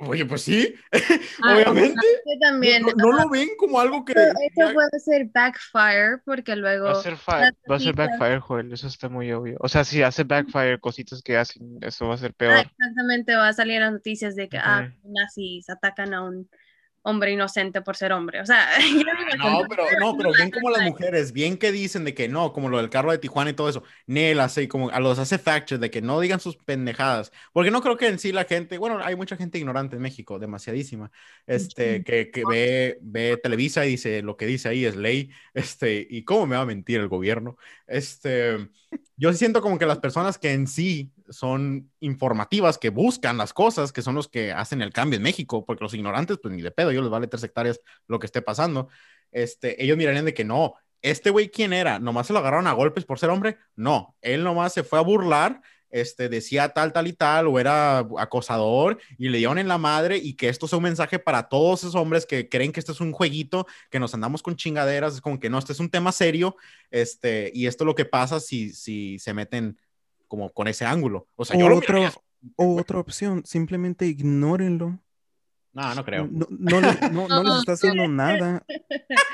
Oye, 0.00 0.26
pues 0.26 0.42
sí, 0.42 0.74
ah, 1.44 1.52
obviamente. 1.54 2.04
También, 2.40 2.82
no, 2.96 3.12
lo 3.12 3.30
ven 3.30 3.50
como 3.56 3.78
algo 3.78 4.04
que. 4.04 4.14
Eso 4.14 4.72
puede 4.74 4.98
ser 4.98 5.30
backfire, 5.32 6.22
porque 6.24 6.56
luego. 6.56 6.86
Va 6.86 6.90
a 6.90 6.94
ser, 6.96 7.14
va 7.14 7.76
a 7.76 7.78
ser 7.78 7.94
backfire, 7.94 8.40
Joel, 8.40 8.72
eso 8.72 8.88
está 8.88 9.08
muy 9.08 9.30
obvio. 9.30 9.58
O 9.60 9.68
sea, 9.68 9.84
si 9.84 10.02
hace 10.02 10.24
backfire, 10.24 10.80
cositas 10.80 11.22
que 11.22 11.36
hacen, 11.36 11.78
eso 11.82 12.08
va 12.08 12.14
a 12.14 12.18
ser 12.18 12.34
peor. 12.34 12.54
Ah, 12.54 12.60
exactamente, 12.62 13.36
va 13.36 13.46
a 13.46 13.52
salir 13.52 13.80
las 13.80 13.92
noticias 13.92 14.34
de 14.34 14.48
que 14.48 14.58
ah, 14.58 14.92
nazis 15.04 15.70
atacan 15.70 16.14
a 16.14 16.24
un 16.24 16.50
hombre 17.06 17.30
inocente 17.30 17.82
por 17.82 17.96
ser 17.96 18.12
hombre. 18.12 18.40
O 18.40 18.46
sea, 18.46 18.68
no, 19.38 19.62
pero, 19.68 19.84
no, 20.00 20.16
pero 20.16 20.32
bien 20.32 20.50
como 20.50 20.70
las 20.70 20.82
mujeres, 20.82 21.32
bien 21.32 21.56
que 21.56 21.70
dicen 21.70 22.04
de 22.04 22.14
que 22.14 22.28
no, 22.28 22.52
como 22.52 22.68
lo 22.68 22.78
del 22.78 22.90
carro 22.90 23.12
de 23.12 23.18
Tijuana 23.18 23.50
y 23.50 23.54
todo 23.54 23.68
eso, 23.68 23.84
Nel 24.06 24.40
hace 24.40 24.66
como 24.66 24.90
a 24.90 24.98
los 24.98 25.18
hace 25.18 25.38
fact 25.38 25.72
de 25.72 25.90
que 25.90 26.02
no 26.02 26.20
digan 26.20 26.40
sus 26.40 26.56
pendejadas, 26.56 27.32
porque 27.52 27.70
no 27.70 27.80
creo 27.80 27.96
que 27.96 28.08
en 28.08 28.18
sí 28.18 28.32
la 28.32 28.44
gente, 28.44 28.78
bueno, 28.78 28.98
hay 29.02 29.14
mucha 29.14 29.36
gente 29.36 29.58
ignorante 29.58 29.96
en 29.96 30.02
México, 30.02 30.40
demasiadísima, 30.40 31.12
este, 31.46 32.02
que, 32.02 32.30
que 32.32 32.42
ve, 32.48 32.98
ve 33.00 33.38
Televisa 33.40 33.86
y 33.86 33.90
dice 33.90 34.22
lo 34.22 34.36
que 34.36 34.46
dice 34.46 34.68
ahí 34.68 34.84
es 34.84 34.96
ley, 34.96 35.30
este, 35.54 36.06
y 36.10 36.24
cómo 36.24 36.46
me 36.46 36.56
va 36.56 36.62
a 36.62 36.66
mentir 36.66 36.98
el 37.00 37.08
gobierno, 37.08 37.56
este, 37.86 38.68
yo 39.16 39.32
siento 39.32 39.62
como 39.62 39.78
que 39.78 39.86
las 39.86 39.98
personas 39.98 40.38
que 40.38 40.52
en 40.52 40.66
sí 40.66 41.10
son 41.30 41.90
informativas, 42.00 42.78
que 42.78 42.90
buscan 42.90 43.38
las 43.38 43.52
cosas, 43.52 43.92
que 43.92 44.02
son 44.02 44.14
los 44.14 44.28
que 44.28 44.52
hacen 44.52 44.82
el 44.82 44.92
cambio 44.92 45.16
en 45.16 45.22
México, 45.22 45.64
porque 45.64 45.84
los 45.84 45.94
ignorantes, 45.94 46.38
pues 46.42 46.54
ni 46.54 46.62
de 46.62 46.70
pedo, 46.70 46.92
yo 46.92 47.00
les 47.00 47.10
vale 47.10 47.26
tres 47.26 47.42
hectáreas 47.42 47.80
lo 48.08 48.18
que 48.18 48.26
esté 48.26 48.42
pasando. 48.42 48.88
Este, 49.32 49.82
ellos 49.82 49.96
mirarían 49.96 50.26
de 50.26 50.34
que 50.34 50.44
no, 50.44 50.74
este 51.02 51.30
güey, 51.30 51.50
¿quién 51.50 51.72
era? 51.72 51.98
¿Nomás 51.98 52.26
se 52.26 52.32
lo 52.32 52.40
agarraron 52.40 52.66
a 52.66 52.72
golpes 52.72 53.04
por 53.04 53.18
ser 53.18 53.30
hombre? 53.30 53.58
No, 53.74 54.16
él 54.20 54.44
nomás 54.44 54.72
se 54.72 54.82
fue 54.82 54.98
a 54.98 55.02
burlar, 55.02 55.62
este, 56.00 56.28
decía 56.28 56.68
tal, 56.70 56.92
tal 56.92 57.06
y 57.06 57.12
tal, 57.12 57.46
o 57.46 57.58
era 57.58 57.98
acosador, 58.18 58.98
y 59.18 59.28
le 59.28 59.38
dieron 59.38 59.58
en 59.58 59.68
la 59.68 59.78
madre, 59.78 60.18
y 60.18 60.34
que 60.34 60.48
esto 60.48 60.68
sea 60.68 60.78
un 60.78 60.84
mensaje 60.84 61.18
para 61.18 61.48
todos 61.48 61.80
esos 61.80 61.94
hombres 61.94 62.26
que 62.26 62.48
creen 62.48 62.72
que 62.72 62.80
esto 62.80 62.92
es 62.92 63.00
un 63.00 63.12
jueguito, 63.12 63.66
que 63.90 63.98
nos 63.98 64.14
andamos 64.14 64.42
con 64.42 64.56
chingaderas, 64.56 65.14
es 65.14 65.20
como 65.20 65.40
que 65.40 65.50
no, 65.50 65.58
este 65.58 65.72
es 65.72 65.80
un 65.80 65.90
tema 65.90 66.12
serio, 66.12 66.56
este, 66.90 67.50
y 67.54 67.66
esto 67.66 67.84
es 67.84 67.86
lo 67.86 67.94
que 67.94 68.04
pasa 68.04 68.40
si, 68.40 68.72
si 68.72 69.18
se 69.18 69.34
meten 69.34 69.78
como 70.28 70.52
con 70.52 70.68
ese 70.68 70.84
ángulo. 70.84 71.28
O 71.36 71.44
sea, 71.44 71.58
yo 71.58 71.74
otro, 71.74 72.00
O 72.56 72.78
otra 72.78 72.98
opción, 72.98 73.42
simplemente 73.44 74.06
ignórenlo. 74.06 75.00
No, 75.72 75.94
no 75.94 76.04
creo. 76.04 76.28
No, 76.30 76.46
no, 76.48 76.80
no, 77.28 77.42
les 77.42 77.58
está 77.58 77.72
haciendo 77.72 78.08
nada. 78.08 78.64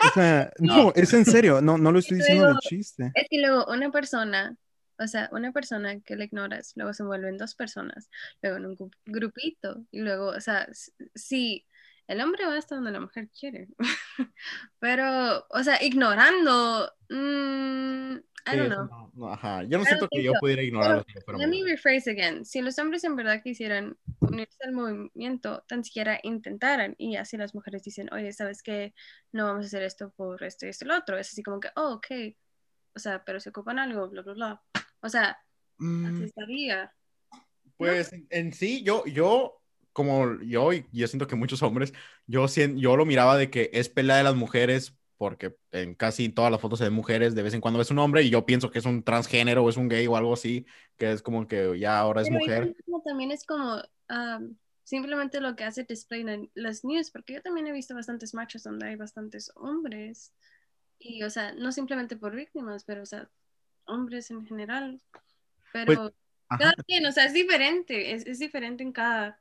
O 0.04 0.14
sea, 0.14 0.52
no, 0.58 0.92
es 0.94 1.12
en 1.12 1.24
serio, 1.24 1.60
no, 1.60 1.78
no 1.78 1.92
lo 1.92 2.00
estoy 2.00 2.18
diciendo 2.18 2.48
de 2.48 2.54
chiste. 2.60 3.12
Es 3.14 3.26
que 3.30 3.40
luego 3.40 3.66
una 3.66 3.90
persona, 3.92 4.56
o 4.98 5.06
sea, 5.06 5.28
una 5.32 5.52
persona 5.52 6.00
que 6.00 6.16
le 6.16 6.24
ignoras, 6.24 6.72
luego 6.76 6.92
se 6.92 7.02
vuelven 7.02 7.38
dos 7.38 7.54
personas, 7.54 8.10
luego 8.42 8.58
en 8.58 8.66
un 8.66 8.90
grupito, 9.06 9.84
y 9.90 10.00
luego, 10.00 10.28
o 10.28 10.40
sea, 10.40 10.68
sí, 11.14 11.66
el 12.06 12.20
hombre 12.20 12.46
va 12.46 12.56
hasta 12.56 12.74
donde 12.74 12.90
la 12.90 13.00
mujer 13.00 13.28
quiere, 13.28 13.68
pero, 14.78 15.46
o 15.50 15.62
sea, 15.62 15.82
ignorando, 15.82 16.92
mmm, 17.08 18.16
I 18.44 18.56
don't 18.56 18.72
know. 19.14 19.28
ajá. 19.28 19.62
Yo 19.64 19.78
no 19.78 19.84
siento 19.84 20.08
que 20.10 20.22
yo 20.22 20.32
pudiera 20.40 20.62
ignorarlo. 20.62 21.04
Let 21.38 21.46
me 21.46 21.62
rephrase 21.64 22.10
again. 22.10 22.44
Si 22.44 22.60
los 22.60 22.78
hombres 22.78 23.04
en 23.04 23.14
verdad 23.14 23.42
quisieran 23.42 23.96
unirse 24.20 24.58
al 24.64 24.72
movimiento, 24.72 25.64
tan 25.68 25.84
siquiera 25.84 26.18
intentaran, 26.22 26.94
y 26.98 27.16
así 27.16 27.36
las 27.36 27.54
mujeres 27.54 27.84
dicen, 27.84 28.12
oye, 28.12 28.32
¿sabes 28.32 28.62
qué? 28.62 28.94
No 29.30 29.46
vamos 29.46 29.64
a 29.64 29.66
hacer 29.68 29.82
esto 29.82 30.10
por 30.10 30.42
esto 30.42 30.66
y 30.66 30.70
esto 30.70 30.84
y 30.84 30.88
lo 30.88 30.96
otro. 30.96 31.18
Es 31.18 31.30
así 31.30 31.42
como 31.42 31.60
que, 31.60 31.68
oh, 31.76 31.94
ok. 31.94 32.34
O 32.94 32.98
sea, 32.98 33.24
pero 33.24 33.40
se 33.40 33.50
ocupan 33.50 33.78
algo, 33.78 34.08
bla, 34.08 34.22
bla, 34.22 34.32
bla. 34.34 34.62
O 35.00 35.08
sea, 35.08 35.30
así 35.30 35.84
mm. 35.84 36.22
estaría. 36.22 36.94
Pues 37.76 38.10
en 38.30 38.52
sí, 38.52 38.82
yo, 38.84 39.04
yo 39.06 39.62
como 39.92 40.40
yo, 40.40 40.72
y 40.72 40.86
yo 40.92 41.06
siento 41.06 41.26
que 41.26 41.36
muchos 41.36 41.62
hombres, 41.62 41.92
yo, 42.26 42.46
yo 42.46 42.96
lo 42.96 43.04
miraba 43.04 43.36
de 43.36 43.50
que 43.50 43.70
es 43.72 43.88
pelea 43.88 44.16
de 44.16 44.24
las 44.24 44.34
mujeres 44.34 44.96
porque 45.22 45.56
en 45.70 45.94
casi 45.94 46.30
todas 46.30 46.50
las 46.50 46.60
fotos 46.60 46.80
de 46.80 46.90
mujeres 46.90 47.36
de 47.36 47.44
vez 47.44 47.54
en 47.54 47.60
cuando 47.60 47.78
ves 47.78 47.92
un 47.92 48.00
hombre 48.00 48.22
y 48.22 48.30
yo 48.30 48.44
pienso 48.44 48.72
que 48.72 48.80
es 48.80 48.86
un 48.86 49.04
transgénero 49.04 49.62
o 49.62 49.70
es 49.70 49.76
un 49.76 49.88
gay 49.88 50.04
o 50.08 50.16
algo 50.16 50.32
así, 50.32 50.66
que 50.96 51.12
es 51.12 51.22
como 51.22 51.46
que 51.46 51.78
ya 51.78 51.98
ahora 51.98 52.22
es 52.22 52.30
mujer. 52.30 52.74
También 53.04 53.30
es 53.30 53.44
como 53.44 53.80
simplemente 54.82 55.40
lo 55.40 55.54
que 55.54 55.62
hace 55.64 55.84
display 55.84 56.22
en 56.22 56.50
las 56.54 56.84
news, 56.84 57.10
porque 57.12 57.34
yo 57.34 57.42
también 57.42 57.68
he 57.68 57.72
visto 57.72 57.94
bastantes 57.94 58.34
machos 58.34 58.64
donde 58.64 58.88
hay 58.88 58.96
bastantes 58.96 59.52
hombres 59.54 60.32
y, 61.02 61.22
o 61.22 61.30
sea, 61.30 61.52
no 61.52 61.72
simplemente 61.72 62.16
por 62.16 62.34
víctimas, 62.34 62.84
pero, 62.84 63.02
o 63.02 63.06
sea, 63.06 63.28
hombres 63.86 64.30
en 64.30 64.46
general. 64.46 65.00
Pero 65.72 65.94
pues, 66.48 66.58
cada 66.58 66.74
quien, 66.86 67.06
o 67.06 67.12
sea, 67.12 67.24
es 67.24 67.32
diferente, 67.32 68.12
es, 68.12 68.26
es 68.26 68.38
diferente 68.38 68.82
en 68.82 68.92
cada 68.92 69.38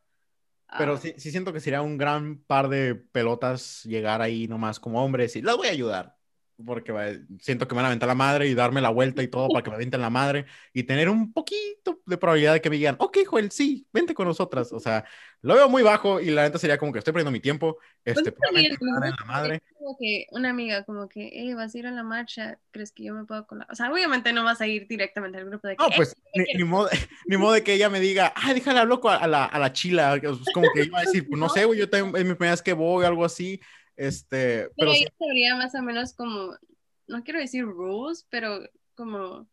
pero 0.77 0.93
ah. 0.93 0.97
sí, 0.97 1.13
sí 1.17 1.31
siento 1.31 1.51
que 1.51 1.59
sería 1.59 1.81
un 1.81 1.97
gran 1.97 2.37
par 2.43 2.69
de 2.69 2.95
pelotas 2.95 3.83
llegar 3.83 4.21
ahí 4.21 4.47
nomás 4.47 4.79
como 4.79 5.03
hombres 5.03 5.35
y 5.35 5.41
las 5.41 5.57
voy 5.57 5.67
a 5.67 5.71
ayudar 5.71 6.20
porque 6.65 7.21
siento 7.39 7.67
que 7.67 7.75
me 7.75 7.77
van 7.77 7.85
a 7.85 7.87
aventar 7.89 8.07
la 8.07 8.15
madre 8.15 8.47
y 8.47 8.53
darme 8.53 8.81
la 8.81 8.89
vuelta 8.89 9.23
y 9.23 9.27
todo 9.27 9.47
para 9.49 9.63
que 9.63 9.69
me 9.69 9.75
avienten 9.75 10.01
la 10.01 10.09
madre 10.09 10.45
y 10.73 10.83
tener 10.83 11.09
un 11.09 11.33
poquito 11.33 12.01
de 12.05 12.17
probabilidad 12.17 12.53
de 12.53 12.61
que 12.61 12.69
me 12.69 12.77
digan, 12.77 12.95
ok, 12.99 13.19
Joel, 13.25 13.51
sí, 13.51 13.87
vente 13.91 14.13
con 14.13 14.27
nosotras. 14.27 14.71
O 14.71 14.79
sea, 14.79 15.05
lo 15.41 15.55
veo 15.55 15.69
muy 15.69 15.81
bajo 15.81 16.19
y 16.19 16.29
la 16.29 16.43
neta 16.43 16.59
sería 16.59 16.77
como 16.77 16.91
que 16.91 16.99
estoy 16.99 17.13
perdiendo 17.13 17.31
mi 17.31 17.39
tiempo. 17.39 17.77
Pues 18.03 18.17
este, 18.17 18.33
la 18.39 19.25
madre. 19.25 19.61
Como 19.77 19.97
que 19.99 20.27
una 20.31 20.49
amiga, 20.49 20.83
como 20.85 21.09
que, 21.09 21.29
hey, 21.33 21.53
vas 21.53 21.73
a 21.73 21.77
ir 21.77 21.87
a 21.87 21.91
la 21.91 22.03
marcha, 22.03 22.59
¿crees 22.71 22.91
que 22.91 23.03
yo 23.03 23.13
me 23.13 23.25
puedo 23.25 23.47
colar? 23.47 23.67
O 23.71 23.75
sea, 23.75 23.91
obviamente 23.91 24.33
no 24.33 24.43
vas 24.43 24.61
a 24.61 24.67
ir 24.67 24.87
directamente 24.87 25.39
al 25.39 25.45
grupo 25.45 25.67
de 25.67 25.75
que, 25.75 25.83
No, 25.83 25.89
pues, 25.95 26.15
ni, 26.55 26.63
modo, 26.63 26.89
ni, 27.25 27.37
modo, 27.37 27.53
de 27.53 27.63
que 27.63 27.73
ella 27.73 27.89
me 27.89 27.99
diga, 27.99 28.33
ay, 28.35 28.53
déjale 28.53 28.79
hablar 28.79 28.99
a 29.19 29.27
la, 29.27 29.45
a 29.45 29.59
la 29.59 29.73
chila. 29.73 30.15
Es 30.15 30.21
como 30.53 30.67
que 30.73 30.83
iba 30.83 30.99
a 30.99 31.01
decir, 31.01 31.27
pues 31.27 31.39
no 31.39 31.49
sé, 31.49 31.65
güey, 31.65 31.79
yo 31.79 31.89
tengo, 31.89 32.15
es 32.17 32.25
mi 32.25 32.35
primera 32.35 32.53
vez 32.53 32.61
que 32.61 32.73
voy, 32.73 33.05
algo 33.05 33.25
así. 33.25 33.59
Este, 33.95 34.69
pero, 34.77 34.91
pero 34.91 34.93
sería 35.19 35.55
más 35.55 35.75
o 35.75 35.81
menos 35.81 36.13
como, 36.13 36.55
no 37.07 37.23
quiero 37.23 37.39
decir 37.39 37.65
rules, 37.65 38.25
pero 38.29 38.67
como 38.95 39.47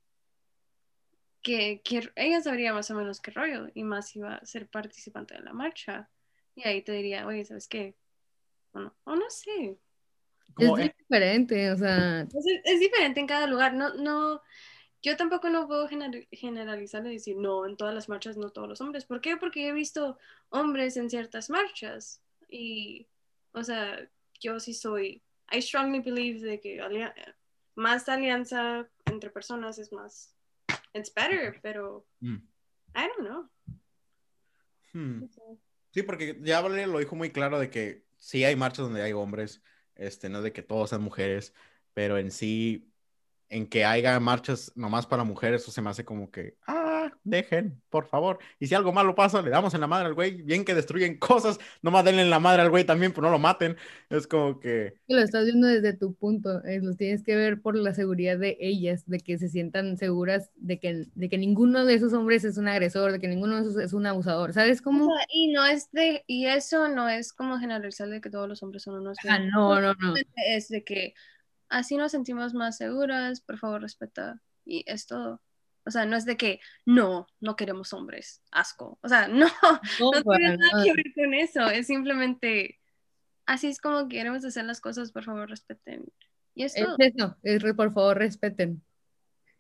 que, 1.43 1.81
que, 1.83 2.11
ella 2.17 2.41
sabría 2.41 2.73
más 2.73 2.91
o 2.91 2.95
menos 2.95 3.21
qué 3.21 3.31
rollo 3.31 3.69
y 3.75 3.85
más 3.85 4.15
iba 4.17 4.37
a 4.37 4.47
ser 4.47 4.69
participante 4.69 5.35
de 5.35 5.41
la 5.41 5.53
marcha. 5.53 6.11
Y 6.55 6.67
ahí 6.67 6.83
te 6.83 6.93
diría, 6.93 7.27
oye, 7.27 7.45
¿sabes 7.45 7.69
qué? 7.69 7.95
O 8.73 8.81
no, 8.81 8.97
o 9.05 9.17
no 9.17 9.31
sé. 9.31 9.79
Es 10.59 10.95
diferente, 10.99 11.71
o 11.71 11.77
sea. 11.77 12.23
Es, 12.65 12.81
diferente 12.81 13.21
en 13.21 13.27
cada 13.27 13.47
lugar. 13.47 13.75
No, 13.75 13.95
no, 13.95 14.43
yo 15.03 15.17
tampoco 15.17 15.49
no 15.51 15.69
puedo 15.69 15.89
generalizar 15.89 17.07
y 17.07 17.13
decir, 17.13 17.37
no, 17.37 17.67
en 17.67 17.77
todas 17.77 17.95
las 17.95 18.09
marchas 18.09 18.37
no 18.37 18.51
todos 18.51 18.69
los 18.69 18.81
hombres. 18.81 19.05
¿Por 19.05 19.21
qué? 19.21 19.37
Porque 19.37 19.69
he 19.69 19.73
visto 19.73 20.19
hombres 20.51 20.97
en 20.97 21.11
ciertas 21.11 21.49
marchas. 21.51 22.23
Y, 22.49 23.07
o 23.53 23.63
sea, 23.63 24.09
yo 24.41 24.61
sí 24.61 24.75
soy, 24.75 25.23
I 25.51 25.61
strongly 25.63 26.01
believe 26.01 26.41
de 26.41 26.61
que 26.61 26.81
más 27.75 28.09
alianza 28.09 28.89
entre 29.07 29.31
personas 29.31 29.79
es 29.79 29.93
más, 29.93 30.35
it's 30.95 31.13
better, 31.15 31.59
pero 31.63 32.07
mm. 32.21 32.37
I 32.95 33.09
don't 33.09 33.29
know. 33.29 33.49
Hmm. 34.93 35.25
Sí, 35.93 36.03
porque 36.03 36.39
ya 36.43 36.61
Valeria 36.61 36.87
lo 36.87 36.99
dijo 36.99 37.17
muy 37.17 37.31
claro 37.31 37.59
de 37.59 37.71
que 37.71 38.05
sí 38.17 38.45
hay 38.45 38.57
marchas 38.57 38.87
donde 38.87 39.03
hay 39.03 39.13
hombres, 39.13 39.63
este, 39.95 40.29
no 40.29 40.43
de 40.43 40.53
que 40.53 40.63
todos 40.63 40.91
sean 40.91 41.03
mujeres, 41.03 41.55
pero 41.95 42.19
en 42.19 42.31
sí, 42.31 42.93
en 43.49 43.67
que 43.67 43.85
haya 43.85 44.19
marchas 44.21 44.73
nomás 44.77 45.07
para 45.07 45.25
mujeres, 45.25 45.63
eso 45.63 45.71
se 45.71 45.83
me 45.83 45.91
hace 45.91 46.05
como 46.05 46.31
que, 46.31 46.57
ah, 46.67 46.88
dejen, 47.25 47.81
por 47.91 48.07
favor. 48.07 48.39
Y 48.59 48.67
si 48.67 48.75
algo 48.75 48.93
malo 48.93 49.15
pasa, 49.15 49.43
le 49.43 49.51
damos 49.51 49.75
en 49.75 49.81
la 49.81 49.87
madre 49.87 50.07
al 50.07 50.15
güey. 50.15 50.43
Bien 50.43 50.65
que 50.65 50.75
destruyen 50.75 51.19
cosas, 51.19 51.59
nomás 51.83 52.05
denle 52.05 52.23
en 52.23 52.31
la 52.31 52.41
madre 52.41 52.63
al 52.63 52.71
güey 52.71 52.85
también, 52.85 53.13
pero 53.13 53.27
no 53.27 53.33
lo 53.33 53.39
maten. 53.39 53.77
Es 54.11 54.27
como 54.27 54.61
que... 54.61 54.95
Lo 55.09 55.19
estás 55.21 55.45
viendo 55.45 55.67
desde 55.67 55.93
tu 55.93 56.15
punto, 56.15 56.65
eh, 56.65 56.81
lo 56.83 56.95
tienes 56.95 57.23
que 57.23 57.37
ver 57.37 57.61
por 57.61 57.77
la 57.77 57.95
seguridad 57.95 58.39
de 58.39 58.57
ellas, 58.61 59.07
de 59.07 59.21
que 59.21 59.39
se 59.39 59.49
sientan 59.49 59.97
seguras 59.97 60.51
de 60.57 60.79
que, 60.79 61.07
de 61.15 61.29
que 61.29 61.39
ninguno 61.39 61.85
de 61.85 61.95
esos 61.95 62.13
hombres 62.13 62.45
es 62.45 62.59
un 62.59 62.69
agresor, 62.69 63.13
de 63.13 63.21
que 63.21 63.29
ninguno 63.29 63.57
de 63.57 63.63
esos 63.63 63.77
es 63.77 63.93
un 63.93 64.07
abusador. 64.07 64.53
¿Sabes 64.53 64.83
cómo? 64.83 65.09
y 65.33 65.53
no 65.53 65.65
es 65.65 65.91
de, 65.93 66.25
y 66.27 66.47
eso 66.47 66.89
no 66.89 67.09
es 67.09 67.33
como 67.33 67.59
generalizar 67.59 68.09
de 68.09 68.21
que 68.21 68.31
todos 68.31 68.49
los 68.49 68.63
hombres 68.63 68.83
son 68.83 68.95
unos... 68.95 69.19
Ah, 69.29 69.39
no, 69.39 69.81
no, 69.81 69.95
no. 69.95 70.15
Es 70.47 70.69
de 70.69 70.85
que 70.85 71.15
así 71.69 71.97
nos 71.97 72.13
sentimos 72.13 72.55
más 72.55 72.77
seguras, 72.77 73.41
por 73.41 73.59
favor 73.59 73.83
respeta. 73.83 74.41
Y 74.65 74.85
es 74.87 75.07
todo. 75.07 75.41
O 75.89 75.91
sea, 75.91 76.07
no 76.07 76.17
es 76.17 76.25
de 76.25 76.37
que 76.37 76.61
no, 76.85 77.27
no 77.41 77.57
queremos 77.57 77.93
hombres, 77.93 78.43
asco. 78.53 78.99
O 79.03 79.09
sea, 79.09 79.27
no, 79.29 79.49
no, 79.99 80.23
tiene 80.23 80.57
nada 80.57 80.85
que 80.85 80.93
ver 80.93 81.13
con 81.15 81.35
eso. 81.35 81.69
Es 81.71 81.87
simplemente 81.89 82.79
así 83.49 83.67
es 83.67 83.81
como 83.81 84.09
queremos 84.09 84.45
hacer 84.45 84.65
las 84.67 84.81
cosas, 84.81 85.11
por 85.11 85.25
favor, 85.25 85.49
respeten. 85.49 86.05
Y 86.55 86.65
esto, 86.65 86.95
es 86.99 87.15
eso, 87.15 87.37
es 87.43 87.63
por 87.75 87.93
favor, 87.93 88.19
respeten. 88.19 88.83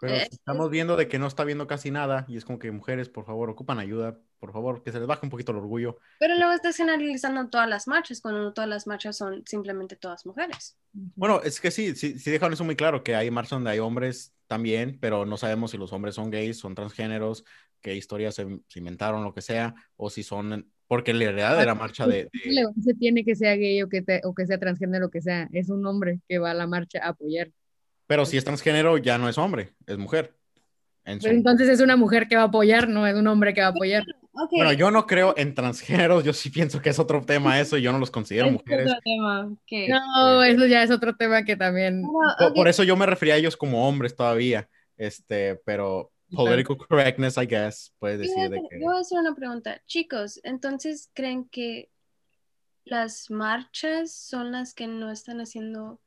Pero 0.01 0.15
estamos 0.15 0.71
viendo 0.71 0.97
de 0.97 1.09
que 1.09 1.19
no 1.19 1.27
está 1.27 1.45
viendo 1.45 1.67
casi 1.67 1.91
nada 1.91 2.25
y 2.29 2.37
es 2.37 2.45
como 2.45 2.59
que 2.59 2.71
mujeres, 2.71 3.09
por 3.09 3.25
favor, 3.25 3.51
ocupan 3.51 3.79
ayuda, 3.79 4.19
por 4.39 4.53
favor, 4.53 4.83
que 4.83 4.93
se 4.93 4.99
les 4.99 5.09
baje 5.09 5.27
un 5.27 5.31
poquito 5.31 5.53
el 5.53 5.59
orgullo. 5.59 5.99
Pero 6.21 6.37
luego 6.37 6.53
estás 6.53 6.77
generalizando 6.77 7.49
todas 7.49 7.69
las 7.69 7.89
marchas, 7.89 8.21
cuando 8.21 8.43
no 8.43 8.53
todas 8.53 8.71
las 8.71 8.87
marchas 8.87 9.17
son 9.17 9.43
simplemente 9.47 9.97
todas 9.97 10.25
mujeres. 10.25 10.79
Bueno, 10.93 11.41
es 11.43 11.61
que 11.61 11.71
sí, 11.71 11.95
sí, 11.97 12.19
sí 12.19 12.31
dejaron 12.31 12.53
eso 12.53 12.65
muy 12.65 12.77
claro, 12.77 13.03
que 13.03 13.17
hay 13.17 13.31
marchas 13.31 13.51
donde 13.51 13.71
hay 13.71 13.81
hombres 13.81 14.35
también, 14.47 14.99
pero 15.01 15.27
no 15.27 15.37
sabemos 15.37 15.73
si 15.73 15.79
los 15.79 15.93
hombres 15.93 16.15
son 16.15 16.31
gays, 16.31 16.59
son 16.59 16.75
transgéneros, 16.75 17.45
qué 17.81 17.95
historias 17.95 18.35
se, 18.35 18.47
inventaron, 18.77 19.25
lo 19.25 19.35
que 19.35 19.43
sea, 19.43 19.75
o 19.97 20.11
si 20.11 20.23
son, 20.23 20.73
porque 20.87 21.11
en 21.11 21.19
realidad 21.19 21.59
de 21.59 21.67
la 21.67 21.75
marcha 21.75 22.07
de... 22.07 22.29
No 22.47 22.73
se 22.83 22.95
tiene 22.95 23.25
que 23.25 23.37
sea 23.37 23.57
gay 23.57 23.83
o 23.83 23.89
que, 23.89 24.05
o 24.25 24.35
que 24.35 24.47
sea 24.47 24.59
transgénero, 24.59 25.07
o 25.07 25.11
que 25.11 25.21
sea, 25.21 25.49
es 25.53 25.69
un 25.69 25.85
hombre 25.87 26.21
que 26.29 26.39
va 26.39 26.53
a 26.53 26.55
la 26.55 26.67
marcha 26.67 27.01
a 27.03 27.11
apoyar. 27.11 27.51
Pero 28.09 28.25
si 28.25 28.39
es 28.39 28.45
transgénero, 28.45 28.97
ya 28.97 29.19
no 29.19 29.29
es 29.29 29.39
hombre, 29.39 29.75
es 29.87 29.99
mujer. 29.99 30.35
entonces 31.05 31.69
es 31.69 31.81
una 31.81 31.95
mujer 31.95 32.27
que 32.27 32.37
va 32.37 32.43
a 32.43 32.47
apoyar, 32.47 32.89
no 32.89 33.07
es 33.07 33.15
un 33.15 33.27
hombre 33.29 33.55
que 33.55 33.61
va 33.61 33.69
a 33.69 33.71
apoyar. 33.71 34.03
Bueno, 34.51 34.73
yo 34.73 34.91
no 34.91 35.07
creo 35.07 35.35
en 35.37 35.55
transgéneros, 35.55 36.25
yo 36.25 36.33
sí 36.33 36.49
pienso 36.49 36.81
que 36.81 36.89
es 36.89 36.99
otro 36.99 37.23
tema 37.23 37.61
eso 37.61 37.77
y 37.77 37.83
yo 37.83 37.93
no 37.93 37.99
los 37.99 38.11
considero 38.11 38.51
mujeres. 38.51 38.91
No, 39.89 40.43
eso 40.43 40.67
ya 40.67 40.83
es 40.83 40.91
otro 40.91 41.17
tema 41.17 41.45
que 41.45 41.57
también... 41.57 42.03
por, 42.55 42.67
eso 42.67 42.83
yo 42.83 42.97
me 42.97 43.05
refería 43.05 43.35
a 43.35 43.37
ellos 43.37 43.57
como 43.57 43.87
hombres 43.87 44.17
todavía, 44.17 44.69
este, 44.97 45.57
pero 45.67 46.11
political 46.31 46.79
correctness, 46.79 47.37
I 47.37 47.47
guess, 47.47 47.93
puede 47.99 48.17
decir 48.17 48.49
de 48.49 48.63
que... 48.71 48.81
Yo 48.81 48.87
voy 48.87 48.97
a 48.97 49.01
hacer 49.01 49.19
una 49.19 49.35
pregunta. 49.35 49.83
Chicos, 49.87 50.41
entonces, 50.45 51.11
¿creen 51.13 51.47
que 51.51 51.91
las 52.85 53.31
marchas 53.31 54.15
son 54.15 54.53
las 54.53 54.73
que 54.73 54.87
no 54.87 55.11
están 55.11 55.41
haciendo 55.41 56.01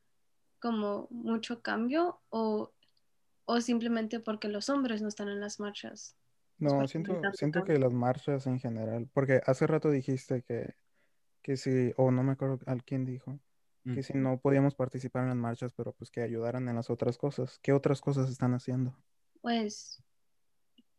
como 0.62 1.08
mucho 1.10 1.60
cambio 1.60 2.20
o, 2.30 2.72
o 3.44 3.60
simplemente 3.60 4.20
porque 4.20 4.48
los 4.48 4.68
hombres 4.68 5.02
no 5.02 5.08
están 5.08 5.28
en 5.28 5.40
las 5.40 5.58
marchas? 5.58 6.16
No, 6.58 6.86
siento, 6.86 7.20
siento 7.32 7.64
que 7.64 7.76
las 7.78 7.92
marchas 7.92 8.46
en 8.46 8.60
general, 8.60 9.08
porque 9.12 9.42
hace 9.44 9.66
rato 9.66 9.90
dijiste 9.90 10.42
que, 10.42 10.74
que 11.42 11.56
si, 11.56 11.92
o 11.96 12.12
no 12.12 12.22
me 12.22 12.32
acuerdo 12.32 12.60
al 12.66 12.84
quién 12.84 13.04
dijo, 13.04 13.40
que 13.82 14.04
si 14.04 14.16
no 14.16 14.38
podíamos 14.38 14.76
participar 14.76 15.24
en 15.24 15.30
las 15.30 15.36
marchas, 15.36 15.72
pero 15.72 15.92
pues 15.92 16.08
que 16.12 16.22
ayudaran 16.22 16.68
en 16.68 16.76
las 16.76 16.88
otras 16.88 17.18
cosas. 17.18 17.58
¿Qué 17.60 17.72
otras 17.72 18.00
cosas 18.00 18.30
están 18.30 18.54
haciendo? 18.54 18.96
Pues, 19.40 20.00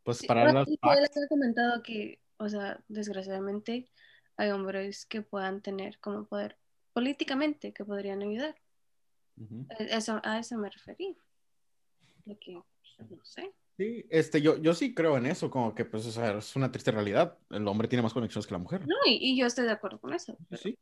pues 0.03 0.25
para 0.25 0.51
las... 0.51 0.67
les 0.67 1.29
comentado 1.29 1.81
que, 1.81 2.19
o 2.35 2.49
sea, 2.49 2.83
desgraciadamente 2.89 3.87
hay 4.35 4.49
hombres 4.51 5.05
que 5.05 5.21
puedan 5.21 5.61
tener 5.61 5.97
como 5.99 6.25
poder 6.25 6.57
políticamente 6.91 7.71
que 7.71 7.85
podrían 7.85 8.21
ayudar. 8.21 8.55
E, 9.79 9.95
eso, 9.95 10.19
a 10.23 10.39
eso 10.39 10.57
me 10.57 10.69
referí. 10.69 11.17
De 12.25 12.37
que, 12.37 12.61
pues, 12.97 13.11
no 13.11 13.23
sé. 13.23 13.53
Sí, 13.77 14.05
este, 14.09 14.41
yo, 14.41 14.57
yo 14.57 14.73
sí 14.75 14.93
creo 14.93 15.17
en 15.17 15.25
eso, 15.25 15.49
como 15.49 15.73
que 15.73 15.83
pues, 15.83 16.05
o 16.05 16.11
sea, 16.11 16.37
es 16.37 16.55
una 16.55 16.71
triste 16.71 16.91
realidad. 16.91 17.37
El 17.49 17.67
hombre 17.67 17.87
tiene 17.87 18.03
más 18.03 18.13
conexiones 18.13 18.45
que 18.45 18.53
la 18.53 18.59
mujer. 18.59 18.81
No, 18.87 18.95
y, 19.05 19.35
yo 19.37 19.47
estoy 19.47 19.65
de 19.65 19.71
acuerdo 19.71 19.99
con 19.99 20.13
eso. 20.13 20.37
Sí. 20.51 20.77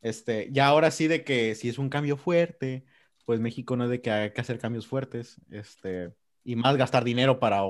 Este, 0.00 0.48
ya 0.52 0.68
ahora 0.68 0.90
sí 0.90 1.08
de 1.08 1.24
que 1.24 1.54
si 1.56 1.68
es 1.68 1.78
un 1.78 1.88
cambio 1.88 2.16
fuerte, 2.16 2.84
pues 3.24 3.40
México 3.40 3.76
no 3.76 3.84
es 3.84 3.90
de 3.90 4.00
que 4.00 4.10
hay 4.10 4.32
que 4.32 4.40
hacer 4.40 4.60
cambios 4.60 4.86
fuertes, 4.86 5.40
este, 5.50 6.14
y 6.44 6.54
más 6.54 6.76
gastar 6.76 7.02
dinero 7.02 7.40
para, 7.40 7.62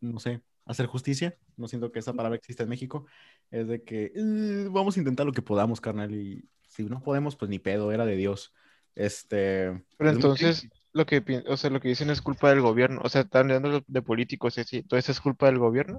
no 0.00 0.20
sé, 0.20 0.40
hacer 0.64 0.86
justicia. 0.86 1.36
No 1.56 1.66
siento 1.66 1.90
que 1.90 1.98
esa 1.98 2.12
palabra 2.12 2.36
exista 2.36 2.62
en 2.62 2.68
México. 2.68 3.06
Es 3.50 3.66
de 3.66 3.82
que 3.82 4.12
eh, 4.14 4.68
vamos 4.70 4.96
a 4.96 5.00
intentar 5.00 5.26
lo 5.26 5.32
que 5.32 5.42
podamos, 5.42 5.80
carnal, 5.80 6.14
y 6.14 6.48
si 6.68 6.84
no 6.84 7.02
podemos, 7.02 7.34
pues 7.34 7.50
ni 7.50 7.58
pedo, 7.58 7.90
era 7.90 8.06
de 8.06 8.14
Dios. 8.14 8.54
Este. 8.94 9.82
Pero 9.96 10.10
entonces, 10.10 10.68
lo 10.92 11.06
que, 11.06 11.22
o 11.46 11.56
sea, 11.56 11.70
lo 11.70 11.80
que 11.80 11.88
dicen 11.88 12.10
es 12.10 12.20
culpa 12.20 12.50
del 12.50 12.60
gobierno. 12.60 13.00
O 13.04 13.08
sea, 13.08 13.22
están 13.22 13.50
hablando 13.50 13.82
de 13.86 14.02
políticos, 14.02 14.58
¿entonces 14.58 15.08
es 15.08 15.20
culpa 15.20 15.46
del 15.46 15.58
gobierno? 15.58 15.98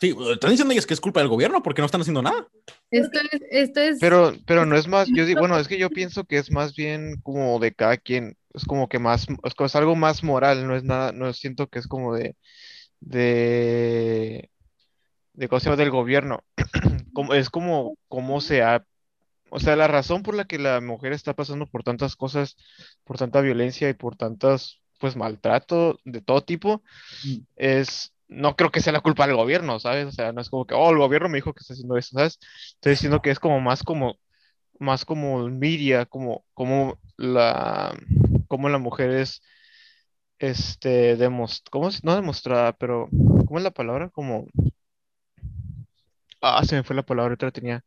Sí, 0.00 0.14
están 0.32 0.50
diciendo 0.50 0.72
ellos 0.72 0.86
que 0.86 0.94
es 0.94 1.00
culpa 1.00 1.20
del 1.20 1.28
gobierno 1.28 1.62
porque 1.62 1.80
no 1.80 1.86
están 1.86 2.00
haciendo 2.00 2.22
nada. 2.22 2.48
Esto 2.90 3.20
es, 3.30 3.40
esto 3.50 3.80
es... 3.80 3.98
Pero, 4.00 4.34
pero 4.44 4.66
no 4.66 4.76
es 4.76 4.88
más, 4.88 5.08
yo 5.14 5.24
digo, 5.24 5.40
bueno, 5.40 5.58
es 5.58 5.68
que 5.68 5.78
yo 5.78 5.88
pienso 5.88 6.24
que 6.24 6.38
es 6.38 6.50
más 6.50 6.74
bien 6.74 7.20
como 7.22 7.58
de 7.60 7.72
cada 7.72 7.96
quien, 7.96 8.36
es 8.52 8.64
como 8.64 8.88
que 8.88 8.98
más, 8.98 9.26
es, 9.44 9.76
algo 9.76 9.94
más 9.94 10.24
moral, 10.24 10.66
no 10.66 10.74
es 10.74 10.82
nada, 10.82 11.12
no 11.12 11.32
siento 11.32 11.68
que 11.68 11.78
es 11.78 11.86
como 11.86 12.14
de, 12.14 12.36
de, 13.00 14.50
de 15.32 15.48
cosas 15.48 15.78
del 15.78 15.90
gobierno. 15.90 16.44
como, 17.14 17.34
es 17.34 17.48
como, 17.48 17.96
cómo 18.08 18.40
se 18.40 18.62
ha 18.62 18.84
o 19.54 19.60
sea, 19.60 19.76
la 19.76 19.86
razón 19.86 20.24
por 20.24 20.34
la 20.34 20.46
que 20.46 20.58
la 20.58 20.80
mujer 20.80 21.12
está 21.12 21.32
pasando 21.34 21.66
por 21.66 21.84
tantas 21.84 22.16
cosas, 22.16 22.56
por 23.04 23.18
tanta 23.18 23.40
violencia 23.40 23.88
y 23.88 23.94
por 23.94 24.16
tantas, 24.16 24.80
pues, 24.98 25.14
maltrato 25.14 26.00
de 26.04 26.20
todo 26.20 26.42
tipo, 26.42 26.82
mm. 27.24 27.38
es, 27.54 28.12
no 28.26 28.56
creo 28.56 28.72
que 28.72 28.80
sea 28.80 28.92
la 28.92 29.00
culpa 29.00 29.28
del 29.28 29.36
gobierno, 29.36 29.78
¿sabes? 29.78 30.06
O 30.06 30.10
sea, 30.12 30.32
no 30.32 30.40
es 30.40 30.50
como 30.50 30.66
que, 30.66 30.74
oh, 30.74 30.90
el 30.90 30.98
gobierno 30.98 31.28
me 31.28 31.38
dijo 31.38 31.52
que 31.54 31.60
está 31.60 31.74
haciendo 31.74 31.96
eso, 31.96 32.16
¿sabes? 32.18 32.40
Estoy 32.74 32.92
diciendo 32.92 33.22
que 33.22 33.30
es 33.30 33.38
como 33.38 33.60
más 33.60 33.84
como, 33.84 34.16
más 34.80 35.04
como 35.04 35.48
media, 35.48 36.04
como, 36.06 36.44
como 36.54 36.98
la, 37.16 37.96
como 38.48 38.68
la 38.68 38.78
mujer 38.78 39.10
es, 39.10 39.40
este, 40.40 41.16
demost 41.16 41.68
¿cómo 41.70 41.88
es? 41.88 42.02
No 42.02 42.16
demostrada, 42.16 42.72
pero, 42.72 43.08
¿cómo 43.46 43.58
es 43.58 43.62
la 43.64 43.70
palabra? 43.70 44.10
Como, 44.10 44.46
ah, 46.42 46.64
se 46.64 46.74
me 46.74 46.82
fue 46.82 46.96
la 46.96 47.04
palabra, 47.06 47.36
la 47.40 47.50
tenía. 47.52 47.84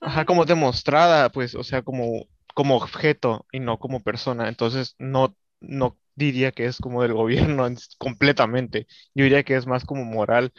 Ajá, 0.00 0.24
como 0.24 0.44
demostrada, 0.44 1.30
pues, 1.30 1.54
o 1.54 1.62
sea, 1.62 1.82
como, 1.82 2.26
como 2.54 2.76
objeto 2.76 3.46
y 3.52 3.60
no 3.60 3.78
como 3.78 4.02
persona. 4.02 4.48
Entonces, 4.48 4.94
no, 4.98 5.36
no 5.60 5.98
diría 6.14 6.52
que 6.52 6.66
es 6.66 6.78
como 6.78 7.02
del 7.02 7.14
gobierno 7.14 7.68
completamente. 7.98 8.86
Yo 9.14 9.24
diría 9.24 9.42
que 9.42 9.56
es 9.56 9.66
más 9.66 9.84
como 9.84 10.04
moral 10.04 10.52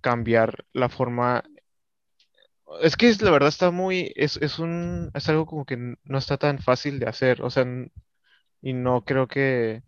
cambiar 0.00 0.64
la 0.72 0.88
forma. 0.88 1.44
Es 2.80 2.96
que 2.96 3.08
es, 3.08 3.20
la 3.22 3.30
verdad 3.30 3.48
está 3.48 3.70
muy, 3.70 4.12
es, 4.16 4.38
es 4.38 4.58
un, 4.58 5.10
es 5.14 5.28
algo 5.28 5.46
como 5.46 5.64
que 5.66 5.76
no 5.76 6.18
está 6.18 6.38
tan 6.38 6.58
fácil 6.58 6.98
de 6.98 7.06
hacer, 7.06 7.42
o 7.42 7.50
sea, 7.50 7.66
y 8.62 8.72
no 8.72 9.04
creo 9.04 9.28
que, 9.28 9.82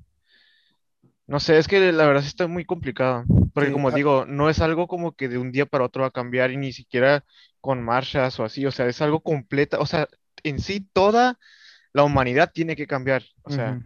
no 1.26 1.40
sé, 1.40 1.58
es 1.58 1.66
que 1.68 1.92
la 1.92 2.06
verdad 2.06 2.20
sí 2.20 2.28
está 2.28 2.46
muy 2.46 2.64
complicado, 2.66 3.24
porque 3.54 3.72
como 3.72 3.90
digo, 3.90 4.26
no 4.26 4.50
es 4.50 4.60
algo 4.60 4.86
como 4.86 5.12
que 5.12 5.28
de 5.28 5.38
un 5.38 5.52
día 5.52 5.64
para 5.64 5.84
otro 5.84 6.02
va 6.02 6.08
a 6.08 6.10
cambiar 6.10 6.50
y 6.50 6.58
ni 6.58 6.72
siquiera 6.72 7.24
con 7.64 7.82
marchas 7.82 8.38
o 8.38 8.44
así, 8.44 8.66
o 8.66 8.70
sea, 8.70 8.88
es 8.88 9.00
algo 9.00 9.20
completa, 9.20 9.80
o 9.80 9.86
sea, 9.86 10.06
en 10.42 10.58
sí 10.58 10.86
toda 10.92 11.38
la 11.94 12.04
humanidad 12.04 12.50
tiene 12.52 12.76
que 12.76 12.86
cambiar, 12.86 13.22
o 13.42 13.48
sea, 13.48 13.80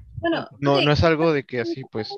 no, 0.58 0.80
no 0.80 0.90
es 0.90 1.04
algo 1.04 1.32
de 1.32 1.46
que 1.46 1.60
así, 1.60 1.84
pues. 1.92 2.10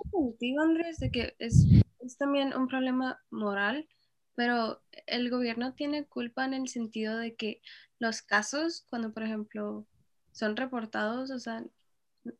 Andrés, 0.62 1.00
de 1.00 1.10
que 1.10 1.36
es, 1.38 1.66
es 2.00 2.16
también 2.16 2.56
un 2.56 2.66
problema 2.66 3.20
moral, 3.28 3.86
pero 4.34 4.80
el 5.06 5.28
gobierno 5.28 5.74
tiene 5.74 6.06
culpa 6.06 6.46
en 6.46 6.54
el 6.54 6.66
sentido 6.66 7.18
de 7.18 7.34
que 7.34 7.60
los 7.98 8.22
casos, 8.22 8.86
cuando 8.88 9.12
por 9.12 9.24
ejemplo 9.24 9.86
son 10.32 10.56
reportados, 10.56 11.30
o 11.30 11.38
sea, 11.38 11.62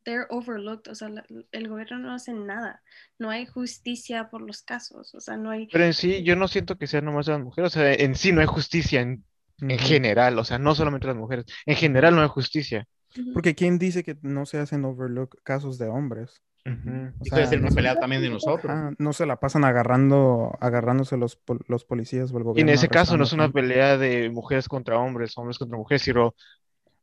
they're 0.04 0.26
overlooked, 0.30 0.90
o 0.90 0.94
sea, 0.94 1.10
el 1.52 1.68
gobierno 1.68 1.98
no 1.98 2.14
hace 2.14 2.32
nada, 2.32 2.82
no 3.18 3.30
hay 3.30 3.46
justicia 3.46 4.28
por 4.30 4.42
los 4.42 4.62
casos, 4.62 5.14
o 5.14 5.20
sea, 5.20 5.36
no 5.36 5.50
hay... 5.50 5.68
Pero 5.68 5.84
en 5.84 5.94
sí, 5.94 6.22
yo 6.22 6.36
no 6.36 6.48
siento 6.48 6.76
que 6.76 6.86
sea 6.86 7.00
nomás 7.00 7.26
de 7.26 7.32
las 7.32 7.42
mujeres, 7.42 7.74
o 7.74 7.78
sea, 7.78 7.92
en 7.92 8.14
sí 8.14 8.32
no 8.32 8.40
hay 8.40 8.46
justicia 8.46 9.00
en, 9.00 9.24
en 9.60 9.78
general, 9.78 10.38
o 10.38 10.44
sea, 10.44 10.58
no 10.58 10.74
solamente 10.74 11.06
las 11.06 11.16
mujeres, 11.16 11.46
en 11.66 11.76
general 11.76 12.14
no 12.14 12.22
hay 12.22 12.28
justicia. 12.28 12.86
Porque 13.34 13.54
¿quién 13.54 13.78
dice 13.78 14.04
que 14.04 14.16
no 14.22 14.46
se 14.46 14.58
hacen 14.58 14.84
overlook 14.84 15.42
casos 15.42 15.78
de 15.78 15.88
hombres? 15.88 16.42
o 16.66 17.24
sea, 17.24 17.44
es 17.44 17.52
una 17.52 17.70
pelea 17.70 17.98
también 17.98 18.22
de 18.22 18.30
nosotros. 18.30 18.94
no 18.98 19.12
se 19.12 19.26
la 19.26 19.40
pasan 19.40 19.64
agarrando, 19.64 20.56
agarrándose 20.60 21.16
los, 21.16 21.40
los 21.66 21.84
policías 21.84 22.32
o 22.32 22.38
el 22.38 22.44
gobierno. 22.44 22.70
Y 22.70 22.72
en 22.72 22.74
ese 22.74 22.88
caso 22.88 23.16
no 23.16 23.24
es 23.24 23.32
una 23.32 23.50
pelea 23.50 23.96
de 23.96 24.30
mujeres 24.30 24.68
contra 24.68 24.98
hombres, 24.98 25.36
hombres 25.36 25.58
contra 25.58 25.78
mujeres, 25.78 26.02
sino 26.02 26.34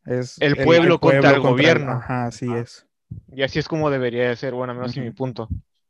es 0.07 0.39
el 0.41 0.55
pueblo, 0.57 0.99
contra 0.99 1.31
el 1.31 1.39
gobierno. 1.39 1.91
Ajá, 1.91 2.25
así 2.25 2.51
es. 2.53 2.87
Y 3.33 3.43
así 3.43 3.59
es 3.59 3.67
como 3.67 3.89
debería 3.89 4.29
de 4.29 4.35
ser, 4.35 4.53
bueno, 4.53 4.71
al 4.71 4.79
menos 4.79 4.97
en 4.97 5.03
mi 5.03 5.11
punto. 5.11 5.47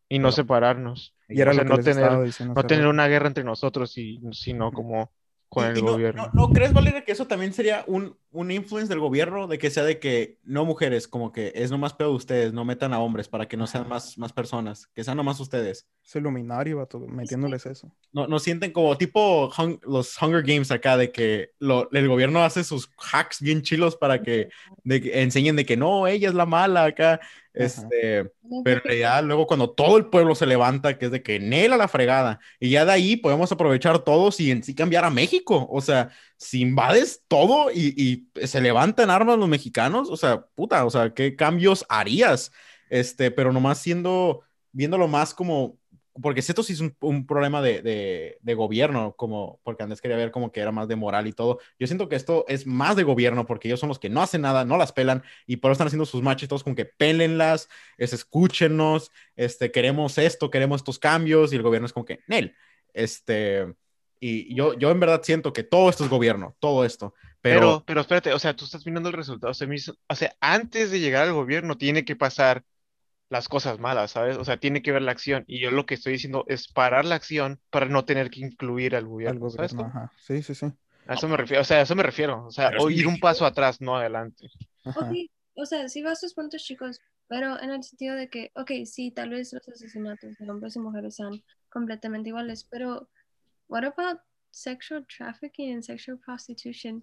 Y 0.09 0.19
no 0.19 0.31
separarnos. 0.31 1.15
Y 1.27 1.41
era 1.41 1.53
no, 1.53 1.77
tener, 1.79 2.11
no 2.47 2.63
tener 2.65 2.87
una 2.87 3.07
guerra 3.07 3.27
entre 3.27 3.43
nosotros, 3.43 3.97
y, 3.97 4.21
sino 4.31 4.71
como 4.71 5.11
con 5.49 5.65
el 5.65 5.81
gobierno. 5.81 6.29
No, 6.33 6.49
crees, 6.49 6.73
Valeria, 6.73 7.03
que 7.03 7.11
eso 7.11 7.27
también 7.27 7.53
sería 7.53 7.83
un, 7.87 8.17
un 8.37 8.51
influence 8.51 8.87
del 8.87 8.99
gobierno 8.99 9.47
de 9.47 9.57
que 9.57 9.71
sea 9.71 9.83
de 9.83 9.99
que 9.99 10.37
no 10.43 10.63
mujeres, 10.63 11.07
como 11.07 11.31
que 11.31 11.51
es 11.55 11.71
nomás 11.71 11.95
peor 11.95 12.11
de 12.11 12.17
ustedes, 12.17 12.53
no 12.53 12.65
metan 12.65 12.93
a 12.93 12.99
hombres 12.99 13.27
para 13.27 13.47
que 13.47 13.57
no 13.57 13.65
sean 13.65 13.89
más, 13.89 14.15
más 14.19 14.31
personas, 14.31 14.85
que 14.93 15.03
sean 15.03 15.17
nomás 15.17 15.39
ustedes? 15.39 15.87
Es 16.05 16.15
iluminario, 16.15 16.87
metiéndoles 17.07 17.65
eso. 17.65 17.91
No, 18.13 18.27
no 18.27 18.37
sienten 18.37 18.71
como 18.71 18.95
tipo 18.95 19.49
los 19.81 20.21
Hunger 20.21 20.43
Games 20.43 20.69
acá, 20.69 20.97
de 20.97 21.11
que 21.11 21.49
lo, 21.57 21.89
el 21.91 22.07
gobierno 22.07 22.43
hace 22.43 22.63
sus 22.63 22.91
hacks 23.11 23.41
bien 23.41 23.63
chilos 23.63 23.95
para 23.95 24.21
que, 24.21 24.49
de 24.83 25.01
que 25.01 25.23
enseñen 25.23 25.55
de 25.55 25.65
que 25.65 25.75
no, 25.75 26.05
ella 26.05 26.29
es 26.29 26.35
la 26.35 26.45
mala 26.45 26.85
acá. 26.85 27.19
Este, 27.57 28.31
pero 28.63 28.77
en 28.77 28.83
realidad, 28.83 29.23
luego 29.23 29.47
cuando 29.47 29.71
todo 29.71 29.97
el 29.97 30.05
pueblo 30.05 30.35
se 30.35 30.45
levanta, 30.45 30.99
que 30.99 31.05
es 31.05 31.11
de 31.11 31.23
que 31.23 31.39
Nela 31.39 31.75
la 31.75 31.87
fregada, 31.87 32.39
y 32.59 32.69
ya 32.69 32.85
de 32.85 32.91
ahí 32.91 33.15
podemos 33.15 33.51
aprovechar 33.51 33.97
todos 33.99 34.39
y 34.39 34.51
en 34.51 34.61
sí 34.61 34.75
cambiar 34.75 35.05
a 35.05 35.09
México. 35.09 35.67
O 35.71 35.81
sea, 35.81 36.11
si 36.37 36.61
invades 36.61 37.23
todo 37.27 37.71
y, 37.71 38.29
se 38.35 38.61
levantan 38.61 39.09
armas 39.09 39.37
los 39.37 39.49
mexicanos, 39.49 40.09
o 40.09 40.17
sea, 40.17 40.45
puta, 40.55 40.85
o 40.85 40.89
sea, 40.89 41.13
¿qué 41.13 41.35
cambios 41.35 41.85
harías? 41.89 42.51
Este, 42.89 43.31
pero 43.31 43.51
nomás 43.51 43.79
siendo, 43.79 44.43
viéndolo 44.71 45.07
más 45.07 45.33
como 45.33 45.77
porque 46.21 46.39
esto 46.39 46.63
sí 46.63 46.73
es 46.73 46.81
un, 46.81 47.27
problema 47.27 47.61
de, 47.61 48.37
gobierno, 48.55 49.15
como, 49.15 49.59
porque 49.63 49.83
antes 49.83 50.01
quería 50.01 50.17
ver 50.17 50.31
como 50.31 50.51
que 50.51 50.59
era 50.59 50.71
más 50.71 50.87
de 50.87 50.95
moral 50.95 51.27
y 51.27 51.33
todo. 51.33 51.59
Yo 51.79 51.87
siento 51.87 52.09
que 52.09 52.15
esto 52.15 52.45
es 52.47 52.65
más 52.65 52.95
de 52.95 53.03
gobierno 53.03 53.45
porque 53.45 53.67
ellos 53.67 53.79
son 53.79 53.89
los 53.89 53.99
que 53.99 54.09
no 54.09 54.21
hacen 54.21 54.41
nada, 54.41 54.65
no 54.65 54.77
las 54.77 54.91
pelan 54.91 55.23
y 55.45 55.57
por 55.57 55.69
eso 55.69 55.73
están 55.73 55.87
haciendo 55.87 56.05
sus 56.05 56.21
matches 56.21 56.49
todos 56.49 56.63
como 56.63 56.75
que 56.75 56.85
pélenlas, 56.85 57.69
es, 57.97 58.13
escúchenos, 58.13 59.11
este, 59.35 59.71
queremos 59.71 60.17
esto, 60.17 60.49
queremos 60.49 60.81
estos 60.81 60.99
cambios 60.99 61.53
y 61.53 61.55
el 61.55 61.61
gobierno 61.63 61.85
es 61.85 61.93
como 61.93 62.05
que, 62.05 62.21
Nel, 62.27 62.55
este, 62.93 63.75
y 64.19 64.53
yo, 64.55 64.73
yo 64.73 64.91
en 64.91 64.99
verdad 64.99 65.21
siento 65.23 65.53
que 65.53 65.63
todo 65.63 65.89
esto 65.89 66.03
es 66.03 66.09
gobierno, 66.09 66.55
todo 66.59 66.85
esto. 66.85 67.13
Pero, 67.41 67.59
pero, 67.59 67.83
pero 67.85 68.01
espérate, 68.01 68.33
o 68.33 68.39
sea, 68.39 68.55
tú 68.55 68.65
estás 68.65 68.83
viendo 68.83 69.09
el 69.09 69.13
resultado, 69.13 69.51
o 69.51 70.15
sea, 70.15 70.35
antes 70.41 70.91
de 70.91 70.99
llegar 70.99 71.23
al 71.23 71.33
gobierno 71.33 71.77
tiene 71.77 72.03
que 72.03 72.15
pasar 72.15 72.63
las 73.29 73.49
cosas 73.49 73.79
malas, 73.79 74.11
¿sabes? 74.11 74.37
O 74.37 74.45
sea, 74.45 74.57
tiene 74.57 74.81
que 74.81 74.91
ver 74.91 75.01
la 75.01 75.11
acción. 75.11 75.43
Y 75.47 75.59
yo 75.59 75.71
lo 75.71 75.85
que 75.85 75.95
estoy 75.95 76.13
diciendo 76.13 76.45
es 76.47 76.67
parar 76.67 77.05
la 77.05 77.15
acción 77.15 77.59
para 77.69 77.87
no 77.87 78.05
tener 78.05 78.29
que 78.29 78.39
incluir 78.39 78.95
al 78.95 79.05
gobierno. 79.05 79.47
Ajá. 79.85 80.11
Sí, 80.17 80.41
sí, 80.43 80.55
sí. 80.55 80.67
A 81.07 81.13
eso 81.13 81.27
me 81.27 81.37
refiero, 81.37 81.61
o 81.61 81.65
sea, 81.65 81.77
a 81.77 81.81
eso 81.81 81.95
me 81.95 82.03
refiero. 82.03 82.45
O 82.45 82.51
sea, 82.51 82.71
o 82.79 82.89
ir 82.89 83.07
un 83.07 83.19
paso 83.19 83.45
atrás, 83.45 83.79
no 83.81 83.97
adelante. 83.97 84.47
Okay. 84.83 85.29
O 85.55 85.65
sea, 85.65 85.87
sí 85.89 86.01
vas 86.01 86.19
tus 86.21 86.33
puntos, 86.33 86.63
chicos, 86.63 86.99
pero 87.27 87.59
en 87.61 87.71
el 87.71 87.83
sentido 87.83 88.15
de 88.15 88.29
que, 88.29 88.51
ok, 88.55 88.71
sí, 88.85 89.11
tal 89.11 89.29
vez 89.29 89.53
los 89.53 89.67
asesinatos 89.67 90.37
de 90.37 90.49
hombres 90.49 90.75
y 90.75 90.79
mujeres 90.79 91.15
sean 91.15 91.43
completamente 91.69 92.29
iguales, 92.29 92.65
pero 92.69 93.09
what 93.67 93.83
about 93.83 94.17
sexual 94.51 95.01
trafficking 95.07 95.73
and 95.73 95.83
sexual 95.83 96.17
prostitution 96.17 97.01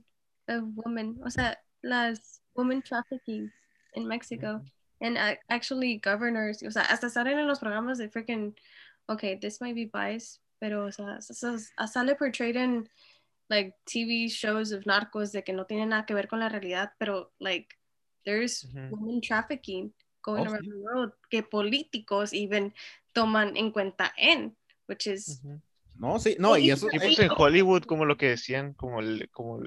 of 0.49 0.65
women? 0.85 1.19
O 1.25 1.29
sea, 1.29 1.57
las 1.83 2.41
women 2.57 2.83
trafficking 2.83 3.51
in 3.95 4.05
México 4.05 4.61
and 5.01 5.19
uh, 5.19 5.35
actually 5.51 5.97
governors, 5.99 6.63
o 6.63 6.71
sea, 6.71 6.83
hasta 6.83 7.11
salen 7.11 7.39
en 7.39 7.47
los 7.47 7.61
programas 7.61 7.99
de 7.99 8.09
freaking, 8.09 8.55
okay, 9.09 9.37
this 9.37 9.61
might 9.61 9.75
be 9.75 9.85
biased, 9.85 10.41
pero, 10.61 10.87
o 10.87 10.91
sea, 10.91 11.21
sale 11.21 12.15
portrayed 12.15 12.57
in 12.57 12.89
like, 13.51 13.75
TV 13.87 14.31
shows 14.31 14.73
of 14.73 14.85
narcos 14.85 15.33
de 15.33 15.43
que 15.43 15.53
no 15.53 15.65
tienen 15.65 15.91
nada 15.91 16.07
que 16.07 16.15
ver 16.15 16.27
con 16.27 16.41
la 16.41 16.49
realidad, 16.49 16.91
pero, 16.99 17.31
like, 17.41 17.75
there's 18.25 18.67
women 18.91 19.21
trafficking 19.21 19.93
going 20.23 20.47
oh, 20.47 20.53
around 20.53 20.65
the 20.65 20.79
world 20.79 21.13
que 21.31 21.43
políticos 21.43 22.33
even 22.33 22.73
toman 23.15 23.57
en 23.57 23.71
cuenta 23.71 24.13
en, 24.17 24.57
which 24.87 25.07
is... 25.07 25.41
No, 25.97 26.19
sí, 26.19 26.37
no, 26.39 26.57
y 26.57 26.71
eso... 26.71 26.89
Y 26.93 26.99
pues 26.99 27.19
en 27.19 27.31
Hollywood, 27.37 27.85
como 27.85 28.05
lo 28.05 28.17
que 28.17 28.31
decían, 28.31 28.75
como 28.75 29.01
el, 29.01 29.29
como 29.31 29.61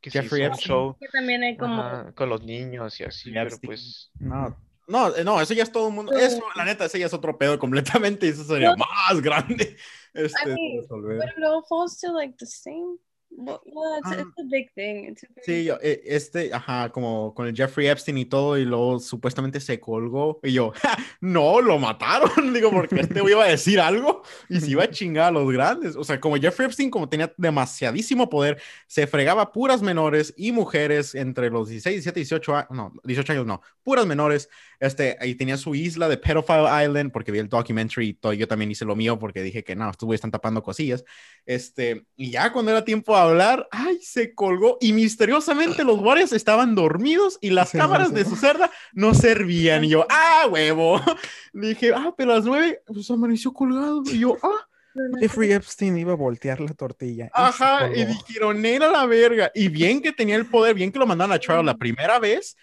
que 0.00 0.10
Jeffrey 0.10 0.48
Show, 0.58 0.96
que 0.98 1.08
también 1.08 1.42
hay 1.42 1.56
como... 1.56 2.12
con 2.14 2.28
los 2.28 2.42
niños 2.42 3.00
y 3.00 3.04
así, 3.04 3.32
pero 3.32 3.56
pues... 3.62 4.10
No, 4.18 4.56
No, 4.86 5.10
no, 5.24 5.40
eso 5.40 5.54
ya 5.54 5.62
es 5.62 5.72
todo 5.72 5.88
el 5.88 5.94
mundo. 5.94 6.12
Eso, 6.12 6.42
la 6.56 6.64
neta, 6.64 6.84
ese 6.84 6.98
ya 6.98 7.06
es 7.06 7.14
otro 7.14 7.38
pedo 7.38 7.58
completamente 7.58 8.26
y 8.26 8.30
eso 8.30 8.44
sería 8.44 8.74
más 8.76 9.20
grande. 9.20 9.76
Este, 10.16 10.48
I 10.48 10.54
mean, 10.54 10.86
but 10.88 11.26
it 11.36 11.44
all 11.44 11.64
falls 11.68 11.98
to 11.98 12.12
like 12.12 12.36
the 12.38 12.46
same 12.46 13.00
Well, 13.36 13.60
it's, 13.98 14.12
it's, 14.12 14.38
a 14.38 14.44
big 14.44 14.72
thing. 14.74 15.06
It's 15.06 15.24
a 15.24 15.26
sí, 15.42 15.64
yo, 15.64 15.76
eh, 15.82 16.02
este, 16.06 16.52
ajá, 16.52 16.90
como 16.90 17.34
con 17.34 17.48
el 17.48 17.54
Jeffrey 17.54 17.88
Epstein 17.88 18.18
y 18.18 18.24
todo, 18.26 18.56
y 18.56 18.64
luego 18.64 19.00
supuestamente 19.00 19.60
se 19.60 19.80
colgó. 19.80 20.38
Y 20.42 20.52
yo, 20.52 20.72
no, 21.20 21.60
lo 21.60 21.78
mataron. 21.78 22.30
Digo, 22.54 22.70
porque 22.70 23.00
este 23.00 23.20
iba 23.20 23.44
a 23.44 23.48
decir 23.48 23.80
algo 23.80 24.22
y 24.48 24.60
se 24.60 24.70
iba 24.70 24.84
a 24.84 24.90
chingar 24.90 25.28
a 25.28 25.30
los 25.32 25.50
grandes. 25.50 25.96
O 25.96 26.04
sea, 26.04 26.20
como 26.20 26.36
Jeffrey 26.36 26.66
Epstein, 26.66 26.90
como 26.90 27.08
tenía 27.08 27.32
demasiadísimo 27.36 28.30
poder, 28.30 28.60
se 28.86 29.06
fregaba 29.06 29.50
puras 29.52 29.82
menores 29.82 30.32
y 30.36 30.52
mujeres 30.52 31.14
entre 31.14 31.50
los 31.50 31.68
16, 31.68 31.96
17, 31.96 32.20
18 32.20 32.54
años, 32.54 32.70
no, 32.70 32.92
18 33.02 33.32
años 33.32 33.46
no, 33.46 33.62
puras 33.82 34.06
menores. 34.06 34.48
Este, 34.84 35.16
ahí 35.20 35.34
tenía 35.34 35.56
su 35.56 35.74
isla 35.74 36.08
de 36.08 36.16
Pedophile 36.16 36.84
Island, 36.84 37.10
porque 37.10 37.32
vi 37.32 37.38
el 37.38 37.48
documentary 37.48 38.08
y 38.08 38.14
todo, 38.14 38.32
yo 38.32 38.46
también 38.46 38.70
hice 38.70 38.84
lo 38.84 38.94
mío 38.94 39.18
porque 39.18 39.42
dije 39.42 39.64
que 39.64 39.74
no, 39.74 39.90
estuve 39.90 40.14
están 40.14 40.30
tapando 40.30 40.62
cosillas. 40.62 41.04
Este, 41.46 42.06
y 42.16 42.30
ya 42.30 42.52
cuando 42.52 42.70
era 42.70 42.84
tiempo 42.84 43.16
a 43.16 43.22
hablar, 43.22 43.66
ay, 43.70 43.98
se 44.02 44.34
colgó 44.34 44.78
y 44.80 44.92
misteriosamente 44.92 45.84
los 45.84 45.98
guardias 45.98 46.32
estaban 46.32 46.74
dormidos 46.74 47.38
y 47.40 47.50
las 47.50 47.72
cámaras 47.72 48.12
de 48.12 48.24
su 48.24 48.36
cerda 48.36 48.70
no 48.92 49.14
servían. 49.14 49.84
Y 49.84 49.88
yo, 49.88 50.06
ah, 50.10 50.46
huevo. 50.50 51.00
Dije, 51.52 51.92
ah, 51.94 52.14
pero 52.16 52.32
a 52.32 52.36
las 52.36 52.44
nueve, 52.44 52.82
pues 52.86 53.10
amaneció 53.10 53.52
colgado. 53.52 54.02
Y 54.06 54.18
yo, 54.20 54.36
ah. 54.42 54.66
Jeffrey 55.20 55.52
Epstein 55.52 55.96
iba 55.98 56.12
a 56.12 56.16
voltear 56.16 56.60
la 56.60 56.72
tortilla. 56.74 57.30
Ajá, 57.32 57.90
y, 57.94 58.04
dijeron, 58.04 58.64
era 58.64 58.90
la 58.90 59.06
verga. 59.06 59.50
Y 59.54 59.68
bien 59.68 60.00
que 60.00 60.12
tenía 60.12 60.36
el 60.36 60.46
poder, 60.46 60.74
bien 60.74 60.92
que 60.92 60.98
lo 60.98 61.06
mandaron 61.06 61.32
a 61.32 61.38
trial 61.38 61.66
la 61.66 61.76
primera 61.76 62.18
vez, 62.18 62.56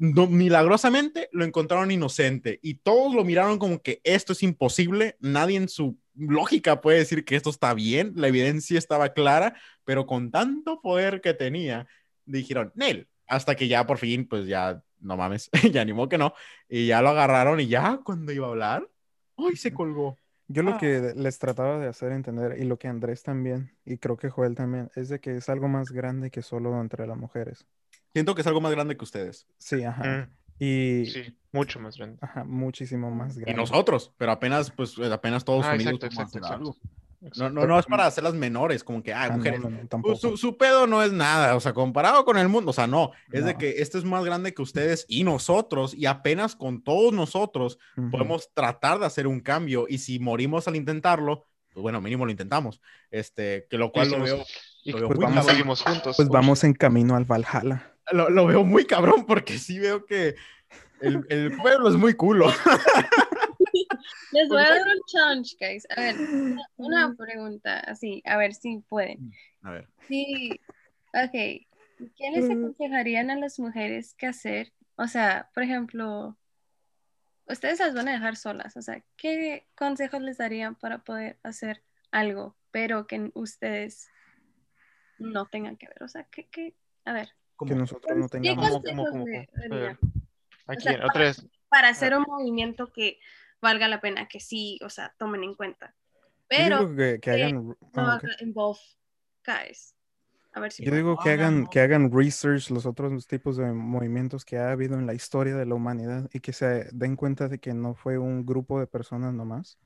milagrosamente 0.00 1.28
lo 1.30 1.44
encontraron 1.44 1.90
inocente 1.90 2.58
y 2.62 2.76
todos 2.76 3.14
lo 3.14 3.22
miraron 3.22 3.58
como 3.58 3.82
que 3.82 4.00
esto 4.02 4.32
es 4.32 4.42
imposible, 4.42 5.16
nadie 5.20 5.58
en 5.58 5.68
su 5.68 5.98
lógica 6.14 6.80
puede 6.80 6.98
decir 6.98 7.24
que 7.24 7.36
esto 7.36 7.50
está 7.50 7.74
bien, 7.74 8.12
la 8.16 8.28
evidencia 8.28 8.78
estaba 8.78 9.12
clara, 9.12 9.54
pero 9.84 10.06
con 10.06 10.30
tanto 10.30 10.80
poder 10.80 11.20
que 11.20 11.34
tenía, 11.34 11.86
dijeron, 12.24 12.72
Nel, 12.74 13.08
hasta 13.26 13.54
que 13.54 13.68
ya 13.68 13.86
por 13.86 13.98
fin, 13.98 14.26
pues 14.26 14.46
ya, 14.46 14.82
no 15.00 15.18
mames, 15.18 15.50
ya 15.70 15.82
animó 15.82 16.08
que 16.08 16.16
no, 16.16 16.32
y 16.66 16.86
ya 16.86 17.02
lo 17.02 17.10
agarraron 17.10 17.60
y 17.60 17.66
ya 17.66 18.00
cuando 18.02 18.32
iba 18.32 18.46
a 18.46 18.50
hablar, 18.50 18.88
¡ay, 19.36 19.56
se 19.56 19.72
colgó! 19.74 20.16
Yo 20.48 20.62
lo 20.62 20.72
ah. 20.72 20.78
que 20.78 21.12
les 21.14 21.38
trataba 21.38 21.78
de 21.78 21.88
hacer 21.88 22.10
entender, 22.12 22.56
y 22.58 22.64
lo 22.64 22.78
que 22.78 22.88
Andrés 22.88 23.22
también, 23.22 23.76
y 23.84 23.98
creo 23.98 24.16
que 24.16 24.30
Joel 24.30 24.54
también, 24.54 24.90
es 24.94 25.10
de 25.10 25.20
que 25.20 25.36
es 25.36 25.48
algo 25.50 25.68
más 25.68 25.92
grande 25.92 26.30
que 26.30 26.42
solo 26.42 26.80
entre 26.80 27.06
las 27.06 27.18
mujeres. 27.18 27.66
Siento 28.12 28.34
que 28.34 28.40
es 28.40 28.46
algo 28.46 28.60
más 28.60 28.72
grande 28.72 28.96
que 28.96 29.04
ustedes. 29.04 29.46
Sí, 29.58 29.82
ajá. 29.84 30.04
Mm. 30.04 30.64
Y... 30.64 31.06
Sí, 31.06 31.36
mucho 31.52 31.80
más 31.80 31.96
grande. 31.96 32.18
Ajá, 32.20 32.44
muchísimo 32.44 33.10
más 33.10 33.34
grande. 33.36 33.52
Y 33.52 33.54
nosotros, 33.54 34.12
pero 34.16 34.32
apenas, 34.32 34.70
pues, 34.70 34.96
eh, 34.98 35.12
apenas 35.12 35.44
todos 35.44 35.64
ah, 35.66 35.74
unidos. 35.74 35.98
No, 37.36 37.50
no, 37.50 37.66
no 37.66 37.78
es 37.78 37.84
para 37.84 38.06
hacerlas 38.06 38.32
menores, 38.32 38.82
como 38.82 39.02
que, 39.02 39.12
ah, 39.12 39.30
mujeres, 39.30 39.60
su, 40.18 40.38
su, 40.38 40.56
pedo 40.56 40.86
no 40.86 41.02
es 41.02 41.12
nada, 41.12 41.54
o 41.54 41.60
sea, 41.60 41.74
comparado 41.74 42.24
con 42.24 42.38
el 42.38 42.48
mundo, 42.48 42.70
o 42.70 42.72
sea, 42.72 42.86
no, 42.86 43.10
es 43.30 43.44
de 43.44 43.56
que 43.56 43.82
este 43.82 43.98
es 43.98 44.04
más 44.04 44.24
grande 44.24 44.54
que 44.54 44.62
ustedes 44.62 45.04
y 45.06 45.22
nosotros, 45.22 45.92
y 45.92 46.06
apenas 46.06 46.56
con 46.56 46.82
todos 46.82 47.12
nosotros 47.12 47.78
podemos 48.10 48.50
tratar 48.54 48.98
de 49.00 49.04
hacer 49.04 49.26
un 49.26 49.40
cambio, 49.40 49.84
y 49.86 49.98
si 49.98 50.18
morimos 50.18 50.66
al 50.66 50.76
intentarlo, 50.76 51.46
pues 51.74 51.82
bueno, 51.82 52.00
mínimo 52.00 52.24
lo 52.24 52.30
intentamos, 52.30 52.80
este, 53.10 53.66
que 53.68 53.76
lo 53.76 53.92
cual 53.92 54.10
lo 54.12 54.20
veo, 54.20 54.42
y 54.82 54.92
pues 54.92 55.18
vamos, 55.18 55.44
seguimos 55.44 55.82
juntos. 55.82 56.16
Pues 56.16 56.28
vamos 56.30 56.64
en 56.64 56.72
camino 56.72 57.16
al 57.16 57.26
Valhalla 57.26 57.89
lo, 58.12 58.46
veo 58.46 58.64
muy 58.64 58.84
cabrón 58.84 59.26
porque 59.26 59.58
sí 59.58 59.78
veo 59.78 60.04
que 60.04 60.36
el, 61.00 61.24
el 61.28 61.56
pueblo 61.56 61.88
es 61.88 61.96
muy 61.96 62.14
culo. 62.14 62.48
Les 64.32 64.48
voy 64.48 64.62
a 64.62 64.70
dar 64.70 64.86
un 64.86 65.00
challenge, 65.06 65.56
guys. 65.60 65.86
A 65.90 66.00
ver, 66.00 66.16
una, 66.76 67.14
pregunta 67.14 67.80
así, 67.80 68.22
a 68.24 68.36
ver 68.36 68.54
si 68.54 68.78
pueden. 68.88 69.26
Mm, 69.26 69.66
a 69.66 69.70
ver. 69.72 69.88
Sí, 70.08 70.60
ok. 71.12 71.32
¿Qué 71.32 72.30
les 72.32 72.48
mm. 72.48 72.52
aconsejarían 72.52 73.30
a 73.30 73.36
las 73.36 73.58
mujeres 73.58 74.14
que 74.14 74.26
hacer? 74.26 74.72
O 74.96 75.06
sea, 75.06 75.50
por 75.54 75.62
ejemplo, 75.62 76.36
ustedes 77.46 77.80
las 77.80 77.94
van 77.94 78.08
a 78.08 78.12
dejar 78.12 78.36
solas. 78.36 78.76
O 78.76 78.82
sea, 78.82 79.02
¿qué 79.16 79.66
consejos 79.74 80.22
les 80.22 80.38
darían 80.38 80.74
para 80.74 80.98
poder 80.98 81.38
hacer 81.42 81.82
algo, 82.10 82.56
pero 82.70 83.06
que 83.06 83.30
ustedes 83.34 84.08
no 85.18 85.46
tengan 85.46 85.76
que 85.76 85.88
ver? 85.88 86.02
O 86.02 86.08
sea, 86.08 86.24
¿qué, 86.30 86.48
qué? 86.48 86.74
A 87.04 87.12
ver 87.12 87.34
que 87.66 87.74
nosotros 87.74 88.16
no 88.16 88.28
tengamos. 88.28 88.80
Aquí, 90.66 90.88
otra 90.88 91.22
vez. 91.22 91.46
Para 91.68 91.88
hacer 91.88 92.16
un 92.16 92.24
movimiento 92.26 92.92
que 92.92 93.18
valga 93.60 93.88
la 93.88 94.00
pena, 94.00 94.28
que 94.28 94.40
sí, 94.40 94.78
o 94.82 94.90
sea, 94.90 95.14
tomen 95.18 95.44
en 95.44 95.54
cuenta. 95.54 95.94
Pero 96.48 96.80
Yo 96.80 96.88
digo 96.88 97.20
que, 97.20 97.30
hagan. 97.30 97.76
Ah, 97.94 98.20
guys. 99.46 99.94
A 100.52 100.58
ver 100.58 100.72
si 100.72 100.84
Yo 100.84 100.92
digo 100.92 101.16
que 101.16 101.30
hagan, 101.30 101.68
que 101.68 101.80
hagan 101.80 102.10
research 102.12 102.70
los 102.70 102.86
otros 102.86 103.26
tipos 103.28 103.56
de 103.56 103.72
movimientos 103.72 104.44
que 104.44 104.58
ha 104.58 104.72
habido 104.72 104.98
en 104.98 105.06
la 105.06 105.14
historia 105.14 105.54
de 105.54 105.64
la 105.64 105.76
humanidad 105.76 106.28
y 106.32 106.40
que 106.40 106.52
se 106.52 106.88
den 106.92 107.14
cuenta 107.14 107.46
de 107.46 107.60
que 107.60 107.72
no 107.72 107.94
fue 107.94 108.18
un 108.18 108.44
grupo 108.44 108.80
de 108.80 108.88
personas 108.88 109.32
nomás. 109.32 109.78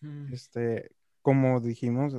Mm. 0.00 0.32
Este, 0.32 0.90
como 1.22 1.58
dijimos, 1.60 2.18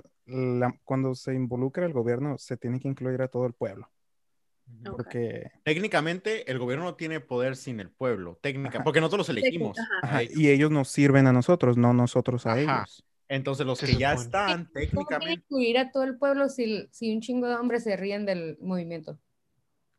cuando 0.83 1.13
se 1.13 1.35
involucra 1.35 1.85
el 1.85 1.93
gobierno, 1.93 2.39
se 2.39 2.57
tiene 2.57 2.79
que 2.79 2.87
incluir 2.87 3.21
a 3.21 3.27
todo 3.27 3.45
el 3.45 3.53
pueblo. 3.53 3.91
Porque 4.83 5.51
técnicamente 5.63 6.49
el 6.51 6.59
gobierno 6.59 6.85
no 6.85 6.95
tiene 6.95 7.19
poder 7.19 7.55
sin 7.55 7.79
el 7.79 7.89
pueblo, 7.89 8.37
técnica, 8.41 8.83
porque 8.83 8.99
nosotros 8.99 9.27
los 9.27 9.37
elegimos. 9.37 9.77
Y 10.31 10.49
ellos 10.49 10.71
nos 10.71 10.89
sirven 10.89 11.27
a 11.27 11.33
nosotros, 11.33 11.77
no 11.77 11.93
nosotros 11.93 12.45
a 12.45 12.59
ellos. 12.59 13.03
Entonces 13.27 13.65
los 13.65 13.79
que 13.79 13.95
ya 13.95 14.13
están 14.13 14.71
técnicamente... 14.71 15.33
incluir 15.33 15.79
a 15.79 15.91
todo 15.91 16.03
el 16.03 16.17
pueblo 16.17 16.47
si, 16.47 16.87
si, 16.91 17.13
un 17.13 17.21
chingo 17.21 17.47
de 17.47 17.55
hombres 17.55 17.83
se 17.83 17.97
ríen 17.97 18.25
del 18.25 18.57
movimiento? 18.61 19.19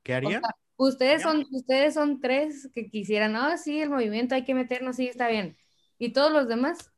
¿Qué 0.05 0.15
harían? 0.15 0.43
ustedes, 0.77 1.23
son, 1.23 1.45
ustedes 1.51 1.95
son 1.95 2.21
tres 2.21 2.71
que 2.73 2.89
quisieran, 2.89 3.33
no, 3.33 3.57
sí, 3.59 3.81
el 3.81 3.91
movimiento 3.91 4.35
hay 4.35 4.45
que 4.45 4.55
meternos, 4.55 4.97
sí, 4.97 5.09
está 5.09 5.29
bien. 5.29 5.57
¿Y 5.99 6.13
todos 6.13 6.33
los 6.33 6.47
demás? 6.47 6.93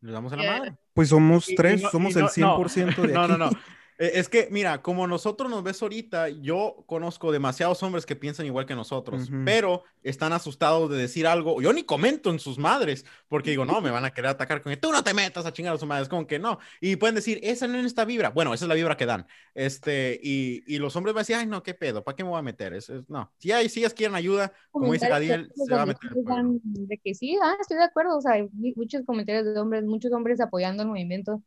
Les 0.00 0.12
damos 0.12 0.32
a 0.32 0.36
la 0.36 0.58
madre. 0.58 0.76
Pues 0.94 1.08
somos 1.10 1.46
tres, 1.56 1.82
somos 1.90 2.16
el 2.16 2.24
100% 2.24 2.96
de 2.96 3.02
aquí. 3.04 3.12
No, 3.12 3.28
no, 3.28 3.36
no. 3.36 3.50
Eh, 3.98 4.12
es 4.14 4.28
que, 4.28 4.48
mira, 4.50 4.82
como 4.82 5.06
nosotros 5.06 5.50
nos 5.50 5.62
ves 5.62 5.80
ahorita, 5.82 6.28
yo 6.28 6.84
conozco 6.86 7.32
demasiados 7.32 7.82
hombres 7.82 8.04
que 8.04 8.16
piensan 8.16 8.46
igual 8.46 8.66
que 8.66 8.74
nosotros, 8.74 9.30
pero 9.44 9.84
están 10.02 10.32
asustados 10.32 10.90
de 10.90 10.96
decir 10.96 11.26
algo. 11.26 11.60
Yo 11.62 11.72
ni 11.72 11.82
comento 11.82 12.30
en 12.30 12.38
sus 12.38 12.58
madres, 12.58 13.04
porque 13.28 13.50
digo, 13.50 13.64
no, 13.64 13.80
me 13.80 13.90
van 13.90 14.04
a 14.04 14.10
querer 14.12 14.30
atacar 14.30 14.62
con 14.62 14.70
que 14.70 14.76
tú 14.76 14.92
no 14.92 15.02
te 15.02 15.14
metas 15.14 15.46
a 15.46 15.52
chingar 15.52 15.74
a 15.74 15.78
su 15.78 15.86
madre. 15.86 16.02
Es 16.02 16.08
como 16.08 16.26
que 16.26 16.38
no. 16.38 16.58
Y 16.80 16.96
pueden 16.96 17.14
decir, 17.14 17.40
esa 17.42 17.66
no 17.66 17.78
es 17.78 17.86
esta 17.86 18.04
vibra. 18.04 18.30
Bueno, 18.30 18.52
esa 18.52 18.64
es 18.64 18.68
la 18.68 18.74
vibra 18.74 18.96
que 18.96 19.06
dan. 19.06 19.26
Este, 19.54 20.20
y, 20.22 20.62
y 20.66 20.78
los 20.78 20.94
hombres 20.96 21.14
van 21.14 21.20
a 21.20 21.22
decir, 21.22 21.36
ay, 21.36 21.46
no, 21.46 21.62
qué 21.62 21.74
pedo, 21.74 22.04
¿para 22.04 22.16
qué 22.16 22.24
me 22.24 22.30
voy 22.30 22.38
a 22.38 22.42
meter? 22.42 22.74
Es, 22.74 22.90
no. 23.08 23.32
Si, 23.38 23.50
hay, 23.52 23.68
si 23.68 23.80
ellas 23.80 23.94
quieren 23.94 24.14
ayuda, 24.14 24.52
como 24.70 24.92
dice 24.92 25.08
Gadiel, 25.08 25.50
se 25.54 25.74
va 25.74 25.82
a 25.82 25.86
meter. 25.86 26.10
De 26.12 26.98
que 26.98 27.14
sí, 27.14 27.38
ah, 27.42 27.56
estoy 27.60 27.78
de 27.78 27.84
acuerdo. 27.84 28.18
O 28.18 28.20
sea, 28.20 28.32
hay 28.32 28.48
muchos 28.52 29.04
comentarios 29.04 29.46
de 29.46 29.58
hombres, 29.58 29.84
muchos 29.84 30.12
hombres 30.12 30.40
apoyando 30.40 30.82
el 30.82 30.88
movimiento. 30.90 31.42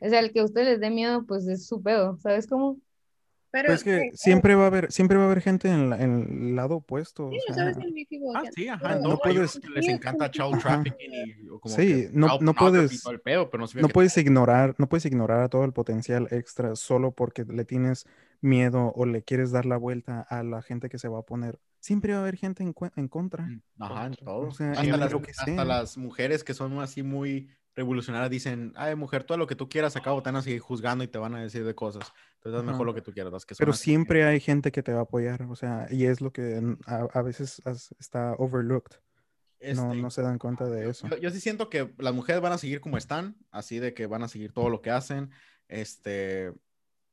O 0.00 0.08
sea, 0.08 0.20
el 0.20 0.32
que 0.32 0.40
a 0.40 0.44
usted 0.44 0.64
les 0.64 0.80
dé 0.80 0.90
miedo, 0.90 1.24
pues 1.26 1.46
es 1.48 1.66
su 1.66 1.82
pedo, 1.82 2.18
¿sabes 2.18 2.46
cómo? 2.46 2.78
Pero 3.50 3.68
pues 3.68 3.78
es 3.78 3.84
que 3.84 4.10
siempre 4.12 4.54
va 4.54 4.64
a 4.64 4.66
haber, 4.66 4.92
siempre 4.92 5.16
va 5.16 5.22
a 5.22 5.26
haber 5.26 5.40
gente 5.40 5.68
en, 5.68 5.92
el 5.92 6.54
lado 6.54 6.76
opuesto. 6.76 7.30
Sí, 7.30 7.54
¿sabes? 7.54 7.78
El 7.78 7.94
ah, 8.34 8.42
sí, 8.54 8.68
ajá. 8.68 8.96
No, 8.96 9.16
puedes, 9.18 9.58
les 9.70 9.88
encanta 9.88 10.30
child 10.30 10.58
trafficking 10.60 11.12
y 11.12 11.46
como 11.46 11.74
Sí, 11.74 12.08
no, 12.12 12.38
no 12.40 12.52
puedes, 12.52 13.02
no, 13.74 13.88
puedes 13.88 14.16
ignorar, 14.18 14.74
no 14.76 14.88
puedes 14.88 15.06
ignorar 15.06 15.40
a 15.40 15.48
todo 15.48 15.64
el 15.64 15.72
potencial 15.72 16.28
extra 16.30 16.76
solo 16.76 17.12
porque 17.12 17.44
le 17.44 17.64
tienes 17.64 18.06
miedo 18.42 18.92
o 18.94 19.06
le 19.06 19.22
quieres 19.22 19.50
dar 19.50 19.64
la 19.64 19.78
vuelta 19.78 20.20
a 20.20 20.42
la 20.42 20.60
gente 20.60 20.90
que 20.90 20.98
se 20.98 21.08
va 21.08 21.20
a 21.20 21.22
poner. 21.22 21.58
Siempre 21.80 22.12
va 22.12 22.18
a 22.18 22.22
haber 22.22 22.36
gente 22.36 22.62
en, 22.62 22.74
en 22.96 23.08
contra. 23.08 23.46
Mm, 23.46 23.62
ajá, 23.78 24.06
en 24.06 24.14
todo. 24.14 24.48
O 24.48 24.50
sea, 24.50 24.72
hasta, 24.72 24.96
las, 24.96 25.14
hasta 25.14 25.64
las 25.64 25.96
mujeres 25.96 26.44
que 26.44 26.52
son 26.52 26.78
así 26.80 27.02
muy 27.02 27.48
revolucionarias 27.78 28.28
dicen, 28.28 28.72
ay, 28.74 28.96
mujer, 28.96 29.22
todo 29.22 29.38
lo 29.38 29.46
que 29.46 29.54
tú 29.54 29.68
quieras, 29.68 29.94
acabo 29.94 30.20
te 30.20 30.28
van 30.30 30.36
a 30.36 30.42
seguir 30.42 30.58
juzgando 30.58 31.04
y 31.04 31.08
te 31.08 31.16
van 31.16 31.36
a 31.36 31.40
decir 31.40 31.64
de 31.64 31.74
cosas. 31.76 32.12
Entonces, 32.34 32.60
es 32.60 32.66
mejor 32.66 32.86
lo 32.86 32.94
que 32.94 33.02
tú 33.02 33.12
quieras. 33.12 33.46
que 33.46 33.54
Pero 33.54 33.72
siempre 33.72 34.24
hay 34.24 34.40
gente 34.40 34.72
que 34.72 34.82
te 34.82 34.92
va 34.92 35.00
a 35.00 35.02
apoyar, 35.02 35.42
o 35.42 35.54
sea, 35.54 35.86
y 35.90 36.04
es 36.04 36.20
lo 36.20 36.32
que 36.32 36.60
a, 36.86 37.22
veces 37.22 37.62
está 38.00 38.34
overlooked. 38.38 38.96
no, 39.60 39.68
este, 39.68 39.96
no 39.96 40.10
se 40.10 40.22
dan 40.22 40.38
cuenta 40.38 40.68
de 40.68 40.90
eso. 40.90 41.08
Yo, 41.20 41.30
sí 41.30 41.40
siento 41.40 41.70
que 41.70 41.94
las 41.98 42.14
mujeres 42.14 42.42
van 42.42 42.52
a 42.52 42.58
seguir 42.58 42.80
como 42.80 42.96
están, 42.96 43.36
así 43.52 43.78
de 43.78 43.94
que 43.94 44.06
van 44.06 44.24
a 44.24 44.28
seguir 44.28 44.52
todo 44.52 44.70
lo 44.70 44.82
que 44.82 44.90
hacen. 44.90 45.30
Este, 45.68 46.52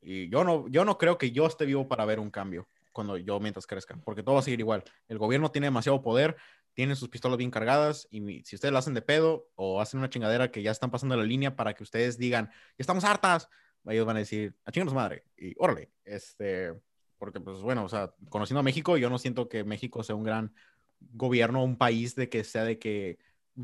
y 0.01 0.29
yo 0.29 0.43
no, 0.43 0.67
yo 0.69 0.83
no 0.83 0.97
creo 0.97 1.19
que 1.19 1.31
yo 1.31 1.45
esté 1.45 1.65
vivo 1.65 1.87
para 1.87 2.05
ver 2.05 2.19
un 2.19 2.31
cambio 2.31 2.67
cuando 2.91 3.17
yo 3.17 3.39
mientras 3.41 3.67
crezca, 3.67 3.95
porque 4.03 4.23
todo 4.23 4.35
va 4.35 4.39
a 4.39 4.43
seguir 4.43 4.61
igual. 4.61 4.83
El 5.09 5.19
gobierno 5.19 5.51
tiene 5.51 5.67
demasiado 5.67 6.01
poder, 6.01 6.37
tienen 6.76 6.95
sus 6.95 7.10
pistolas 7.10 7.38
bien 7.39 7.49
cargadas 7.49 8.07
y 8.11 8.43
si 8.43 8.56
ustedes 8.56 8.72
la 8.72 8.80
hacen 8.80 8.93
de 8.93 9.02
pedo 9.02 9.49
o 9.56 9.81
hacen 9.81 9.99
una 9.99 10.10
chingadera 10.10 10.52
que 10.52 10.61
ya 10.61 10.72
están 10.72 10.91
pasando 10.91 11.18
la 11.18 11.23
línea 11.23 11.56
para 11.56 11.73
que 11.73 11.81
ustedes 11.81 12.19
digan, 12.19 12.49
ya 12.52 12.53
estamos 12.77 13.03
hartas, 13.03 13.49
ellos 13.88 14.06
van 14.06 14.18
a 14.18 14.19
decir, 14.19 14.56
a 14.65 14.72
chingados 14.72 14.93
madre, 14.93 15.26
y 15.38 15.56
órale, 15.57 15.91
este, 16.03 16.73
porque 17.18 17.39
pues 17.39 17.57
bueno, 17.61 17.84
o 17.85 17.89
sea, 17.89 18.14
conociendo 18.30 18.60
a 18.60 18.64
México, 18.64 18.97
yo 18.97 19.10
no 19.10 19.18
siento 19.18 19.49
que 19.49 19.64
México 19.64 20.03
sea 20.03 20.15
un 20.15 20.23
gran 20.23 20.53
gobierno 20.99 21.64
un 21.64 21.77
país 21.77 22.15
de 22.15 22.30
que 22.30 22.43
sea 22.43 22.64
de 22.64 22.77
que 22.77 23.19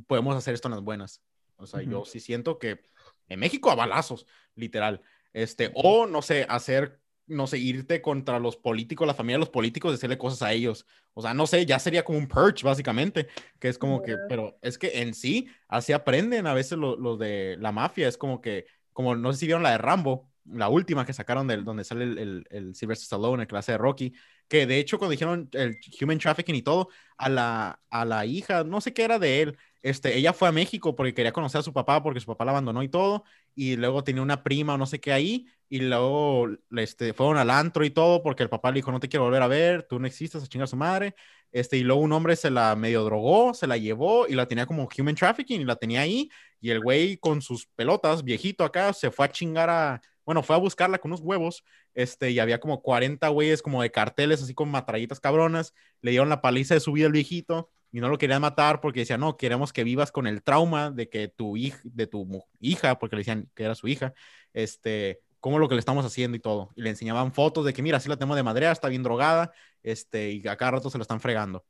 podemos 0.08 0.36
hacer 0.36 0.54
esto 0.54 0.68
en 0.68 0.74
las 0.74 0.84
buenas. 0.84 1.22
O 1.58 1.68
sea, 1.68 1.82
yo 1.82 2.06
sí 2.06 2.20
siento 2.20 2.58
que 2.58 2.82
en 3.28 3.40
México 3.40 3.70
a 3.70 3.76
balazos, 3.76 4.26
literal. 4.56 5.02
Este, 5.34 5.72
o 5.76 6.08
no 6.08 6.22
sé, 6.22 6.46
hacer, 6.50 7.01
no 7.32 7.48
sé, 7.48 7.58
irte 7.60 8.02
contra 8.02 8.40
los 8.40 8.58
políticos, 8.58 9.08
la 9.08 9.14
familia 9.14 9.36
de 9.38 9.42
los 9.42 9.50
políticos, 9.50 9.92
decirle 9.92 10.18
cosas 10.18 10.42
a 10.44 10.54
ellos. 10.54 10.86
O 11.14 11.22
sea, 11.22 11.34
no 11.34 11.48
sé, 11.48 11.66
ya 11.66 11.80
sería 11.80 12.04
como 12.04 12.18
un 12.20 12.28
purge, 12.28 12.64
básicamente, 12.66 13.28
que 13.60 13.70
es 13.70 13.78
como 13.78 14.02
que, 14.02 14.18
pero 14.18 14.58
es 14.62 14.78
que 14.78 15.02
en 15.02 15.14
sí, 15.14 15.48
así 15.68 15.94
aprenden 15.94 16.48
a 16.48 16.54
veces 16.54 16.78
los 16.78 17.00
lo 17.00 17.18
de 17.18 17.58
la 17.60 17.72
mafia, 17.72 18.08
es 18.08 18.18
como 18.18 18.42
que, 18.42 18.66
como 18.94 19.16
no 19.16 19.34
sé 19.34 19.40
si 19.40 19.46
vieron 19.48 19.64
la 19.64 19.72
de 19.72 19.78
Rambo, 19.78 20.30
la 20.46 20.70
última 20.70 21.06
que 21.06 21.14
sacaron 21.14 21.48
del 21.48 21.64
donde 21.64 21.84
sale 21.84 22.04
el, 22.04 22.18
el, 22.18 22.48
el 22.50 22.76
Sylvester 22.76 23.04
Stallone, 23.04 23.44
el 23.44 23.48
clase 23.48 23.74
de 23.74 23.78
Rocky, 23.78 24.14
que 24.48 24.66
de 24.66 24.80
hecho 24.80 24.98
cuando 24.98 25.12
dijeron 25.12 25.50
el 25.54 25.78
human 26.02 26.18
trafficking 26.18 26.56
y 26.56 26.62
todo, 26.62 26.90
a 27.18 27.30
la, 27.30 27.82
a 27.90 28.06
la 28.06 28.26
hija, 28.26 28.64
no 28.64 28.82
sé 28.82 28.94
qué 28.94 29.04
era 29.04 29.20
de 29.20 29.42
él, 29.42 29.58
este, 29.82 30.18
ella 30.18 30.34
fue 30.34 30.48
a 30.50 30.52
México 30.52 30.96
porque 30.96 31.14
quería 31.14 31.32
conocer 31.32 31.60
a 31.60 31.64
su 31.64 31.74
papá 31.74 32.04
porque 32.04 32.20
su 32.20 32.26
papá 32.28 32.46
la 32.46 32.52
abandonó 32.52 32.84
y 32.84 32.90
todo, 32.90 33.24
y 33.56 33.76
luego 33.76 34.04
tenía 34.04 34.22
una 34.22 34.44
prima 34.44 34.74
o 34.76 34.78
no 34.78 34.86
sé 34.86 35.00
qué 35.00 35.14
ahí, 35.14 35.48
y 35.72 35.80
luego 35.80 36.50
este, 36.76 37.14
fueron 37.14 37.38
al 37.38 37.50
antro 37.50 37.86
y 37.86 37.92
todo 37.92 38.22
porque 38.22 38.44
el 38.44 38.50
papá 38.50 38.72
le 38.72 38.80
dijo, 38.80 38.92
no 38.92 39.00
te 39.00 39.08
quiero 39.08 39.24
volver 39.24 39.42
a 39.42 39.48
ver, 39.48 39.84
tú 39.84 40.00
no 40.00 40.06
existes, 40.06 40.44
a 40.44 40.48
chingar 40.48 40.66
a 40.66 40.68
su 40.68 40.76
madre, 40.76 41.16
este, 41.54 41.78
y 41.78 41.84
luego 41.84 42.02
un 42.02 42.12
hombre 42.12 42.36
se 42.36 42.52
la 42.52 42.76
medio 42.76 43.06
drogó, 43.06 43.54
se 43.54 43.68
la 43.68 43.78
llevó 43.78 44.28
y 44.28 44.34
la 44.34 44.50
tenía 44.50 44.66
como 44.66 44.90
human 44.98 45.16
trafficking 45.16 45.62
y 45.62 45.64
la 45.64 45.78
tenía 45.78 46.02
ahí, 46.02 46.30
y 46.60 46.72
el 46.72 46.82
güey 46.82 47.16
con 47.16 47.42
sus 47.42 47.68
pelotas, 47.68 48.26
viejito 48.26 48.66
acá, 48.66 48.92
se 48.92 49.12
fue 49.12 49.26
a 49.26 49.32
chingar 49.32 49.70
a, 49.70 50.02
bueno, 50.26 50.44
fue 50.44 50.58
a 50.58 50.60
buscarla 50.60 50.98
con 50.98 51.12
unos 51.12 51.22
huevos, 51.22 51.64
este, 51.94 52.32
y 52.32 52.40
había 52.40 52.60
como 52.60 52.82
40 52.82 53.30
güeyes 53.30 53.62
como 53.62 53.82
de 53.82 53.92
carteles, 53.92 54.44
así 54.44 54.54
con 54.54 54.70
matrallitas 54.70 55.22
cabronas, 55.22 55.74
le 56.02 56.12
dieron 56.12 56.28
la 56.28 56.42
paliza 56.42 56.74
de 56.74 56.82
su 56.82 56.92
vida 56.92 57.06
al 57.06 57.14
viejito, 57.14 57.70
y 57.94 58.02
no 58.02 58.10
lo 58.10 58.18
querían 58.18 58.42
matar 58.42 58.82
porque 58.82 59.00
decían, 59.02 59.22
no, 59.22 59.38
queremos 59.38 59.72
que 59.72 59.86
vivas 59.86 60.12
con 60.12 60.28
el 60.28 60.44
trauma 60.44 60.92
de 60.92 61.08
que 61.08 61.30
tu 61.30 61.56
hija, 61.56 61.80
de 61.86 62.08
tu 62.08 62.44
hija, 62.60 63.00
porque 63.00 63.16
le 63.16 63.22
decían 63.22 63.50
que 63.56 63.64
era 63.64 63.76
su 63.76 63.88
hija, 63.88 64.14
este, 64.54 65.22
cómo 65.42 65.60
lo 65.60 65.68
que 65.68 65.76
le 65.76 65.80
estamos 65.80 66.06
haciendo 66.06 66.38
y 66.38 66.40
todo. 66.40 66.70
Y 66.76 66.84
le 66.84 66.92
enseñaban 66.92 67.34
fotos 67.34 67.66
de 67.66 67.74
que, 67.74 67.82
mira, 67.82 67.98
así 67.98 68.08
la 68.08 68.16
tenemos 68.16 68.38
de 68.38 68.44
madera, 68.44 68.72
está 68.72 68.88
bien 68.88 69.04
drogada, 69.04 69.52
este, 69.84 70.32
y 70.32 70.48
a 70.48 70.56
cada 70.56 70.72
rato 70.72 70.90
se 70.90 70.98
lo 70.98 71.02
están 71.02 71.20
fregando. 71.20 71.66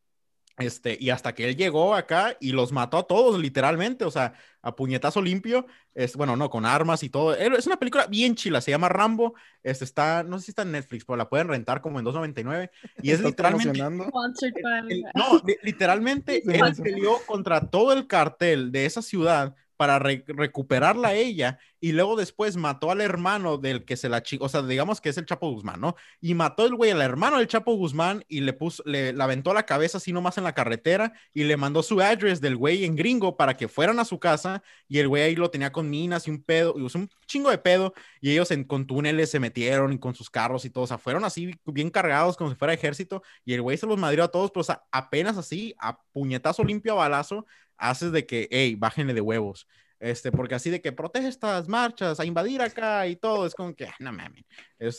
Este, 0.58 0.98
y 1.00 1.10
hasta 1.10 1.34
que 1.34 1.48
él 1.48 1.56
llegó 1.56 1.96
acá 1.96 2.36
y 2.40 2.52
los 2.52 2.74
mató 2.74 2.98
a 2.98 3.08
todos, 3.08 3.40
literalmente, 3.40 4.04
o 4.04 4.12
sea, 4.12 4.34
a 4.62 4.76
puñetazo 4.76 5.22
limpio, 5.22 5.66
es, 5.96 6.16
bueno, 6.16 6.36
no, 6.36 6.50
con 6.50 6.66
armas 6.66 7.02
y 7.04 7.10
todo. 7.10 7.34
Es 7.34 7.66
una 7.66 7.78
película 7.78 8.06
bien 8.08 8.36
chila, 8.36 8.60
se 8.60 8.70
llama 8.70 8.90
Rambo, 8.90 9.34
este 9.64 9.86
está, 9.86 10.24
no 10.24 10.38
sé 10.38 10.46
si 10.46 10.52
está 10.52 10.64
en 10.64 10.74
Netflix, 10.74 11.06
pero 11.06 11.16
la 11.16 11.30
pueden 11.30 11.48
rentar 11.48 11.82
como 11.82 12.00
en 12.00 12.06
2.99 12.06 12.70
y 13.02 13.12
es 13.12 13.22
literalmente... 13.22 13.80
no, 13.80 15.42
literalmente 15.64 16.44
él 16.46 16.76
peleó 16.84 17.18
contra 17.26 17.62
todo 17.70 17.94
el 17.94 18.06
cartel 18.06 18.72
de 18.72 18.86
esa 18.86 19.02
ciudad 19.02 19.56
para 19.82 19.98
recuperarla 19.98 21.08
a 21.08 21.16
ella 21.16 21.58
y 21.80 21.92
luego 21.94 22.16
después 22.16 22.56
mató 22.56 22.92
al 22.92 23.02
hermano 23.02 23.58
del 23.58 23.84
que 23.84 23.98
se 23.98 24.10
la 24.10 24.22
chico, 24.22 24.46
o 24.46 24.50
sea, 24.50 24.62
digamos 24.62 25.02
que 25.02 25.10
es 25.10 25.18
el 25.18 25.26
Chapo 25.26 25.50
Guzmán, 25.50 25.82
¿no? 25.82 25.96
Y 26.20 26.36
mató 26.36 26.68
el 26.68 26.76
güey 26.76 26.92
al 26.92 27.02
hermano 27.02 27.40
del 27.40 27.48
Chapo 27.48 27.74
Guzmán 27.74 28.24
y 28.28 28.42
le 28.42 28.54
puso, 28.54 28.84
le, 28.86 29.12
le 29.12 29.24
aventó 29.24 29.56
la 29.56 29.66
cabeza 29.66 29.98
así 29.98 30.14
nomás 30.14 30.38
en 30.38 30.44
la 30.44 30.54
carretera 30.54 31.14
y 31.34 31.46
le 31.46 31.58
mandó 31.58 31.82
su 31.82 32.00
address 32.00 32.40
del 32.42 32.58
güey 32.58 32.86
en 32.86 32.96
gringo 32.96 33.36
para 33.38 33.58
que 33.58 33.68
fueran 33.68 33.98
a 33.98 34.06
su 34.06 34.20
casa 34.20 34.62
y 34.88 35.00
el 35.00 35.08
güey 35.08 35.24
ahí 35.24 35.36
lo 35.36 35.50
tenía 35.50 35.72
con 35.72 35.90
minas 35.90 36.28
y 36.28 36.30
un 36.30 36.44
pedo, 36.44 36.76
y 36.78 36.82
un 36.82 37.10
chingo 37.26 37.50
de 37.50 37.58
pedo 37.58 37.96
y 38.22 38.30
ellos 38.34 38.52
en, 38.52 38.64
con 38.64 38.86
túneles 38.86 39.32
se 39.32 39.40
metieron 39.40 39.94
y 39.94 39.98
con 39.98 40.14
sus 40.14 40.30
carros 40.30 40.64
y 40.64 40.70
todo, 40.70 40.84
o 40.84 40.88
sea, 40.88 41.00
fueron 41.00 41.26
así 41.26 41.56
bien 41.66 41.90
cargados 41.90 42.38
como 42.38 42.52
si 42.52 42.56
fuera 42.56 42.76
ejército 42.76 43.24
y 43.46 43.56
el 43.56 43.64
güey 43.64 43.78
se 43.78 43.88
los 43.88 43.98
madrió 43.98 44.26
a 44.26 44.28
todos, 44.28 44.52
pero 44.52 44.62
o 44.62 44.64
sea, 44.64 44.84
apenas 44.92 45.40
así, 45.40 45.74
a 45.80 45.98
puñetazo 46.14 46.64
limpio 46.64 46.94
a 46.94 46.96
balazo, 46.98 47.48
haces 47.82 48.12
de 48.12 48.26
que, 48.26 48.48
hey, 48.52 48.76
bájenle 48.76 49.14
de 49.14 49.22
huevos. 49.22 49.68
Este, 50.00 50.32
porque 50.32 50.56
así 50.56 50.70
de 50.70 50.82
que 50.82 50.92
protege 50.92 51.28
estas 51.28 51.68
marchas, 51.68 52.20
a 52.20 52.26
invadir 52.26 52.62
acá 52.62 53.06
y 53.08 53.16
todo, 53.16 53.46
es 53.46 53.54
como 53.54 53.76
que, 53.76 53.90
no 54.00 54.12
mames. 54.12 54.46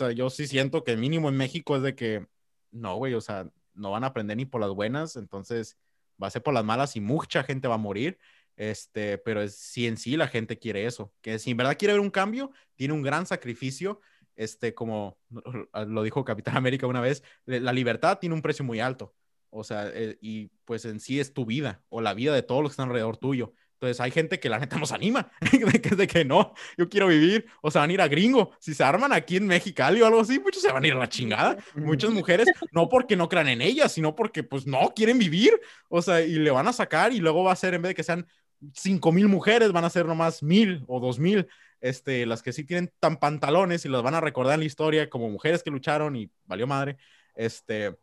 O 0.00 0.10
yo 0.10 0.30
sí 0.30 0.46
siento 0.46 0.84
que 0.84 0.96
mínimo 0.96 1.28
en 1.28 1.36
México 1.36 1.76
es 1.76 1.82
de 1.82 1.94
que, 1.94 2.26
no, 2.70 2.96
güey, 2.96 3.14
o 3.14 3.20
sea, 3.20 3.48
no 3.74 3.90
van 3.90 4.04
a 4.04 4.08
aprender 4.08 4.36
ni 4.36 4.44
por 4.44 4.60
las 4.60 4.70
buenas, 4.70 5.16
entonces 5.16 5.78
va 6.22 6.28
a 6.28 6.30
ser 6.30 6.42
por 6.42 6.54
las 6.54 6.64
malas 6.64 6.94
y 6.96 7.00
mucha 7.00 7.42
gente 7.42 7.68
va 7.68 7.74
a 7.74 7.78
morir. 7.78 8.18
Este, 8.56 9.18
pero 9.18 9.42
es, 9.42 9.56
si 9.56 9.86
en 9.86 9.96
sí 9.96 10.16
la 10.16 10.28
gente 10.28 10.58
quiere 10.58 10.86
eso, 10.86 11.12
que 11.20 11.38
si 11.38 11.50
en 11.50 11.56
verdad 11.56 11.76
quiere 11.78 11.94
ver 11.94 12.00
un 12.00 12.10
cambio, 12.10 12.52
tiene 12.76 12.94
un 12.94 13.02
gran 13.02 13.26
sacrificio, 13.26 14.00
este, 14.36 14.74
como 14.74 15.18
lo 15.86 16.02
dijo 16.02 16.24
Capitán 16.24 16.56
América 16.56 16.86
una 16.86 17.00
vez, 17.00 17.22
la 17.46 17.72
libertad 17.72 18.18
tiene 18.18 18.34
un 18.34 18.42
precio 18.42 18.64
muy 18.64 18.80
alto. 18.80 19.14
O 19.54 19.64
sea, 19.64 19.90
eh, 19.92 20.16
y 20.22 20.50
pues 20.64 20.86
en 20.86 20.98
sí 20.98 21.20
es 21.20 21.34
tu 21.34 21.44
vida 21.44 21.82
o 21.90 22.00
la 22.00 22.14
vida 22.14 22.34
de 22.34 22.42
todos 22.42 22.62
los 22.62 22.70
que 22.70 22.72
están 22.72 22.88
alrededor 22.88 23.18
tuyo. 23.18 23.52
Entonces 23.74 24.00
hay 24.00 24.10
gente 24.10 24.40
que 24.40 24.48
la 24.48 24.58
neta 24.58 24.78
nos 24.78 24.92
anima, 24.92 25.30
de 25.72 25.82
que, 25.82 25.94
de 25.94 26.06
que 26.06 26.24
no, 26.24 26.54
yo 26.78 26.88
quiero 26.88 27.08
vivir, 27.08 27.46
o 27.60 27.70
se 27.70 27.78
van 27.78 27.90
a 27.90 27.92
ir 27.92 28.00
a 28.00 28.08
gringo. 28.08 28.52
Si 28.60 28.74
se 28.74 28.82
arman 28.82 29.12
aquí 29.12 29.36
en 29.36 29.46
Mexicali 29.46 30.00
o 30.00 30.06
algo 30.06 30.20
así, 30.20 30.38
muchos 30.38 30.62
se 30.62 30.72
van 30.72 30.84
a 30.84 30.86
ir 30.86 30.94
a 30.94 30.98
la 30.98 31.08
chingada. 31.08 31.56
Muchas 31.74 32.10
mujeres, 32.10 32.46
no 32.70 32.88
porque 32.88 33.14
no 33.16 33.28
crean 33.28 33.48
en 33.48 33.60
ellas, 33.60 33.92
sino 33.92 34.14
porque 34.14 34.42
pues 34.42 34.66
no 34.66 34.92
quieren 34.94 35.18
vivir, 35.18 35.60
o 35.88 36.00
sea, 36.00 36.22
y 36.22 36.36
le 36.36 36.50
van 36.50 36.68
a 36.68 36.72
sacar 36.72 37.12
y 37.12 37.18
luego 37.18 37.44
va 37.44 37.52
a 37.52 37.56
ser, 37.56 37.74
en 37.74 37.82
vez 37.82 37.90
de 37.90 37.94
que 37.96 38.04
sean 38.04 38.26
cinco 38.72 39.12
mil 39.12 39.28
mujeres, 39.28 39.72
van 39.72 39.84
a 39.84 39.90
ser 39.90 40.06
nomás 40.06 40.42
mil 40.42 40.84
o 40.86 40.98
dos 40.98 41.18
mil, 41.18 41.48
este, 41.80 42.24
las 42.24 42.42
que 42.42 42.52
sí 42.52 42.64
tienen 42.64 42.90
tan 43.00 43.18
pantalones 43.18 43.84
y 43.84 43.88
las 43.88 44.02
van 44.02 44.14
a 44.14 44.20
recordar 44.20 44.54
en 44.54 44.60
la 44.60 44.66
historia 44.66 45.10
como 45.10 45.28
mujeres 45.28 45.62
que 45.62 45.70
lucharon 45.72 46.14
y 46.16 46.30
valió 46.46 46.66
madre, 46.66 46.96
este 47.34 47.96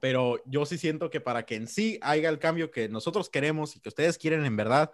pero 0.00 0.42
yo 0.46 0.66
sí 0.66 0.78
siento 0.78 1.10
que 1.10 1.20
para 1.20 1.44
que 1.44 1.56
en 1.56 1.66
sí 1.66 1.98
haya 2.02 2.28
el 2.28 2.38
cambio 2.38 2.70
que 2.70 2.88
nosotros 2.88 3.30
queremos 3.30 3.76
y 3.76 3.80
que 3.80 3.88
ustedes 3.88 4.18
quieren 4.18 4.44
en 4.44 4.56
verdad, 4.56 4.92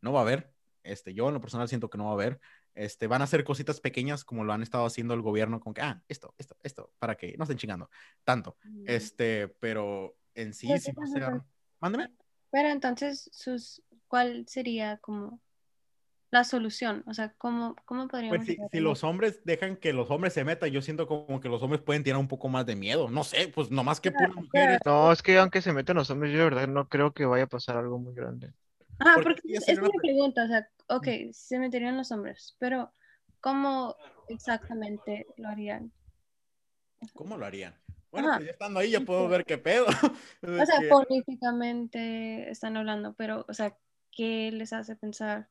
no 0.00 0.12
va 0.12 0.20
a 0.20 0.22
haber. 0.22 0.52
Este, 0.82 1.14
yo 1.14 1.28
en 1.28 1.34
lo 1.34 1.40
personal 1.40 1.68
siento 1.68 1.88
que 1.88 1.98
no 1.98 2.04
va 2.04 2.10
a 2.10 2.14
haber. 2.14 2.40
Este, 2.74 3.06
van 3.06 3.20
a 3.20 3.24
hacer 3.24 3.44
cositas 3.44 3.80
pequeñas 3.80 4.24
como 4.24 4.44
lo 4.44 4.52
han 4.52 4.62
estado 4.62 4.86
haciendo 4.86 5.14
el 5.14 5.22
gobierno 5.22 5.60
con 5.60 5.74
que, 5.74 5.82
ah, 5.82 6.02
esto, 6.08 6.34
esto, 6.38 6.56
esto, 6.62 6.92
para 6.98 7.16
que 7.16 7.36
no 7.36 7.44
estén 7.44 7.58
chingando 7.58 7.90
tanto. 8.24 8.56
Este, 8.86 9.48
pero 9.48 10.16
en 10.34 10.54
sí, 10.54 10.66
sí 10.78 10.92
va 10.92 11.04
a 11.04 11.06
ser... 11.06 11.42
Mándeme. 11.80 12.10
Pero 12.50 12.68
entonces, 12.68 13.28
sus, 13.32 13.82
¿cuál 14.08 14.46
sería 14.46 14.98
como 14.98 15.40
la 16.32 16.44
solución? 16.44 17.04
O 17.06 17.12
sea, 17.12 17.34
¿cómo, 17.36 17.76
cómo 17.84 18.08
podríamos... 18.08 18.38
Pues 18.38 18.58
si, 18.72 18.80
los 18.80 19.04
hombres 19.04 19.44
dejan 19.44 19.76
que 19.76 19.92
los 19.92 20.10
hombres 20.10 20.32
se 20.32 20.44
metan, 20.44 20.70
yo 20.70 20.80
siento 20.80 21.06
como 21.06 21.40
que 21.40 21.50
los 21.50 21.62
hombres 21.62 21.82
pueden 21.82 22.02
tener 22.02 22.16
un 22.16 22.26
poco 22.26 22.48
más 22.48 22.64
de 22.64 22.74
miedo. 22.74 23.10
No 23.10 23.22
sé, 23.22 23.48
pues 23.48 23.70
nomás 23.70 24.00
que 24.00 24.10
puras 24.10 24.34
mujeres. 24.34 24.78
No, 24.86 25.12
es 25.12 25.22
que 25.22 25.38
aunque 25.38 25.60
se 25.60 25.74
metan 25.74 25.96
los 25.96 26.08
hombres, 26.08 26.32
yo 26.32 26.38
de 26.38 26.44
verdad 26.44 26.66
no 26.68 26.88
creo 26.88 27.12
que 27.12 27.26
vaya 27.26 27.44
a 27.44 27.48
pasar 27.48 27.76
algo 27.76 27.98
muy 27.98 28.14
grande. 28.14 28.50
Ah, 28.98 29.16
porque, 29.22 29.42
es 29.44 29.78
una 29.78 29.90
pregunta, 30.00 30.44
o 30.44 30.48
sea, 30.48 30.68
ok, 30.88 31.06
se 31.32 31.58
meterían 31.58 31.98
los 31.98 32.10
hombres, 32.12 32.56
pero 32.58 32.90
¿cómo 33.40 33.94
exactamente 34.28 35.26
lo 35.36 35.48
harían? 35.48 35.92
¿Cómo 37.12 37.36
lo 37.36 37.44
harían? 37.44 37.74
Bueno, 38.10 38.28
pues 38.36 38.46
ya 38.46 38.52
estando 38.52 38.80
ahí 38.80 38.90
ya 38.90 39.00
puedo 39.00 39.28
ver 39.28 39.44
qué 39.44 39.58
pedo. 39.58 39.86
o 40.42 40.66
sea, 40.66 40.80
políticamente 40.88 42.50
están 42.50 42.78
hablando, 42.78 43.14
pero, 43.14 43.44
o 43.48 43.52
sea, 43.52 43.76
¿qué 44.10 44.50
les 44.50 44.72
hace 44.72 44.96
pensar 44.96 45.48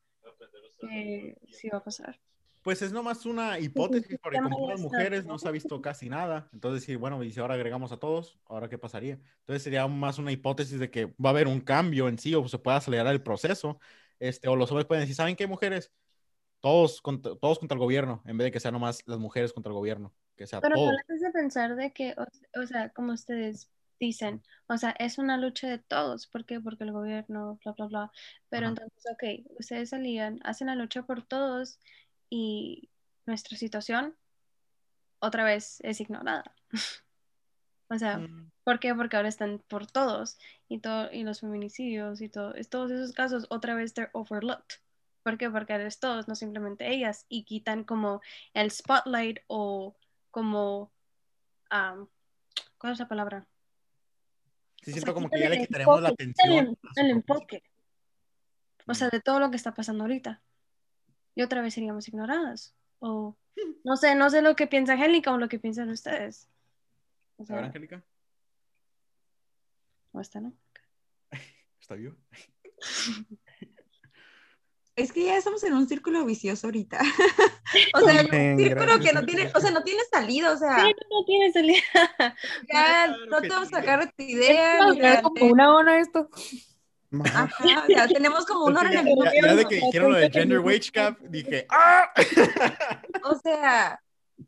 que 0.79 1.37
sí 1.51 1.69
va 1.69 1.79
a 1.79 1.83
pasar. 1.83 2.19
Pues 2.61 2.83
es 2.83 2.91
nomás 2.91 3.25
una 3.25 3.57
hipótesis, 3.57 4.19
porque 4.21 4.39
como 4.39 4.69
las 4.69 4.79
mujeres 4.79 5.25
no 5.25 5.39
se 5.39 5.47
ha 5.47 5.51
visto 5.51 5.81
casi 5.81 6.09
nada. 6.09 6.47
Entonces, 6.53 6.83
sí, 6.83 6.95
bueno, 6.95 7.23
y 7.23 7.31
si 7.31 7.39
ahora 7.39 7.55
agregamos 7.55 7.91
a 7.91 7.97
todos, 7.97 8.37
¿ahora 8.45 8.69
qué 8.69 8.77
pasaría? 8.77 9.19
Entonces 9.39 9.63
sería 9.63 9.87
más 9.87 10.19
una 10.19 10.31
hipótesis 10.31 10.79
de 10.79 10.91
que 10.91 11.05
va 11.05 11.29
a 11.29 11.29
haber 11.29 11.47
un 11.47 11.59
cambio 11.59 12.07
en 12.07 12.19
sí 12.19 12.35
o 12.35 12.47
se 12.47 12.59
puede 12.59 12.77
acelerar 12.77 13.07
el 13.07 13.23
proceso. 13.23 13.79
Este, 14.19 14.47
o 14.47 14.55
los 14.55 14.69
hombres 14.69 14.85
pueden 14.85 15.01
decir, 15.01 15.15
¿saben 15.15 15.35
qué, 15.35 15.47
mujeres? 15.47 15.91
Todos 16.59 17.01
contra, 17.01 17.35
todos 17.35 17.57
contra 17.57 17.73
el 17.73 17.79
gobierno, 17.79 18.21
en 18.25 18.37
vez 18.37 18.45
de 18.45 18.51
que 18.51 18.59
sean 18.59 18.75
nomás 18.75 19.01
las 19.07 19.17
mujeres 19.17 19.53
contra 19.53 19.71
el 19.71 19.75
gobierno. 19.75 20.13
Que 20.35 20.45
sea 20.45 20.61
Pero 20.61 20.75
no 20.75 20.91
les 20.91 21.09
hace 21.09 21.31
pensar 21.31 21.75
de 21.75 21.91
que, 21.91 22.13
o, 22.55 22.67
sea, 22.67 22.89
como 22.89 23.13
ustedes 23.13 23.71
dicen, 24.05 24.43
o 24.67 24.77
sea, 24.77 24.91
es 24.99 25.17
una 25.17 25.37
lucha 25.37 25.67
de 25.69 25.77
todos. 25.79 26.27
¿Por 26.27 26.45
qué? 26.45 26.59
Porque 26.59 26.83
el 26.83 26.91
gobierno, 26.91 27.59
bla, 27.63 27.73
bla, 27.73 27.85
bla. 27.87 28.11
Pero 28.49 28.67
entonces, 28.67 29.03
ok, 29.13 29.47
ustedes 29.59 29.89
salían, 29.89 30.39
hacen 30.43 30.67
la 30.67 30.75
lucha 30.75 31.03
por 31.03 31.23
todos 31.23 31.79
y 32.29 32.89
nuestra 33.25 33.57
situación 33.57 34.15
otra 35.19 35.43
vez 35.43 35.79
es 35.81 36.01
ignorada. 36.01 36.43
o 37.89 37.97
sea, 37.97 38.17
mm. 38.17 38.51
¿por 38.63 38.79
qué? 38.79 38.95
Porque 38.95 39.17
ahora 39.17 39.29
están 39.29 39.59
por 39.67 39.85
todos 39.87 40.37
y, 40.67 40.79
todo, 40.79 41.11
y 41.11 41.23
los 41.23 41.41
feminicidios 41.41 42.21
y 42.21 42.29
todo, 42.29 42.53
todos 42.69 42.91
esos 42.91 43.13
casos 43.13 43.45
otra 43.49 43.75
vez 43.75 43.93
they're 43.93 44.11
overlooked. 44.13 44.77
¿Por 45.23 45.37
qué? 45.37 45.49
Porque 45.49 45.73
eres 45.73 45.99
todos, 45.99 46.27
no 46.27 46.33
simplemente 46.35 46.91
ellas, 46.91 47.27
y 47.29 47.43
quitan 47.43 47.83
como 47.83 48.21
el 48.55 48.71
spotlight 48.71 49.39
o 49.47 49.95
como, 50.31 50.91
¿cuál 51.69 52.93
es 52.93 52.99
la 52.99 53.07
palabra? 53.07 53.47
Sí, 54.81 54.91
siento 54.93 55.13
como 55.13 55.29
que 55.29 55.39
ya 55.39 55.49
le 55.49 55.59
quitaremos 55.59 56.01
la 56.01 56.09
atención. 56.09 56.77
El, 56.95 57.09
enfoque. 57.11 57.63
O 58.87 58.93
sea, 58.93 59.09
de 59.09 59.19
todo 59.19 59.39
lo 59.39 59.51
que 59.51 59.57
está 59.57 59.73
pasando 59.73 60.03
ahorita. 60.03 60.41
Y 61.35 61.43
otra 61.43 61.61
vez 61.61 61.73
seríamos 61.73 62.07
ignoradas. 62.07 62.73
O 62.99 63.37
no 63.83 63.97
sé, 63.97 64.15
no 64.15 64.29
sé 64.29 64.41
lo 64.41 64.55
que 64.55 64.67
piensa 64.67 64.93
Angélica 64.93 65.31
o 65.31 65.37
lo 65.37 65.49
que 65.49 65.59
piensan 65.59 65.89
ustedes. 65.89 66.47
O 67.37 67.45
sea, 67.45 67.59
Angélica? 67.59 68.03
¿O 70.11 70.19
está 70.19 70.41
no? 70.41 70.53
¿Está 71.81 71.95
vivo? 71.95 72.15
Es 75.01 75.11
que 75.11 75.25
ya 75.25 75.35
estamos 75.35 75.63
en 75.63 75.73
un 75.73 75.87
círculo 75.87 76.23
vicioso 76.25 76.67
ahorita. 76.67 76.99
o 77.95 77.99
sea, 78.01 78.21
un 78.21 78.57
círculo 78.57 78.99
que 78.99 79.13
no 79.13 79.25
tiene, 79.25 79.51
o 79.55 79.59
sea, 79.59 79.71
no 79.71 79.83
tiene 79.83 80.01
salida, 80.11 80.51
o 80.51 80.57
sea. 80.57 80.85
Sí, 80.85 80.93
no 81.09 81.25
tiene 81.25 81.51
salida. 81.51 81.81
ya 82.71 83.07
no 83.27 83.41
te 83.41 83.49
vamos 83.49 83.69
a 83.69 83.77
sacar 83.77 84.13
tu 84.15 84.23
idea. 84.23 84.89
Es 84.89 85.21
como 85.23 85.45
una 85.47 85.73
hora 85.73 85.99
esto. 85.99 86.29
Ajá, 87.33 87.85
ya 87.89 88.07
tenemos 88.07 88.45
como 88.45 88.65
una 88.65 88.81
hora 88.81 88.93
en 88.93 89.07
el 89.07 89.15
ya, 89.15 89.41
ya 89.41 89.55
de 89.55 89.65
que 89.65 89.75
dijeron 89.75 90.13
lo 90.13 90.17
de 90.17 90.29
gender 90.29 90.59
wage 90.59 90.91
cap, 90.93 91.19
dije, 91.19 91.65
¡ah! 91.69 92.09
o 93.23 93.35
sea, 93.39 93.99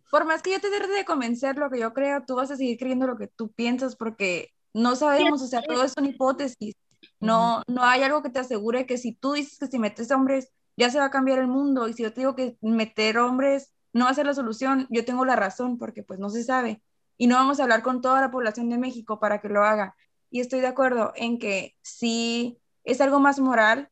por 0.09 0.23
más 0.25 0.41
que 0.41 0.51
yo 0.51 0.61
te 0.61 0.69
trate 0.69 0.93
de 0.93 1.03
convencer 1.03 1.57
lo 1.57 1.69
que 1.69 1.79
yo 1.79 1.93
creo, 1.93 2.23
tú 2.25 2.35
vas 2.35 2.51
a 2.51 2.55
seguir 2.55 2.77
creyendo 2.77 3.07
lo 3.07 3.17
que 3.17 3.27
tú 3.27 3.51
piensas 3.51 3.95
porque 3.95 4.51
no 4.71 4.95
sabemos, 4.95 5.41
o 5.41 5.47
sea, 5.47 5.61
todo 5.61 5.83
es 5.83 5.93
una 5.97 6.09
hipótesis. 6.09 6.75
No, 7.23 7.63
no 7.67 7.83
hay 7.83 8.03
algo 8.03 8.21
que 8.21 8.29
te 8.29 8.39
asegure 8.39 8.85
que 8.85 8.97
si 8.97 9.13
tú 9.13 9.33
dices 9.33 9.57
que 9.57 9.67
si 9.67 9.79
metes 9.79 10.11
hombres 10.11 10.51
ya 10.75 10.89
se 10.89 10.99
va 10.99 11.05
a 11.05 11.11
cambiar 11.11 11.39
el 11.39 11.47
mundo. 11.47 11.87
Y 11.87 11.93
si 11.93 12.03
yo 12.03 12.13
te 12.13 12.21
digo 12.21 12.35
que 12.35 12.57
meter 12.61 13.17
hombres 13.17 13.73
no 13.93 14.05
va 14.05 14.11
a 14.11 14.15
ser 14.15 14.25
la 14.25 14.33
solución, 14.33 14.87
yo 14.89 15.05
tengo 15.05 15.25
la 15.25 15.35
razón 15.35 15.77
porque 15.77 16.03
pues 16.03 16.19
no 16.19 16.29
se 16.29 16.43
sabe. 16.43 16.81
Y 17.17 17.27
no 17.27 17.35
vamos 17.35 17.59
a 17.59 17.63
hablar 17.63 17.83
con 17.83 18.01
toda 18.01 18.21
la 18.21 18.31
población 18.31 18.69
de 18.69 18.77
México 18.77 19.19
para 19.19 19.39
que 19.39 19.49
lo 19.49 19.63
haga. 19.63 19.95
Y 20.29 20.39
estoy 20.39 20.61
de 20.61 20.67
acuerdo 20.67 21.13
en 21.15 21.37
que 21.37 21.75
sí 21.81 22.59
es 22.83 23.01
algo 23.01 23.19
más 23.19 23.39
moral, 23.39 23.89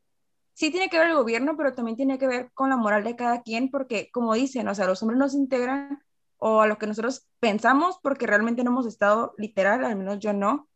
sí 0.53 0.71
tiene 0.71 0.89
que 0.89 0.97
ver 0.97 1.09
el 1.09 1.15
gobierno, 1.15 1.55
pero 1.55 1.73
también 1.73 1.97
tiene 1.97 2.17
que 2.17 2.27
ver 2.27 2.51
con 2.53 2.69
la 2.69 2.77
moral 2.77 3.03
de 3.03 3.15
cada 3.15 3.41
quien 3.41 3.69
porque 3.69 4.09
como 4.11 4.33
dicen, 4.33 4.67
o 4.67 4.75
sea, 4.75 4.87
los 4.87 5.01
hombres 5.01 5.19
no 5.19 5.29
se 5.29 5.37
integran 5.37 6.03
o 6.37 6.61
a 6.61 6.67
lo 6.67 6.77
que 6.77 6.87
nosotros 6.87 7.27
pensamos 7.39 7.99
porque 8.01 8.25
realmente 8.25 8.63
no 8.63 8.71
hemos 8.71 8.87
estado 8.87 9.35
literal, 9.37 9.85
al 9.85 9.95
menos 9.95 10.19
yo 10.19 10.33
no, 10.33 10.67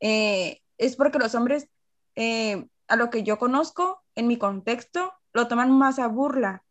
eh, 0.00 0.60
es 0.78 0.96
porque 0.96 1.20
los 1.20 1.34
hombres 1.36 1.68
eh, 2.16 2.66
a 2.88 2.96
lo 2.96 3.10
que 3.10 3.22
yo 3.22 3.38
conozco, 3.38 4.02
en 4.14 4.26
mi 4.26 4.36
contexto, 4.36 5.12
lo 5.32 5.48
toman 5.48 5.70
más 5.70 5.98
a 5.98 6.08
burla, 6.08 6.62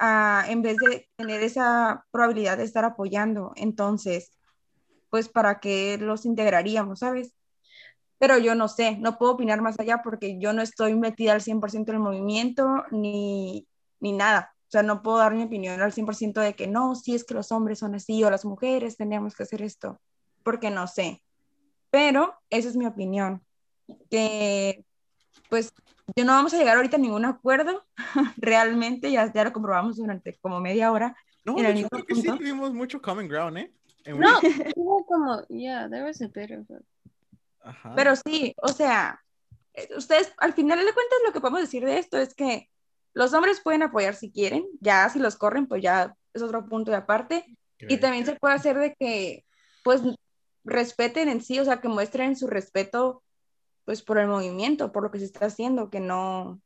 en 0.00 0.62
vez 0.62 0.76
de 0.78 1.08
tener 1.16 1.42
esa 1.42 2.06
probabilidad 2.10 2.58
de 2.58 2.64
estar 2.64 2.84
apoyando. 2.84 3.52
Entonces, 3.56 4.32
pues 5.10 5.28
para 5.28 5.60
qué 5.60 5.98
los 5.98 6.24
integraríamos, 6.24 7.00
¿sabes? 7.00 7.34
Pero 8.18 8.38
yo 8.38 8.54
no 8.54 8.68
sé, 8.68 8.96
no 8.98 9.18
puedo 9.18 9.32
opinar 9.32 9.60
más 9.60 9.78
allá 9.78 10.00
porque 10.02 10.38
yo 10.38 10.52
no 10.52 10.62
estoy 10.62 10.94
metida 10.94 11.32
al 11.32 11.40
100% 11.40 11.90
en 11.90 11.96
el 11.96 12.02
movimiento 12.02 12.84
ni, 12.90 13.66
ni 14.00 14.12
nada. 14.12 14.54
O 14.68 14.70
sea, 14.72 14.82
no 14.82 15.02
puedo 15.02 15.18
dar 15.18 15.34
mi 15.34 15.42
opinión 15.42 15.80
al 15.80 15.92
100% 15.92 16.40
de 16.40 16.54
que 16.54 16.66
no, 16.66 16.94
si 16.94 17.14
es 17.14 17.24
que 17.24 17.34
los 17.34 17.52
hombres 17.52 17.80
son 17.80 17.94
así 17.94 18.24
o 18.24 18.30
las 18.30 18.44
mujeres 18.44 18.96
tendríamos 18.96 19.34
que 19.34 19.42
hacer 19.42 19.62
esto, 19.62 20.00
porque 20.42 20.70
no 20.70 20.86
sé. 20.86 21.22
Pero 21.90 22.34
esa 22.48 22.68
es 22.68 22.76
mi 22.76 22.86
opinión 22.86 23.44
que 24.10 24.84
pues 25.48 25.72
yo 26.16 26.24
no 26.24 26.32
vamos 26.32 26.54
a 26.54 26.58
llegar 26.58 26.76
ahorita 26.76 26.96
a 26.96 27.00
ningún 27.00 27.24
acuerdo, 27.24 27.84
realmente, 28.36 29.10
ya, 29.10 29.32
ya 29.32 29.44
lo 29.44 29.52
comprobamos 29.52 29.96
durante 29.96 30.36
como 30.38 30.60
media 30.60 30.90
hora. 30.90 31.16
No, 31.44 31.58
en 31.58 31.76
yo 31.76 31.88
creo 31.88 32.04
que 32.04 32.14
sí 32.14 32.26
tuvimos 32.26 32.72
mucho 32.72 33.02
common 33.02 33.28
ground, 33.28 33.58
¿eh? 33.58 33.72
no, 34.06 34.38
hubo 34.76 35.04
como, 35.06 35.46
yeah, 35.48 35.88
there 35.88 36.04
was 36.04 36.20
a 36.22 36.28
bit 36.28 36.50
of 36.52 36.66
Ajá. 37.64 37.94
Pero 37.94 38.14
sí, 38.16 38.54
o 38.60 38.68
sea, 38.68 39.20
eh, 39.74 39.88
ustedes, 39.96 40.32
al 40.38 40.52
final 40.52 40.78
de 40.78 40.92
cuentas, 40.92 41.18
lo 41.24 41.32
que 41.32 41.40
podemos 41.40 41.60
decir 41.60 41.84
de 41.84 41.98
esto 41.98 42.18
es 42.18 42.34
que 42.34 42.68
los 43.14 43.32
hombres 43.34 43.60
pueden 43.60 43.82
apoyar 43.82 44.14
si 44.14 44.32
quieren, 44.32 44.64
ya 44.80 45.08
si 45.08 45.18
los 45.18 45.36
corren, 45.36 45.66
pues 45.66 45.82
ya 45.82 46.16
es 46.34 46.42
otro 46.42 46.66
punto 46.66 46.90
de 46.90 46.96
aparte. 46.96 47.44
Y 47.88 47.98
también 47.98 48.24
se 48.24 48.36
puede 48.36 48.54
hacer 48.54 48.78
de 48.78 48.94
que, 48.94 49.44
pues, 49.82 50.02
respeten 50.64 51.28
en 51.28 51.42
sí, 51.42 51.58
o 51.58 51.64
sea, 51.64 51.80
que 51.80 51.88
muestren 51.88 52.36
su 52.36 52.46
respeto 52.46 53.24
pues 53.84 54.02
por 54.02 54.18
el 54.18 54.28
movimiento, 54.28 54.92
por 54.92 55.02
lo 55.02 55.10
que 55.10 55.18
se 55.18 55.24
está 55.24 55.46
haciendo, 55.46 55.90
que 55.90 56.00
no, 56.00 56.60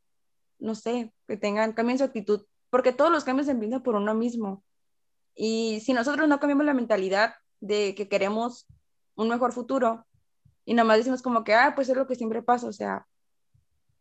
no 0.58 0.74
sé, 0.74 1.12
que 1.26 1.36
tengan, 1.36 1.72
cambien 1.72 1.98
su 1.98 2.04
actitud, 2.04 2.46
porque 2.70 2.92
todos 2.92 3.10
los 3.10 3.24
cambios 3.24 3.46
se 3.46 3.52
empiezan 3.52 3.82
por 3.82 3.94
uno 3.94 4.14
mismo. 4.14 4.64
Y 5.34 5.80
si 5.80 5.92
nosotros 5.92 6.28
no 6.28 6.40
cambiamos 6.40 6.66
la 6.66 6.74
mentalidad 6.74 7.34
de 7.60 7.94
que 7.94 8.08
queremos 8.08 8.66
un 9.16 9.28
mejor 9.28 9.52
futuro 9.52 10.06
y 10.64 10.74
nada 10.74 10.86
más 10.86 10.98
decimos 10.98 11.22
como 11.22 11.44
que, 11.44 11.54
ah, 11.54 11.72
pues 11.74 11.88
es 11.88 11.96
lo 11.96 12.06
que 12.06 12.16
siempre 12.16 12.42
pasa, 12.42 12.66
o 12.66 12.72
sea, 12.72 13.06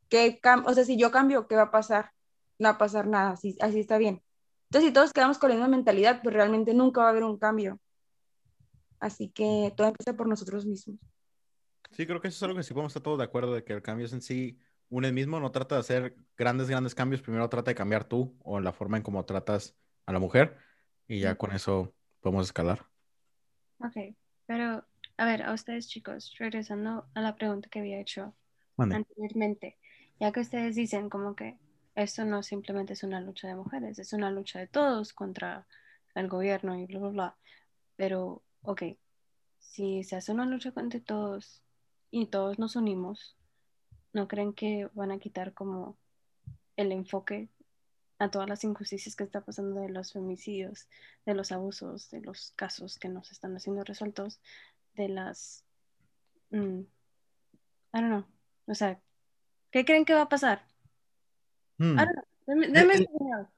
que 0.10 0.40
o 0.66 0.74
sea, 0.74 0.84
si 0.86 0.98
yo 0.98 1.12
cambio, 1.12 1.48
¿qué 1.48 1.56
va 1.56 1.64
a 1.64 1.72
pasar? 1.72 2.12
No 2.60 2.70
va 2.70 2.76
a 2.76 2.78
pasar 2.78 3.08
nada, 3.08 3.32
así, 3.32 3.58
así 3.62 3.80
está 3.80 3.98
bien. 3.98 4.24
Entonces, 4.70 4.90
si 4.90 4.94
todos 4.94 5.14
quedamos 5.14 5.38
con 5.38 5.50
la 5.50 5.56
misma 5.56 5.68
mentalidad, 5.70 6.22
pues 6.24 6.34
realmente 6.34 6.74
nunca 6.74 7.02
va 7.02 7.08
a 7.08 7.10
haber 7.12 7.24
un 7.24 7.38
cambio. 7.38 7.80
Así 9.00 9.30
que 9.30 9.74
todo 9.76 9.88
empieza 9.88 10.18
por 10.18 10.28
nosotros 10.28 10.66
mismos. 10.66 10.98
Sí, 11.96 12.06
creo 12.06 12.20
que 12.20 12.28
eso 12.28 12.36
es 12.36 12.44
algo 12.44 12.58
que 12.58 12.64
sí 12.64 12.74
podemos 12.74 12.92
estar 12.92 13.04
todos 13.04 13.18
de 13.18 13.24
acuerdo, 13.24 13.54
de 13.54 13.64
que 13.64 13.72
el 13.72 13.82
cambio 13.82 14.06
es 14.06 14.12
en 14.12 14.22
sí 14.22 14.60
un 14.90 15.06
el 15.06 15.14
mismo, 15.14 15.40
no 15.40 15.52
trata 15.52 15.76
de 15.76 15.82
hacer 15.82 16.16
grandes, 16.36 16.68
grandes 16.70 16.94
cambios, 16.94 17.22
primero 17.22 17.48
trata 17.48 17.72
de 17.72 17.76
cambiar 17.76 18.04
tú 18.04 18.38
o 18.44 18.60
la 18.60 18.74
forma 18.74 18.98
en 18.98 19.04
cómo 19.04 19.24
tratas 19.24 19.78
a 20.06 20.12
la 20.12 20.20
mujer 20.20 20.58
y 21.08 21.22
ya 21.22 21.36
con 21.36 21.54
eso 21.54 21.96
podemos 22.20 22.46
escalar. 22.48 22.86
Ok, 23.80 24.14
pero 24.46 24.86
a 25.16 25.26
ver, 25.26 25.44
a 25.44 25.54
ustedes 25.54 25.88
chicos, 25.88 26.36
regresando 26.38 27.08
a 27.14 27.22
la 27.22 27.36
pregunta 27.36 27.70
que 27.70 27.80
había 27.80 28.02
hecho 28.02 28.36
anteriormente, 28.78 29.78
ya 30.20 30.34
que 30.34 30.42
ustedes 30.42 30.76
dicen 30.76 31.10
como 31.10 31.34
que 31.34 31.58
esto 31.96 32.26
no 32.26 32.44
simplemente 32.44 32.92
es 32.92 33.04
una 33.04 33.22
lucha 33.22 33.48
de 33.48 33.56
mujeres, 33.56 34.00
es 34.00 34.12
una 34.12 34.32
lucha 34.32 34.60
de 34.60 34.68
todos 34.68 35.14
contra 35.14 35.66
el 36.14 36.28
gobierno 36.28 36.78
y 36.78 36.86
bla, 36.88 37.00
bla, 37.00 37.10
bla, 37.10 37.38
pero 37.96 38.44
ok, 38.64 38.84
si 39.60 40.04
se 40.04 40.16
hace 40.18 40.32
una 40.32 40.46
lucha 40.46 40.72
contra 40.72 41.00
todos, 41.00 41.65
y 42.12 42.28
todos 42.28 42.60
nos 42.60 42.76
unimos, 42.76 43.38
¿no 44.14 44.28
creen 44.28 44.54
que 44.54 44.90
van 44.94 45.12
a 45.12 45.20
quitar 45.20 45.54
como 45.54 45.98
el 46.78 46.92
enfoque 46.92 47.50
a 48.20 48.32
todas 48.32 48.48
las 48.48 48.64
injusticias 48.64 49.16
que 49.16 49.24
está 49.24 49.42
pasando 49.42 49.82
de 49.82 49.90
los 49.90 50.14
femicidios, 50.14 50.88
de 51.26 51.34
los 51.34 51.52
abusos, 51.52 52.10
de 52.12 52.22
los 52.22 52.54
casos 52.56 52.98
que 52.98 53.10
nos 53.10 53.32
están 53.32 53.56
haciendo 53.56 53.84
resueltos, 53.84 54.40
de 54.94 55.10
las... 55.10 55.66
Mm, 56.52 56.80
I 56.80 56.88
don't 57.92 58.08
know. 58.08 58.26
O 58.68 58.76
sea, 58.76 59.00
¿qué 59.72 59.84
creen 59.86 60.06
que 60.06 60.14
va 60.14 60.22
a 60.22 60.30
pasar? 60.30 60.66
Hmm. 61.78 62.00
Eh, 62.00 62.06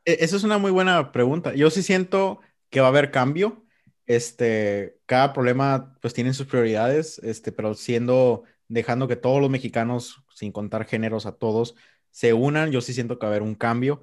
eh, 0.05 0.17
Esa 0.19 0.35
es 0.35 0.43
una 0.43 0.57
muy 0.57 0.71
buena 0.71 1.11
pregunta. 1.11 1.53
Yo 1.53 1.69
sí 1.69 1.83
siento 1.83 2.39
que 2.69 2.79
va 2.79 2.87
a 2.87 2.89
haber 2.89 3.11
cambio 3.11 3.66
este, 4.07 4.97
cada 5.05 5.33
problema 5.33 5.95
pues 6.01 6.13
tiene 6.13 6.33
sus 6.33 6.47
prioridades, 6.47 7.19
este, 7.19 7.51
pero 7.51 7.73
siendo, 7.75 8.43
dejando 8.67 9.07
que 9.07 9.17
todos 9.17 9.41
los 9.41 9.49
mexicanos, 9.49 10.23
sin 10.33 10.51
contar 10.51 10.85
géneros 10.85 11.25
a 11.25 11.33
todos, 11.33 11.75
se 12.11 12.33
unan, 12.33 12.71
yo 12.71 12.81
sí 12.81 12.93
siento 12.93 13.19
que 13.19 13.25
va 13.25 13.31
a 13.31 13.35
haber 13.35 13.43
un 13.43 13.55
cambio, 13.55 14.01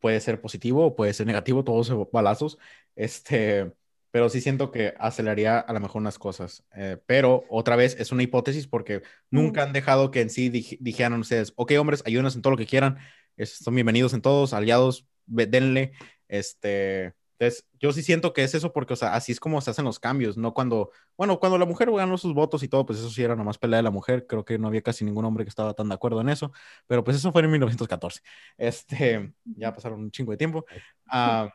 puede 0.00 0.20
ser 0.20 0.40
positivo 0.40 0.86
o 0.86 0.96
puede 0.96 1.14
ser 1.14 1.26
negativo, 1.26 1.62
todos 1.62 1.92
balazos, 2.10 2.58
este, 2.96 3.72
pero 4.10 4.28
sí 4.28 4.40
siento 4.40 4.70
que 4.70 4.94
aceleraría 4.98 5.58
a 5.58 5.72
lo 5.72 5.80
mejor 5.80 6.00
unas 6.00 6.18
cosas, 6.18 6.64
eh, 6.74 6.98
pero 7.06 7.44
otra 7.50 7.76
vez 7.76 7.96
es 7.98 8.12
una 8.12 8.22
hipótesis 8.22 8.66
porque 8.66 9.02
nunca 9.30 9.62
han 9.62 9.72
dejado 9.72 10.10
que 10.10 10.22
en 10.22 10.30
sí 10.30 10.48
dijeran 10.48 11.20
ustedes, 11.20 11.52
ok 11.56 11.72
hombres, 11.78 12.02
ayúdenos 12.06 12.34
en 12.34 12.42
todo 12.42 12.52
lo 12.52 12.56
que 12.56 12.66
quieran, 12.66 12.98
son 13.44 13.74
bienvenidos 13.74 14.14
en 14.14 14.22
todos, 14.22 14.52
aliados, 14.52 15.06
denle, 15.26 15.92
este, 16.28 17.14
entonces, 17.42 17.66
yo 17.80 17.92
sí 17.92 18.02
siento 18.02 18.32
que 18.32 18.44
es 18.44 18.54
eso 18.54 18.72
porque, 18.72 18.92
o 18.92 18.96
sea, 18.96 19.14
así 19.14 19.32
es 19.32 19.40
como 19.40 19.60
se 19.60 19.70
hacen 19.70 19.84
los 19.84 19.98
cambios, 19.98 20.36
¿no? 20.36 20.54
Cuando, 20.54 20.92
bueno, 21.16 21.40
cuando 21.40 21.58
la 21.58 21.64
mujer 21.64 21.90
ganó 21.90 22.16
sus 22.16 22.34
votos 22.34 22.62
y 22.62 22.68
todo, 22.68 22.86
pues 22.86 23.00
eso 23.00 23.10
sí 23.10 23.22
era 23.22 23.34
nomás 23.34 23.58
pelea 23.58 23.78
de 23.78 23.82
la 23.82 23.90
mujer, 23.90 24.28
creo 24.28 24.44
que 24.44 24.58
no 24.58 24.68
había 24.68 24.82
casi 24.82 25.04
ningún 25.04 25.24
hombre 25.24 25.44
que 25.44 25.48
estaba 25.48 25.74
tan 25.74 25.88
de 25.88 25.94
acuerdo 25.96 26.20
en 26.20 26.28
eso, 26.28 26.52
pero 26.86 27.02
pues 27.02 27.16
eso 27.16 27.32
fue 27.32 27.42
en 27.42 27.50
1914. 27.50 28.20
Este, 28.56 29.32
ya 29.44 29.74
pasaron 29.74 30.00
un 30.00 30.10
chingo 30.12 30.30
de 30.30 30.38
tiempo, 30.38 30.64
uh, 31.12 31.48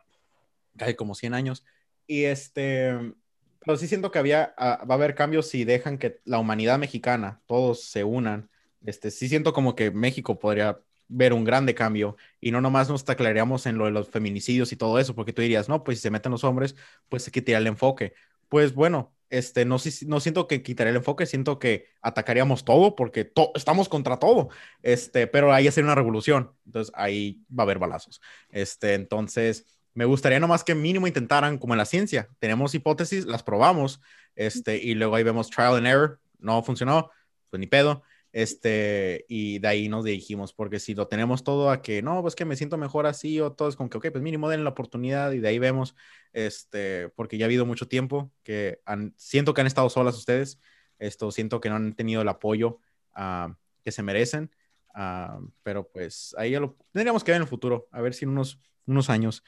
casi 0.77 0.95
como 0.95 1.15
100 1.15 1.33
años, 1.33 1.63
y 2.05 2.25
este, 2.25 3.13
pero 3.61 3.77
sí 3.77 3.87
siento 3.87 4.11
que 4.11 4.19
había, 4.19 4.53
uh, 4.57 4.85
va 4.85 4.87
a 4.89 4.93
haber 4.93 5.15
cambios 5.15 5.47
si 5.47 5.63
dejan 5.63 5.97
que 5.97 6.19
la 6.25 6.39
humanidad 6.39 6.79
mexicana, 6.79 7.41
todos 7.45 7.85
se 7.85 8.03
unan, 8.03 8.49
este, 8.85 9.09
sí 9.09 9.29
siento 9.29 9.53
como 9.53 9.75
que 9.75 9.91
México 9.91 10.37
podría 10.37 10.81
ver 11.07 11.33
un 11.33 11.43
grande 11.43 11.75
cambio 11.75 12.17
y 12.41 12.51
no 12.51 12.61
nomás 12.61 12.89
nos 12.89 13.05
taclaríamos 13.05 13.65
en 13.65 13.77
lo 13.77 13.85
de 13.85 13.91
los 13.91 14.09
feminicidios 14.09 14.71
y 14.71 14.75
todo 14.75 14.99
eso, 14.99 15.15
porque 15.15 15.33
tú 15.33 15.41
dirías, 15.41 15.69
no, 15.69 15.83
pues 15.83 15.99
si 15.99 16.03
se 16.03 16.11
meten 16.11 16.31
los 16.31 16.43
hombres, 16.43 16.75
pues 17.09 17.23
se 17.23 17.31
quitaría 17.31 17.57
el 17.59 17.67
enfoque. 17.67 18.13
Pues 18.49 18.73
bueno, 18.73 19.13
este, 19.29 19.65
no, 19.65 19.77
no 20.05 20.19
siento 20.19 20.47
que 20.47 20.63
quitaría 20.63 20.91
el 20.91 20.97
enfoque, 20.97 21.25
siento 21.25 21.59
que 21.59 21.87
atacaríamos 22.01 22.63
todo 22.63 22.95
porque 22.95 23.31
estamos 23.55 23.89
contra 23.89 24.17
todo, 24.17 24.49
este, 24.83 25.27
pero 25.27 25.53
ahí 25.53 25.67
hacer 25.67 25.83
una 25.83 25.95
revolución, 25.95 26.51
entonces 26.65 26.93
ahí 26.95 27.41
va 27.51 27.63
a 27.63 27.65
haber 27.65 27.79
balazos. 27.79 28.21
Este, 28.49 28.93
entonces, 28.93 29.65
me 29.93 30.05
gustaría 30.05 30.39
nomás 30.39 30.63
que 30.63 30.75
mínimo 30.75 31.07
intentaran 31.07 31.57
como 31.57 31.73
en 31.73 31.79
la 31.79 31.85
ciencia, 31.85 32.29
tenemos 32.39 32.73
hipótesis, 32.73 33.25
las 33.25 33.43
probamos, 33.43 34.01
este, 34.35 34.77
y 34.77 34.93
luego 34.93 35.15
ahí 35.15 35.23
vemos 35.23 35.49
trial 35.49 35.75
and 35.75 35.87
error, 35.87 36.19
no 36.39 36.63
funcionó, 36.63 37.11
pues 37.49 37.59
ni 37.59 37.67
pedo, 37.67 38.03
este, 38.37 39.25
y 39.27 39.57
de 39.57 39.67
ahí 39.67 39.89
nos 39.89 40.05
dirigimos, 40.05 40.53
porque 40.53 40.79
si 40.79 40.93
lo 40.93 41.07
tenemos 41.07 41.43
todo 41.43 41.71
a 41.71 41.81
que 41.81 42.03
no, 42.03 42.21
pues 42.21 42.35
que 42.35 42.45
me 42.45 42.55
siento 42.55 42.77
mejor 42.77 43.07
así, 43.07 43.41
o 43.41 43.53
todo 43.53 43.67
es 43.67 43.75
como 43.75 43.89
que, 43.89 43.97
ok, 43.97 44.11
pues 44.11 44.23
mínimo 44.23 44.47
den 44.47 44.63
la 44.63 44.69
oportunidad, 44.69 45.31
y 45.31 45.39
de 45.39 45.47
ahí 45.47 45.57
vemos, 45.57 45.95
este, 46.33 47.09
porque 47.15 47.39
ya 47.39 47.45
ha 47.45 47.47
habido 47.47 47.65
mucho 47.65 47.87
tiempo 47.87 48.31
que 48.43 48.79
siento 49.15 49.55
que 49.55 49.61
han 49.61 49.65
estado 49.65 49.89
solas 49.89 50.15
ustedes, 50.15 50.59
Esto 50.99 51.31
siento 51.31 51.59
que 51.59 51.69
no 51.69 51.77
han 51.77 51.95
tenido 51.95 52.21
el 52.21 52.27
apoyo 52.27 52.77
ah, 53.15 53.55
que 53.83 53.91
se 53.91 54.03
merecen, 54.03 54.51
ah, 54.93 55.39
pero 55.63 55.87
pues 55.89 56.35
ahí 56.37 56.51
ya 56.51 56.59
lo 56.59 56.77
tendríamos 56.91 57.23
que 57.23 57.31
ver 57.31 57.37
en 57.37 57.41
el 57.43 57.49
futuro, 57.49 57.87
a 57.91 58.01
ver 58.01 58.13
si 58.13 58.25
en 58.25 58.29
unos, 58.29 58.59
unos 58.85 59.09
años 59.09 59.43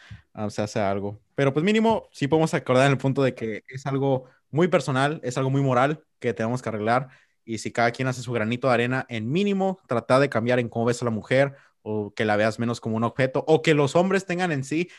se 0.49 0.63
hace 0.63 0.79
algo. 0.79 1.21
Pero 1.35 1.53
pues 1.53 1.63
mínimo 1.63 2.09
sí 2.11 2.27
podemos 2.27 2.55
acordar 2.55 2.87
en 2.87 2.93
el 2.93 2.97
punto 2.97 3.21
de 3.21 3.35
que 3.35 3.63
es 3.67 3.85
algo 3.85 4.25
muy 4.49 4.67
personal, 4.67 5.19
es 5.23 5.37
algo 5.37 5.51
muy 5.51 5.61
moral 5.61 6.03
que 6.17 6.33
tenemos 6.33 6.63
que 6.63 6.69
arreglar 6.69 7.09
y 7.49 7.57
si 7.57 7.71
cada 7.71 7.89
quien 7.89 8.07
hace 8.07 8.21
su 8.21 8.31
granito 8.31 8.67
de 8.67 8.75
arena, 8.75 9.07
en 9.09 9.31
mínimo, 9.31 9.79
tratar 9.87 10.21
de 10.21 10.29
cambiar 10.29 10.59
en 10.59 10.69
cómo 10.69 10.85
ves 10.85 11.01
a 11.01 11.05
la 11.05 11.09
mujer 11.09 11.55
o 11.81 12.13
que 12.13 12.23
la 12.23 12.35
veas 12.35 12.59
menos 12.59 12.79
como 12.79 12.95
un 12.95 13.03
objeto 13.03 13.43
o 13.47 13.63
que 13.63 13.73
los 13.73 13.95
hombres 13.95 14.27
tengan 14.27 14.51
en 14.51 14.63
sí 14.63 14.91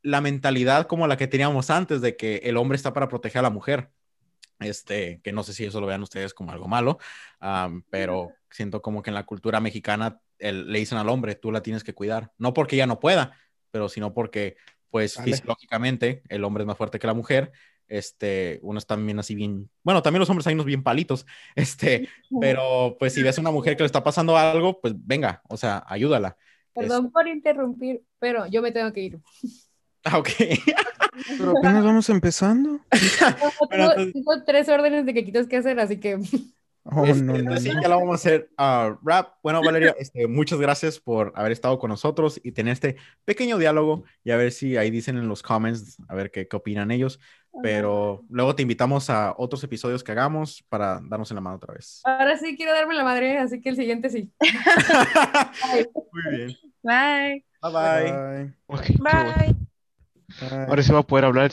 la 0.00 0.22
mentalidad 0.22 0.86
como 0.86 1.06
la 1.06 1.18
que 1.18 1.26
teníamos 1.26 1.68
antes 1.68 2.00
de 2.00 2.16
que 2.16 2.36
el 2.44 2.56
hombre 2.56 2.76
está 2.76 2.94
para 2.94 3.08
proteger 3.08 3.40
a 3.40 3.42
la 3.42 3.50
mujer. 3.50 3.90
Este, 4.60 5.20
que 5.22 5.32
no 5.32 5.42
sé 5.42 5.52
si 5.52 5.66
eso 5.66 5.78
lo 5.78 5.86
vean 5.86 6.02
ustedes 6.02 6.32
como 6.32 6.52
algo 6.52 6.68
malo, 6.68 6.98
pero 7.90 8.32
siento 8.48 8.80
como 8.80 9.02
que 9.02 9.10
en 9.10 9.14
la 9.14 9.26
cultura 9.26 9.60
mexicana 9.60 10.22
le 10.38 10.78
dicen 10.78 10.96
al 10.96 11.10
hombre, 11.10 11.34
tú 11.34 11.52
la 11.52 11.62
tienes 11.62 11.84
que 11.84 11.92
cuidar, 11.92 12.32
no 12.38 12.54
porque 12.54 12.76
ella 12.76 12.86
no 12.86 12.98
pueda, 12.98 13.36
pero 13.70 13.90
sino 13.90 14.14
porque, 14.14 14.56
pues, 14.88 15.18
fisiológicamente 15.22 16.22
el 16.30 16.44
hombre 16.44 16.62
es 16.62 16.66
más 16.66 16.78
fuerte 16.78 16.98
que 16.98 17.06
la 17.06 17.14
mujer 17.14 17.52
este, 17.90 18.60
unos 18.62 18.86
también 18.86 19.18
así 19.18 19.34
bien, 19.34 19.68
bueno, 19.82 20.00
también 20.02 20.20
los 20.20 20.30
hombres 20.30 20.46
hay 20.46 20.54
unos 20.54 20.66
bien 20.66 20.82
palitos, 20.82 21.26
este, 21.54 22.08
pero 22.40 22.96
pues 22.98 23.12
si 23.12 23.22
ves 23.22 23.36
a 23.36 23.40
una 23.40 23.50
mujer 23.50 23.76
que 23.76 23.82
le 23.82 23.86
está 23.86 24.02
pasando 24.02 24.36
algo, 24.36 24.80
pues 24.80 24.94
venga, 24.96 25.42
o 25.48 25.56
sea, 25.56 25.84
ayúdala. 25.86 26.36
Perdón 26.72 27.10
por 27.10 27.26
interrumpir, 27.28 28.02
pero 28.18 28.46
yo 28.46 28.62
me 28.62 28.72
tengo 28.72 28.92
que 28.92 29.00
ir. 29.00 29.20
Ah, 30.02 30.16
ok. 30.16 30.28
pero 31.38 31.58
apenas 31.58 31.84
vamos 31.84 32.08
empezando. 32.08 32.80
tengo, 33.68 34.44
tres 34.46 34.66
órdenes 34.70 35.04
de 35.04 35.12
que 35.12 35.26
quitas 35.26 35.46
que 35.46 35.58
hacer, 35.58 35.78
así 35.78 36.00
que... 36.00 36.18
Oh, 36.84 37.04
este, 37.04 37.22
no, 37.22 37.36
no, 37.36 37.56
ya 37.58 37.88
la 37.88 37.96
vamos 37.96 38.12
a 38.12 38.14
hacer 38.14 38.50
uh, 38.58 38.96
rap. 39.02 39.34
Bueno, 39.42 39.60
Valeria, 39.62 39.94
este, 39.98 40.26
muchas 40.26 40.58
gracias 40.58 40.98
por 40.98 41.32
haber 41.36 41.52
estado 41.52 41.78
con 41.78 41.90
nosotros 41.90 42.40
y 42.42 42.52
tener 42.52 42.72
este 42.72 42.96
pequeño 43.24 43.58
diálogo 43.58 44.04
y 44.24 44.30
a 44.30 44.36
ver 44.36 44.50
si 44.50 44.76
ahí 44.76 44.90
dicen 44.90 45.18
en 45.18 45.28
los 45.28 45.42
comments, 45.42 45.98
a 46.08 46.14
ver 46.14 46.30
qué, 46.30 46.48
qué 46.48 46.56
opinan 46.56 46.90
ellos. 46.90 47.20
Pero 47.62 48.24
luego 48.30 48.54
te 48.54 48.62
invitamos 48.62 49.10
a 49.10 49.34
otros 49.36 49.62
episodios 49.64 50.04
que 50.04 50.12
hagamos 50.12 50.64
para 50.68 51.00
darnos 51.02 51.30
en 51.30 51.34
la 51.34 51.40
mano 51.40 51.56
otra 51.56 51.74
vez. 51.74 52.00
Ahora 52.04 52.36
sí 52.38 52.56
quiero 52.56 52.72
darme 52.72 52.94
la 52.94 53.04
madre, 53.04 53.38
así 53.38 53.60
que 53.60 53.70
el 53.70 53.76
siguiente 53.76 54.08
sí. 54.08 54.30
Muy 56.12 56.36
bien. 56.36 56.56
Bye. 56.82 57.44
Bye 57.60 57.72
bye. 57.72 58.54
Bye. 58.68 58.96
bye. 59.00 59.70
Ahora 60.68 60.82
sí 60.82 60.92
va 60.92 61.00
a 61.00 61.06
poder 61.06 61.24
hablar 61.24 61.44